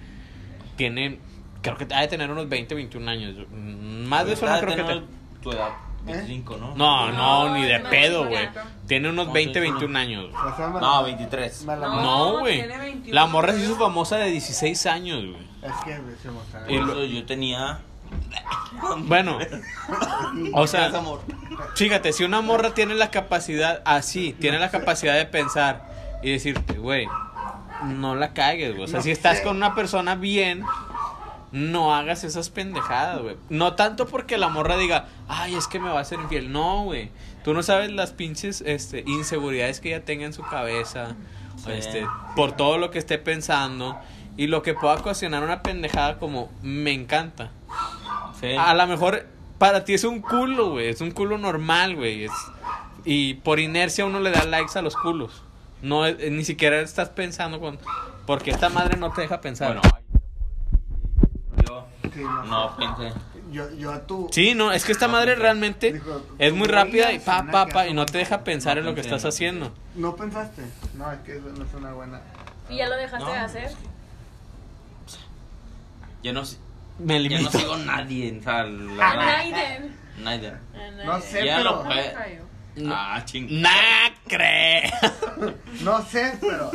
tiene, 0.76 1.18
creo 1.62 1.76
que 1.76 1.86
ha 1.94 2.00
de 2.00 2.08
tener 2.08 2.30
unos 2.30 2.48
20, 2.48 2.74
21 2.74 3.10
años. 3.10 3.36
Más 3.50 4.26
de 4.26 4.32
eso 4.32 4.46
no 4.46 4.58
creo 4.60 4.76
que 4.76 4.82
te... 4.82 5.02
Tu 5.42 5.52
edad, 5.52 5.70
25, 6.04 6.56
¿no? 6.58 6.74
No, 6.74 7.12
no, 7.12 7.54
ni 7.54 7.62
de 7.64 7.80
pedo, 7.80 8.26
güey. 8.26 8.48
Tiene 8.86 9.08
unos 9.10 9.28
No, 9.28 9.32
20, 9.32 9.52
sí, 9.60 9.64
sí. 9.66 9.70
21 9.70 9.98
años. 9.98 10.26
No, 10.80 11.02
23. 11.04 11.64
me 11.64 11.76
la- 11.76 11.88
No. 11.88 12.40
Güey. 12.40 12.56
tiene 12.58 12.78
21, 12.78 13.14
La 13.14 13.26
morra 13.26 13.52
se 13.52 13.62
hizo 13.64 13.76
famosa 13.76 14.16
de 14.18 14.30
16 14.30 14.86
años, 14.86 15.24
güey. 15.24 15.50
Es 15.62 15.72
que 15.84 17.10
yo 17.14 17.24
tenía. 17.26 17.80
Bueno, 19.04 19.38
o 20.54 20.66
sea, 20.66 20.90
fíjate, 21.74 22.12
si 22.12 22.24
una 22.24 22.40
morra 22.40 22.72
tiene 22.74 22.94
la 22.94 23.10
capacidad, 23.10 23.82
así, 23.84 24.32
tiene 24.38 24.58
la 24.58 24.70
capacidad 24.70 25.14
de 25.14 25.26
pensar 25.26 25.88
y 26.22 26.30
decirte, 26.32 26.74
güey, 26.74 27.06
no 27.84 28.14
la 28.14 28.32
cagues, 28.32 28.72
güey. 28.72 28.84
O 28.84 28.86
sea, 28.88 28.98
No 28.98 29.02
si 29.02 29.10
estás 29.10 29.38
sé. 29.38 29.44
con 29.44 29.56
una 29.56 29.74
persona 29.74 30.14
bien, 30.14 30.64
no 31.52 31.94
hagas 31.94 32.24
esas 32.24 32.48
pendejadas, 32.50 33.20
güey. 33.20 33.36
No 33.48 33.74
tanto 33.74 34.06
porque 34.06 34.38
la 34.38 34.48
morra 34.48 34.76
diga, 34.76 35.06
ay, 35.28 35.54
es 35.56 35.66
que 35.66 35.78
me 35.80 35.90
va 35.90 35.98
a 35.98 36.02
hacer 36.02 36.20
infiel. 36.20 36.52
No, 36.52 36.84
güey. 36.84 37.10
Tú 37.44 37.54
no 37.54 37.62
sabes 37.62 37.90
las 37.90 38.12
pinches 38.12 38.62
este, 38.66 39.02
inseguridades 39.06 39.80
que 39.80 39.94
ella 39.94 40.04
tenga 40.04 40.24
en 40.26 40.32
su 40.32 40.42
cabeza, 40.42 41.16
Sí. 41.56 41.72
este, 41.72 42.06
por 42.36 42.52
todo 42.52 42.78
lo 42.78 42.90
que 42.90 42.98
esté 42.98 43.18
pensando 43.18 43.98
y 44.38 44.46
lo 44.46 44.62
que 44.62 44.72
pueda 44.74 44.94
ocasionar 44.94 45.42
una 45.42 45.62
pendejada 45.62 46.18
como 46.18 46.50
me 46.62 46.92
encanta. 46.92 47.50
Sí. 48.40 48.54
A 48.58 48.74
lo 48.74 48.86
mejor 48.86 49.26
para 49.58 49.84
ti 49.84 49.94
es 49.94 50.04
un 50.04 50.20
culo, 50.20 50.70
güey. 50.70 50.88
Es 50.88 51.00
un 51.00 51.10
culo 51.10 51.38
normal, 51.38 51.96
güey. 51.96 52.24
Es... 52.24 52.32
Y 53.04 53.34
por 53.34 53.60
inercia 53.60 54.04
uno 54.06 54.20
le 54.20 54.30
da 54.30 54.44
likes 54.44 54.78
a 54.78 54.82
los 54.82 54.96
culos. 54.96 55.42
No, 55.82 56.06
eh, 56.06 56.30
ni 56.30 56.44
siquiera 56.44 56.80
estás 56.80 57.08
pensando 57.10 57.60
con... 57.60 57.78
Porque 58.26 58.50
esta 58.50 58.68
madre 58.68 58.96
no 58.96 59.12
te 59.12 59.22
deja 59.22 59.40
pensar. 59.40 59.68
Bueno, 59.68 59.82
yo 61.66 61.86
Sí, 62.14 62.20
no, 62.22 62.44
no 62.44 62.76
pensé. 62.76 63.12
Yo, 63.52 63.68
yo 63.74 63.92
a 63.92 64.06
tu. 64.06 64.28
Sí, 64.30 64.54
no, 64.54 64.70
es 64.72 64.84
que 64.84 64.92
esta 64.92 65.08
madre 65.08 65.34
realmente 65.34 65.92
Dijo, 65.92 66.22
es 66.38 66.52
muy 66.52 66.68
rápida 66.68 67.12
y 67.12 67.18
pa, 67.18 67.46
pa, 67.50 67.66
pa, 67.66 67.88
y 67.88 67.94
no 67.94 68.06
te 68.06 68.18
deja 68.18 68.44
pensar 68.44 68.78
en 68.78 68.84
lo 68.84 68.94
que 68.94 69.00
estás 69.00 69.24
haciendo. 69.24 69.72
¿No 69.96 70.14
pensaste? 70.14 70.62
No, 70.94 71.10
es 71.10 71.18
que 71.20 71.36
eso 71.36 71.48
no 71.56 71.64
es 71.64 71.74
una 71.74 71.92
buena. 71.92 72.20
¿Y 72.68 72.76
ya 72.76 72.88
lo 72.88 72.96
dejaste 72.96 73.24
No. 73.24 73.32
de 73.32 73.38
hacer? 73.38 73.70
Yo 76.22 76.32
no, 76.32 76.42
Me 77.02 77.22
yo 77.22 77.30
no 77.30 77.36
limito. 77.38 77.58
sigo 77.58 77.74
a 77.74 77.78
nadie. 77.78 78.38
O 78.38 78.42
sea, 78.42 78.62
la 78.64 79.10
A 79.10 79.16
verdad, 79.16 79.80
nadie. 80.22 80.52
No 81.04 81.20
sé, 81.20 81.44
Ya 81.46 81.56
pero. 81.58 81.82
Cayó. 81.84 82.50
Ah, 82.92 83.22
ching. 83.24 83.60
Nah, 83.60 84.10
cree. 84.28 84.90
No 85.82 86.02
sé, 86.04 86.34
pero. 86.40 86.70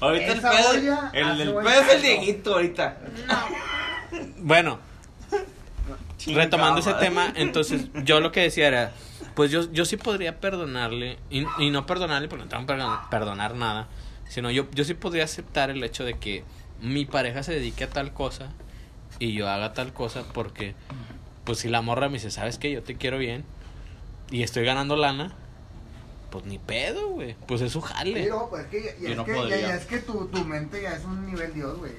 Ahorita 0.00 0.32
el 0.32 0.40
pedo. 0.40 0.72
El, 1.12 1.40
el 1.40 1.66
es 1.66 1.92
el. 1.94 2.02
Dieguito 2.02 2.54
ahorita. 2.54 2.96
Bueno, 4.38 4.78
Chingada 6.18 6.44
retomando 6.44 6.80
ese 6.80 6.94
tema, 6.94 7.32
entonces 7.36 7.86
yo 8.04 8.20
lo 8.20 8.32
que 8.32 8.40
decía 8.40 8.68
era, 8.68 8.92
pues 9.34 9.50
yo, 9.50 9.70
yo 9.72 9.84
sí 9.84 9.96
podría 9.96 10.40
perdonarle, 10.40 11.18
y, 11.30 11.44
y 11.58 11.70
no 11.70 11.86
perdonarle 11.86 12.28
porque 12.28 12.44
no 12.44 12.48
tengo 12.50 12.66
que 12.66 12.72
perdon- 12.72 13.08
perdonar 13.10 13.54
nada, 13.54 13.88
sino 14.28 14.50
yo, 14.50 14.66
yo 14.72 14.84
sí 14.84 14.94
podría 14.94 15.24
aceptar 15.24 15.70
el 15.70 15.82
hecho 15.84 16.04
de 16.04 16.14
que 16.18 16.44
mi 16.80 17.04
pareja 17.04 17.42
se 17.42 17.52
dedique 17.52 17.84
a 17.84 17.90
tal 17.90 18.12
cosa 18.12 18.48
y 19.18 19.32
yo 19.32 19.48
haga 19.48 19.72
tal 19.72 19.92
cosa 19.92 20.24
porque, 20.32 20.74
pues 21.44 21.58
si 21.58 21.68
la 21.68 21.82
morra 21.82 22.08
me 22.08 22.14
dice, 22.14 22.30
¿sabes 22.30 22.58
qué? 22.58 22.70
Yo 22.72 22.82
te 22.82 22.96
quiero 22.96 23.18
bien 23.18 23.44
y 24.30 24.42
estoy 24.42 24.64
ganando 24.64 24.96
lana, 24.96 25.32
pues 26.30 26.44
ni 26.44 26.58
pedo, 26.58 27.08
güey, 27.10 27.34
pues 27.46 27.60
es 27.62 27.72
su 27.72 27.80
jale. 27.80 28.24
Sí, 28.24 28.28
no, 28.30 28.48
pues 28.50 28.64
es 28.64 28.68
que, 28.68 28.96
ya, 29.00 29.10
es, 29.10 29.16
no 29.16 29.24
que 29.24 29.32
ya, 29.32 29.36
podría. 29.38 29.60
ya 29.60 29.74
es 29.76 29.86
que 29.86 29.98
tu, 29.98 30.26
tu 30.26 30.44
mente 30.44 30.82
ya 30.82 30.92
es 30.94 31.04
un 31.04 31.26
nivel 31.26 31.54
Dios, 31.54 31.78
güey. 31.78 31.92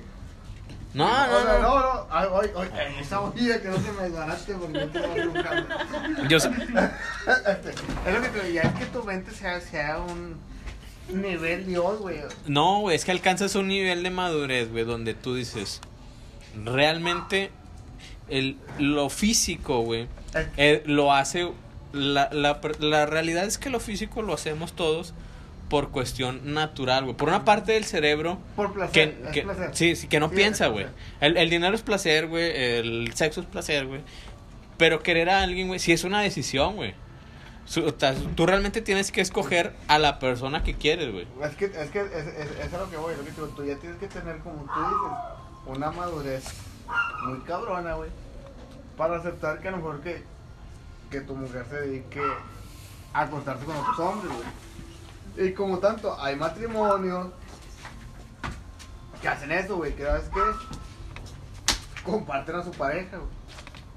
No, 0.94 1.06
no, 1.08 1.44
no. 1.44 1.60
no, 1.62 1.80
no. 1.80 2.08
Ay, 2.10 2.28
ay, 2.42 2.50
ay, 2.58 2.70
ay, 2.74 2.96
esa 3.02 3.22
olla 3.22 3.62
que 3.62 3.68
no 3.68 3.78
se 3.78 3.92
me 3.92 4.04
desbarate 4.04 4.54
porque 4.56 4.80
no 4.80 4.88
te 4.88 5.00
voy 5.08 5.20
a 5.20 5.44
cambio. 5.44 6.28
Yo 6.30 6.40
sé- 6.40 6.50
Este, 6.50 7.70
es 7.70 8.14
lo 8.16 8.22
que 8.22 8.30
te 8.30 8.44
digo, 8.44 8.54
ya 8.56 8.62
es 8.64 8.74
que 8.80 8.86
tu 8.86 9.04
mente 9.04 9.32
sea, 9.32 9.60
sea 9.62 10.00
un 10.00 10.38
nivel 11.22 11.66
Dios, 11.68 12.00
güey. 12.00 12.20
No, 12.48 12.80
güey, 12.80 12.96
es 12.96 13.06
que 13.06 13.12
alcanzas 13.12 13.56
un 13.56 13.68
nivel 13.68 14.02
de 14.02 14.10
madurez, 14.10 14.72
güey, 14.72 14.86
donde 14.86 15.14
tú 15.14 15.36
dices, 15.36 15.82
realmente 16.66 17.52
el, 18.30 18.58
lo 18.80 19.10
físico, 19.10 19.82
güey, 19.82 20.08
eh, 20.58 20.84
lo 20.86 21.14
hace, 21.14 21.50
la, 21.94 22.30
la, 22.32 22.60
la 22.80 23.06
realidad 23.06 23.46
es 23.46 23.58
que 23.58 23.70
lo 23.70 23.80
físico 23.80 24.22
lo 24.22 24.34
hacemos 24.34 24.74
todos 24.74 25.14
por 25.70 25.90
cuestión 25.90 26.54
natural, 26.54 27.04
güey, 27.04 27.16
por 27.16 27.28
una 27.30 27.44
parte 27.46 27.74
del 27.74 27.84
cerebro 27.86 28.38
Por 28.56 28.74
placer. 28.74 28.92
que, 29.16 29.26
es 29.28 29.32
que- 29.34 29.42
placer. 29.44 29.70
sí, 29.74 29.96
sí, 29.96 30.08
que 30.08 30.20
no 30.20 30.30
Sí, 30.30 30.36
piensa, 30.36 30.68
güey. 30.68 30.86
El, 31.20 31.36
el 31.38 31.50
dinero 31.50 31.76
es 31.76 31.82
placer, 31.82 32.28
güey, 32.28 32.52
el 32.56 33.12
sexo 33.16 33.42
es 33.42 33.48
placer, 33.48 33.86
güey, 33.86 34.02
pero 34.78 35.02
querer 35.04 35.30
a 35.30 35.42
alguien, 35.42 35.68
güey, 35.68 35.80
sí 35.80 35.92
es 35.92 36.04
una 36.04 36.22
decisión, 36.22 36.76
güey. 36.76 36.94
Su- 37.66 37.84
o 37.86 37.94
sea, 37.98 38.14
Tú 38.36 38.46
realmente 38.46 38.82
tienes 38.82 39.12
que 39.12 39.20
escoger 39.20 39.74
a 39.90 40.00
la 40.00 40.20
persona 40.20 40.64
que 40.64 40.74
quieres, 40.76 41.12
güey. 41.12 41.28
Es 41.44 41.56
que, 41.58 41.66
es 41.66 41.90
que, 41.90 42.00
es, 42.00 42.12
es, 42.28 42.66
es 42.66 42.74
a 42.74 42.78
lo 42.78 42.90
que 42.90 42.96
voy, 42.96 43.14
lo 43.18 43.26
que 43.26 43.32
tú 43.32 43.66
ya 43.66 43.76
tienes 43.76 43.98
que 44.00 44.08
tener, 44.08 44.38
como 44.40 44.62
tú 44.64 44.80
dices, 44.80 45.18
una 45.68 45.92
madurez 45.92 46.46
muy 47.26 47.40
cabrona, 47.42 47.94
güey, 47.96 48.10
para 48.96 49.18
aceptar 49.18 49.60
que 49.60 49.68
a 49.68 49.72
lo 49.72 49.78
mejor 49.78 50.02
que, 50.02 50.24
que 51.12 51.22
tu 51.22 51.36
mujer 51.36 51.66
se 51.70 51.82
dedique 51.82 52.22
a 53.14 53.22
acostarse 53.22 53.66
con 53.66 53.76
otros 53.76 54.00
hombres, 54.00 54.32
güey. 54.34 55.48
Y 55.50 55.54
como 55.54 55.78
tanto, 55.80 56.20
hay 56.20 56.36
matrimonios 56.36 57.28
que 59.22 59.28
hacen 59.28 59.52
eso, 59.52 59.78
güey, 59.78 59.96
que 59.96 60.04
sabes 60.04 60.30
que 60.30 60.42
comparten 62.04 62.56
a 62.56 62.64
su 62.64 62.72
pareja, 62.72 63.18
güey, 63.18 63.30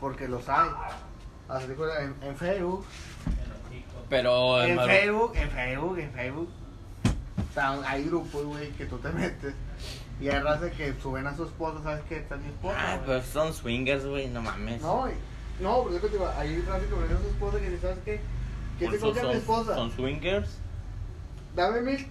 porque 0.00 0.28
los 0.28 0.48
hay. 0.48 0.70
Así 1.48 1.66
en, 1.66 2.14
en 2.22 2.36
Facebook, 2.36 2.84
Pero 4.08 4.62
en 4.62 4.76
malo- 4.76 4.88
Facebook, 4.92 5.32
en 5.36 5.50
Facebook, 5.50 5.98
en 5.98 6.12
Facebook. 6.12 6.50
Hay 7.86 8.04
grupos, 8.04 8.44
güey, 8.44 8.70
que 8.72 8.86
tú 8.86 8.98
te 8.98 9.08
metes. 9.10 9.54
Y 10.20 10.28
hay 10.28 10.38
raza 10.40 10.70
que 10.70 10.94
suben 11.02 11.26
a 11.26 11.34
su 11.36 11.44
esposa, 11.44 11.82
¿sabes 11.82 12.02
qué? 12.08 12.16
Está 12.18 12.36
mi 12.36 12.48
esposa. 12.48 12.76
Ah, 12.78 12.94
güey. 12.96 13.06
pues 13.06 13.26
son 13.26 13.52
swingers, 13.54 14.04
güey, 14.04 14.28
no 14.28 14.42
mames. 14.42 14.82
No. 14.82 15.06
No, 15.60 15.82
pero 15.84 15.94
yo 15.96 16.00
te 16.00 16.08
digo, 16.08 16.30
hay 16.38 16.60
raza 16.62 16.80
que 16.80 16.88
suben 16.88 17.04
a 17.16 17.20
su 17.20 17.26
esposa 17.28 17.58
que 17.60 17.70
dice, 17.70 17.82
¿sabes 17.82 17.98
qué? 18.04 18.20
¿Qué 18.78 18.84
Por 18.86 18.94
te 18.94 19.00
coge 19.00 19.20
a 19.20 19.24
mi 19.24 19.32
esposa? 19.34 19.74
Son 19.74 19.90
swingers. 19.92 20.58
Dame 21.54 21.80
mil 21.82 22.06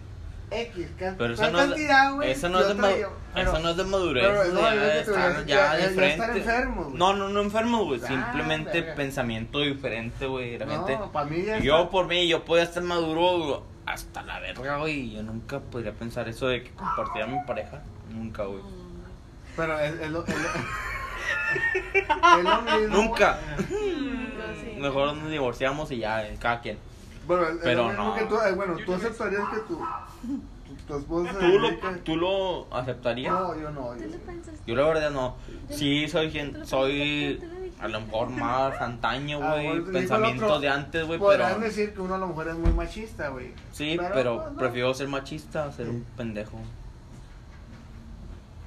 X. 0.51 0.87
¿qué- 0.97 1.13
Pero 1.17 1.33
eso 1.33 1.43
tal 1.43 1.51
no, 1.53 1.59
es 1.61 1.65
cantidad, 1.67 2.13
güey? 2.15 2.31
eso, 2.31 2.49
no 2.49 2.59
es 2.59 2.67
de 2.69 2.75
traía- 2.75 3.07
pero- 3.35 3.51
eso 3.51 3.59
no 3.59 3.69
es 3.69 3.77
de 3.77 3.83
madurez. 3.83 4.23
pero, 4.27 4.43
no, 4.53 4.61
ya, 4.61 4.71
digo, 4.73 4.85
estar 4.85 5.45
ya- 5.45 5.77
ya 5.77 5.79
ya- 5.89 6.07
estar 6.09 6.37
enfermo. 6.37 6.91
No, 6.95 7.13
no, 7.13 7.29
no 7.29 7.41
enfermo, 7.41 7.85
güey. 7.85 8.01
Ah, 8.03 8.07
Simplemente 8.07 8.81
verga. 8.81 8.95
pensamiento 8.95 9.59
diferente, 9.59 10.25
güey. 10.25 10.57
Realmente. 10.57 10.97
No, 10.97 11.11
para 11.11 11.25
mí 11.27 11.43
ya 11.43 11.59
yo, 11.59 11.77
está- 11.77 11.89
por 11.91 12.07
mí, 12.07 12.27
yo 12.27 12.43
podía 12.45 12.63
estar 12.63 12.81
maduro 12.83 13.63
hasta 13.85 14.23
la 14.23 14.39
verga, 14.39 14.77
güey. 14.77 15.11
Yo 15.11 15.21
nunca 15.23 15.59
podría 15.59 15.93
pensar 15.93 16.27
eso 16.27 16.47
de 16.47 16.63
que 16.63 16.71
compartiera 16.71 17.27
a 17.27 17.31
mi 17.31 17.39
pareja. 17.45 17.81
Nunca, 18.09 18.43
güey. 18.45 18.61
Pero 19.55 19.79
es, 19.79 19.99
es 20.01 20.09
lo... 20.11 20.25
Es 20.25 20.35
lo, 20.35 20.39
es 22.39 22.43
lo 22.43 22.61
mismo, 22.61 22.95
Nunca. 22.95 23.39
Sí. 23.67 24.75
Mejor 24.79 25.15
nos 25.15 25.29
divorciamos 25.29 25.91
y 25.91 25.99
ya, 25.99 26.25
eh, 26.27 26.37
cada 26.39 26.61
quien. 26.61 26.77
Bueno, 27.27 27.43
es, 27.47 27.55
es 27.55 27.59
Pero 27.63 27.83
lo 27.83 27.89
mismo 27.89 28.03
no. 28.05 28.15
que 28.15 28.25
tú, 28.25 28.35
eh, 28.39 28.51
bueno, 28.53 28.75
tú 28.85 28.93
aceptarías 28.93 29.49
que 29.49 29.57
tu, 29.59 29.77
tu, 29.77 30.75
tu 30.87 30.97
esposa 30.97 31.33
se 31.33 31.39
¿Tú 31.39 31.59
lo, 31.59 31.67
dedique- 31.69 32.03
¿Tú 32.03 32.15
lo 32.17 32.67
aceptarías? 32.73 33.33
No, 33.33 33.55
yo 33.59 33.71
no. 33.71 33.91
¿Tú 33.93 34.03
Yo, 34.09 34.19
pensaste? 34.19 34.59
Yo 34.65 34.75
la 34.75 34.83
verdad 34.87 35.11
no. 35.11 35.35
Sí, 35.69 36.07
soy 36.07 36.31
gente, 36.31 36.65
soy 36.65 37.39
a 37.79 37.87
lo 37.87 38.01
mejor 38.01 38.29
más 38.29 38.79
antaño, 38.81 39.39
Ah, 39.41 39.51
güey. 39.53 39.65
bueno, 39.67 39.75
dijo 39.79 39.87
el 39.87 39.93
Pensamiento 39.93 40.45
otro, 40.45 40.59
de 40.59 40.69
antes, 40.69 41.05
güey, 41.07 41.19
Podrán 41.19 41.53
pero... 41.55 41.65
decir 41.65 41.93
que 41.93 42.01
uno 42.01 42.15
a 42.15 42.17
lo 42.17 42.27
mejor 42.27 42.47
es 42.49 42.55
muy 42.55 42.71
machista, 42.73 43.29
güey. 43.29 43.53
Sí, 43.71 43.97
pero, 44.13 44.37
pues, 44.41 44.51
no. 44.53 44.57
prefiero 44.59 44.93
ser 44.93 45.07
machista 45.07 45.65
a 45.65 45.71
ser 45.71 45.89
un 45.89 46.05
pendejo. 46.17 46.57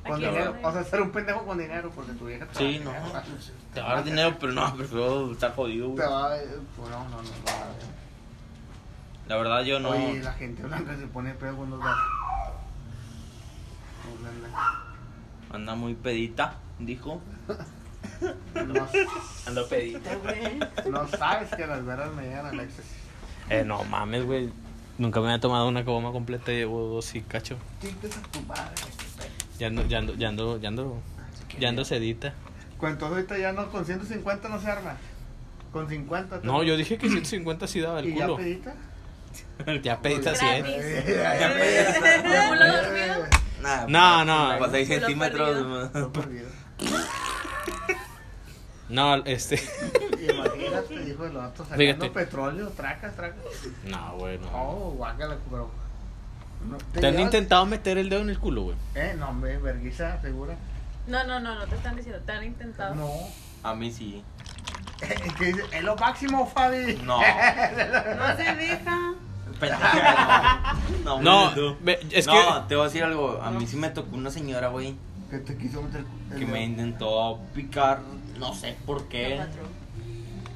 Con 0.05 0.15
Aquí 0.15 0.25
dinero. 0.27 0.55
O 0.63 0.73
sea, 0.73 0.83
ser 0.85 1.01
un 1.01 1.11
pendejo 1.13 1.45
con 1.47 1.59
dinero, 1.59 1.91
porque 1.95 2.13
tu 2.13 2.27
vieja 2.27 2.45
te 2.47 2.59
Sí, 2.59 2.79
va 2.85 2.93
no. 2.93 3.23
Te 3.73 3.81
va 3.81 3.91
a 3.93 3.95
dar 3.97 4.05
dinero, 4.05 4.37
pero 4.41 4.53
no, 4.53 4.75
prefiero 4.77 5.31
estar 5.33 5.55
jodido, 5.55 5.87
Te 5.89 5.93
güey. 5.93 6.09
va 6.09 6.27
a... 6.35 6.39
Pues 6.77 6.91
no, 6.91 7.09
no, 7.09 7.23
no. 7.23 7.29
La 9.29 9.37
verdad, 9.37 9.63
yo 9.63 9.79
no... 9.79 9.91
Oye, 9.91 10.21
la 10.23 10.33
gente 10.33 10.63
blanca 10.65 10.97
se 10.97 11.07
pone 11.07 11.33
pedo 11.35 11.57
cuando 11.57 11.79
va. 11.79 11.97
Anda 15.53 15.75
muy 15.75 15.95
pedita, 15.95 16.55
dijo. 16.79 17.21
No, 18.55 18.87
Ando 19.47 19.69
pedita, 19.69 20.15
güey. 20.17 20.59
no 20.91 21.07
sabes 21.09 21.51
que 21.55 21.67
las 21.67 21.85
veras 21.85 22.13
me 22.15 22.23
llegan 22.23 22.47
al 22.47 22.61
éxtasis. 22.61 22.93
Eh, 23.51 23.65
no 23.65 23.85
mames, 23.85 24.25
güey. 24.25 24.51
Nunca 24.99 25.21
me 25.21 25.27
había 25.27 25.41
tomado 25.41 25.69
una 25.69 25.85
coboma 25.85 26.13
completa, 26.13 26.53
llevo 26.53 26.81
dos 26.89 27.15
y 27.15 27.21
cacho. 27.23 27.57
Chingas 27.81 28.17
a 28.17 28.23
tu 28.23 28.41
madre. 28.43 28.73
Ya 29.59 29.67
ando, 29.69 29.87
ya 29.87 29.99
ando, 29.99 30.15
ya 30.15 30.29
ando, 30.29 30.59
ya 30.61 30.69
ando, 30.69 31.03
ya 31.59 31.69
ando 31.69 31.85
sedita. 31.85 32.33
Cuento 32.79 33.07
ahorita 33.07 33.39
ya 33.39 33.53
no, 33.53 33.71
con 33.71 33.85
150 33.85 34.49
no 34.49 34.61
se 34.61 34.71
arma. 34.71 34.97
Con 35.73 35.89
50. 35.89 36.41
te- 36.41 36.47
No, 36.47 36.63
yo 36.63 36.77
dije 36.77 36.99
que 36.99 37.09
150 37.09 37.67
sí 37.67 37.81
daba 37.81 38.01
el 38.01 38.07
¿Y 38.09 38.15
ya 38.17 38.25
culo. 38.27 38.37
pedita? 38.37 38.75
Ya 39.83 40.01
pedita 40.03 40.35
sí, 40.35 40.45
¿eh? 40.47 40.63
Gratis. 41.07 42.03
¿De 42.03 42.49
culo 42.49 42.67
dormido? 42.67 43.27
Nah, 43.63 43.87
No, 43.87 44.25
no. 44.25 44.59
Pues 44.59 44.71
6 44.73 44.89
Culo 44.89 45.01
centímetros. 45.01 45.91
No, 48.89 49.15
este. 49.25 49.57
Imagínate, 50.21 50.95
hijo 51.09 51.25
de 51.25 51.33
los 51.33 51.45
otros 51.45 51.67
sacando 51.69 51.79
Fíjate. 51.79 52.11
petróleo, 52.11 52.69
tracas, 52.71 53.17
tracas. 53.17 53.39
No, 53.87 54.17
güey, 54.19 54.39
no. 54.39 54.49
Oh, 54.53 54.91
guácala, 54.91 55.39
pero. 55.51 55.71
No, 56.69 56.79
¿Te 57.01 57.07
han 57.07 57.19
intentado 57.21 57.67
meter 57.67 57.99
el 57.99 58.09
dedo 58.09 58.21
en 58.23 58.31
el 58.31 58.39
culo, 58.39 58.63
güey? 58.63 58.77
Eh, 58.95 59.15
no, 59.19 59.29
hombre, 59.31 59.59
verguiza, 59.59 60.21
segura. 60.23 60.57
No, 61.07 61.25
no, 61.25 61.41
no, 61.41 61.55
no 61.57 61.67
te 61.67 61.75
están 61.75 61.97
diciendo, 61.97 62.21
te 62.25 62.33
han 62.33 62.45
intentado. 62.45 62.95
No. 62.95 63.11
A 63.63 63.75
mí 63.75 63.91
sí. 63.91 64.23
¿Qué 65.39 65.47
dice? 65.47 65.63
Es 65.73 65.83
lo 65.83 65.97
máximo, 65.97 66.47
Fabi. 66.47 67.01
No. 67.05 67.19
No 68.17 68.37
se 68.37 68.55
deja. 68.57 69.15
No, 71.05 71.21
No, 71.21 71.51
tú. 71.55 71.77
ve- 71.83 72.01
es 72.11 72.27
no, 72.27 72.33
que- 72.33 72.69
te 72.69 72.75
voy 72.77 72.83
a 72.83 72.87
decir 72.87 73.03
algo. 73.05 73.41
A 73.43 73.51
mí 73.51 73.67
sí 73.67 73.77
me 73.77 73.91
tocó 73.91 74.17
una 74.17 74.31
señora, 74.31 74.69
güey, 74.69 74.95
Que 75.31 75.39
te 75.39 75.57
quiso 75.57 75.83
meter. 75.83 76.05
el 76.31 76.39
que 76.39 76.45
dedo. 76.45 76.53
me 76.53 76.65
intentó 76.65 77.39
picar. 77.55 78.01
No 78.39 78.55
sé 78.55 78.77
por 78.87 79.09
qué. 79.09 79.41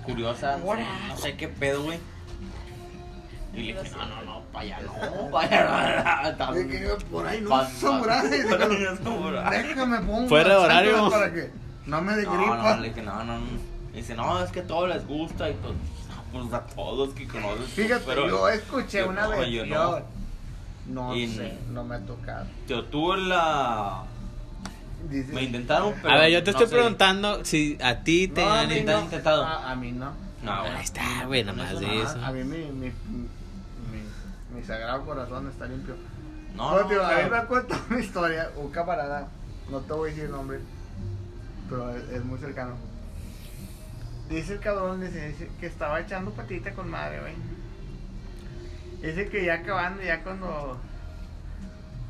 Curiosa. 0.05 0.57
No 0.59 0.75
sé, 0.75 0.85
no 1.09 1.17
sé 1.17 1.36
qué 1.36 1.49
pedo, 1.49 1.83
güey. 1.85 1.99
Y 3.57 3.62
le 3.62 3.83
dije, 3.83 3.97
no, 3.97 4.07
no, 4.07 4.23
no, 4.23 4.41
para 4.52 4.65
allá 4.65 4.81
no. 4.85 5.31
Para 5.31 5.47
allá 6.23 6.36
no. 6.39 6.52
De 6.55 6.68
que 6.68 6.89
por 7.10 7.26
ahí 7.26 7.41
no 7.41 7.49
no 7.83 8.02
grandes. 8.02 8.49
Déjame 8.49 9.99
pongo. 10.01 10.28
Fuera 10.28 10.51
de 10.51 10.57
horario. 10.57 11.10
Para 11.10 11.33
que 11.33 11.51
no 11.86 12.02
me 12.02 12.17
dé 12.17 12.25
No, 12.25 12.36
gripa. 12.36 12.57
no, 12.75 12.81
le 12.83 12.89
dije, 12.89 13.02
no, 13.02 13.25
no. 13.25 13.39
no. 13.39 13.47
Y 13.93 13.97
dice, 13.97 14.15
no, 14.15 14.43
es 14.43 14.51
que 14.51 14.60
a 14.60 14.67
todos 14.67 14.89
les 14.89 15.07
gusta 15.07 15.49
y 15.51 15.55
todo. 15.55 15.75
Pues 16.33 16.52
a 16.52 16.60
todos 16.67 17.15
que 17.15 17.26
conoces. 17.28 17.67
Fíjate, 17.70 18.02
pero 18.05 18.28
yo 18.28 18.49
escuché 18.49 18.99
yo 18.99 19.09
una 19.09 19.23
no, 19.23 19.31
vez. 19.31 19.49
yo 19.49 19.65
no. 19.65 20.01
no 20.89 21.17
Y- 21.17 21.28
sé, 21.28 21.57
no 21.70 21.83
me 21.85 21.94
ha 21.94 22.01
tocado. 22.01 22.47
Yo 22.68 22.85
tuve 22.85 23.17
la. 23.18 24.02
Dice, 25.09 25.33
Me 25.33 25.44
intentaron, 25.44 25.94
pero. 26.02 26.12
A 26.15 26.18
ver, 26.18 26.33
yo 26.33 26.43
te 26.43 26.51
no 26.52 26.59
estoy 26.59 26.67
sé. 26.67 26.75
preguntando 26.75 27.44
si 27.44 27.78
a 27.83 28.01
ti 28.01 28.28
te 28.28 28.44
No, 28.44 28.51
a 28.51 28.60
han 28.60 28.68
mí 28.68 28.75
¿te 28.75 28.81
intentado. 28.81 29.05
intentado? 29.05 29.44
A, 29.44 29.70
a 29.70 29.76
mí 29.76 29.93
no. 29.93 30.12
No, 30.43 30.60
güey. 30.62 30.73
Ahí 30.73 30.85
está, 30.85 31.25
güey, 31.26 31.44
nada 31.44 31.57
más 31.62 31.81
de 31.81 32.02
eso. 32.02 32.18
A 32.23 32.31
mí 32.33 32.44
mi, 32.44 32.59
mi, 32.73 32.93
mi, 34.57 34.65
sagrado 34.65 35.05
corazón 35.05 35.49
está 35.49 35.67
limpio. 35.67 35.94
No, 36.55 36.83
No, 36.83 37.05
a 37.05 37.18
mí 37.23 37.31
me 37.31 37.44
cuenta 37.47 37.78
una 37.91 38.01
historia, 38.01 38.51
un 38.57 38.70
camarada, 38.70 39.28
no 39.70 39.81
te 39.81 39.93
voy 39.93 40.09
a 40.09 40.10
decir 40.10 40.25
el 40.26 40.33
nombre, 40.33 40.59
pero 41.68 41.91
es, 41.94 42.09
es 42.10 42.25
muy 42.25 42.39
cercano. 42.39 42.75
Dice 44.28 44.55
el 44.55 44.60
cabrón, 44.60 45.01
dice, 45.01 45.28
dice 45.28 45.51
que 45.60 45.67
estaba 45.67 46.01
echando 46.01 46.31
patita 46.33 46.73
con 46.73 46.91
madre, 46.91 47.20
güey. 47.20 47.35
Dice 49.02 49.28
que 49.28 49.44
ya 49.44 49.55
acabando, 49.55 50.02
ya 50.02 50.23
cuando, 50.23 50.78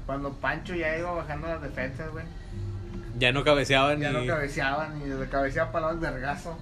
cuando 0.07 0.33
Pancho 0.35 0.75
ya 0.75 0.97
iba 0.97 1.13
bajando 1.13 1.49
las 1.49 1.61
defensas, 1.63 2.11
güey. 2.11 2.25
Ya 3.19 3.33
no 3.33 3.45
cabeceaban 3.45 4.01
Ya 4.01 4.13
ni. 4.13 4.27
no 4.27 4.27
cabeceaban, 4.35 4.99
ni 4.99 5.07
le 5.07 5.29
cabeceaba 5.29 5.73
para 5.73 5.91
el 5.91 5.99
vergazo. 5.99 6.57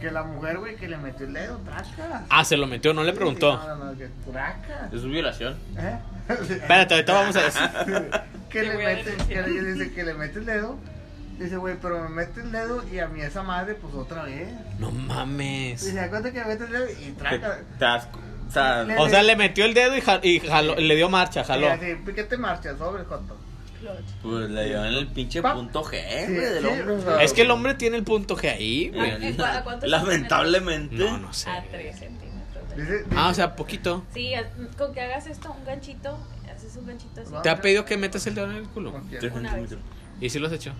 Que 0.00 0.10
la 0.12 0.22
mujer, 0.22 0.58
güey, 0.58 0.76
que 0.76 0.86
le 0.88 0.96
metió 0.96 1.26
el 1.26 1.32
dedo, 1.32 1.56
traca. 1.58 2.24
Ah, 2.30 2.44
se 2.44 2.56
lo 2.56 2.66
metió, 2.68 2.94
no 2.94 3.02
le 3.02 3.12
preguntó. 3.12 3.56
No, 3.56 3.76
no, 3.76 3.84
no, 3.92 3.98
que 3.98 4.08
traca. 4.30 4.88
Es 4.92 5.02
violación. 5.04 5.56
¿Eh? 5.76 5.98
Espérate, 6.28 6.94
ahorita 6.94 7.12
vamos 7.14 7.36
a 7.36 7.42
decir. 7.42 7.62
que 8.50 8.60
Te 8.62 8.66
le 8.68 8.76
mete, 8.76 9.16
que 9.28 9.42
le 9.42 9.72
dice 9.72 9.92
que 9.92 10.04
le 10.04 10.14
mete 10.14 10.38
el 10.38 10.46
dedo. 10.46 10.76
Dice, 11.38 11.56
güey, 11.56 11.76
pero 11.80 12.00
me 12.02 12.08
mete 12.10 12.40
el 12.40 12.50
dedo 12.52 12.84
y 12.92 12.98
a 13.00 13.08
mí 13.08 13.20
esa 13.22 13.42
madre, 13.42 13.74
pues 13.74 13.94
otra 13.94 14.22
vez. 14.24 14.48
No 14.78 14.90
mames. 14.90 15.84
Dice, 15.84 16.00
acuérdate 16.00 16.32
que 16.32 16.40
me 16.40 16.46
mete 16.46 16.64
el 16.64 16.70
dedo 16.72 16.86
y 16.90 16.94
Te, 16.94 17.12
traca. 17.12 17.58
te 17.78 17.84
O 18.48 18.50
sea, 18.52 18.82
Le- 18.84 18.98
O 18.98 19.08
sea, 19.08 19.22
le 19.22 19.36
metió 19.36 19.64
el 19.64 19.74
dedo 19.74 19.96
y, 19.96 20.00
ja- 20.00 20.20
y 20.22 20.40
jaló- 20.40 20.76
le 20.76 20.96
dio 20.96 21.08
marcha, 21.08 21.40
Y 21.42 21.44
jaló. 21.44 21.70
así, 21.70 21.94
piquete 22.06 22.36
marcha, 22.36 22.76
sobre 22.76 23.04
joto. 23.04 23.36
Pues 24.22 24.50
le 24.50 24.64
dio 24.66 24.84
en 24.84 24.94
el 24.94 25.06
pinche 25.08 25.40
Pa- 25.42 25.54
punto 25.54 25.82
G, 25.84 25.90
Sí, 26.26 26.34
güey, 26.34 26.44
del 26.46 26.62
sí, 26.62 26.68
hombre. 26.68 26.94
o 26.94 27.00
sea, 27.02 27.22
Es 27.22 27.32
que 27.32 27.42
el 27.42 27.50
hombre 27.50 27.74
tiene 27.74 27.96
el 27.96 28.04
punto 28.04 28.36
G 28.36 28.50
ahí, 28.52 28.92
¿A- 28.94 28.96
güey. 28.96 29.40
a 29.40 29.62
cuántos 29.64 29.88
Lamentablemente. 29.88 30.94
No, 30.96 31.18
no 31.18 31.32
sé. 31.32 31.48
A 31.50 31.62
3 31.70 31.98
centímetros. 31.98 32.76
Dice, 32.76 32.92
dice, 33.04 33.06
Ah, 33.16 33.28
o 33.28 33.34
sea, 33.34 33.56
poquito. 33.56 34.04
Sí, 34.12 34.34
a- 34.34 34.48
con 34.76 34.92
que 34.92 35.00
hagas 35.00 35.26
esto, 35.26 35.50
un 35.52 35.64
ganchito, 35.64 36.18
haces 36.54 36.76
un 36.76 36.86
ganchito 36.86 37.20
así. 37.22 37.32
¿Te 37.42 37.50
ha 37.50 37.60
pedido 37.60 37.84
que 37.84 37.96
metas 37.96 38.26
el 38.26 38.34
dedo 38.34 38.50
en 38.50 38.56
el 38.56 38.68
culo? 38.68 39.00
Tres 39.10 39.32
centímetros. 39.32 39.80
¿Y 40.20 40.30
si 40.30 40.38
lo 40.38 40.46
has 40.48 40.52
hecho? 40.52 40.72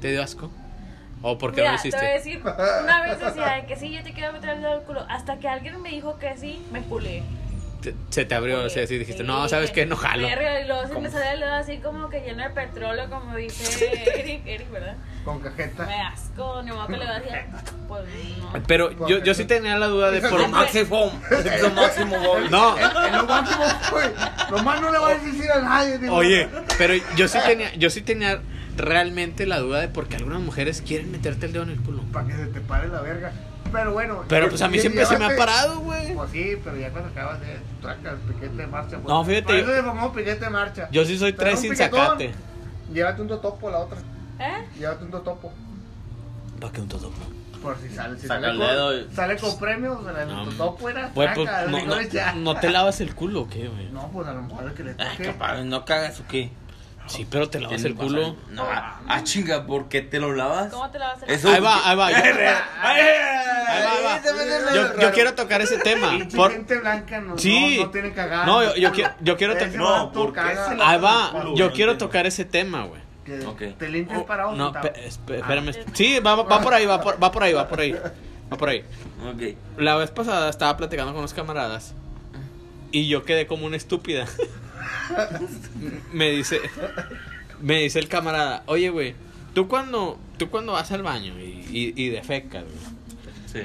¿Te 0.00 0.10
dio 0.12 0.22
asco? 0.22 0.50
¿O 1.22 1.38
por 1.38 1.52
qué 1.54 1.62
Mira, 1.62 1.72
no 1.72 1.76
lo 1.78 1.82
te 1.82 1.88
voy 1.96 1.98
a 2.06 2.16
hiciste? 2.16 2.30
decir, 2.30 2.42
una 2.84 3.02
vez 3.02 3.18
decía 3.20 3.52
de 3.54 3.66
que 3.66 3.76
sí, 3.76 3.90
yo 3.90 4.02
te 4.02 4.12
quiero 4.12 4.32
meter 4.32 4.50
el 4.50 4.60
dedo 4.60 4.72
al 4.74 4.82
culo. 4.82 5.04
Hasta 5.08 5.38
que 5.38 5.48
alguien 5.48 5.80
me 5.80 5.88
dijo 5.90 6.18
que 6.18 6.36
sí, 6.36 6.62
me 6.70 6.82
culé. 6.82 7.22
Te- 7.86 7.94
se 8.10 8.24
te 8.24 8.34
abrió, 8.34 8.64
o 8.64 8.68
sea, 8.68 8.84
sí 8.86 8.98
dijiste, 8.98 9.22
Sí, 9.22 9.26
no, 9.28 9.48
¿sabes 9.48 9.70
qué? 9.70 9.86
No 9.86 9.94
jalo. 9.96 10.26
verga, 10.26 10.60
y 10.60 10.66
luego 10.66 10.88
se 10.88 11.00
me 11.00 11.08
sale 11.08 11.34
el 11.34 11.40
dedo 11.40 11.52
así 11.54 11.78
como 11.78 12.08
que 12.10 12.20
lleno 12.20 12.42
de 12.42 12.50
petróleo, 12.50 13.08
como 13.08 13.36
dice 13.36 14.02
Eric, 14.18 14.42
Eric, 14.44 14.70
¿verdad? 14.72 14.96
Con 15.24 15.38
cajeta. 15.40 15.86
Me 15.86 16.00
asco, 16.02 16.62
ni 16.64 16.72
modo 16.72 16.86
que 16.88 16.96
le 16.96 17.04
va 17.04 17.12
a 17.16 17.20
decir, 17.20 17.38
pues 17.86 18.02
no. 18.38 18.52
Pero 18.66 19.06
yo, 19.06 19.18
yo 19.22 19.34
sí 19.34 19.44
tenía 19.44 19.76
la 19.78 19.86
duda 19.86 20.10
de 20.10 20.20
por... 20.20 20.40
Lo 20.40 20.48
máximo, 20.48 21.12
lo 21.62 21.70
máximo, 21.70 22.16
güey. 22.18 22.48
No, 22.50 22.76
lo 22.76 23.24
máximo, 23.26 23.64
güey. 23.92 24.08
Nomás 24.50 24.80
no 24.80 24.90
le 24.90 24.98
vas 24.98 25.12
a 25.20 25.24
decir 25.24 25.50
a 25.50 25.60
nadie. 25.60 26.08
oye, 26.10 26.48
pero 26.78 26.94
yo 27.16 27.28
sí 27.28 27.38
tenía, 27.46 27.72
yo 27.74 27.88
sí 27.90 28.02
tenía 28.02 28.40
realmente 28.76 29.46
la 29.46 29.58
duda 29.58 29.80
de 29.80 29.88
por 29.88 30.06
qué 30.08 30.16
algunas 30.16 30.40
mujeres 30.40 30.82
quieren 30.82 31.10
meterte 31.10 31.46
el 31.46 31.52
dedo 31.52 31.62
en 31.62 31.70
el 31.70 31.80
culo. 31.80 32.02
Para 32.12 32.26
que 32.26 32.34
se 32.34 32.46
te 32.46 32.60
pare 32.60 32.88
la 32.88 33.00
verga. 33.00 33.32
Pero 33.72 33.92
bueno. 33.92 34.24
Pero 34.28 34.48
pues 34.48 34.62
a 34.62 34.68
mí 34.68 34.78
siempre 34.78 35.04
se 35.06 35.18
me 35.18 35.24
ha 35.26 35.36
parado, 35.36 35.80
güey. 35.80 36.14
Pues 36.14 36.30
sí, 36.30 36.56
pero 36.62 36.76
ya 36.76 36.90
cuando 36.90 37.10
acabas 37.10 37.40
de 37.40 37.58
traca 37.82 38.10
el 38.10 38.16
piquete 38.18 38.56
de 38.56 38.66
marcha. 38.66 38.96
pues, 38.98 39.08
No, 39.08 39.24
fíjate, 39.24 39.42
Por 39.46 39.54
eso 39.54 39.66
yo- 39.66 39.70
le 39.72 39.76
llamamos 39.82 40.16
piquete 40.16 40.44
de 40.44 40.50
marcha. 40.50 40.88
Yo 40.90 41.04
sí 41.04 41.18
soy 41.18 41.32
Pero 41.32 41.44
tres 41.50 41.60
sin 41.60 41.70
piquetón, 41.72 42.00
sacate. 42.00 42.34
Llévate 42.92 43.22
un 43.22 43.28
totopo 43.28 43.70
la 43.70 43.78
otra. 43.78 43.98
¿Eh? 44.38 44.68
Llévate 44.78 45.04
un 45.04 45.10
totopo. 45.10 45.52
¿Para 46.60 46.72
qué 46.72 46.80
un 46.80 46.88
todo? 46.88 47.10
Por 47.62 47.76
si 47.78 47.88
sale. 47.88 48.18
Si 48.18 48.26
Saca 48.28 48.40
sale, 48.42 48.52
el 48.52 48.58
con, 48.58 48.66
dedo 48.68 48.96
y- 48.98 49.14
sale 49.14 49.36
con 49.38 49.58
premios, 49.58 49.98
el 50.06 50.28
No, 50.28 50.44
totopo 50.44 50.88
era 50.88 51.10
pues, 51.14 51.34
traca, 51.34 51.66
no, 51.66 51.78
no, 51.84 52.34
no 52.36 52.60
te 52.60 52.70
lavas 52.70 53.00
el 53.00 53.14
culo, 53.14 53.42
¿o 53.42 53.48
¿qué, 53.48 53.66
güey? 53.68 53.88
No, 53.90 54.08
pues 54.12 54.28
a 54.28 54.32
lo 54.34 54.42
mejor 54.42 54.64
el 54.64 54.74
que 54.74 54.84
le 54.84 54.94
Ay, 54.98 55.16
toque. 55.16 55.24
capaz, 55.24 55.62
¿no 55.64 55.84
cagas 55.84 56.20
o 56.20 56.24
qué? 56.28 56.50
Sí, 57.06 57.26
pero 57.30 57.48
te 57.48 57.60
lavas 57.60 57.84
el 57.84 57.94
culo. 57.94 58.36
No, 58.50 58.64
ah, 58.64 59.20
chinga, 59.22 59.66
¿por 59.66 59.88
qué 59.88 60.02
te 60.02 60.18
lo 60.20 60.32
lavas? 60.34 60.72
¿Cómo 60.72 60.90
te 60.90 60.98
la 60.98 61.08
vas 61.08 61.14
a 61.14 61.24
hacer? 61.24 61.30
Eso- 61.30 61.48
Ahí 61.50 61.60
va, 61.60 61.88
ahí 61.90 61.96
va. 61.96 62.10
Yo, 62.10 62.16
Ay, 62.82 63.00
ahí 63.00 64.02
va, 64.02 64.14
ahí 64.14 64.22
va. 64.22 64.74
Yo- 64.74 65.00
yo 65.00 65.12
quiero 65.12 65.34
tocar 65.34 65.60
ese 65.60 65.78
tema. 65.78 66.12
Por- 66.34 66.52
gente 66.52 66.78
blanca 66.78 67.20
no, 67.20 67.38
Sí. 67.38 67.76
no, 67.78 67.84
no 67.84 67.90
tiene 67.90 68.12
cagada. 68.12 68.46
No, 68.46 68.62
yo- 68.62 68.76
yo 68.76 68.92
quiero- 68.92 69.10
yo 69.20 69.36
quiero 69.36 69.52
Ese 69.54 69.66
to- 69.66 69.76
No, 69.78 69.84
vato 70.06 70.12
¿por 70.12 70.28
qué 70.32 70.40
caga. 70.40 70.68
se 70.68 70.74
la- 70.76 70.90
Ahí 70.90 71.00
va. 71.00 71.30
culo, 71.32 71.54
Yo 71.56 71.72
quiero 71.72 71.96
tocar 71.98 72.26
ese 72.26 72.44
tema, 72.44 72.84
güey. 72.84 73.00
Que 73.24 73.44
Ok. 73.44 73.62
Te 73.78 73.88
limpias 73.88 74.22
parado. 74.22 74.52
No, 74.54 74.72
espérame. 75.28 75.72
Sí, 75.94 76.20
va, 76.20 76.36
va 76.36 76.60
por 76.60 76.74
ahí, 76.74 76.86
va 76.86 77.00
por, 77.00 77.22
va 77.22 77.32
por 77.32 77.42
ahí, 77.42 77.52
va 77.52 77.66
por 77.68 77.80
ahí. 77.80 77.92
Va 78.52 78.56
por 78.56 78.68
ahí. 78.68 78.84
Ok. 79.28 79.56
La 79.78 79.96
vez 79.96 80.10
pasada 80.12 80.48
estaba 80.48 80.76
platicando 80.76 81.10
con 81.12 81.18
unos 81.18 81.34
camaradas 81.34 81.94
y 82.92 83.08
yo 83.08 83.24
quedé 83.24 83.46
como 83.48 83.66
una 83.66 83.76
estúpida. 83.76 84.26
me 86.12 86.30
dice, 86.30 86.60
me 87.60 87.82
dice 87.82 87.98
el 87.98 88.08
camarada, 88.08 88.62
oye, 88.66 88.90
güey, 88.90 89.14
tú 89.54 89.68
cuando, 89.68 90.18
tú 90.38 90.50
cuando 90.50 90.72
vas 90.72 90.90
al 90.92 91.02
baño 91.02 91.38
y, 91.38 91.66
y, 91.70 91.92
y 91.96 92.08
defecas, 92.10 92.64
güey, 92.64 92.96
Sí. 93.46 93.60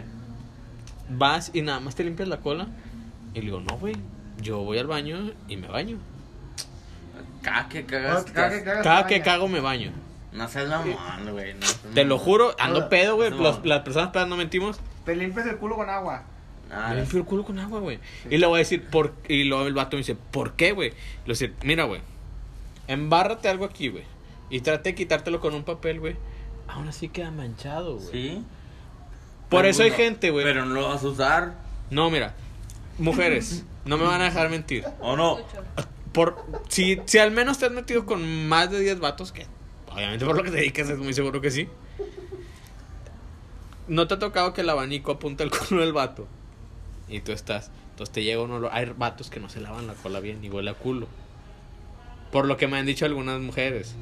vas 1.10 1.52
y 1.54 1.62
nada 1.62 1.80
más 1.80 1.96
te 1.96 2.04
limpias 2.04 2.30
la 2.30 2.38
cola. 2.38 2.68
Y 3.34 3.40
le 3.40 3.46
digo, 3.46 3.60
no, 3.62 3.78
güey, 3.78 3.96
yo 4.42 4.60
voy 4.60 4.78
al 4.78 4.88
baño 4.88 5.32
y 5.48 5.58
me 5.58 5.68
baño. 5.68 5.98
Cada 7.42 7.68
que 7.70 7.86
cagas. 7.86 8.26
cada 8.26 8.50
que 8.52 8.64
cagas, 8.64 8.84
Cada 8.84 9.04
te 9.04 9.08
que 9.10 9.20
bañas. 9.20 9.26
cago 9.34 9.48
me 9.48 9.60
baño. 9.60 9.92
No 10.32 10.48
seas 10.48 10.70
mamón, 10.70 11.32
güey. 11.32 11.54
no 11.56 11.66
Te 11.94 12.06
lo 12.06 12.18
juro, 12.18 12.56
ando 12.60 12.88
pedo, 12.88 13.16
güey. 13.16 13.32
Las 13.64 13.82
personas 13.82 14.12
pedas 14.12 14.28
no 14.28 14.38
mentimos. 14.38 14.80
Te 15.06 15.16
limpias 15.16 15.46
el 15.48 15.58
culo 15.58 15.76
con 15.76 15.90
agua. 15.90 16.24
Ah, 16.74 16.94
Me 16.96 17.02
el 17.02 17.26
culo 17.26 17.44
con 17.44 17.60
agua, 17.60 17.80
güey. 17.82 18.00
Y 18.30 18.38
le 18.38 18.46
voy 18.48 18.56
a 18.56 18.60
decir, 18.60 18.88
por... 18.90 19.14
y 19.28 19.44
luego 19.44 19.68
el 19.68 19.74
vato 19.74 19.98
me 19.98 20.00
dice, 20.00 20.16
¿por 20.16 20.54
qué, 20.54 20.72
güey? 20.72 20.90
Le 20.92 20.96
voy 20.96 21.26
a 21.26 21.30
decir, 21.30 21.54
mira, 21.64 21.84
güey, 21.84 22.02
embárrate 22.88 23.50
algo 23.50 23.66
aquí, 23.66 23.90
güey. 23.90 24.04
Y 24.50 24.62
trate 24.62 24.90
de 24.90 24.96
quitártelo 24.96 25.40
con 25.42 25.54
un 25.54 25.64
papel, 25.64 26.00
güey. 26.00 26.16
Aún 26.68 26.88
así 26.88 27.10
queda 27.10 27.32
manchado, 27.32 27.98
güey. 27.98 28.12
Sí. 28.12 28.44
Por 29.50 29.62
Pero 29.62 29.68
eso 29.70 29.84
hay 29.84 29.90
no- 29.92 29.96
gente, 29.98 30.30
güey. 30.32 30.46
Pero 30.46 30.66
no 30.66 30.74
lo 30.74 30.88
vas 30.88 31.04
a 31.04 31.08
usar. 31.08 31.56
No, 31.90 32.10
mira, 32.10 32.34
mujeres, 32.98 33.66
no 33.84 33.98
me 33.98 34.06
van 34.06 34.22
a 34.22 34.26
dejar 34.26 34.50
mentir. 34.50 34.86
¿O 35.02 35.18
no? 35.18 35.40
Por, 36.14 36.38
si, 36.70 37.02
si 37.06 37.18
al 37.18 37.32
menos 37.32 37.58
te 37.58 37.66
has 37.66 37.72
metido 37.72 38.06
con 38.06 38.48
más 38.48 38.72
de 38.72 38.80
10 38.80 39.00
vatos, 39.00 39.32
que 39.34 39.46
obviamente 39.90 40.26
por 40.26 40.38
lo 40.38 40.44
que 40.44 40.52
te 40.52 40.58
dedicas 40.58 40.90
es 40.90 40.98
muy 40.98 41.14
seguro 41.14 41.42
que 41.42 41.52
sí. 41.52 41.68
¿No 43.88 44.08
te 44.08 44.14
ha 44.14 44.20
tocado 44.20 44.54
que 44.54 44.62
el 44.62 44.70
abanico 44.70 45.12
apunta 45.12 45.44
el 45.44 45.52
culo 45.52 45.82
del 45.82 45.94
vato? 45.94 46.28
Y 47.12 47.20
tú 47.20 47.34
estás. 47.34 47.70
Entonces 47.92 48.14
te 48.14 48.24
llega 48.24 48.42
uno. 48.42 48.70
Hay 48.72 48.92
vatos 48.98 49.30
que 49.30 49.40
no 49.40 49.50
se 49.50 49.62
lavan 49.62 49.86
la 49.86 49.94
cola 49.94 50.20
bien 50.20 50.44
y 50.44 50.50
huele 50.50 50.72
a 50.72 50.74
culo. 50.74 51.08
Por 52.32 52.46
lo 52.46 52.58
que 52.58 52.68
me 52.68 52.78
han 52.78 52.86
dicho 52.86 53.06
algunas 53.06 53.40
mujeres. 53.40 53.96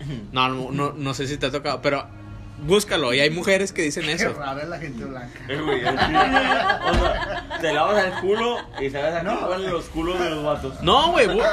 No, 0.32 0.48
no, 0.48 0.72
no, 0.72 0.92
no 0.92 1.14
sé 1.14 1.28
si 1.28 1.38
te 1.38 1.46
ha 1.46 1.52
tocado, 1.52 1.80
pero 1.80 2.08
búscalo. 2.62 3.12
Y 3.14 3.20
hay 3.20 3.30
mujeres 3.30 3.72
que 3.72 3.82
dicen 3.82 4.04
Qué 4.04 4.12
eso. 4.12 4.32
raro 4.38 4.60
es 4.60 4.68
la 4.68 4.78
gente 4.78 5.04
blanca. 5.04 5.38
Eh, 5.48 5.56
güey, 5.60 5.84
así. 5.86 5.96
O 5.96 6.94
sea, 6.94 7.58
te 7.60 7.72
lavas 7.72 8.04
el 8.04 8.12
culo 8.20 8.58
y 8.80 8.90
sabes 8.90 9.14
a 9.14 9.20
qué 9.20 9.44
huelen 9.44 9.70
los 9.72 9.84
culos 9.86 10.18
de 10.18 10.30
los 10.30 10.44
vatos. 10.44 10.80
No, 10.82 11.12
güey. 11.12 11.26
bu- 11.28 11.44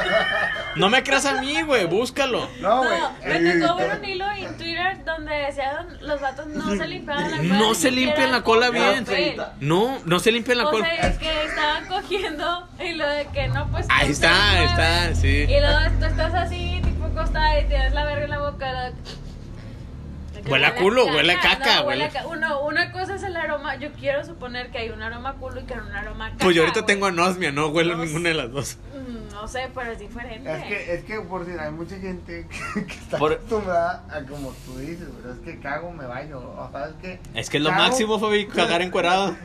No 0.76 0.90
me 0.90 1.04
creas 1.04 1.26
a 1.26 1.42
mí, 1.42 1.62
güey. 1.64 1.86
Búscalo. 1.86 2.48
No, 2.62 2.78
güey. 2.84 3.00
No, 3.00 3.40
me 3.40 3.60
tocó 3.68 3.76
ver 3.78 3.98
un 4.00 4.06
hilo 4.06 4.26
en 4.32 4.58
Twitter 4.58 5.04
donde 5.06 5.34
decían 5.34 5.98
los 6.02 6.22
vatos 6.22 6.48
no 6.48 6.76
se 6.76 6.88
limpiaban 6.88 7.32
la 7.32 7.38
cola. 7.38 7.54
No 7.58 7.74
se 7.76 7.92
limpian 7.92 8.32
la 8.32 8.42
cola 8.44 8.70
bien. 8.70 9.06
No, 9.60 9.98
no 10.06 10.20
se 10.20 10.32
limpian 10.32 10.58
la 10.60 10.68
O 10.68 10.72
cola. 10.72 10.86
sea, 10.86 11.08
es 11.10 11.18
que 11.18 11.44
estaban 11.46 11.86
cogiendo 11.88 12.68
y 12.80 12.94
lo 12.94 13.08
de 13.08 13.28
que 13.34 13.48
no, 13.50 13.70
pues. 13.72 13.86
Ahí 13.90 14.08
no 14.08 14.14
está, 14.14 14.64
está, 14.64 15.16
sí. 15.16 15.46
Y 15.48 15.60
luego 15.60 15.80
tú 16.00 16.06
estás 16.06 16.34
así, 16.34 16.82
tipo 16.84 17.06
acostada 17.06 17.60
y 17.60 17.66
tienes 17.68 17.94
la 17.94 18.06
verga 18.06 18.24
en 18.26 18.30
la 18.30 18.40
boca. 18.40 18.72
lo 18.72 18.80
de- 18.82 19.29
Huele 20.50 20.66
a 20.66 20.76
culo, 20.76 21.06
huele 21.06 21.34
a 21.34 21.40
caca, 21.40 21.76
no, 21.82 21.88
huele 21.88 22.06
huele- 22.06 22.18
a 22.18 22.22
ca- 22.22 22.28
Uno, 22.28 22.62
una 22.62 22.92
cosa 22.92 23.16
es 23.16 23.24
el 23.24 23.36
aroma. 23.38 23.76
Yo 23.76 23.92
quiero 23.94 24.26
suponer 24.26 24.72
que 24.72 24.78
hay 24.80 24.90
un 24.90 25.02
aroma 25.02 25.34
culo 25.36 25.62
y 25.62 25.64
que 25.64 25.74
hay 25.74 25.80
un 25.80 25.92
aroma 25.96 26.32
caca. 26.32 26.44
Pues 26.46 26.56
yo 26.56 26.62
ahorita 26.64 26.82
güey. 26.82 26.88
tengo 26.88 27.06
anosmia, 27.08 27.52
no 27.52 27.68
huelo 27.68 27.96
No 27.98 28.06
ninguna 28.06 28.30
de 28.30 28.36
las 28.36 28.52
dos. 28.52 28.78
Mm, 28.94 29.34
No 29.34 29.48
sé, 29.48 29.70
pero 29.74 29.92
es 29.92 30.00
diferente. 30.00 30.52
Es 30.54 30.64
que, 30.66 30.94
es 30.96 31.04
que 31.06 31.22
por 31.22 31.46
si 31.46 31.52
hay 31.52 31.72
mucha 31.72 31.98
gente 31.98 32.48
que, 32.74 32.86
que 32.86 32.94
está 32.94 33.18
Por- 33.18 33.34
acostumbrada 33.34 34.04
a 34.12 34.22
como 34.22 34.52
tú 34.66 34.78
dices, 34.80 35.08
pero 35.22 35.34
es 35.34 35.40
que 35.40 35.60
cago, 35.60 35.92
me 35.92 36.06
baño. 36.06 36.40
O 36.40 36.70
sea, 36.72 36.88
es 36.88 36.94
que. 37.02 37.20
Es 37.40 37.50
que 37.50 37.58
es 37.58 37.64
lo 37.64 37.70
cago- 37.70 37.82
máximo, 37.84 38.20
Fabi, 38.20 38.48
cagar 38.48 38.82
encuerado. 38.84 39.36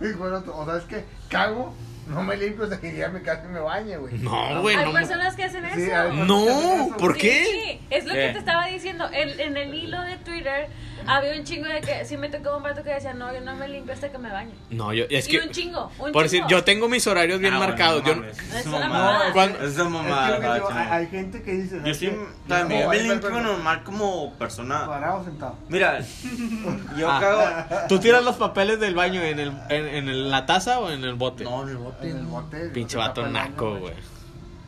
Y 0.00 0.12
bueno, 0.14 0.42
o 0.54 0.64
sea, 0.64 0.76
es 0.78 0.84
que 0.84 1.04
cago, 1.28 1.74
no 2.08 2.22
me 2.22 2.36
limpio 2.36 2.64
hasta 2.64 2.80
que 2.80 2.94
ya 2.96 3.08
me 3.08 3.22
casi 3.22 3.46
me 3.48 3.60
bañe, 3.60 3.96
güey. 3.96 4.18
No, 4.18 4.60
güey, 4.62 4.76
hay 4.76 4.86
no. 4.86 4.92
personas 4.92 5.34
que 5.36 5.44
hacen 5.44 5.64
eso. 5.64 5.74
Sí, 5.76 5.88
No, 6.26 6.44
que 6.44 6.50
hacen 6.50 6.80
eso, 6.86 6.96
¿por 6.98 7.16
qué? 7.16 7.44
Sí, 7.44 7.80
es 7.90 8.04
lo 8.04 8.12
¿Qué? 8.14 8.26
que 8.26 8.32
te 8.32 8.38
estaba 8.38 8.66
diciendo. 8.66 9.08
El- 9.12 9.38
en 9.40 9.56
el 9.56 9.74
hilo 9.74 10.00
de 10.02 10.16
Twitter 10.18 10.68
había 11.06 11.38
un 11.38 11.44
chingo 11.44 11.66
de 11.68 11.80
que 11.80 12.04
sí 12.04 12.16
me 12.16 12.28
tocó 12.28 12.56
un 12.56 12.62
vato 12.62 12.82
que 12.82 12.90
decía, 12.90 13.14
no, 13.14 13.32
yo 13.32 13.40
no 13.40 13.54
me 13.56 13.68
limpio 13.68 13.92
hasta 13.94 14.10
que 14.10 14.18
me 14.18 14.30
bañe. 14.30 14.52
No, 14.70 14.92
yo, 14.92 15.04
es 15.10 15.28
y 15.28 15.32
que. 15.32 15.40
un 15.40 15.50
chingo, 15.50 15.90
un 15.98 16.12
Por 16.12 16.22
decir, 16.24 16.40
chingo. 16.40 16.48
yo 16.50 16.64
tengo 16.64 16.88
mis 16.88 17.06
horarios 17.06 17.38
bien 17.40 17.54
Ah, 17.54 17.58
bueno, 17.58 17.70
marcados. 17.72 18.02
no 18.04 18.14
yo. 18.14 18.24
Es 18.24 18.38
Es 18.56 18.66
una 18.66 18.78
mamada. 18.80 19.32
Cuando- 19.32 19.58
Es 19.58 19.62
una 19.62 19.70
Es 19.70 19.76
que 19.76 19.82
mamada, 19.84 20.30
lo 20.30 20.40
que 20.40 20.46
gacho. 20.46 20.68
hay, 20.92 21.06
gente 21.08 21.42
que 21.42 21.52
dice. 21.52 21.80
Yo 21.84 21.90
es 21.90 21.98
sí, 21.98 22.06
que- 22.08 22.26
también 22.48 22.82
no, 22.84 22.88
me 22.90 22.98
limpio 23.02 23.30
normal 23.30 23.82
como 23.84 24.32
persona. 24.34 24.86
Parado 24.86 25.20
o 25.20 25.24
sentado. 25.24 25.56
Mira, 25.68 26.00
yo 26.96 27.10
Ah. 27.10 27.20
cago. 27.20 27.78
¿Tú 27.88 27.98
tiras 27.98 28.22
los 28.24 28.36
papeles 28.36 28.80
del 28.80 28.94
baño 28.94 29.20
en, 29.22 29.38
el, 29.40 29.52
en, 29.68 30.08
en 30.08 30.30
la 30.30 30.46
taza 30.46 30.78
o 30.80 30.90
en 30.90 31.04
el 31.04 31.14
bote? 31.14 31.44
No, 31.44 31.62
en 31.62 31.68
el 31.70 31.76
bote. 31.76 32.10
En 32.10 32.16
el 32.18 32.26
bote. 32.26 32.58
Pinche 32.70 32.96
vato 32.96 33.26
naco, 33.26 33.76
güey. 33.78 33.94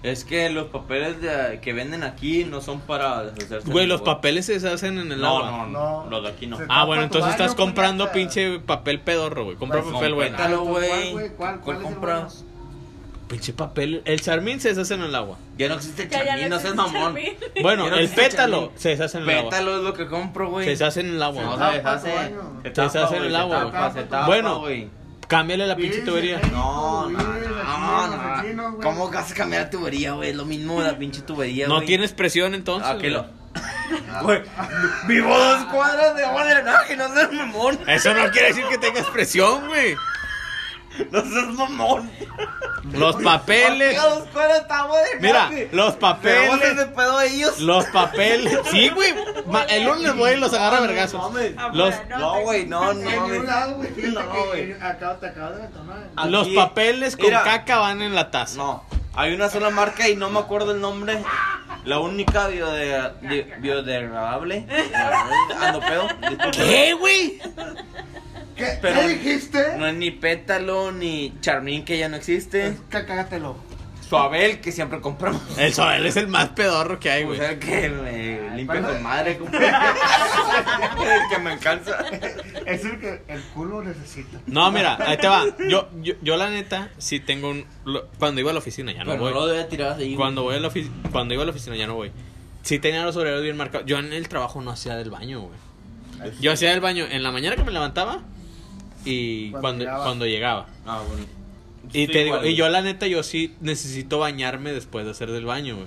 Es 0.05 0.25
que 0.25 0.51
los 0.51 0.67
papeles 0.67 1.21
de- 1.23 1.61
que 1.61 1.73
venden 1.73 2.03
aquí 2.05 2.45
no 2.45 2.61
son 2.61 2.81
para 2.81 3.25
deshacerse. 3.25 3.71
Güey, 3.71 3.87
los 3.87 4.03
papeles 4.03 4.45
se 4.47 4.53
deshacen 4.53 4.99
en 4.99 5.11
el 5.11 5.21
No, 5.21 5.39
agua. 5.39 5.51
no, 5.51 5.67
No. 5.67 6.05
no, 6.05 6.11
los 6.11 6.23
de 6.25 6.29
aquí 6.29 6.47
no. 6.47 6.59
Se- 6.59 6.67
Ah, 6.69 6.85
bueno, 6.85 7.03
entonces 7.05 7.31
baño, 7.33 7.43
estás 7.43 7.55
comprando 7.57 8.05
puñeta. 8.05 8.15
pinche 8.15 8.59
papel 8.61 9.01
pedorro, 9.01 9.45
güey. 9.45 9.57
Compra 9.57 9.81
Pues, 9.81 9.95
papel 9.95 10.13
bueno. 10.15 10.37
Pétalo, 10.37 10.61
¿Cuál, 10.65 10.73
güey. 10.73 11.13
güey? 11.13 11.29
¿Cuál- 11.31 11.61
cuál 11.61 11.81
compras? 11.83 12.45
Pinche 13.29 13.55
papel. 13.55 14.03
El 14.05 14.21
charmín 14.21 14.61
se 14.61 14.69
deshace 14.69 14.93
en 14.93 15.01
el 15.05 15.15
agua. 15.15 15.39
Ya 15.57 15.69
no 15.69 15.77
existe 15.77 16.07
ya 16.11 16.23
charmín, 16.27 16.51
no 16.51 16.61
seas 16.61 16.75
mamón. 16.75 17.19
Bueno, 17.63 17.89
no 17.89 17.97
el 17.97 18.11
pétalo 18.11 18.59
charmín. 18.65 18.79
se 18.79 18.89
deshace 18.91 19.17
en 19.17 19.23
el 19.25 19.39
agua. 19.39 19.51
Pétalo 19.51 19.77
es 19.79 19.83
lo 19.85 19.95
que 19.95 20.07
compro, 20.07 20.51
güey. 20.51 20.65
Se 20.67 20.71
deshace 20.73 21.01
en 21.01 21.09
el 21.15 21.23
agua. 21.23 21.43
No, 21.43 21.57
Se 21.71 21.77
deshace. 21.79 22.13
Se 22.63 22.75
Se 22.75 22.83
deshace 22.83 23.17
en 23.17 23.25
el 23.25 23.35
agua, 23.37 23.91
se 23.95 24.03
güey. 24.03 24.27
Bueno. 24.27 24.65
Cámbiale 25.35 25.67
la 25.67 25.75
pinche 25.75 26.03
tubería. 26.03 26.41
No, 26.53 27.11
no, 27.11 27.19
no, 27.19 28.55
no. 28.55 28.79
¿Cómo 28.79 29.11
vas 29.11 29.33
a 29.33 29.35
cambiar 29.35 29.63
la 29.65 29.71
tubería, 29.71 30.13
güey? 30.13 30.31
Es 30.31 30.37
lo 30.37 30.45
mismo 30.45 30.81
de 30.81 30.93
la 30.93 30.97
pinche 30.97 31.23
tubería, 31.23 31.67
No 31.67 31.75
güey. 31.77 31.87
tienes 31.89 32.13
presión 32.13 32.55
entonces. 32.55 32.89
Ah, 32.89 32.99
que 32.99 33.11
lo. 33.11 33.27
Güey, 34.23 34.43
vivo 35.09 35.37
dos 35.37 35.65
cuadras 35.73 36.15
de 36.17 36.25
agua 36.25 36.45
de 36.45 36.55
drenaje, 36.55 36.97
no 36.97 37.13
seas 37.13 37.33
mamón. 37.33 37.81
Eso 37.89 38.15
no 38.15 38.31
quiere 38.31 38.49
decir 38.49 38.65
que 38.69 38.79
tengas 38.79 39.07
presión, 39.07 39.67
güey. 39.67 39.97
No 41.11 41.21
seas 41.23 41.49
mamón. 41.55 42.11
Los 42.93 43.17
papeles. 43.17 43.99
Mira, 45.21 45.51
los 45.73 45.95
papeles. 45.95 46.77
de 46.77 46.87
pedo 46.87 47.19
a 47.19 47.25
ellos. 47.25 47.59
Los 47.61 47.87
papeles. 47.87 48.59
Sí, 48.71 48.91
güey. 48.91 49.15
El 49.71 49.85
lunes 49.85 50.15
voy 50.17 50.33
y 50.33 50.37
los 50.37 50.53
agarra 50.53 50.81
vergazos. 50.81 51.21
no 51.21 51.31
mames. 51.31 51.55
Los, 51.73 51.95
No, 52.19 52.41
güey, 52.43 52.67
no, 52.67 52.93
no. 52.93 53.29
No, 53.29 54.45
güey. 54.47 54.75
los 56.29 56.49
papeles 56.49 57.17
con 57.17 57.27
Mira. 57.27 57.43
caca 57.43 57.79
van 57.79 58.03
en 58.03 58.15
la 58.15 58.31
taza. 58.31 58.57
No, 58.59 58.85
hay 59.15 59.35
una 59.35 59.49
sola 59.49 59.71
marca 59.71 60.09
y 60.09 60.17
no 60.17 60.29
me 60.31 60.39
acuerdo 60.41 60.73
el 60.73 60.81
nombre. 60.81 61.23
La 61.85 61.99
única 61.99 62.47
biodegradable. 62.49 64.67
Ando 65.61 65.81
pedo. 65.81 66.09
¿Qué, 66.53 66.95
güey? 66.95 67.41
¿Qué, 68.57 68.79
Pero- 68.81 69.01
¿Qué 69.01 69.09
dijiste? 69.09 69.77
No 69.79 69.87
es 69.87 69.95
ni 69.95 70.11
pétalo 70.11 70.93
ni 70.93 71.33
charmín 71.41 71.85
que 71.85 71.99
ya 71.99 72.09
no 72.09 72.17
existe. 72.17 72.69
Es 72.69 72.75
que 72.91 73.05
cágatelo. 73.05 73.57
Suabel 74.09 74.61
que 74.61 74.71
siempre 74.71 75.01
compramos. 75.01 75.41
El 75.59 75.73
Soel 75.73 76.05
es 76.07 76.17
el 76.17 76.29
más 76.29 76.51
pedorro 76.51 77.01
que 77.01 77.11
hay, 77.11 77.25
O 77.25 77.29
güey. 77.29 77.39
sea 77.39 77.59
que 77.59 77.89
me 77.89 78.55
limpia 78.55 78.83
con 78.83 79.03
madre, 79.03 79.39
compa. 79.39 79.59
que 81.31 81.39
me 81.39 81.53
alcanza. 81.53 82.05
Es 82.67 82.85
el 82.85 83.01
que 83.01 83.23
el 83.29 83.41
culo 83.55 83.83
necesita. 83.83 84.39
No, 84.47 84.71
mira, 84.71 84.99
ahí 85.01 85.17
te 85.17 85.27
va. 85.27 85.45
Yo, 85.69 85.89
yo, 86.03 86.15
yo 86.23 86.37
la 86.37 86.51
neta, 86.51 86.91
sí 86.99 87.19
tengo 87.19 87.51
un... 87.51 87.65
lo- 87.85 88.07
cuando 88.19 88.41
iba 88.41 88.51
a 88.51 88.53
la 88.53 88.59
oficina, 88.61 88.93
ya 88.93 89.05
no 89.05 89.11
Pero 89.13 89.23
voy. 89.23 89.33
no 89.33 89.41
lo 89.41 89.47
debe 89.47 89.65
tirar 89.65 89.93
así. 89.93 90.15
Cuando 90.15 90.43
voy 90.43 90.57
a 90.57 90.61
la 90.61 90.69
ofi- 90.71 90.91
cuando 91.11 91.35
iba 91.35 91.43
a 91.43 91.47
la 91.47 91.53
oficina 91.53 91.75
ya 91.75 91.87
no 91.87 91.95
voy. 91.95 92.13
Sí 92.63 92.79
tenía 92.79 93.03
los 93.05 93.17
horarios 93.17 93.43
bien 93.43 93.57
marcados. 93.57 93.87
Yo 93.87 93.99
en 93.99 94.13
el 94.13 94.29
trabajo 94.29 94.61
no 94.61 94.71
hacía 94.71 94.97
del 94.97 95.11
baño, 95.11 95.41
güey. 95.41 96.33
Yo 96.41 96.53
hacía 96.53 96.71
del 96.71 96.81
baño 96.81 97.05
en 97.11 97.23
la 97.23 97.31
mañana 97.33 97.57
que 97.57 97.65
me 97.65 97.73
levantaba 97.73 98.21
y 99.05 99.51
Cuando 99.51 99.61
cuando, 99.61 99.85
llegaba. 99.85 100.05
cuando 100.05 100.27
llegaba. 100.27 100.67
Ah, 100.87 101.03
bueno. 101.07 101.25
Y 101.93 102.07
te 102.07 102.25
digo, 102.25 102.45
y 102.45 102.55
yo 102.55 102.69
la 102.69 102.83
neta 102.83 103.07
yo 103.07 103.23
sí 103.23 103.55
necesito 103.61 104.19
bañarme 104.19 104.73
después 104.73 105.05
de 105.05 105.11
hacer 105.11 105.31
del 105.31 105.45
baño, 105.45 105.77
güey. 105.77 105.87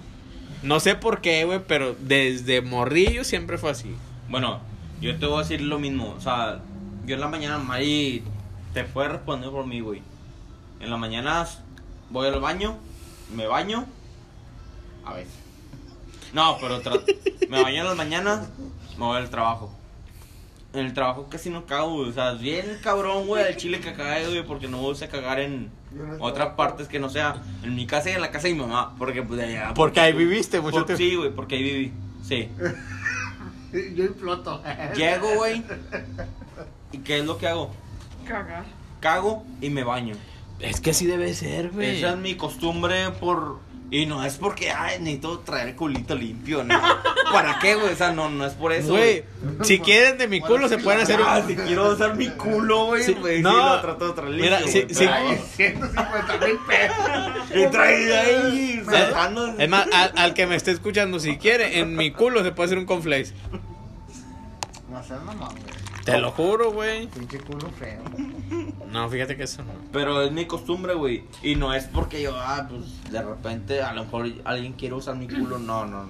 No 0.63 0.79
sé 0.79 0.95
por 0.95 1.21
qué, 1.21 1.43
güey, 1.45 1.61
pero 1.67 1.95
desde 1.99 2.61
morrillo 2.61 3.23
siempre 3.23 3.57
fue 3.57 3.71
así. 3.71 3.95
Bueno, 4.29 4.59
yo 5.01 5.17
te 5.17 5.25
voy 5.25 5.39
a 5.39 5.41
decir 5.41 5.61
lo 5.61 5.79
mismo. 5.79 6.13
O 6.17 6.21
sea, 6.21 6.61
yo 7.05 7.15
en 7.15 7.21
la 7.21 7.27
mañana, 7.27 7.57
Mari 7.57 8.23
te 8.73 8.83
puede 8.83 9.09
responder 9.09 9.49
por 9.49 9.65
mí, 9.65 9.79
güey. 9.79 10.01
En 10.79 10.89
la 10.89 10.97
mañana 10.97 11.47
voy 12.09 12.27
al 12.27 12.39
baño, 12.39 12.77
me 13.35 13.47
baño. 13.47 13.85
A 15.05 15.13
veces. 15.13 15.33
No, 16.33 16.57
pero 16.59 16.81
me 17.49 17.61
baño 17.63 17.81
en 17.81 17.85
las 17.85 17.95
mañanas, 17.95 18.49
me 18.97 19.05
voy 19.05 19.17
al 19.17 19.29
trabajo. 19.29 19.76
En 20.73 20.85
el 20.85 20.93
trabajo 20.93 21.27
casi 21.29 21.49
no 21.49 21.65
cago, 21.65 21.93
güey. 21.95 22.09
O 22.09 22.13
sea, 22.13 22.33
es 22.33 22.39
bien 22.39 22.77
cabrón, 22.83 23.25
güey, 23.27 23.43
el 23.47 23.57
chile 23.57 23.79
que 23.79 23.93
cae, 23.93 24.27
güey, 24.27 24.45
porque 24.45 24.67
no 24.67 24.77
me 24.77 24.83
gusta 24.83 25.07
cagar 25.07 25.39
en 25.39 25.71
otras 26.19 26.49
partes 26.55 26.87
que 26.87 26.99
no 26.99 27.09
sea 27.09 27.41
en 27.63 27.73
mi 27.75 27.87
casa 27.87 28.09
y 28.09 28.13
en 28.13 28.21
la 28.21 28.31
casa 28.31 28.47
de 28.47 28.53
mi 28.53 28.59
mamá. 28.59 28.95
Porque, 28.97 29.23
pues, 29.23 29.39
allá. 29.41 29.73
Porque 29.73 29.99
ahí 29.99 30.13
viviste 30.13 30.59
mucho 30.59 30.77
Por- 30.79 30.85
tiempo. 30.85 31.03
Sí, 31.03 31.15
güey, 31.15 31.31
porque 31.31 31.55
ahí 31.55 31.63
viví. 31.63 31.93
Sí. 32.23 32.49
Yo 33.95 34.05
imploto. 34.05 34.61
Llego, 34.95 35.35
güey. 35.35 35.63
¿Y 36.91 36.99
qué 36.99 37.19
es 37.19 37.25
lo 37.25 37.37
que 37.37 37.47
hago? 37.47 37.71
Cagar. 38.27 38.65
Cago 38.99 39.45
y 39.61 39.69
me 39.69 39.83
baño. 39.83 40.15
Es 40.59 40.81
que 40.81 40.89
así 40.91 41.05
debe 41.05 41.33
ser, 41.33 41.69
güey. 41.71 41.97
Esa 41.97 42.11
es 42.11 42.17
mi 42.17 42.35
costumbre 42.35 43.11
por... 43.19 43.59
Y 43.89 44.05
no 44.05 44.21
es 44.25 44.35
porque, 44.35 44.69
ay, 44.69 44.97
necesito 44.99 45.39
traer 45.39 45.69
el 45.69 45.75
culito 45.75 46.13
limpio, 46.13 46.61
¿no? 46.61 46.77
¿Para 47.31 47.57
qué, 47.59 47.75
güey? 47.75 47.93
O 47.93 47.95
sea, 47.95 48.11
no, 48.11 48.29
no 48.29 48.45
es 48.45 48.53
por 48.53 48.73
eso, 48.73 48.89
Güey, 48.89 49.23
güey. 49.41 49.65
si 49.65 49.79
quieren 49.79 50.17
de 50.17 50.27
mi 50.27 50.41
culo 50.41 50.67
se 50.67 50.77
pueden 50.77 50.99
hacer 51.01 51.17
Ah, 51.25 51.41
si 51.47 51.55
quiero 51.55 51.93
usar 51.93 52.15
mi 52.17 52.27
culo, 52.31 52.87
güey, 52.87 53.03
Sí, 53.03 53.15
pues 53.17 53.39
no. 53.41 53.49
sí 53.51 53.55
lo 53.55 53.81
trato 53.81 54.07
de 54.09 54.13
traer 54.13 54.29
limpio, 54.31 54.45
Mira, 54.57 54.59
sí, 54.69 54.81
güey, 54.81 54.93
sí. 54.93 55.05
pero- 55.05 55.13
Ay, 55.13 55.41
150 55.55 56.37
mil 56.45 56.57
pesos. 56.67 56.97
¿Qué 57.53 57.67
trae 57.67 58.17
ahí? 58.17 58.83
Saltando. 58.85 59.55
Es 59.57 59.69
más, 59.69 59.87
al, 59.93 60.11
al 60.17 60.33
que 60.33 60.47
me 60.47 60.55
esté 60.57 60.71
escuchando, 60.71 61.19
si 61.21 61.37
quiere, 61.37 61.79
en 61.79 61.95
mi 61.95 62.11
culo 62.11 62.43
se 62.43 62.51
puede 62.51 62.65
hacer 62.67 62.77
un 62.79 62.85
conflace. 62.85 63.33
No 64.91 65.01
seas 65.03 65.23
mamón, 65.23 65.49
güey. 65.49 65.76
Te 66.13 66.17
lo 66.19 66.31
juro, 66.31 66.71
güey. 66.71 67.07
Pinche 67.07 67.39
culo 67.39 67.69
feo. 67.77 68.01
No, 68.91 69.09
fíjate 69.09 69.35
que 69.35 69.43
eso 69.43 69.63
no. 69.63 69.71
Pero 69.91 70.21
es 70.21 70.31
mi 70.31 70.45
costumbre, 70.45 70.93
güey. 70.93 71.23
Y 71.43 71.55
no 71.55 71.73
es 71.73 71.85
porque 71.85 72.21
yo, 72.21 72.33
ah, 72.35 72.65
pues, 72.69 73.11
de 73.11 73.21
repente, 73.21 73.81
a 73.81 73.93
lo 73.93 74.05
mejor 74.05 74.27
alguien 74.45 74.73
quiere 74.73 74.95
usar 74.95 75.15
mi 75.15 75.27
culo. 75.27 75.57
No, 75.59 75.85
no. 75.85 76.05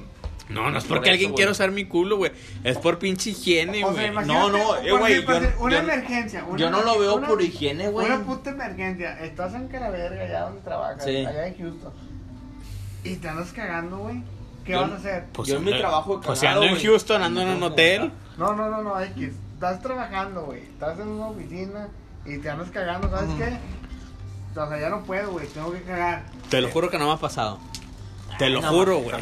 No, 0.50 0.72
no 0.72 0.78
es 0.78 0.86
Por 0.86 0.98
porque 0.98 1.10
alguien 1.10 1.34
quiera 1.34 1.52
usar 1.52 1.72
mi 1.72 1.84
culo, 1.86 2.16
güey. 2.18 2.32
Es 2.64 2.78
por 2.78 3.00
pinche 3.00 3.32
higiene, 3.32 3.84
O 3.84 3.94
sea, 3.94 4.14
güey. 4.14 4.26
No, 4.26 4.50
no, 4.50 4.78
eh, 4.78 4.92
güey, 4.98 5.22
yo- 5.26 5.38
Una 5.60 5.76
yo- 5.76 5.84
emergencia. 5.84 6.46
una 6.46 6.58
Yo 6.58 6.70
no 6.70 6.84
lo 6.84 6.98
veo 7.00 7.16
una- 7.16 7.28
por 7.28 7.42
higiene, 7.42 7.90
güey. 7.90 8.06
Una 8.06 8.20
puta 8.24 8.52
emergencia. 8.52 9.20
Estás 9.20 9.54
en 9.56 9.68
Calaverga, 9.68 10.24
allá 10.24 10.42
donde 10.44 10.62
trabajas, 10.62 11.04
Sí. 11.04 11.18
allá 11.26 11.48
en 11.48 11.58
Houston. 11.58 11.92
Y 13.04 13.16
te 13.16 13.28
andas 13.28 13.52
cagando, 13.52 13.98
güey. 13.98 14.24
¿Qué 14.64 14.72
Yo- 14.74 14.82
vas 14.82 14.92
a 14.92 14.96
hacer? 14.96 15.26
Yo 15.46 15.58
en 15.58 15.64
mi 15.66 15.78
trabajo 15.78 16.20
he 16.22 16.26
Pues 16.26 16.40
si 16.40 16.46
cagado, 16.46 16.64
ando 16.64 16.76
en. 16.78 16.82
Houston, 16.84 17.22
ando 17.24 17.42
en 17.42 17.48
un 17.50 17.64
hotel. 17.64 18.12
No, 18.38 18.54
no, 18.56 18.70
no, 18.70 18.84
no, 18.84 19.02
X. 19.02 19.34
Estás 19.58 19.82
trabajando, 19.82 20.44
güey. 20.46 20.62
Estás 20.62 21.00
en 21.00 21.08
una 21.08 21.30
oficina 21.30 21.88
y 22.26 22.38
te 22.38 22.48
andas 22.48 22.70
cagando, 22.70 23.10
¿sabes 23.10 23.32
qué? 23.40 23.58
O 24.60 24.68
sea, 24.68 24.80
ya 24.80 24.90
no 24.90 25.04
puedo, 25.04 25.32
güey. 25.32 25.48
Tengo 25.48 25.72
que 25.72 25.82
cagar. 25.82 26.26
Te 26.52 26.62
lo 26.62 26.70
juro 26.70 26.92
que 26.92 27.00
no 27.00 27.08
me 27.08 27.14
ha 27.14 27.18
pasado. 27.18 27.58
Te 28.38 28.52
lo 28.52 28.62
No, 28.62 28.70
juro, 28.70 29.00
güey. 29.00 29.16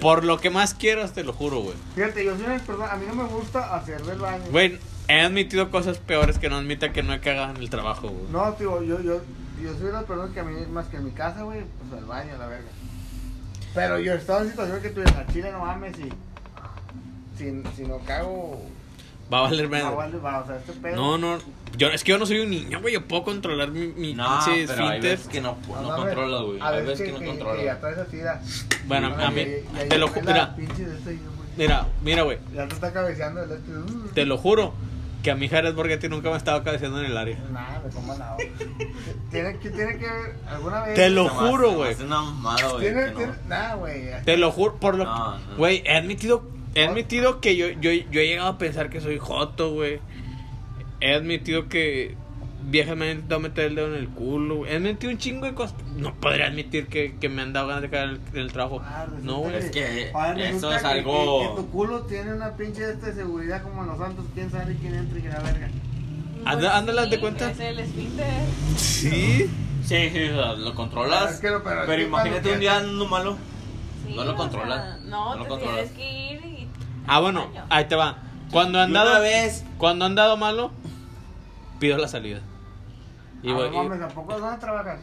Por 0.00 0.22
lo 0.22 0.38
que 0.38 0.48
más 0.50 0.74
quieras, 0.74 1.12
te 1.12 1.24
lo 1.24 1.32
juro, 1.32 1.58
güey. 1.58 1.74
Fíjate, 1.96 2.24
yo 2.24 2.36
soy 2.36 2.44
una 2.44 2.58
persona. 2.58 2.92
A 2.92 2.96
mí 2.96 3.04
no 3.08 3.16
me 3.16 3.24
gusta 3.24 3.74
hacer 3.74 4.00
del 4.04 4.20
baño. 4.20 4.44
Güey, 4.52 4.78
he 5.08 5.20
admitido 5.22 5.72
cosas 5.72 5.98
peores 5.98 6.38
que 6.38 6.48
no 6.48 6.58
admita 6.58 6.92
que 6.92 7.02
no 7.02 7.12
he 7.12 7.18
cagado 7.20 7.50
en 7.50 7.56
el 7.56 7.68
trabajo, 7.68 8.10
güey. 8.10 8.30
No, 8.30 8.52
tío, 8.52 8.80
yo, 8.84 9.00
yo, 9.00 9.22
yo 9.60 9.74
soy 9.76 9.88
una 9.88 10.02
persona 10.02 10.32
que 10.32 10.38
a 10.38 10.44
mí, 10.44 10.54
más 10.70 10.86
que 10.86 10.98
en 10.98 11.04
mi 11.06 11.10
casa, 11.10 11.42
güey, 11.42 11.62
pues 11.80 12.00
al 12.00 12.06
baño, 12.06 12.36
la 12.38 12.46
verga. 12.46 12.68
Pero 13.74 13.98
yo 13.98 14.12
he 14.12 14.16
estado 14.18 14.42
en 14.44 14.50
situaciones 14.50 14.82
que 14.84 14.90
tú 14.90 15.00
dices, 15.00 15.16
a 15.16 15.26
Chile 15.32 15.50
no 15.50 15.58
mames 15.64 15.98
y. 15.98 16.12
Si, 17.36 17.62
si 17.74 17.82
no 17.88 17.98
cago. 18.06 18.62
Va 19.32 19.38
a 19.38 19.42
valer 19.42 19.64
No, 19.64 19.70
menos. 19.70 20.24
va, 20.24 20.40
o 20.40 20.46
sea, 20.46 20.56
este 20.56 20.72
pedo. 20.74 20.96
No, 20.96 21.18
no. 21.18 21.38
Yo, 21.76 21.88
es 21.88 22.04
que 22.04 22.10
yo 22.12 22.18
no 22.18 22.26
soy 22.26 22.40
un 22.40 22.50
niño, 22.50 22.80
güey. 22.80 22.94
Yo 22.94 23.06
puedo 23.08 23.24
controlar 23.24 23.70
mi, 23.70 23.88
mi 23.88 24.14
No, 24.14 24.24
pinche 24.44 24.66
pero 24.68 24.88
hay 24.88 25.00
veces 25.00 25.26
que 25.28 25.40
no, 25.40 25.56
no, 25.66 25.96
controlas, 25.96 26.42
güey. 26.42 26.60
A 26.60 26.68
Hay 26.68 26.82
veces 26.84 26.98
veces 27.00 27.06
que, 27.06 27.12
no 27.12 27.18
que, 27.18 27.24
ya 27.24 27.30
controlas. 27.32 27.80
traes 27.80 27.98
así, 27.98 28.16
da. 28.18 28.42
Bueno, 28.86 29.16
Y- 29.18 29.22
a 29.22 29.30
mí. 29.30 29.40
y- 29.40 29.44
y 29.44 29.80
ahí 29.80 29.88
Te 29.88 29.98
lo 29.98 30.08
juro. 30.08 30.22
Mira, 30.26 30.54
güey, 30.54 31.16
mira, 31.56 31.86
mira, 32.02 32.22
güey. 32.22 32.38
Ya 32.54 32.68
te 32.68 32.74
está 32.74 32.92
cabeceando 32.92 33.42
el 33.42 33.50
este. 33.52 33.70
uh, 33.76 34.08
Te 34.14 34.24
lo 34.26 34.38
juro 34.38 34.74
que 35.22 35.30
a 35.30 35.34
mi 35.36 35.48
Jared 35.48 35.74
Borghetti 35.74 36.08
nunca 36.08 36.30
me 36.30 36.36
estaba 36.36 36.62
cabeceando 36.62 37.00
en 37.00 37.06
el 37.06 37.16
área. 37.16 37.38
Nada, 37.50 37.82
me 37.84 37.90
coma 37.90 38.14
nada. 38.16 38.36
Tiene 39.30 39.58
que, 39.58 39.70
tiene 39.70 39.96
que 39.98 40.04
ver 40.06 40.36
alguna 40.48 40.84
vez. 40.84 40.94
Te 40.94 41.08
lo 41.10 41.28
juro, 41.28 41.72
güey. 41.72 41.92
hace 41.92 42.04
una 42.04 42.20
mamada, 42.22 42.68
güey. 42.68 42.84
Que 42.84 42.92
no. 43.26 43.34
nada, 43.48 43.74
güey. 43.76 44.22
Te 44.24 44.36
lo 44.36 44.52
juro, 44.52 44.76
por 44.76 44.96
lo 44.96 45.04
No, 45.04 45.38
no. 45.38 45.56
Güey, 45.56 45.82
he 45.86 45.96
admitido, 45.96 46.42
he 46.74 46.84
admitido 46.86 47.40
que 47.40 47.56
yo, 47.56 47.68
yo, 47.68 47.90
yo 47.92 48.20
he 48.20 48.26
llegado 48.26 48.48
a 48.48 48.58
pensar 48.58 48.90
que 48.90 49.00
soy 49.00 49.18
joto, 49.18 49.72
güey. 49.72 50.00
He 51.00 51.14
admitido 51.14 51.68
que 51.68 52.16
viejas 52.66 52.96
me 52.96 53.04
han 53.06 53.10
intentado 53.16 53.40
meter 53.40 53.66
el 53.66 53.74
dedo 53.74 53.88
en 53.88 53.94
el 53.94 54.08
culo. 54.08 54.56
güey. 54.56 54.72
He 54.72 54.76
admitido 54.76 55.12
un 55.12 55.18
chingo 55.18 55.44
de 55.46 55.54
cosas. 55.54 55.76
No 55.96 56.14
podría 56.14 56.46
admitir 56.46 56.86
que, 56.86 57.14
que 57.20 57.28
me 57.28 57.42
han 57.42 57.52
dado 57.52 57.66
ganas 57.68 57.82
de 57.82 57.90
caer 57.90 58.18
en 58.32 58.38
el, 58.38 58.52
trabajo. 58.52 58.80
Ah, 58.82 59.06
No, 59.22 59.38
güey. 59.40 59.56
Es 59.56 59.70
que 59.70 60.10
Ahora 60.14 60.48
eso 60.48 60.72
es 60.72 60.82
algo- 60.84 61.40
Que, 61.42 61.48
que 61.48 61.62
tu 61.62 61.70
culo 61.70 62.00
tiene 62.02 62.32
una 62.32 62.56
pinche 62.56 62.82
de 62.96 63.12
seguridad 63.12 63.62
como 63.62 63.84
los 63.84 63.98
santos. 63.98 64.24
¿Quién 64.34 64.50
sabe 64.50 64.76
quién 64.80 64.94
entra 64.94 65.18
y 65.18 65.20
quién 65.20 65.32
la 65.34 65.40
verga? 65.40 65.68
Anda- 66.46 66.76
ándale, 66.78 67.06
de 67.08 67.20
cuenta. 67.20 67.50
Es 67.50 67.60
el 67.60 67.78
esfínter. 67.80 68.26
Sí. 68.76 69.50
Sí, 69.84 70.10
sí, 70.10 70.28
o 70.30 70.56
lo 70.56 70.74
controlas. 70.74 71.34
Es 71.34 71.40
que 71.40 71.50
lo- 71.50 71.62
pero 71.62 71.82
pero 71.86 71.98
que 71.98 72.02
imagínate 72.04 72.52
un 72.52 72.60
día 72.60 72.76
ando 72.78 73.06
malo. 73.06 73.36
Sí, 74.06 74.14
No 74.14 74.24
lo 74.24 74.32
o 74.32 74.36
controlas. 74.36 74.82
sea, 74.82 74.96
No, 75.04 75.34
No 75.36 75.42
lo 75.42 75.48
controlas. 75.48 75.90
tienes 75.90 75.92
que 75.92 76.32
ir 76.32 76.44
y. 76.46 76.53
Ah, 77.06 77.20
bueno, 77.20 77.50
ahí 77.70 77.84
te 77.86 77.96
va. 77.96 78.18
Cuando 78.50 78.80
han 78.80 78.92
dado, 78.92 79.20
vez- 79.20 79.64
cuando 79.78 80.04
han 80.04 80.14
dado 80.14 80.36
malo, 80.36 80.70
pido 81.78 81.98
la 81.98 82.08
salida. 82.08 82.40
Y, 83.42 83.50
ah, 83.50 83.54
voy- 83.54 83.70
no 83.70 83.82
mames, 83.84 84.00
¿tampoco 84.00 84.38
dónde 84.38 84.58
trabajas? 84.58 85.00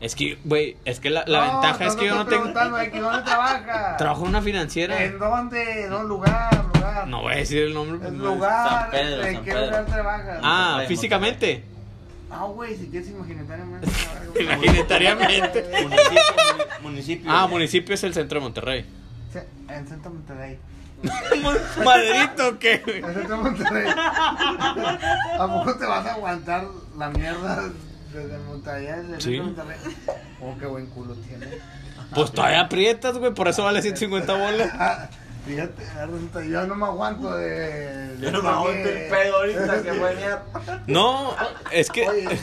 es 0.00 0.14
que, 0.16 0.38
güey, 0.44 0.76
es 0.84 1.00
que 1.00 1.08
la, 1.10 1.24
la 1.26 1.46
No, 1.46 1.52
ventaja 1.60 1.86
es 1.86 1.96
que 1.96 2.06
yo 2.06 2.14
no 2.14 2.26
tengo. 2.26 2.42
preguntando, 2.42 2.78
X, 2.78 3.00
¿Dónde 3.00 3.22
trabajas? 3.22 3.96
Trabajo 3.96 4.22
en 4.22 4.28
una 4.28 4.42
financiera. 4.42 5.02
¿En 5.04 5.18
dónde? 5.18 5.84
¿En 5.86 5.92
un 5.92 6.08
lugar? 6.08 6.64
lugar? 6.74 7.06
No 7.08 7.22
voy 7.22 7.32
a 7.34 7.36
decir 7.36 7.62
el 7.62 7.72
nombre. 7.74 7.98
pues, 7.98 8.08
¿En 8.10 8.18
no. 8.18 8.34
lugar? 8.34 8.68
San 8.82 8.90
Pedro, 8.90 9.24
¿En 9.24 9.34
San 9.36 9.44
qué 9.44 9.50
Pedro. 9.52 9.66
lugar 9.66 9.86
trabajas? 9.86 10.40
Ah, 10.42 10.82
físicamente. 10.88 11.64
Ah, 12.30 12.44
güey, 12.46 12.76
si 12.76 12.88
quieres 12.88 13.08
imaginariamente. 13.10 13.86
Imaginariamente. 14.40 15.62
Municipio, 15.82 16.20
muni- 16.52 16.82
municipio. 16.82 17.30
Ah, 17.32 17.46
municipio 17.46 17.94
es 17.94 18.02
el 18.04 18.12
centro 18.14 18.40
de 18.40 18.42
Monterrey. 18.44 18.84
Sí, 19.32 19.38
En 19.68 19.86
Centro 19.86 20.10
Monterrey. 20.10 20.58
Maderito, 21.84 22.58
¿qué? 22.58 22.82
Centro 23.14 23.36
Monterrey. 23.38 23.92
¿A 23.96 25.46
poco 25.48 25.76
te 25.78 25.86
vas 25.86 26.06
a 26.06 26.12
aguantar 26.14 26.64
la 26.96 27.10
mierda 27.10 27.62
desde 28.12 28.38
Monterrey? 28.38 28.86
Desde 29.08 29.20
Sí. 29.20 29.40
Monterrey. 29.40 29.76
Oh, 30.40 30.54
qué 30.58 30.66
buen 30.66 30.86
culo 30.86 31.14
tiene. 31.14 31.46
Pues 32.14 32.32
todavía 32.32 32.60
aprietas, 32.60 33.18
güey, 33.18 33.32
por 33.34 33.48
eso 33.48 33.64
vale 33.64 33.82
150 33.82 34.32
bolas. 34.32 34.70
Fíjate, 35.46 35.82
resulta, 36.00 36.42
yo 36.42 36.66
no 36.66 36.74
me 36.74 36.86
aguanto 36.86 37.36
de. 37.36 38.16
Yo 38.18 38.30
no 38.30 38.42
me 38.42 38.48
aguanto 38.48 38.88
el 38.88 39.08
pedo 39.10 39.36
ahorita 39.36 39.82
que 39.82 39.92
voy 39.92 40.12
a. 40.22 40.42
No, 40.86 41.36
es 41.70 41.90
que. 41.90 42.08
Oye, 42.08 42.32
es. 42.32 42.40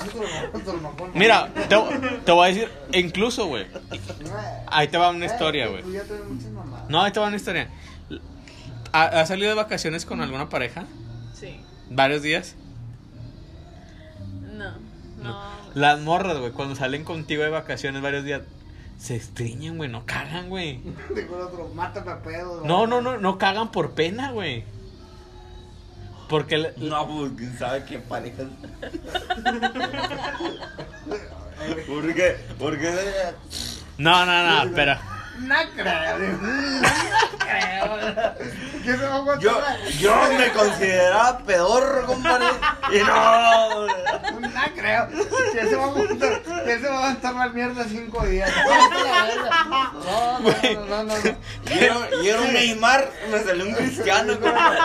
Mira, 1.16 1.50
te, 1.68 1.76
te 2.24 2.32
voy 2.32 2.46
a 2.46 2.54
decir, 2.54 2.70
incluso, 2.92 3.48
güey. 3.48 3.66
Ahí 4.68 4.88
te 4.88 5.00
va 5.00 5.10
una 5.10 5.26
historia, 5.26 5.66
güey. 5.68 5.84
No, 6.90 7.02
ahí 7.02 7.12
te 7.12 7.20
va 7.20 7.26
una 7.26 7.38
historia. 7.38 7.70
¿Ha- 8.94 9.22
¿Has 9.22 9.28
salido 9.30 9.50
de 9.50 9.56
vacaciones 9.56 10.06
con 10.06 10.22
alguna 10.22 10.50
pareja? 10.50 10.86
Sí. 11.34 11.60
¿Varios 11.90 12.22
días? 12.22 12.56
No. 14.54 14.74
No. 15.22 15.42
Las 15.76 16.00
morras, 16.02 16.38
güey, 16.40 16.52
cuando 16.52 16.76
salen 16.76 17.04
contigo 17.04 17.44
de 17.44 17.50
vacaciones 17.50 18.02
varios 18.02 18.24
días, 18.26 18.42
se 18.98 19.16
estriñen, 19.16 19.78
güey, 19.78 19.90
no 19.90 20.06
cagan, 20.06 20.50
güey. 20.50 20.82
Otro, 21.32 21.70
mátame 21.74 22.12
a 22.12 22.22
pedo. 22.22 22.62
No, 22.66 22.86
no, 22.88 23.02
no, 23.02 23.18
no 23.18 23.38
cagan 23.38 23.72
por 23.72 23.92
pena, 23.92 24.32
güey. 24.32 24.64
Porque 26.30 26.58
le- 26.58 26.74
No, 26.78 27.08
pues 27.08 27.32
quién 27.38 27.58
sabe 27.58 27.84
qué 27.86 28.00
parejas. 28.00 28.48
¿Por 31.88 32.14
qué? 32.14 32.36
¿Por 32.58 32.80
qué? 32.80 32.92
No, 33.98 34.26
no, 34.26 34.66
no, 34.66 34.72
pero 34.76 34.96
No 35.40 35.56
creo, 35.76 36.20
digo, 36.20 36.38
no 36.42 37.38
creo. 37.40 38.34
¿Qué 38.84 38.98
se 38.98 39.06
va 39.06 39.14
a 39.14 39.16
aguantar? 39.18 39.40
Yo, 39.40 39.62
yo 40.00 40.16
me 40.38 40.52
consideraba 40.52 41.38
pedorro, 41.40 42.06
compadre. 42.06 42.46
Y 42.92 43.00
no. 43.00 43.88
No 43.88 44.62
creo. 44.76 45.08
¿Qué 45.54 45.68
se 45.68 45.76
va 45.76 45.84
a 45.84 45.86
aguantar? 45.88 46.42
¿Qué 46.66 46.80
se 46.80 46.88
va 46.88 46.94
a 46.94 46.98
aguantar 46.98 47.34
la 47.36 47.48
mierda 47.50 47.84
cinco 47.88 48.26
días? 48.26 48.52
No, 50.04 50.40
no, 50.40 50.50
no, 50.50 50.86
no, 50.86 51.04
no, 51.04 51.04
no. 51.04 51.14
Y 51.70 51.80
era, 51.84 51.96
y 52.24 52.30
era 52.30 52.42
un 52.42 52.54
Neymar, 52.54 53.10
me 53.32 53.40
salió 53.44 53.66
un 53.66 53.74
cristiano, 53.74 54.34
compadre. 54.40 54.80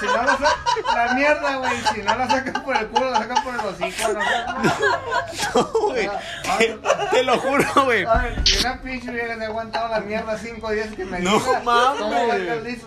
Si 0.00 0.06
no 0.06 0.22
la 0.22 0.32
sacas, 0.32 0.94
la 0.94 1.14
mierda, 1.14 1.56
güey. 1.56 1.72
Si 1.94 2.02
no 2.02 2.16
la 2.16 2.26
sacas 2.28 2.60
por 2.62 2.76
el 2.76 2.86
culo, 2.88 3.10
la 3.10 3.18
sacas 3.18 3.40
por 3.40 3.54
el 3.54 3.60
hocico. 3.60 4.08
No, 5.54 5.64
güey, 5.88 6.06
Ah, 6.06 6.56
te, 6.58 6.78
te 7.10 7.22
lo 7.22 7.38
juro, 7.38 7.64
güey. 7.84 8.04
A 8.04 8.14
ver, 8.14 8.40
si 8.46 8.58
una 8.58 8.80
pinche 8.80 9.10
vieja 9.10 9.36
se 9.38 9.46
la 9.88 10.00
mierda 10.00 10.36
cinco 10.36 10.70
días 10.70 10.88
que 10.94 11.04
me 11.04 11.20
No 11.20 11.40
mames. 11.64 12.78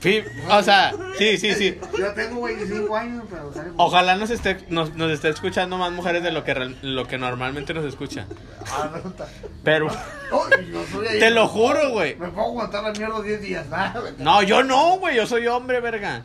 Sí, 0.00 0.22
o 0.50 0.62
sea, 0.62 0.92
sí, 1.18 1.38
sí, 1.38 1.54
sí. 1.54 1.78
Yo 1.98 2.12
tengo 2.14 2.42
25 2.42 2.96
años, 2.96 3.24
pero 3.30 3.52
sale 3.54 3.70
Ojalá 3.76 4.16
nos 4.16 4.30
esté, 4.30 4.58
nos, 4.68 4.94
nos 4.94 5.10
esté 5.10 5.28
escuchando 5.28 5.78
más 5.78 5.92
mujeres 5.92 6.22
de 6.22 6.32
lo 6.32 6.44
que, 6.44 6.54
real- 6.54 6.76
lo 6.82 7.06
que 7.06 7.18
normalmente 7.18 7.72
nos 7.74 7.84
escuchan. 7.84 8.26
Ah, 8.70 8.90
resulta. 8.92 9.28
Pero, 9.64 9.88
yo 10.72 10.84
soy 10.90 11.06
ahí. 11.06 11.18
te 11.20 11.30
lo 11.30 11.46
juro, 11.48 11.90
güey. 11.90 12.16
Me 12.16 12.28
puedo 12.28 12.46
aguantar 12.48 12.82
la 12.82 12.92
mierda 12.92 13.22
10 13.22 13.40
días, 13.40 13.70
¿verdad? 13.70 14.02
No, 14.18 14.42
yo 14.42 14.62
no, 14.62 14.98
güey, 14.98 15.16
yo 15.16 15.26
soy 15.26 15.46
hombre, 15.46 15.80
verga. 15.80 16.22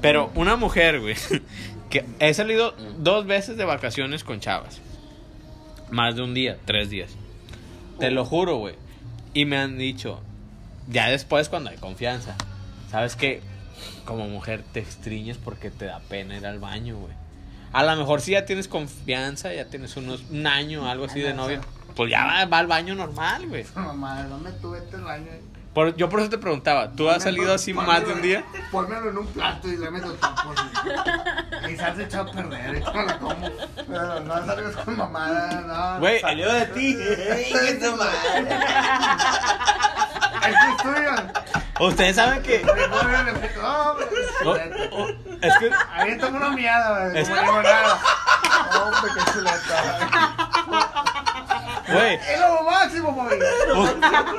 Pero 0.00 0.30
una 0.34 0.56
mujer, 0.56 1.00
güey, 1.00 1.14
que 1.90 2.04
he 2.18 2.34
salido 2.34 2.74
dos 2.98 3.26
veces 3.26 3.56
de 3.56 3.64
vacaciones 3.64 4.24
con 4.24 4.40
chavas. 4.40 4.80
Más 5.90 6.16
de 6.16 6.22
un 6.22 6.32
día, 6.32 6.56
tres 6.64 6.88
días. 6.88 7.10
Te 7.98 8.10
lo 8.10 8.24
juro, 8.24 8.56
güey. 8.56 8.74
Y 9.34 9.44
me 9.44 9.56
han 9.56 9.78
dicho, 9.78 10.20
ya 10.88 11.08
después 11.08 11.48
cuando 11.48 11.70
hay 11.70 11.76
confianza, 11.76 12.36
¿sabes 12.90 13.16
qué? 13.16 13.40
Como 14.04 14.28
mujer 14.28 14.62
te 14.72 14.80
estriñes 14.80 15.38
porque 15.38 15.70
te 15.70 15.86
da 15.86 16.00
pena 16.00 16.36
ir 16.36 16.46
al 16.46 16.58
baño, 16.58 16.96
güey. 16.96 17.14
A 17.72 17.82
lo 17.84 17.96
mejor 17.96 18.20
si 18.20 18.32
ya 18.32 18.44
tienes 18.44 18.68
confianza, 18.68 19.54
ya 19.54 19.66
tienes 19.66 19.96
unos, 19.96 20.24
un 20.30 20.46
año, 20.46 20.88
algo 20.88 21.06
así 21.06 21.20
de 21.20 21.32
novio, 21.32 21.60
pues 21.96 22.10
ya 22.10 22.26
va, 22.26 22.44
va 22.44 22.58
al 22.58 22.66
baño 22.66 22.94
normal, 22.94 23.48
güey. 23.48 23.64
Mamá, 23.74 24.24
¿dónde 24.24 24.52
tuve 24.52 24.78
este 24.78 24.98
baño? 24.98 25.30
Por- 25.74 25.96
yo 25.96 26.08
por 26.10 26.20
eso 26.20 26.28
te 26.28 26.36
preguntaba, 26.38 26.92
¿tú 26.92 27.08
has 27.08 27.22
salido 27.22 27.54
así 27.54 27.72
más 27.72 28.04
de 28.06 28.12
un 28.12 28.20
día? 28.22 28.44
Pónmelo 28.70 29.08
en 29.10 29.18
un 29.18 29.26
plato 29.28 29.68
y 29.68 29.76
le 29.78 29.90
meto 29.90 30.12
tapos. 30.14 30.54
Y 31.70 31.76
se 31.76 31.82
hace 31.84 32.02
echado 32.02 32.28
a 32.28 32.32
perder, 32.34 32.74
y 32.76 32.80
no 32.80 33.02
la 33.02 33.18
como. 33.18 33.48
Pero 33.88 34.20
no 34.20 34.46
salgas 34.46 34.76
con 34.84 34.96
mamada, 34.96 35.94
no. 35.94 36.00
Güey, 36.00 36.20
Salió 36.20 36.52
de 36.52 36.66
ti. 36.66 36.96
Ey, 37.00 37.52
qué 37.52 37.74
tu 37.80 37.96
madre. 37.96 38.58
Es 40.42 40.56
que 40.56 40.70
estudian. 40.76 41.32
ustedes 41.80 42.16
saben 42.16 42.42
que... 42.42 42.62
No, 42.64 43.92
hombre. 43.92 44.08
o- 44.44 44.50
o- 45.02 45.08
es 45.40 45.58
que... 45.58 45.70
Aviéntame 45.96 46.36
una 46.36 46.50
miada, 46.50 47.08
güey. 47.08 47.18
Es- 47.22 47.28
Como 47.28 47.40
limonada. 47.42 47.98
Hombre, 48.84 49.10
qué 49.14 49.32
chuleta. 49.32 51.21
Güey, 51.92 52.14
Es 52.14 52.40
lo 52.40 52.62
máximo, 52.64 53.28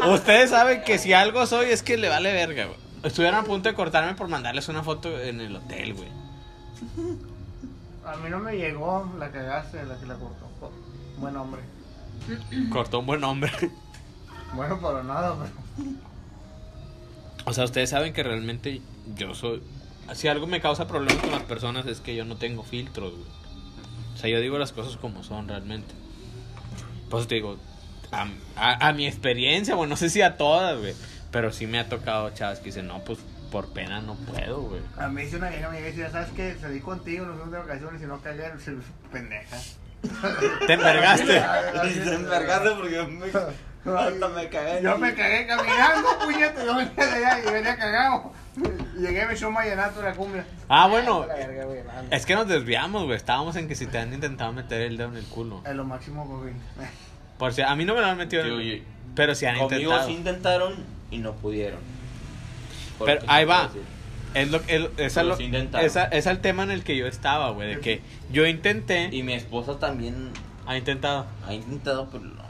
u- 0.07 0.13
ustedes 0.13 0.49
saben 0.49 0.83
que 0.83 0.97
si 0.97 1.13
algo 1.13 1.45
soy 1.45 1.67
es 1.71 1.83
que 1.83 1.97
le 1.97 2.09
vale 2.09 2.31
verga, 2.33 2.65
güey. 2.65 2.77
Estuvieron 3.03 3.39
a 3.39 3.43
punto 3.43 3.69
de 3.69 3.75
cortarme 3.75 4.13
por 4.15 4.27
mandarles 4.29 4.67
una 4.69 4.81
foto 4.83 5.19
en 5.19 5.41
el 5.41 5.55
hotel, 5.55 5.93
güey. 5.93 6.07
A 8.05 8.15
mí 8.17 8.29
no 8.29 8.39
me 8.39 8.57
llegó 8.57 9.09
la 9.17 9.31
cagaste, 9.31 9.83
la 9.85 9.97
que 9.99 10.05
la 10.05 10.15
cortó. 10.15 10.71
Buen 11.17 11.35
hombre. 11.37 11.61
Cortó 12.71 12.99
un 12.99 13.05
buen 13.05 13.23
hombre. 13.23 13.51
Bueno, 14.53 14.79
para 14.79 15.03
nada, 15.03 15.35
pero. 15.41 15.89
O 17.45 17.53
sea, 17.53 17.63
ustedes 17.65 17.89
saben 17.89 18.13
que 18.13 18.23
realmente 18.23 18.81
yo 19.15 19.33
soy 19.35 19.61
si 20.13 20.27
algo 20.27 20.47
me 20.47 20.61
causa 20.61 20.85
problemas 20.87 21.21
con 21.23 21.31
las 21.31 21.43
personas 21.43 21.85
es 21.87 21.99
que 22.01 22.15
yo 22.15 22.23
no 22.25 22.35
tengo 22.35 22.63
filtros, 22.63 23.11
güey. 23.13 23.25
O 24.13 24.17
sea, 24.17 24.29
yo 24.29 24.39
digo 24.41 24.57
las 24.57 24.71
cosas 24.73 24.97
como 24.97 25.23
son 25.23 25.47
realmente. 25.47 25.93
Por 27.13 27.19
eso 27.19 27.27
te 27.29 27.35
digo, 27.35 27.57
a, 28.11 28.25
a- 28.55 28.87
a 28.87 28.91
mi 28.93 29.05
experiencia, 29.05 29.75
güey, 29.75 29.87
no 29.87 29.95
sé 29.95 30.09
si 30.09 30.23
a 30.23 30.35
todas, 30.35 30.79
güey. 30.79 30.95
Pero 31.29 31.51
sí 31.51 31.67
me 31.67 31.77
ha 31.77 31.87
tocado 31.87 32.31
chavas 32.31 32.57
que 32.57 32.65
dicen, 32.65 32.87
no, 32.87 33.03
pues 33.03 33.19
por 33.51 33.67
pena 33.71 34.01
no 34.01 34.15
puedo, 34.15 34.61
güey. 34.63 34.81
A 34.97 35.09
mí 35.09 35.27
si 35.27 35.35
una 35.35 35.49
vieja 35.49 35.69
me 35.69 35.79
decía, 35.79 36.09
¿sabes 36.09 36.29
qué? 36.35 36.55
Salí 36.59 36.79
contigo, 36.79 37.23
nos 37.27 37.35
fuimos 37.35 37.51
de 37.51 37.59
vacaciones 37.59 38.01
y 38.01 38.05
no 38.07 38.19
cagué, 38.19 38.45
se 38.59 38.73
pendeja. 39.11 39.57
Te 40.65 40.73
envergaste. 40.73 41.39
Se 42.03 42.15
envergaste 42.15 42.71
porque 42.71 43.03
me, 43.03 43.27
hasta 43.85 44.27
me 44.29 44.49
cagué. 44.49 44.81
Yo 44.81 44.97
me 44.97 45.13
cagué 45.13 45.45
caminando, 45.47 46.07
puñete, 46.23 46.65
yo 46.65 46.75
venía 46.75 46.93
de 46.95 47.25
allá 47.25 47.39
y 47.39 47.51
venía 47.51 47.75
cagado. 47.77 48.31
Llegué, 48.97 49.25
me 49.25 49.33
echó 49.33 49.47
un 49.49 49.55
vallenato 49.55 49.99
de 50.01 50.09
la 50.09 50.15
cumbia. 50.15 50.45
Ah, 50.69 50.87
bueno. 50.87 51.25
Es 52.11 52.25
que 52.25 52.35
nos 52.35 52.47
desviamos, 52.47 53.03
güey. 53.05 53.17
Estábamos 53.17 53.55
en 53.55 53.67
que 53.67 53.75
si 53.75 53.87
te 53.87 53.97
han 53.97 54.13
intentado 54.13 54.51
meter 54.53 54.81
el 54.81 54.95
dedo 54.97 55.09
en 55.09 55.17
el 55.17 55.25
culo. 55.25 55.61
Es 55.65 55.75
lo 55.75 55.83
máximo, 55.83 56.25
güey. 56.25 56.53
Por 57.37 57.51
si 57.53 57.61
a 57.63 57.75
mí 57.75 57.83
no 57.83 57.95
me 57.95 58.01
lo 58.01 58.07
han 58.07 58.17
metido. 58.17 58.45
En- 58.45 58.51
oye, 58.53 58.83
pero 59.15 59.33
si 59.35 59.45
han 59.47 59.57
Conmigo 59.57 59.81
intentado. 59.81 60.07
sí 60.07 60.13
intentaron 60.13 60.73
y 61.11 61.17
no 61.17 61.33
pudieron. 61.33 61.79
Pero 63.03 63.21
ahí 63.27 63.45
va. 63.45 63.69
Es 64.35 64.49
lo, 64.49 64.61
esa- 64.67 66.05
es 66.05 66.25
el 66.25 66.39
tema 66.39 66.63
en 66.63 66.71
el 66.71 66.83
que 66.83 66.95
yo 66.95 67.05
estaba, 67.07 67.49
güey. 67.51 67.75
De 67.75 67.81
que 67.81 68.01
yo 68.31 68.45
intenté. 68.45 69.09
Y 69.11 69.23
mi 69.23 69.33
esposa 69.33 69.77
también 69.79 70.31
Ha 70.65 70.77
intentado. 70.77 71.25
ha 71.47 71.53
intentado, 71.53 72.07
pero 72.11 72.23
no. 72.23 72.42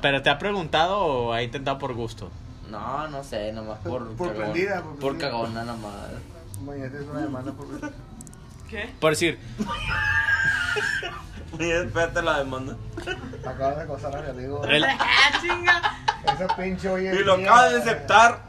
¿Pero 0.00 0.22
te 0.22 0.30
ha 0.30 0.38
preguntado 0.38 0.98
o 0.98 1.32
ha 1.32 1.42
intentado 1.42 1.78
por 1.78 1.94
gusto? 1.94 2.30
No, 2.70 3.08
no 3.08 3.24
sé, 3.24 3.52
nomás 3.52 3.78
por. 3.78 4.14
Por 4.16 4.28
cagón. 4.28 4.52
prendida, 4.52 4.82
por 4.82 4.98
Por 4.98 5.16
prendida. 5.16 5.30
cagona 5.30 5.64
nomás. 5.64 5.92
Mañana 6.64 6.98
es 6.98 7.06
una 7.08 7.20
demanda 7.20 7.52
por 7.52 7.66
¿Qué? 8.68 8.90
Por 9.00 9.10
decir, 9.12 9.38
Oye, 11.58 11.84
espérate 11.84 12.22
la 12.22 12.38
demanda. 12.38 12.76
Acabas 13.46 13.76
de 13.76 13.82
acosar 13.84 14.16
a 14.16 14.22
mi 14.22 14.30
amigo. 14.30 14.64
el- 14.64 14.84
¡Ah, 15.00 15.38
chinga! 15.40 15.80
Esa 16.34 16.56
pinche 16.56 16.88
oye. 16.88 17.14
Y 17.14 17.18
lo 17.24 17.34
acaba 17.34 17.68
de 17.70 17.78
aceptar. 17.78 18.42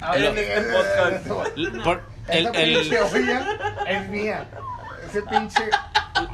Ah, 0.00 0.16
en 0.16 0.38
este 0.38 0.72
podcast. 0.72 1.26
por- 1.84 2.02
el, 2.28 2.46
Esa 2.46 2.60
el, 2.60 2.74
pinche 2.80 3.00
olla 3.00 3.46
es 3.86 4.08
mía. 4.08 4.46
Ese 5.08 5.22
pinche. 5.22 5.62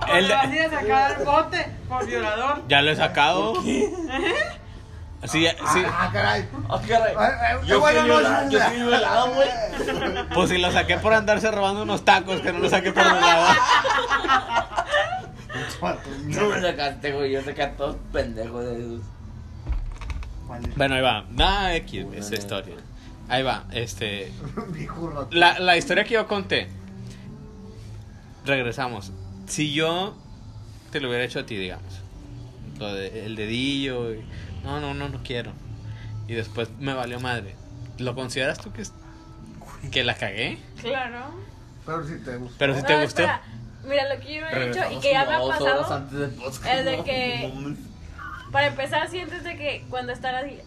El- 0.08 0.28
Le 0.28 0.34
vas 0.34 0.44
a 0.46 0.54
ir 0.54 0.62
a 0.62 0.70
sacar 0.70 1.18
el 1.20 1.24
bote 1.26 1.66
por 1.88 2.06
violador. 2.06 2.62
ya 2.68 2.82
lo 2.82 2.90
he 2.90 2.96
sacado. 2.96 3.54
Sí, 5.24 5.46
sí. 5.72 5.82
Ah, 5.88 6.10
caray. 6.12 6.48
Ah, 6.68 6.80
caray. 6.88 7.14
Ay, 7.16 7.30
ay, 7.40 7.56
Yo 7.68 7.78
bueno, 7.78 8.00
no, 8.00 8.06
violado, 8.16 8.44
no, 8.44 8.50
yo 8.50 8.58
no. 8.58 8.64
fui 8.64 8.76
violado, 8.76 9.34
güey. 9.34 9.48
Pues 10.34 10.50
si 10.50 10.58
lo 10.58 10.72
saqué 10.72 10.98
por 10.98 11.12
andarse 11.14 11.48
robando 11.52 11.84
unos 11.84 12.04
tacos, 12.04 12.40
que 12.40 12.52
no 12.52 12.58
lo 12.58 12.68
saqué 12.68 12.90
por 12.90 13.04
nada. 13.04 13.56
No 16.24 16.48
me 16.48 16.60
sacaste, 16.60 17.12
güey. 17.12 17.30
Yo 17.32 17.42
saqué 17.42 17.62
a 17.62 17.76
todos 17.76 17.96
pendejos 18.12 18.64
de 18.64 18.78
esos. 18.80 19.00
Bueno, 20.76 20.94
ahí 20.96 21.00
va. 21.02 21.24
Nada 21.30 21.74
X, 21.76 22.04
Una 22.04 22.16
esa 22.18 22.34
historia. 22.34 22.74
Ahí 23.28 23.42
va, 23.44 23.64
este. 23.70 24.32
La, 25.30 25.58
la 25.60 25.76
historia 25.76 26.02
que 26.04 26.14
yo 26.14 26.26
conté. 26.26 26.68
Regresamos. 28.44 29.12
Si 29.52 29.74
yo 29.74 30.16
te 30.90 30.98
lo 31.00 31.08
hubiera 31.08 31.24
hecho 31.24 31.40
a 31.40 31.44
ti, 31.44 31.56
digamos. 31.56 32.00
Lo 32.78 32.94
de, 32.94 33.26
el 33.26 33.36
dedillo. 33.36 34.14
y- 34.14 34.24
no, 34.64 34.80
no, 34.80 34.94
no, 34.94 35.10
no 35.10 35.22
quiero. 35.22 35.52
Y 36.26 36.32
después 36.32 36.70
me 36.78 36.94
valió 36.94 37.20
madre. 37.20 37.54
¿Lo 37.98 38.14
consideras 38.14 38.58
tú 38.58 38.72
que, 38.72 38.80
es- 38.80 38.94
que 39.90 40.04
la 40.04 40.14
cagué? 40.14 40.58
Claro. 40.80 41.34
Pero 41.84 42.02
si 42.06 42.16
te 42.20 42.36
gusta. 42.36 42.54
Pero 42.58 42.74
si 42.74 42.80
No, 42.80 42.86
te 42.86 42.94
gustó. 42.94 43.22
espera. 43.22 43.42
Mira, 43.84 44.14
lo 44.14 44.20
que 44.22 44.34
yo 44.34 44.46
he 44.46 44.70
hecho 44.70 44.80
y 44.90 45.00
que 45.00 45.10
ya 45.12 45.26
me 45.26 45.34
ha 45.34 45.40
pasado. 45.46 45.92
antes 45.92 46.18
del 46.18 46.30
podcast. 46.30 46.66
es 46.66 46.84
de 46.86 47.02
que-. 47.04 47.74
Para 48.52 48.66
empezar, 48.68 49.10
sientes 49.10 49.44
de 49.44 49.56
que 49.56 49.84
cuando 49.90 50.12
están 50.14 50.34
así. 50.34 50.58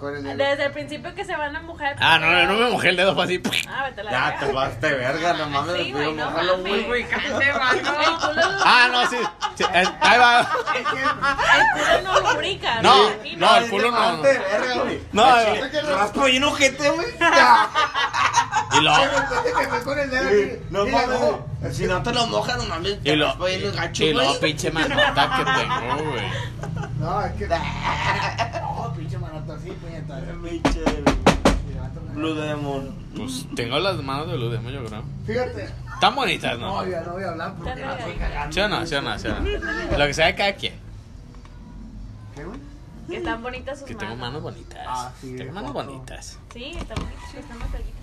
El. 0.00 0.38
Desde 0.38 0.64
el 0.66 0.70
principio 0.72 1.12
que 1.12 1.24
se 1.24 1.34
van 1.36 1.56
a 1.56 1.60
mojar. 1.62 1.96
Ah, 1.98 2.18
no, 2.20 2.30
no, 2.30 2.46
no 2.46 2.52
me 2.64 2.70
mojé 2.70 2.90
el 2.90 2.96
dedo, 2.96 3.14
fue 3.16 3.24
así. 3.24 3.42
Ah, 3.68 3.84
vete 3.86 4.00
a 4.00 4.04
la 4.04 4.10
Ya 4.12 4.24
verga. 4.30 4.46
te 4.46 4.52
vas 4.52 4.80
de 4.80 4.92
verga, 4.94 5.32
no 5.32 5.46
mames. 5.48 5.76
Sí, 5.82 5.92
güey, 5.92 6.12
no 6.14 6.24
mojalo, 6.30 6.56
mames. 6.58 6.70
güey. 6.72 6.84
Güey, 6.86 7.08
cállate, 7.08 7.52
vato. 7.52 7.76
El 7.76 7.84
culo, 7.84 8.42
Ah, 8.64 8.88
no, 8.92 9.06
sí. 9.10 9.16
sí, 9.56 9.64
el- 9.74 9.88
ahí 10.00 10.18
va. 10.20 10.48
el 10.76 10.84
culo 10.84 12.12
no 12.22 12.32
lubrica. 12.32 12.80
No, 12.82 12.94
me 13.08 13.12
imagino. 13.14 13.46
no, 13.46 13.56
el 13.56 13.70
culo 13.70 13.90
no. 13.90 14.20
Te 14.20 14.28
de 14.28 14.38
verga, 14.38 14.74
güey. 14.82 15.00
No, 15.12 15.24
Ah, 15.24 15.42
no. 15.48 15.54
chinga, 15.68 15.96
Raspo 15.96 16.24
bien 16.24 16.44
ojete, 16.44 16.90
güey. 16.90 17.06
Y 18.70 18.80
lo. 18.82 18.92
Que 18.94 19.66
fue 19.68 19.82
con 19.82 19.98
el 19.98 20.10
dedo 20.10 20.28
Sí. 20.30 20.62
No 20.70 20.86
y 20.86 20.90
mames. 20.92 21.76
Si 21.76 21.86
no 21.86 22.02
te 22.02 22.12
lo 22.12 22.26
mojas, 22.28 22.56
no 22.58 22.64
mames. 22.66 22.92
Y 22.92 22.96
Te 22.98 23.16
lo. 23.16 23.34
bien 23.38 23.62
el 23.64 23.72
gacho, 23.72 24.04
Y 24.04 24.12
lo, 24.12 24.24
güey. 24.24 24.40
pinche 24.40 24.70
manota 24.70 25.30
que 25.38 25.44
tengo, 25.60 26.10
güey. 26.10 26.30
No, 27.00 27.20
es 27.22 27.32
que. 27.32 27.48
No, 28.78 28.94
pinche 28.94 29.18
manota 29.18 29.54
así, 29.54 29.70
puñeta. 29.70 30.07
Pinche 30.42 30.80
Blue 32.14 32.34
Demon. 32.34 32.94
Pues 33.16 33.46
tengo 33.54 33.78
las 33.78 33.96
manos 34.02 34.28
de 34.28 34.36
Blue 34.36 34.50
Demon, 34.50 34.72
yo 34.72 34.84
creo. 34.84 35.02
Fíjate. 35.26 35.68
Están 35.94 36.14
bonitas, 36.14 36.58
¿no? 36.58 36.82
No, 36.84 36.88
ya 36.90 37.00
no 37.02 37.12
voy 37.12 37.24
a 37.24 37.28
hablar 37.30 37.54
porque 37.56 37.74
la 37.80 37.98
estoy 37.98 38.14
cagando. 38.14 38.52
¿Sí 38.52 38.60
o 38.60 38.68
no? 38.68 38.86
¿Sí 38.86 38.94
o 38.94 39.02
no? 39.02 39.18
¿Sí 39.18 39.28
o 39.28 39.40
no? 39.40 39.98
Lo 39.98 40.06
que 40.06 40.14
sea 40.14 40.26
de 40.26 40.34
cada 40.34 40.52
quien. 40.54 40.74
¿Qué, 42.34 42.44
güey? 42.44 42.58
Que 43.08 43.16
están 43.16 43.42
bonitas 43.42 43.78
sus 43.78 43.88
Que 43.88 43.94
tengo 43.94 44.16
manos 44.16 44.42
manos. 44.42 44.42
bonitas. 44.42 44.86
Ah, 44.86 45.12
sí, 45.20 45.34
tengo 45.36 45.52
manos 45.52 45.72
bonitas. 45.72 46.38
Sí, 46.52 46.64
están 46.78 46.98
bonitas. 46.98 47.34
Están 47.34 47.58
más 47.58 47.68
flaquitas. 47.68 48.02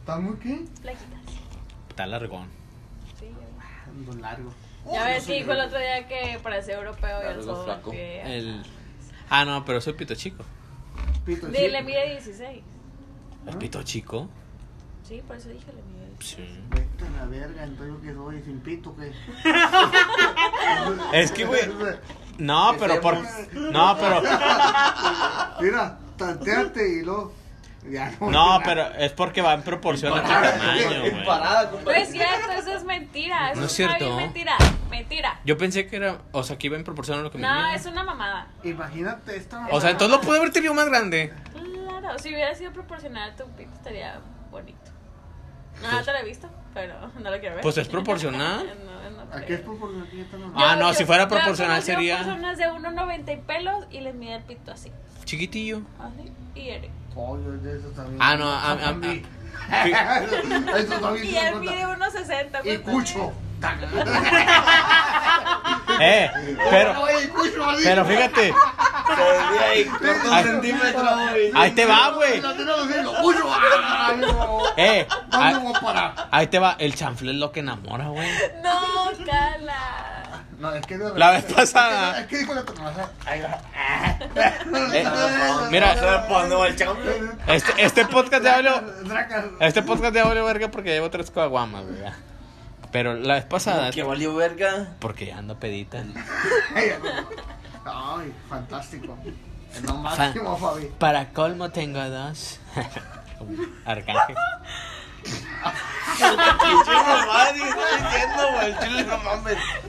¿Está 0.00 0.16
muy 0.18 0.36
qué? 0.36 0.64
Flaquitas. 0.80 1.20
Está 1.90 2.06
largón. 2.06 2.46
Sí, 3.18 3.26
ya 4.06 4.20
largo. 4.20 4.52
Ya 4.92 5.04
ves 5.04 5.24
que 5.26 5.32
dijo 5.34 5.52
el 5.52 5.60
otro 5.60 5.78
día 5.78 6.06
que 6.06 6.38
parece 6.42 6.72
europeo 6.72 7.18
y 7.22 7.26
el 7.26 7.36
Largo, 7.38 7.54
sol. 7.56 7.64
flaco. 7.64 7.90
que- 7.90 8.22
El... 8.38 8.62
Ah, 9.30 9.44
no, 9.44 9.64
pero 9.64 9.80
soy 9.80 9.94
pito 9.94 10.14
chico. 10.14 10.44
Pito 11.24 11.46
Dile, 11.46 11.78
chico. 11.78 11.84
mide 11.84 12.10
16. 12.10 12.62
¿El 13.46 13.56
pito 13.58 13.82
chico? 13.82 14.28
Sí, 15.08 15.22
por 15.26 15.36
eso 15.36 15.48
dije, 15.50 15.66
le 15.72 15.82
mide 15.82 16.08
16. 16.18 16.48
Sí. 16.48 16.60
Vete 16.70 17.06
a 17.06 17.10
la 17.20 17.26
verga, 17.26 17.64
entonces 17.64 17.94
yo 17.94 18.00
que 18.02 18.14
soy 18.14 18.42
sin 18.42 18.60
pito, 18.60 18.94
¿qué? 18.96 19.12
Es 21.12 21.32
que, 21.32 21.44
güey. 21.44 21.62
No, 22.38 22.74
pero 22.78 23.00
por. 23.00 23.18
No, 23.52 23.96
pero. 23.98 24.22
Mira, 25.60 25.98
tanteate 26.16 26.98
y 26.98 27.02
luego. 27.04 27.32
Ya 27.90 28.12
no. 28.20 28.30
No, 28.30 28.60
pero 28.64 28.86
es 28.94 29.12
porque 29.12 29.42
va 29.42 29.52
en 29.54 29.62
proporción 29.62 30.16
a 30.18 30.22
tu 30.22 30.28
tamaño, 30.28 31.00
güey. 31.00 31.24
No 31.84 31.90
es 31.90 32.10
cierto, 32.10 32.50
eso 32.52 32.72
es 32.76 32.84
mentira. 32.84 33.50
Eso 33.52 33.60
No 33.60 33.66
es 33.66 33.78
está 33.78 33.86
bien 33.86 33.98
cierto. 33.98 34.16
mentira. 34.16 34.56
Mentira. 34.90 35.40
Yo 35.44 35.58
pensé 35.58 35.86
que 35.86 35.96
era. 35.96 36.18
O 36.32 36.42
sea, 36.44 36.56
que 36.56 36.68
iba 36.68 36.76
en 36.76 36.84
proporción 36.84 37.18
a 37.18 37.22
lo 37.22 37.30
que 37.30 37.38
me 37.38 37.46
No, 37.46 37.66
es 37.74 37.84
una 37.86 38.02
mamada. 38.04 38.46
Imagínate 38.62 39.36
esta. 39.36 39.66
O 39.70 39.80
sea, 39.80 39.90
entonces 39.90 40.16
lo 40.16 40.22
pude 40.22 40.38
haber 40.38 40.50
tenido 40.52 40.72
más 40.72 40.86
grande. 40.86 41.32
Claro, 41.52 42.18
si 42.18 42.30
hubiera 42.30 42.54
sido 42.54 42.72
proporcional, 42.72 43.34
tu 43.36 43.44
pito 43.56 43.72
estaría 43.74 44.18
bonito. 44.50 44.78
No, 45.82 45.90
Pues- 45.90 46.04
te 46.06 46.12
lo 46.12 46.18
he 46.18 46.24
visto, 46.24 46.48
pero 46.72 46.94
no 47.20 47.30
lo 47.30 47.38
quiero 47.40 47.56
ver. 47.56 47.62
Pues 47.62 47.76
es 47.78 47.88
proporcional. 47.88 48.66
No, 49.04 49.10
no 49.26 49.34
¿A 49.34 49.40
qué 49.42 49.54
es 49.54 49.60
proporcional? 49.60 50.08
Ah, 50.54 50.76
no, 50.76 50.88
yo- 50.92 50.94
si 50.94 51.04
fuera 51.04 51.24
yo 51.24 51.28
proporcional 51.28 51.82
sería- 51.82 52.16
personas 52.18 52.56
de 52.56 52.64
1,90 52.70 53.32
y 53.32 53.36
pelos 53.36 53.84
y 53.90 54.00
les 54.00 54.14
mide 54.14 54.36
el 54.36 54.42
pito 54.44 54.72
así. 54.72 54.90
Chiquitillo. 55.24 55.82
Así. 55.98 56.32
Y 56.54 56.68
eres. 56.70 56.90
De 57.14 57.78
también. 57.94 58.18
Ah, 58.20 58.36
no, 58.36 58.50
a- 58.50 58.72
a- 58.72 58.72
a- 58.72 58.76
Eso 60.78 60.94
también 61.00 61.26
Y 61.32 61.36
él 61.36 61.54
mide 61.56 61.86
1,60. 61.86 62.60
Y 62.64 62.78
¿cuánto 62.78 62.90
cucho. 62.90 63.32
Eh, 66.00 66.28
pero. 66.70 66.94
Pero 67.84 68.04
fíjate. 68.04 68.52
Ahí, 71.54 71.70
te 71.72 71.86
va, 71.86 72.10
güey. 72.10 72.40
Ah. 72.42 72.54
Eh, 74.76 75.06
¿Dónde 75.30 75.46
ahí, 75.46 75.54
ahí 76.30 76.46
te 76.48 76.58
va. 76.58 76.76
El 76.78 76.94
chanfle 76.94 77.30
es 77.32 77.38
lo 77.38 77.52
que 77.52 77.60
enamora, 77.60 78.08
güey. 78.08 78.28
No, 78.62 79.10
cala. 79.24 80.13
No, 80.64 80.72
es 80.72 80.86
que 80.86 80.96
de 80.96 81.18
La 81.18 81.30
vez 81.30 81.44
pasada. 81.44 82.20
Es 82.20 82.26
que 82.26 82.38
dijo 82.38 82.54
la 82.54 82.64
tonada. 82.64 83.12
Ahí 83.26 83.42
va. 83.42 83.60
Mira. 85.70 85.94
Este, 87.48 87.84
este 87.84 88.06
podcast 88.06 88.42
de. 88.42 89.04
Dracas. 89.06 89.44
Este 89.60 89.82
podcast 89.82 90.14
de 90.14 90.20
audio, 90.20 90.42
verga, 90.42 90.70
porque 90.70 90.88
llevo 90.88 91.10
tres 91.10 91.30
coaguamas, 91.30 91.84
güey. 91.84 91.98
Pero 92.90 93.12
la 93.12 93.34
vez 93.34 93.44
pasada. 93.44 93.90
Que 93.90 94.02
valió 94.04 94.34
verga. 94.34 94.88
Porque 95.00 95.26
ya 95.26 95.36
ando 95.36 95.60
pedita. 95.60 95.98
Ay, 97.84 98.32
fantástico. 98.48 99.18
Es 99.70 99.82
lo 99.82 99.96
máximo, 99.96 100.56
Fabi. 100.56 100.86
Para 100.98 101.28
colmo 101.34 101.68
tengo 101.72 102.02
dos. 102.08 102.58
Arcángel. 103.84 104.36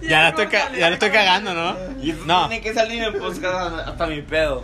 Ya 0.01 0.21
la 0.21 0.29
estoy, 0.29 0.47
ca- 0.47 0.71
ya 0.71 0.89
la 0.89 0.93
estoy 0.95 1.09
cagando, 1.11 1.53
¿no? 1.53 1.75
Y 2.01 2.11
eso 2.11 2.23
No. 2.25 2.47
tiene 2.47 2.63
que 2.63 2.73
salir 2.73 3.03
en 3.03 3.17
podcast 3.19 3.87
hasta 3.87 4.07
mi 4.07 4.21
pedo. 4.21 4.63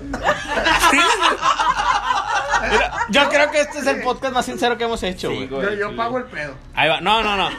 Yo 3.10 3.30
creo 3.30 3.52
que 3.52 3.62
este 3.62 3.80
es 3.80 3.88
el 3.88 4.02
podcast 4.02 4.34
más 4.34 4.46
sincero 4.46 4.78
que 4.78 4.84
hemos 4.84 5.02
hecho, 5.04 5.30
güey. 5.30 5.48
güey. 5.48 5.64
Yo, 5.64 5.74
yo 5.74 5.96
pago 5.96 6.18
el 6.20 6.26
pedo. 6.26 6.54
Ahí 6.76 6.90
va. 6.90 7.02
No, 7.02 7.24
no, 7.24 7.36
no. 7.36 7.50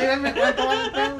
Díganme 0.00 0.32
cuánto 0.34 0.66
vale 0.66 0.84
el 0.84 0.90
pedo. 0.92 1.16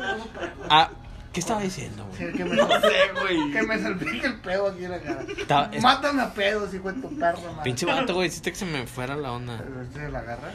Ah, 0.70 0.88
¿qué 1.32 1.40
estaba 1.40 1.60
diciendo, 1.60 2.05
güey? 2.07 2.31
Sí, 2.32 2.36
que 2.36 2.44
me, 2.44 2.57
No 2.57 2.68
sé, 2.81 2.97
güey. 3.20 3.50
que 3.52 3.62
me 3.62 3.78
salpique 3.78 4.26
el 4.26 4.40
pedo 4.40 4.68
aquí 4.68 4.84
en 4.84 4.90
la 4.92 5.00
cara. 5.00 5.23
Estaba- 5.36 5.68
es- 5.73 5.82
Mátame 5.82 6.23
a 6.23 6.32
pedos, 6.34 6.73
hijo 6.74 6.92
de 6.92 7.00
tu 7.00 7.18
perro, 7.18 7.40
madre. 7.52 7.65
Pinche 7.65 7.86
vato, 7.86 8.15
güey. 8.15 8.28
Hiciste 8.28 8.50
que 8.50 8.57
se 8.58 8.65
me 8.66 8.86
fuera 8.86 9.16
la 9.16 9.32
onda. 9.32 9.62
Este 9.82 10.00
se 10.00 10.10
la 10.10 10.18
agarra. 10.20 10.50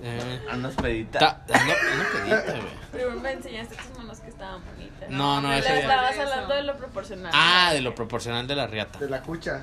Eh, 0.00 0.40
Andas 0.48 0.74
pedita. 0.76 1.18
ta- 1.18 1.42
ando, 1.58 1.72
ando 1.74 2.04
pedita, 2.12 2.52
güey. 2.52 2.72
Primero 2.92 3.20
me 3.20 3.32
enseñaste 3.32 3.74
tus 3.74 3.98
manos 3.98 4.20
que 4.20 4.28
estaban 4.28 4.60
bonitas. 4.64 5.10
No, 5.10 5.40
no, 5.40 5.52
ese 5.52 5.80
estabas 5.80 6.12
Eso. 6.12 6.22
hablando 6.22 6.54
de 6.54 6.62
lo 6.62 6.76
proporcional. 6.76 7.32
Ah, 7.34 7.70
de 7.72 7.80
lo 7.80 7.94
proporcional 7.96 8.46
de 8.46 8.54
la 8.54 8.66
riata. 8.68 8.98
De 9.00 9.08
la 9.08 9.22
cucha. 9.22 9.62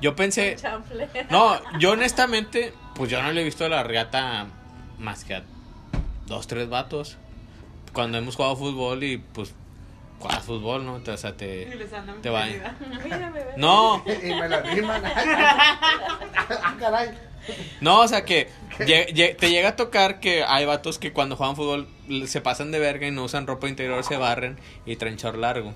Yo 0.00 0.16
pensé. 0.16 0.56
Chanfle. 0.56 1.08
No, 1.30 1.60
yo 1.78 1.92
honestamente, 1.92 2.72
pues 2.94 3.10
yo 3.10 3.22
no 3.22 3.32
le 3.32 3.42
he 3.42 3.44
visto 3.44 3.64
a 3.66 3.68
la 3.68 3.82
riata 3.82 4.46
más 4.98 5.24
que 5.24 5.34
a 5.34 5.42
dos, 6.26 6.46
tres 6.46 6.68
vatos. 6.70 7.18
Cuando 7.92 8.18
hemos 8.18 8.36
jugado 8.36 8.56
fútbol 8.56 9.04
y 9.04 9.18
pues 9.18 9.54
juegas 10.18 10.44
fútbol, 10.44 10.84
¿no? 10.84 10.94
O 10.94 11.16
sea, 11.16 11.30
Y 11.30 11.32
te, 11.34 11.76
les 11.76 11.92
andan 11.92 12.22
te 12.22 12.30
va. 12.30 12.46
No, 13.56 14.02
Y 14.06 14.34
me 14.34 14.48
la 14.48 14.60
riman. 14.62 15.02
ah, 15.06 16.76
caray. 16.78 17.10
no, 17.80 18.00
o 18.00 18.08
sea 18.08 18.24
que 18.24 18.48
te 18.78 19.50
llega 19.50 19.70
a 19.70 19.76
tocar 19.76 20.20
que 20.20 20.44
hay 20.44 20.64
vatos 20.64 20.98
que 20.98 21.12
cuando 21.12 21.36
juegan 21.36 21.56
fútbol 21.56 21.88
se 22.26 22.40
pasan 22.40 22.70
de 22.70 22.78
verga 22.78 23.06
y 23.06 23.10
no 23.10 23.24
usan 23.24 23.46
ropa 23.46 23.68
interior, 23.68 24.02
se 24.04 24.16
barren 24.16 24.58
y 24.86 24.96
traen 24.96 25.16
short 25.16 25.36
largo. 25.36 25.74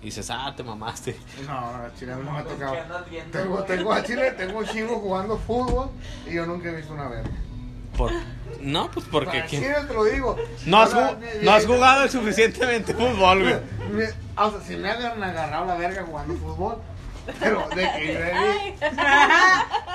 Y 0.00 0.08
dices, 0.08 0.28
ah, 0.30 0.52
te 0.54 0.62
mamaste. 0.62 1.16
No, 1.46 1.52
a 1.52 1.90
Chile 1.98 2.12
no 2.14 2.30
me 2.30 2.38
ha 2.38 2.44
tocado. 2.44 2.72
¿Qué 2.74 2.78
andas 2.80 3.08
viendo, 3.08 3.38
Tengo, 3.38 3.64
tengo 3.64 3.92
a 3.92 4.02
Chile, 4.02 4.32
tengo 4.32 4.58
un 4.58 4.66
chingo 4.66 4.96
jugando 4.98 5.38
fútbol 5.38 5.90
y 6.26 6.34
yo 6.34 6.44
nunca 6.44 6.68
he 6.68 6.76
visto 6.76 6.92
una 6.92 7.08
verga. 7.08 7.30
Por... 7.96 8.12
No, 8.60 8.90
pues 8.90 9.06
porque... 9.10 9.38
Para 9.38 9.46
¿quién- 9.46 9.62
Chile 9.62 9.74
te 9.86 9.94
lo 9.94 10.04
digo. 10.04 10.36
No 10.66 10.80
has, 10.80 10.94
no 10.94 11.60
jugado 11.66 12.08
suficientemente 12.08 12.94
fútbol, 12.94 13.42
güey. 13.42 14.08
O 14.36 14.50
sea, 14.50 14.60
si 14.66 14.76
me 14.76 14.90
han 14.90 15.22
agarrado 15.22 15.66
la 15.66 15.74
verga 15.76 16.02
jugando 16.04 16.34
fútbol. 16.34 16.78
Pero 17.40 17.66
de 17.70 17.82
que 17.82 18.74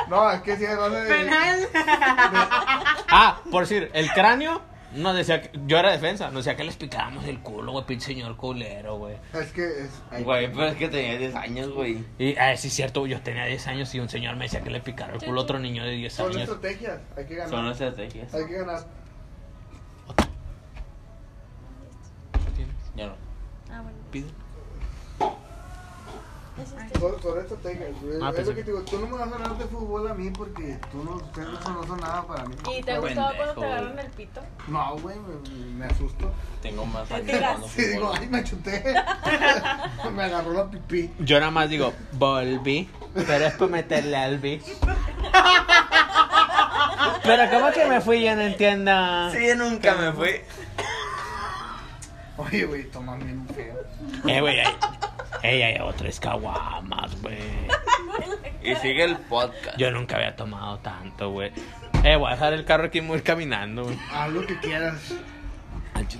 No, 0.07 0.31
es 0.31 0.41
que 0.41 0.57
si 0.57 0.63
es 0.65 0.71
de, 0.71 1.05
Penal. 1.07 1.67
Ah, 3.11 3.39
por 3.51 3.63
decir, 3.67 3.89
el 3.93 4.11
cráneo 4.13 4.61
no 4.95 5.13
decía 5.13 5.41
que 5.41 5.51
yo 5.67 5.77
era 5.77 5.91
defensa, 5.91 6.29
no 6.31 6.37
decía 6.37 6.55
que 6.55 6.63
les 6.63 6.75
picábamos 6.75 7.25
el 7.25 7.39
culo, 7.39 7.71
güey, 7.71 7.85
pinche 7.85 8.07
señor 8.07 8.35
culero, 8.35 8.97
güey. 8.97 9.15
Es 9.33 9.51
que 9.51 9.63
es. 9.63 10.23
Güey, 10.23 10.51
pero 10.51 10.67
es 10.67 10.75
que 10.75 10.87
tenía 10.89 11.17
10 11.17 11.35
años, 11.35 11.69
güey. 11.71 12.03
Y 12.17 12.35
ah, 12.37 12.55
sí 12.57 12.69
es 12.69 12.73
cierto, 12.73 13.05
yo 13.05 13.21
tenía 13.21 13.45
10 13.45 13.67
años 13.67 13.93
y 13.93 13.99
un 13.99 14.09
señor 14.09 14.35
me 14.35 14.45
decía 14.45 14.61
que 14.61 14.69
le 14.69 14.79
picara 14.81 15.13
el 15.13 15.19
culo 15.21 15.41
a 15.41 15.43
otro 15.43 15.59
niño 15.59 15.83
de 15.83 15.91
10 15.91 16.13
Son 16.13 16.31
años. 16.31 16.41
estrategias, 16.43 16.99
hay 17.15 17.25
que 17.25 17.35
ganar. 17.35 17.49
Son 17.49 17.67
estrategias. 17.67 18.33
Hay 18.33 18.45
que 18.45 18.53
ganar. 18.53 18.85
Ya 22.95 23.07
no. 23.07 23.13
Ah, 23.71 23.81
bueno. 23.81 23.97
Pide. 24.11 24.27
Es 26.61 26.73
este. 26.73 26.99
Son, 26.99 27.21
son 27.21 27.39
estrategias. 27.39 27.89
güey. 28.01 28.17
Ah, 28.21 28.31
es 28.37 28.47
lo 28.47 28.55
que 28.55 28.63
te 28.63 28.71
digo, 28.71 28.83
tú 28.83 28.99
no 28.99 29.07
me 29.07 29.17
vas 29.17 29.31
a 29.31 29.35
hablar 29.35 29.57
de 29.57 29.65
fútbol 29.65 30.07
a 30.07 30.13
mí 30.13 30.29
porque 30.31 30.77
tú 30.91 31.03
no, 31.03 31.15
ustedes 31.15 31.47
no 31.49 31.61
son, 31.61 31.73
no 31.75 31.83
son 31.87 31.99
nada 31.99 32.23
para 32.27 32.45
mí. 32.45 32.55
¿Y 32.77 32.83
te 32.83 32.99
gustado 32.99 33.35
cuando 33.35 33.53
te 33.53 33.65
agarran 33.65 33.99
el 33.99 34.11
pito? 34.11 34.41
No, 34.67 34.97
güey, 34.97 35.15
me, 35.19 35.59
me 35.75 35.85
asusto. 35.85 36.31
Tengo 36.61 36.85
más 36.85 37.07
Te 37.07 37.15
años 37.15 37.31
jugando 37.31 37.67
Sí, 37.67 37.85
digo, 37.85 38.11
ay, 38.13 38.27
me 38.27 38.43
chuté. 38.43 38.83
me 40.15 40.23
agarró 40.23 40.53
la 40.53 40.69
pipí. 40.69 41.11
Yo 41.19 41.39
nada 41.39 41.51
más 41.51 41.69
digo, 41.69 41.93
volví, 42.13 42.89
pero 43.13 43.45
es 43.45 43.53
para 43.53 43.71
meterle 43.71 44.17
al 44.17 44.39
bi. 44.39 44.61
Pero 47.23 47.49
¿cómo 47.51 47.71
que 47.71 47.85
me 47.85 48.01
fui? 48.01 48.23
Yo 48.23 48.35
no 48.35 48.41
entiendo. 48.41 48.91
Sí, 49.31 49.49
nunca 49.55 49.95
me 49.95 50.11
fui. 50.13 50.41
Oye, 52.37 52.65
güey, 52.65 52.83
toma 52.89 53.15
bien 53.17 53.45
feo. 53.53 53.75
Eh, 54.27 54.39
güey, 54.41 54.59
hay, 54.59 54.73
ey, 55.43 55.61
hay 55.61 55.79
otras 55.81 56.19
caguamas, 56.19 57.21
güey. 57.21 57.37
Y 58.63 58.75
sigue 58.75 59.03
el 59.03 59.17
podcast. 59.17 59.77
Yo 59.77 59.91
nunca 59.91 60.17
había 60.17 60.35
tomado 60.35 60.79
tanto, 60.79 61.31
güey. 61.31 61.51
Eh, 62.03 62.15
voy 62.15 62.29
a 62.29 62.33
dejar 62.33 62.53
el 62.53 62.65
carro 62.65 62.85
aquí 62.85 62.99
y 62.99 63.01
me 63.01 63.07
voy 63.09 63.15
a 63.15 63.17
ir 63.19 63.23
caminando, 63.23 63.83
güey. 63.85 63.97
Haz 64.11 64.31
lo 64.31 64.45
que 64.45 64.57
quieras. 64.59 65.13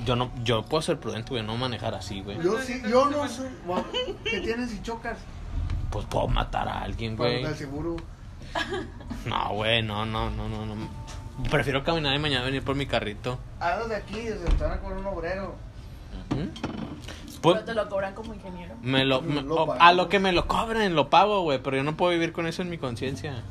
Yo 0.05 0.15
no, 0.15 0.31
yo 0.43 0.63
puedo 0.63 0.81
ser 0.81 0.99
prudente, 0.99 1.29
güey, 1.29 1.43
no 1.43 1.55
manejar 1.57 1.95
así, 1.95 2.21
güey. 2.21 2.37
Yo 2.41 2.61
sí, 2.61 2.81
yo 2.89 3.09
no 3.09 3.27
soy. 3.27 3.49
guau, 3.65 3.83
¿Qué 4.23 4.41
tienes 4.41 4.71
si 4.71 4.81
chocas? 4.81 5.17
Pues 5.89 6.05
puedo 6.05 6.27
matar 6.27 6.67
a 6.67 6.81
alguien, 6.81 7.15
Para 7.15 7.29
güey. 7.29 7.43
el 7.45 7.55
seguro. 7.55 7.95
No, 9.25 9.49
güey, 9.53 9.81
no, 9.81 10.05
no, 10.05 10.29
no, 10.29 10.49
no, 10.49 10.65
no. 10.65 10.75
Prefiero 11.49 11.83
caminar 11.83 12.15
y 12.15 12.19
mañana 12.19 12.43
venir 12.45 12.63
por 12.63 12.75
mi 12.75 12.85
carrito. 12.85 13.39
Hazlo 13.59 13.87
de 13.87 13.95
aquí, 13.95 14.21
desde 14.21 14.47
a 14.47 14.79
cobrar 14.79 14.99
un 14.99 15.05
obrero. 15.05 15.55
Pero 17.41 17.53
Pues, 17.55 17.65
te 17.65 17.73
lo 17.73 17.87
cobran 17.89 18.13
como 18.15 18.33
ingeniero. 18.33 18.75
me 18.81 19.05
lo, 19.05 19.21
me- 19.21 19.41
Lo 19.41 19.55
o- 19.63 19.71
a 19.79 19.93
lo 19.93 20.09
que 20.09 20.19
me 20.19 20.31
lo 20.31 20.47
cobren, 20.47 20.95
lo 20.95 21.09
pago, 21.09 21.41
güey, 21.43 21.59
pero 21.61 21.77
yo 21.77 21.83
no 21.83 21.95
puedo 21.95 22.11
vivir 22.11 22.33
con 22.33 22.47
eso 22.47 22.61
en 22.61 22.69
mi 22.69 22.77
conciencia. 22.77 23.43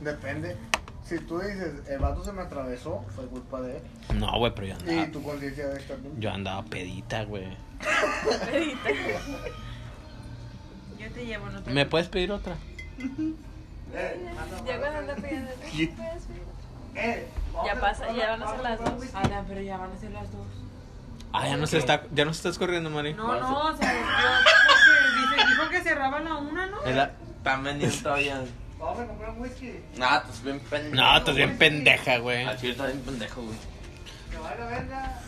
Depende. 0.00 0.56
Si 1.04 1.18
tú 1.20 1.38
dices, 1.38 1.86
el 1.88 1.98
vato 2.00 2.24
se 2.24 2.32
me 2.32 2.42
atravesó, 2.42 3.04
fue 3.14 3.26
culpa 3.26 3.60
de 3.60 3.76
él. 3.76 3.82
No, 4.18 4.38
güey, 4.38 4.52
pero 4.54 4.66
yo 4.68 4.74
Y 4.86 4.90
andaba, 4.90 5.12
tu 5.12 5.22
conciencia 5.22 5.68
de 5.68 5.78
estar 5.78 5.98
bien. 5.98 6.20
yo 6.20 6.30
andaba 6.32 6.64
pedita, 6.64 7.24
güey. 7.24 7.46
Yo 10.98 11.10
te 11.12 11.26
llevo, 11.26 11.48
no 11.50 11.62
te 11.62 11.70
¿Me 11.70 11.86
puedes 11.86 12.08
pedir 12.08 12.32
otra? 12.32 12.56
Ya 14.66 14.78
cuando 14.80 14.98
anda 14.98 15.14
pidiendo. 15.16 15.50
¿Qué? 15.76 15.86
¿puedes 15.96 16.22
pedir? 16.24 16.42
Eh, 16.96 17.28
vamos 17.52 17.66
Ya 17.68 17.80
pasa, 17.80 18.12
ya 18.12 18.30
van 18.30 18.42
a 18.42 18.50
ser 18.50 18.60
las 18.62 18.78
dos. 18.78 19.14
Ana, 19.14 19.44
pero 19.46 19.60
ya 19.60 19.76
van 19.76 19.92
a 19.92 19.96
ser 19.98 20.10
las 20.12 20.32
dos. 20.32 20.46
Ah, 21.32 21.48
ya 21.48 21.56
no 21.56 21.66
se 21.66 21.78
está, 21.78 22.02
ya 22.12 22.24
no 22.24 22.32
se 22.32 22.38
estás 22.38 22.58
corriendo, 22.58 22.88
Mari. 22.90 23.12
No, 23.14 23.38
no, 23.40 23.58
o 23.68 23.76
sea, 23.76 23.92
yo 23.92 24.00
porque 24.66 25.36
dice, 25.36 25.48
dijo 25.48 25.68
que 25.70 25.80
cerraba 25.82 26.20
la 26.20 26.36
una, 26.36 26.66
¿no? 26.66 26.82
Es 26.84 26.96
la- 26.96 27.10
Están 27.38 27.62
vendiendo 27.64 27.96
todavía. 28.02 28.42
Vamos 28.78 29.00
a 29.00 29.06
comprar 29.06 29.30
un 29.30 29.40
whisky. 29.40 29.72
Nah, 29.96 30.16
estás 30.18 30.42
bien 30.42 30.60
pendejo. 30.60 30.96
No, 30.96 31.16
estás 31.16 31.34
bien 31.36 31.58
pendeja, 31.58 32.18
güey. 32.18 32.44
Al 32.44 32.56
chile 32.58 32.72
estás 32.72 32.86
bien 32.88 33.00
pendejo, 33.02 33.42
güey. 33.42 33.56
Que 34.30 34.38
vaya 34.38 34.56
la 34.56 34.66
verga. 34.66 35.20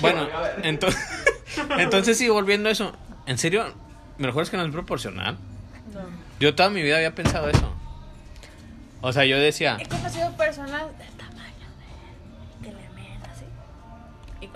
Bueno, 0.00 0.28
entonces, 0.62 1.00
entonces 1.78 2.18
sí, 2.18 2.28
volviendo 2.28 2.68
a 2.68 2.72
eso. 2.72 2.94
¿En 3.26 3.38
serio? 3.38 3.72
¿Me 4.18 4.26
lo 4.26 4.32
juras 4.32 4.50
que 4.50 4.56
no 4.56 4.64
es 4.64 4.70
proporcional? 4.72 5.36
No. 5.92 6.00
Yo 6.40 6.54
toda 6.54 6.68
mi 6.70 6.82
vida 6.82 6.96
había 6.96 7.14
pensado 7.14 7.48
eso. 7.48 7.72
O 9.02 9.12
sea, 9.12 9.24
yo 9.24 9.38
decía, 9.38 9.76
He 9.80 9.86
conocido 9.86 10.30
personas 10.36 10.84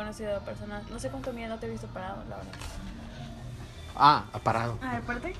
conocido 0.01 0.41
personas, 0.41 0.89
no 0.89 0.99
sé 0.99 1.11
cuánto 1.11 1.31
mide, 1.35 1.49
no 1.49 1.59
te 1.59 1.67
he 1.67 1.71
visto 1.71 1.87
parado, 1.89 2.25
la 2.31 2.37
verdad. 2.37 2.53
ah, 3.97 4.25
parado. 4.43 4.79
A 4.81 4.93
ver, 4.93 5.03
parte. 5.03 5.37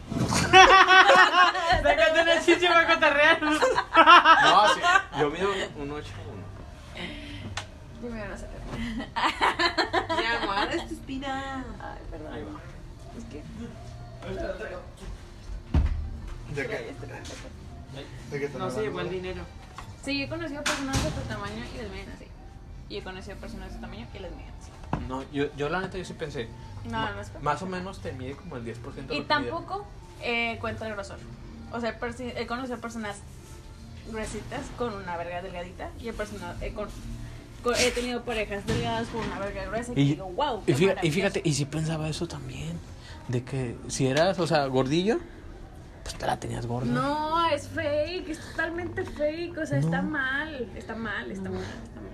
Sácate 1.83 2.23
una 2.23 2.45
chicha 2.45 2.69
para 2.69 2.95
cotarrear. 2.95 3.43
No, 3.43 3.55
sí. 3.55 4.81
Yo 5.19 5.31
mido 5.31 5.49
un 5.79 5.91
8 5.91 6.13
Dime, 8.03 8.29
no 8.29 8.37
sé. 8.37 8.47
Mi 10.21 10.27
amor, 10.27 10.69
es 10.73 10.89
tu 10.89 10.95
espina. 10.95 11.65
Ay, 11.81 11.99
perdón. 12.11 12.61
Es 13.17 13.25
que. 13.25 13.43
¿De 16.55 16.67
qué? 16.67 16.95
¿De 18.31 18.41
qué 18.41 18.59
No 18.59 18.71
se 18.71 18.83
llevó 18.83 19.01
el 19.01 19.09
dinero. 19.09 19.43
Sí, 20.05 20.23
he 20.23 20.29
conocido 20.29 20.63
personas 20.63 21.03
de 21.03 21.11
tu 21.11 21.21
tamaño 21.23 21.65
y 21.75 21.77
del 21.79 21.91
mío, 21.91 22.05
así. 22.15 22.30
Y 22.91 22.99
he 22.99 23.03
conocido 23.03 23.37
personas 23.39 23.69
de 23.71 23.77
tu 23.77 23.81
tamaño 23.81 24.07
y 24.13 24.19
las 24.19 24.33
mías. 24.33 24.53
No, 25.09 25.23
yo, 25.33 25.47
yo 25.57 25.69
la 25.71 25.81
neta 25.81 25.97
yo 25.97 26.05
sí 26.05 26.13
pensé. 26.13 26.49
No, 26.85 26.93
ma- 26.93 27.13
no 27.13 27.21
es 27.21 27.31
Más 27.41 27.63
o 27.63 27.67
menos 27.67 28.01
te 28.01 28.13
mide 28.13 28.33
como 28.35 28.57
el 28.57 28.65
10% 28.65 29.07
de 29.07 29.15
Y 29.17 29.23
tampoco 29.23 29.87
eh, 30.21 30.59
cuenta 30.61 30.87
el 30.87 30.93
grosor. 30.95 31.19
O 31.73 31.81
sea, 31.81 31.99
he 32.37 32.47
conocido 32.47 32.79
personas 32.79 33.19
gruesitas 34.11 34.63
con 34.77 34.93
una 34.93 35.17
verga 35.17 35.41
delgadita 35.41 35.91
y 36.01 36.09
he, 36.09 36.15
he, 36.63 36.73
con- 36.75 36.89
con- 37.63 37.75
he 37.77 37.91
tenido 37.93 38.23
parejas 38.25 38.67
delgadas 38.67 39.07
con 39.09 39.25
una 39.25 39.39
verga 39.39 39.65
gruesa 39.67 39.93
y, 39.95 40.01
Y, 40.01 40.05
digo, 40.11 40.27
wow. 40.33 40.63
y, 40.67 40.75
fíjate, 40.75 41.07
y 41.07 41.11
fíjate, 41.13 41.43
y 41.45 41.55
si 41.55 41.65
pensaba 41.65 42.09
eso 42.09 42.27
también. 42.27 42.79
De 43.29 43.45
que 43.45 43.77
si 43.87 44.09
eras, 44.09 44.41
o 44.41 44.47
sea, 44.49 44.67
gordillo, 44.67 45.19
pues 46.03 46.17
te 46.17 46.27
la 46.27 46.41
tenías 46.41 46.67
gorda. 46.67 46.91
No, 46.91 47.47
es 47.51 47.69
fake, 47.69 48.29
es 48.31 48.41
totalmente 48.51 49.05
fake, 49.05 49.57
o 49.59 49.67
sea, 49.67 49.79
No. 49.79 49.85
está 49.85 50.03
mal, 50.03 50.69
está 50.75 50.97
mal, 50.97 51.31
está 51.31 51.49
mal, 51.49 51.61
está 51.63 52.01
mal. 52.01 52.10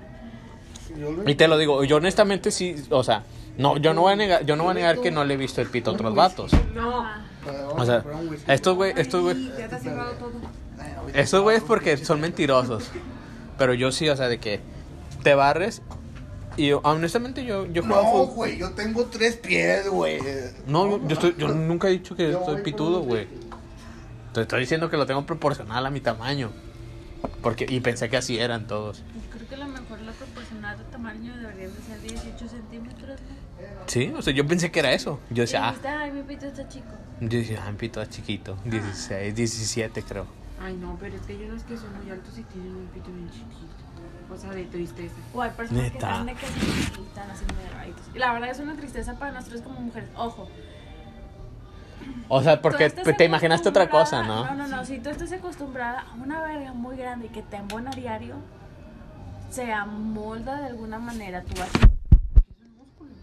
Y 1.26 1.34
te 1.34 1.48
lo 1.48 1.58
digo, 1.58 1.84
yo 1.84 1.96
honestamente 1.96 2.50
sí, 2.50 2.76
o 2.90 3.02
sea, 3.04 3.24
no, 3.58 3.76
yo 3.78 3.94
no 3.94 4.02
voy 4.02 4.12
a 4.12 4.16
negar, 4.16 4.44
yo 4.44 4.56
no 4.56 4.64
voy 4.64 4.72
a 4.72 4.74
negar 4.74 5.00
que 5.00 5.10
no 5.10 5.24
le 5.24 5.34
he 5.34 5.36
visto 5.36 5.60
el 5.60 5.68
pito 5.68 5.90
a 5.90 5.94
otros 5.94 6.14
vatos. 6.14 6.52
No. 6.74 7.04
O 7.76 7.84
sea, 7.84 8.02
estos 8.48 8.74
güey, 8.76 8.92
estos 8.96 9.22
güey, 9.22 9.50
estos 11.14 11.42
güeyes 11.42 11.62
porque 11.62 11.96
son 11.96 12.20
mentirosos. 12.20 12.90
Pero 13.58 13.72
yo 13.72 13.92
sí, 13.92 14.08
o 14.08 14.16
sea, 14.16 14.28
de 14.28 14.38
que 14.38 14.60
te 15.22 15.34
barres 15.34 15.80
y 16.56 16.68
yo- 16.68 16.80
honestamente 16.84 17.44
yo 17.44 17.66
yo 17.66 17.82
juego 17.82 18.02
No, 18.02 18.26
güey, 18.26 18.58
yo 18.58 18.70
tengo 18.72 19.04
tres 19.06 19.36
pies, 19.36 19.88
güey. 19.88 20.18
No, 20.66 20.98
yo, 21.06 21.14
estoy, 21.14 21.34
yo 21.38 21.48
nunca 21.48 21.88
he 21.88 21.92
dicho 21.92 22.16
que 22.16 22.30
Yo 22.30 22.40
estoy 22.40 22.62
pitudo, 22.62 23.00
güey. 23.00 23.26
Te 24.32 24.42
estoy 24.42 24.60
diciendo 24.60 24.90
que 24.90 24.96
lo 24.96 25.06
tengo 25.06 25.24
proporcional 25.24 25.86
a 25.86 25.90
mi 25.90 26.00
tamaño. 26.00 26.50
Porque, 27.42 27.66
y 27.68 27.80
pensé 27.80 28.08
que 28.10 28.16
así 28.18 28.38
eran 28.38 28.66
todos. 28.66 29.02
Creo 29.32 29.48
que 29.48 29.54
a 29.54 29.58
lo 29.58 29.66
mejor 29.68 29.98
de 30.74 30.84
tamaño 30.84 31.36
debería 31.36 31.68
de 31.68 31.74
ser 31.82 32.00
18 32.00 32.48
centímetros. 32.48 33.20
¿no? 33.20 33.82
Sí, 33.86 34.12
o 34.16 34.22
sea, 34.22 34.32
yo 34.32 34.46
pensé 34.46 34.70
que 34.70 34.80
era 34.80 34.92
eso. 34.92 35.20
Yo 35.30 35.36
Y 35.36 35.46
decía, 35.46 35.64
ah, 35.64 35.68
dijiste, 35.68 35.88
ay, 35.88 36.10
mi 36.12 36.22
pito 36.22 36.46
está 36.46 36.68
chico. 36.68 36.92
yo 37.20 37.38
decía, 37.38 37.62
ah, 37.66 37.70
mi 37.70 37.76
pito 37.78 38.02
es 38.02 38.08
chiquito. 38.10 38.56
16, 38.64 39.34
17 39.34 40.02
creo. 40.02 40.26
Ay, 40.60 40.74
no, 40.76 40.96
pero 40.98 41.14
es 41.14 41.22
que 41.22 41.34
hay 41.34 41.44
unos 41.44 41.62
que 41.64 41.76
son 41.76 41.94
muy 42.02 42.10
altos 42.10 42.36
y 42.38 42.42
tienen 42.44 42.74
un 42.74 42.86
pito 42.86 43.10
bien 43.12 43.30
chiquito. 43.30 43.74
O 44.32 44.36
sea, 44.36 44.50
de 44.50 44.64
tristeza. 44.64 45.14
O 45.32 45.40
hay 45.42 45.50
personas 45.50 45.84
que 45.84 45.90
Neta. 45.94 46.10
están 46.10 46.26
de 46.26 46.34
que 46.34 46.46
están 46.46 47.30
así. 47.30 47.44
Y 48.14 48.18
la 48.18 48.32
verdad 48.32 48.50
es 48.50 48.58
una 48.58 48.74
tristeza 48.74 49.14
para 49.18 49.30
nosotros 49.32 49.62
como 49.62 49.80
mujeres. 49.80 50.08
Ojo. 50.16 50.48
O 52.28 52.42
sea, 52.42 52.60
porque 52.60 52.90
te 52.90 53.24
imaginaste 53.24 53.68
otra 53.68 53.88
cosa, 53.88 54.22
¿no? 54.24 54.44
No, 54.44 54.54
no, 54.54 54.66
no. 54.68 54.84
Si 54.84 54.98
tú 54.98 55.10
estás 55.10 55.30
acostumbrada 55.32 56.06
a 56.10 56.14
una 56.14 56.40
verga 56.42 56.72
muy 56.72 56.96
grande 56.96 57.26
y 57.26 57.28
que 57.30 57.42
te 57.42 57.56
embona 57.56 57.90
diario, 57.92 58.36
se 59.50 59.72
amolda 59.72 60.60
de 60.60 60.66
alguna 60.66 60.98
manera 60.98 61.42
tu 61.42 61.58
vagina. 61.58 61.90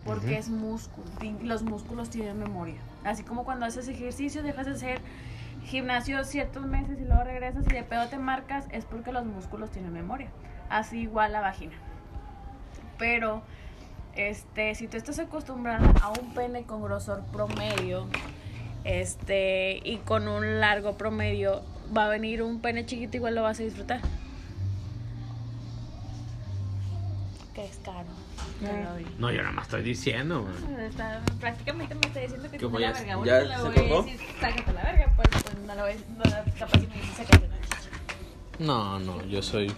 Porque 0.06 0.38
es 0.38 0.50
músculo. 0.50 1.08
Los 1.42 1.64
músculos 1.64 2.10
tienen 2.10 2.38
memoria. 2.38 2.82
Así 3.06 3.24
como 3.24 3.45
cuando 3.45 3.66
haces 3.66 3.88
ejercicio, 3.88 4.43
dejas 4.43 4.66
de 4.66 4.74
hacer 4.74 5.02
gimnasio 5.64 6.24
ciertos 6.26 6.66
meses 6.66 7.00
y 7.00 7.06
luego 7.06 7.24
regresas 7.24 7.66
y 7.68 7.74
de 7.74 7.84
pedo 7.84 8.08
te 8.08 8.18
marcas, 8.18 8.66
es 8.72 8.85
porque 8.85 9.11
los 9.11 9.26
músculos 9.26 9.72
tienen 9.72 9.93
memoria. 9.93 10.30
Así 10.69 11.02
igual 11.02 11.32
la 11.32 11.42
vagina. 11.42 11.74
Pero, 12.98 13.43
este, 14.16 14.76
si 14.76 14.88
tú 14.88 14.98
estás 14.98 15.19
acostumbrada 15.19 15.93
a 16.02 16.10
un 16.10 16.34
pene 16.34 16.64
con 16.64 16.82
grosor 16.82 17.24
promedio, 17.32 18.08
este, 18.84 19.80
y 19.84 19.98
con 19.98 20.27
un 20.27 20.60
largo 20.60 20.98
promedio, 20.98 21.61
va 21.95 22.06
a 22.06 22.10
venir 22.10 22.43
un 22.43 22.60
pene 22.60 22.85
chiquito, 22.85 23.18
igual 23.18 23.35
lo 23.35 23.43
vas 23.43 23.60
a 23.60 23.64
disfrutar. 23.64 24.02
Que 27.53 27.65
es 27.65 27.80
caro. 27.83 28.07
Ya. 28.61 28.95
No, 29.19 29.32
yo 29.32 29.41
nada 29.41 29.51
más 29.53 29.65
estoy 29.65 29.83
diciendo. 29.83 30.48
Está- 30.80 31.22
prácticamente 31.40 31.93
me 31.93 32.01
está 32.07 32.19
diciendo 32.22 32.49
que 32.49 32.57
¿Qué 32.57 32.67
tiene 32.67 32.80
la 32.80 32.91
verga. 32.93 33.07
¿Ya- 33.07 33.15
Bueno, 33.17 33.25
ya 33.32 33.40
le 33.41 33.56
se 33.56 33.61
voy 33.61 33.69
a 33.99 34.01
decir, 34.11 34.19
sácate 34.41 34.73
la 34.73 34.82
verga, 34.83 35.14
pues, 35.15 35.27
pues 35.32 35.59
no 35.67 35.75
lo 35.75 35.82
voy 35.83 35.93
no, 36.17 36.23
capaz 36.57 36.80
si 36.80 36.88
me 36.88 36.95
dice 36.95 37.14
sácate 37.23 37.48
la. 37.48 38.65
No, 38.65 38.99
no, 38.99 39.23
yo 39.25 39.41
soy. 39.43 39.72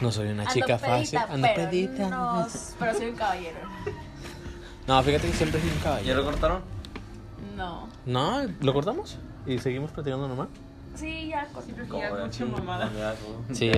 No 0.00 0.10
soy 0.12 0.28
una 0.28 0.42
Ando 0.42 0.52
chica 0.54 0.78
fácil. 0.78 1.18
Ando 1.18 1.48
pero 1.54 1.70
pedita. 1.70 2.08
No, 2.10 2.46
pero 2.78 2.94
soy 2.94 3.06
un 3.10 3.16
caballero. 3.16 3.58
No, 4.86 5.02
fíjate 5.02 5.28
que 5.28 5.32
siempre 5.32 5.58
soy 5.62 5.70
un 5.70 5.76
¿Ya 5.78 5.82
caballero. 5.82 6.18
lo 6.18 6.24
cortaron? 6.26 6.62
No. 7.56 7.88
No, 8.04 8.42
¿lo 8.60 8.74
cortamos? 8.74 9.16
¿Y 9.46 9.58
seguimos 9.58 9.90
platicando 9.92 10.28
nomás? 10.28 10.48
Sí, 10.94 11.28
ya, 11.28 11.48
ya 11.90 12.14
mucha 12.14 12.44
mamada. 12.44 12.90
Ya, 12.94 13.14
Sí, 13.54 13.70